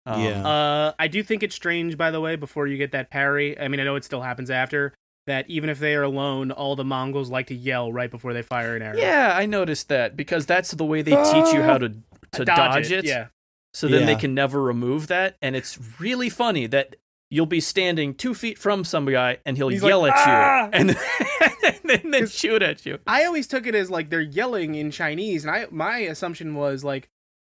Um, 0.06 0.22
Yeah. 0.24 0.46
Uh, 0.46 0.94
I 1.00 1.08
do 1.08 1.24
think 1.24 1.42
it's 1.42 1.56
strange, 1.56 1.98
by 1.98 2.12
the 2.12 2.20
way, 2.20 2.36
before 2.36 2.68
you 2.68 2.76
get 2.78 2.92
that 2.92 3.10
parry. 3.10 3.58
I 3.58 3.70
mean, 3.70 3.80
I 3.80 3.84
know 3.86 3.96
it 3.96 4.04
still 4.04 4.22
happens 4.22 4.50
after 4.52 4.94
that. 5.28 5.50
Even 5.50 5.70
if 5.70 5.80
they 5.80 5.96
are 5.96 6.04
alone, 6.04 6.52
all 6.52 6.76
the 6.76 6.84
Mongols 6.84 7.30
like 7.30 7.48
to 7.48 7.56
yell 7.56 7.92
right 7.92 8.10
before 8.12 8.34
they 8.34 8.42
fire 8.42 8.76
an 8.76 8.82
arrow. 8.82 8.98
Yeah, 8.98 9.34
I 9.36 9.46
noticed 9.46 9.90
that 9.90 10.16
because 10.16 10.46
that's 10.46 10.72
the 10.72 10.86
way 10.86 11.02
they 11.02 11.12
teach 11.12 11.54
you 11.54 11.62
how 11.62 11.78
to 11.78 11.94
to 12.34 12.46
dodge, 12.46 12.92
it. 12.92 13.06
Yeah, 13.06 13.28
So 13.74 13.88
then 13.88 14.06
they 14.06 14.16
can 14.16 14.34
never 14.34 14.62
remove 14.62 15.08
that, 15.08 15.38
and 15.42 15.56
it's 15.56 15.78
really 16.00 16.30
funny 16.30 16.66
that 16.68 16.96
you'll 17.30 17.46
be 17.46 17.60
standing 17.62 18.14
two 18.14 18.34
feet 18.34 18.58
from 18.58 18.84
some 18.84 19.06
guy 19.06 19.38
and 19.46 19.56
he'll 19.56 19.70
He's 19.70 19.82
yell 19.82 20.02
like, 20.02 20.12
at 20.12 20.28
"Ah!" 20.28 20.66
you 20.66 20.70
and, 20.74 20.90
and 21.64 21.78
then, 21.86 22.12
then 22.12 22.28
shoot 22.28 22.62
at 22.62 22.86
you. 22.86 23.00
I 23.08 23.24
always 23.24 23.48
took 23.48 23.66
it 23.66 23.74
as 23.74 23.90
like 23.90 24.10
they're 24.10 24.20
yelling 24.22 24.76
in 24.76 24.92
Chinese, 24.92 25.46
and 25.46 25.54
I 25.56 25.68
my 25.72 26.00
assumption 26.00 26.56
was 26.56 26.84
like, 26.84 27.10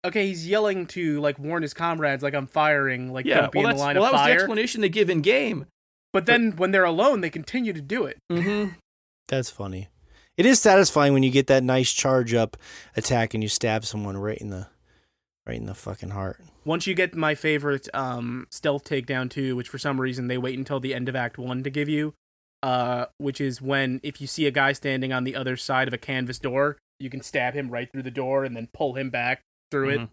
okay, 0.04 0.26
he's 0.28 0.46
yelling 0.48 0.86
to 0.88 1.20
like 1.20 1.38
warn 1.38 1.62
his 1.62 1.74
comrades, 1.74 2.22
like 2.22 2.34
I'm 2.34 2.46
firing, 2.46 3.12
like 3.12 3.26
Yeah, 3.26 3.42
don't 3.42 3.52
be 3.52 3.58
well, 3.58 3.66
in 3.66 3.70
that's, 3.70 3.80
the 3.80 3.84
line 3.86 3.96
well, 3.96 4.04
of 4.06 4.12
that 4.12 4.18
was 4.18 4.26
the 4.26 4.32
explanation 4.32 4.80
they 4.80 4.88
give 4.88 5.10
in 5.10 5.20
game. 5.20 5.66
But 6.16 6.24
then 6.26 6.52
when 6.56 6.70
they're 6.70 6.84
alone, 6.84 7.20
they 7.20 7.28
continue 7.28 7.74
to 7.74 7.80
do 7.82 8.06
it. 8.06 8.16
Mm-hmm. 8.32 8.72
That's 9.28 9.50
funny. 9.50 9.88
It 10.38 10.46
is 10.46 10.58
satisfying 10.60 11.12
when 11.12 11.22
you 11.22 11.30
get 11.30 11.46
that 11.48 11.62
nice 11.62 11.92
charge 11.92 12.32
up 12.32 12.56
attack 12.96 13.34
and 13.34 13.42
you 13.42 13.50
stab 13.50 13.84
someone 13.84 14.16
right 14.16 14.38
in 14.38 14.48
the 14.48 14.68
right 15.46 15.56
in 15.58 15.66
the 15.66 15.74
fucking 15.74 16.10
heart. 16.10 16.40
Once 16.64 16.86
you 16.86 16.94
get 16.94 17.14
my 17.14 17.34
favorite 17.34 17.86
um, 17.92 18.46
stealth 18.50 18.84
takedown 18.84 19.28
too, 19.28 19.56
which 19.56 19.68
for 19.68 19.76
some 19.78 20.00
reason 20.00 20.28
they 20.28 20.38
wait 20.38 20.56
until 20.58 20.80
the 20.80 20.94
end 20.94 21.08
of 21.10 21.14
Act 21.16 21.36
One 21.36 21.62
to 21.62 21.68
give 21.70 21.88
you, 21.88 22.14
uh, 22.62 23.06
which 23.18 23.40
is 23.40 23.60
when 23.60 24.00
if 24.02 24.20
you 24.20 24.26
see 24.26 24.46
a 24.46 24.50
guy 24.50 24.72
standing 24.72 25.12
on 25.12 25.24
the 25.24 25.36
other 25.36 25.56
side 25.58 25.86
of 25.86 25.92
a 25.92 25.98
canvas 25.98 26.38
door, 26.38 26.78
you 26.98 27.10
can 27.10 27.20
stab 27.20 27.52
him 27.52 27.68
right 27.68 27.92
through 27.92 28.04
the 28.04 28.10
door 28.10 28.44
and 28.44 28.56
then 28.56 28.68
pull 28.72 28.94
him 28.94 29.10
back 29.10 29.42
through 29.70 29.90
it. 29.90 30.00
Mhm. 30.00 30.08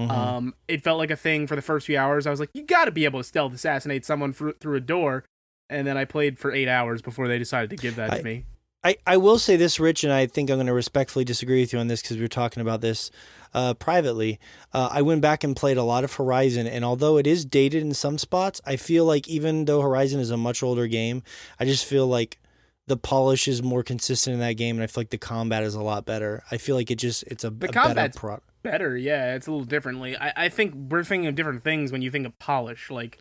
Mhm. 0.00 0.10
Um, 0.10 0.54
it 0.68 0.82
felt 0.82 0.98
like 0.98 1.10
a 1.10 1.16
thing 1.16 1.46
for 1.46 1.56
the 1.56 1.62
first 1.62 1.86
few 1.86 1.96
hours. 1.96 2.26
I 2.26 2.30
was 2.30 2.38
like, 2.40 2.50
you 2.52 2.62
got 2.64 2.84
to 2.84 2.90
be 2.90 3.06
able 3.06 3.20
to 3.20 3.24
stealth 3.24 3.54
assassinate 3.54 4.04
someone 4.04 4.32
fr- 4.34 4.50
through 4.60 4.76
a 4.76 4.80
door. 4.80 5.24
And 5.68 5.86
then 5.86 5.96
I 5.96 6.04
played 6.04 6.38
for 6.38 6.52
eight 6.52 6.68
hours 6.68 7.02
before 7.02 7.28
they 7.28 7.38
decided 7.38 7.70
to 7.70 7.76
give 7.76 7.96
that 7.96 8.12
I- 8.12 8.18
to 8.18 8.24
me. 8.24 8.44
I, 8.84 8.98
I 9.04 9.16
will 9.16 9.38
say 9.38 9.56
this, 9.56 9.80
Rich, 9.80 10.04
and 10.04 10.12
I 10.12 10.26
think 10.26 10.48
I'm 10.48 10.58
going 10.58 10.68
to 10.68 10.72
respectfully 10.72 11.24
disagree 11.24 11.60
with 11.60 11.72
you 11.72 11.80
on 11.80 11.88
this 11.88 12.02
because 12.02 12.18
we 12.18 12.22
were 12.22 12.28
talking 12.28 12.60
about 12.60 12.82
this 12.82 13.10
uh, 13.52 13.74
privately. 13.74 14.38
Uh, 14.72 14.88
I 14.92 15.02
went 15.02 15.22
back 15.22 15.42
and 15.42 15.56
played 15.56 15.76
a 15.76 15.82
lot 15.82 16.04
of 16.04 16.12
Horizon, 16.12 16.68
and 16.68 16.84
although 16.84 17.16
it 17.16 17.26
is 17.26 17.44
dated 17.44 17.82
in 17.82 17.94
some 17.94 18.16
spots, 18.16 18.60
I 18.64 18.76
feel 18.76 19.04
like 19.04 19.26
even 19.26 19.64
though 19.64 19.80
Horizon 19.80 20.20
is 20.20 20.30
a 20.30 20.36
much 20.36 20.62
older 20.62 20.86
game, 20.86 21.24
I 21.58 21.64
just 21.64 21.84
feel 21.84 22.06
like 22.06 22.38
the 22.86 22.96
polish 22.96 23.48
is 23.48 23.60
more 23.60 23.82
consistent 23.82 24.34
in 24.34 24.40
that 24.40 24.52
game, 24.52 24.76
and 24.76 24.84
I 24.84 24.86
feel 24.86 25.00
like 25.00 25.10
the 25.10 25.18
combat 25.18 25.64
is 25.64 25.74
a 25.74 25.82
lot 25.82 26.04
better. 26.04 26.44
I 26.52 26.56
feel 26.56 26.76
like 26.76 26.88
it 26.88 26.96
just 26.96 27.24
it's 27.24 27.42
a, 27.42 27.50
The 27.50 27.68
a 27.68 27.72
better 27.72 28.10
product. 28.16 28.44
Better, 28.62 28.96
yeah, 28.96 29.34
it's 29.34 29.48
a 29.48 29.50
little 29.50 29.66
differently. 29.66 30.16
I, 30.16 30.44
I 30.44 30.48
think 30.48 30.74
we're 30.74 31.02
thinking 31.02 31.26
of 31.26 31.34
different 31.34 31.64
things 31.64 31.90
when 31.90 32.02
you 32.02 32.12
think 32.12 32.24
of 32.24 32.38
polish. 32.38 32.88
Like, 32.88 33.18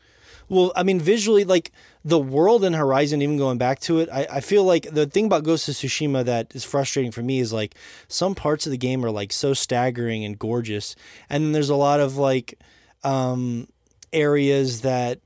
Well, 0.49 0.71
I 0.75 0.83
mean, 0.83 0.99
visually, 0.99 1.43
like 1.43 1.71
the 2.03 2.19
world 2.19 2.63
in 2.63 2.73
Horizon, 2.73 3.21
even 3.21 3.37
going 3.37 3.57
back 3.57 3.79
to 3.81 3.99
it, 3.99 4.09
I, 4.11 4.27
I 4.31 4.39
feel 4.41 4.63
like 4.63 4.89
the 4.91 5.05
thing 5.05 5.25
about 5.25 5.43
Ghost 5.43 5.67
of 5.67 5.75
Tsushima 5.75 6.23
that 6.25 6.53
is 6.55 6.63
frustrating 6.63 7.11
for 7.11 7.23
me 7.23 7.39
is 7.39 7.51
like 7.51 7.75
some 8.07 8.35
parts 8.35 8.65
of 8.65 8.71
the 8.71 8.77
game 8.77 9.03
are 9.05 9.11
like 9.11 9.31
so 9.31 9.53
staggering 9.53 10.23
and 10.23 10.37
gorgeous, 10.37 10.95
and 11.29 11.43
then 11.43 11.51
there's 11.51 11.69
a 11.69 11.75
lot 11.75 11.99
of 11.99 12.17
like 12.17 12.59
um, 13.03 13.67
areas 14.13 14.81
that 14.81 15.19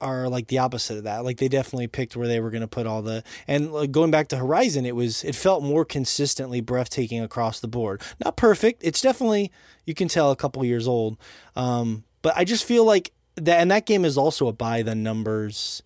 are 0.00 0.28
like 0.28 0.48
the 0.48 0.58
opposite 0.58 0.96
of 0.98 1.04
that. 1.04 1.24
Like 1.24 1.38
they 1.38 1.48
definitely 1.48 1.86
picked 1.86 2.16
where 2.16 2.28
they 2.28 2.40
were 2.40 2.50
going 2.50 2.62
to 2.62 2.68
put 2.68 2.86
all 2.86 3.02
the 3.02 3.22
and 3.46 3.72
like 3.72 3.90
going 3.90 4.10
back 4.10 4.28
to 4.28 4.36
Horizon, 4.36 4.86
it 4.86 4.96
was 4.96 5.22
it 5.24 5.34
felt 5.34 5.62
more 5.62 5.84
consistently 5.84 6.60
breathtaking 6.60 7.22
across 7.22 7.60
the 7.60 7.68
board. 7.68 8.02
Not 8.24 8.36
perfect. 8.36 8.82
It's 8.82 9.00
definitely 9.00 9.52
you 9.84 9.94
can 9.94 10.08
tell 10.08 10.30
a 10.30 10.36
couple 10.36 10.64
years 10.64 10.88
old. 10.88 11.18
Um, 11.56 12.04
but 12.22 12.36
I 12.36 12.44
just 12.44 12.64
feel 12.64 12.84
like 12.84 13.12
that 13.44 13.60
and 13.60 13.70
that 13.70 13.86
game 13.86 14.04
is 14.04 14.16
also 14.18 14.48
a 14.48 14.52
by 14.52 14.82
the 14.82 14.94
numbers 14.94 15.82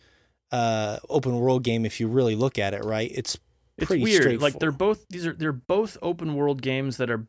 uh, 0.53 0.99
open 1.09 1.39
world 1.39 1.65
game 1.65 1.85
if 1.85 1.99
you 2.01 2.07
really 2.09 2.35
look 2.37 2.59
at 2.59 2.75
it, 2.75 2.85
right? 2.85 3.11
It's 3.15 3.39
it's 3.77 3.91
weird. 3.91 4.41
Like 4.41 4.59
they're 4.59 4.71
both 4.71 5.05
these 5.11 5.27
are 5.27 5.33
they're 5.33 5.53
both 5.53 5.97
open 6.03 6.35
world 6.35 6.63
games 6.63 6.97
that 6.99 7.11
are 7.11 7.27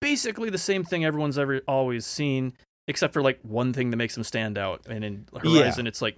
basically 0.00 0.50
the 0.50 0.58
same 0.58 0.84
thing 0.84 1.04
everyone's 1.04 1.38
ever 1.38 1.60
always 1.68 2.06
seen, 2.06 2.52
except 2.88 3.12
for 3.12 3.22
like 3.22 3.38
one 3.42 3.72
thing 3.72 3.90
that 3.90 3.96
makes 3.96 4.14
them 4.14 4.24
stand 4.24 4.58
out. 4.58 4.82
And 4.88 5.04
in 5.04 5.26
Horizon, 5.32 5.84
Yeah. 5.86 5.88
it's 5.88 6.02
like 6.02 6.16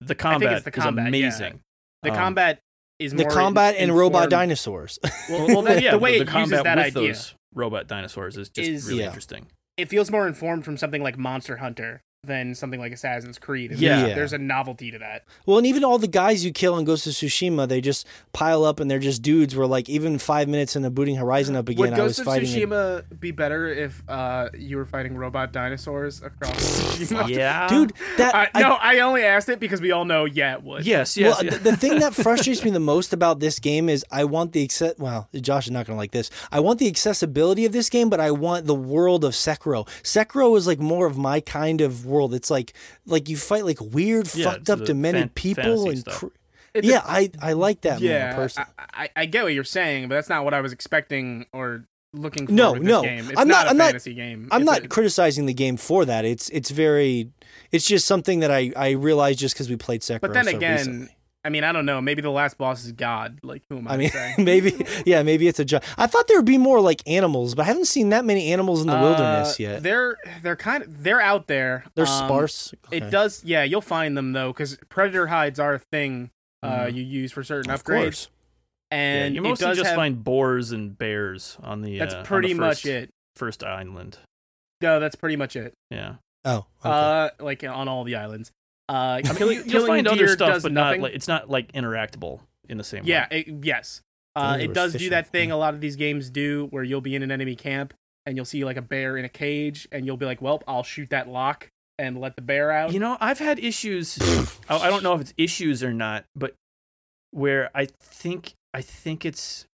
the 0.00 0.14
combat, 0.14 0.52
it's 0.52 0.64
the 0.64 0.70
combat, 0.70 1.08
is 1.14 1.20
yeah. 1.20 1.26
amazing. 1.26 1.60
The 2.02 2.10
Um, 2.10 2.16
combat 2.16 2.60
is 2.98 3.14
more 3.14 3.24
the 3.28 3.34
combat 3.34 3.76
in- 3.76 3.84
and 3.90 3.96
robot 3.98 4.30
dinosaurs. 4.30 4.98
Well, 5.28 5.46
well 5.48 5.62
that, 5.62 5.82
yeah, 5.82 5.92
the 5.92 5.98
way 5.98 6.16
the, 6.18 6.22
it 6.22 6.30
the 6.30 6.38
uses 6.38 6.62
that 6.62 6.76
with 6.76 6.86
idea, 6.96 7.08
those 7.12 7.34
robot 7.54 7.86
dinosaurs 7.86 8.36
is 8.36 8.48
just 8.48 8.68
is- 8.68 8.86
really 8.86 9.00
Yeah. 9.00 9.06
interesting. 9.06 9.46
it 9.76 9.88
feels 9.88 10.10
more 10.10 10.26
informed 10.26 10.64
from 10.64 10.76
something 10.76 11.02
like 11.02 11.16
Monster 11.16 11.56
Hunter 11.58 12.02
than 12.24 12.54
something 12.54 12.78
like 12.78 12.92
Assassin's 12.92 13.38
Creed. 13.38 13.70
And 13.70 13.80
Yeah. 13.80 14.00
there's- 14.00 14.14
there's 14.14 14.32
a 14.34 14.38
novelty 14.38 14.90
to 14.90 14.98
that. 14.98 15.24
Well, 15.46 15.56
and 15.56 15.66
even 15.66 15.82
all 15.84 15.98
the 15.98 16.06
guys 16.06 16.44
you 16.44 16.52
kill 16.52 16.76
in 16.76 16.84
Ghost 16.84 17.06
of 17.06 17.14
Tsushima, 17.14 17.66
they 17.66 17.80
just 17.80 18.06
pile 18.34 18.62
up 18.62 18.78
and 18.78 18.90
they're 18.90 18.98
just 18.98 19.22
dudes. 19.22 19.56
Where 19.56 19.66
like 19.66 19.88
even 19.88 20.18
five 20.18 20.46
minutes 20.46 20.76
into 20.76 20.90
booting 20.90 21.16
Horizon 21.16 21.56
up 21.56 21.68
again, 21.70 21.80
Would 21.92 21.98
I 21.98 22.02
was 22.02 22.18
Ghost 22.18 22.18
of 22.20 22.24
fighting. 22.26 22.50
a- 22.62 22.66
Tsushima 22.66 23.20
be 23.20 23.30
better 23.30 23.68
if 23.68 24.02
uh, 24.06 24.50
you 24.56 24.76
were 24.76 24.84
fighting 24.84 25.16
robot 25.16 25.52
dinosaurs 25.52 26.20
across 26.22 26.52
Tsushima? 26.98 27.26
Yeah, 27.28 27.66
dude, 27.68 27.94
that 28.18 28.34
I, 28.34 28.48
I- 28.54 28.60
no, 28.60 28.74
I 28.80 28.98
only 29.00 29.22
asked 29.24 29.48
it 29.48 29.58
because 29.58 29.80
we 29.80 29.90
all 29.90 30.04
know, 30.04 30.26
yeah, 30.26 30.52
it 30.54 30.62
would. 30.62 30.84
Yes, 30.84 31.16
yes. 31.16 31.36
well, 31.36 31.44
yes. 31.44 31.54
th- 31.54 31.62
the 31.64 31.76
thing 31.76 32.00
that 32.00 32.14
frustrates 32.22 32.62
me 32.62 32.70
the 32.70 32.80
most 32.80 33.14
about 33.14 33.40
this 33.40 33.58
game 33.58 33.88
is 33.88 34.04
I 34.12 34.24
want 34.24 34.52
the 34.52 34.66
acce- 34.68 34.98
well, 34.98 35.30
Josh 35.34 35.66
is 35.66 35.70
not 35.70 35.86
going 35.86 35.96
to 35.96 35.98
like 35.98 36.10
this. 36.12 36.28
I 36.52 36.60
want 36.60 36.80
the 36.80 36.86
accessibility 36.88 37.64
of 37.64 37.72
this 37.72 37.88
game, 37.88 38.10
but 38.10 38.20
I 38.20 38.30
want 38.30 38.66
the 38.66 38.74
world 38.74 39.24
of 39.24 39.32
Sekiro. 39.32 39.86
Sekiro 40.02 40.54
is 40.58 40.66
like 40.66 40.80
more 40.80 41.06
of 41.06 41.16
my 41.16 41.40
kind 41.40 41.80
of 41.80 42.04
world. 42.10 42.34
It's 42.34 42.50
like 42.50 42.74
like 43.06 43.28
you 43.28 43.36
fight 43.36 43.64
like 43.64 43.80
weird, 43.80 44.32
Yeah, 44.34 44.52
fucked 44.52 44.68
up, 44.70 44.84
demented 44.84 45.20
fan- 45.22 45.28
people 45.30 45.88
and 45.88 46.04
cr- 46.04 46.26
It's 46.74 46.86
yeah, 46.86 47.02
I 47.04 47.30
I 47.40 47.54
like 47.54 47.80
that 47.82 48.00
more 48.00 48.10
yeah. 48.10 48.34
personally. 48.34 48.68
I, 48.78 49.04
I, 49.04 49.08
I 49.22 49.26
get 49.26 49.44
what 49.44 49.54
you're 49.54 49.64
saying, 49.64 50.08
but 50.08 50.16
that's 50.16 50.28
not 50.28 50.44
what 50.44 50.52
I 50.54 50.60
was 50.60 50.72
expecting 50.72 51.46
or 51.52 51.84
looking 52.12 52.46
for 52.46 52.52
No, 52.52 52.72
with 52.72 52.82
this 52.82 52.88
no. 52.90 53.02
game. 53.02 53.30
It's 53.30 53.38
I'm 53.40 53.46
not, 53.48 53.54
not- 53.58 53.66
a 53.66 53.70
I'm 53.70 53.76
not- 53.76 53.84
fantasy 53.86 54.14
game. 54.14 54.48
I'm 54.50 54.62
It's 54.62 54.70
not 54.70 54.84
a- 54.84 54.88
criticizing 54.88 55.46
the 55.46 55.54
game 55.54 55.76
for 55.76 56.04
that. 56.04 56.24
It's 56.24 56.48
it's 56.50 56.70
very 56.70 57.30
it's 57.72 57.86
just 57.86 58.06
something 58.06 58.40
that 58.40 58.50
I 58.50 58.72
I 58.76 58.90
realized 58.90 59.38
just 59.38 59.54
because 59.54 59.68
we 59.70 59.76
played 59.76 60.02
Sekiro. 60.02 60.20
But 60.20 60.32
then 60.32 60.44
so 60.46 60.56
again, 60.56 60.76
recently. 60.76 61.16
I 61.44 61.48
mean, 61.48 61.64
I 61.64 61.72
don't 61.72 61.86
know. 61.86 62.00
Maybe 62.02 62.20
the 62.20 62.30
last 62.30 62.58
boss 62.58 62.84
is 62.84 62.92
God. 62.92 63.38
Like, 63.42 63.62
who 63.70 63.78
am 63.78 63.88
I, 63.88 63.94
I 63.94 63.96
mean, 63.96 64.10
to 64.10 64.34
maybe 64.38 64.84
yeah, 65.06 65.22
maybe 65.22 65.48
it's 65.48 65.58
a 65.58 65.64
job. 65.64 65.82
I 65.96 66.06
thought 66.06 66.28
there 66.28 66.36
would 66.36 66.44
be 66.44 66.58
more 66.58 66.80
like 66.80 67.02
animals, 67.08 67.54
but 67.54 67.62
I 67.62 67.66
haven't 67.66 67.86
seen 67.86 68.10
that 68.10 68.24
many 68.26 68.52
animals 68.52 68.82
in 68.82 68.88
the 68.88 68.96
Uh, 68.96 69.00
wilderness 69.02 69.58
yet. 69.58 69.82
They're 69.82 70.18
they're 70.42 70.56
kind 70.56 70.82
of 70.84 71.02
they're 71.02 71.20
out 71.20 71.46
there. 71.46 71.84
They're 71.94 72.06
Um, 72.06 72.26
sparse. 72.26 72.74
Okay. 72.88 72.98
It 72.98 73.10
does, 73.10 73.42
yeah. 73.44 73.62
You'll 73.62 73.80
find 73.80 74.16
them 74.16 74.32
though, 74.32 74.52
because 74.52 74.76
predator 74.90 75.28
hides 75.28 75.58
are 75.58 75.74
a 75.74 75.78
thing 75.78 76.30
uh, 76.62 76.84
Mhm. 76.86 76.94
you 76.96 77.02
use 77.04 77.32
for 77.32 77.42
certain 77.42 77.70
of 77.70 77.82
upgrades, 77.84 78.02
course. 78.02 78.28
yeah, 78.92 78.98
and 78.98 79.34
you 79.34 79.40
it 79.40 79.48
mostly 79.48 79.66
does 79.68 79.78
just 79.78 79.86
have, 79.88 79.96
find 79.96 80.22
boars 80.22 80.72
and 80.72 80.98
bears 80.98 81.56
on 81.62 81.80
the. 81.80 81.98
That's 81.98 82.12
uh, 82.12 82.18
on 82.18 82.22
the 82.22 82.26
pretty 82.28 82.52
much 82.52 82.84
it. 82.84 83.08
First 83.36 83.64
island. 83.64 84.18
No, 84.82 85.00
that's 85.00 85.16
pretty 85.16 85.36
much 85.36 85.56
it. 85.56 85.72
Yeah, 85.90 86.16
Oh, 86.44 86.66
okay. 86.84 86.90
Uh, 86.90 87.30
like 87.40 87.64
on 87.64 87.88
all 87.88 88.04
the 88.04 88.16
islands. 88.16 88.50
Uh, 88.90 88.92
I 88.92 89.22
mean, 89.22 89.34
killing, 89.36 89.56
you, 89.58 89.62
will 89.62 89.70
killing 89.70 89.86
find 89.86 90.08
other 90.08 90.26
stuff, 90.26 90.62
but 90.62 90.72
nothing. 90.72 91.00
not 91.00 91.04
like 91.04 91.14
it's 91.14 91.28
not 91.28 91.48
like 91.48 91.70
interactable 91.72 92.40
in 92.68 92.76
the 92.76 92.82
same 92.82 93.04
way. 93.04 93.10
Yeah, 93.10 93.28
way. 93.30 93.44
it, 93.46 93.64
yes. 93.64 94.02
Uh, 94.34 94.58
it 94.60 94.68
was 94.68 94.74
does 94.74 94.94
do 94.94 95.10
that 95.10 95.28
thing 95.28 95.52
a 95.52 95.56
lot 95.56 95.74
of 95.74 95.80
these 95.80 95.94
games 95.94 96.28
do 96.28 96.66
where 96.70 96.82
you'll 96.82 97.00
be 97.00 97.14
in 97.14 97.22
an 97.22 97.30
enemy 97.30 97.54
camp 97.54 97.94
and 98.26 98.36
you'll 98.36 98.44
see 98.44 98.64
like 98.64 98.76
a 98.76 98.82
bear 98.82 99.16
in 99.16 99.24
a 99.24 99.28
cage 99.28 99.86
and 99.92 100.06
you'll 100.06 100.16
be 100.16 100.26
like, 100.26 100.42
well, 100.42 100.60
I'll 100.66 100.82
shoot 100.82 101.10
that 101.10 101.28
lock 101.28 101.70
and 102.00 102.20
let 102.20 102.34
the 102.34 102.42
bear 102.42 102.72
out. 102.72 102.92
You 102.92 102.98
know, 102.98 103.16
I've 103.20 103.38
had 103.38 103.60
issues. 103.60 104.18
I 104.68 104.76
I 104.76 104.90
don't 104.90 105.04
know 105.04 105.14
if 105.14 105.20
it's 105.20 105.34
issues 105.36 105.84
or 105.84 105.92
not, 105.92 106.24
but 106.34 106.54
where 107.30 107.70
I 107.72 107.86
think 108.00 108.54
I 108.74 108.82
think 108.82 109.24
it's 109.24 109.66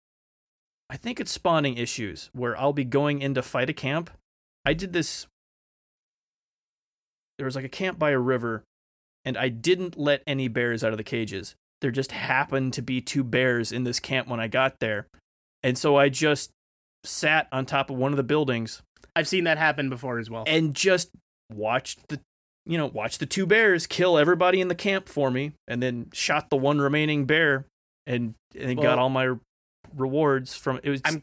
I 0.90 0.98
think 0.98 1.22
it's 1.22 1.32
spawning 1.32 1.78
issues 1.78 2.30
where 2.34 2.60
I'll 2.60 2.74
be 2.74 2.84
going 2.84 3.22
in 3.22 3.34
to 3.36 3.42
fight 3.42 3.70
a 3.70 3.74
camp. 3.74 4.10
I 4.66 4.74
did 4.74 4.92
this 4.92 5.28
there 7.38 7.46
was 7.46 7.56
like 7.56 7.66
a 7.66 7.70
camp 7.70 7.98
by 7.98 8.12
a 8.12 8.20
river 8.20 8.64
and 9.26 9.38
I 9.38 9.50
didn't 9.50 9.98
let 9.98 10.22
any 10.28 10.48
bears 10.48 10.84
out 10.84 10.92
of 10.92 10.98
the 10.98 11.04
cages. 11.04 11.56
There 11.82 11.92
just 11.92 12.12
happened 12.14 12.74
to 12.74 12.82
be 12.82 13.02
two 13.02 13.24
bears 13.24 13.72
in 13.72 13.84
this 13.84 14.00
camp 14.00 14.28
when 14.28 14.40
I 14.40 14.48
got 14.48 14.80
there. 14.80 15.08
And 15.64 15.78
so 15.78 15.98
I 15.98 16.10
just 16.10 16.52
sat 17.04 17.48
on 17.52 17.66
top 17.66 17.90
of 17.90 17.98
one 17.98 18.14
of 18.14 18.18
the 18.18 18.24
buildings 18.24 18.82
I've 19.16 19.28
seen 19.28 19.44
that 19.44 19.58
happen 19.58 19.90
before 19.90 20.18
as 20.20 20.30
well. 20.30 20.44
and 20.48 20.74
just 20.74 21.10
watched 21.54 22.08
the 22.08 22.20
you 22.66 22.78
know 22.78 22.88
watched 22.88 23.20
the 23.20 23.26
two 23.28 23.46
bears 23.46 23.86
kill 23.86 24.18
everybody 24.18 24.60
in 24.60 24.68
the 24.70 24.76
camp 24.76 25.08
for 25.08 25.30
me 25.30 25.52
and 25.68 25.84
then 25.84 26.08
shot 26.14 26.50
the 26.50 26.58
one 26.58 26.80
remaining 26.80 27.26
bear 27.26 27.66
and 28.08 28.34
and 28.60 28.76
got 28.82 28.98
all 28.98 29.10
my 29.10 29.36
rewards 29.96 30.56
from 30.56 30.80
it 30.84 30.90
was 30.90 31.02
I'm- 31.06 31.22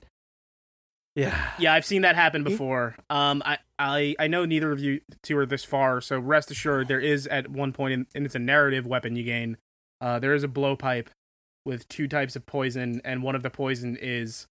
yeah 1.16 1.50
Yeah, 1.58 1.74
I've 1.74 1.84
seen 1.84 2.02
that 2.02 2.14
happen 2.16 2.44
before. 2.44 2.96
Um, 3.10 3.42
I, 3.44 3.58
I, 3.82 4.14
I 4.18 4.26
know 4.28 4.44
neither 4.44 4.72
of 4.72 4.80
you 4.80 5.00
two 5.22 5.36
are 5.38 5.46
this 5.46 5.64
far, 5.64 6.00
so 6.00 6.18
rest 6.18 6.50
assured, 6.50 6.88
there 6.88 7.00
is 7.00 7.26
at 7.26 7.48
one 7.48 7.72
point, 7.72 7.92
in, 7.92 8.06
and 8.14 8.24
it's 8.24 8.34
a 8.34 8.38
narrative 8.40 8.86
weapon 8.86 9.16
you 9.16 9.24
gain. 9.24 9.56
Uh, 10.00 10.18
there 10.18 10.34
is 10.34 10.44
a 10.44 10.48
blowpipe 10.48 11.08
with 11.64 11.88
two 11.88 12.08
types 12.08 12.36
of 12.36 12.46
poison, 12.46 13.00
and 13.04 13.22
one 13.22 13.34
of 13.34 13.42
the 13.42 13.50
poison 13.50 13.96
is 14.00 14.46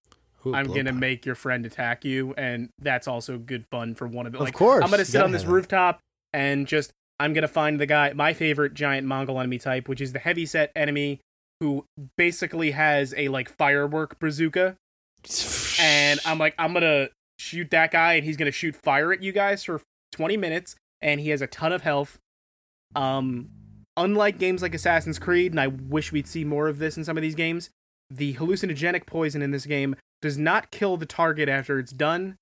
Ooh, 0.46 0.54
I'm 0.56 0.68
gonna 0.68 0.92
blowpipe. 0.92 1.00
make 1.00 1.26
your 1.26 1.36
friend 1.36 1.66
attack 1.66 2.04
you, 2.06 2.34
and 2.38 2.70
that's 2.80 3.08
also 3.08 3.38
good 3.38 3.66
fun 3.72 3.96
for 3.96 4.08
one 4.08 4.26
of. 4.28 4.36
Of 4.36 4.42
Like, 4.42 4.54
course, 4.54 4.84
I'm 4.84 4.92
gonna 4.92 5.06
sit 5.06 5.22
on 5.22 5.32
this 5.32 5.46
rooftop 5.46 6.00
and 6.34 6.68
just 6.68 6.92
I'm 7.20 7.34
gonna 7.34 7.48
find 7.48 7.80
the 7.80 7.86
guy, 7.86 8.14
my 8.14 8.34
favorite 8.34 8.74
giant 8.74 9.08
Mongol 9.08 9.40
enemy 9.40 9.60
type, 9.60 9.88
which 9.88 10.02
is 10.02 10.14
the 10.14 10.20
heavy 10.20 10.46
set 10.46 10.72
enemy 10.76 11.20
who 11.60 11.86
basically 12.18 12.72
has 12.72 13.14
a 13.16 13.28
like 13.28 13.50
firework 13.50 14.18
bazooka 14.20 14.76
and 15.80 16.20
I'm 16.26 16.40
like, 16.40 16.56
I'm 16.58 16.74
gonna 16.74 17.10
shoot 17.42 17.72
that 17.72 17.92
guy, 17.92 18.14
and 18.14 18.26
he's 18.26 18.38
gonna 18.38 18.52
shoot 18.52 18.76
fire 18.76 19.12
at 19.12 19.24
you 19.24 19.32
guys 19.32 19.64
for 19.64 19.82
20 20.14 20.38
minutes, 20.38 20.76
and 21.02 21.20
he 21.20 21.30
has 21.30 21.42
a 21.42 21.48
ton 21.48 21.74
of 21.74 21.82
health. 21.82 22.20
Um, 22.96 23.50
unlike 23.98 24.38
games 24.38 24.62
like 24.62 24.76
Assassin's 24.76 25.20
Creed, 25.20 25.52
and 25.52 25.60
I 25.60 25.68
wish 25.68 26.12
we'd 26.12 26.28
see 26.28 26.44
more 26.44 26.68
of 26.68 26.80
this 26.80 26.98
in 26.98 27.04
some 27.04 27.18
of 27.18 27.22
these 27.22 27.36
games, 27.36 27.70
the 28.10 28.34
hallucinogenic 28.36 29.06
poison 29.06 29.42
in 29.42 29.52
this 29.52 29.66
game 29.66 29.96
does 30.22 30.38
not 30.38 30.72
kill 30.72 30.98
the 30.98 31.06
target 31.06 31.50
after 31.50 31.80
it's 31.80 31.92
done. 31.92 32.36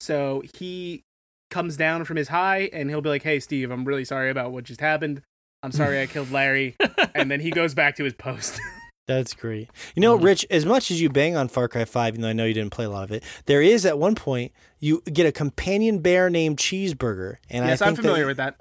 So 0.00 0.42
he 0.58 1.02
comes 1.50 1.76
down 1.76 2.04
from 2.04 2.16
his 2.16 2.28
high, 2.28 2.70
and 2.72 2.90
he'll 2.90 3.00
be 3.00 3.08
like, 3.08 3.22
"Hey, 3.22 3.40
Steve, 3.40 3.70
I'm 3.70 3.84
really 3.84 4.04
sorry 4.04 4.30
about 4.30 4.52
what 4.52 4.64
just 4.64 4.80
happened. 4.80 5.22
I'm 5.62 5.72
sorry 5.72 6.00
I 6.00 6.06
killed 6.06 6.30
Larry," 6.30 6.76
and 7.14 7.30
then 7.30 7.40
he 7.40 7.50
goes 7.50 7.74
back 7.74 7.96
to 7.96 8.04
his 8.04 8.14
post. 8.14 8.60
That's 9.06 9.34
great. 9.34 9.70
You 9.94 10.02
know, 10.02 10.14
Mm-hmm. 10.16 10.22
Mhm. 10.22 10.26
Rich, 10.26 10.46
as 10.50 10.66
much 10.66 10.90
as 10.90 11.00
you 11.00 11.08
bang 11.08 11.36
on 11.36 11.48
Far 11.48 11.68
Cry 11.68 11.84
5, 11.84 12.14
even 12.14 12.22
though 12.22 12.28
I 12.28 12.32
know 12.32 12.44
you 12.44 12.54
didn't 12.54 12.72
play 12.72 12.84
a 12.84 12.90
lot 12.90 13.04
of 13.04 13.12
it, 13.12 13.22
there 13.46 13.62
is 13.62 13.86
at 13.86 13.98
one 13.98 14.14
point 14.14 14.52
you 14.80 15.02
get 15.12 15.26
a 15.26 15.32
companion 15.32 16.00
bear 16.00 16.28
named 16.28 16.58
Cheeseburger. 16.58 17.36
And 17.48 17.64
yes, 17.66 17.80
I 17.82 17.86
I'm 17.86 17.94
familiar 17.96 18.22
that 18.24 18.26
with 18.28 18.36
that. 18.38 18.60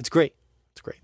It's 0.00 0.08
great. 0.08 0.34
It's 0.72 0.80
great. 0.80 0.98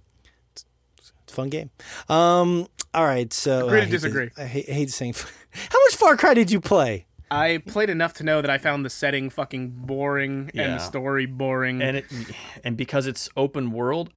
It's, 0.53 0.65
it's 0.99 1.13
a 1.33 1.35
fun 1.35 1.49
game. 1.49 1.71
Um, 2.09 2.67
all 2.93 3.05
right, 3.07 3.33
so 3.33 3.67
Agree 3.67 3.79
I 3.79 3.81
to 3.83 3.87
hate 3.87 3.93
disagree. 3.93 4.31
I 4.37 4.45
hate, 4.45 4.69
I 4.69 4.73
hate 4.73 4.91
saying. 4.91 5.15
How 5.53 5.79
much 5.87 5.97
Far 5.97 6.17
Cry 6.17 6.35
did 6.35 6.51
you 6.51 6.61
play? 6.61 7.07
I 7.31 7.59
played 7.59 7.91
enough 7.91 8.15
to 8.15 8.25
know 8.25 8.41
that 8.43 8.51
I 8.51 8.59
found 8.59 8.85
the 8.85 8.91
setting 8.91 9.31
fucking 9.31 9.69
boring 9.71 10.51
and 10.55 10.75
the 10.75 10.79
story 10.79 11.27
boring. 11.27 11.81
and 11.81 11.99
it 11.99 12.07
and 12.65 12.77
because 12.77 13.07
it's 13.07 13.29
open 13.37 13.71
world 13.71 14.11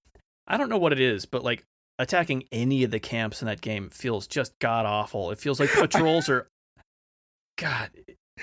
i 0.48 0.58
don't 0.58 0.68
know 0.68 0.80
what 0.80 0.92
it 0.92 1.00
is 1.00 1.26
but 1.28 1.44
like 1.44 1.64
attacking 2.00 2.44
any 2.52 2.84
of 2.84 2.92
the 2.92 3.00
camps 3.00 3.42
in 3.42 3.48
that 3.48 3.62
game 3.62 3.90
feels 3.90 4.28
just 4.28 4.58
god 4.60 4.86
awful. 4.86 5.32
It 5.32 5.40
feels 5.40 5.60
like 5.60 5.72
patrols 5.72 6.30
are 6.30 6.48
god 7.58 7.92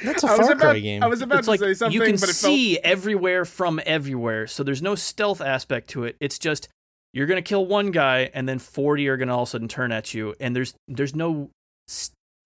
That's 0.05 0.23
a 0.23 0.29
I 0.29 0.37
was 0.37 0.47
Far 0.47 0.53
about, 0.53 0.61
Cry 0.61 0.79
game. 0.79 1.03
I 1.03 1.07
was 1.09 1.21
about 1.23 1.39
it's 1.39 1.47
to 1.47 1.51
like 1.51 1.61
say 1.61 1.75
something, 1.75 1.95
you 2.01 2.07
can 2.07 2.17
but 2.17 2.29
it 2.29 2.35
see 2.35 2.79
everywhere 2.79 3.45
from 3.45 3.81
everywhere 3.85 4.47
so 4.47 4.63
there's 4.63 4.83
no 4.83 4.95
stealth 4.95 5.41
aspect 5.41 5.91
to 5.91 6.05
it. 6.05 6.17
It's 6.21 6.39
just 6.39 6.69
you're 7.13 7.27
gonna 7.27 7.43
kill 7.43 7.67
one 7.67 7.91
guy 7.91 8.31
and 8.35 8.49
then 8.49 8.59
40 8.59 9.09
are 9.09 9.17
gonna 9.17 9.35
all 9.35 9.43
of 9.43 9.49
a 9.49 9.51
sudden 9.51 9.69
turn 9.69 9.93
at 9.93 10.15
you 10.15 10.35
and 10.41 10.55
there's 10.55 10.75
there's 10.87 11.15
no 11.15 11.51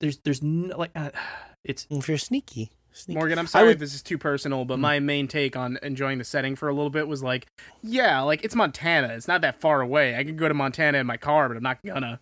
there's 0.01 0.18
there's 0.24 0.43
no 0.43 0.76
like 0.76 0.90
uh, 0.94 1.10
it's 1.64 1.86
if 1.90 2.09
you're 2.09 2.18
sneaky, 2.18 2.66
felt 2.66 2.70
sneaky. 2.94 3.18
Morgan, 3.18 3.38
I'm 3.38 3.46
sorry 3.46 3.66
would- 3.66 3.72
if 3.74 3.78
this 3.80 3.94
is 3.94 4.02
too 4.02 4.16
personal, 4.16 4.64
but 4.64 4.78
my 4.78 4.98
main 5.00 5.28
take 5.28 5.56
on 5.56 5.78
enjoying 5.82 6.16
the 6.18 6.24
setting 6.24 6.56
for 6.56 6.68
a 6.68 6.72
little 6.74 6.90
bit 6.90 7.06
was 7.06 7.22
like, 7.22 7.46
yeah, 7.82 8.20
like 8.22 8.42
it's 8.44 8.54
Montana. 8.54 9.08
It's 9.08 9.28
not 9.28 9.42
that 9.42 9.60
far 9.60 9.80
away. 9.82 10.16
I 10.16 10.24
could 10.24 10.38
go 10.38 10.48
to 10.48 10.54
Montana 10.54 10.98
in 10.98 11.06
my 11.06 11.16
car, 11.18 11.48
but 11.48 11.56
I'm 11.58 11.62
not 11.62 11.84
gonna. 11.84 12.20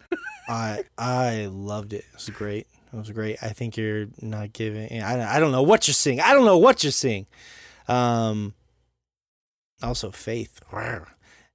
I 0.48 0.84
I 0.96 1.46
loved 1.50 1.92
it. 1.92 2.04
It 2.10 2.14
was 2.14 2.28
great. 2.30 2.66
It 2.92 2.96
was 2.96 3.10
great. 3.10 3.38
I 3.42 3.48
think 3.48 3.76
you're 3.76 4.06
not 4.20 4.52
giving. 4.52 5.02
I 5.02 5.36
I 5.36 5.40
don't 5.40 5.50
know 5.52 5.62
what 5.62 5.88
you're 5.88 5.94
seeing. 5.94 6.20
I 6.20 6.32
don't 6.34 6.44
know 6.44 6.58
what 6.58 6.84
you're 6.84 6.92
seeing. 6.92 7.26
Um, 7.88 8.54
Also, 9.82 10.10
Faith. 10.10 10.60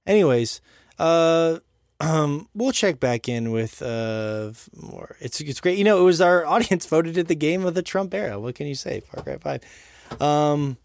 Anyways, 0.06 0.60
uh, 0.98 1.58
um, 2.00 2.48
we'll 2.54 2.72
check 2.72 3.00
back 3.00 3.28
in 3.28 3.50
with 3.50 3.82
uh 3.82 4.52
more. 4.74 5.16
It's 5.20 5.40
it's 5.40 5.60
great. 5.60 5.78
You 5.78 5.84
know, 5.84 6.00
it 6.00 6.04
was 6.04 6.20
our 6.20 6.46
audience 6.54 6.86
voted 6.86 7.16
it 7.18 7.28
the 7.28 7.34
game 7.34 7.64
of 7.64 7.74
the 7.74 7.82
Trump 7.82 8.14
era. 8.14 8.38
What 8.38 8.54
can 8.54 8.66
you 8.66 8.74
say? 8.74 9.00
Far 9.00 9.22
Cry 9.22 9.38
Five. 9.38 10.20
Um, 10.20 10.76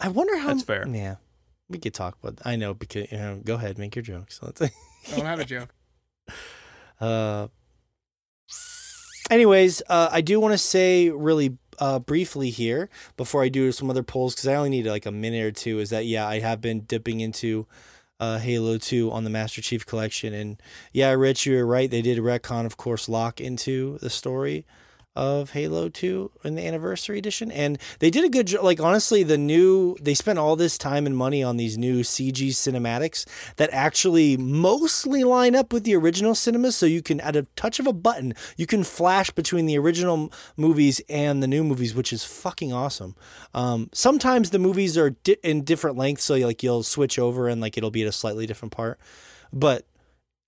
I 0.00 0.08
wonder 0.08 0.36
how. 0.36 0.48
That's 0.48 0.62
fair. 0.62 0.86
Yeah, 0.88 1.16
we 1.68 1.78
could 1.78 1.94
talk 1.94 2.16
about. 2.22 2.40
I 2.44 2.56
know 2.56 2.74
because 2.74 3.10
you 3.12 3.18
know. 3.18 3.40
Go 3.44 3.54
ahead, 3.54 3.78
make 3.78 3.94
your 3.94 4.02
jokes. 4.02 4.40
Let's. 4.42 4.60
I 4.62 4.70
don't 5.16 5.26
have 5.26 5.40
a 5.40 5.44
joke. 5.44 5.74
Uh. 7.00 7.48
Anyways, 9.30 9.82
uh, 9.88 10.10
I 10.12 10.20
do 10.20 10.40
want 10.40 10.52
to 10.52 10.58
say 10.58 11.08
really 11.08 11.56
uh, 11.78 12.00
briefly 12.00 12.50
here 12.50 12.90
before 13.16 13.42
I 13.42 13.48
do 13.48 13.72
some 13.72 13.88
other 13.88 14.02
polls 14.02 14.34
because 14.34 14.48
I 14.48 14.56
only 14.56 14.70
need 14.70 14.86
like 14.86 15.06
a 15.06 15.12
minute 15.12 15.44
or 15.44 15.52
two. 15.52 15.78
Is 15.78 15.90
that 15.90 16.04
yeah, 16.04 16.26
I 16.26 16.40
have 16.40 16.60
been 16.60 16.80
dipping 16.80 17.20
into 17.20 17.66
uh, 18.22 18.38
Halo 18.38 18.78
2 18.78 19.10
on 19.10 19.24
the 19.24 19.30
Master 19.30 19.60
Chief 19.60 19.84
Collection. 19.84 20.32
And 20.32 20.62
yeah, 20.92 21.10
Rich, 21.10 21.44
you're 21.44 21.66
right. 21.66 21.90
They 21.90 22.02
did 22.02 22.18
retcon, 22.18 22.66
of 22.66 22.76
course, 22.76 23.08
Locke 23.08 23.40
into 23.40 23.98
the 23.98 24.10
story 24.10 24.64
of 25.14 25.50
Halo 25.50 25.88
2 25.88 26.30
in 26.44 26.54
the 26.54 26.66
anniversary 26.66 27.18
edition. 27.18 27.50
And 27.52 27.78
they 27.98 28.10
did 28.10 28.24
a 28.24 28.28
good 28.28 28.46
job. 28.46 28.64
Like, 28.64 28.80
honestly, 28.80 29.22
the 29.22 29.36
new, 29.36 29.96
they 30.00 30.14
spent 30.14 30.38
all 30.38 30.56
this 30.56 30.78
time 30.78 31.04
and 31.06 31.16
money 31.16 31.42
on 31.42 31.58
these 31.58 31.76
new 31.76 32.00
CG 32.00 32.48
cinematics 32.48 33.26
that 33.56 33.68
actually 33.72 34.36
mostly 34.36 35.22
line 35.24 35.54
up 35.54 35.72
with 35.72 35.84
the 35.84 35.94
original 35.94 36.34
cinemas. 36.34 36.76
So 36.76 36.86
you 36.86 37.02
can, 37.02 37.20
at 37.20 37.36
a 37.36 37.42
touch 37.56 37.78
of 37.78 37.86
a 37.86 37.92
button, 37.92 38.34
you 38.56 38.66
can 38.66 38.84
flash 38.84 39.30
between 39.30 39.66
the 39.66 39.78
original 39.78 40.32
movies 40.56 41.00
and 41.08 41.42
the 41.42 41.48
new 41.48 41.62
movies, 41.62 41.94
which 41.94 42.12
is 42.12 42.24
fucking 42.24 42.72
awesome. 42.72 43.14
Um, 43.52 43.90
sometimes 43.92 44.50
the 44.50 44.58
movies 44.58 44.96
are 44.96 45.10
di- 45.10 45.36
in 45.42 45.62
different 45.64 45.98
lengths. 45.98 46.24
So, 46.24 46.34
like, 46.36 46.62
you'll 46.62 46.82
switch 46.82 47.18
over 47.18 47.48
and, 47.48 47.60
like, 47.60 47.76
it'll 47.76 47.90
be 47.90 48.02
at 48.02 48.08
a 48.08 48.12
slightly 48.12 48.46
different 48.46 48.72
part. 48.72 48.98
But 49.52 49.84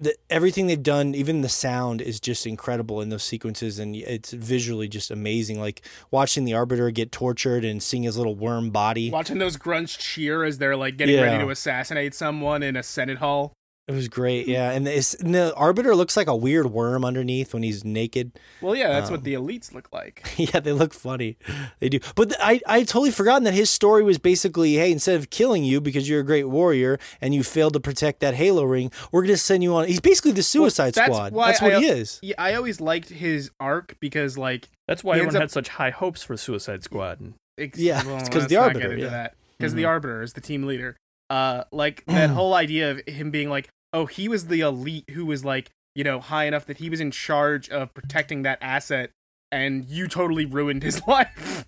the, 0.05 0.15
everything 0.31 0.67
they've 0.67 0.83
done, 0.83 1.15
even 1.15 1.43
the 1.43 1.49
sound 1.49 2.01
is 2.01 2.21
just 2.21 2.47
incredible 2.47 3.01
in 3.01 3.09
those 3.09 3.23
sequences, 3.25 3.79
and 3.79 3.95
it's 3.97 4.33
visually 4.33 4.89
just 4.89 5.11
amazing. 5.11 5.61
Like 5.61 5.83
watching 6.11 6.45
the 6.45 6.55
Arbiter 6.55 6.91
get 6.91 7.11
tortured 7.13 7.65
and 7.65 7.83
seeing 7.83 8.05
his 8.05 8.17
little 8.17 8.35
worm 8.35 8.71
body. 8.71 9.11
Watching 9.11 9.39
those 9.39 9.57
grunts 9.57 9.97
cheer 9.97 10.45
as 10.45 10.59
they're 10.59 10.77
like 10.77 10.97
getting 10.97 11.17
Yeah. 11.17 11.23
ready 11.23 11.45
to 11.45 11.51
assassinate 11.51 12.15
someone 12.15 12.63
in 12.63 12.77
a 12.77 12.83
Senate 12.83 13.19
hall. 13.19 13.53
It 13.87 13.93
was 13.93 14.09
great, 14.09 14.49
yeah. 14.49 14.71
And, 14.71 14.89
it's, 14.89 15.13
and 15.13 15.35
the 15.35 15.55
Arbiter 15.55 15.95
looks 15.95 16.17
like 16.17 16.27
a 16.27 16.35
weird 16.35 16.67
worm 16.73 17.05
underneath 17.05 17.53
when 17.53 17.63
he's 17.63 17.85
naked. 17.85 18.33
Well, 18.63 18.75
yeah, 18.75 18.89
that's 18.89 19.09
Um, 19.09 19.13
what 19.17 19.25
the 19.25 19.35
elites 19.35 19.75
look 19.75 19.93
like. 19.93 20.27
yeah, 20.39 20.61
they 20.61 20.73
look 20.73 20.95
funny. 20.95 21.37
They 21.81 21.91
do. 21.91 21.99
But 22.15 22.31
th- 22.31 22.41
I 22.43 22.61
I 22.67 22.79
totally 22.85 23.11
forgotten 23.11 23.45
that 23.45 23.53
his 23.53 23.69
story 23.69 24.03
was 24.03 24.17
basically, 24.17 24.77
hey, 24.77 24.91
instead 24.91 25.17
of 25.17 25.29
killing 25.29 25.65
you 25.65 25.83
because 25.83 26.09
you're 26.09 26.21
a 26.21 26.25
great 26.25 26.45
warrior 26.49 26.99
and 27.21 27.35
you 27.35 27.43
failed 27.43 27.75
to 27.75 27.81
protect 27.81 28.21
that 28.21 28.33
Halo 28.35 28.65
ring, 28.65 28.91
we're 29.13 29.21
gonna 29.23 29.37
send 29.37 29.63
you 29.63 29.75
on. 29.75 29.87
He's 29.87 30.01
basically 30.01 30.33
the 30.33 30.43
Suicide 30.43 30.95
that's 30.95 31.07
Squad. 31.15 31.35
why 31.35 31.49
That's 31.49 31.61
what 31.61 31.75
I- 31.75 31.81
he 31.81 31.87
is. 31.87 32.21
Yeah, 32.23 32.37
I 32.39 32.55
always 32.55 32.81
liked 32.81 33.11
his 33.11 33.51
arc 33.61 33.97
because 34.01 34.39
like 34.39 34.71
That's 34.89 35.05
why 35.05 35.17
everyone 35.17 35.37
up- 35.37 35.43
had 35.43 35.51
such 35.51 35.69
high 35.69 35.91
hopes 35.91 36.23
for 36.23 36.39
Suicide 36.39 36.83
Squad. 36.85 37.21
And 37.21 37.35
Ex- 37.59 37.79
Yeah, 37.79 37.99
it's 37.99 38.31
'cause 38.31 38.35
let's 38.43 38.47
the 38.47 38.57
Arbiter, 38.57 38.81
Get 38.81 38.91
into 38.93 39.05
yeah. 39.05 39.27
Mm-hmm. 39.27 39.35
because 39.59 39.75
the 39.75 39.83
Mhm. 39.83 39.89
Arbiter 39.89 40.23
is 40.23 40.33
the 40.33 40.41
team 40.41 40.65
leader. 40.65 40.97
Uh, 41.31 41.65
like 41.73 42.05
that 42.07 42.31
whole 42.31 42.55
idea 42.55 42.91
of 42.91 43.01
him 43.07 43.31
being 43.31 43.49
like, 43.49 43.69
oh, 43.93 44.07
he 44.07 44.29
was 44.29 44.47
the 44.49 44.61
elite 44.61 45.09
who 45.11 45.25
was 45.25 45.45
like, 45.45 45.71
you 45.95 46.05
know, 46.05 46.21
high 46.21 46.45
enough 46.45 46.67
that 46.67 46.79
he 46.79 46.91
was 46.91 47.01
in 47.01 47.11
charge 47.11 47.69
of 47.71 47.95
protecting 47.95 48.43
that 48.43 48.59
asset, 48.61 49.11
and 49.51 49.85
you 49.87 50.07
totally 50.09 50.45
ruined 50.45 50.83
his 50.83 51.01
life. 51.09 51.65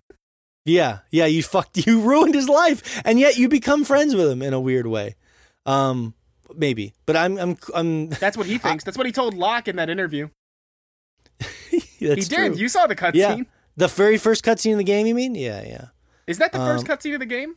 Yeah, 0.64 0.98
yeah, 1.10 1.26
you 1.26 1.42
fucked, 1.42 1.76
you 1.86 2.00
ruined 2.00 2.34
his 2.34 2.48
life, 2.48 3.00
and 3.04 3.18
yet 3.20 3.38
you 3.38 3.48
become 3.48 3.84
friends 3.84 4.14
with 4.14 4.28
him 4.28 4.42
in 4.42 4.52
a 4.52 4.60
weird 4.60 4.86
way. 4.86 5.14
Um, 5.64 6.14
maybe, 6.54 6.94
but 7.06 7.16
I'm, 7.16 7.38
I'm, 7.38 7.56
I'm. 7.74 8.08
That's 8.20 8.36
what 8.36 8.46
he 8.46 8.58
thinks. 8.58 8.84
That's 8.84 8.98
what 8.98 9.06
he 9.06 9.12
told 9.12 9.34
Locke 9.34 9.68
in 9.68 9.76
that 9.76 9.88
interview. 9.88 10.28
that's 11.38 11.80
he 12.00 12.10
did. 12.20 12.28
true. 12.30 12.54
You 12.56 12.68
saw 12.68 12.86
the 12.86 12.96
cutscene. 12.96 13.14
Yeah. 13.14 13.36
The 13.76 13.88
very 13.88 14.16
first 14.16 14.44
cutscene 14.44 14.72
in 14.72 14.78
the 14.78 14.84
game, 14.84 15.06
you 15.06 15.14
mean? 15.14 15.34
Yeah, 15.34 15.62
yeah. 15.62 15.84
Is 16.26 16.38
that 16.38 16.52
the 16.52 16.58
first 16.58 16.88
Um, 16.88 16.96
cutscene 16.96 17.14
of 17.14 17.20
the 17.20 17.26
game? 17.26 17.56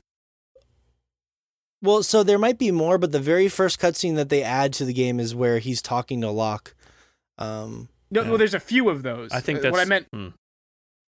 Well, 1.82 2.04
so 2.04 2.24
there 2.24 2.38
might 2.40 2.58
be 2.58 2.72
more, 2.72 2.98
but 2.98 3.12
the 3.12 3.20
very 3.22 3.48
first 3.48 3.80
cutscene 3.80 4.16
that 4.16 4.30
they 4.30 4.44
add 4.44 4.74
to 4.74 4.86
the 4.86 4.94
game 4.94 5.20
is 5.20 5.34
where 5.34 5.60
he's 5.60 5.82
talking 5.82 6.20
to 6.22 6.30
Locke. 6.30 6.76
Um, 7.38 7.88
No, 8.12 8.24
yeah. 8.24 8.30
well, 8.30 8.38
there's 8.38 8.54
a 8.54 8.60
few 8.60 8.90
of 8.90 9.02
those. 9.04 9.32
I 9.32 9.40
think 9.40 9.60
Uh, 9.60 9.62
that's 9.64 9.72
what 9.74 9.82
I 9.82 9.86
meant. 9.86 10.08
hmm. 10.12 10.28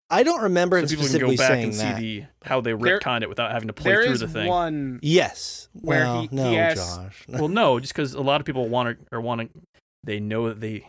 I 0.09 0.23
don't 0.23 0.41
remember 0.43 0.77
So 0.77 0.81
him 0.83 0.87
people 0.89 1.03
can 1.03 1.09
specifically 1.09 1.35
go 1.37 1.41
back 1.43 1.47
saying 1.51 1.63
and 1.65 1.73
see 1.75 1.83
that. 1.83 1.97
the 1.99 2.23
how 2.47 2.59
they 2.61 2.73
There- 2.73 2.99
retconned 2.99 3.21
it 3.23 3.29
without 3.29 3.51
having 3.51 3.67
to 3.67 3.73
play 3.73 3.93
through 3.93 4.17
the 4.17 4.27
thing. 4.27 4.47
one. 4.47 4.99
Yes. 5.01 5.69
Where 5.73 6.03
well, 6.05 6.21
he- 6.23 6.27
he 6.27 6.35
no, 6.35 6.55
asks- 6.55 6.97
Josh. 6.97 7.25
well, 7.29 7.47
no, 7.47 7.79
just 7.79 7.93
because 7.93 8.13
a 8.13 8.21
lot 8.21 8.41
of 8.41 8.45
people 8.45 8.67
want 8.67 8.97
to 8.99 9.05
or 9.15 9.21
want 9.21 9.41
to, 9.53 9.61
they 10.03 10.19
know 10.19 10.49
that 10.49 10.59
they 10.59 10.87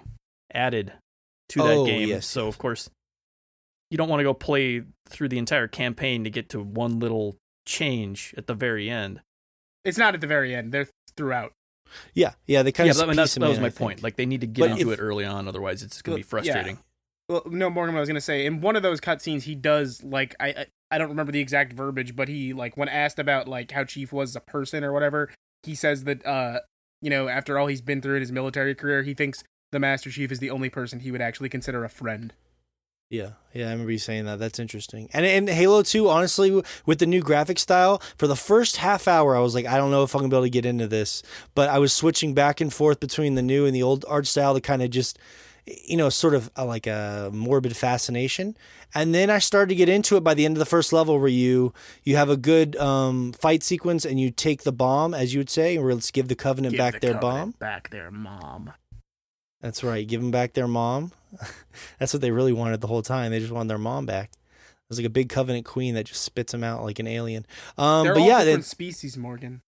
added 0.53 0.93
to 1.51 1.59
that 1.63 1.69
Oh, 1.73 1.87
game. 1.87 2.09
yes, 2.09 2.27
so 2.27 2.47
of 2.49 2.59
course, 2.59 2.91
you 3.91 3.99
don't 3.99 4.09
want 4.09 4.21
to 4.21 4.25
go 4.25 4.35
play 4.35 4.83
through 5.09 5.29
the 5.29 5.39
entire 5.39 5.69
campaign 5.69 6.25
to 6.25 6.31
get 6.31 6.49
to 6.51 6.61
one 6.61 6.99
little 6.99 7.37
change 7.67 8.35
at 8.37 8.47
the 8.49 8.55
very 8.55 8.89
end. 8.91 9.21
It's 9.85 9.99
not 9.99 10.15
at 10.15 10.21
the 10.21 10.27
very 10.27 10.55
end. 10.55 10.73
They're 10.73 10.89
throughout. 11.17 11.53
yeah, 12.15 12.33
yeah. 12.47 12.63
They 12.63 12.73
kind 12.73 12.87
yeah, 12.87 12.93
of 12.93 12.97
but 12.99 13.05
I 13.05 13.07
mean, 13.09 13.17
that's, 13.17 13.35
that 13.35 13.41
was 13.49 13.57
in, 13.59 13.63
my 13.63 13.67
I 13.67 13.71
think. 13.71 13.79
point. 13.79 14.03
Like 14.03 14.17
they 14.17 14.27
need 14.27 14.41
to 14.43 14.47
get 14.47 14.61
But 14.63 14.71
into 14.73 14.93
if- 14.93 14.99
it 14.99 15.03
early 15.03 15.25
on, 15.25 15.49
otherwise 15.49 15.83
it's 15.83 16.01
going 16.03 16.13
Well, 16.15 16.19
to 16.19 16.25
be 16.25 16.29
frustrating. 16.29 16.79
Well, 17.29 17.43
no, 17.47 17.71
Morgan. 17.71 17.95
What 17.95 17.99
I 17.99 18.03
was 18.03 18.09
gonna 18.09 18.21
say 18.21 18.45
in 18.47 18.61
one 18.61 18.77
of 18.77 18.83
those 18.83 19.01
cutscenes, 19.01 19.43
he 19.45 19.55
does 19.55 20.03
like 20.03 20.35
I, 20.41 20.49
I 20.49 20.67
I 20.91 20.99
don't 20.99 21.09
remember 21.09 21.33
the 21.33 21.41
exact 21.41 21.73
verbiage, 21.73 22.15
but 22.17 22.29
he 22.29 22.53
like 22.53 22.77
when 22.77 22.89
asked 22.89 23.19
about 23.19 23.49
like 23.49 23.71
how 23.71 23.85
Chief 23.85 24.13
was 24.13 24.37
a 24.37 24.41
person 24.41 24.85
or 24.85 24.93
whatever, 24.93 25.31
he 25.63 25.75
says 25.75 26.05
that 26.05 26.25
uh 26.27 26.61
you 27.01 27.09
know 27.11 27.29
after 27.29 27.59
all 27.59 27.69
he's 27.69 27.81
been 27.81 28.03
through 28.03 28.17
in 28.17 28.21
his 28.23 28.33
military 28.33 28.75
career, 28.75 29.03
he 29.03 29.15
thinks 29.15 29.45
the 29.71 29.79
Master 29.79 30.11
Chief 30.11 30.31
is 30.31 30.41
the 30.41 30.51
only 30.51 30.69
person 30.69 31.01
he 31.01 31.11
would 31.11 31.23
actually 31.23 31.49
consider 31.49 31.85
a 31.85 31.89
friend. 31.89 32.35
Yeah, 33.13 33.33
yeah, 33.53 33.69
I 33.69 33.73
remember 33.73 33.93
you 33.93 33.99
saying 33.99 34.25
that. 34.25 34.39
That's 34.39 34.59
interesting. 34.59 35.11
And 35.13 35.27
in 35.27 35.47
Halo 35.47 35.83
2, 35.83 36.09
honestly, 36.09 36.63
with 36.87 36.99
the 36.99 37.05
new 37.05 37.21
graphic 37.21 37.59
style, 37.59 38.01
for 38.17 38.27
the 38.27 38.35
first 38.35 38.79
half 38.79 39.07
hour, 39.07 39.37
I 39.37 39.41
was 39.41 39.55
like, 39.55 39.67
I 39.67 39.77
don't 39.77 39.91
know 39.91 40.03
if 40.03 40.15
I'm 40.15 40.21
gonna 40.23 40.31
be 40.31 40.37
able 40.37 40.47
to 40.47 40.51
get 40.51 40.65
into 40.65 40.87
this. 40.87 41.23
But 41.55 41.69
I 41.69 41.79
was 41.79 41.93
switching 41.93 42.33
back 42.33 42.63
and 42.63 42.73
forth 42.73 43.01
between 43.01 43.35
the 43.35 43.43
new 43.43 43.67
and 43.67 43.75
the 43.75 43.83
old 43.83 44.07
art 44.09 44.27
style 44.27 44.55
to 44.55 44.63
kind 44.63 44.81
of 44.81 44.89
just, 44.89 45.19
you 45.67 45.99
know, 45.99 46.09
sort 46.09 46.35
of 46.35 46.51
uh, 46.57 46.65
like 46.65 46.87
a 46.87 47.29
morbid 47.35 47.77
fascination. 47.77 48.57
And 48.95 49.15
then 49.15 49.29
I 49.29 49.41
started 49.41 49.69
to 49.69 49.75
get 49.75 49.91
into 49.91 50.17
it 50.17 50.25
by 50.25 50.33
the 50.33 50.47
end 50.47 50.57
of 50.57 50.59
the 50.59 50.65
first 50.65 50.91
level, 50.91 51.19
where 51.19 51.29
you 51.29 51.75
you 52.05 52.17
have 52.17 52.31
a 52.31 52.37
good 52.39 52.77
um, 52.77 53.35
fight 53.35 53.63
sequence 53.63 54.07
and 54.07 54.19
you 54.19 54.31
take 54.31 54.63
the 54.63 54.73
bomb, 54.73 55.13
as 55.13 55.35
you 55.35 55.41
would 55.41 55.51
say, 55.51 55.77
or 55.77 55.93
let's 55.93 56.11
give 56.11 56.29
the 56.29 56.35
Covenant 56.35 56.73
Give 56.73 56.79
back 56.79 56.95
the 56.95 57.01
their 57.01 57.13
Covenant 57.21 57.59
bomb. 57.59 57.69
back 57.69 57.91
their 57.91 58.11
mom. 58.11 58.73
That's 59.61 59.85
right. 59.85 60.09
Give 60.09 60.23
them 60.23 60.31
back 60.31 60.55
their 60.55 60.67
mom. 60.67 61.13
That's 61.99 62.13
what 62.13 62.21
they 62.21 62.31
really 62.31 62.53
wanted 62.53 62.81
the 62.81 62.87
whole 62.87 63.03
time. 63.03 63.31
They 63.31 63.41
just 63.41 63.53
wanted 63.53 63.69
their 63.71 63.79
mom 63.79 64.07
back. 64.07 64.31
It 64.33 64.89
was 64.89 64.99
like 64.99 65.07
a 65.07 65.11
big 65.11 65.29
covenant 65.29 65.65
queen 65.65 65.95
that 65.95 66.05
just 66.05 66.23
spits 66.23 66.53
them 66.53 66.65
out 66.65 66.83
like 66.83 66.99
an 66.99 67.07
alien. 67.07 67.47
Um, 67.79 68.05
They're 68.05 68.15
but 68.15 68.21
all 68.21 68.29
yeah, 68.29 68.45
different 68.45 68.65
species, 68.65 69.17
Morgan. 69.17 69.63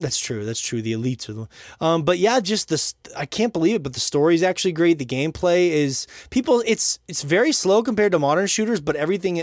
That's 0.00 0.18
true. 0.18 0.44
That's 0.44 0.60
true. 0.60 0.80
The 0.80 0.92
elites 0.92 1.28
are 1.28 1.32
the. 1.32 1.48
Um, 1.80 2.02
but 2.04 2.18
yeah, 2.18 2.38
just 2.38 2.68
this. 2.68 2.94
I 3.16 3.26
can't 3.26 3.52
believe 3.52 3.76
it. 3.76 3.82
But 3.82 3.94
the 3.94 4.00
story 4.00 4.36
is 4.36 4.44
actually 4.44 4.72
great. 4.72 4.98
The 4.98 5.04
gameplay 5.04 5.70
is 5.70 6.06
people. 6.30 6.62
It's 6.66 7.00
it's 7.08 7.22
very 7.22 7.50
slow 7.50 7.82
compared 7.82 8.12
to 8.12 8.18
modern 8.20 8.46
shooters, 8.46 8.80
but 8.80 8.94
everything 8.94 9.38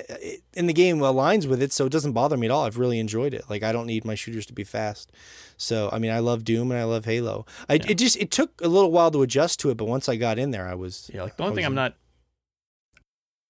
in 0.53 0.67
the 0.67 0.73
game 0.73 0.99
aligns 0.99 1.45
with 1.45 1.61
it, 1.61 1.73
so 1.73 1.85
it 1.85 1.91
doesn't 1.91 2.13
bother 2.13 2.37
me 2.37 2.47
at 2.47 2.51
all. 2.51 2.65
I've 2.65 2.77
really 2.77 2.99
enjoyed 2.99 3.33
it. 3.33 3.49
Like 3.49 3.63
I 3.63 3.73
don't 3.73 3.85
need 3.85 4.05
my 4.05 4.15
shooters 4.15 4.45
to 4.45 4.53
be 4.53 4.63
fast. 4.63 5.11
So 5.57 5.89
I 5.91 5.99
mean, 5.99 6.11
I 6.11 6.19
love 6.19 6.45
Doom 6.45 6.71
and 6.71 6.79
I 6.79 6.85
love 6.85 7.03
Halo. 7.03 7.45
I, 7.67 7.73
Yeah. 7.73 7.87
It 7.89 7.95
just 7.95 8.15
it 8.17 8.31
took 8.31 8.61
a 8.61 8.69
little 8.69 8.91
while 8.91 9.11
to 9.11 9.23
adjust 9.23 9.59
to 9.61 9.71
it, 9.71 9.77
but 9.77 9.85
once 9.85 10.07
I 10.07 10.15
got 10.15 10.39
in 10.39 10.51
there, 10.51 10.67
I 10.67 10.75
was 10.75 11.11
Yeah, 11.13 11.23
like 11.23 11.35
the 11.35 11.43
only 11.43 11.55
thing 11.55 11.63
was 11.63 11.67
I'm 11.67 11.75
not. 11.75 11.95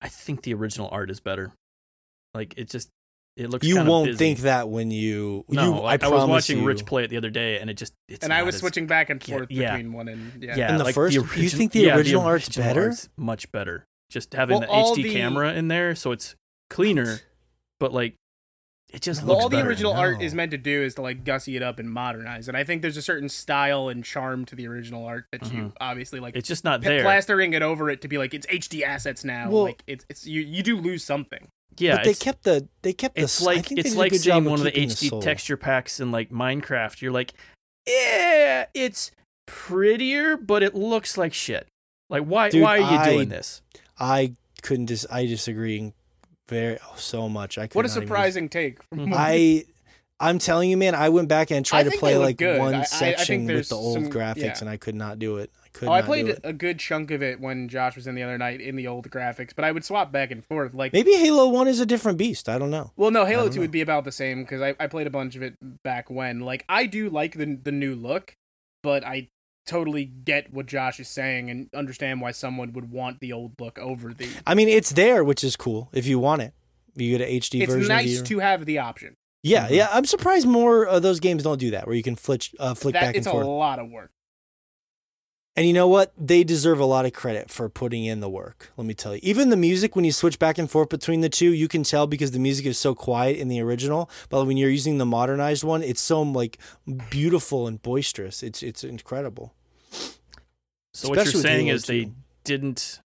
I 0.02 0.08
think 0.08 0.42
the 0.42 0.56
original 0.56 0.90
art 0.92 1.12
is 1.12 1.20
better. 1.20 1.54
Like 2.34 2.56
it 2.58 2.70
just 2.70 2.90
it 3.38 3.50
looks. 3.50 3.68
You 3.68 3.76
kinda 3.76 3.90
won't 3.92 4.08
busy. 4.08 4.18
think 4.18 4.40
that 4.40 4.70
when 4.70 4.92
you. 4.92 5.44
No, 5.50 5.64
you, 5.66 5.82
I, 5.82 5.94
I, 5.94 5.98
I 6.04 6.08
was 6.08 6.26
watching 6.30 6.60
you. 6.60 6.66
Rich 6.66 6.86
play 6.86 7.04
it 7.04 7.10
the 7.10 7.18
other 7.18 7.30
day, 7.30 7.60
and 7.60 7.70
it 7.70 7.76
just. 7.76 7.94
It's 8.08 8.24
And 8.24 8.32
I 8.34 8.44
was 8.44 8.56
as- 8.56 8.62
switching 8.62 8.88
back 8.88 9.10
and 9.10 9.22
forth 9.22 9.48
yeah. 9.52 9.72
between 9.76 9.94
one 9.94 10.08
and 10.08 10.42
yeah. 10.44 10.56
Yeah, 10.56 10.70
And 10.72 10.80
the 10.80 10.86
like 10.86 10.96
first- 10.96 11.14
you 11.16 11.24
origi- 11.24 11.52
think 11.56 11.72
the 11.74 11.82
yeah, 11.82 11.98
original 11.98 12.22
art's 12.24 12.48
original 12.48 12.68
better? 12.68 12.84
art's 12.88 13.10
much 13.18 13.52
better. 13.52 13.86
Just 14.10 14.34
having 14.34 14.60
Well, 14.60 14.94
the 14.94 15.02
HD 15.02 15.04
the- 15.04 15.14
camera 15.14 15.54
in 15.54 15.68
there, 15.68 15.96
so 15.96 16.12
it's 16.12 16.36
cleaner, 16.70 17.20
but 17.80 17.92
like 17.94 18.16
it 18.94 19.02
just 19.02 19.24
Well, 19.24 19.30
looks 19.34 19.44
all 19.44 19.50
the 19.50 19.58
better. 19.58 19.68
original 19.68 19.94
art 19.94 20.22
is 20.22 20.34
meant 20.34 20.52
to 20.52 20.58
do 20.58 20.84
is 20.84 20.96
to 20.96 21.02
like 21.02 21.26
gussy 21.26 21.58
it 21.58 21.64
up 21.64 21.80
and 21.80 21.90
modernize 21.92 22.48
and 22.48 22.56
I 22.56 22.64
think 22.64 22.82
there's 22.82 22.96
a 22.96 23.02
certain 23.02 23.28
style 23.28 23.90
and 23.90 24.06
charm 24.06 24.46
to 24.46 24.56
the 24.56 24.68
original 24.68 25.04
art 25.06 25.26
that 25.34 25.52
you 25.52 25.64
Mhm. 25.64 25.72
obviously 25.82 26.20
like 26.22 26.36
It's 26.38 26.48
just 26.48 26.64
not 26.64 26.82
p- 26.82 26.88
there. 26.88 27.02
plastering 27.02 27.54
it 27.54 27.62
over 27.62 27.90
it 27.90 28.02
to 28.04 28.08
be 28.08 28.18
like 28.18 28.34
it's 28.34 28.46
HD 28.48 28.84
assets 28.84 29.26
now. 29.26 29.50
Well- 29.50 29.64
like 29.64 29.84
it's 29.88 30.06
it's 30.10 30.26
you 30.26 30.40
you 30.42 30.64
do 30.64 30.78
lose 30.78 31.04
something. 31.04 31.48
Yeah, 31.78 31.96
but 31.98 32.06
they 32.06 32.14
kept 32.14 32.44
the 32.44 32.68
they 32.82 32.94
kept 32.94 33.16
the. 33.16 33.22
it's 33.24 33.42
s- 33.42 33.48
I 33.48 33.54
like 33.56 33.66
think 33.66 33.76
they 33.78 33.80
it's 33.82 33.90
did 33.92 33.96
a 33.98 34.00
like 34.00 34.14
seeing 34.14 34.46
one 34.46 34.60
of 34.60 34.64
the 34.66 34.72
HD 34.72 35.10
soul. 35.10 35.22
texture 35.22 35.58
packs 35.58 36.00
in 36.00 36.12
like 36.12 36.30
Minecraft. 36.32 37.02
You're 37.02 37.12
like, 37.12 37.34
yeah, 37.88 38.66
it's 38.74 39.12
prettier, 39.46 40.38
but 40.38 40.64
it 40.64 40.76
looks 40.76 41.18
like 41.18 41.34
shit. 41.34 41.68
Like 42.10 42.24
why 42.24 42.50
Dude, 42.50 42.62
why 42.64 42.78
are 42.80 42.92
you 42.92 42.98
I- 43.00 43.10
doing 43.14 43.30
this? 43.30 43.62
I 44.00 44.34
couldn't 44.62 44.86
dis. 44.88 45.06
I 45.12 45.26
disagree 45.26 45.94
very 46.50 46.78
oh, 46.84 46.94
so 46.98 47.28
much. 47.30 47.58
I 47.58 47.68
What 47.74 47.86
a 47.86 47.88
not 47.88 47.96
even- 47.98 48.08
surprising 48.08 48.50
take. 48.50 48.84
From 48.90 49.08
Mhm. 49.08 49.14
I 49.16 49.66
I'm 50.20 50.40
telling 50.40 50.70
you, 50.70 50.78
man, 50.78 50.96
I 50.96 51.10
went 51.10 51.28
back 51.28 51.52
and 51.52 51.66
tried 51.66 51.84
to 51.84 51.92
play 51.98 52.16
like 52.18 52.38
good. 52.38 52.60
one 52.60 52.74
I- 52.74 52.78
I- 52.78 52.82
I 52.82 52.86
section 52.86 53.46
with 53.48 53.70
the 53.70 53.76
old 53.76 53.96
some- 53.96 54.10
graphics, 54.12 54.38
yeah. 54.38 54.58
and 54.62 54.70
I 54.70 54.78
could 54.78 54.96
not 54.96 55.20
do 55.20 55.38
it. 55.38 55.52
I 55.76 55.80
could 55.80 55.88
Oh, 55.90 55.92
I 55.92 56.02
played 56.02 56.40
a 56.44 56.54
good 56.54 56.80
chunk 56.80 57.12
of 57.12 57.22
it 57.24 57.40
when 57.40 57.68
Josh 57.70 57.96
was 57.96 58.08
in 58.08 58.16
the 58.16 58.24
other 58.24 58.38
night 58.38 58.62
in 58.62 58.76
the 58.76 58.88
old 58.88 59.10
graphics, 59.10 59.52
but 59.56 59.66
I 59.66 59.72
would 59.72 59.84
swap 59.86 60.12
back 60.12 60.32
and 60.32 60.44
forth. 60.46 60.74
Like, 60.74 60.94
Maybe 60.94 61.14
Halo 61.16 61.48
One 61.50 61.68
is 61.68 61.80
a 61.80 61.86
different 61.86 62.18
beast. 62.18 62.48
I 62.50 62.58
don't 62.58 62.72
know. 62.72 62.92
well, 62.96 63.12
no, 63.12 63.26
Halo 63.26 63.50
Two 63.50 63.56
know. 63.56 63.62
would 63.62 63.72
be 63.72 63.82
about 63.82 64.04
the 64.06 64.12
same 64.12 64.44
because 64.44 64.62
I, 64.62 64.76
I 64.80 64.88
played 64.88 65.08
a 65.08 65.12
bunch 65.12 65.36
of 65.36 65.42
it 65.44 65.56
back 65.84 66.10
when. 66.10 66.40
Like, 66.42 66.66
I 66.70 66.86
do 66.86 67.10
like 67.10 67.38
the 67.38 67.56
the 67.62 67.72
new 67.72 67.96
look, 67.96 68.36
but 68.84 69.04
I 69.06 69.30
totally 69.66 70.06
get 70.06 70.54
what 70.54 70.68
Josh 70.68 71.00
is 71.00 71.08
saying 71.08 71.50
and 71.50 71.70
understand 71.74 72.22
why 72.22 72.32
someone 72.32 72.72
would 72.74 72.92
want 72.92 73.20
the 73.20 73.34
old 73.34 73.54
look 73.60 73.80
over 73.80 74.14
the. 74.14 74.30
I 74.46 74.54
mean, 74.56 74.70
it's 74.70 74.92
there, 74.92 75.24
which 75.24 75.44
is 75.44 75.56
cool 75.56 75.90
if 75.94 76.06
you 76.06 76.20
want 76.20 76.42
it. 76.44 76.54
You 76.96 77.18
get 77.18 77.28
an 77.28 77.34
HD 77.42 77.62
It's 77.64 77.74
version. 77.74 77.90
nice 77.90 78.20
of 78.22 78.28
to 78.28 78.40
have 78.40 78.66
the 78.66 78.78
option. 78.78 79.16
Yeah, 79.44 79.68
Mhm. 79.68 79.72
yeah. 79.72 79.90
I'm 79.92 80.06
surprised 80.06 80.48
more 80.48 80.86
of 80.86 81.02
those 81.04 81.20
games 81.20 81.44
don't 81.44 81.60
do 81.60 81.72
that, 81.72 81.86
where 81.88 81.96
you 81.96 82.02
can 82.04 82.16
flick, 82.16 82.44
uh, 82.60 82.74
flick 82.74 82.94
That 82.94 83.02
back 83.02 83.16
and 83.16 83.26
forth. 83.26 83.38
it's 83.38 83.46
a 83.46 83.50
lot 83.50 83.80
of 83.80 83.90
work. 83.90 84.12
And 85.58 85.66
you 85.66 85.72
know 85.72 85.88
what? 85.88 86.12
They 86.18 86.44
deserve 86.44 86.80
a 86.80 86.86
lot 86.86 87.06
of 87.06 87.14
credit 87.14 87.50
for 87.50 87.70
putting 87.70 88.04
in 88.04 88.20
the 88.20 88.30
work. 88.30 88.74
Let 88.76 88.86
me 88.86 88.94
tell 88.94 89.16
you. 89.16 89.22
Even 89.24 89.50
the 89.50 89.56
music, 89.56 89.96
when 89.96 90.04
you 90.04 90.12
switch 90.12 90.38
back 90.38 90.58
and 90.58 90.70
forth 90.70 90.90
between 90.90 91.22
the 91.22 91.30
two, 91.30 91.54
you 91.54 91.70
can 91.70 91.84
tell 91.84 92.08
because 92.08 92.32
the 92.32 92.40
music 92.40 92.66
is 92.66 92.78
so 92.78 92.94
quiet 92.94 93.38
in 93.38 93.48
the 93.48 93.62
original. 93.62 94.10
But 94.30 94.46
when 94.46 94.58
you're 94.58 94.70
using 94.70 94.98
the 94.98 95.06
modernized 95.06 95.64
one, 95.64 95.82
it's 95.82 96.02
so 96.02 96.22
like 96.22 96.58
beautiful 97.10 97.68
and 97.68 97.82
boisterous. 97.82 98.44
It's 98.44 98.62
it's 98.62 98.84
incredible. 98.84 99.54
So 100.94 101.08
what 101.10 101.16
you're 101.16 101.24
Especially 101.24 101.42
saying 101.42 101.68
is 101.68 101.86
they 101.86 102.12
didn't 102.44 103.00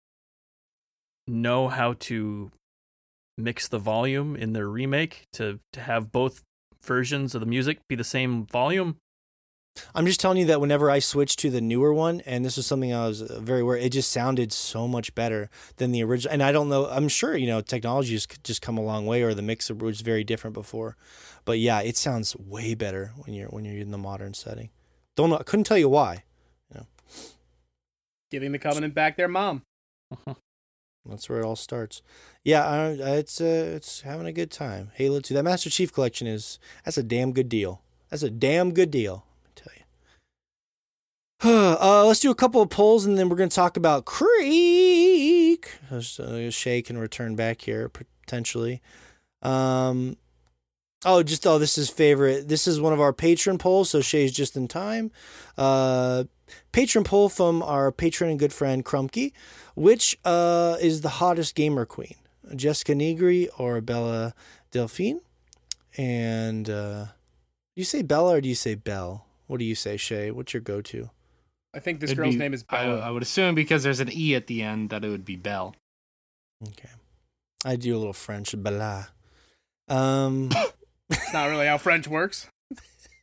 know 1.28 1.68
how 1.68 1.92
to 2.00 2.50
mix 3.38 3.68
the 3.68 3.78
volume 3.78 4.34
in 4.34 4.54
their 4.54 4.66
remake 4.68 5.26
to 5.34 5.60
to 5.72 5.80
have 5.80 6.10
both 6.10 6.42
versions 6.82 7.34
of 7.34 7.40
the 7.40 7.46
music 7.46 7.78
be 7.88 7.94
the 7.94 8.02
same 8.04 8.44
volume. 8.46 8.96
I'm 9.94 10.04
just 10.06 10.20
telling 10.20 10.38
you 10.38 10.46
that 10.46 10.60
whenever 10.60 10.90
I 10.90 10.98
switched 10.98 11.38
to 11.40 11.50
the 11.50 11.60
newer 11.60 11.94
one, 11.94 12.20
and 12.26 12.44
this 12.44 12.56
was 12.56 12.66
something 12.66 12.92
I 12.92 13.06
was 13.06 13.22
uh, 13.22 13.40
very 13.40 13.60
aware, 13.60 13.76
it 13.76 13.92
just 13.92 14.10
sounded 14.10 14.52
so 14.52 14.86
much 14.88 15.14
better 15.14 15.48
than 15.76 15.92
the 15.92 16.02
original. 16.02 16.32
And 16.32 16.42
I 16.42 16.52
don't 16.52 16.68
know, 16.68 16.86
I'm 16.86 17.08
sure 17.08 17.36
you 17.36 17.46
know 17.46 17.60
technology 17.60 18.12
has 18.14 18.26
just 18.44 18.62
come 18.62 18.76
a 18.76 18.82
long 18.82 19.06
way, 19.06 19.22
or 19.22 19.32
the 19.32 19.42
mixer 19.42 19.74
was 19.74 20.00
very 20.00 20.24
different 20.24 20.54
before. 20.54 20.96
But 21.44 21.58
yeah, 21.60 21.80
it 21.80 21.96
sounds 21.96 22.36
way 22.36 22.74
better 22.74 23.12
when 23.16 23.32
you're 23.34 23.48
when 23.48 23.64
you're 23.64 23.78
in 23.80 23.90
the 23.90 23.98
modern 23.98 24.34
setting. 24.34 24.70
Don't 25.16 25.30
know, 25.30 25.38
I 25.38 25.42
couldn't 25.44 25.64
tell 25.64 25.78
you 25.78 25.88
why. 25.88 26.24
Giving 28.30 28.52
the 28.52 28.58
Covenant 28.60 28.94
back 28.94 29.16
their 29.16 29.26
mom. 29.26 29.62
That's 31.04 31.28
where 31.28 31.40
it 31.40 31.44
all 31.44 31.56
starts. 31.56 32.00
Yeah, 32.44 32.64
I, 32.64 32.76
I- 32.90 33.16
it's 33.16 33.40
uh, 33.40 33.72
it's 33.74 34.02
having 34.02 34.26
a 34.26 34.32
good 34.32 34.50
time. 34.50 34.92
Halo 34.94 35.20
Two, 35.20 35.34
that 35.34 35.42
Master 35.42 35.70
Chief 35.70 35.92
collection 35.92 36.26
is 36.26 36.58
that's 36.84 36.98
a 36.98 37.02
damn 37.02 37.32
good 37.32 37.48
deal. 37.48 37.82
That's 38.10 38.22
a 38.22 38.30
damn 38.30 38.72
good 38.72 38.90
deal. 38.90 39.24
Uh, 41.82 42.04
let's 42.04 42.20
do 42.20 42.30
a 42.30 42.34
couple 42.34 42.60
of 42.60 42.68
polls 42.68 43.06
and 43.06 43.16
then 43.16 43.30
we're 43.30 43.36
going 43.36 43.48
to 43.48 43.56
talk 43.56 43.78
about 43.78 44.04
Creaks. 44.04 45.70
So 46.02 46.50
Shay 46.50 46.82
can 46.82 46.98
return 46.98 47.34
back 47.34 47.62
here 47.62 47.88
potentially. 47.88 48.82
Um, 49.40 50.18
oh, 51.06 51.22
just 51.22 51.46
oh, 51.46 51.58
this 51.58 51.78
is 51.78 51.88
favorite. 51.88 52.48
This 52.48 52.66
is 52.68 52.78
one 52.80 52.92
of 52.92 53.00
our 53.00 53.14
patron 53.14 53.56
polls, 53.56 53.88
so 53.88 54.02
Shay's 54.02 54.32
just 54.32 54.54
in 54.56 54.68
time. 54.68 55.10
Uh, 55.56 56.24
patron 56.72 57.04
poll 57.04 57.30
from 57.30 57.62
our 57.62 57.90
patron 57.90 58.28
and 58.28 58.38
good 58.38 58.52
friend 58.52 58.84
Krumke. 58.84 59.32
Which 59.74 60.18
uh, 60.26 60.76
is 60.80 61.00
the 61.00 61.08
hottest 61.08 61.54
gamer 61.54 61.86
queen, 61.86 62.16
Jessica 62.54 62.94
Negri 62.94 63.48
or 63.56 63.80
Bella 63.80 64.34
Delphine? 64.72 65.20
And 65.96 66.68
uh, 66.68 67.06
you 67.74 67.84
say 67.84 68.02
Bella 68.02 68.34
or 68.34 68.40
do 68.42 68.48
you 68.50 68.54
say 68.54 68.74
Belle? 68.74 69.24
What 69.46 69.58
do 69.58 69.64
you 69.64 69.74
say, 69.74 69.96
Shay? 69.96 70.30
What's 70.30 70.52
your 70.52 70.60
go-to? 70.60 71.08
I 71.74 71.78
think 71.78 72.00
this 72.00 72.10
It'd 72.10 72.18
girl's 72.18 72.34
be- 72.34 72.38
name 72.40 72.54
is 72.54 72.64
I, 72.68 72.84
Bella. 72.84 73.00
I 73.00 73.10
would 73.10 73.22
assume 73.22 73.54
because 73.54 73.82
there's 73.82 74.00
an 74.00 74.10
E 74.12 74.34
at 74.34 74.46
the 74.48 74.62
end 74.62 74.90
that 74.90 75.04
it 75.04 75.08
would 75.08 75.24
be 75.24 75.36
Bell. 75.36 75.74
Okay, 76.68 76.88
I 77.64 77.76
do 77.76 77.96
a 77.96 77.98
little 77.98 78.12
French, 78.12 78.54
Bella. 78.60 79.08
Um, 79.88 80.50
It's 81.10 81.32
not 81.32 81.46
really 81.50 81.66
how 81.66 81.78
French 81.78 82.06
works. 82.06 82.46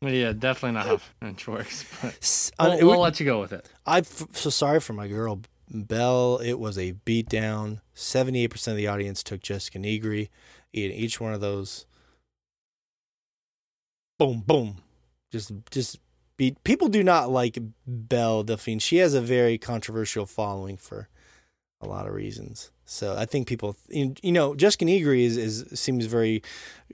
Well, 0.02 0.14
yeah, 0.14 0.32
definitely 0.34 0.74
not 0.74 0.86
how 0.86 0.98
French 1.20 1.48
works. 1.48 1.86
But 2.02 2.52
we'll, 2.60 2.72
uh, 2.72 2.76
it 2.78 2.84
we'll 2.84 3.00
let 3.00 3.20
you 3.20 3.26
go 3.26 3.40
with 3.40 3.52
it. 3.54 3.70
I'm 3.86 4.04
so 4.04 4.50
sorry 4.50 4.80
for 4.80 4.94
my 4.94 5.08
girl 5.08 5.42
Belle. 5.70 6.38
It 6.44 6.60
was 6.60 6.78
a 6.78 6.94
beatdown. 7.06 7.82
Seventy-eight 7.94 8.48
percent 8.52 8.74
of 8.74 8.78
the 8.78 8.88
audience 8.88 9.24
took 9.24 9.42
Jessica 9.42 9.80
Negri. 9.80 10.30
In 10.74 10.92
each 10.92 11.20
one 11.20 11.34
of 11.34 11.42
those, 11.42 11.86
boom, 14.20 14.42
boom, 14.46 14.78
just 15.32 15.52
just 15.72 15.98
beat. 16.38 16.64
People 16.64 16.88
do 16.88 17.04
not 17.04 17.30
like 17.30 17.58
Belle 17.86 18.44
Delphine. 18.44 18.80
She 18.80 18.98
has 18.98 19.14
a 19.14 19.22
very 19.22 19.58
controversial 19.58 20.26
following 20.26 20.78
for 20.78 21.10
a 21.82 21.88
lot 21.88 22.08
of 22.08 22.14
reasons. 22.14 22.72
So 22.86 23.16
I 23.18 23.26
think 23.26 23.48
people, 23.48 23.76
you 23.90 24.16
you 24.22 24.32
know, 24.32 24.56
Jessica 24.56 24.86
Negri 24.86 25.26
is, 25.26 25.38
is 25.38 25.80
seems 25.80 26.06
very 26.06 26.42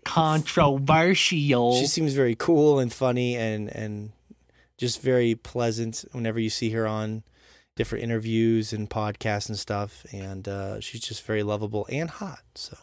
Controversial. 0.04 1.80
she 1.80 1.88
seems 1.88 2.14
very 2.14 2.36
cool 2.36 2.80
and 2.80 2.92
funny 2.92 3.36
and 3.36 3.70
and 3.70 4.12
just 4.78 5.02
very 5.02 5.36
pleasant 5.36 6.04
whenever 6.12 6.40
you 6.40 6.50
see 6.50 6.72
her 6.72 6.86
on 6.86 7.24
different 7.76 8.04
interviews 8.04 8.74
and 8.74 8.90
podcasts 8.90 9.48
and 9.48 9.58
stuff 9.58 10.06
and 10.12 10.48
uh, 10.48 10.80
she's 10.80 11.02
just 11.02 11.24
very 11.26 11.42
lovable 11.42 11.88
and 11.90 12.10
hot 12.10 12.42
so 12.56 12.78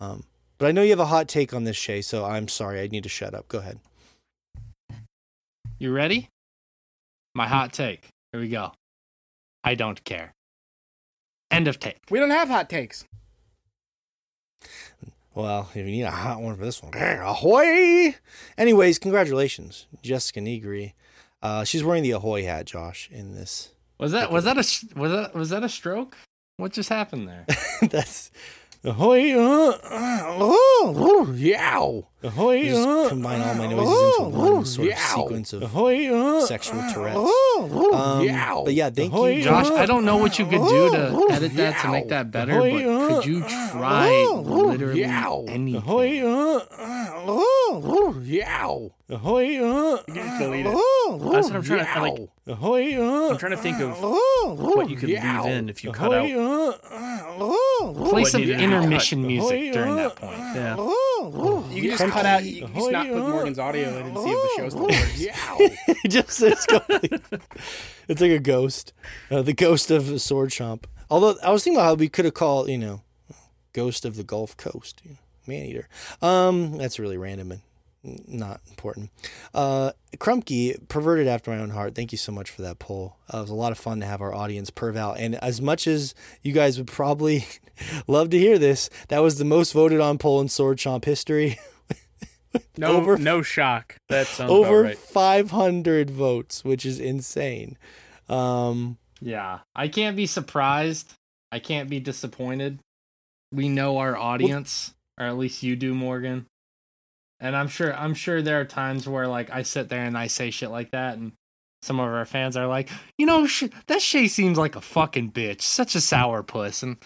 um 0.00 0.24
but 0.58 0.66
i 0.66 0.72
know 0.72 0.82
you 0.82 0.90
have 0.90 1.00
a 1.00 1.06
hot 1.06 1.26
take 1.28 1.52
on 1.52 1.64
this 1.64 1.76
shay 1.76 2.00
so 2.00 2.24
i'm 2.24 2.48
sorry 2.48 2.80
i 2.80 2.86
need 2.86 3.02
to 3.02 3.08
shut 3.08 3.34
up 3.34 3.48
go 3.48 3.58
ahead 3.58 3.78
You 5.78 5.92
ready? 5.92 6.28
My 7.34 7.46
hot 7.48 7.72
take. 7.72 8.08
Here 8.32 8.40
we 8.40 8.48
go. 8.48 8.72
I 9.62 9.74
don't 9.74 10.02
care. 10.04 10.32
End 11.50 11.68
of 11.68 11.78
take. 11.78 11.98
We 12.10 12.18
don't 12.18 12.30
have 12.30 12.48
hot 12.48 12.68
takes. 12.68 13.04
well 15.34 15.68
if 15.70 15.76
you 15.76 15.84
need 15.84 16.02
a 16.02 16.10
hot 16.10 16.40
one 16.40 16.56
for 16.56 16.64
this 16.64 16.80
one 16.82 16.92
ahoy 16.96 18.14
anyways 18.56 18.98
congratulations 19.00 19.86
jessica 20.00 20.40
negri 20.40 20.94
uh, 21.42 21.64
she's 21.64 21.82
wearing 21.82 22.02
the 22.04 22.12
ahoy 22.12 22.44
hat 22.44 22.64
josh 22.66 23.08
in 23.12 23.34
this 23.34 23.70
Was 23.98 24.12
that 24.12 24.30
was 24.30 24.44
that 24.44 24.56
a 24.56 24.60
s- 24.60 24.84
was 24.96 25.10
that 25.12 25.34
was 25.34 25.50
that 25.50 25.62
a 25.64 25.68
stroke? 25.68 26.16
What 26.56 26.72
just 26.72 26.88
happened 26.88 27.26
there? 27.28 27.46
That's 27.90 28.30
ahoy! 28.84 29.32
Uh, 29.34 29.70
uh, 29.70 30.22
oh, 30.38 30.94
oh, 30.96 31.32
yow! 31.32 32.06
Ahoy! 32.24 32.64
Just 32.64 32.88
uh, 32.88 33.08
combine 33.10 33.42
all 33.42 33.54
my 33.54 33.66
uh, 33.66 33.70
noises 33.70 33.86
oh, 34.18 34.24
into 34.26 34.38
one 34.38 34.64
sort 34.64 34.88
of 34.88 34.94
yow. 34.94 35.14
sequence 35.14 35.52
of 35.52 35.62
ahoy! 35.62 36.08
Uh, 36.08 36.40
sexual 36.46 36.80
uh, 36.80 36.92
Tourette's. 36.92 37.18
Um, 37.94 38.24
yow. 38.24 38.62
but 38.64 38.72
yeah, 38.74 38.88
thank 38.90 39.12
Ahoy, 39.12 39.32
you, 39.36 39.42
Josh. 39.44 39.66
uh, 39.70 39.74
I 39.74 39.84
don't 39.86 40.04
know 40.06 40.16
what 40.16 40.38
you 40.38 40.46
could 40.46 40.62
do 40.66 40.90
to 40.90 41.28
edit 41.30 41.54
that 41.56 41.82
to 41.82 41.88
make 41.90 42.08
that 42.08 42.30
better, 42.30 42.52
Ahoy, 42.52 42.82
but 42.82 42.88
uh, 42.88 43.08
could 43.20 43.26
you 43.26 43.40
try 43.70 44.10
literally 44.34 45.00
yow. 45.02 45.44
anything? 45.48 45.76
Ahoy! 45.82 46.20
Uh, 46.22 46.64
uh, 46.78 48.12
yow! 48.22 48.92
Ahoy! 49.10 49.58
Uh, 49.58 49.98
You 50.08 50.14
can 50.14 50.14
just 50.14 50.38
delete 50.38 50.66
it. 50.66 50.72
That's 50.72 51.46
what 51.48 51.56
I'm 51.56 51.62
trying 51.62 51.80
to- 51.84 51.90
I 51.90 52.00
like- 52.00 52.18
yow. 52.18 52.28
Ahoy! 52.46 52.94
Uh, 52.96 53.30
I'm 53.30 53.38
trying 53.38 53.52
to 53.52 53.58
think 53.58 53.80
of 53.80 54.00
what 54.00 54.88
you 54.88 54.96
could 54.96 55.08
leave 55.10 55.22
yow. 55.22 55.46
in 55.46 55.68
if 55.68 55.84
you 55.84 55.92
cut 55.92 56.12
Ahoy, 56.12 56.38
out- 56.40 56.80
uh, 56.90 57.10
Play 57.84 58.22
What 58.22 58.26
some 58.28 58.40
needed 58.42 58.52
to 58.54 58.58
be 58.58 58.64
cut. 58.66 58.74
intermission 58.74 59.26
music 59.26 59.72
during 59.72 59.96
that 59.96 60.14
point. 60.16 60.38
Yeah. 60.54 60.76
You 60.76 61.82
can 61.82 61.90
just 61.98 62.13
cut 62.14 62.26
out. 62.26 62.44
You 62.44 62.66
can 62.66 62.74
just 62.74 62.90
not 62.90 63.06
put 63.08 63.28
Morgan's 63.28 63.58
audio 63.58 63.98
in 63.98 64.06
and 64.06 64.16
see 64.16 64.30
if 64.30 64.42
the 64.42 64.62
show 64.62 64.68
still 64.68 64.82
works. 64.82 65.20
Yeah. 65.24 65.94
just 66.08 66.42
it's 66.42 66.66
complete. 66.66 67.22
It's 68.06 68.20
like 68.20 68.32
a 68.32 68.38
ghost, 68.38 68.92
uh, 69.30 69.40
the 69.40 69.54
ghost 69.54 69.90
of 69.90 70.20
Sword 70.20 70.50
Chomp. 70.50 70.84
Although 71.08 71.36
I 71.42 71.50
was 71.52 71.64
thinking 71.64 71.78
about 71.78 71.86
how 71.86 71.94
we 71.94 72.10
could 72.10 72.26
have 72.26 72.34
called, 72.34 72.68
you 72.68 72.76
know, 72.76 73.00
Ghost 73.72 74.04
of 74.04 74.16
the 74.16 74.24
Gulf 74.24 74.58
Coast, 74.58 75.00
you 75.04 75.12
know, 75.12 75.16
man 75.46 75.64
eater. 75.64 75.88
Um, 76.20 76.76
that's 76.76 76.98
really 76.98 77.16
random 77.16 77.50
and 77.50 77.62
not 78.28 78.60
important. 78.68 79.10
Uh, 79.54 79.92
perverted 80.18 81.26
after 81.26 81.50
my 81.50 81.58
own 81.58 81.70
heart. 81.70 81.94
Thank 81.94 82.12
you 82.12 82.18
so 82.18 82.30
much 82.30 82.50
for 82.50 82.62
that 82.62 82.78
poll. 82.78 83.16
Uh, 83.32 83.38
it 83.38 83.40
was 83.42 83.50
a 83.50 83.54
lot 83.54 83.72
of 83.72 83.78
fun 83.78 84.00
to 84.00 84.06
have 84.06 84.20
our 84.20 84.34
audience 84.34 84.70
perv 84.70 84.96
out. 84.96 85.18
And 85.18 85.36
as 85.36 85.62
much 85.62 85.86
as 85.86 86.14
you 86.42 86.52
guys 86.52 86.76
would 86.76 86.86
probably 86.86 87.46
love 88.06 88.30
to 88.30 88.38
hear 88.38 88.58
this, 88.58 88.90
that 89.08 89.20
was 89.20 89.38
the 89.38 89.44
most 89.44 89.72
voted 89.72 90.00
on 90.00 90.18
poll 90.18 90.40
in 90.40 90.48
Sword 90.48 90.78
Chomp 90.78 91.04
history. 91.06 91.58
No, 92.76 92.96
Over- 92.96 93.18
no 93.18 93.42
shock. 93.42 93.96
That 94.08 94.26
sounds 94.26 94.50
over 94.50 94.80
about 94.80 94.88
right. 94.88 94.98
500 94.98 96.10
votes, 96.10 96.64
which 96.64 96.84
is 96.84 96.98
insane. 97.00 97.76
Um, 98.28 98.98
Yeah, 99.20 99.60
I 99.76 99.88
can't 99.88 100.16
be 100.16 100.26
surprised. 100.26 101.12
I 101.52 101.58
can't 101.60 101.88
be 101.88 102.00
disappointed. 102.00 102.80
We 103.52 103.68
know 103.68 103.98
our 103.98 104.16
audience, 104.16 104.92
or 105.18 105.26
at 105.26 105.38
least 105.38 105.62
you 105.62 105.76
do, 105.76 105.94
Morgan. 105.94 106.46
And 107.40 107.54
I'm 107.54 107.68
sure 107.68 107.94
I'm 107.94 108.14
sure 108.14 108.42
there 108.42 108.60
are 108.60 108.64
times 108.64 109.06
where 109.08 109.28
like 109.28 109.50
I 109.50 109.62
sit 109.62 109.88
there 109.88 110.04
and 110.04 110.16
I 110.18 110.26
say 110.26 110.50
shit 110.50 110.70
like 110.70 110.90
that, 110.92 111.16
and 111.16 111.32
some 111.82 112.00
of 112.00 112.06
our 112.08 112.24
fans 112.24 112.56
are 112.56 112.66
like, 112.66 112.88
you 113.18 113.26
know, 113.26 113.46
sh- 113.46 113.64
that 113.86 114.00
Shay 114.02 114.26
seems 114.28 114.56
like 114.58 114.74
a 114.76 114.80
fucking 114.80 115.30
bitch, 115.32 115.60
such 115.62 115.94
a 115.94 115.98
sourpuss, 115.98 116.82
and 116.82 116.96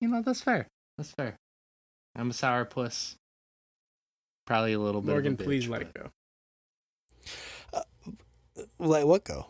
you 0.00 0.08
know 0.08 0.22
that's 0.22 0.42
fair. 0.42 0.68
That's 0.98 1.10
fair. 1.12 1.34
I'm 2.14 2.30
a 2.30 2.34
sourpuss. 2.34 3.14
Probably 4.50 4.72
a 4.72 4.80
little 4.80 5.00
bit. 5.00 5.12
Morgan, 5.12 5.36
bitch, 5.36 5.44
please 5.44 5.68
let 5.68 5.94
but... 5.94 6.02
it 6.02 6.10
go. 7.72 8.64
Let 8.80 9.06
what 9.06 9.22
go? 9.22 9.46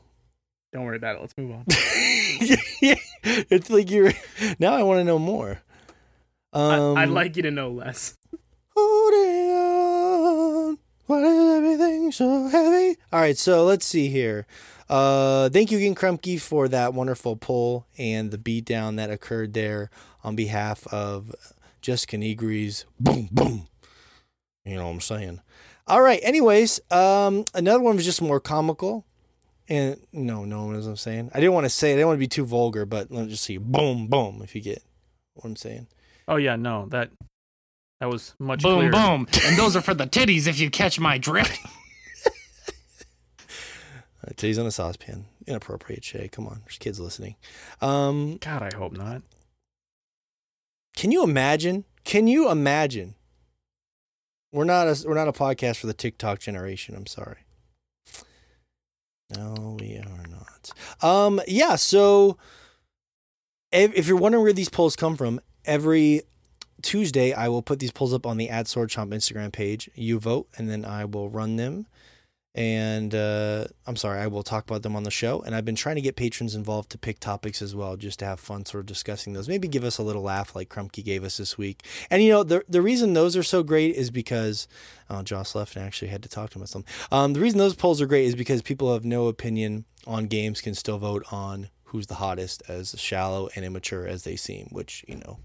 Don't 0.74 0.84
worry 0.84 0.98
about 0.98 1.16
it. 1.16 1.22
Let's 1.22 1.38
move 1.38 1.52
on. 1.52 1.64
it's 1.70 3.70
like 3.70 3.90
you're. 3.90 4.12
Now 4.58 4.74
I 4.74 4.82
want 4.82 5.00
to 5.00 5.04
know 5.04 5.18
more. 5.18 5.62
Um, 6.52 6.98
I, 6.98 7.04
I'd 7.04 7.08
like 7.08 7.38
you 7.38 7.42
to 7.44 7.50
know 7.50 7.70
less. 7.70 8.18
Holding 8.76 9.52
on. 9.52 10.78
Why 11.06 11.22
is 11.22 11.56
everything 11.56 12.12
so 12.12 12.48
heavy? 12.48 12.98
All 13.10 13.22
right, 13.22 13.38
so 13.38 13.64
let's 13.64 13.86
see 13.86 14.08
here. 14.08 14.46
Uh, 14.90 15.48
thank 15.48 15.70
you 15.70 15.78
again, 15.78 15.94
Krumke, 15.94 16.38
for 16.38 16.68
that 16.68 16.92
wonderful 16.92 17.36
pull 17.36 17.86
and 17.96 18.30
the 18.30 18.36
beatdown 18.36 18.96
that 18.96 19.10
occurred 19.10 19.54
there 19.54 19.88
on 20.22 20.36
behalf 20.36 20.86
of 20.88 21.34
Jessica 21.80 22.18
Negri's 22.18 22.84
boom 23.00 23.30
boom. 23.32 23.69
You 24.64 24.76
know 24.76 24.86
what 24.86 24.92
I'm 24.92 25.00
saying? 25.00 25.40
All 25.86 26.02
right. 26.02 26.20
Anyways, 26.22 26.80
um, 26.90 27.44
another 27.55 27.82
one 27.82 27.97
was 27.97 28.05
just 28.05 28.22
more 28.22 28.40
comical. 28.40 29.06
And 29.68 30.00
no, 30.12 30.44
no, 30.44 30.66
what 30.66 30.76
I'm 30.76 30.97
saying. 30.97 31.30
I 31.32 31.39
didn't 31.39 31.55
want 31.55 31.64
to 31.64 31.70
say 31.70 31.90
it. 31.90 31.94
I 31.94 31.97
didn't 31.97 32.08
want 32.08 32.16
to 32.16 32.20
be 32.20 32.28
too 32.28 32.44
vulgar, 32.44 32.84
but 32.84 33.10
let 33.10 33.24
me 33.24 33.30
just 33.30 33.44
see 33.44 33.56
boom 33.56 34.08
boom 34.08 34.40
if 34.42 34.55
you 34.55 34.60
get 34.60 34.82
what 35.34 35.44
I'm 35.44 35.56
saying. 35.56 35.86
Oh 36.26 36.36
yeah, 36.36 36.56
no, 36.56 36.86
that 36.89 37.10
that 38.00 38.10
was 38.10 38.34
much 38.40 38.62
boom 38.62 38.90
clearer. 38.90 38.92
boom, 38.92 39.28
and 39.44 39.56
those 39.56 39.76
are 39.76 39.80
for 39.80 39.94
the 39.94 40.06
titties 40.06 40.48
if 40.48 40.58
you 40.58 40.70
catch 40.70 40.98
my 41.00 41.18
drift. 41.18 41.58
Uh, 44.22 44.32
titties 44.32 44.60
on 44.60 44.66
a 44.66 44.70
saucepan. 44.70 45.24
Inappropriate, 45.47 46.05
Shay. 46.05 46.28
Come 46.28 46.47
on, 46.47 46.60
there's 46.66 46.76
kids 46.76 47.00
listening. 47.00 47.36
Um, 47.80 48.36
God, 48.36 48.62
I 48.62 48.76
hope 48.76 48.92
not. 48.92 49.22
can 50.94 51.10
you 51.10 51.24
imagine? 51.24 51.84
Can 52.05 52.26
you 52.26 52.50
imagine? 52.50 53.14
We're 54.52 54.64
not 54.64 54.88
a 54.88 55.04
we're 55.06 55.14
not 55.14 55.28
a 55.28 55.32
podcast 55.32 55.76
for 55.76 55.86
the 55.86 55.94
TikTok 55.94 56.40
generation. 56.40 56.94
I'm 56.96 57.06
sorry. 57.06 57.38
No, 59.36 59.76
we 59.78 59.96
are 59.98 60.24
not. 60.28 60.70
Um, 61.02 61.40
yeah. 61.46 61.76
So, 61.76 62.36
if, 63.70 63.94
if 63.94 64.08
you're 64.08 64.16
wondering 64.16 64.42
where 64.42 64.52
these 64.52 64.68
polls 64.68 64.96
come 64.96 65.16
from, 65.16 65.40
every 65.64 66.22
Tuesday 66.82 67.32
I 67.32 67.48
will 67.48 67.62
put 67.62 67.78
these 67.78 67.92
polls 67.92 68.12
up 68.12 68.26
on 68.26 68.38
the 68.38 68.48
Ad 68.48 68.66
Sword 68.66 68.90
Chomp 68.90 69.14
Instagram 69.14 69.52
page. 69.52 69.88
You 69.94 70.18
vote, 70.18 70.48
and 70.56 70.68
then 70.68 70.84
I 70.84 71.04
will 71.04 71.28
run 71.28 71.56
them. 71.56 71.86
And 72.52 73.14
uh, 73.14 73.66
I'm 73.86 73.94
sorry, 73.94 74.20
I 74.20 74.26
will 74.26 74.42
talk 74.42 74.64
about 74.68 74.82
them 74.82 74.96
on 74.96 75.04
the 75.04 75.10
show. 75.10 75.40
And 75.40 75.54
I've 75.54 75.64
been 75.64 75.76
trying 75.76 75.94
to 75.94 76.00
get 76.00 76.16
patrons 76.16 76.56
involved 76.56 76.90
to 76.90 76.98
pick 76.98 77.20
topics 77.20 77.62
as 77.62 77.76
well, 77.76 77.96
just 77.96 78.18
to 78.18 78.24
have 78.24 78.40
fun 78.40 78.66
sort 78.66 78.80
of 78.80 78.86
discussing 78.86 79.34
those. 79.34 79.48
Maybe 79.48 79.68
give 79.68 79.84
us 79.84 79.98
a 79.98 80.02
little 80.02 80.22
laugh 80.22 80.56
like 80.56 80.68
Krumke 80.68 81.04
gave 81.04 81.22
us 81.22 81.36
this 81.36 81.56
week. 81.56 81.84
And 82.10 82.22
you 82.22 82.30
know, 82.30 82.42
the 82.42 82.64
the 82.68 82.82
reason 82.82 83.12
those 83.12 83.36
are 83.36 83.44
so 83.44 83.62
great 83.62 83.94
is 83.94 84.10
because 84.10 84.66
oh, 85.08 85.22
Joss 85.22 85.54
left 85.54 85.76
and 85.76 85.84
I 85.84 85.86
actually 85.86 86.08
had 86.08 86.24
to 86.24 86.28
talk 86.28 86.50
to 86.50 86.58
him 86.58 86.62
about 86.62 86.70
something. 86.70 86.92
Um, 87.12 87.34
the 87.34 87.40
reason 87.40 87.58
those 87.58 87.76
polls 87.76 88.00
are 88.00 88.06
great 88.06 88.24
is 88.24 88.34
because 88.34 88.62
people 88.62 88.88
who 88.88 88.94
have 88.94 89.04
no 89.04 89.28
opinion 89.28 89.84
on 90.06 90.26
games 90.26 90.60
can 90.60 90.74
still 90.74 90.98
vote 90.98 91.24
on 91.30 91.68
who's 91.84 92.08
the 92.08 92.14
hottest, 92.14 92.62
as 92.68 92.94
shallow 92.98 93.48
and 93.54 93.64
immature 93.64 94.06
as 94.06 94.24
they 94.24 94.34
seem. 94.34 94.66
Which 94.70 95.04
you 95.06 95.16
know, 95.16 95.38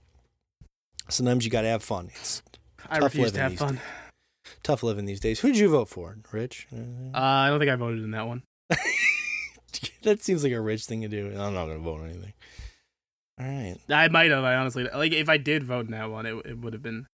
sometimes 1.10 1.46
you 1.46 1.52
got 1.52 1.62
to 1.62 1.68
have 1.68 1.84
fun. 1.84 2.10
It's 2.20 2.42
I 2.90 2.98
refuse 2.98 3.32
to 3.34 3.42
have 3.42 3.52
these 3.52 3.60
fun. 3.60 3.80
Tough 4.64 4.84
living 4.84 5.06
these 5.06 5.20
days. 5.20 5.40
Who 5.40 5.50
did 5.50 5.58
you 5.58 5.70
vote 5.70 5.90
for, 5.90 6.18
Rich? 6.32 6.68
Uh, 6.74 7.18
I 7.18 7.50
don't 7.50 7.60
think 7.60 7.72
I 7.72 7.76
voted 7.76 8.04
in 8.04 8.12
that 8.12 8.28
one. 8.28 8.44
that 10.04 10.24
seems 10.24 10.44
like 10.44 10.54
a 10.54 10.62
rich 10.62 10.86
thing 10.86 11.02
to 11.02 11.08
do. 11.08 11.28
I'm 11.38 11.54
not 11.54 11.66
going 11.66 11.78
to 11.78 11.84
vote 11.84 12.02
on 12.02 12.10
anything. 12.10 12.34
All 13.40 13.46
right. 13.46 13.78
I 13.90 14.08
might 14.08 14.32
have. 14.32 14.44
I 14.44 14.56
honestly 14.56 14.88
like 14.94 15.12
if 15.12 15.28
I 15.28 15.38
did 15.38 15.64
vote 15.64 15.86
in 15.86 15.92
that 15.92 16.10
one, 16.10 16.26
it 16.26 16.34
it 16.46 16.58
would 16.60 16.74
have 16.74 16.82
been. 16.82 17.08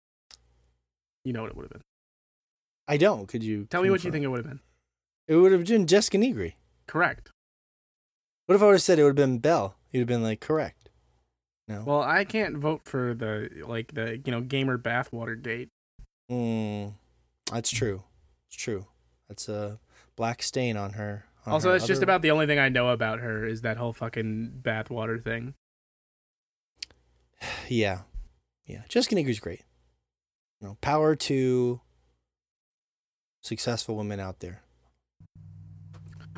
You 1.24 1.32
know 1.32 1.42
what 1.42 1.50
it 1.50 1.56
would 1.56 1.64
have 1.64 1.70
been. 1.70 1.82
I 2.88 2.96
don't. 2.96 3.28
Could 3.28 3.44
you 3.44 3.66
Tell 3.66 3.82
me 3.82 3.90
what 3.90 4.02
you 4.02 4.10
think 4.10 4.24
it 4.24 4.28
would 4.28 4.38
have 4.38 4.46
been. 4.46 4.60
It 5.28 5.36
would 5.36 5.52
have 5.52 5.66
been 5.66 5.86
Jessica 5.86 6.18
Negri. 6.18 6.56
Correct. 6.86 7.30
What 8.46 8.54
if 8.54 8.62
I 8.62 8.66
would 8.66 8.72
have 8.72 8.82
said 8.82 8.98
it 8.98 9.02
would 9.02 9.10
have 9.10 9.28
been 9.28 9.38
Bell? 9.38 9.76
You'd 9.92 10.00
have 10.00 10.08
been 10.08 10.22
like, 10.22 10.40
correct. 10.40 10.88
No. 11.68 11.82
Well, 11.86 12.00
I 12.00 12.24
can't 12.24 12.56
vote 12.56 12.80
for 12.84 13.14
the 13.14 13.50
like 13.66 13.92
the 13.92 14.16
you 14.24 14.32
know 14.32 14.40
gamer 14.40 14.78
bathwater 14.78 15.40
date. 15.40 15.68
Mm, 16.32 16.94
that's 17.52 17.70
true. 17.70 18.04
It's 18.48 18.56
true. 18.56 18.86
That's 19.28 19.48
a 19.48 19.78
black 20.16 20.42
stain 20.42 20.76
on 20.76 20.94
her. 20.94 21.26
on 21.46 21.52
Also, 21.54 21.68
her 21.68 21.74
that's 21.74 21.86
just 21.86 22.02
about 22.02 22.22
the 22.22 22.30
only 22.30 22.46
thing 22.46 22.58
I 22.58 22.68
know 22.68 22.88
about 22.88 23.20
her 23.20 23.44
is 23.44 23.62
that 23.62 23.76
whole 23.76 23.92
fucking 23.92 24.60
bathwater 24.62 25.22
thing. 25.22 25.54
Yeah. 27.68 28.00
Yeah. 28.66 28.82
Jessica 28.88 29.14
Negri's 29.14 29.38
great. 29.40 29.62
You 30.60 30.68
know, 30.68 30.78
power 30.80 31.14
to 31.14 31.80
successful 33.42 33.96
women 33.96 34.18
out 34.18 34.40
there. 34.40 34.62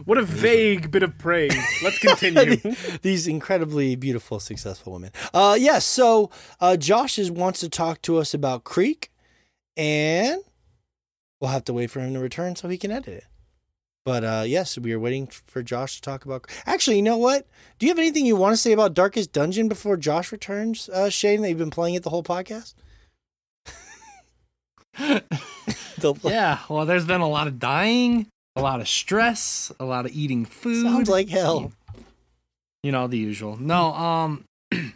What 0.05 0.19
a 0.19 0.23
vague 0.23 0.91
bit 0.91 1.03
of 1.03 1.19
praise. 1.19 1.57
Let's 1.83 1.99
continue. 2.01 2.57
These 3.03 3.27
incredibly 3.27 3.97
beautiful, 3.97 4.41
successful 4.41 4.93
women. 4.93 5.13
Uh, 5.33 5.57
yes. 5.59 5.65
Yeah, 5.65 5.79
so 5.79 6.31
uh, 6.61 6.77
Josh 6.77 7.19
is, 7.19 7.31
wants 7.31 7.61
to 7.61 7.69
talk 7.69 8.03
to 8.03 8.19
us 8.19 8.35
about 8.35 8.65
Creaks, 8.65 9.09
and 9.77 10.41
we'll 11.41 11.51
have 11.51 11.65
to 11.65 11.73
wait 11.73 11.91
for 11.91 12.01
him 12.01 12.13
to 12.15 12.21
return 12.21 12.57
so 12.57 12.69
he 12.69 12.79
can 12.79 12.91
edit 12.91 13.09
it. 13.15 13.25
But 14.05 14.25
uh, 14.25 14.45
yes, 14.47 14.79
we 14.79 14.93
are 14.93 14.99
waiting 14.99 15.27
for 15.27 15.63
Josh 15.63 15.97
to 15.97 16.01
talk 16.03 16.25
about. 16.25 16.47
Actually, 16.67 16.97
you 16.97 17.03
know 17.03 17.19
what? 17.19 17.47
Do 17.79 17.87
you 17.87 17.91
have 17.91 17.99
anything 17.99 18.25
you 18.25 18.35
want 18.35 18.55
to 18.55 18.57
say 18.57 18.73
about 18.73 18.95
Darkest 18.95 19.33
Dungeon 19.33 19.69
before 19.69 19.97
Josh 19.99 20.33
returns, 20.33 20.89
uh, 20.89 21.11
Shane? 21.11 21.43
That 21.43 21.51
you've 21.51 21.59
been 21.59 21.71
playing 21.71 21.95
it 21.97 22.03
the 22.03 22.11
whole 22.11 22.23
podcast. 22.25 22.75
The- 25.99 26.15
yeah, 26.25 26.61
well, 26.71 26.87
there's 26.87 27.05
been 27.05 27.21
a 27.21 27.29
lot 27.29 27.47
of 27.47 27.59
dying, 27.59 28.27
a 28.57 28.63
lot 28.63 28.81
of 28.81 28.89
stress, 28.89 29.71
a 29.79 29.85
lot 29.85 30.07
of 30.07 30.13
eating 30.13 30.47
food. 30.47 30.83
Sounds 30.85 31.11
like 31.11 31.29
hell. 31.29 31.73
you 32.83 32.91
know 32.91 33.07
the 33.07 33.19
usual. 33.19 33.59
No, 33.59 33.93
um, 33.93 34.45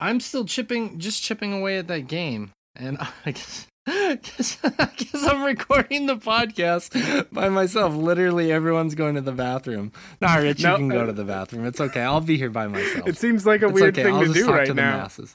I'm 0.00 0.20
still 0.20 0.44
chipping, 0.44 1.00
just 1.00 1.24
chipping 1.24 1.52
away 1.52 1.76
at 1.78 1.88
that 1.88 2.06
game, 2.06 2.52
and 2.76 2.98
I 3.26 3.32
guess, 3.32 3.66
guess, 3.86 4.58
I 4.64 4.90
guess 4.96 5.14
I'm 5.26 5.42
recording 5.44 6.06
the 6.06 6.16
podcast 6.16 7.30
by 7.32 7.48
myself. 7.48 7.94
Literally, 7.94 8.50
everyone's 8.52 8.94
going 8.94 9.14
to 9.14 9.20
the 9.20 9.32
bathroom. 9.32 9.92
Nah, 10.20 10.34
Rich, 10.36 10.62
No, 10.62 10.72
you 10.72 10.76
can 10.78 10.88
go 10.88 11.02
uh, 11.02 11.06
to 11.06 11.12
the 11.12 11.24
bathroom. 11.24 11.64
It's 11.66 11.80
okay. 11.80 12.02
I'll 12.02 12.20
be 12.20 12.36
here 12.36 12.50
by 12.50 12.66
myself. 12.66 13.06
it 13.08 13.16
seems 13.16 13.46
like 13.46 13.62
a 13.62 13.66
It's 13.66 13.74
weird 13.74 13.94
okay. 13.94 14.04
thing 14.04 14.14
I'll 14.14 14.20
to 14.20 14.26
just 14.26 14.38
do 14.38 14.46
talk 14.46 14.54
right 14.54 14.66
to 14.66 14.74
the 14.74 14.80
now. 14.82 14.96
masses. 14.98 15.34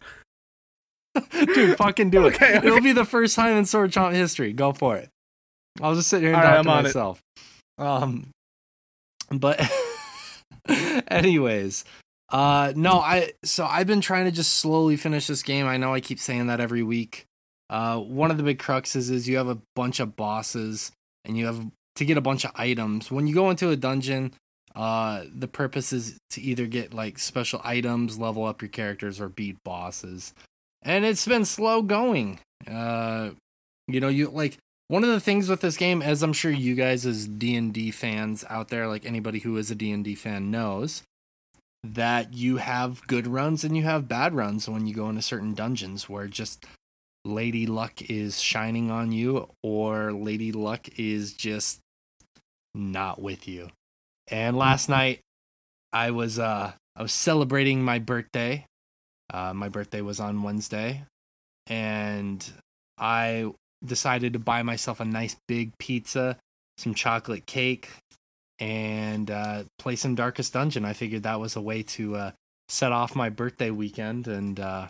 Dude, 1.32 1.78
fucking 1.78 2.10
do 2.10 2.26
it. 2.28 2.36
Okay, 2.36 2.58
okay. 2.58 2.68
It'll 2.68 2.82
be 2.82 2.94
the 2.94 3.06
first 3.06 3.36
time 3.36 3.58
in 3.58 3.66
Sword 3.66 3.92
Chomp 3.92 4.14
history. 4.14 4.54
Go 4.54 4.74
for 4.74 4.98
it. 4.98 5.10
I'll 5.82 5.96
just 5.96 6.10
sit 6.10 6.22
here 6.22 6.30
and 6.34 6.38
All 6.38 6.42
talk 6.44 6.52
right, 6.52 6.58
I'm 6.60 6.64
to 6.66 6.70
on 6.72 6.80
it. 6.80 6.84
myself. 6.84 7.22
Um, 7.78 8.28
but 9.30 9.62
anyways, 11.08 11.86
uh, 12.30 12.74
no, 12.76 12.94
I 13.00 13.32
so 13.44 13.66
I've 13.66 13.88
been 13.88 14.02
trying 14.02 14.26
to 14.26 14.32
just 14.32 14.58
slowly 14.58 14.98
finish 14.98 15.28
this 15.28 15.44
game. 15.44 15.66
I 15.68 15.78
know 15.78 15.94
I 15.94 16.00
keep 16.02 16.20
saying 16.20 16.48
that 16.48 16.60
every 16.60 16.84
week. 16.84 17.26
Uh, 17.72 17.98
one 17.98 18.30
of 18.30 18.38
the 18.38 18.43
big 18.43 18.59
cruxes 18.59 19.09
is 19.09 19.30
you 19.30 19.38
have 19.38 19.48
a 19.48 19.58
bunch 19.75 20.01
of 20.01 20.17
bosses 20.17 20.91
and 21.24 21.38
you 21.38 21.45
have 21.45 21.66
to 21.95 22.06
get 22.06 22.17
a 22.17 22.22
bunch 22.22 22.43
of 22.43 22.51
items. 22.56 23.09
When 23.09 23.27
you 23.27 23.33
go 23.33 23.50
into 23.50 23.69
a 23.69 23.77
dungeon, 23.77 24.33
uh, 24.75 25.24
the 25.33 25.48
purpose 25.48 25.93
is 25.93 26.17
to 26.32 26.41
either 26.41 26.66
get 26.66 26.93
like 26.93 27.17
special 27.17 27.61
items, 27.64 28.19
level 28.19 28.45
up 28.45 28.61
your 28.61 28.69
characters, 28.69 29.22
or 29.22 29.30
beat 29.30 29.64
bosses. 29.64 30.33
And 30.82 31.06
it's 31.06 31.25
been 31.25 31.45
slow 31.45 31.82
going. 31.82 32.40
Uh, 32.69 33.32
you 33.88 34.01
know, 34.01 34.09
you 34.09 34.30
like 34.30 34.58
one 34.90 35.06
of 35.06 35.09
the 35.09 35.22
things 35.22 35.48
with 35.48 35.61
this 35.61 35.77
game, 35.77 36.01
as 36.01 36.22
I'm 36.22 36.33
sure 36.33 36.51
you 36.51 36.75
guys 36.75 37.06
as 37.06 37.25
D 37.25 37.56
and 37.56 37.74
D 37.74 37.91
fans 37.91 38.43
out 38.50 38.67
there, 38.67 38.88
like 38.88 39.06
anybody 39.06 39.40
who 39.40 39.56
is 39.56 39.72
a 39.72 39.75
D 39.75 39.91
and 39.91 40.03
D 40.03 40.16
fan 40.16 40.51
knows, 40.51 41.03
that 41.83 42.33
you 42.33 42.58
have 42.58 43.08
good 43.08 43.27
runs 43.27 43.64
and 43.64 43.77
you 43.77 43.83
have 43.83 44.09
bad 44.09 44.33
runs 44.33 44.67
when 44.67 44.88
you 44.88 44.93
go 44.93 45.08
into 45.08 45.22
certain 45.22 45.53
dungeons 45.53 46.09
where 46.09 46.27
just 46.27 46.66
Lady 47.24 47.67
Luck 47.67 48.01
is 48.09 48.41
shining 48.41 48.90
on 48.91 49.11
you 49.11 49.50
or 49.61 50.11
Lady 50.11 50.51
Luck 50.51 50.88
is 50.98 51.33
just 51.33 51.80
not 52.74 53.22
with 53.22 53.48
you. 53.48 53.69
And 54.30 54.58
last 54.58 54.90
night 54.90 55.19
I 55.93 56.11
was 56.11 56.40
uh 56.40 56.74
I 56.95 57.01
was 57.01 57.14
celebrating 57.14 57.83
my 57.83 58.00
birthday. 58.00 58.66
Uh 59.32 59.53
my 59.53 59.69
birthday 59.69 60.01
was 60.01 60.19
on 60.19 60.43
Wednesday 60.43 61.03
and 61.67 62.51
I 62.98 63.51
decided 63.83 64.33
to 64.33 64.40
buy 64.40 64.64
myself 64.64 65.00
a 65.00 65.06
nice 65.06 65.35
big 65.48 65.77
pizza, 65.77 66.38
some 66.77 66.93
chocolate 66.93 67.45
cake, 67.45 67.90
and 68.59 69.30
uh, 69.32 69.64
play 69.80 69.95
some 69.95 70.16
Darkest 70.16 70.53
Dungeon. 70.53 70.85
I 70.85 70.93
figured 70.93 71.24
that 71.24 71.40
was 71.40 71.56
a 71.56 71.61
way 71.61 71.83
to 71.83 72.16
uh, 72.16 72.32
set 72.69 72.91
off 72.91 73.16
my 73.16 73.30
birthday 73.30 73.72
weekend. 73.72 74.27
And 74.27 74.59
uh, 74.59 74.88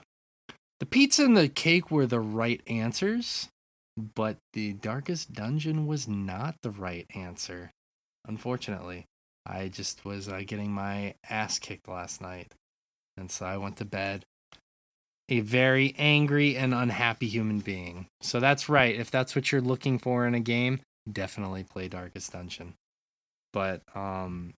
the 0.81 0.85
pizza 0.87 1.23
and 1.23 1.37
the 1.37 1.47
cake 1.47 1.91
were 1.91 2.07
the 2.07 2.19
right 2.19 2.59
answers, 2.65 3.47
but 3.95 4.37
the 4.53 4.73
Darkest 4.73 5.31
Dungeon 5.31 5.85
was 5.85 6.07
not 6.07 6.55
the 6.63 6.71
right 6.71 7.05
answer. 7.15 7.71
Unfortunately, 8.27 9.05
I 9.45 9.67
just 9.67 10.03
was 10.03 10.27
uh, 10.27 10.41
getting 10.45 10.71
my 10.71 11.13
ass 11.29 11.59
kicked 11.59 11.87
last 11.87 12.19
night, 12.19 12.53
and 13.15 13.29
so 13.29 13.45
I 13.45 13.57
went 13.57 13.77
to 13.77 13.85
bed. 13.85 14.25
a 15.29 15.39
very 15.39 15.95
angry 15.97 16.57
and 16.57 16.73
unhappy 16.73 17.27
human 17.27 17.59
being. 17.59 18.07
So 18.21 18.39
that's 18.39 18.67
right. 18.67 18.95
If 18.95 19.09
that's 19.09 19.35
what 19.35 19.51
you're 19.51 19.61
looking 19.61 19.97
for 19.97 20.27
in 20.27 20.35
a 20.35 20.39
game, 20.41 20.81
definitely 21.11 21.63
play 21.63 21.87
Darkest 21.87 22.33
Dungeon. 22.33 22.73
But 23.53 23.81
um 23.95 24.53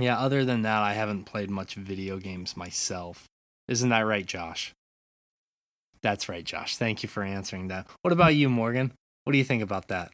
yeah, 0.00 0.18
other 0.18 0.44
than 0.44 0.62
that, 0.62 0.82
I 0.82 0.94
haven't 0.94 1.24
played 1.24 1.50
much 1.50 1.74
video 1.74 2.18
games 2.18 2.56
myself. 2.56 3.26
Isn't 3.68 3.90
that 3.90 4.00
right, 4.00 4.26
Josh? 4.26 4.72
That's 6.02 6.28
right, 6.28 6.44
Josh. 6.44 6.76
Thank 6.76 7.02
you 7.02 7.08
for 7.08 7.22
answering 7.22 7.68
that. 7.68 7.86
What 8.02 8.12
about 8.12 8.34
you, 8.34 8.48
Morgan? 8.48 8.92
What 9.24 9.32
do 9.32 9.38
you 9.38 9.44
think 9.44 9.62
about 9.62 9.88
that? 9.88 10.10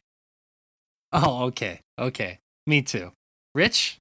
Oh, 1.11 1.45
okay. 1.45 1.79
Okay. 1.97 2.39
Me 2.67 2.81
too. 2.81 3.11
Rich? 3.55 3.97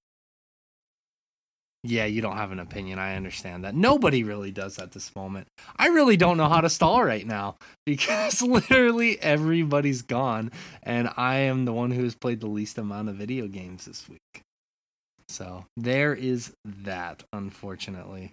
Yeah, 1.85 2.07
you 2.07 2.21
don't 2.21 2.37
have 2.37 2.53
an 2.53 2.59
opinion. 2.59 2.99
I 2.99 3.15
understand 3.15 3.65
that. 3.65 3.75
Nobody 3.75 4.25
really 4.25 4.51
does 4.51 4.79
at 4.79 4.93
this 4.93 5.15
moment. 5.15 5.47
I 5.77 5.87
really 5.89 6.17
don't 6.17 6.37
know 6.37 6.49
how 6.49 6.61
to 6.61 6.69
stall 6.69 7.03
right 7.05 7.27
now 7.27 7.57
because 7.87 8.43
literally 8.43 9.21
everybody's 9.23 10.03
gone 10.03 10.51
and 10.83 11.09
I 11.17 11.37
am 11.37 11.65
the 11.65 11.73
one 11.73 11.93
who 11.93 12.03
has 12.05 12.15
played 12.15 12.41
the 12.41 12.49
least 12.49 12.79
amount 12.79 13.09
of 13.09 13.15
video 13.17 13.47
games 13.47 13.87
this 13.87 14.09
week. 14.09 14.43
So, 15.29 15.67
there 15.77 16.15
is 16.15 16.55
that, 16.65 17.23
unfortunately. 17.35 18.33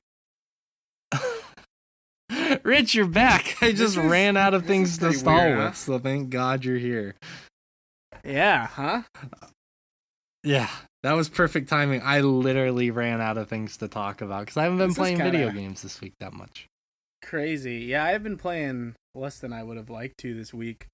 Rich, 2.63 2.95
you're 2.95 3.07
back. 3.07 3.57
I 3.61 3.71
just 3.71 3.97
is, 3.97 3.97
ran 3.97 4.37
out 4.37 4.53
of 4.53 4.65
things 4.65 4.97
to 4.99 5.13
stall 5.13 5.35
weird, 5.35 5.57
with, 5.57 5.67
huh? 5.67 5.73
so 5.73 5.99
thank 5.99 6.29
God 6.29 6.65
you're 6.65 6.77
here. 6.77 7.15
Yeah, 8.23 8.67
huh? 8.67 9.03
Yeah, 10.43 10.69
that 11.03 11.13
was 11.13 11.29
perfect 11.29 11.69
timing. 11.69 12.01
I 12.03 12.21
literally 12.21 12.91
ran 12.91 13.21
out 13.21 13.37
of 13.37 13.49
things 13.49 13.77
to 13.77 13.87
talk 13.87 14.21
about 14.21 14.41
because 14.41 14.57
I 14.57 14.63
haven't 14.63 14.77
been 14.77 14.89
this 14.89 14.97
playing 14.97 15.17
video 15.17 15.51
games 15.51 15.81
this 15.81 16.01
week 16.01 16.13
that 16.19 16.33
much. 16.33 16.67
Crazy. 17.21 17.77
Yeah, 17.77 18.03
I've 18.03 18.23
been 18.23 18.37
playing 18.37 18.95
less 19.15 19.39
than 19.39 19.53
I 19.53 19.63
would 19.63 19.77
have 19.77 19.89
liked 19.89 20.17
to 20.19 20.33
this 20.35 20.53
week. 20.53 20.87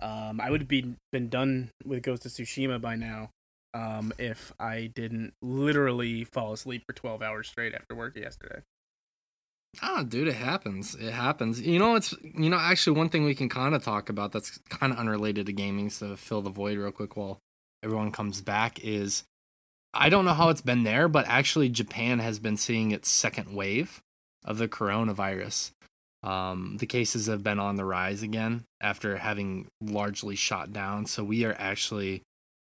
Um, 0.00 0.40
I 0.40 0.50
would 0.50 0.62
have 0.62 0.68
been 0.68 0.96
been 1.12 1.28
done 1.28 1.70
with 1.84 2.02
Ghost 2.02 2.26
of 2.26 2.32
Tsushima 2.32 2.80
by 2.80 2.96
now 2.96 3.30
um, 3.74 4.12
if 4.18 4.52
I 4.58 4.90
didn't 4.94 5.34
literally 5.42 6.24
fall 6.24 6.52
asleep 6.52 6.82
for 6.86 6.92
12 6.92 7.22
hours 7.22 7.48
straight 7.48 7.74
after 7.74 7.94
work 7.94 8.16
yesterday. 8.16 8.62
Ah, 9.82 10.02
dude, 10.02 10.28
it 10.28 10.34
happens. 10.34 10.94
It 10.94 11.12
happens. 11.12 11.60
You 11.60 11.78
know, 11.78 11.94
it's 11.94 12.14
you 12.22 12.50
know 12.50 12.58
actually 12.58 12.96
one 12.98 13.08
thing 13.08 13.24
we 13.24 13.34
can 13.34 13.48
kind 13.48 13.74
of 13.74 13.84
talk 13.84 14.08
about 14.08 14.32
that's 14.32 14.58
kind 14.68 14.92
of 14.92 14.98
unrelated 14.98 15.46
to 15.46 15.52
gaming, 15.52 15.90
so 15.90 16.16
fill 16.16 16.42
the 16.42 16.50
void 16.50 16.78
real 16.78 16.90
quick 16.90 17.16
while 17.16 17.38
everyone 17.82 18.10
comes 18.10 18.40
back 18.40 18.82
is 18.82 19.24
I 19.94 20.08
don't 20.08 20.24
know 20.24 20.34
how 20.34 20.48
it's 20.48 20.60
been 20.60 20.82
there, 20.82 21.08
but 21.08 21.26
actually 21.26 21.68
Japan 21.68 22.18
has 22.18 22.38
been 22.38 22.56
seeing 22.56 22.90
its 22.90 23.08
second 23.08 23.54
wave 23.54 24.00
of 24.44 24.58
the 24.58 24.68
coronavirus. 24.68 25.72
Um, 26.22 26.76
the 26.78 26.86
cases 26.86 27.26
have 27.26 27.44
been 27.44 27.60
on 27.60 27.76
the 27.76 27.84
rise 27.84 28.22
again 28.22 28.64
after 28.80 29.16
having 29.18 29.68
largely 29.80 30.34
shot 30.34 30.72
down. 30.72 31.06
So 31.06 31.22
we 31.22 31.44
are 31.44 31.56
actually 31.58 32.22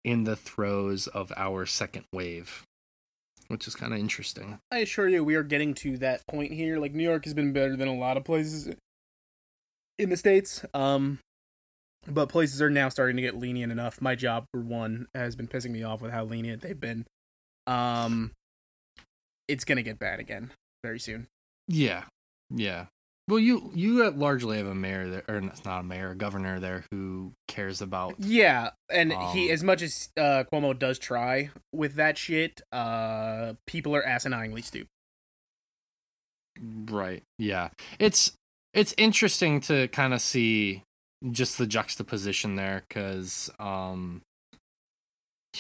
in 0.04 0.24
the 0.24 0.36
throes 0.36 1.08
of 1.08 1.34
our 1.36 1.66
second 1.66 2.06
wave, 2.14 2.64
which 3.50 3.68
is 3.68 3.76
kind 3.76 3.94
of 3.94 4.00
interesting. 4.00 4.60
I 4.72 4.78
assure 4.80 5.10
you, 5.10 5.24
we 5.24 5.36
are 5.36 5.44
getting 5.44 5.74
to 5.76 5.98
that 5.98 6.26
point 6.28 6.54
here. 6.54 6.80
Like 6.80 6.94
New 6.94 7.04
York 7.04 7.26
has 7.26 7.34
been 7.34 7.52
better 7.52 7.76
than 7.76 7.88
a 7.88 7.96
lot 7.96 8.16
of 8.16 8.24
places 8.24 8.74
in 9.98 10.10
the 10.10 10.18
states. 10.18 10.64
Um, 10.74 11.20
but 12.08 12.30
places 12.30 12.62
are 12.62 12.70
now 12.70 12.90
starting 12.90 13.18
to 13.18 13.22
get 13.22 13.38
lenient 13.38 13.72
enough. 13.72 14.02
My 14.02 14.16
job, 14.16 14.46
for 14.54 14.62
one, 14.62 15.08
has 15.14 15.36
been 15.36 15.48
pissing 15.48 15.72
me 15.72 15.84
off 15.84 16.02
with 16.02 16.12
how 16.12 16.24
lenient 16.24 16.62
they've 16.62 16.80
been. 16.80 17.06
Um, 17.68 18.32
it's 19.48 19.66
gonna 19.66 19.84
get 19.84 20.00
bad 20.00 20.20
again 20.20 20.52
very 20.84 21.00
soon. 21.00 21.28
Yeah, 21.68 22.06
yeah. 22.50 22.86
Well, 23.30 23.40
you 23.40 23.72
you 23.76 24.10
largely 24.10 24.58
have 24.58 24.66
a 24.66 24.74
mayor 24.74 25.08
there, 25.08 25.24
or 25.28 25.36
it's 25.38 25.64
not 25.64 25.82
a 25.82 25.84
mayor, 25.84 26.12
a 26.12 26.16
governor 26.16 26.60
there 26.60 26.86
who 26.90 27.34
cares 27.48 27.80
about. 27.80 28.16
Yeah, 28.18 28.72
and 28.92 29.14
um, 29.14 29.36
he, 29.36 29.52
as 29.52 29.64
much 29.64 29.84
as 29.84 30.10
uh, 30.18 30.46
Cuomo 30.52 30.78
does 30.78 30.98
try 30.98 31.52
with 31.72 31.94
that 31.96 32.18
shit, 32.18 32.62
uh, 32.72 33.54
people 33.68 33.96
are 33.96 34.02
asininely 34.02 34.64
stupid. 34.64 34.88
Right. 36.62 37.24
Yeah. 37.38 37.70
It's 38.00 38.34
it's 38.74 38.94
interesting 38.98 39.62
to 39.62 39.88
kind 39.90 40.14
of 40.14 40.22
see 40.22 40.84
just 41.32 41.58
the 41.58 41.68
juxtaposition 41.68 42.56
there 42.56 42.84
because 42.88 43.50
um 43.60 44.22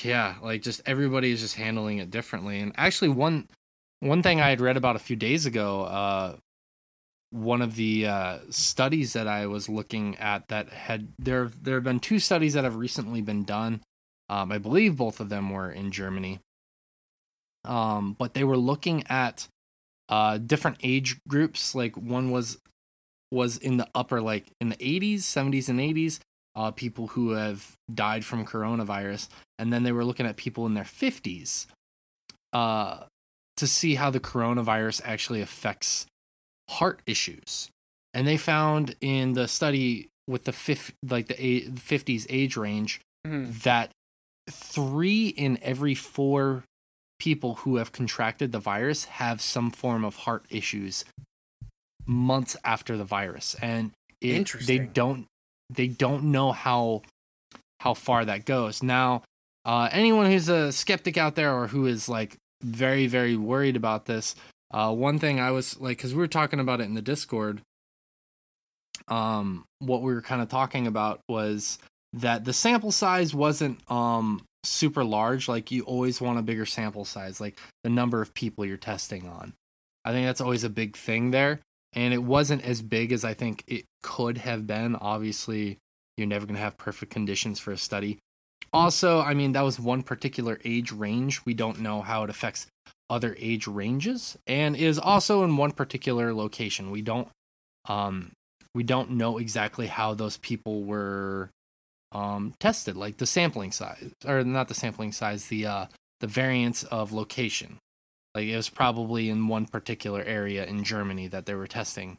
yeah 0.04 0.36
like 0.42 0.62
just 0.62 0.82
everybody 0.86 1.32
is 1.32 1.42
just 1.42 1.56
handling 1.56 1.98
it 1.98 2.10
differently 2.10 2.60
and 2.60 2.72
actually 2.78 3.10
one 3.10 3.46
one 4.00 4.24
thing 4.24 4.40
i 4.40 4.50
had 4.50 4.62
read 4.62 4.78
about 4.78 4.96
a 4.96 5.00
few 5.00 5.18
days 5.18 5.46
ago 5.46 5.84
uh 5.84 6.36
one 7.32 7.62
of 7.62 7.76
the 7.76 8.08
uh 8.08 8.40
studies 8.50 9.14
that 9.14 9.28
i 9.28 9.46
was 9.46 9.70
looking 9.70 10.18
at 10.18 10.48
that 10.48 10.70
had 10.70 11.10
there 11.20 11.52
there 11.62 11.76
have 11.76 11.84
been 11.84 12.00
two 12.00 12.20
studies 12.20 12.54
that 12.54 12.64
have 12.64 12.76
recently 12.76 13.22
been 13.22 13.44
done. 13.44 13.82
Um 14.30 14.52
i 14.52 14.58
believe 14.58 14.98
both 14.98 15.20
of 15.20 15.30
them 15.30 15.50
were 15.50 15.72
in 15.72 15.92
germany. 15.92 16.40
Um 17.66 18.16
but 18.18 18.34
they 18.34 18.44
were 18.44 18.58
looking 18.58 19.04
at 19.10 19.48
uh 20.10 20.38
different 20.38 20.78
age 20.82 21.18
groups. 21.28 21.76
Like 21.76 21.96
one 21.96 22.32
was 22.32 22.58
was 23.32 23.58
in 23.58 23.78
the 23.78 23.88
upper 23.94 24.22
like 24.22 24.48
in 24.60 24.70
the 24.70 24.78
80s 24.78 25.20
70s 25.20 25.70
and 25.70 25.80
80s 25.80 26.20
uh, 26.56 26.72
people 26.72 27.08
who 27.08 27.32
have 27.32 27.78
died 27.94 28.26
from 28.26 28.46
coronavirus. 28.46 29.30
And 29.58 29.72
then 29.72 29.84
they 29.84 29.92
were 29.92 30.04
looking 30.04 30.26
at 30.26 30.36
people 30.36 30.66
in 30.66 30.74
their 30.74 30.84
50s 30.84 31.68
uh, 32.54 33.04
to 33.58 33.68
see 33.68 33.96
how 33.96 34.10
the 34.10 34.20
coronavirus 34.20 35.02
actually 35.06 35.42
affects 35.42 36.06
heart 36.70 37.02
issues 37.06 37.70
and 38.14 38.28
they 38.28 38.38
found 38.38 38.96
in 39.02 39.34
the 39.34 39.48
study 39.48 40.08
with 40.28 40.46
the 40.46 40.52
fifth 40.52 40.94
like 41.08 41.28
the 41.28 41.34
50s 41.34 42.26
age 42.30 42.56
range 42.56 43.02
mm-hmm. 43.26 43.52
that 43.64 43.92
three 44.50 45.28
in 45.30 45.58
every 45.62 45.96
four 45.96 46.64
people 47.20 47.56
who 47.56 47.76
have 47.76 47.92
contracted 47.92 48.52
the 48.52 48.60
virus 48.60 49.06
have 49.06 49.42
some 49.42 49.70
form 49.70 50.06
of 50.06 50.16
heart 50.16 50.46
issues 50.50 51.04
months 52.10 52.58
after 52.64 52.98
the 52.98 53.04
virus, 53.04 53.56
and 53.62 53.92
it, 54.20 54.52
they 54.66 54.80
don't 54.80 55.28
they 55.70 55.88
don't 55.88 56.24
know 56.24 56.52
how 56.52 57.04
how 57.80 57.94
far 57.94 58.26
that 58.26 58.46
goes. 58.46 58.82
Now, 58.82 59.24
uh, 59.64 59.88
anyone 59.92 60.26
who's 60.26 60.50
a 60.50 60.72
skeptic 60.72 61.18
out 61.18 61.36
there 61.36 61.54
or 61.54 61.68
who 61.68 61.86
is 61.86 62.10
like 62.10 62.36
very 62.64 63.08
very 63.08 63.38
worried 63.38 63.76
about 63.76 64.06
this, 64.06 64.36
uh, 64.72 64.94
one 64.94 65.20
thing 65.20 65.40
I 65.40 65.52
was 65.52 65.80
like, 65.80 65.98
because 65.98 66.14
we 66.14 66.20
were 66.20 66.28
talking 66.28 66.60
about 66.60 66.82
it 66.82 66.86
in 66.86 66.94
the 66.94 67.02
Discord. 67.02 67.62
Um, 69.08 69.66
what 69.80 70.02
we 70.02 70.14
were 70.14 70.22
kind 70.22 70.42
of 70.42 70.50
talking 70.50 70.86
about 70.86 71.22
was 71.28 71.80
that 72.14 72.46
the 72.46 72.54
sample 72.54 72.92
size 72.92 73.34
wasn't 73.34 73.80
um 73.92 74.44
super 74.64 75.04
large. 75.04 75.48
Like 75.48 75.72
you 75.72 75.84
always 75.84 76.20
want 76.20 76.40
a 76.40 76.44
bigger 76.44 76.66
sample 76.66 77.06
size, 77.06 77.40
like 77.40 77.58
the 77.84 77.90
number 77.90 78.22
of 78.22 78.34
people 78.34 78.66
you're 78.66 78.78
testing 78.78 79.28
on. 79.28 79.54
I 80.06 80.12
think 80.12 80.28
that's 80.28 80.42
always 80.42 80.64
a 80.64 80.70
big 80.70 80.96
thing 80.96 81.32
there 81.32 81.60
and 81.94 82.14
it 82.14 82.24
wasn't 82.24 82.64
as 82.64 82.82
big 82.82 83.12
as 83.12 83.26
I 83.26 83.34
think 83.34 83.64
it 83.68 83.86
could 84.04 84.40
have 84.40 84.68
been. 84.68 84.96
Obviously, 84.96 85.78
you're 86.18 86.28
never 86.28 86.46
going 86.46 86.56
to 86.56 86.62
have 86.62 86.78
perfect 86.78 87.12
conditions 87.12 87.60
for 87.60 87.72
a 87.72 87.78
study. 87.78 88.20
Also, 88.72 89.22
I 89.22 89.34
mean, 89.34 89.54
that 89.54 89.62
was 89.62 89.80
one 89.80 90.04
particular 90.04 90.60
age 90.64 90.92
range. 90.92 91.46
We 91.46 91.54
don't 91.54 91.80
know 91.80 92.02
how 92.02 92.24
it 92.24 92.30
affects 92.30 92.68
other 93.10 93.36
age 93.40 93.66
ranges 93.66 94.38
and 94.46 94.76
is 94.76 95.00
also 95.00 95.44
in 95.44 95.58
one 95.58 95.72
particular 95.72 96.34
location. 96.34 96.92
We 96.92 97.02
don't 97.02 97.28
um 97.88 98.32
we 98.76 98.84
don't 98.84 99.12
know 99.12 99.40
exactly 99.40 99.88
how 99.88 100.14
those 100.14 100.38
people 100.38 100.84
were 100.84 101.50
um 102.12 102.54
tested, 102.60 102.96
like 102.96 103.18
the 103.18 103.26
sampling 103.26 103.72
size 103.72 104.12
or 104.26 104.44
not 104.44 104.68
the 104.68 104.76
sampling 104.76 105.12
size, 105.12 105.48
the 105.48 105.66
uh 105.66 105.86
the 106.20 106.28
variance 106.28 106.84
of 106.84 107.12
location. 107.12 107.80
Like 108.36 108.48
it 108.48 108.56
was 108.56 108.70
probably 108.70 109.30
in 109.30 109.48
one 109.48 109.66
particular 109.66 110.22
area 110.22 110.66
in 110.66 110.84
Germany 110.84 111.28
that 111.28 111.46
they 111.46 111.56
were 111.56 111.68
testing 111.68 112.18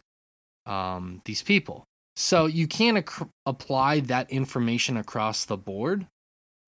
um, 0.67 1.23
these 1.25 1.43
people. 1.43 1.85
So 2.17 2.47
you 2.47 2.67
can't 2.67 2.99
ac- 2.99 3.31
apply 3.47 4.01
that 4.01 4.31
information 4.31 4.97
across 4.97 5.45
the 5.45 5.57
board. 5.57 6.07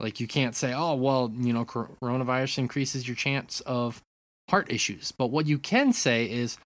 Like 0.02 0.20
you 0.20 0.26
can't 0.26 0.54
say, 0.54 0.74
oh, 0.74 0.94
well, 0.94 1.32
you 1.34 1.52
know, 1.52 1.64
coronavirus 1.64 2.58
increases 2.58 3.06
your 3.06 3.14
chance 3.14 3.60
of 3.60 4.02
heart 4.50 4.70
issues. 4.70 5.12
But 5.12 5.28
what 5.28 5.46
you 5.46 5.58
can 5.58 5.92
say 5.92 6.28
is, 6.28 6.58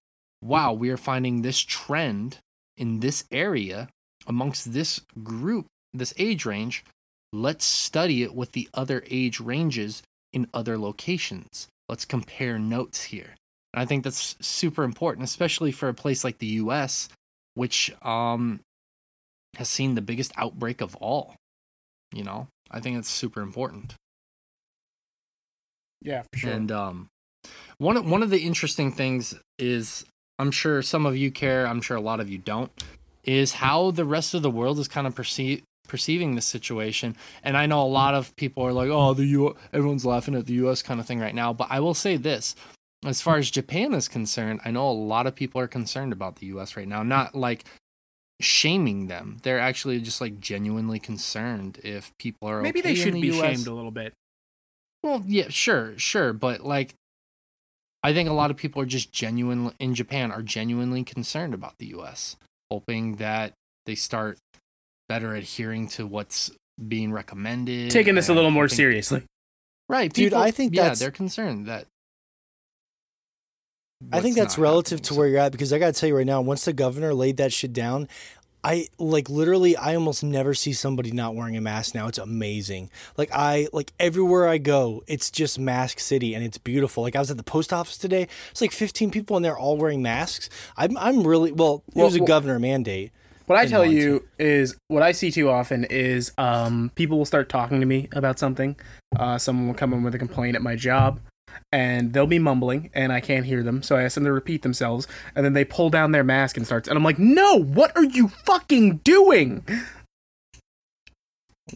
wow, 0.42 0.72
we 0.72 0.90
are 0.90 0.96
finding 0.96 1.42
this 1.42 1.60
trend 1.60 2.38
in 2.76 3.00
this 3.00 3.24
area 3.30 3.88
amongst 4.26 4.72
this 4.72 5.02
group, 5.22 5.66
this 5.92 6.14
age 6.16 6.46
range. 6.46 6.84
Let's 7.32 7.64
study 7.64 8.22
it 8.22 8.34
with 8.34 8.52
the 8.52 8.68
other 8.72 9.04
age 9.10 9.38
ranges 9.38 10.02
in 10.32 10.48
other 10.54 10.78
locations 10.78 11.68
let's 11.88 12.04
compare 12.04 12.58
notes 12.58 13.04
here. 13.04 13.34
And 13.72 13.82
I 13.82 13.84
think 13.84 14.04
that's 14.04 14.36
super 14.40 14.82
important, 14.82 15.24
especially 15.24 15.72
for 15.72 15.88
a 15.88 15.94
place 15.94 16.24
like 16.24 16.38
the 16.38 16.46
US, 16.46 17.08
which 17.54 17.94
um, 18.02 18.60
has 19.56 19.68
seen 19.68 19.94
the 19.94 20.02
biggest 20.02 20.32
outbreak 20.36 20.80
of 20.80 20.96
all. 20.96 21.36
You 22.12 22.24
know, 22.24 22.48
I 22.70 22.80
think 22.80 22.98
it's 22.98 23.10
super 23.10 23.40
important. 23.40 23.94
Yeah, 26.02 26.22
for 26.32 26.38
sure. 26.38 26.52
And 26.52 26.70
um, 26.70 27.08
one 27.78 27.96
of, 27.96 28.08
one 28.08 28.22
of 28.22 28.30
the 28.30 28.40
interesting 28.40 28.92
things 28.92 29.34
is 29.58 30.04
I'm 30.38 30.50
sure 30.50 30.82
some 30.82 31.06
of 31.06 31.16
you 31.16 31.30
care, 31.30 31.66
I'm 31.66 31.80
sure 31.80 31.96
a 31.96 32.00
lot 32.00 32.20
of 32.20 32.30
you 32.30 32.38
don't, 32.38 32.70
is 33.24 33.54
how 33.54 33.90
the 33.90 34.04
rest 34.04 34.34
of 34.34 34.42
the 34.42 34.50
world 34.50 34.78
is 34.78 34.88
kind 34.88 35.06
of 35.06 35.14
perceive, 35.14 35.62
perceiving 35.88 36.34
this 36.34 36.46
situation. 36.46 37.16
And 37.42 37.56
I 37.56 37.66
know 37.66 37.82
a 37.82 37.84
lot 37.84 38.14
of 38.14 38.34
people 38.36 38.64
are 38.64 38.72
like, 38.72 38.88
"Oh, 38.88 39.14
the 39.14 39.24
U 39.26 39.56
everyone's 39.72 40.06
laughing 40.06 40.34
at 40.34 40.46
the 40.46 40.54
US 40.54 40.82
kind 40.82 41.00
of 41.00 41.06
thing 41.06 41.20
right 41.20 41.34
now." 41.34 41.52
But 41.52 41.68
I 41.70 41.80
will 41.80 41.94
say 41.94 42.16
this, 42.16 42.54
as 43.04 43.20
far 43.20 43.36
as 43.36 43.50
Japan 43.50 43.94
is 43.94 44.08
concerned, 44.08 44.60
I 44.64 44.70
know 44.70 44.88
a 44.88 44.92
lot 44.92 45.26
of 45.26 45.34
people 45.34 45.60
are 45.60 45.68
concerned 45.68 46.12
about 46.12 46.36
the 46.36 46.46
US 46.46 46.76
right 46.76 46.88
now. 46.88 47.02
Not 47.02 47.34
like 47.34 47.64
shaming 48.40 49.06
them. 49.08 49.38
They're 49.42 49.58
actually 49.60 50.00
just 50.00 50.20
like 50.20 50.40
genuinely 50.40 50.98
concerned 50.98 51.78
if 51.82 52.12
people 52.18 52.48
are 52.48 52.62
Maybe 52.62 52.80
okay 52.80 52.90
they 52.90 52.94
should 52.94 53.14
in 53.14 53.20
the 53.20 53.30
be 53.30 53.36
US. 53.38 53.40
shamed 53.56 53.66
a 53.66 53.72
little 53.74 53.90
bit. 53.90 54.12
Well, 55.02 55.22
yeah, 55.26 55.48
sure, 55.48 55.94
sure, 55.98 56.32
but 56.32 56.60
like 56.64 56.94
I 58.02 58.12
think 58.12 58.28
a 58.28 58.32
lot 58.32 58.50
of 58.50 58.56
people 58.56 58.80
are 58.82 58.86
just 58.86 59.12
genuine 59.12 59.72
in 59.80 59.94
Japan 59.94 60.30
are 60.30 60.42
genuinely 60.42 61.02
concerned 61.04 61.54
about 61.54 61.74
the 61.78 61.86
US, 61.98 62.36
hoping 62.70 63.16
that 63.16 63.52
they 63.86 63.94
start 63.94 64.38
better 65.08 65.34
adhering 65.34 65.88
to 65.88 66.06
what's 66.06 66.50
being 66.88 67.12
recommended. 67.12 67.90
Taking 67.90 68.14
this 68.16 68.28
a 68.28 68.34
little 68.34 68.50
more 68.50 68.68
think- 68.68 68.76
seriously. 68.76 69.22
Right, 69.88 70.12
Dude, 70.12 70.34
I 70.34 70.50
think 70.50 70.74
yeah, 70.74 70.82
that's- 70.82 70.98
they're 70.98 71.12
concerned 71.12 71.66
that 71.66 71.86
I 74.12 74.20
think 74.20 74.36
that's 74.36 74.58
relative 74.58 74.98
happening, 74.98 75.08
to 75.08 75.14
where 75.14 75.28
you're 75.28 75.38
at 75.40 75.52
because 75.52 75.72
I 75.72 75.78
got 75.78 75.94
to 75.94 76.00
tell 76.00 76.08
you 76.08 76.16
right 76.16 76.26
now, 76.26 76.40
once 76.40 76.64
the 76.64 76.72
governor 76.72 77.14
laid 77.14 77.38
that 77.38 77.52
shit 77.52 77.72
down, 77.72 78.08
I 78.62 78.88
like 78.98 79.30
literally 79.30 79.76
I 79.76 79.94
almost 79.94 80.22
never 80.24 80.52
see 80.52 80.72
somebody 80.72 81.12
not 81.12 81.34
wearing 81.34 81.56
a 81.56 81.60
mask 81.60 81.94
now. 81.94 82.08
It's 82.08 82.18
amazing. 82.18 82.90
Like 83.16 83.30
I 83.32 83.68
like 83.72 83.92
everywhere 84.00 84.48
I 84.48 84.58
go, 84.58 85.02
it's 85.06 85.30
just 85.30 85.58
mask 85.58 86.00
city 86.00 86.34
and 86.34 86.44
it's 86.44 86.58
beautiful. 86.58 87.02
Like 87.04 87.14
I 87.16 87.20
was 87.20 87.30
at 87.30 87.36
the 87.36 87.42
post 87.44 87.72
office 87.72 87.96
today. 87.96 88.26
It's 88.50 88.60
like 88.60 88.72
15 88.72 89.10
people 89.10 89.36
and 89.36 89.44
they're 89.44 89.56
all 89.58 89.76
wearing 89.76 90.02
masks. 90.02 90.50
I'm 90.76 90.96
I'm 90.98 91.26
really 91.26 91.52
well, 91.52 91.84
it 91.88 91.94
Well, 91.94 92.06
was 92.06 92.16
a 92.16 92.18
well- 92.18 92.26
governor 92.26 92.58
mandate. 92.58 93.12
What 93.46 93.56
I 93.60 93.66
tell 93.66 93.86
you 93.86 94.24
is 94.40 94.76
what 94.88 95.04
I 95.04 95.12
see 95.12 95.30
too 95.30 95.48
often 95.48 95.84
is 95.84 96.32
um, 96.36 96.90
people 96.96 97.16
will 97.16 97.24
start 97.24 97.48
talking 97.48 97.78
to 97.78 97.86
me 97.86 98.08
about 98.10 98.40
something. 98.40 98.74
Uh, 99.16 99.38
someone 99.38 99.68
will 99.68 99.74
come 99.74 99.92
in 99.92 100.02
with 100.02 100.16
a 100.16 100.18
complaint 100.18 100.56
at 100.56 100.62
my 100.62 100.74
job, 100.74 101.20
and 101.72 102.12
they'll 102.12 102.26
be 102.26 102.38
mumbling, 102.38 102.90
and 102.94 103.12
I 103.12 103.20
can't 103.20 103.46
hear 103.46 103.62
them. 103.62 103.82
So 103.82 103.96
I 103.96 104.02
ask 104.02 104.14
them 104.14 104.24
to 104.24 104.32
repeat 104.32 104.62
themselves, 104.62 105.06
and 105.34 105.44
then 105.44 105.52
they 105.52 105.64
pull 105.64 105.90
down 105.90 106.12
their 106.12 106.24
mask 106.24 106.56
and 106.56 106.66
starts, 106.66 106.88
and 106.88 106.96
I'm 106.96 107.04
like, 107.04 107.18
"No, 107.18 107.62
what 107.62 107.96
are 107.96 108.04
you 108.04 108.28
fucking 108.28 108.98
doing?" 108.98 109.64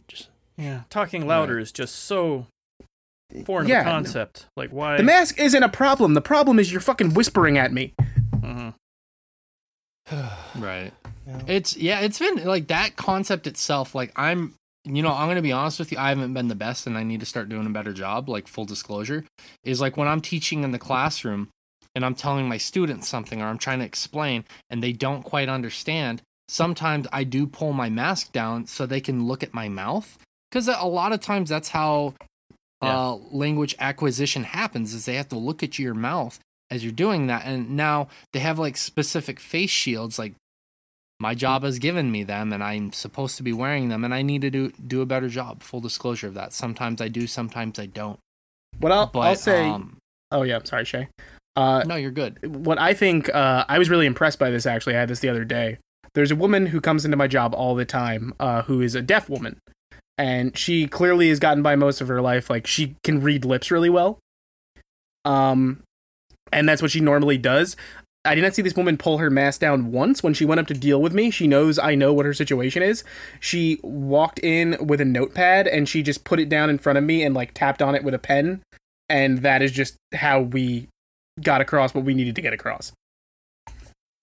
Just 0.09 0.29
Yeah, 0.57 0.83
talking 0.91 1.27
louder 1.27 1.59
is 1.59 1.73
just 1.73 1.95
so 1.97 2.47
foreign 3.45 3.67
Yeah, 3.69 3.81
of 3.81 3.85
no. 3.87 3.91
a 3.91 3.95
concept. 3.95 4.47
Like 4.57 4.71
why? 4.71 4.97
The 4.97 5.03
mask 5.03 5.39
isn't 5.41 5.63
a 5.63 5.69
problem. 5.69 6.15
The 6.15 6.21
problem 6.21 6.59
is 6.59 6.71
you're 6.71 6.81
fucking 6.81 7.15
whispering 7.15 7.59
at 7.59 7.73
me. 7.73 7.95
Mhm. 8.37 8.75
Right. 10.57 10.93
Yeah. 11.27 11.43
It's 11.47 11.77
yeah, 11.77 12.01
it's 12.01 12.19
been 12.19 12.45
like 12.45 12.69
that 12.69 12.97
concept 12.97 13.47
itself. 13.47 13.95
Like 13.95 14.13
I'm, 14.17 14.55
you 14.85 15.03
know, 15.03 15.13
I'm 15.13 15.29
gonna 15.29 15.43
be 15.43 15.53
honest 15.53 15.79
with 15.79 15.93
you. 15.93 15.99
I 15.99 16.09
haven't 16.09 16.35
been 16.35 16.49
the 16.49 16.55
best, 16.55 16.87
and 16.87 16.97
I 16.97 17.03
need 17.03 17.21
to 17.21 17.27
start 17.27 17.49
doing 17.49 17.67
a 17.67 17.71
better 17.71 17.93
job. 17.93 18.29
Like 18.29 18.49
full 18.49 18.65
disclosure, 18.65 19.25
is 19.65 19.81
like 19.81 19.97
when 19.97 20.09
I'm 20.09 20.21
teaching 20.21 20.65
in 20.65 20.73
the 20.73 20.79
classroom, 20.79 21.49
and 21.95 22.05
I'm 22.05 22.15
telling 22.15 22.49
my 22.49 22.59
students 22.59 23.09
something, 23.09 23.43
or 23.43 23.47
I'm 23.47 23.59
trying 23.59 23.81
to 23.81 23.85
explain, 23.85 24.45
and 24.71 24.83
they 24.83 24.93
don't 24.93 25.23
quite 25.23 25.49
understand. 25.49 26.23
Sometimes 26.49 27.07
I 27.13 27.25
do 27.25 27.47
pull 27.47 27.73
my 27.73 27.89
mask 27.89 28.33
down 28.33 28.67
so 28.67 28.85
they 28.85 29.01
can 29.01 29.27
look 29.27 29.43
at 29.43 29.55
my 29.55 29.69
mouth, 29.69 30.19
because 30.51 30.67
a 30.67 30.85
lot 30.85 31.13
of 31.13 31.21
times 31.21 31.51
that's 31.51 31.69
how 31.69 32.15
uh, 32.83 33.15
language 33.31 33.77
acquisition 33.79 34.45
happens. 34.45 34.95
Is 34.95 35.05
they 35.05 35.17
have 35.17 35.29
to 35.29 35.39
look 35.39 35.63
at 35.63 35.79
your 35.79 35.95
mouth 35.95 36.41
as 36.71 36.83
you're 36.83 36.93
doing 36.93 37.27
that, 37.27 37.45
and 37.45 37.77
now 37.77 38.09
they 38.33 38.41
have 38.41 38.59
like 38.59 38.77
specific 38.77 39.39
face 39.39 39.71
shields, 39.71 40.19
like 40.19 40.35
my 41.21 41.35
job 41.35 41.63
has 41.63 41.79
given 41.79 42.11
me 42.11 42.25
them 42.25 42.53
and 42.53 42.65
I'm 42.65 42.93
supposed 42.93 43.37
to 43.37 43.43
be 43.43 43.53
wearing 43.53 43.91
them 43.91 44.05
and 44.05 44.15
I 44.15 44.23
need 44.23 44.41
to 44.41 44.51
do 44.51 44.71
do 44.71 45.03
a 45.03 45.07
better 45.07 45.29
job. 45.29 45.63
Full 45.63 45.81
disclosure 45.81 46.27
of 46.29 46.35
that. 46.35 46.53
Sometimes 46.53 47.01
I 47.01 47.09
do, 47.09 47.27
sometimes 47.27 47.79
I 47.79 47.87
don't. 47.87 48.19
What 48.79 48.91
I'll, 48.91 49.07
But 49.07 49.21
I'll 49.21 49.37
say. 49.37 49.69
um, 49.69 49.99
oh 50.33 50.43
yeah, 50.43 50.61
sorry, 50.65 50.85
Shay. 50.87 51.09
Uh, 51.57 51.83
no, 51.87 51.97
you're 51.97 52.11
good. 52.11 52.65
what 52.65 52.79
I 52.79 52.95
think 52.95 53.29
uh, 53.35 53.65
I 53.69 53.79
was 53.79 53.91
really 53.91 54.07
impressed 54.07 54.39
by 54.39 54.51
this 54.51 54.65
actually. 54.67 54.97
I 54.97 55.01
had 55.01 55.09
this 55.11 55.21
the 55.21 55.29
other 55.29 55.45
day. 55.45 55.79
There's 56.15 56.31
a 56.31 56.37
woman 56.37 56.67
who 56.67 56.81
comes 56.81 57.05
into 57.05 57.17
my 57.17 57.27
job 57.29 57.55
all 57.55 57.75
the 57.75 57.85
time 57.85 58.33
uh, 58.41 58.63
who 58.63 58.81
is 58.81 58.95
a 58.95 59.03
deaf 59.03 59.29
woman, 59.29 59.59
and 60.17 60.57
she 60.57 60.87
clearly 60.89 61.29
has 61.29 61.39
gotten 61.39 61.63
by 61.63 61.77
most 61.77 62.01
of 62.01 62.09
her 62.09 62.21
life. 62.23 62.49
Like 62.49 62.67
she 62.67 62.97
can 63.05 63.21
read 63.21 63.45
lips 63.45 63.71
really 63.71 63.91
well, 63.91 64.19
um, 65.25 65.83
and 66.53 66.69
that's 66.69 66.83
what 66.83 66.91
she 66.91 67.01
normally 67.01 67.39
does. 67.39 67.77
I 68.25 68.35
did 68.35 68.43
not 68.43 68.55
see 68.55 68.63
this 68.63 68.77
woman 68.77 68.99
pull 68.99 69.19
her 69.19 69.31
mask 69.31 69.61
down 69.61 69.93
once 69.93 70.23
when 70.23 70.35
she 70.35 70.45
went 70.45 70.61
up 70.61 70.67
to 70.67 70.75
deal 70.75 71.01
with 71.01 71.15
me. 71.15 71.31
She 71.31 71.47
knows 71.47 71.79
I 71.79 71.95
know 71.95 72.13
what 72.13 72.27
her 72.27 72.35
situation 72.35 72.83
is. 72.83 73.03
She 73.41 73.81
walked 73.83 74.39
in 74.41 74.77
with 74.87 75.01
a 75.01 75.07
notepad 75.07 75.67
and 75.67 75.89
she 75.89 76.03
just 76.03 76.25
put 76.25 76.39
it 76.39 76.51
down 76.51 76.69
in 76.69 76.77
front 76.77 76.99
of 76.99 77.05
me 77.05 77.23
and 77.23 77.35
like 77.35 77.55
tapped 77.55 77.81
on 77.81 77.95
it 77.95 78.05
with 78.05 78.13
a 78.13 78.19
pen, 78.19 78.63
and 79.09 79.39
that 79.39 79.63
is 79.63 79.73
just 79.73 79.97
how 80.15 80.41
we 80.41 80.89
got 81.41 81.63
across 81.63 81.95
what 81.95 82.05
we 82.05 82.13
needed 82.13 82.37
to 82.37 82.43
get 82.43 82.53
across. 82.53 82.93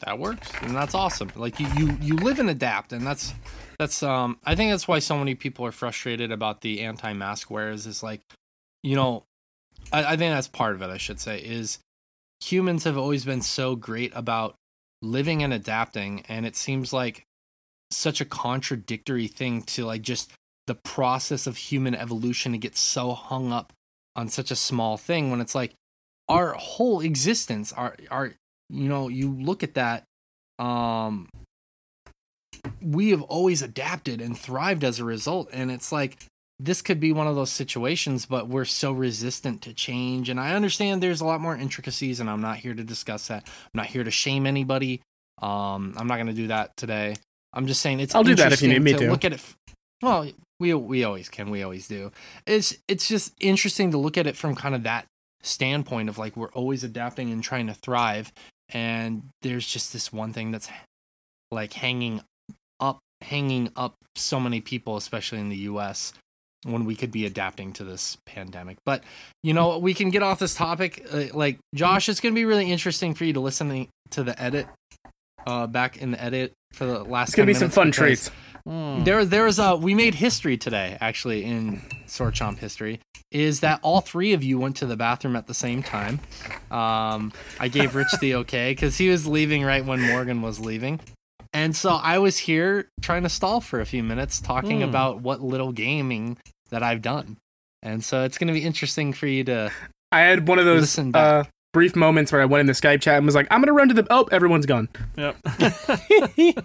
That 0.01 0.19
works. 0.19 0.51
And 0.61 0.76
that's 0.76 0.93
awesome. 0.93 1.32
Like 1.35 1.59
you, 1.59 1.67
you 1.76 1.98
you 2.00 2.16
live 2.17 2.40
and 2.40 2.51
adapt 2.51 2.93
and 2.93 3.06
that's 3.06 3.34
that's 3.80 4.03
um 4.03 4.38
I 4.45 4.53
think 4.53 4.72
that's 4.72 4.88
why 4.88 5.00
so 5.00 5.17
many 5.17 5.34
people 5.34 5.66
are 5.66 5.72
frustrated 5.72 6.32
about 6.32 6.61
the 6.61 6.82
anti 6.82 7.14
mask 7.14 7.50
wearers 7.50 7.88
is 7.88 8.03
like, 8.03 8.22
you 8.84 8.95
know, 8.95 9.24
I, 9.92 10.14
I 10.14 10.17
think 10.17 10.34
that's 10.35 10.48
part 10.48 10.76
of 10.76 10.84
it, 10.84 10.92
I 10.92 10.98
should 10.98 11.19
say, 11.19 11.40
is 11.40 11.80
humans 12.41 12.83
have 12.83 12.98
always 12.98 13.25
been 13.25 13.41
so 13.41 13.75
great 13.75 14.11
about 14.16 14.56
living 15.01 15.43
and 15.43 15.53
adapting, 15.53 16.24
and 16.27 16.45
it 16.45 16.56
seems 16.56 16.93
like 16.93 17.24
such 17.91 18.19
a 18.19 18.25
contradictory 18.25 19.27
thing 19.27 19.61
to 19.61 19.85
like 19.85 20.01
just 20.01 20.32
the 20.67 20.75
process 20.75 21.48
of 21.48 21.57
human 21.57 21.95
evolution 21.95 22.51
to 22.51 22.57
get 22.57 22.75
so 22.75 23.14
hung 23.14 23.51
up 23.51 23.72
on 24.16 24.27
such 24.27 24.51
a 24.51 24.56
small 24.56 24.98
thing 24.98 25.32
when 25.32 25.40
it's 25.40 25.56
like 25.56 25.74
our 26.27 26.53
whole 26.53 26.99
existence 26.99 27.72
our 27.74 27.95
our 28.11 28.33
you 28.69 28.90
know 28.90 29.07
you 29.07 29.32
look 29.32 29.64
at 29.64 29.75
that 29.75 30.03
um 30.59 31.30
we 32.82 33.11
have 33.11 33.22
always 33.24 33.61
adapted 33.61 34.19
and 34.19 34.38
thrived 34.38 34.83
as 34.83 34.99
a 34.99 35.06
result 35.06 35.48
and 35.53 35.72
it's 35.72 35.91
like 35.91 36.25
this 36.60 36.82
could 36.82 37.00
be 37.00 37.11
one 37.11 37.27
of 37.27 37.36
those 37.36 37.52
situations 37.52 38.26
but 38.26 38.48
we're 38.48 38.66
so 38.66 38.92
resistant 38.92 39.61
to 39.64 39.74
change. 39.74 40.30
And 40.30 40.40
i 40.40 40.53
understand 40.53 41.02
there's 41.02 41.22
a 41.22 41.26
lot 41.26 41.42
more 41.42 41.56
intricacies 41.56 42.19
and 42.19 42.30
i'm 42.30 42.42
not 42.42 42.58
here 42.58 42.74
to 42.74 42.84
discuss 42.84 43.27
that. 43.27 43.44
I'm 43.45 43.77
not 43.77 43.88
here 43.88 44.03
to 44.03 44.11
shame 44.11 44.45
anybody. 44.45 45.02
Um 45.42 45.94
i'm 45.98 46.08
not 46.08 46.16
going 46.16 46.27
to 46.27 46.34
do 46.34 46.48
that 46.48 46.76
today. 46.77 47.16
I'm 47.53 47.68
just 47.68 47.82
saying 47.82 48.00
it's 48.00 48.16
I'll 48.16 48.24
do 48.24 48.36
that 48.36 48.53
if 48.53 48.61
you 48.61 48.69
need 48.69 48.82
me 48.82 48.92
interesting 48.92 49.08
to. 49.08 49.11
look 49.11 49.26
at 49.26 49.34
it 49.34 49.42
well 50.02 50.27
we 50.60 50.74
we 50.74 51.03
always 51.03 51.30
can. 51.30 51.50
We 51.50 51.64
always 51.64 51.88
do. 51.88 52.11
It's 52.45 52.76
it's 52.88 53.08
just 53.08 53.34
interesting 53.40 53.92
to 53.92 53.98
look 53.98 54.18
at 54.18 54.27
it 54.27 54.36
from 54.36 54.56
kind 54.56 54.76
of 54.76 54.84
that 54.84 55.06
standpoint 55.44 56.10
of 56.10 56.18
like 56.18 56.36
we're 56.36 56.52
always 56.52 56.84
adapting 56.84 57.32
and 57.32 57.44
trying 57.44 57.68
to 57.68 57.74
thrive 57.74 58.32
and 58.69 59.30
there's 59.44 59.68
just 59.68 59.94
this 59.94 60.11
one 60.11 60.34
thing 60.34 60.52
that's 60.52 60.69
like 61.52 61.74
hanging 61.74 62.22
up 62.80 63.00
hanging 63.22 63.72
up 63.76 63.95
so 64.16 64.40
many 64.40 64.60
people 64.61 64.98
especially 64.98 65.40
in 65.40 65.50
the 65.50 65.58
US 65.58 66.11
when 66.64 66.86
we 66.86 66.95
could 66.95 67.11
be 67.11 67.26
adapting 67.26 67.72
to 67.74 67.84
this 67.84 68.18
pandemic 68.26 68.77
but 68.86 69.03
you 69.44 69.53
know 69.53 69.77
we 69.77 69.94
can 69.94 70.10
get 70.10 70.24
off 70.24 70.40
this 70.40 70.56
topic 70.56 71.06
uh, 71.11 71.26
like 71.34 71.60
Josh 71.76 72.10
it's 72.10 72.19
going 72.19 72.34
to 72.34 72.40
be 72.40 72.45
really 72.45 72.72
interesting 72.72 73.14
for 73.14 73.26
you 73.26 73.34
to 73.34 73.40
listen 73.40 73.88
to 74.11 74.24
the 74.24 74.42
edit 74.42 74.68
uh 75.45 75.68
back 75.68 75.98
in 75.98 76.11
the 76.11 76.24
edit 76.24 76.53
for 76.74 76.86
the 76.86 77.03
last 77.03 77.30
It's 77.30 77.36
gonna 77.36 77.48
be 77.48 77.53
some 77.53 77.69
fun 77.69 77.92
treats. 77.92 78.32
Mm. 78.68 79.06
there 79.06 79.24
there 79.24 79.45
was 79.45 79.60
a 79.60 79.76
we 79.76 79.95
made 79.95 80.16
history 80.16 80.58
today 80.58 80.98
actually 81.00 81.45
in 81.45 81.82
Sword 82.06 82.34
Chomp 82.34 82.58
history 82.58 83.00
is 83.32 83.60
that 83.60 83.80
all 83.82 84.02
three 84.02 84.34
of 84.34 84.44
you 84.44 84.58
went 84.58 84.77
to 84.77 84.86
the 84.86 84.95
bathroom 84.95 85.36
at 85.36 85.48
the 85.48 85.53
same 85.53 85.84
time. 85.84 86.19
Um, 86.72 87.34
I 87.60 87.68
gave 87.68 87.95
Rich 87.95 88.14
the 88.22 88.36
okay 88.36 88.72
because 88.72 88.98
he 88.98 89.10
was 89.10 89.27
leaving 89.27 89.64
right 89.64 89.84
when 89.84 90.02
Morgan 90.02 90.42
was 90.42 90.60
leaving, 90.60 91.00
and 91.53 91.76
so 91.76 91.92
I 91.92 92.17
was 92.19 92.38
here 92.40 92.90
trying 93.01 93.24
to 93.24 93.30
stall 93.30 93.61
for 93.61 93.80
a 93.80 93.85
few 93.85 94.03
minutes 94.03 94.40
talking 94.42 94.77
Hmm. 94.82 94.90
about 94.90 95.22
what 95.22 95.42
little 95.42 95.72
gaming 95.72 96.38
that 96.69 96.84
I've 96.84 97.01
done, 97.01 97.38
and 97.82 98.03
so 98.03 98.24
it's 98.24 98.38
going 98.38 98.48
to 98.48 98.53
be 98.53 98.64
interesting 98.64 99.14
for 99.14 99.27
you 99.27 99.43
to 99.45 99.72
I 100.11 100.22
had 100.22 100.48
one 100.48 100.58
of 100.59 100.66
those 100.66 100.98
uh, 100.98 101.43
brief 101.74 101.95
moments 101.95 102.32
where 102.32 102.42
I 102.42 102.45
went 102.45 102.61
in 102.61 102.66
the 102.67 102.74
Skype 102.74 103.01
chat 103.01 103.17
and 103.17 103.26
was 103.26 103.35
like, 103.35 103.48
"I'm 103.51 103.61
gonna 103.61 103.74
run 103.74 103.88
to 103.90 103.93
the 103.93 104.08
oh, 104.09 104.24
everyone's 104.32 104.66
gone." 104.66 104.88
Yep. 105.17 105.35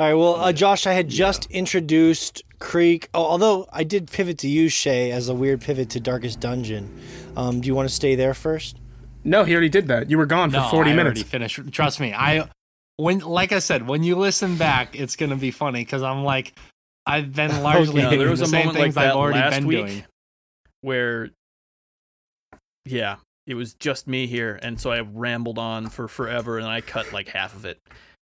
All 0.00 0.06
right. 0.08 0.14
Well, 0.14 0.36
uh, 0.36 0.52
Josh, 0.52 0.86
I 0.86 0.92
had 0.92 1.08
just 1.08 1.48
introduced 1.52 2.42
Creaks. 2.58 3.08
Oh, 3.14 3.24
although 3.24 3.68
I 3.72 3.84
did 3.84 4.10
pivot 4.10 4.38
to 4.38 4.48
you, 4.48 4.68
Shay, 4.68 5.12
as 5.12 5.28
a 5.28 5.34
weird 5.34 5.60
pivot 5.60 5.90
to 5.90 6.00
Darkest 6.00 6.40
Dungeon. 6.40 7.00
Um, 7.36 7.60
do 7.60 7.66
you 7.68 7.74
want 7.74 7.88
to 7.88 7.94
stay 7.94 8.14
there 8.16 8.34
first? 8.34 8.78
No, 9.22 9.44
he 9.44 9.52
already 9.52 9.68
did 9.68 9.86
that. 9.88 10.10
You 10.10 10.18
were 10.18 10.26
gone 10.26 10.50
for 10.50 10.56
no, 10.58 10.68
40 10.68 10.90
I 10.90 10.94
minutes. 10.94 11.18
already 11.18 11.22
finished. 11.28 11.72
Trust 11.72 12.00
me, 12.00 12.12
I 12.12 12.48
when 12.96 13.20
like 13.20 13.52
I 13.52 13.58
said, 13.58 13.86
when 13.88 14.02
you 14.02 14.16
listen 14.16 14.56
back, 14.56 14.98
it's 14.98 15.16
going 15.16 15.30
to 15.30 15.36
be 15.36 15.50
funny 15.50 15.80
because 15.84 16.02
I'm 16.02 16.24
like. 16.24 16.54
I've 17.06 17.34
been 17.34 17.62
largely 17.62 18.00
Yeah, 18.00 18.08
doing 18.08 18.18
there 18.20 18.30
was 18.30 18.38
the 18.40 18.46
a 18.46 18.48
same 18.48 18.60
moment 18.60 18.78
like 18.78 18.84
things 18.86 18.96
I've 18.96 19.14
already 19.14 19.50
been 19.50 19.66
week 19.66 19.86
doing. 19.86 20.04
where 20.80 21.28
yeah 22.86 23.16
it 23.46 23.54
was 23.56 23.74
just 23.74 24.06
me 24.08 24.26
here, 24.26 24.58
and 24.62 24.80
so 24.80 24.90
I 24.90 25.00
rambled 25.00 25.58
on 25.58 25.90
for 25.90 26.08
forever, 26.08 26.56
and 26.56 26.66
I 26.66 26.80
cut 26.80 27.12
like 27.12 27.28
half 27.28 27.54
of 27.54 27.66
it 27.66 27.78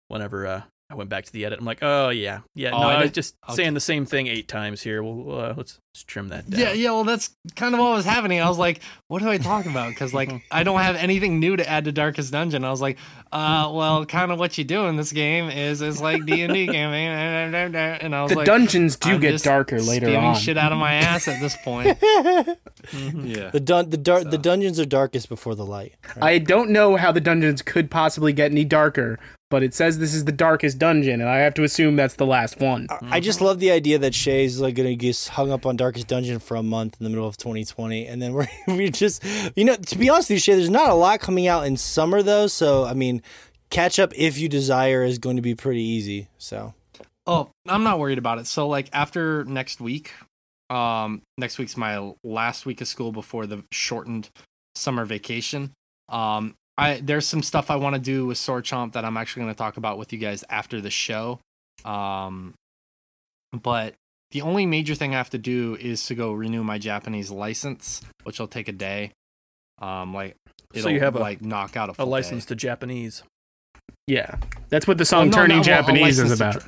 whenever 0.08 0.48
uh, 0.48 0.62
I 0.90 0.94
went 0.96 1.10
back 1.10 1.26
to 1.26 1.32
the 1.32 1.44
edit. 1.44 1.60
I'm 1.60 1.64
like, 1.64 1.78
oh 1.80 2.08
yeah, 2.08 2.40
yeah. 2.56 2.70
Oh, 2.72 2.80
no, 2.80 2.88
I 2.88 2.94
I 2.94 3.02
was 3.02 3.12
just 3.12 3.36
okay. 3.48 3.54
saying 3.54 3.74
the 3.74 3.80
same 3.80 4.04
thing 4.04 4.26
eight 4.26 4.48
times 4.48 4.82
here. 4.82 5.00
Well, 5.00 5.38
uh, 5.40 5.54
let's, 5.56 5.78
let's 5.94 6.04
trim 6.04 6.28
that 6.30 6.48
down. 6.48 6.58
Yeah, 6.60 6.72
yeah. 6.72 6.90
Well, 6.90 7.04
that's 7.04 7.30
kind 7.54 7.74
of 7.74 7.80
what 7.80 7.90
was 7.92 8.04
happening. 8.06 8.40
I 8.40 8.48
was 8.48 8.58
like, 8.58 8.80
"What 9.08 9.20
do 9.20 9.28
I 9.28 9.36
talk 9.38 9.66
about?" 9.66 9.90
Because 9.90 10.14
like 10.14 10.30
I 10.50 10.62
don't 10.62 10.80
have 10.80 10.96
anything 10.96 11.38
new 11.38 11.56
to 11.56 11.68
add 11.68 11.84
to 11.84 11.92
Darkest 11.92 12.32
Dungeon. 12.32 12.64
I 12.64 12.70
was 12.70 12.80
like, 12.80 12.98
"Uh, 13.30 13.70
well, 13.74 14.06
kind 14.06 14.32
of 14.32 14.38
what 14.38 14.56
you 14.56 14.64
do 14.64 14.86
in 14.86 14.96
this 14.96 15.12
game 15.12 15.50
is 15.50 15.82
is 15.82 16.00
like 16.00 16.24
D 16.24 16.42
and 16.42 16.54
D 16.54 16.66
gaming, 16.72 17.06
And 17.08 18.14
I 18.14 18.22
was 18.22 18.30
The 18.32 18.38
like, 18.38 18.46
dungeons 18.46 18.96
do 18.96 19.10
I'm 19.10 19.20
get 19.20 19.32
just 19.32 19.44
darker 19.44 19.80
later 19.80 20.06
spewing 20.06 20.24
on. 20.24 20.34
shit 20.36 20.56
out 20.56 20.72
of 20.72 20.78
my 20.78 20.94
ass 20.94 21.28
at 21.28 21.40
this 21.40 21.56
point. 21.62 21.98
yeah. 22.02 23.50
The 23.50 23.60
dun- 23.62 23.90
the 23.90 23.96
dar- 23.96 24.24
the 24.24 24.38
dungeons 24.38 24.80
are 24.80 24.86
darkest 24.86 25.28
before 25.28 25.54
the 25.54 25.66
light. 25.66 25.94
right? 26.16 26.24
I 26.24 26.38
don't 26.38 26.70
know 26.70 26.96
how 26.96 27.12
the 27.12 27.20
dungeons 27.20 27.62
could 27.62 27.90
possibly 27.90 28.32
get 28.32 28.50
any 28.50 28.64
darker, 28.64 29.18
but 29.50 29.62
it 29.62 29.74
says 29.74 29.98
this 29.98 30.14
is 30.14 30.24
the 30.24 30.32
darkest 30.32 30.78
dungeon, 30.78 31.20
and 31.20 31.28
I 31.28 31.38
have 31.38 31.54
to 31.54 31.64
assume 31.64 31.96
that's 31.96 32.14
the 32.16 32.26
last 32.26 32.58
one. 32.60 32.86
I 33.02 33.20
just 33.20 33.40
love 33.40 33.60
the 33.60 33.70
idea 33.70 33.98
that 33.98 34.14
Shay's 34.14 34.60
like 34.60 34.74
gonna 34.74 34.94
get 34.96 35.28
hung 35.32 35.52
up 35.52 35.66
on 35.66 35.76
Darkest 35.82 36.06
Dungeon 36.06 36.38
for 36.38 36.56
a 36.56 36.62
month 36.62 36.96
in 37.00 37.04
the 37.04 37.10
middle 37.10 37.26
of 37.26 37.36
2020, 37.36 38.06
and 38.06 38.22
then 38.22 38.32
we're 38.32 38.46
we 38.68 38.90
just 38.90 39.24
you 39.56 39.64
know 39.64 39.74
to 39.74 39.98
be 39.98 40.08
honest 40.08 40.30
with 40.30 40.46
you, 40.46 40.54
there's 40.54 40.70
not 40.70 40.90
a 40.90 40.94
lot 40.94 41.20
coming 41.20 41.48
out 41.48 41.66
in 41.66 41.76
summer 41.76 42.22
though, 42.22 42.46
so 42.46 42.84
I 42.84 42.94
mean, 42.94 43.22
catch 43.70 43.98
up 43.98 44.12
if 44.14 44.38
you 44.38 44.48
desire 44.48 45.02
is 45.02 45.18
going 45.18 45.36
to 45.36 45.42
be 45.42 45.54
pretty 45.54 45.82
easy. 45.82 46.28
So 46.38 46.74
Oh, 47.26 47.50
I'm 47.68 47.84
not 47.84 47.98
worried 47.98 48.18
about 48.18 48.38
it. 48.38 48.46
So 48.46 48.66
like 48.68 48.88
after 48.92 49.44
next 49.44 49.80
week, 49.80 50.12
um, 50.70 51.22
next 51.38 51.58
week's 51.58 51.76
my 51.76 52.12
last 52.24 52.66
week 52.66 52.80
of 52.80 52.88
school 52.88 53.12
before 53.12 53.46
the 53.46 53.64
shortened 53.70 54.30
summer 54.74 55.04
vacation. 55.04 55.70
Um, 56.08 56.54
I 56.76 57.00
there's 57.02 57.26
some 57.26 57.42
stuff 57.42 57.70
I 57.70 57.76
want 57.76 57.94
to 57.94 58.00
do 58.00 58.26
with 58.26 58.38
Sword 58.38 58.64
Chomp 58.64 58.92
that 58.92 59.04
I'm 59.04 59.16
actually 59.16 59.42
going 59.42 59.54
to 59.54 59.58
talk 59.58 59.76
about 59.76 59.98
with 59.98 60.12
you 60.12 60.18
guys 60.18 60.42
after 60.48 60.80
the 60.80 60.90
show. 60.90 61.38
Um, 61.84 62.54
but 63.52 63.94
the 64.32 64.42
only 64.42 64.66
major 64.66 64.94
thing 64.94 65.14
I 65.14 65.18
have 65.18 65.30
to 65.30 65.38
do 65.38 65.76
is 65.80 66.04
to 66.06 66.14
go 66.14 66.32
renew 66.32 66.64
my 66.64 66.78
Japanese 66.78 67.30
license, 67.30 68.00
which 68.24 68.38
will 68.40 68.48
take 68.48 68.68
a 68.68 68.72
day. 68.72 69.12
Um, 69.80 70.12
like 70.12 70.36
So 70.74 70.88
you 70.88 71.00
have 71.00 71.14
a- 71.16 71.20
like 71.20 71.42
knock 71.42 71.76
out 71.76 71.90
a, 71.98 72.02
A 72.02 72.04
license 72.04 72.44
day. 72.44 72.48
to 72.50 72.54
Japanese. 72.56 73.22
Yeah, 74.06 74.36
that's 74.68 74.86
what 74.86 74.98
the 74.98 75.02
Well, 75.02 75.06
song 75.06 75.26
no, 75.30 75.32
"Turning 75.36 75.56
not- 75.58 75.66
well, 75.66 75.82
Japanese" 75.82 76.18
is 76.18 76.30
license 76.30 76.38
to 76.38 76.44
about. 76.44 76.62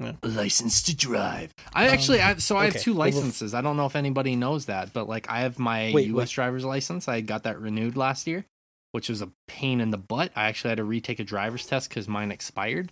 dri- 0.00 0.16
A 0.22 0.28
license 0.28 0.82
to 0.84 0.96
drive. 0.96 1.52
I 1.74 1.88
actually, 1.88 2.20
I, 2.20 2.36
so 2.36 2.56
I 2.56 2.64
have 2.64 2.74
okay. 2.74 2.82
two 2.82 2.92
Well, 2.94 3.00
licenses. 3.10 3.52
I 3.54 3.60
don't 3.60 3.76
know 3.76 3.84
if 3.86 3.94
anybody 3.94 4.34
knows 4.34 4.64
that, 4.66 4.92
but 4.92 5.08
like 5.08 5.28
I 5.30 5.40
have 5.40 5.58
my 5.58 5.92
Wait, 5.94 6.06
U.S. 6.08 6.28
wait. 6.30 6.34
driver's 6.34 6.64
license. 6.64 7.06
I 7.06 7.20
got 7.20 7.42
that 7.42 7.60
renewed 7.60 7.96
last 7.98 8.26
year, 8.26 8.46
which 8.92 9.08
was 9.10 9.20
a 9.20 9.30
pain 9.46 9.80
in 9.80 9.90
the 9.90 9.98
butt. 9.98 10.32
I 10.34 10.44
actually 10.48 10.70
had 10.70 10.78
to 10.78 10.84
retake 10.84 11.20
a 11.20 11.24
driver's 11.24 11.66
test 11.66 11.90
because 11.90 12.08
mine 12.08 12.32
expired 12.32 12.90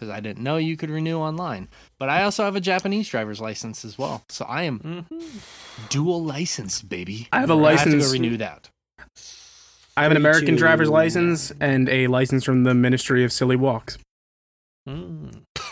because 0.00 0.08
I 0.12 0.20
didn't 0.20 0.42
know 0.42 0.56
you 0.56 0.78
could 0.78 0.88
renew 0.88 1.18
online. 1.18 1.68
But 1.98 2.08
I 2.08 2.22
also 2.22 2.44
have 2.44 2.56
a 2.56 2.60
Japanese 2.60 3.06
driver's 3.08 3.38
license 3.40 3.84
as 3.84 3.98
well, 3.98 4.24
so 4.30 4.46
I 4.46 4.62
am 4.62 4.78
Mm-hmm. 4.80 5.18
dual 5.90 6.24
licensed, 6.24 6.88
baby. 6.88 7.28
I 7.32 7.40
have 7.40 7.50
a 7.50 7.52
I 7.54 7.72
have 7.72 7.84
to 7.84 7.90
license- 7.90 8.06
go 8.06 8.12
renew 8.12 8.36
that. 8.38 8.70
I 9.96 10.04
have 10.04 10.12
an 10.12 10.16
American 10.16 10.56
driver's 10.56 10.88
license 10.88 11.52
and 11.60 11.86
a 11.90 12.06
license 12.06 12.44
from 12.44 12.64
the 12.64 12.72
Ministry 12.72 13.22
of 13.24 13.32
Silly 13.32 13.56
Walks. 13.56 13.98
Mm. 14.88 15.42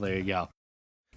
There 0.00 0.16
you 0.16 0.22
go. 0.24 0.48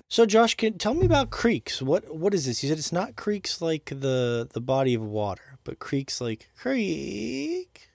so 0.10 0.26
Josh, 0.26 0.56
can 0.56 0.78
tell 0.80 0.94
me 0.96 1.06
about 1.06 1.30
Creaks. 1.30 1.82
What 1.84 2.16
what 2.16 2.34
is 2.34 2.46
this? 2.48 2.64
You 2.64 2.70
said 2.70 2.78
it's 2.80 2.92
not 2.92 3.16
creeks 3.16 3.62
like 3.62 3.86
the 3.86 4.48
the 4.52 4.60
body 4.62 4.94
of 4.96 5.04
water, 5.04 5.58
but 5.64 5.78
creeks 5.80 6.20
like 6.20 6.50
creek. 6.58 7.90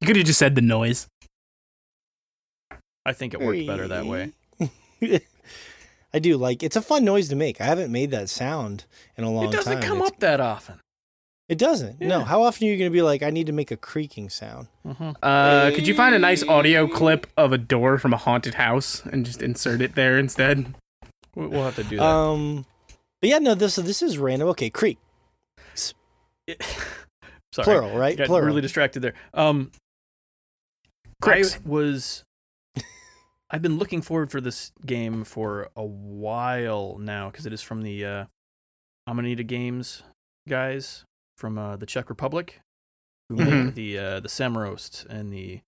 You 0.00 0.06
could 0.06 0.16
have 0.16 0.24
just 0.24 0.38
said 0.38 0.54
the 0.54 0.62
noise. 0.62 1.06
I 3.06 3.12
think 3.12 3.34
it 3.34 3.40
worked 3.40 3.66
better 3.66 3.88
that 3.88 4.06
way. 4.06 4.32
I 6.12 6.18
do 6.18 6.36
like 6.36 6.62
it's 6.62 6.76
a 6.76 6.82
fun 6.82 7.04
noise 7.04 7.28
to 7.28 7.36
make. 7.36 7.60
I 7.60 7.64
haven't 7.64 7.92
made 7.92 8.10
that 8.10 8.28
sound 8.28 8.84
in 9.16 9.24
a 9.24 9.30
long 9.30 9.44
time. 9.44 9.52
It 9.52 9.56
doesn't 9.56 9.72
time. 9.74 9.82
come 9.82 9.96
It's- 9.98 10.10
up 10.12 10.18
that 10.20 10.40
often. 10.40 10.80
It 11.48 11.58
doesn't. 11.58 12.00
No. 12.00 12.20
How 12.20 12.42
often 12.42 12.68
are 12.68 12.70
you 12.70 12.76
going 12.78 12.88
to 12.88 12.94
be 12.94 13.02
like, 13.02 13.24
I 13.24 13.30
need 13.30 13.48
to 13.48 13.52
make 13.52 13.72
a 13.72 13.76
creaking 13.76 14.30
sound? 14.30 14.68
Mm-hmm. 14.86 15.10
Uh, 15.20 15.72
could 15.74 15.84
you 15.88 15.94
find 15.94 16.14
a 16.14 16.18
nice 16.20 16.44
audio 16.44 16.86
clip 16.86 17.26
of 17.36 17.52
a 17.52 17.58
door 17.58 17.98
from 17.98 18.12
a 18.12 18.16
haunted 18.16 18.54
house 18.54 19.04
and 19.06 19.26
just 19.26 19.42
insert 19.42 19.80
it 19.80 19.96
there 19.96 20.16
instead? 20.16 20.76
We'll 21.34 21.64
have 21.64 21.74
to 21.74 21.82
do 21.82 21.96
that. 21.96 22.04
Um, 22.04 22.66
but 23.20 23.30
yeah, 23.30 23.38
no. 23.40 23.56
This 23.56 23.74
this 23.76 24.00
is 24.00 24.16
random. 24.16 24.46
Okay, 24.50 24.70
creek, 24.70 24.98
It- 26.46 26.62
Sorry, 27.52 27.64
plural, 27.64 27.98
right? 27.98 28.16
got 28.16 28.28
plural. 28.28 28.46
really 28.46 28.60
distracted 28.60 29.00
there. 29.00 29.14
Um, 29.34 29.72
Cricks. 31.20 31.56
I 31.56 31.68
was. 31.68 32.22
I've 33.50 33.62
been 33.62 33.78
looking 33.78 34.00
forward 34.02 34.30
for 34.30 34.40
this 34.40 34.72
game 34.86 35.24
for 35.24 35.70
a 35.76 35.84
while 35.84 36.98
now 36.98 37.30
because 37.30 37.46
it 37.46 37.52
is 37.52 37.62
from 37.62 37.82
the 37.82 38.04
uh, 38.04 38.24
Amanita 39.06 39.42
Games 39.42 40.02
guys 40.48 41.04
from 41.36 41.58
uh, 41.58 41.76
the 41.76 41.86
Czech 41.86 42.08
Republic, 42.10 42.60
who 43.28 43.36
make 43.36 43.48
Mhm. 43.48 43.74
the 43.74 43.98
uh, 43.98 44.20
the 44.20 44.28
Samorost 44.28 45.04
and 45.06 45.32
the 45.32 45.60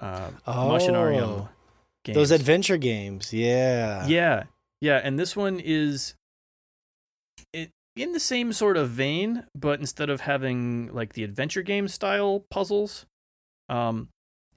uh, 0.00 0.30
oh, 0.46 1.48
games. 2.04 2.14
those 2.16 2.30
adventure 2.30 2.76
games. 2.78 3.32
Yeah. 3.32 4.06
Yeah, 4.06 4.44
yeah, 4.80 5.00
and 5.02 5.18
this 5.18 5.36
one 5.36 5.60
is 5.60 6.14
it 7.52 7.70
in 7.94 8.12
the 8.12 8.20
same 8.20 8.52
sort 8.52 8.76
of 8.76 8.90
vein, 8.90 9.44
but 9.54 9.80
instead 9.80 10.08
of 10.10 10.22
having 10.22 10.92
like 10.94 11.12
the 11.14 11.24
adventure 11.24 11.62
game 11.62 11.88
style 11.88 12.44
puzzles, 12.50 13.06
um, 13.68 14.08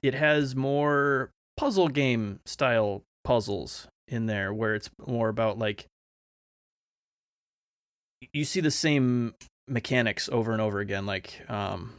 it 0.02 0.14
has 0.14 0.54
more 0.54 1.30
puzzle 1.60 1.88
game 1.88 2.40
style 2.46 3.02
puzzles 3.22 3.86
in 4.08 4.24
there, 4.24 4.52
where 4.52 4.74
it's 4.74 4.88
more 5.06 5.28
about 5.28 5.58
like 5.58 5.86
you 8.32 8.46
see 8.46 8.60
the 8.60 8.70
same 8.70 9.34
mechanics 9.68 10.26
over 10.32 10.52
and 10.52 10.62
over 10.62 10.80
again, 10.80 11.04
like 11.04 11.42
um. 11.48 11.92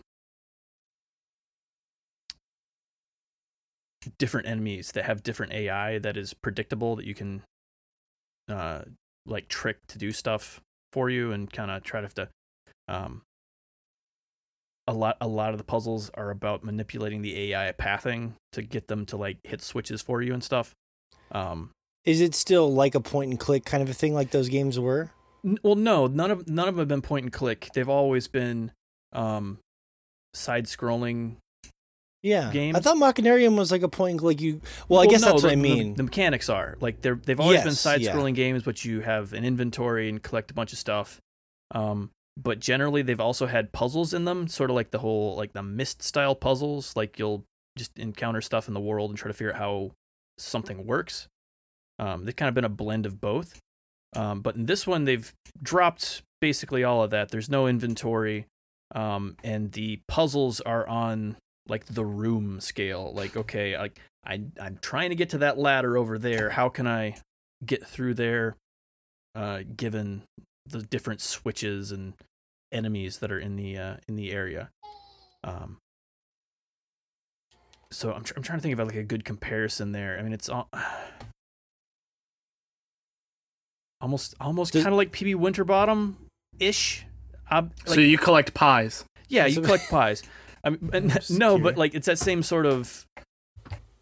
different 4.17 4.47
enemies 4.47 4.93
that 4.93 5.05
have 5.05 5.21
different 5.21 5.53
AI 5.53 5.99
that 5.99 6.17
is 6.17 6.33
predictable 6.33 6.95
that 6.95 7.05
you 7.05 7.13
can 7.13 7.43
uh 8.49 8.81
like 9.27 9.47
trick 9.47 9.77
to 9.87 9.99
do 9.99 10.11
stuff 10.11 10.59
for 10.91 11.07
you 11.11 11.31
and 11.31 11.53
kind 11.53 11.69
of 11.69 11.83
try 11.83 12.01
to 12.01 12.05
have 12.07 12.13
to 12.15 12.27
um 12.87 13.21
a 14.87 14.93
lot 14.93 15.17
a 15.21 15.27
lot 15.27 15.51
of 15.51 15.57
the 15.57 15.63
puzzles 15.63 16.09
are 16.15 16.31
about 16.31 16.63
manipulating 16.63 17.21
the 17.21 17.53
AI 17.53 17.71
pathing 17.73 18.33
to 18.53 18.61
get 18.61 18.87
them 18.87 19.05
to 19.07 19.17
like 19.17 19.37
hit 19.43 19.61
switches 19.61 20.01
for 20.01 20.21
you 20.21 20.33
and 20.33 20.43
stuff. 20.43 20.73
Um 21.31 21.69
Is 22.05 22.19
it 22.21 22.33
still 22.35 22.73
like 22.73 22.95
a 22.95 22.99
point 22.99 23.29
and 23.31 23.39
click 23.39 23.63
kind 23.65 23.83
of 23.83 23.89
a 23.89 23.93
thing, 23.93 24.13
like 24.13 24.31
those 24.31 24.49
games 24.49 24.79
were? 24.79 25.11
N- 25.45 25.59
Well, 25.63 25.75
no, 25.75 26.07
none 26.07 26.31
of 26.31 26.47
none 26.47 26.67
of 26.67 26.75
them 26.75 26.81
have 26.81 26.87
been 26.87 27.01
point 27.01 27.25
and 27.25 27.33
click. 27.33 27.69
They've 27.73 27.87
always 27.89 28.27
been 28.27 28.71
um, 29.13 29.59
side 30.33 30.65
scrolling. 30.65 31.35
Yeah. 32.23 32.49
I 32.53 32.79
thought 32.79 32.97
Machinarium 32.97 33.57
was 33.57 33.71
like 33.71 33.81
a 33.81 33.89
point 33.89 34.11
and 34.11 34.19
click. 34.19 34.41
You. 34.41 34.61
Well, 34.87 35.01
I 35.01 35.07
guess 35.07 35.23
that's 35.23 35.41
what 35.41 35.51
I 35.51 35.55
mean. 35.55 35.95
The, 35.95 36.03
mechanics 36.03 36.49
are 36.49 36.77
like 36.79 37.01
they're 37.01 37.15
they've 37.15 37.39
always 37.39 37.61
been 37.61 37.69
Yes, 37.69 37.79
side 37.79 38.01
yeah. 38.01 38.13
scrolling 38.13 38.35
games, 38.35 38.61
but 38.61 38.85
you 38.85 39.01
have 39.01 39.33
an 39.33 39.43
inventory 39.43 40.07
and 40.09 40.21
collect 40.21 40.51
a 40.51 40.53
bunch 40.53 40.71
of 40.71 40.77
stuff. 40.79 41.19
Um, 41.71 42.11
but 42.37 42.59
generally, 42.59 43.01
they've 43.01 43.19
also 43.19 43.47
had 43.47 43.71
puzzles 43.71 44.13
in 44.13 44.25
them, 44.25 44.47
sort 44.47 44.69
of 44.69 44.75
like 44.75 44.91
the 44.91 44.99
whole 44.99 45.35
like 45.35 45.53
the 45.53 45.63
Myst 45.63 46.01
style 46.01 46.35
puzzles. 46.35 46.95
Like 46.95 47.19
you'll 47.19 47.43
just 47.77 47.97
encounter 47.97 48.41
stuff 48.41 48.67
in 48.67 48.73
the 48.73 48.79
world 48.79 49.11
and 49.11 49.17
try 49.17 49.29
to 49.29 49.33
figure 49.33 49.53
out 49.53 49.59
how 49.59 49.91
something 50.37 50.85
works. 50.85 51.27
Um, 51.99 52.25
they've 52.25 52.35
kind 52.35 52.49
of 52.49 52.55
been 52.55 52.65
a 52.65 52.69
blend 52.69 53.05
of 53.05 53.21
both. 53.21 53.59
Um, 54.15 54.41
but 54.41 54.55
in 54.55 54.65
this 54.65 54.85
one, 54.85 55.05
they've 55.05 55.31
dropped 55.61 56.21
basically 56.41 56.83
all 56.83 57.03
of 57.03 57.11
that. 57.11 57.29
There's 57.29 57.49
no 57.49 57.67
inventory, 57.67 58.45
um, 58.93 59.37
and 59.43 59.71
the 59.71 60.01
puzzles 60.07 60.59
are 60.61 60.87
on 60.87 61.37
like 61.67 61.85
the 61.85 62.05
room 62.05 62.59
scale. 62.59 63.13
Like, 63.13 63.37
okay, 63.37 63.77
like 63.77 63.99
I 64.25 64.41
I'm 64.59 64.79
trying 64.81 65.09
to 65.09 65.15
get 65.15 65.29
to 65.29 65.39
that 65.39 65.57
ladder 65.57 65.97
over 65.97 66.17
there. 66.17 66.49
How 66.49 66.69
can 66.69 66.87
I 66.87 67.17
get 67.65 67.85
through 67.85 68.15
there? 68.15 68.55
Uh, 69.33 69.61
given 69.77 70.23
the 70.65 70.81
different 70.83 71.21
switches 71.21 71.91
and 71.91 72.13
enemies 72.71 73.19
that 73.19 73.31
are 73.31 73.39
in 73.39 73.55
the 73.55 73.77
uh, 73.77 73.95
in 74.07 74.15
the 74.15 74.31
area. 74.31 74.69
Um, 75.43 75.77
so 77.91 78.13
I'm 78.13 78.23
tr- 78.23 78.33
I'm 78.37 78.43
trying 78.43 78.59
to 78.59 78.61
think 78.61 78.77
of 78.79 78.87
like 78.87 78.95
a 78.95 79.03
good 79.03 79.25
comparison 79.25 79.91
there. 79.91 80.17
I 80.17 80.21
mean, 80.21 80.33
it's 80.33 80.49
all, 80.49 80.69
almost 84.01 84.35
almost 84.39 84.73
kind 84.73 84.87
of 84.87 84.93
like 84.93 85.11
PB 85.11 85.35
Winterbottom 85.35 86.17
ish. 86.59 87.05
Like, 87.85 87.95
so 87.95 88.01
you 88.01 88.17
collect 88.17 88.53
pies. 88.53 89.03
yeah, 89.27 89.45
you 89.45 89.61
collect 89.61 89.89
pies. 89.89 90.23
I 90.63 90.71
mean, 90.71 90.89
and- 90.93 91.11
just 91.11 91.31
no, 91.31 91.57
but 91.57 91.77
like 91.77 91.93
it's 91.93 92.07
that 92.07 92.19
same 92.19 92.43
sort 92.43 92.65
of. 92.65 93.05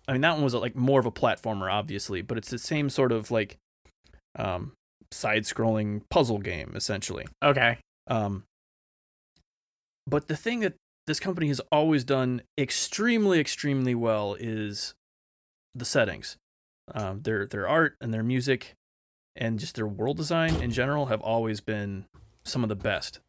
I 0.07 0.13
mean, 0.13 0.21
that 0.21 0.33
one 0.33 0.43
was 0.43 0.55
like 0.55 0.75
more 0.75 0.99
of 0.99 1.05
a 1.05 1.11
platformer, 1.11 1.71
obviously, 1.71 2.23
but 2.23 2.37
it's 2.37 2.49
the 2.49 2.57
same 2.57 2.89
sort 2.89 3.11
of 3.11 3.29
like, 3.29 3.57
um, 4.35 4.71
side-scrolling 5.11 6.01
puzzle 6.09 6.39
game 6.39 6.73
essentially. 6.75 7.25
Okay. 7.43 7.77
Um, 8.07 8.43
but 10.07 10.27
the 10.27 10.35
thing 10.35 10.61
that 10.61 10.75
this 11.07 11.19
company 11.19 11.47
has 11.47 11.59
always 11.71 12.03
done 12.03 12.41
extremely, 12.57 13.39
extremely 13.39 13.95
well 13.95 14.35
is 14.39 14.93
the 15.73 15.85
settings. 15.85 16.37
Um, 16.93 17.21
their 17.21 17.45
their 17.45 17.67
art 17.67 17.95
and 18.01 18.13
their 18.13 18.23
music 18.23 18.73
and 19.35 19.59
just 19.59 19.75
their 19.75 19.87
world 19.87 20.17
design 20.17 20.55
in 20.55 20.71
general 20.71 21.07
have 21.07 21.21
always 21.21 21.61
been 21.61 22.05
some 22.43 22.63
of 22.63 22.69
the 22.69 22.75
best. 22.75 23.19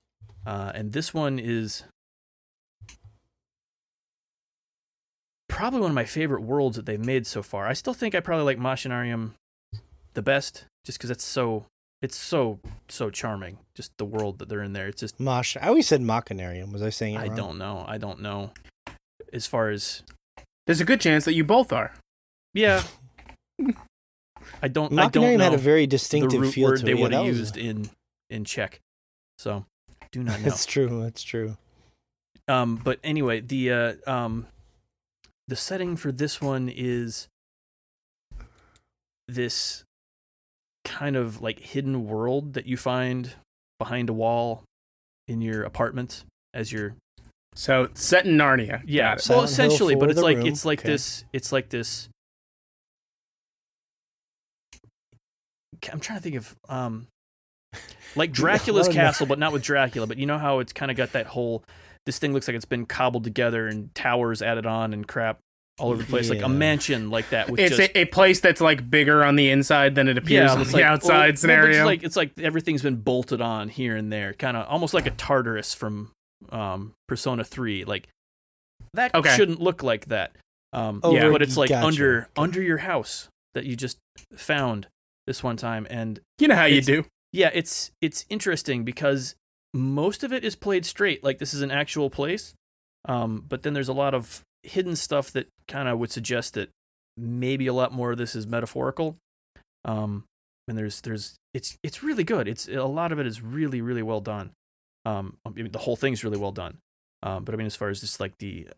Uh, 0.47 0.73
and 0.75 0.93
this 0.93 1.13
one 1.13 1.39
is 1.39 1.85
probably 5.49 5.81
one 5.81 5.91
of 5.91 5.95
my 5.95 6.05
favorite 6.05 6.43
worlds 6.43 6.77
that 6.77 6.87
they've 6.87 7.05
made 7.05 7.27
so 7.27 7.43
far. 7.43 7.67
I 7.67 7.75
still 7.75 7.93
think 7.93 8.15
I 8.15 8.21
probably 8.21 8.45
like 8.45 8.59
Machinarium 8.59 9.33
the 10.15 10.23
best, 10.23 10.65
just 10.85 10.99
because 10.99 11.11
it's 11.11 11.25
so 11.25 11.67
it's 12.03 12.17
so 12.17 12.61
so 12.89 13.11
charming. 13.11 13.59
Just 13.75 13.93
the 13.99 14.05
world 14.05 14.39
that 14.39 14.49
they're 14.49 14.63
in 14.63 14.73
there. 14.73 14.89
It's 14.89 15.01
just 15.01 15.21
Mosh. 15.21 15.57
I 15.61 15.69
always 15.69 15.87
said 15.87 16.01
Machinarium. 16.01 16.73
Was 16.73 16.83
I 16.83 16.91
saying 16.91 17.15
it 17.15 17.19
I 17.19 17.27
wrong? 17.27 17.37
don't 17.37 17.59
know. 17.59 17.85
I 17.87 17.99
don't 17.99 18.21
know. 18.21 18.53
As 19.33 19.47
far 19.47 19.69
as 19.71 20.03
There's 20.67 20.81
a 20.81 20.85
good 20.85 21.01
chance 21.01 21.25
that 21.25 21.35
you 21.35 21.45
both 21.45 21.73
are. 21.73 21.93
yeah, 22.55 22.83
I 24.63 24.69
don't. 24.69 24.99
I 24.99 25.09
don't 25.09 25.23
Machinarium 25.25 25.39
know 25.39 25.45
had 25.45 25.55
a 25.55 25.59
very 25.59 25.83
the 25.83 25.89
distinctive 25.89 26.41
root 26.41 26.55
feel 26.55 26.69
word 26.71 26.79
to 26.81 26.85
they 26.85 26.93
it. 26.93 26.97
Yeah, 26.97 27.03
would 27.03 27.13
have 27.13 27.23
that 27.25 27.29
was- 27.31 27.39
used 27.39 27.57
in 27.57 27.91
in 28.31 28.45
Czech. 28.45 28.81
So 29.39 29.65
do 30.13 30.23
not 30.23 30.39
know. 30.41 30.45
That's 30.49 30.67
true. 30.67 31.03
That's 31.03 31.23
true. 31.23 31.57
Um, 32.49 32.77
but 32.77 32.99
anyway, 33.05 33.41
the 33.41 33.71
uh, 33.73 33.95
um, 34.07 34.47
the 35.47 35.55
setting 35.57 35.97
for 35.97 36.11
this 36.11 36.41
one 36.41 36.69
is 36.69 37.29
this 39.29 39.85
kind 40.85 41.17
of 41.17 41.41
like 41.43 41.61
hidden 41.61 42.07
world 42.07 42.55
that 42.55 42.67
you 42.67 42.77
find 42.77 43.35
behind 43.79 44.09
a 44.09 44.13
wall 44.13 44.65
in 45.29 45.41
your 45.41 45.63
apartment 45.63 46.25
as 46.55 46.73
you're 46.73 46.95
So 47.55 47.89
set 47.95 48.27
in 48.27 48.37
Narnia. 48.37 48.83
yeah 48.87 49.11
Got 49.11 49.19
it. 49.19 49.23
so 49.23 49.35
Silent 49.35 49.51
essentially 49.51 49.95
but 49.95 50.11
it's 50.11 50.21
like 50.21 50.39
room. 50.39 50.47
it's 50.47 50.65
like 50.65 50.81
Okay. 50.81 50.89
this 50.91 51.25
it's 51.33 51.53
like 51.53 51.69
this 51.69 52.09
i'm 55.93 56.01
trying 56.01 56.19
to 56.19 56.23
think 56.23 56.37
of 56.37 56.55
um 56.69 57.07
like 58.17 58.33
dracula's 58.33 58.87
Let 58.89 58.97
'em 58.97 59.03
know. 59.03 59.09
castle 59.09 59.27
but 59.27 59.39
not 59.39 59.53
with 59.53 59.63
dracula 59.63 60.07
but 60.07 60.19
you 60.19 60.27
know 60.27 60.39
how 60.39 60.59
it's 60.59 60.73
kind 60.73 60.91
of 60.91 60.97
got 60.97 61.13
that 61.13 61.27
whole 61.27 61.65
this 62.07 62.19
thing 62.19 62.33
looks 62.33 62.49
like 62.49 62.55
it's 62.57 62.65
been 62.65 62.87
cobbled 62.87 63.25
together 63.25 63.67
and 63.69 63.95
towers 63.95 64.43
added 64.43 64.67
on 64.67 64.93
and 64.93 65.07
crap 65.09 65.39
all 65.81 65.91
over 65.91 66.03
the 66.03 66.09
place 66.09 66.29
like 66.31 66.43
a 66.43 66.49
mansion 66.49 67.11
like 67.11 67.31
that 67.31 67.49
with 67.51 67.59
It's 67.61 67.77
just 67.77 67.91
a, 67.95 68.01
a 68.01 68.05
place 68.05 68.41
that's 68.41 68.61
like 68.61 68.89
bigger 68.91 69.25
on 69.25 69.37
the 69.37 69.51
inside 69.51 69.95
than 69.95 70.09
it 70.09 70.19
appears 70.19 70.51
on 70.53 70.63
the 70.63 70.71
like- 70.73 70.85
outside 70.85 71.11
well, 71.17 71.27
well, 71.29 71.37
scenario. 71.37 71.77
it's 71.79 71.85
like 71.87 72.03
it's 72.03 72.17
like 72.17 72.39
everything's 72.39 72.83
been 72.83 72.97
bolted 72.97 73.41
on 73.41 73.69
here 73.69 73.97
and 73.97 74.13
there, 74.13 74.33
kind 74.35 74.57
of 74.57 74.67
almost 74.69 74.95
like 74.95 75.07
a 75.07 75.11
Tartarus 75.11 75.75
from 75.75 76.13
um, 76.51 76.93
Persona 77.09 77.43
Three. 77.45 77.85
Like 77.85 78.09
that 78.95 79.15
Okay. 79.15 79.35
shouldn't 79.37 79.61
look 79.61 79.83
like 79.83 80.07
that. 80.07 80.33
Um, 80.73 81.01
Oh, 81.03 81.15
Yeah. 81.15 81.31
but 81.31 81.43
it's 81.43 81.57
like 81.57 81.69
gotcha. 81.71 81.87
under 81.87 82.29
under 82.37 82.63
your 82.63 82.79
house 82.79 83.29
that 83.55 83.65
you 83.65 83.75
just 83.77 83.99
found 84.37 84.87
this 85.27 85.43
one 85.43 85.57
time, 85.57 85.87
and 85.91 86.21
you 86.39 86.49
know 86.49 86.55
how 86.57 86.65
you 86.67 86.81
do. 86.83 87.05
yeah, 87.33 87.51
it's 87.53 87.91
it's 88.01 88.25
interesting 88.29 88.85
because 88.85 89.35
most 89.75 90.25
of 90.25 90.33
it 90.33 90.45
is 90.45 90.57
played 90.57 90.85
straight, 90.85 91.23
like 91.23 91.39
this 91.39 91.55
is 91.55 91.63
an 91.63 91.71
actual 91.71 92.11
place. 92.11 92.55
Um, 93.09 93.45
but 93.49 93.63
then 93.63 93.73
there's 93.73 93.89
a 93.89 93.93
lot 93.95 94.13
of 94.15 94.43
hidden 94.63 94.97
stuff 94.97 95.31
that 95.33 95.49
kind 95.69 95.89
of 95.89 95.99
would 95.99 96.11
suggest 96.11 96.55
that 96.55 96.71
maybe 97.17 97.67
a 97.67 97.73
lot 97.73 97.93
more 97.93 98.13
of 98.13 98.19
this 98.19 98.35
is 98.35 98.47
metaphorical. 98.47 99.17
Um, 99.85 100.25
and 100.69 100.79
there's 100.79 101.01
there's 101.01 101.37
it's 101.53 101.77
it's 101.83 102.03
really 102.03 102.25
good. 102.25 102.47
It's 102.47 102.69
a 102.69 102.85
lot 102.85 103.13
of 103.13 103.19
it 103.19 103.27
is 103.27 103.43
really 103.43 103.81
really 103.81 104.03
well 104.03 104.21
done. 104.21 104.53
Um, 105.05 105.37
I 105.45 105.51
mean, 105.51 105.71
the 105.71 105.79
whole 105.79 105.97
thing's 105.97 106.23
really 106.23 106.39
well 106.39 106.53
done. 106.53 106.79
Um, 107.23 107.45
but 107.45 107.55
I 107.55 107.59
mean, 107.59 107.67
as 107.67 107.77
far 107.77 107.89
as 107.89 108.01
just 108.01 108.21
like 108.21 108.33
the 108.39 108.69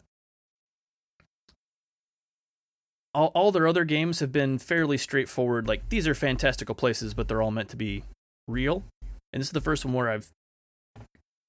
all, 3.15 3.31
all 3.35 3.53
their 3.53 3.67
other 3.67 3.85
games 3.85 4.21
have 4.21 4.33
been 4.33 4.59
fairly 4.59 4.97
straightforward. 4.97 5.69
Like 5.69 5.89
these 5.89 6.09
are 6.09 6.15
fantastical 6.15 6.75
places, 6.75 7.15
but 7.15 7.29
they're 7.29 7.43
all 7.43 7.51
meant 7.51 7.69
to 7.71 7.77
be 7.77 8.05
real. 8.49 8.85
And 9.33 9.41
this 9.41 9.49
is 9.49 9.53
the 9.53 9.61
first 9.61 9.85
one 9.85 9.95
where 9.95 10.11
I've 10.11 10.31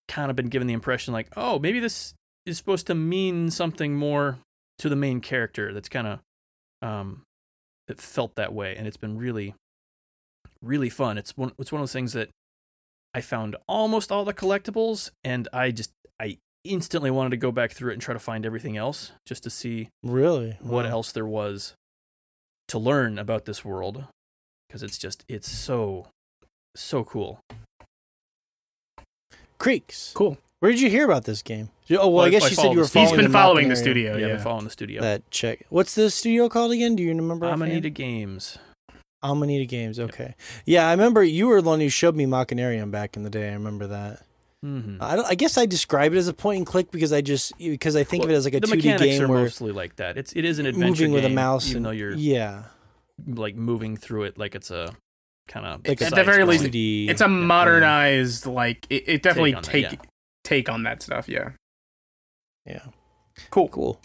kind 0.08 0.30
of 0.30 0.36
been 0.36 0.50
given 0.50 0.68
the 0.68 0.74
impression 0.74 1.14
like, 1.14 1.28
oh, 1.36 1.60
maybe 1.60 1.80
this 1.80 2.14
is 2.46 2.58
supposed 2.58 2.88
to 2.88 2.96
mean 2.96 3.50
something 3.52 3.96
more 3.96 4.40
to 4.80 4.90
the 4.90 4.96
main 4.96 5.22
character. 5.22 5.74
That's 5.74 5.90
kind 5.90 6.08
of 6.08 6.20
um, 6.82 7.24
it 7.88 8.00
felt 8.02 8.36
that 8.36 8.54
way, 8.54 8.76
and 8.76 8.88
it's 8.88 8.98
been 8.98 9.18
really, 9.18 9.56
really 10.62 10.90
fun. 10.90 11.18
It's 11.18 11.36
one. 11.38 11.54
It's 11.60 11.72
one 11.72 11.80
of 11.82 11.84
those 11.84 11.94
things 11.94 12.14
that 12.14 12.30
I 13.14 13.22
found 13.22 13.56
almost 13.68 14.12
all 14.12 14.26
the 14.26 14.34
collectibles, 14.34 15.12
and 15.24 15.48
I 15.54 15.72
just 15.72 15.92
I 16.20 16.38
instantly 16.64 17.12
wanted 17.12 17.32
to 17.32 17.38
go 17.38 17.52
back 17.52 17.72
through 17.72 17.92
it 17.92 17.94
and 17.94 18.02
try 18.02 18.14
to 18.14 18.20
find 18.20 18.46
everything 18.46 18.78
else 18.78 19.12
just 19.26 19.44
to 19.44 19.50
see 19.50 19.90
Really? 20.02 20.58
what 20.62 20.86
Wow. 20.86 20.92
else 20.92 21.12
there 21.12 21.26
was 21.26 21.74
to 22.70 22.80
learn 22.80 23.20
about 23.20 23.44
this 23.44 23.66
world 23.66 24.06
because 24.68 24.82
it's 24.82 24.98
just 24.98 25.26
it's 25.28 25.50
so 25.52 26.08
so 26.74 27.04
cool 27.04 27.42
Creaks. 29.58 30.12
Cool. 30.16 30.38
Where 30.64 30.72
did 30.72 30.80
you 30.80 30.90
hear 30.90 31.04
about 31.04 31.26
this 31.26 31.42
game? 31.42 31.72
You- 31.88 32.00
Oh, 32.00 32.08
well, 32.08 32.24
I 32.24 32.28
I- 32.28 32.30
guess 32.30 32.44
I 32.46 32.48
you 32.48 32.56
said 32.56 32.72
you 32.72 32.80
were 32.80 32.86
following 32.88 33.10
He's 33.10 33.18
been 33.18 33.26
the 33.26 33.38
following 33.38 33.68
the 33.68 33.76
studio. 33.76 34.14
yeah, 34.14 34.20
Yeah. 34.20 34.26
I've 34.28 34.34
been 34.38 34.44
following 34.46 34.64
the 34.64 34.70
studio 34.70 35.02
That 35.02 35.30
check. 35.30 35.66
What's 35.68 35.94
the 35.94 36.10
studio 36.10 36.48
called 36.48 36.72
again? 36.72 36.96
Do 36.96 37.04
you 37.04 37.10
remember? 37.10 37.48
offhand? 37.48 37.64
amanita 37.64 37.90
games 37.90 38.58
Amanita 39.22 39.66
Games. 39.66 40.00
Okay. 40.00 40.36
Yeah, 40.66 40.88
I 40.88 40.92
remember 40.92 41.22
you 41.22 41.48
were 41.48 41.62
the 41.62 41.68
one 41.68 41.82
who 41.82 41.90
showed 41.90 42.16
me 42.16 42.26
Machinarium 42.26 42.92
back 42.92 43.18
in 43.18 43.24
the 43.24 43.30
day. 43.30 43.50
I 43.50 43.54
remember 43.54 43.88
that. 43.88 44.22
mm-hmm. 44.66 45.04
I, 45.04 45.18
don't, 45.18 45.26
I 45.26 45.36
guess 45.36 45.58
I 45.58 45.66
describe 45.66 46.14
it 46.14 46.18
as 46.18 46.30
a 46.30 46.34
point 46.34 46.60
and 46.60 46.66
click 46.66 46.92
because 46.92 47.12
I 47.12 47.20
just 47.20 47.58
because 47.58 47.98
I 47.98 48.06
think 48.06 48.24
of 48.24 48.30
it 48.30 48.34
as 48.34 48.46
like 48.46 48.54
a 48.54 48.62
2D 48.62 48.70
mechanics 48.78 49.02
game 49.04 49.24
are 49.24 49.28
where 49.28 49.42
mostly 49.44 49.74
like 49.74 49.98
that 49.98 50.18
it's 50.18 50.32
it 50.34 50.46
is 50.46 50.60
an 50.60 50.66
adventure 50.66 51.04
moving 51.04 51.12
with 51.12 51.26
a 51.26 51.30
mouse 51.30 51.68
even 51.68 51.78
and 51.78 51.86
though 51.88 51.92
you're 51.92 52.14
yeah, 52.14 52.64
like 53.28 53.56
moving 53.58 53.98
through 53.98 54.24
it 54.24 54.38
like 54.38 54.56
it's 54.56 54.72
a 54.72 54.96
kind 55.50 55.66
of 55.66 55.86
like 55.86 56.02
At 56.02 56.16
the 56.16 56.24
very 56.24 56.46
least, 56.46 56.64
2D. 56.64 57.10
It's 57.10 57.22
a 57.22 57.28
modernized, 57.28 58.46
like 58.46 58.88
it, 58.90 59.04
it 59.08 59.24
definitely 59.24 59.56
on 59.56 59.62
that, 59.62 59.70
take 59.70 59.92
yeah. 59.92 59.98
Take 60.44 60.70
on 60.70 60.84
that 60.84 61.02
stuff. 61.02 61.28
Yeah. 61.28 61.52
yeah. 62.66 62.86
Cool. 63.50 63.70
Cool. 63.70 64.00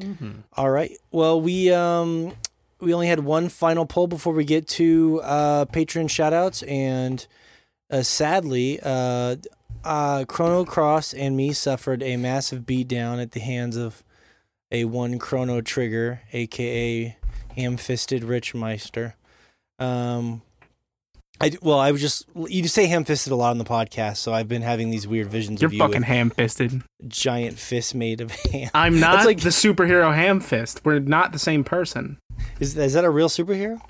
mm-hmm. 0.00 0.40
All 0.54 0.70
right. 0.70 0.96
Well, 1.10 1.40
we 1.40 1.70
um 1.72 2.32
we 2.80 2.94
only 2.94 3.08
had 3.08 3.20
one 3.20 3.48
final 3.48 3.86
poll 3.86 4.06
before 4.06 4.32
we 4.32 4.44
get 4.44 4.66
to 4.68 5.20
uh 5.22 5.64
patron 5.66 6.08
shoutouts 6.08 6.66
and 6.66 7.26
uh, 7.90 8.02
sadly 8.02 8.80
uh 8.82 9.36
uh 9.84 10.24
Chrono 10.26 10.64
Cross 10.64 11.14
and 11.14 11.36
me 11.36 11.52
suffered 11.52 12.02
a 12.02 12.16
massive 12.16 12.62
beatdown 12.62 13.20
at 13.20 13.32
the 13.32 13.40
hands 13.40 13.76
of 13.76 14.02
a 14.72 14.84
one 14.84 15.18
Chrono 15.18 15.60
Trigger, 15.60 16.20
aka 16.32 17.16
ham-fisted 17.56 18.24
Rich 18.24 18.54
Meister. 18.54 19.16
Um 19.78 20.42
I 21.40 21.52
well, 21.62 21.78
I 21.78 21.90
was 21.90 22.00
just 22.00 22.26
you 22.48 22.68
say 22.68 22.86
ham-fisted 22.86 23.32
a 23.32 23.36
lot 23.36 23.50
on 23.50 23.58
the 23.58 23.64
podcast, 23.64 24.18
so 24.18 24.34
I've 24.34 24.48
been 24.48 24.62
having 24.62 24.90
these 24.90 25.06
weird 25.08 25.28
visions 25.28 25.60
You're 25.62 25.68
of 25.68 25.72
you 25.72 25.78
fucking 25.78 26.00
with 26.00 26.04
ham 26.04 26.30
fisted. 26.30 26.82
giant 27.08 27.58
fist 27.58 27.94
made 27.94 28.20
of 28.20 28.30
ham. 28.30 28.68
I'm 28.74 29.00
not 29.00 29.14
That's 29.14 29.26
like- 29.26 29.40
the 29.40 29.48
superhero 29.48 30.14
ham 30.14 30.40
fist. 30.40 30.82
We're 30.84 30.98
not 30.98 31.32
the 31.32 31.38
same 31.38 31.64
person. 31.64 32.18
Is 32.58 32.76
is 32.76 32.92
that 32.92 33.04
a 33.04 33.10
real 33.10 33.28
superhero? 33.28 33.80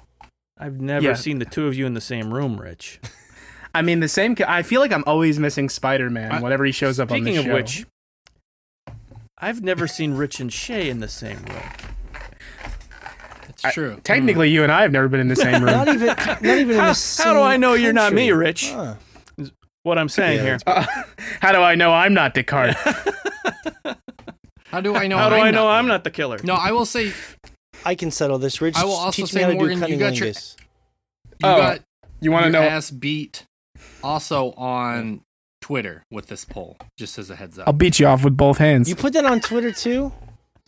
i've 0.62 0.79
never 0.81 1.07
Yeah. 1.07 1.15
seen 1.15 1.39
the 1.39 1.47
two 1.47 1.67
of 1.67 1.75
you 1.75 1.87
in 1.87 1.95
the 1.95 2.01
same 2.03 2.35
room 2.35 2.61
rich 2.61 3.01
I 3.75 3.81
mean, 3.83 4.01
the 4.01 4.09
same. 4.09 4.37
I 4.47 4.62
feel 4.62 4.81
like 4.81 4.93
I'm 4.93 5.05
always 5.07 5.39
missing 5.39 5.69
Spider 5.70 6.11
Man 6.11 6.43
whenever 6.43 6.65
he 6.65 6.73
shows 6.73 6.99
up 7.01 7.11
on 7.11 7.19
speaking 7.23 7.39
of 7.39 7.47
which 7.47 7.87
i've 9.39 9.62
never 9.62 9.87
seen 9.87 10.12
rich 10.12 10.39
and 10.41 10.53
shay 10.53 10.91
in 10.91 10.99
the 11.01 11.09
same 11.09 11.39
room 11.45 11.62
It's 11.73 11.85
I- 13.65 13.71
true. 13.73 13.99
technically, 14.05 14.51
you 14.51 14.63
and 14.63 14.71
I 14.73 14.83
have 14.83 14.93
never 14.93 15.09
been 15.09 15.21
in 15.21 15.29
the 15.29 15.37
same 15.37 15.63
room. 15.63 15.73
Not 15.73 15.89
even 15.89 16.07
not 16.07 16.45
even 16.45 16.71
in 16.71 16.77
How- 16.79 16.93
the 16.93 17.23
how 17.25 17.33
do 17.35 17.41
I 17.41 17.57
know 17.57 17.75
you're 17.75 17.93
not 17.93 18.13
me. 18.13 18.31
Rich? 18.33 18.71
Huh. 18.71 18.95
what 19.83 19.97
i'm 19.99 20.09
saying 20.11 20.37
Yeah, 20.39 20.43
here 20.45 20.59
Uh, 20.67 20.85
how 21.41 21.53
do 21.53 21.59
I 21.59 21.75
know 21.75 21.93
I'm 21.93 22.13
not 22.15 22.35
Descartes? 22.35 22.77
How 24.67 24.81
do 24.81 24.95
I 24.95 25.07
know? 25.09 25.19
how 25.19 25.29
do 25.31 25.37
I'm 25.37 25.43
i 25.47 25.51
know 25.51 25.65
not 25.65 25.79
i'm 25.79 25.85
you? 25.85 25.89
not 25.89 26.05
the 26.05 26.11
killer 26.11 26.39
No, 26.45 26.55
I 26.55 26.71
will 26.73 26.87
say 26.87 27.13
I 27.85 27.95
can 27.95 28.11
settle 28.11 28.39
this. 28.39 28.61
Rich, 28.61 28.77
I 28.77 28.85
will 28.85 28.93
also 28.93 29.23
teach 29.23 29.31
say, 29.33 29.39
me 29.39 29.43
how 29.45 29.49
to 29.51 29.55
Morgan, 29.55 29.81
do 29.81 29.87
you 29.93 29.97
cunning 29.97 29.99
got 29.99 30.17
your- 30.19 30.29
lingus. 30.29 30.57
Oh, 31.43 31.57
got 31.57 31.81
You 32.21 32.31
want 32.31 32.45
to 32.45 32.51
know? 32.51 32.61
ass 32.63 32.91
beat 32.91 33.45
also 34.05 34.53
on 34.53 35.23
Twitter 35.63 36.03
with 36.11 36.27
this 36.27 36.45
poll. 36.45 36.77
Just 36.99 37.19
as 37.19 37.31
a 37.31 37.37
heads 37.37 37.59
up. 37.59 37.67
I'll 37.67 37.73
beat 37.73 37.99
you 37.99 38.07
off 38.07 38.23
with 38.23 38.37
both 38.37 38.59
hands. 38.59 38.87
You 38.89 38.97
put 38.97 39.15
that 39.15 39.25
on 39.25 39.41
Twitter 39.41 39.73
too? 39.73 40.13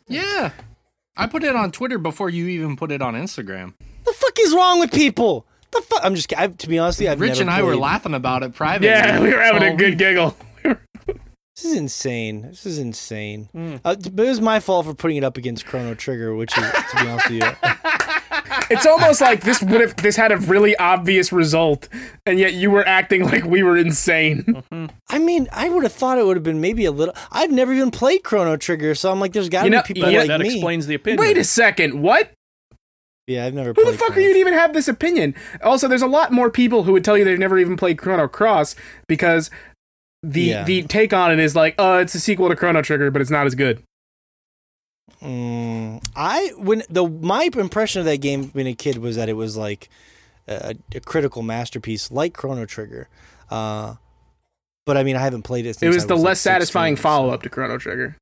yeah, 0.09 0.53
I 1.17 1.27
put 1.27 1.45
it 1.45 1.55
on 1.55 1.73
Twitter 1.73 1.99
before 1.99 2.31
you 2.31 2.47
even 2.49 2.77
put 2.77 2.91
it 2.91 3.03
on 3.03 3.15
Instagram. 3.15 3.75
The 4.05 4.13
fuck 4.13 4.39
is 4.41 4.55
wrong 4.55 4.81
with 4.81 4.93
people? 4.93 5.47
The 5.71 5.83
fuck? 5.83 6.01
I'm 6.03 6.15
just. 6.15 6.33
I, 6.37 6.49
to 6.49 6.69
be 6.69 6.79
honest 6.79 7.01
I've 7.03 7.21
Rich 7.21 7.39
never 7.39 7.43
and 7.43 7.51
I 7.51 7.63
were 7.63 7.77
laughing 7.77 8.15
about 8.15 8.43
it 8.43 8.55
privately. 8.55 8.89
yeah, 8.89 9.21
we 9.21 9.33
were 9.33 9.41
having 9.41 9.63
a 9.63 9.77
good 9.77 9.91
week. 9.91 9.99
giggle. 9.99 10.37
This 11.55 11.67
is 11.67 11.77
insane. 11.77 12.43
This 12.43 12.65
is 12.65 12.79
insane. 12.79 13.49
Hmm. 13.53 13.77
Uh, 13.85 13.95
but 13.95 14.25
it 14.25 14.29
was 14.29 14.41
my 14.41 14.59
fault 14.59 14.87
for 14.87 14.95
putting 14.95 15.19
it 15.19 15.25
up 15.25 15.37
against 15.37 15.67
Chrono 15.67 15.95
Trigger, 15.95 16.35
which 16.35 16.57
is, 16.57 16.65
to 16.65 16.97
be 17.05 17.09
honest 17.09 17.31
with 17.31 17.43
you, 17.43 17.51
it's 18.71 18.87
almost 18.87 19.21
like 19.21 19.43
this 19.43 19.63
would 19.63 19.81
have 19.81 19.97
this 19.97 20.17
had 20.17 20.33
a 20.33 20.37
really 20.37 20.77
obvious 20.77 21.33
result, 21.33 21.89
and 22.27 22.39
yet 22.39 22.55
you 22.55 22.71
were 22.71 22.87
acting 22.87 23.25
like 23.25 23.45
we 23.45 23.63
were 23.63 23.77
insane. 23.77 24.43
Mm-hmm. 24.45 24.87
I 25.09 25.19
mean, 25.19 25.49
I 25.53 25.69
would 25.69 25.83
have 25.85 25.93
thought 25.93 26.19
it 26.19 26.27
would 26.27 26.37
have 26.37 26.45
been 26.45 26.61
maybe 26.61 26.85
a 26.85 26.93
little. 26.93 27.15
I've 27.31 27.51
never 27.51 27.73
even 27.73 27.91
played 27.91 28.23
Chrono 28.25 28.57
Trigger, 28.57 28.95
so 28.95 29.11
I'm 29.11 29.21
like, 29.21 29.33
there's 29.33 29.49
got 29.49 29.61
to 29.63 29.67
You 29.67 29.71
know- 29.71 29.83
be 29.83 29.95
people 29.95 30.11
you 30.11 30.13
know, 30.15 30.19
like 30.21 30.29
that 30.29 30.41
me. 30.41 30.55
explains 30.55 30.87
the 30.87 30.95
opinion. 30.95 31.21
Wait 31.21 31.39
a 31.39 31.45
second, 31.45 32.01
what? 32.03 32.33
yeah, 33.27 33.47
I've 33.47 33.55
never. 33.55 33.69
Who 33.71 33.83
played 33.83 33.95
the 33.95 33.99
fuck 33.99 34.17
are 34.17 34.21
you 34.21 34.33
to 34.33 34.39
even 34.39 34.53
have 34.55 34.73
this 34.73 34.89
opinion? 34.89 35.35
Also, 35.63 35.89
there's 35.89 36.03
a 36.03 36.07
lot 36.07 36.33
more 36.33 36.51
people 36.51 36.83
who 36.83 36.93
would 36.93 37.05
tell 37.05 37.17
you 37.17 37.25
they've 37.25 37.39
never 37.39 37.59
even 37.59 37.77
played 37.77 37.99
Chrono 37.99 38.27
Cross 38.29 38.75
because 39.09 39.51
the 40.25 40.41
Yeah. 40.43 40.65
the 40.65 40.83
take 40.83 41.13
on 41.13 41.33
it 41.33 41.39
is 41.39 41.55
like, 41.57 41.75
oh, 41.79 41.99
it's 41.99 42.15
a 42.15 42.21
sequel 42.21 42.49
to 42.49 42.57
Chrono 42.57 42.83
Trigger, 42.83 43.11
but 43.11 43.23
it's 43.23 43.31
not 43.31 43.47
as 43.47 43.55
good. 43.55 43.83
Mm, 45.23 46.03
I 46.17 46.53
when 46.57 46.83
the 46.91 47.07
my 47.07 47.49
impression 47.55 48.01
of 48.01 48.07
that 48.07 48.19
game 48.19 48.47
being 48.47 48.67
a 48.67 48.75
kid 48.75 48.99
was 48.99 49.17
that 49.17 49.29
it 49.29 49.35
was 49.35 49.57
like 49.57 49.89
a, 50.49 50.75
a 50.95 51.01
critical 51.01 51.43
masterpiece 51.43 52.11
like 52.11 52.35
Chrono 52.35 52.67
Trigger. 52.67 53.09
Uh, 53.51 53.95
but 54.85 54.97
I 54.97 55.05
mean, 55.05 55.17
I 55.17 55.21
haven't 55.21 55.43
played 55.43 55.67
it. 55.67 55.75
Since 55.77 55.83
It 55.93 55.95
was 55.95 56.07
the 56.07 56.17
like, 56.17 56.25
less 56.25 56.41
satisfying 56.41 56.97
follow 56.97 57.31
up 57.31 57.43
to 57.43 57.49
Chrono 57.49 57.79
Trigger. 57.79 58.17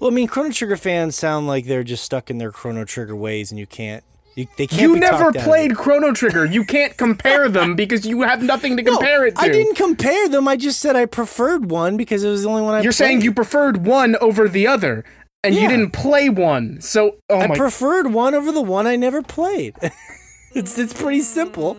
Well, 0.00 0.10
I 0.10 0.14
mean, 0.14 0.28
Chrono 0.28 0.50
Trigger 0.50 0.76
fans 0.76 1.16
sound 1.16 1.46
like 1.46 1.66
they're 1.66 1.84
just 1.84 2.04
stuck 2.04 2.30
in 2.30 2.38
their 2.38 2.52
Chrono 2.52 2.84
Trigger 2.84 3.16
ways, 3.16 3.50
and 3.50 3.58
you 3.58 3.66
can't. 3.66 4.04
You, 4.36 4.46
they 4.56 4.66
can't. 4.66 4.82
You 4.82 4.96
never 4.96 5.24
talked 5.24 5.36
out 5.36 5.42
of 5.42 5.44
played. 5.44 5.76
Chrono 5.76 6.12
Trigger. 6.12 6.44
You 6.44 6.64
can't 6.64 6.96
compare 6.96 7.48
them 7.48 7.76
because 7.76 8.06
you 8.06 8.22
have 8.22 8.42
nothing 8.42 8.76
to 8.76 8.82
No, 8.82 8.96
compare 8.96 9.26
it 9.26 9.36
to. 9.36 9.42
I 9.42 9.48
didn't 9.48 9.76
compare 9.76 10.28
them. 10.28 10.48
I 10.48 10.56
just 10.56 10.80
said 10.80 10.96
I 10.96 11.06
preferred 11.06 11.70
one 11.70 11.96
because 11.96 12.24
it 12.24 12.30
was 12.30 12.42
the 12.44 12.48
only 12.48 12.62
one 12.62 12.74
I. 12.74 12.80
You're 12.80 12.92
saying 12.92 13.20
you 13.20 13.32
preferred 13.32 13.84
one 13.86 14.16
over 14.20 14.48
the 14.48 14.66
other, 14.66 15.04
and 15.44 15.54
you 15.54 15.68
didn't 15.68 15.90
play 15.90 16.28
one. 16.28 16.80
So, 16.80 17.16
oh 17.28 17.40
I 17.40 17.46
my, 17.48 17.56
preferred 17.56 18.12
one 18.12 18.34
over 18.34 18.50
the 18.52 18.62
one 18.62 18.86
I 18.86 18.96
never 18.96 19.22
played. 19.22 19.76
it's 20.54 20.78
it's 20.78 20.92
pretty 20.92 21.20
simple. 21.20 21.76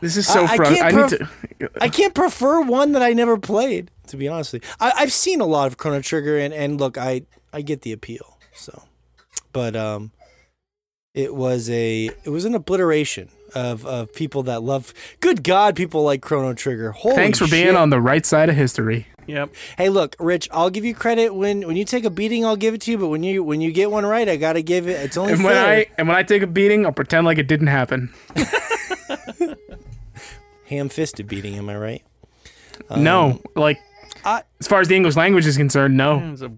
this 0.00 0.16
is 0.16 0.26
so 0.26 0.44
I- 0.44 0.56
can't 0.56 0.70
need 0.70 0.92
pref- 0.92 1.10
to. 1.10 1.70
I 1.80 1.88
can't 1.88 2.14
prefer 2.14 2.60
one 2.60 2.92
that 2.92 3.02
I 3.02 3.12
never 3.12 3.38
played. 3.38 3.90
To 4.08 4.16
be 4.16 4.28
honest 4.28 4.52
with 4.52 4.62
you, 4.62 4.70
I, 4.78 4.92
I've 4.98 5.12
seen 5.12 5.40
a 5.40 5.46
lot 5.46 5.66
of 5.66 5.78
Chrono 5.78 6.00
Trigger, 6.00 6.38
and, 6.38 6.54
and 6.54 6.78
look, 6.78 6.96
I 6.96 7.22
I 7.52 7.62
get 7.62 7.82
the 7.82 7.92
appeal. 7.92 8.38
So, 8.54 8.84
but 9.52 9.74
um, 9.74 10.12
it 11.14 11.34
was 11.34 11.68
a 11.70 12.10
it 12.24 12.30
was 12.30 12.44
an 12.44 12.54
obliteration 12.54 13.30
of 13.54 13.84
of 13.86 14.12
people 14.14 14.42
that 14.44 14.62
love. 14.62 14.92
Good 15.20 15.42
God, 15.42 15.74
people 15.74 16.02
like 16.04 16.22
Chrono 16.22 16.54
Trigger. 16.54 16.92
Holy 16.92 17.16
Thanks 17.16 17.38
for 17.38 17.48
being 17.48 17.74
on 17.74 17.90
the 17.90 18.00
right 18.00 18.24
side 18.24 18.48
of 18.48 18.54
history. 18.54 19.06
Yep. 19.26 19.54
Hey, 19.76 19.88
look, 19.88 20.14
Rich. 20.20 20.48
I'll 20.52 20.70
give 20.70 20.84
you 20.84 20.94
credit 20.94 21.34
when 21.34 21.66
when 21.66 21.76
you 21.76 21.84
take 21.84 22.04
a 22.04 22.10
beating. 22.10 22.44
I'll 22.44 22.56
give 22.56 22.74
it 22.74 22.80
to 22.82 22.90
you. 22.92 22.98
But 22.98 23.08
when 23.08 23.22
you 23.22 23.42
when 23.42 23.60
you 23.60 23.72
get 23.72 23.90
one 23.90 24.06
right, 24.06 24.28
I 24.28 24.36
gotta 24.36 24.62
give 24.62 24.86
it. 24.88 25.00
It's 25.04 25.16
only 25.16 25.32
And 25.34 25.42
when 25.44 25.52
fair. 25.54 25.66
I 25.66 25.86
and 25.98 26.06
when 26.08 26.16
I 26.16 26.22
take 26.22 26.42
a 26.42 26.46
beating, 26.46 26.86
I'll 26.86 26.92
pretend 26.92 27.24
like 27.26 27.38
it 27.38 27.48
didn't 27.48 27.66
happen. 27.68 28.12
ham-fisted 30.66 31.26
beating. 31.26 31.56
Am 31.56 31.68
I 31.68 31.76
right? 31.76 32.02
no, 32.96 33.30
um, 33.30 33.42
like 33.54 33.78
I- 34.24 34.42
as 34.60 34.66
far 34.68 34.80
as 34.80 34.88
the 34.88 34.96
English 34.96 35.16
language 35.16 35.46
is 35.46 35.56
concerned, 35.56 35.96
no. 35.96 36.18
It's 36.32 36.42
a 36.42 36.52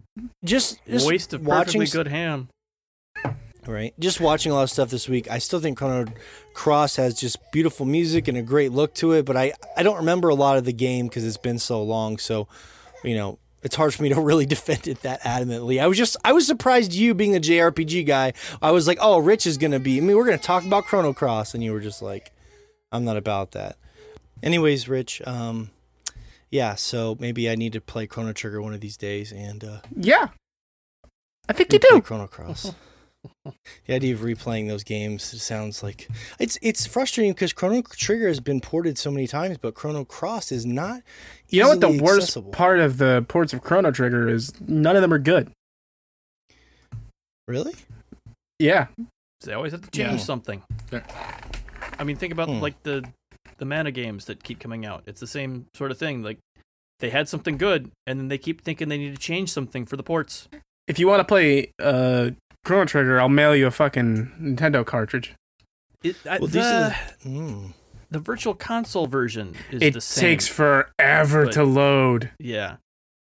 Just, 0.45 0.85
just 0.87 1.07
waste 1.07 1.33
of 1.33 1.47
watching 1.47 1.81
perfectly 1.81 1.99
good 1.99 2.09
ham. 2.09 2.49
right? 3.67 3.95
Just 3.99 4.21
watching 4.21 4.51
a 4.53 4.55
lot 4.55 4.63
of 4.63 4.71
stuff 4.71 4.91
this 4.91 5.09
week. 5.09 5.31
I 5.31 5.39
still 5.39 5.61
think 5.61 5.79
Chrono 5.79 6.11
Cross 6.59 6.97
has 6.97 7.15
just 7.15 7.39
beautiful 7.53 7.87
music 7.87 8.27
and 8.27 8.37
a 8.37 8.43
great 8.43 8.73
look 8.73 8.93
to 8.95 9.13
it, 9.13 9.25
but 9.25 9.37
I 9.37 9.53
I 9.77 9.85
don't 9.85 9.99
remember 9.99 10.29
a 10.29 10.35
lot 10.35 10.59
of 10.59 10.65
the 10.65 10.73
game 10.73 11.07
because 11.07 11.25
it's 11.25 11.37
been 11.37 11.61
so 11.61 11.81
long. 11.85 12.19
So, 12.19 12.49
you 13.05 13.15
know, 13.15 13.39
it's 13.63 13.77
hard 13.77 13.95
for 13.95 14.03
me 14.03 14.09
to 14.09 14.21
really 14.21 14.45
defend 14.45 14.89
it 14.89 15.03
that 15.03 15.23
adamantly. 15.23 15.81
I 15.81 15.87
was 15.87 15.97
just 15.97 16.17
I 16.25 16.33
was 16.33 16.49
surprised 16.49 16.93
you 16.93 17.15
being 17.15 17.37
a 17.37 17.41
JRPG 17.41 18.05
guy. 18.05 18.33
I 18.61 18.73
was 18.73 18.89
like, 18.89 18.99
oh, 19.01 19.19
Rich 19.19 19.47
is 19.47 19.57
gonna 19.57 19.79
be. 19.79 19.99
I 19.99 20.01
mean, 20.01 20.17
we're 20.17 20.25
gonna 20.25 20.37
talk 20.37 20.65
about 20.65 20.85
Chrono 20.85 21.13
Cross, 21.13 21.55
and 21.55 21.63
you 21.63 21.71
were 21.71 21.79
just 21.81 22.03
like, 22.03 22.33
I'm 22.91 23.05
not 23.05 23.17
about 23.17 23.53
that. 23.53 23.77
Anyways, 24.43 24.89
Rich, 24.89 25.23
um, 25.29 25.71
yeah. 26.51 26.75
So 26.75 27.17
maybe 27.21 27.49
I 27.49 27.55
need 27.55 27.73
to 27.75 27.81
play 27.81 28.09
Chrono 28.09 28.33
Trigger 28.33 28.61
one 28.61 28.75
of 28.75 28.81
these 28.81 28.97
days, 28.97 29.31
and 29.31 29.63
uh, 29.63 29.81
Yeah, 29.95 30.31
I 31.49 31.53
think 31.53 31.73
you 31.73 31.79
do. 31.79 32.01
Chrono 32.01 32.27
Cross. 32.27 32.75
the 33.87 33.95
idea 33.95 34.15
of 34.15 34.21
replaying 34.21 34.69
those 34.69 34.85
games 34.85 35.23
sounds 35.43 35.83
like 35.83 36.09
it's 36.39 36.59
it's 36.63 36.87
frustrating 36.87 37.33
because 37.33 37.53
Chrono 37.53 37.83
Trigger 37.83 38.29
has 38.29 38.41
been 38.41 38.61
ported 38.61 38.99
so 38.99 39.11
many 39.11 39.27
times, 39.27 39.59
but 39.59 39.75
Chrono 39.75 40.05
Cross 40.05 40.53
is 40.53 40.65
not. 40.67 41.03
You 41.49 41.63
know 41.63 41.69
what 41.71 41.81
the 41.81 41.89
easily 41.89 42.03
worst 42.03 42.53
part 42.53 42.79
of 42.81 42.99
the 42.99 43.25
ports 43.29 43.53
of 43.53 43.63
Chrono 43.63 43.91
Trigger 43.91 44.29
is? 44.29 44.53
None 44.61 44.97
of 44.97 45.03
them 45.03 45.13
are 45.13 45.19
good. 45.19 45.51
Really? 47.47 47.75
Yeah, 48.59 48.89
They 49.43 49.53
always 49.53 49.73
have 49.73 49.83
to 49.83 49.91
change 49.91 50.19
Yeah. 50.19 50.25
something. 50.25 50.63
I 51.99 52.05
mean, 52.05 52.17
think 52.17 52.33
about 52.33 52.49
Hmm. 52.49 52.61
like 52.61 52.83
the 52.83 53.05
the 53.59 53.65
mana 53.65 53.91
games 53.91 54.27
that 54.27 54.45
keep 54.45 54.61
coming 54.61 54.87
out. 54.87 55.03
It's 55.07 55.19
the 55.21 55.27
same 55.27 55.67
sort 55.75 55.91
of 55.91 55.99
thing. 55.99 56.23
Like 56.23 56.39
they 57.01 57.11
had 57.11 57.29
something 57.29 57.57
good, 57.57 57.91
and 58.07 58.19
then 58.21 58.29
they 58.29 58.39
keep 58.39 58.63
thinking 58.63 58.89
they 58.89 58.99
need 58.99 59.15
to 59.15 59.21
change 59.21 59.51
something 59.51 59.85
for 59.87 59.97
the 59.97 60.03
ports. 60.03 60.49
if 60.89 60.99
you 60.99 61.07
want 61.07 61.21
to 61.21 61.25
play 61.25 61.71
uh, 61.81 62.31
Chrono 62.65 62.85
Trigger, 62.85 63.21
I'll 63.21 63.29
mail 63.29 63.55
you 63.57 63.67
a 63.67 63.71
fucking 63.71 64.33
Nintendo 64.41 64.85
cartridge. 64.85 65.35
It, 66.03 66.17
I, 66.29 66.39
Well, 66.39 66.49
the, 66.49 66.59
these 66.59 66.67
are 66.67 66.97
mm. 67.25 67.73
the 68.11 68.19
virtual 68.19 68.55
console 68.55 69.07
version 69.07 69.55
is 69.71 69.83
It 69.83 69.95
the 69.95 70.01
same. 70.01 70.25
It 70.25 70.29
takes 70.31 70.49
forever 70.49 71.45
but- 71.47 71.53
to 71.55 71.65
load. 71.65 72.31
yeah, 72.39 72.77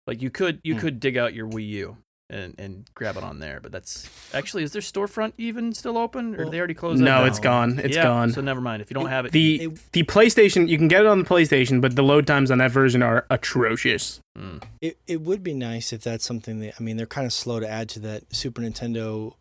like 0.07 0.23
you 0.23 0.31
could 0.31 0.61
you 0.63 0.75
Hmm. 0.75 0.81
could 0.81 1.01
dig 1.01 1.17
out 1.17 1.35
your 1.35 1.49
Wii 1.49 1.69
U 1.71 1.97
and 2.35 2.55
and 2.59 2.85
grab 2.95 3.17
it 3.17 3.23
on 3.23 3.39
there, 3.39 3.61
but 3.63 3.73
that's 3.73 4.09
actually 4.35 4.63
is 4.65 4.73
their 4.73 4.83
storefront 4.83 5.33
even 5.39 5.73
still 5.73 5.97
open, 5.97 6.35
or 6.35 6.39
Well, 6.39 6.51
they 6.51 6.59
already 6.59 6.75
closed? 6.75 7.01
that 7.01 7.05
No, 7.05 7.19
down? 7.19 7.27
it's 7.29 7.39
gone. 7.39 7.79
It's 7.79 7.97
yeah, 7.97 8.03
gone. 8.03 8.33
So 8.33 8.41
never 8.41 8.61
mind. 8.61 8.83
If 8.83 8.91
you 8.91 8.95
don't 8.95 9.09
have 9.09 9.25
it, 9.27 9.33
the 9.33 9.63
It- 9.63 9.93
the 9.93 10.03
PlayStation, 10.03 10.69
you 10.69 10.77
can 10.77 10.89
get 10.89 11.01
it 11.03 11.07
on 11.07 11.21
the 11.21 11.25
PlayStation, 11.25 11.81
but 11.81 11.97
the 11.97 12.03
load 12.03 12.27
times 12.27 12.51
on 12.51 12.59
that 12.59 12.71
version 12.71 13.03
are 13.03 13.25
atrocious. 13.31 14.21
Mm. 14.39 14.63
It 14.81 14.99
it 15.07 15.21
would 15.23 15.43
be 15.43 15.55
nice 15.55 15.93
if 15.93 16.03
that's 16.03 16.25
something 16.25 16.61
that 16.61 16.75
I 16.79 16.83
mean 16.83 16.97
they're 16.97 17.07
kind 17.07 17.27
of 17.27 17.33
slow 17.33 17.61
to 17.61 17.69
add 17.69 17.89
to 17.91 18.01
that 18.01 18.35
Super 18.35 18.61
Nintendo 18.63 19.35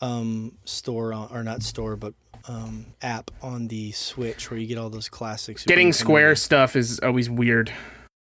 um, 0.00 0.58
store 0.64 1.12
on, 1.14 1.28
or 1.32 1.44
not 1.44 1.62
store 1.62 1.94
but 1.96 2.14
um, 2.48 2.86
app 3.02 3.30
on 3.40 3.68
the 3.68 3.92
Switch 3.92 4.50
where 4.50 4.58
you 4.58 4.66
get 4.66 4.76
all 4.78 4.90
those 4.90 5.08
classics. 5.08 5.64
Getting 5.64 5.90
Nintendo 5.90 5.94
Square 5.94 6.34
stuff 6.36 6.74
is 6.74 6.98
always 6.98 7.30
weird. 7.30 7.70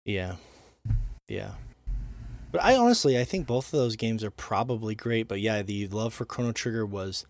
Yeah. 0.04 0.38
Yeah. 1.28 1.52
But 2.52 2.64
I 2.64 2.76
honestly, 2.76 3.20
I 3.20 3.24
think 3.24 3.46
both 3.46 3.74
of 3.74 3.80
those 3.80 3.96
games 3.96 4.24
are 4.24 4.32
probably 4.32 4.96
great. 4.96 5.28
But 5.28 5.40
yeah, 5.40 5.62
the 5.62 5.88
love 5.88 6.14
for 6.14 6.26
Chrono 6.26 6.52
Trigger 6.52 6.86
was 6.86 7.26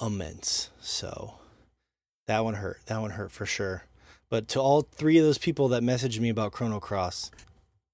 immense. 0.00 0.70
So 0.80 1.34
that 2.26 2.44
one 2.44 2.54
hurt. 2.54 2.80
That 2.86 3.00
one 3.00 3.12
hurt 3.12 3.32
for 3.32 3.46
sure. 3.46 3.84
But 4.30 4.48
to 4.48 4.60
all 4.60 4.82
three 4.82 5.18
of 5.18 5.24
those 5.24 5.38
people 5.38 5.68
that 5.68 5.82
messaged 5.82 6.20
me 6.20 6.28
about 6.28 6.52
Chrono 6.52 6.80
Cross, 6.80 7.30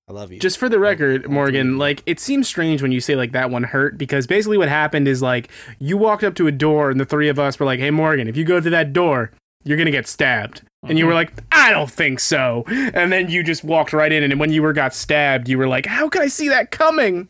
I 0.09 0.13
love 0.13 0.33
you. 0.33 0.41
Just 0.41 0.59
for 0.59 0.69
the 0.69 0.81
record, 0.81 1.31
Morgan, 1.31 1.79
like 1.79 2.03
it 2.05 2.21
seems 2.21 2.49
strange 2.49 2.83
when 2.83 2.93
you 2.93 3.01
say 3.01 3.15
like 3.15 3.33
that 3.33 3.51
one 3.51 3.63
hurt 3.63 3.97
because 3.97 4.27
basically 4.27 4.59
what 4.59 4.69
happened 4.69 5.09
is 5.09 5.23
like 5.23 5.51
you 5.79 5.97
walked 5.97 6.25
up 6.25 6.35
to 6.35 6.47
a 6.47 6.53
door 6.53 6.91
and 6.91 7.01
the 7.01 7.07
three 7.07 7.29
of 7.29 7.39
us 7.39 7.59
were 7.59 7.65
like, 7.65 7.79
"Hey 7.79 7.91
Morgan, 7.91 8.29
if 8.29 8.37
you 8.37 8.45
go 8.45 8.61
through 8.61 8.73
that 8.73 8.93
door, 8.93 9.31
you're 9.63 9.79
going 9.79 9.87
to 9.87 9.93
get 9.93 10.07
stabbed." 10.07 10.63
And 10.89 10.99
you 10.99 11.07
were 11.07 11.15
like, 11.15 11.33
"I 11.53 11.71
don't 11.71 11.91
think 11.91 12.21
so." 12.21 12.65
And 12.69 13.13
then 13.13 13.29
you 13.31 13.43
just 13.43 13.65
walked 13.65 13.93
right 13.93 14.13
in 14.13 14.23
and 14.23 14.39
when 14.41 14.53
you 14.53 14.63
were 14.63 14.73
got 14.73 14.95
stabbed, 14.95 15.49
you 15.49 15.59
were 15.59 15.69
like, 15.69 15.87
"How 15.87 16.09
could 16.09 16.23
I 16.23 16.29
see 16.29 16.49
that 16.49 16.71
coming?" 16.71 17.29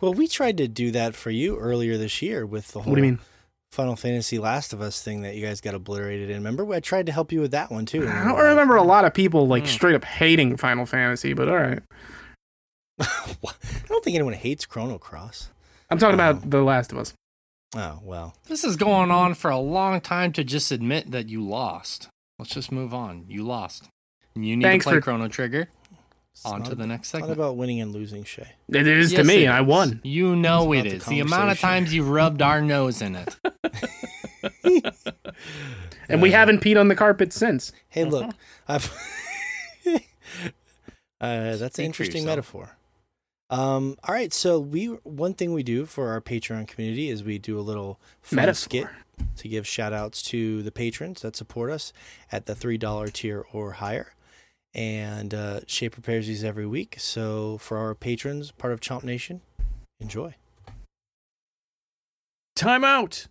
well, 0.00 0.12
we 0.14 0.26
tried 0.26 0.56
to 0.58 0.66
do 0.66 0.90
that 0.90 1.14
for 1.14 1.30
you 1.30 1.56
earlier 1.58 1.96
this 1.96 2.20
year 2.22 2.44
with 2.44 2.68
the 2.72 2.80
whole 2.80 2.90
What 2.92 2.96
do 2.96 3.02
you 3.06 3.12
mean? 3.12 3.18
Final 3.70 3.96
Fantasy 3.96 4.38
Last 4.38 4.72
of 4.74 4.82
Us 4.82 5.00
thing 5.02 5.22
that 5.22 5.34
you 5.34 5.46
guys 5.46 5.60
got 5.62 5.74
obliterated 5.74 6.28
in. 6.28 6.36
Remember, 6.36 6.70
I 6.74 6.80
tried 6.80 7.06
to 7.06 7.12
help 7.12 7.32
you 7.32 7.40
with 7.40 7.52
that 7.52 7.70
one 7.70 7.86
too. 7.86 8.06
I 8.06 8.24
don't 8.24 8.36
remember 8.38 8.76
a 8.76 8.82
lot 8.82 9.04
of 9.06 9.14
people 9.14 9.46
like 9.46 9.64
Mm. 9.64 9.68
straight 9.68 9.94
up 9.94 10.04
hating 10.04 10.56
Final 10.58 10.84
Fantasy, 10.86 11.32
but 11.32 11.48
all 11.48 11.56
right. 11.56 11.80
I 13.00 13.06
don't 13.88 14.04
think 14.04 14.14
anyone 14.14 14.34
hates 14.34 14.66
Chrono 14.66 14.98
Cross. 14.98 15.50
I'm 15.90 15.98
talking 15.98 16.20
Oh. 16.20 16.30
about 16.30 16.50
The 16.50 16.62
Last 16.62 16.92
of 16.92 16.98
Us. 16.98 17.14
Oh 17.74 18.00
well. 18.02 18.34
This 18.48 18.64
is 18.64 18.76
going 18.76 19.10
on 19.10 19.34
for 19.34 19.50
a 19.50 19.56
long 19.58 20.00
time 20.02 20.32
to 20.34 20.44
just 20.44 20.70
admit 20.70 21.10
that 21.10 21.28
you 21.30 21.42
lost. 21.42 22.08
Let's 22.38 22.52
just 22.54 22.72
move 22.72 22.92
on. 22.94 23.24
You 23.28 23.44
lost. 23.44 23.88
You 24.34 24.56
need 24.56 24.62
Thanks 24.64 24.84
to 24.84 24.90
play 24.90 24.98
for- 24.98 25.02
Chrono 25.02 25.28
Trigger. 25.28 25.68
It's 26.34 26.46
On 26.46 26.62
to 26.62 26.74
the 26.74 26.84
ab- 26.84 26.88
next 26.88 27.12
it's 27.14 27.20
not 27.20 27.30
about 27.30 27.56
winning 27.58 27.80
and 27.82 27.92
losing, 27.92 28.24
Shay. 28.24 28.52
It 28.70 28.86
is 28.86 29.12
to 29.12 29.22
me, 29.22 29.44
it 29.44 29.48
I 29.50 29.60
won. 29.60 30.00
You 30.02 30.34
know 30.34 30.72
It's 30.72 30.86
it 30.86 30.86
about 30.86 30.96
is. 30.96 31.04
the 31.04 31.10
The 31.10 31.20
amount 31.20 31.50
of 31.50 31.60
times 31.60 31.92
you've 31.92 32.08
rubbed 32.08 32.40
our 32.40 32.62
nose 32.62 33.02
in 33.02 33.16
it. 33.16 33.36
And 36.08 36.20
we 36.20 36.30
Uh, 36.34 36.38
haven't 36.38 36.60
peed 36.62 36.78
on 36.78 36.88
the 36.88 36.94
carpet 36.96 37.32
since. 37.32 37.72
Hey, 37.88 38.04
look, 38.04 38.34
I've. 38.68 38.90
uh, 39.86 40.00
that's 41.20 41.62
an 41.62 41.70
Speak 41.70 41.74
for 41.74 41.84
interesting 41.84 42.24
metaphor. 42.26 42.76
Um, 43.50 43.96
all 44.04 44.14
right, 44.14 44.32
so 44.32 44.58
we 44.58 44.86
one 45.04 45.34
thing 45.34 45.52
we 45.52 45.62
do 45.62 45.84
for 45.86 46.08
our 46.10 46.20
Patreon 46.20 46.66
community 46.66 47.08
is 47.08 47.22
we 47.22 47.38
do 47.38 47.58
a 47.58 47.62
little 47.62 48.00
fun 48.20 48.52
skit 48.54 48.84
Metaphor. 48.84 48.96
To 49.36 49.48
give 49.48 49.66
shout 49.66 49.92
outs 49.92 50.22
to 50.24 50.62
the 50.62 50.72
patrons 50.72 51.22
that 51.22 51.36
support 51.36 51.70
us 51.70 51.92
at 52.30 52.46
the 52.46 52.54
three 52.54 52.78
dollar 52.78 53.08
tier 53.08 53.44
or 53.52 53.72
higher. 53.72 54.14
And 54.74 55.34
uh, 55.34 55.60
Shay 55.66 55.88
prepares 55.88 56.26
these 56.26 56.44
every 56.44 56.66
week. 56.66 56.96
So 56.98 57.58
for 57.58 57.76
our 57.76 57.94
patrons, 57.94 58.52
part 58.52 58.72
of 58.72 58.80
Chomp 58.80 59.04
Nation, 59.04 59.42
enjoy. 60.00 60.34
Time 62.56 62.84
out. 62.84 63.26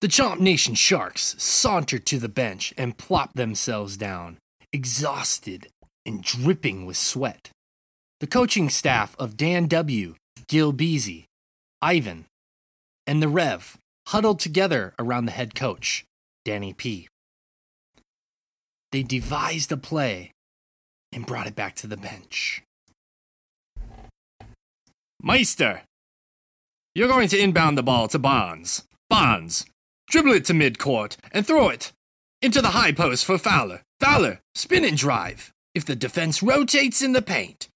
The 0.00 0.08
Chomp 0.08 0.40
Nation 0.40 0.74
Sharks 0.74 1.34
sauntered 1.38 2.06
to 2.06 2.18
the 2.18 2.28
bench 2.28 2.72
and 2.78 2.96
plopped 2.96 3.36
themselves 3.36 3.98
down, 3.98 4.38
exhausted 4.72 5.68
and 6.06 6.22
dripping 6.22 6.86
with 6.86 6.96
sweat. 6.96 7.50
The 8.20 8.26
coaching 8.26 8.70
staff 8.70 9.14
of 9.18 9.36
Dan 9.36 9.66
W., 9.66 10.14
Gil 10.48 10.72
Beasy, 10.72 11.24
Ivan, 11.82 12.24
and 13.10 13.20
the 13.20 13.28
Rev 13.28 13.76
huddled 14.06 14.38
together 14.38 14.94
around 14.96 15.24
the 15.24 15.32
head 15.32 15.56
coach, 15.56 16.04
Danny 16.44 16.72
P. 16.72 17.08
They 18.92 19.02
devised 19.02 19.72
a 19.72 19.76
play 19.76 20.30
and 21.12 21.26
brought 21.26 21.48
it 21.48 21.56
back 21.56 21.74
to 21.76 21.88
the 21.88 21.96
bench. 21.96 22.62
Meister, 25.20 25.82
you're 26.94 27.08
going 27.08 27.26
to 27.30 27.38
inbound 27.38 27.76
the 27.76 27.82
ball 27.82 28.06
to 28.06 28.18
Barnes. 28.20 28.84
Barnes, 29.08 29.66
dribble 30.08 30.34
it 30.34 30.44
to 30.44 30.52
midcourt 30.52 31.16
and 31.32 31.44
throw 31.44 31.68
it 31.68 31.90
into 32.40 32.62
the 32.62 32.78
high 32.78 32.92
post 32.92 33.24
for 33.24 33.38
Fowler. 33.38 33.82
Fowler, 33.98 34.38
spin 34.54 34.84
and 34.84 34.96
drive. 34.96 35.52
If 35.74 35.84
the 35.84 35.96
defense 35.96 36.44
rotates 36.44 37.02
in 37.02 37.10
the 37.10 37.22
paint, 37.22 37.68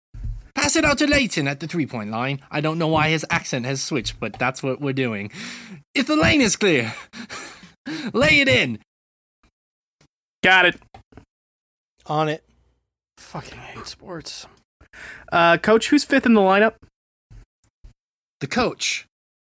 pass 0.55 0.77
it 0.77 0.85
out 0.85 0.99
to 0.99 1.07
Layton 1.07 1.49
at 1.49 1.61
the 1.61 1.67
three 1.67 1.87
point 1.87 2.11
line. 2.11 2.41
I 2.51 2.61
don't 2.61 2.79
know 2.79 2.89
why 2.89 3.11
his 3.11 3.27
accent 3.31 3.67
has 3.67 3.83
switched, 3.83 4.19
but 4.21 4.39
that's 4.39 4.63
what 4.63 4.81
we're 4.81 4.93
doing. 4.93 5.31
If 5.95 6.07
the 6.07 6.17
lane 6.17 6.41
is 6.41 6.57
clear, 6.57 6.95
lay 8.13 8.41
it 8.41 8.49
in. 8.49 8.79
Got 10.43 10.67
it. 10.67 10.81
On 12.07 12.29
it. 12.29 12.45
Fucking 13.17 13.59
hate 13.59 13.87
sports. 13.87 14.47
Uh, 15.33 15.57
coach, 15.57 15.89
who's 15.89 16.05
fifth 16.05 16.27
in 16.27 16.35
the 16.35 16.41
lineup? 16.41 16.75
The 18.41 18.47
coach 18.47 19.07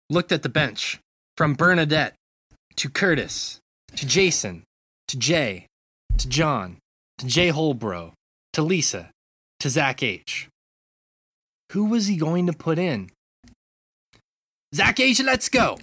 looked 0.09 0.31
at 0.31 0.41
the 0.41 0.49
bench 0.49 0.99
from 1.35 1.53
Bernadette 1.53 2.15
to 2.77 2.89
Curtis 2.89 3.59
to 3.95 4.05
Jason 4.05 4.63
to 5.07 5.17
Jay 5.17 5.67
to 6.17 6.27
John 6.29 6.77
to 7.17 7.27
Jay 7.27 7.49
Holbro 7.49 8.13
to 8.53 8.61
Lisa 8.61 9.11
to 9.59 9.69
Zach 9.69 10.01
H. 10.01 10.47
Who 11.71 11.85
was 11.85 12.07
he 12.07 12.17
going 12.17 12.47
to 12.47 12.53
put 12.53 12.79
in? 12.79 13.09
Zach 14.73 14.99
H, 14.99 15.21
let's 15.23 15.49
go. 15.49 15.77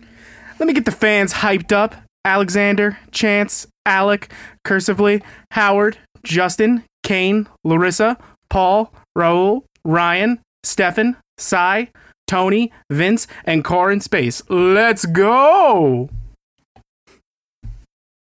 Let 0.59 0.67
me 0.67 0.75
get 0.75 0.85
the 0.85 0.93
fans 0.93 1.35
hyped 1.35 1.73
up. 1.73 1.94
Alexander, 2.25 2.99
Chance, 3.11 3.67
Alec, 3.85 4.33
Cursively, 4.65 5.23
Howard, 5.52 5.99
Justin, 6.23 6.85
Kane, 7.02 7.49
Larissa, 7.65 8.17
Paul, 8.49 8.93
Raul, 9.19 9.65
Ryan, 9.85 10.39
Stefan, 10.62 11.17
Cy, 11.39 11.89
Tony, 12.28 12.73
Vince, 12.91 13.27
and 13.44 13.65
Car 13.65 13.91
in 13.91 14.01
space. 14.01 14.43
Let's 14.49 15.05
go! 15.05 16.11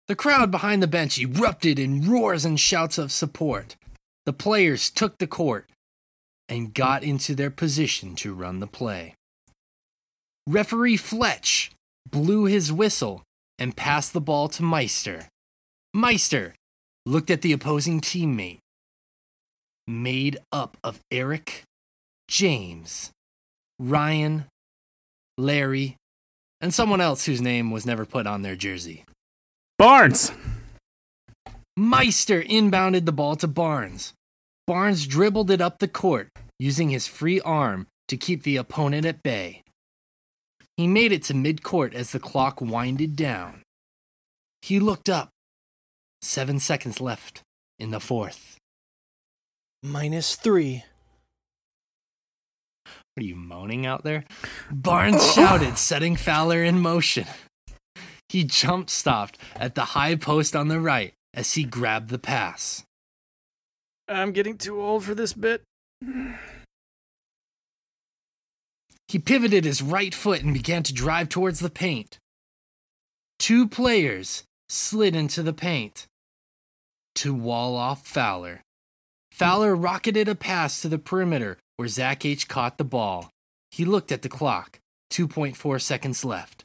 The 0.09 0.17
crowd 0.17 0.51
behind 0.51 0.83
the 0.83 0.87
bench 0.87 1.19
erupted 1.19 1.79
in 1.79 2.11
roars 2.11 2.45
and 2.45 2.59
shouts 2.59 2.99
of 2.99 3.13
support. 3.13 3.77
The 4.27 4.33
players 4.33 4.91
took 4.91 5.19
the 5.19 5.27
court 5.27 5.69
and 6.49 6.75
got 6.75 7.03
into 7.03 7.35
their 7.35 7.51
position 7.51 8.15
to 8.17 8.35
run 8.35 8.61
the 8.61 8.67
play. 8.67 9.15
Referee 10.47 10.97
Fletch 10.97 11.71
blew 12.11 12.45
his 12.45 12.73
whistle 12.73 13.23
and 13.59 13.77
passed 13.77 14.13
the 14.13 14.21
ball 14.21 14.49
to 14.49 14.63
Meister. 14.63 15.29
Meister 15.95 16.55
looked 17.07 17.31
at 17.31 17.43
the 17.43 17.53
opposing 17.53 18.01
teammate, 18.01 18.59
made 19.87 20.39
up 20.51 20.77
of 20.83 21.01
Eric, 21.11 21.63
James, 22.29 23.11
Ryan, 23.79 24.47
Larry, 25.39 25.97
and 26.61 26.73
someone 26.73 27.01
else 27.01 27.27
whose 27.27 27.41
name 27.41 27.71
was 27.71 27.87
never 27.87 28.05
put 28.05 28.27
on 28.27 28.43
their 28.43 28.57
jersey. 28.57 29.05
Barnes! 29.79 30.33
Meister 31.77 32.43
inbounded 32.43 33.07
the 33.07 33.13
ball 33.13 33.37
to 33.37 33.49
Barnes. 33.49 34.13
Barnes 34.67 35.07
dribbled 35.07 35.51
it 35.51 35.61
up 35.61 35.79
the 35.79 35.89
court 35.89 36.29
using 36.59 36.91
his 36.91 37.07
free 37.07 37.41
arm 37.41 37.87
to 38.09 38.17
keep 38.17 38.43
the 38.43 38.57
opponent 38.57 39.05
at 39.05 39.23
bay. 39.23 39.63
He 40.77 40.87
made 40.87 41.13
it 41.13 41.23
to 41.25 41.35
midcourt 41.35 41.95
as 41.95 42.13
the 42.13 42.21
clock 42.21 42.61
winded 42.61 43.17
down. 43.17 43.63
He 44.63 44.79
looked 44.79 45.09
up. 45.09 45.31
Seven 46.23 46.61
seconds 46.61 47.01
left 47.01 47.43
in 47.79 47.91
the 47.91 48.01
fourth. 48.01 48.57
Minus 49.83 50.37
three. 50.37 50.85
What 52.85 53.25
are 53.25 53.27
you 53.27 53.35
moaning 53.35 53.85
out 53.85 54.05
there? 54.05 54.25
Barnes 54.71 55.33
shouted, 55.35 55.77
setting 55.77 56.17
Fowler 56.17 56.63
in 56.63 56.81
motion. 56.81 57.27
He 58.29 58.45
jump 58.45 58.89
stopped 58.89 59.37
at 59.57 59.75
the 59.75 59.87
high 59.97 60.15
post 60.15 60.57
on 60.57 60.69
the 60.69 60.81
right 60.81 61.13
as 61.35 61.55
he 61.55 61.65
grabbed 61.65 62.09
the 62.09 62.19
pass. 62.19 62.85
I'm 64.09 64.33
getting 64.33 64.59
too 64.59 64.81
old 64.81 65.05
for 65.05 65.15
this 65.15 65.33
bit. 65.33 65.63
He 69.09 69.19
pivoted 69.19 69.65
his 69.65 69.83
right 69.83 70.15
foot 70.15 70.43
and 70.43 70.55
began 70.55 70.83
to 70.85 70.95
drive 70.95 71.29
towards 71.29 71.61
the 71.61 71.71
paint. 71.71 72.19
Two 73.39 73.69
players 73.69 74.45
slid 74.69 75.15
into 75.15 75.43
the 75.43 75.53
paint 75.53 76.07
to 77.17 77.35
wall 77.35 77.77
off 77.77 78.07
Fowler. 78.07 78.63
Fowler 79.31 79.75
rocketed 79.75 80.29
a 80.29 80.35
pass 80.35 80.81
to 80.83 80.89
the 80.89 80.99
perimeter 80.99 81.59
where 81.77 81.89
Zach 81.89 82.25
H 82.25 82.49
caught 82.49 82.79
the 82.79 82.85
ball. 82.85 83.31
He 83.71 83.85
looked 83.85 84.13
at 84.13 84.23
the 84.23 84.29
clock. 84.29 84.79
2.4 85.11 85.81
seconds 85.81 86.25
left. 86.25 86.65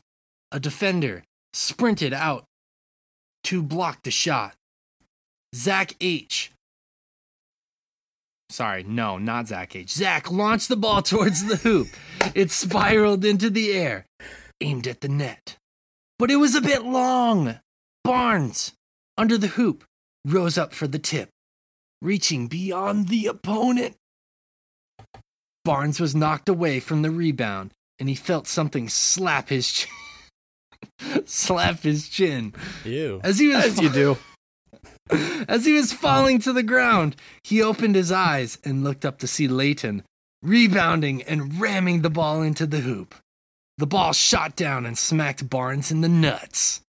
A 0.52 0.60
defender 0.60 1.24
sprinted 1.54 2.14
out 2.14 2.46
to 3.44 3.62
block 3.62 4.04
the 4.04 4.12
shot. 4.12 4.54
Zach 5.54 5.96
H. 6.00 6.52
Sorry, 8.50 8.84
no, 8.84 9.18
not 9.18 9.48
Zach 9.48 9.76
H. 9.76 9.92
Zach 9.92 10.32
launched 10.32 10.70
the 10.70 10.78
ball 10.78 11.02
towards 11.02 11.46
the 11.46 11.58
hoop. 11.58 11.90
It 12.34 12.50
spiraled 12.52 13.26
into 13.26 13.50
the 13.50 13.74
air, 13.74 14.06
aimed 14.62 14.88
at 14.88 15.02
the 15.02 15.10
net. 15.10 15.58
But 16.18 16.32
it 16.32 16.38
was 16.38 16.56
a 16.56 16.62
bit 16.62 16.84
long. 16.84 17.60
Barnes, 18.04 18.74
under 19.18 19.38
the 19.38 19.48
hoop, 19.48 19.84
rose 20.26 20.58
up 20.58 20.74
for 20.74 20.88
the 20.88 21.00
tip, 21.00 21.30
reaching 22.02 22.48
beyond 22.48 23.10
the 23.10 23.28
opponent. 23.28 23.96
Barnes 25.66 26.00
was 26.00 26.16
knocked 26.16 26.48
away 26.48 26.80
from 26.80 27.02
the 27.02 27.12
rebound, 27.12 27.74
and 28.00 28.08
he 28.08 28.16
felt 28.16 28.48
something 28.48 28.88
slap 28.88 29.50
his 29.50 29.70
chin. 29.70 29.92
slap 31.26 31.82
his 31.82 32.08
chin. 32.08 32.54
Ew. 32.86 33.20
As 33.24 33.40
he 33.40 33.50
was 33.50 33.66
As 33.66 33.82
you 33.82 33.90
do. 33.90 34.18
As 35.48 35.66
he 35.66 35.74
was 35.74 35.94
falling 35.94 36.40
to 36.40 36.54
the 36.54 36.64
ground, 36.64 37.16
he 37.44 37.62
opened 37.62 37.96
his 37.96 38.12
eyes 38.12 38.58
and 38.64 38.84
looked 38.84 39.06
up 39.06 39.20
to 39.20 39.28
see 39.28 39.48
Layton 39.48 40.04
rebounding 40.42 41.24
and 41.24 41.60
ramming 41.60 42.02
the 42.02 42.10
ball 42.10 42.42
into 42.42 42.66
the 42.66 42.80
hoop. 42.80 43.16
The 43.78 43.88
ball 43.88 44.14
shot 44.14 44.56
down 44.56 44.86
and 44.86 44.98
smacked 44.98 45.50
Barnes 45.50 45.92
in 45.92 46.02
the 46.02 46.10
nuts. 46.10 46.82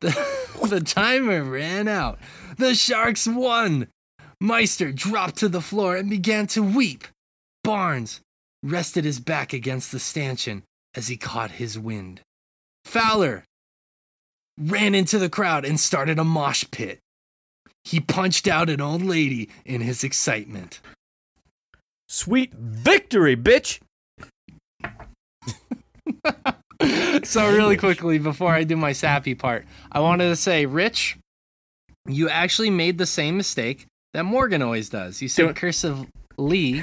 The, 0.00 0.68
the 0.68 0.80
timer 0.80 1.42
ran 1.42 1.88
out. 1.88 2.18
The 2.58 2.74
Sharks 2.74 3.26
won. 3.26 3.88
Meister 4.38 4.92
dropped 4.92 5.36
to 5.36 5.48
the 5.48 5.62
floor 5.62 5.96
and 5.96 6.10
began 6.10 6.46
to 6.48 6.62
weep. 6.62 7.06
Barnes 7.62 8.20
rested 8.62 9.04
his 9.04 9.20
back 9.20 9.52
against 9.52 9.92
the 9.92 9.98
stanchion 9.98 10.62
as 10.94 11.08
he 11.08 11.16
caught 11.16 11.52
his 11.52 11.78
wind. 11.78 12.20
Fowler 12.84 13.44
ran 14.58 14.94
into 14.94 15.18
the 15.18 15.30
crowd 15.30 15.64
and 15.64 15.80
started 15.80 16.18
a 16.18 16.24
mosh 16.24 16.64
pit. 16.70 16.98
He 17.84 18.00
punched 18.00 18.48
out 18.48 18.70
an 18.70 18.80
old 18.80 19.02
lady 19.02 19.48
in 19.64 19.80
his 19.82 20.02
excitement. 20.02 20.80
Sweet 22.08 22.54
victory, 22.54 23.36
bitch. 23.36 23.80
so 27.24 27.52
really 27.52 27.76
quickly 27.76 28.18
before 28.18 28.52
I 28.52 28.64
do 28.64 28.76
my 28.76 28.92
sappy 28.92 29.34
part, 29.34 29.66
I 29.92 30.00
wanted 30.00 30.28
to 30.28 30.36
say, 30.36 30.66
Rich, 30.66 31.18
you 32.06 32.28
actually 32.28 32.70
made 32.70 32.98
the 32.98 33.06
same 33.06 33.36
mistake 33.36 33.86
that 34.12 34.24
Morgan 34.24 34.62
always 34.62 34.88
does. 34.88 35.20
You 35.20 35.28
said 35.28 35.56
cursive 35.56 36.06
Lee. 36.36 36.82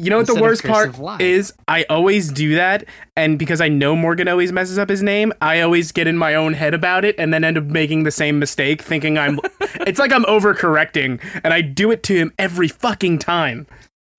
You 0.00 0.10
know 0.10 0.18
what 0.18 0.28
the 0.28 0.34
Instead 0.34 0.44
of 0.44 0.48
worst 0.48 0.64
part 0.64 0.92
cursive 0.94 1.20
is? 1.20 1.52
I 1.66 1.84
always 1.90 2.30
do 2.30 2.54
that, 2.54 2.84
and 3.16 3.36
because 3.36 3.60
I 3.60 3.66
know 3.66 3.96
Morgan 3.96 4.28
always 4.28 4.52
messes 4.52 4.78
up 4.78 4.88
his 4.88 5.02
name, 5.02 5.32
I 5.42 5.60
always 5.60 5.90
get 5.90 6.06
in 6.06 6.16
my 6.16 6.36
own 6.36 6.52
head 6.52 6.72
about 6.72 7.04
it, 7.04 7.16
and 7.18 7.34
then 7.34 7.42
end 7.42 7.58
up 7.58 7.64
making 7.64 8.04
the 8.04 8.12
same 8.12 8.38
mistake, 8.38 8.80
thinking 8.80 9.18
I'm. 9.18 9.40
it's 9.60 9.98
like 9.98 10.12
I'm 10.12 10.22
overcorrecting, 10.26 11.20
and 11.42 11.52
I 11.52 11.62
do 11.62 11.90
it 11.90 12.04
to 12.04 12.14
him 12.14 12.32
every 12.38 12.68
fucking 12.68 13.18
time. 13.18 13.66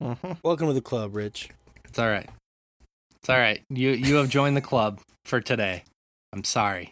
Mm-hmm. 0.03 0.33
Welcome 0.43 0.67
to 0.67 0.73
the 0.73 0.81
club, 0.81 1.15
Rich. 1.15 1.47
It's 1.85 1.97
all 1.97 2.09
right. 2.09 2.29
It's 3.15 3.29
all 3.29 3.37
right. 3.37 3.61
You 3.69 3.91
you 3.91 4.15
have 4.15 4.27
joined 4.27 4.57
the 4.57 4.61
club 4.61 4.99
for 5.23 5.39
today. 5.39 5.85
I'm 6.33 6.43
sorry. 6.43 6.91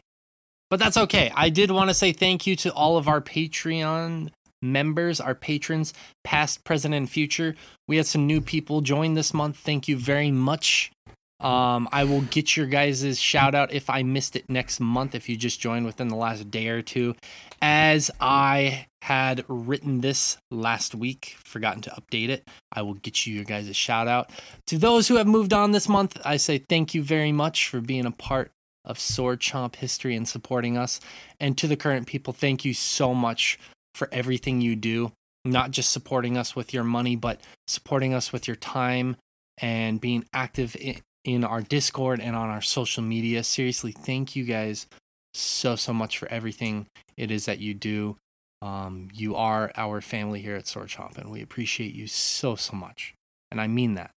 But 0.70 0.80
that's 0.80 0.96
okay. 0.96 1.30
I 1.36 1.50
did 1.50 1.72
want 1.72 1.90
to 1.90 1.94
say 1.94 2.14
thank 2.14 2.48
you 2.48 2.56
to 2.58 2.72
all 2.72 2.98
of 2.98 3.10
our 3.10 3.20
Patreon 3.20 4.30
members, 4.62 5.20
our 5.20 5.36
patrons, 5.36 5.94
past, 6.24 6.64
present, 6.64 6.94
and 6.94 7.10
future. 7.10 7.56
We 7.88 7.98
had 7.98 8.06
some 8.06 8.28
new 8.28 8.42
people 8.42 8.82
join 8.82 9.14
this 9.14 9.34
month. 9.34 9.58
Thank 9.58 9.88
you 9.88 9.98
very 9.98 10.32
much. 10.32 10.92
Um, 11.40 11.88
I 11.92 12.04
will 12.04 12.22
get 12.22 12.58
your 12.58 12.66
guys' 12.66 13.20
shout 13.20 13.54
out 13.54 13.72
if 13.72 13.90
I 13.90 14.02
missed 14.02 14.36
it 14.36 14.50
next 14.50 14.80
month, 14.80 15.14
if 15.14 15.30
you 15.30 15.38
just 15.38 15.60
joined 15.60 15.86
within 15.86 16.08
the 16.08 16.16
last 16.16 16.50
day 16.50 16.68
or 16.70 16.82
two. 16.82 17.16
As 17.62 18.10
I 18.20 18.88
had 19.04 19.46
written 19.48 20.02
this 20.02 20.38
last 20.50 20.96
week, 20.96 21.38
forgotten 21.46 21.82
to 21.84 21.92
update 21.92 22.30
it, 22.30 22.48
I 22.72 22.82
will 22.82 22.96
get 22.96 23.28
you 23.28 23.36
your 23.36 23.44
guys' 23.44 23.76
shout 23.76 24.08
out. 24.08 24.32
To 24.68 24.80
those 24.80 25.08
who 25.08 25.16
have 25.18 25.28
moved 25.28 25.54
on 25.54 25.72
this 25.72 25.88
month, 25.88 26.20
I 26.26 26.38
say 26.38 26.58
thank 26.58 26.96
you 26.96 27.04
very 27.04 27.32
much 27.32 27.70
for 27.70 27.82
being 27.82 28.08
a 28.08 28.12
part 28.12 28.52
of 28.84 29.00
Sword 29.00 29.40
Chomp 29.40 29.76
history 29.76 30.16
and 30.16 30.28
supporting 30.28 30.78
us. 30.78 31.00
And 31.40 31.56
to 31.58 31.68
the 31.68 31.78
current 31.78 32.08
people, 32.08 32.34
thank 32.34 32.66
you 32.66 32.74
so 32.74 33.14
much 33.14 33.60
for 33.98 34.08
everything 34.12 34.62
you 34.62 34.76
do, 34.76 35.12
not 35.44 35.72
just 35.72 35.92
supporting 35.92 36.38
us 36.38 36.56
with 36.56 36.74
your 36.74 36.84
money, 36.84 37.16
but 37.16 37.42
supporting 37.68 38.14
us 38.14 38.32
with 38.32 38.48
your 38.48 38.56
time 38.56 39.18
and 39.60 40.00
being 40.00 40.24
active 40.34 40.76
in, 40.80 41.02
in 41.26 41.44
our 41.44 41.62
Discord 41.62 42.22
and 42.22 42.36
on 42.36 42.50
our 42.50 42.62
social 42.62 43.04
media. 43.04 43.44
Seriously, 43.44 43.92
thank 43.92 44.36
you 44.36 44.44
guys 44.44 44.88
so, 45.34 45.76
so 45.76 45.94
much 45.94 46.18
for 46.18 46.28
everything 46.30 46.86
it 47.18 47.32
is 47.32 47.46
that 47.46 47.60
you 47.60 47.74
do. 47.74 48.18
Um, 48.62 49.10
you 49.14 49.36
are 49.36 49.72
our 49.76 50.02
family 50.02 50.42
here 50.42 50.56
at 50.56 50.68
Sword 50.68 50.90
Chomp, 50.90 51.18
and 51.18 51.32
we 51.32 51.42
appreciate 51.42 51.94
you 51.94 52.08
so, 52.08 52.56
so 52.56 52.76
much. 52.76 53.14
And 53.52 53.60
I 53.60 53.68
mean 53.68 53.96
that 53.96 54.12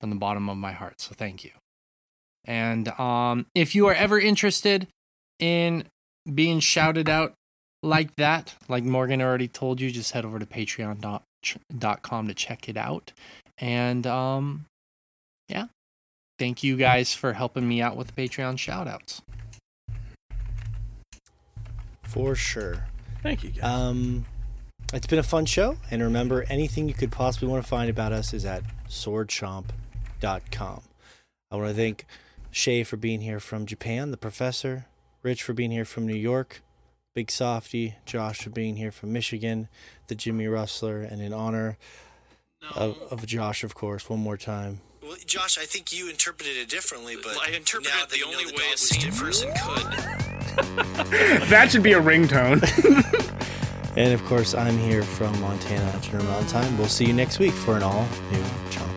from 0.00 0.10
the 0.10 0.16
bottom 0.16 0.48
of 0.48 0.56
my 0.56 0.72
heart. 0.72 1.00
So 1.00 1.14
thank 1.14 1.44
you. 1.44 1.50
And 2.44 2.88
um, 2.98 3.46
if 3.54 3.74
you 3.74 3.86
are 3.88 3.94
ever 3.94 4.18
interested 4.18 4.88
in 5.38 5.84
being 6.32 6.60
shouted 6.60 7.08
out 7.08 7.34
like 7.82 8.16
that, 8.16 8.54
like 8.68 8.84
Morgan 8.84 9.22
already 9.22 9.48
told 9.48 9.80
you, 9.80 9.90
just 9.90 10.12
head 10.12 10.24
over 10.24 10.38
to 10.38 10.46
patreon.com 10.46 12.28
to 12.28 12.34
check 12.34 12.68
it 12.68 12.76
out. 12.76 13.12
And 13.58 14.06
um, 14.06 14.66
yeah, 15.48 15.66
thank 16.38 16.62
you 16.62 16.76
guys 16.76 17.14
for 17.14 17.32
helping 17.34 17.68
me 17.68 17.80
out 17.80 17.96
with 17.96 18.08
the 18.08 18.12
Patreon 18.12 18.56
shoutouts. 18.56 19.20
For 22.02 22.34
sure. 22.34 22.86
Thank 23.22 23.44
you, 23.44 23.50
guys. 23.50 23.64
Um, 23.64 24.26
it's 24.92 25.06
been 25.06 25.18
a 25.18 25.24
fun 25.24 25.44
show, 25.44 25.76
and 25.90 26.02
remember, 26.02 26.46
anything 26.48 26.88
you 26.88 26.94
could 26.94 27.12
possibly 27.12 27.48
want 27.48 27.62
to 27.62 27.68
find 27.68 27.90
about 27.90 28.12
us 28.12 28.32
is 28.32 28.46
at 28.46 28.62
swordchomp.com. 28.88 30.82
I 31.50 31.56
want 31.56 31.68
to 31.68 31.74
thank 31.74 32.06
Shay 32.50 32.84
for 32.84 32.96
being 32.96 33.20
here 33.20 33.40
from 33.40 33.66
Japan, 33.66 34.10
the 34.10 34.16
professor, 34.16 34.86
Rich 35.22 35.42
for 35.42 35.52
being 35.52 35.70
here 35.70 35.84
from 35.84 36.06
New 36.06 36.14
York, 36.14 36.62
Big 37.14 37.30
Softy, 37.30 37.96
Josh 38.06 38.42
for 38.42 38.50
being 38.50 38.76
here 38.76 38.92
from 38.92 39.12
Michigan, 39.12 39.68
the 40.06 40.14
Jimmy 40.14 40.46
Rustler, 40.46 41.00
and 41.02 41.20
in 41.20 41.32
honor 41.32 41.76
no. 42.62 42.68
of, 42.68 42.98
of 43.10 43.26
Josh, 43.26 43.64
of 43.64 43.74
course, 43.74 44.08
one 44.08 44.20
more 44.20 44.36
time. 44.36 44.80
Well, 45.02 45.16
Josh, 45.24 45.58
I 45.58 45.64
think 45.64 45.92
you 45.92 46.10
interpreted 46.10 46.56
it 46.56 46.68
differently, 46.68 47.16
but 47.22 47.38
I 47.38 47.52
interpreted 47.52 47.96
it 47.98 48.10
the 48.10 48.24
only 48.24 48.44
the 48.44 48.52
way 48.52 48.64
a 48.74 48.76
sane 48.76 49.10
person 49.12 49.50
could. 49.64 49.92
that 51.48 51.70
should 51.70 51.82
be 51.82 51.94
a 51.94 52.00
ringtone. 52.00 52.62
and 53.96 54.12
of 54.12 54.22
course, 54.26 54.54
I'm 54.54 54.76
here 54.76 55.02
from 55.02 55.40
Montana 55.40 55.86
at 55.86 56.12
Mountain 56.12 56.48
Time. 56.48 56.76
We'll 56.76 56.88
see 56.88 57.06
you 57.06 57.14
next 57.14 57.38
week 57.38 57.52
for 57.54 57.76
an 57.76 57.82
all 57.82 58.06
new 58.30 58.42
Chomp. 58.70 58.87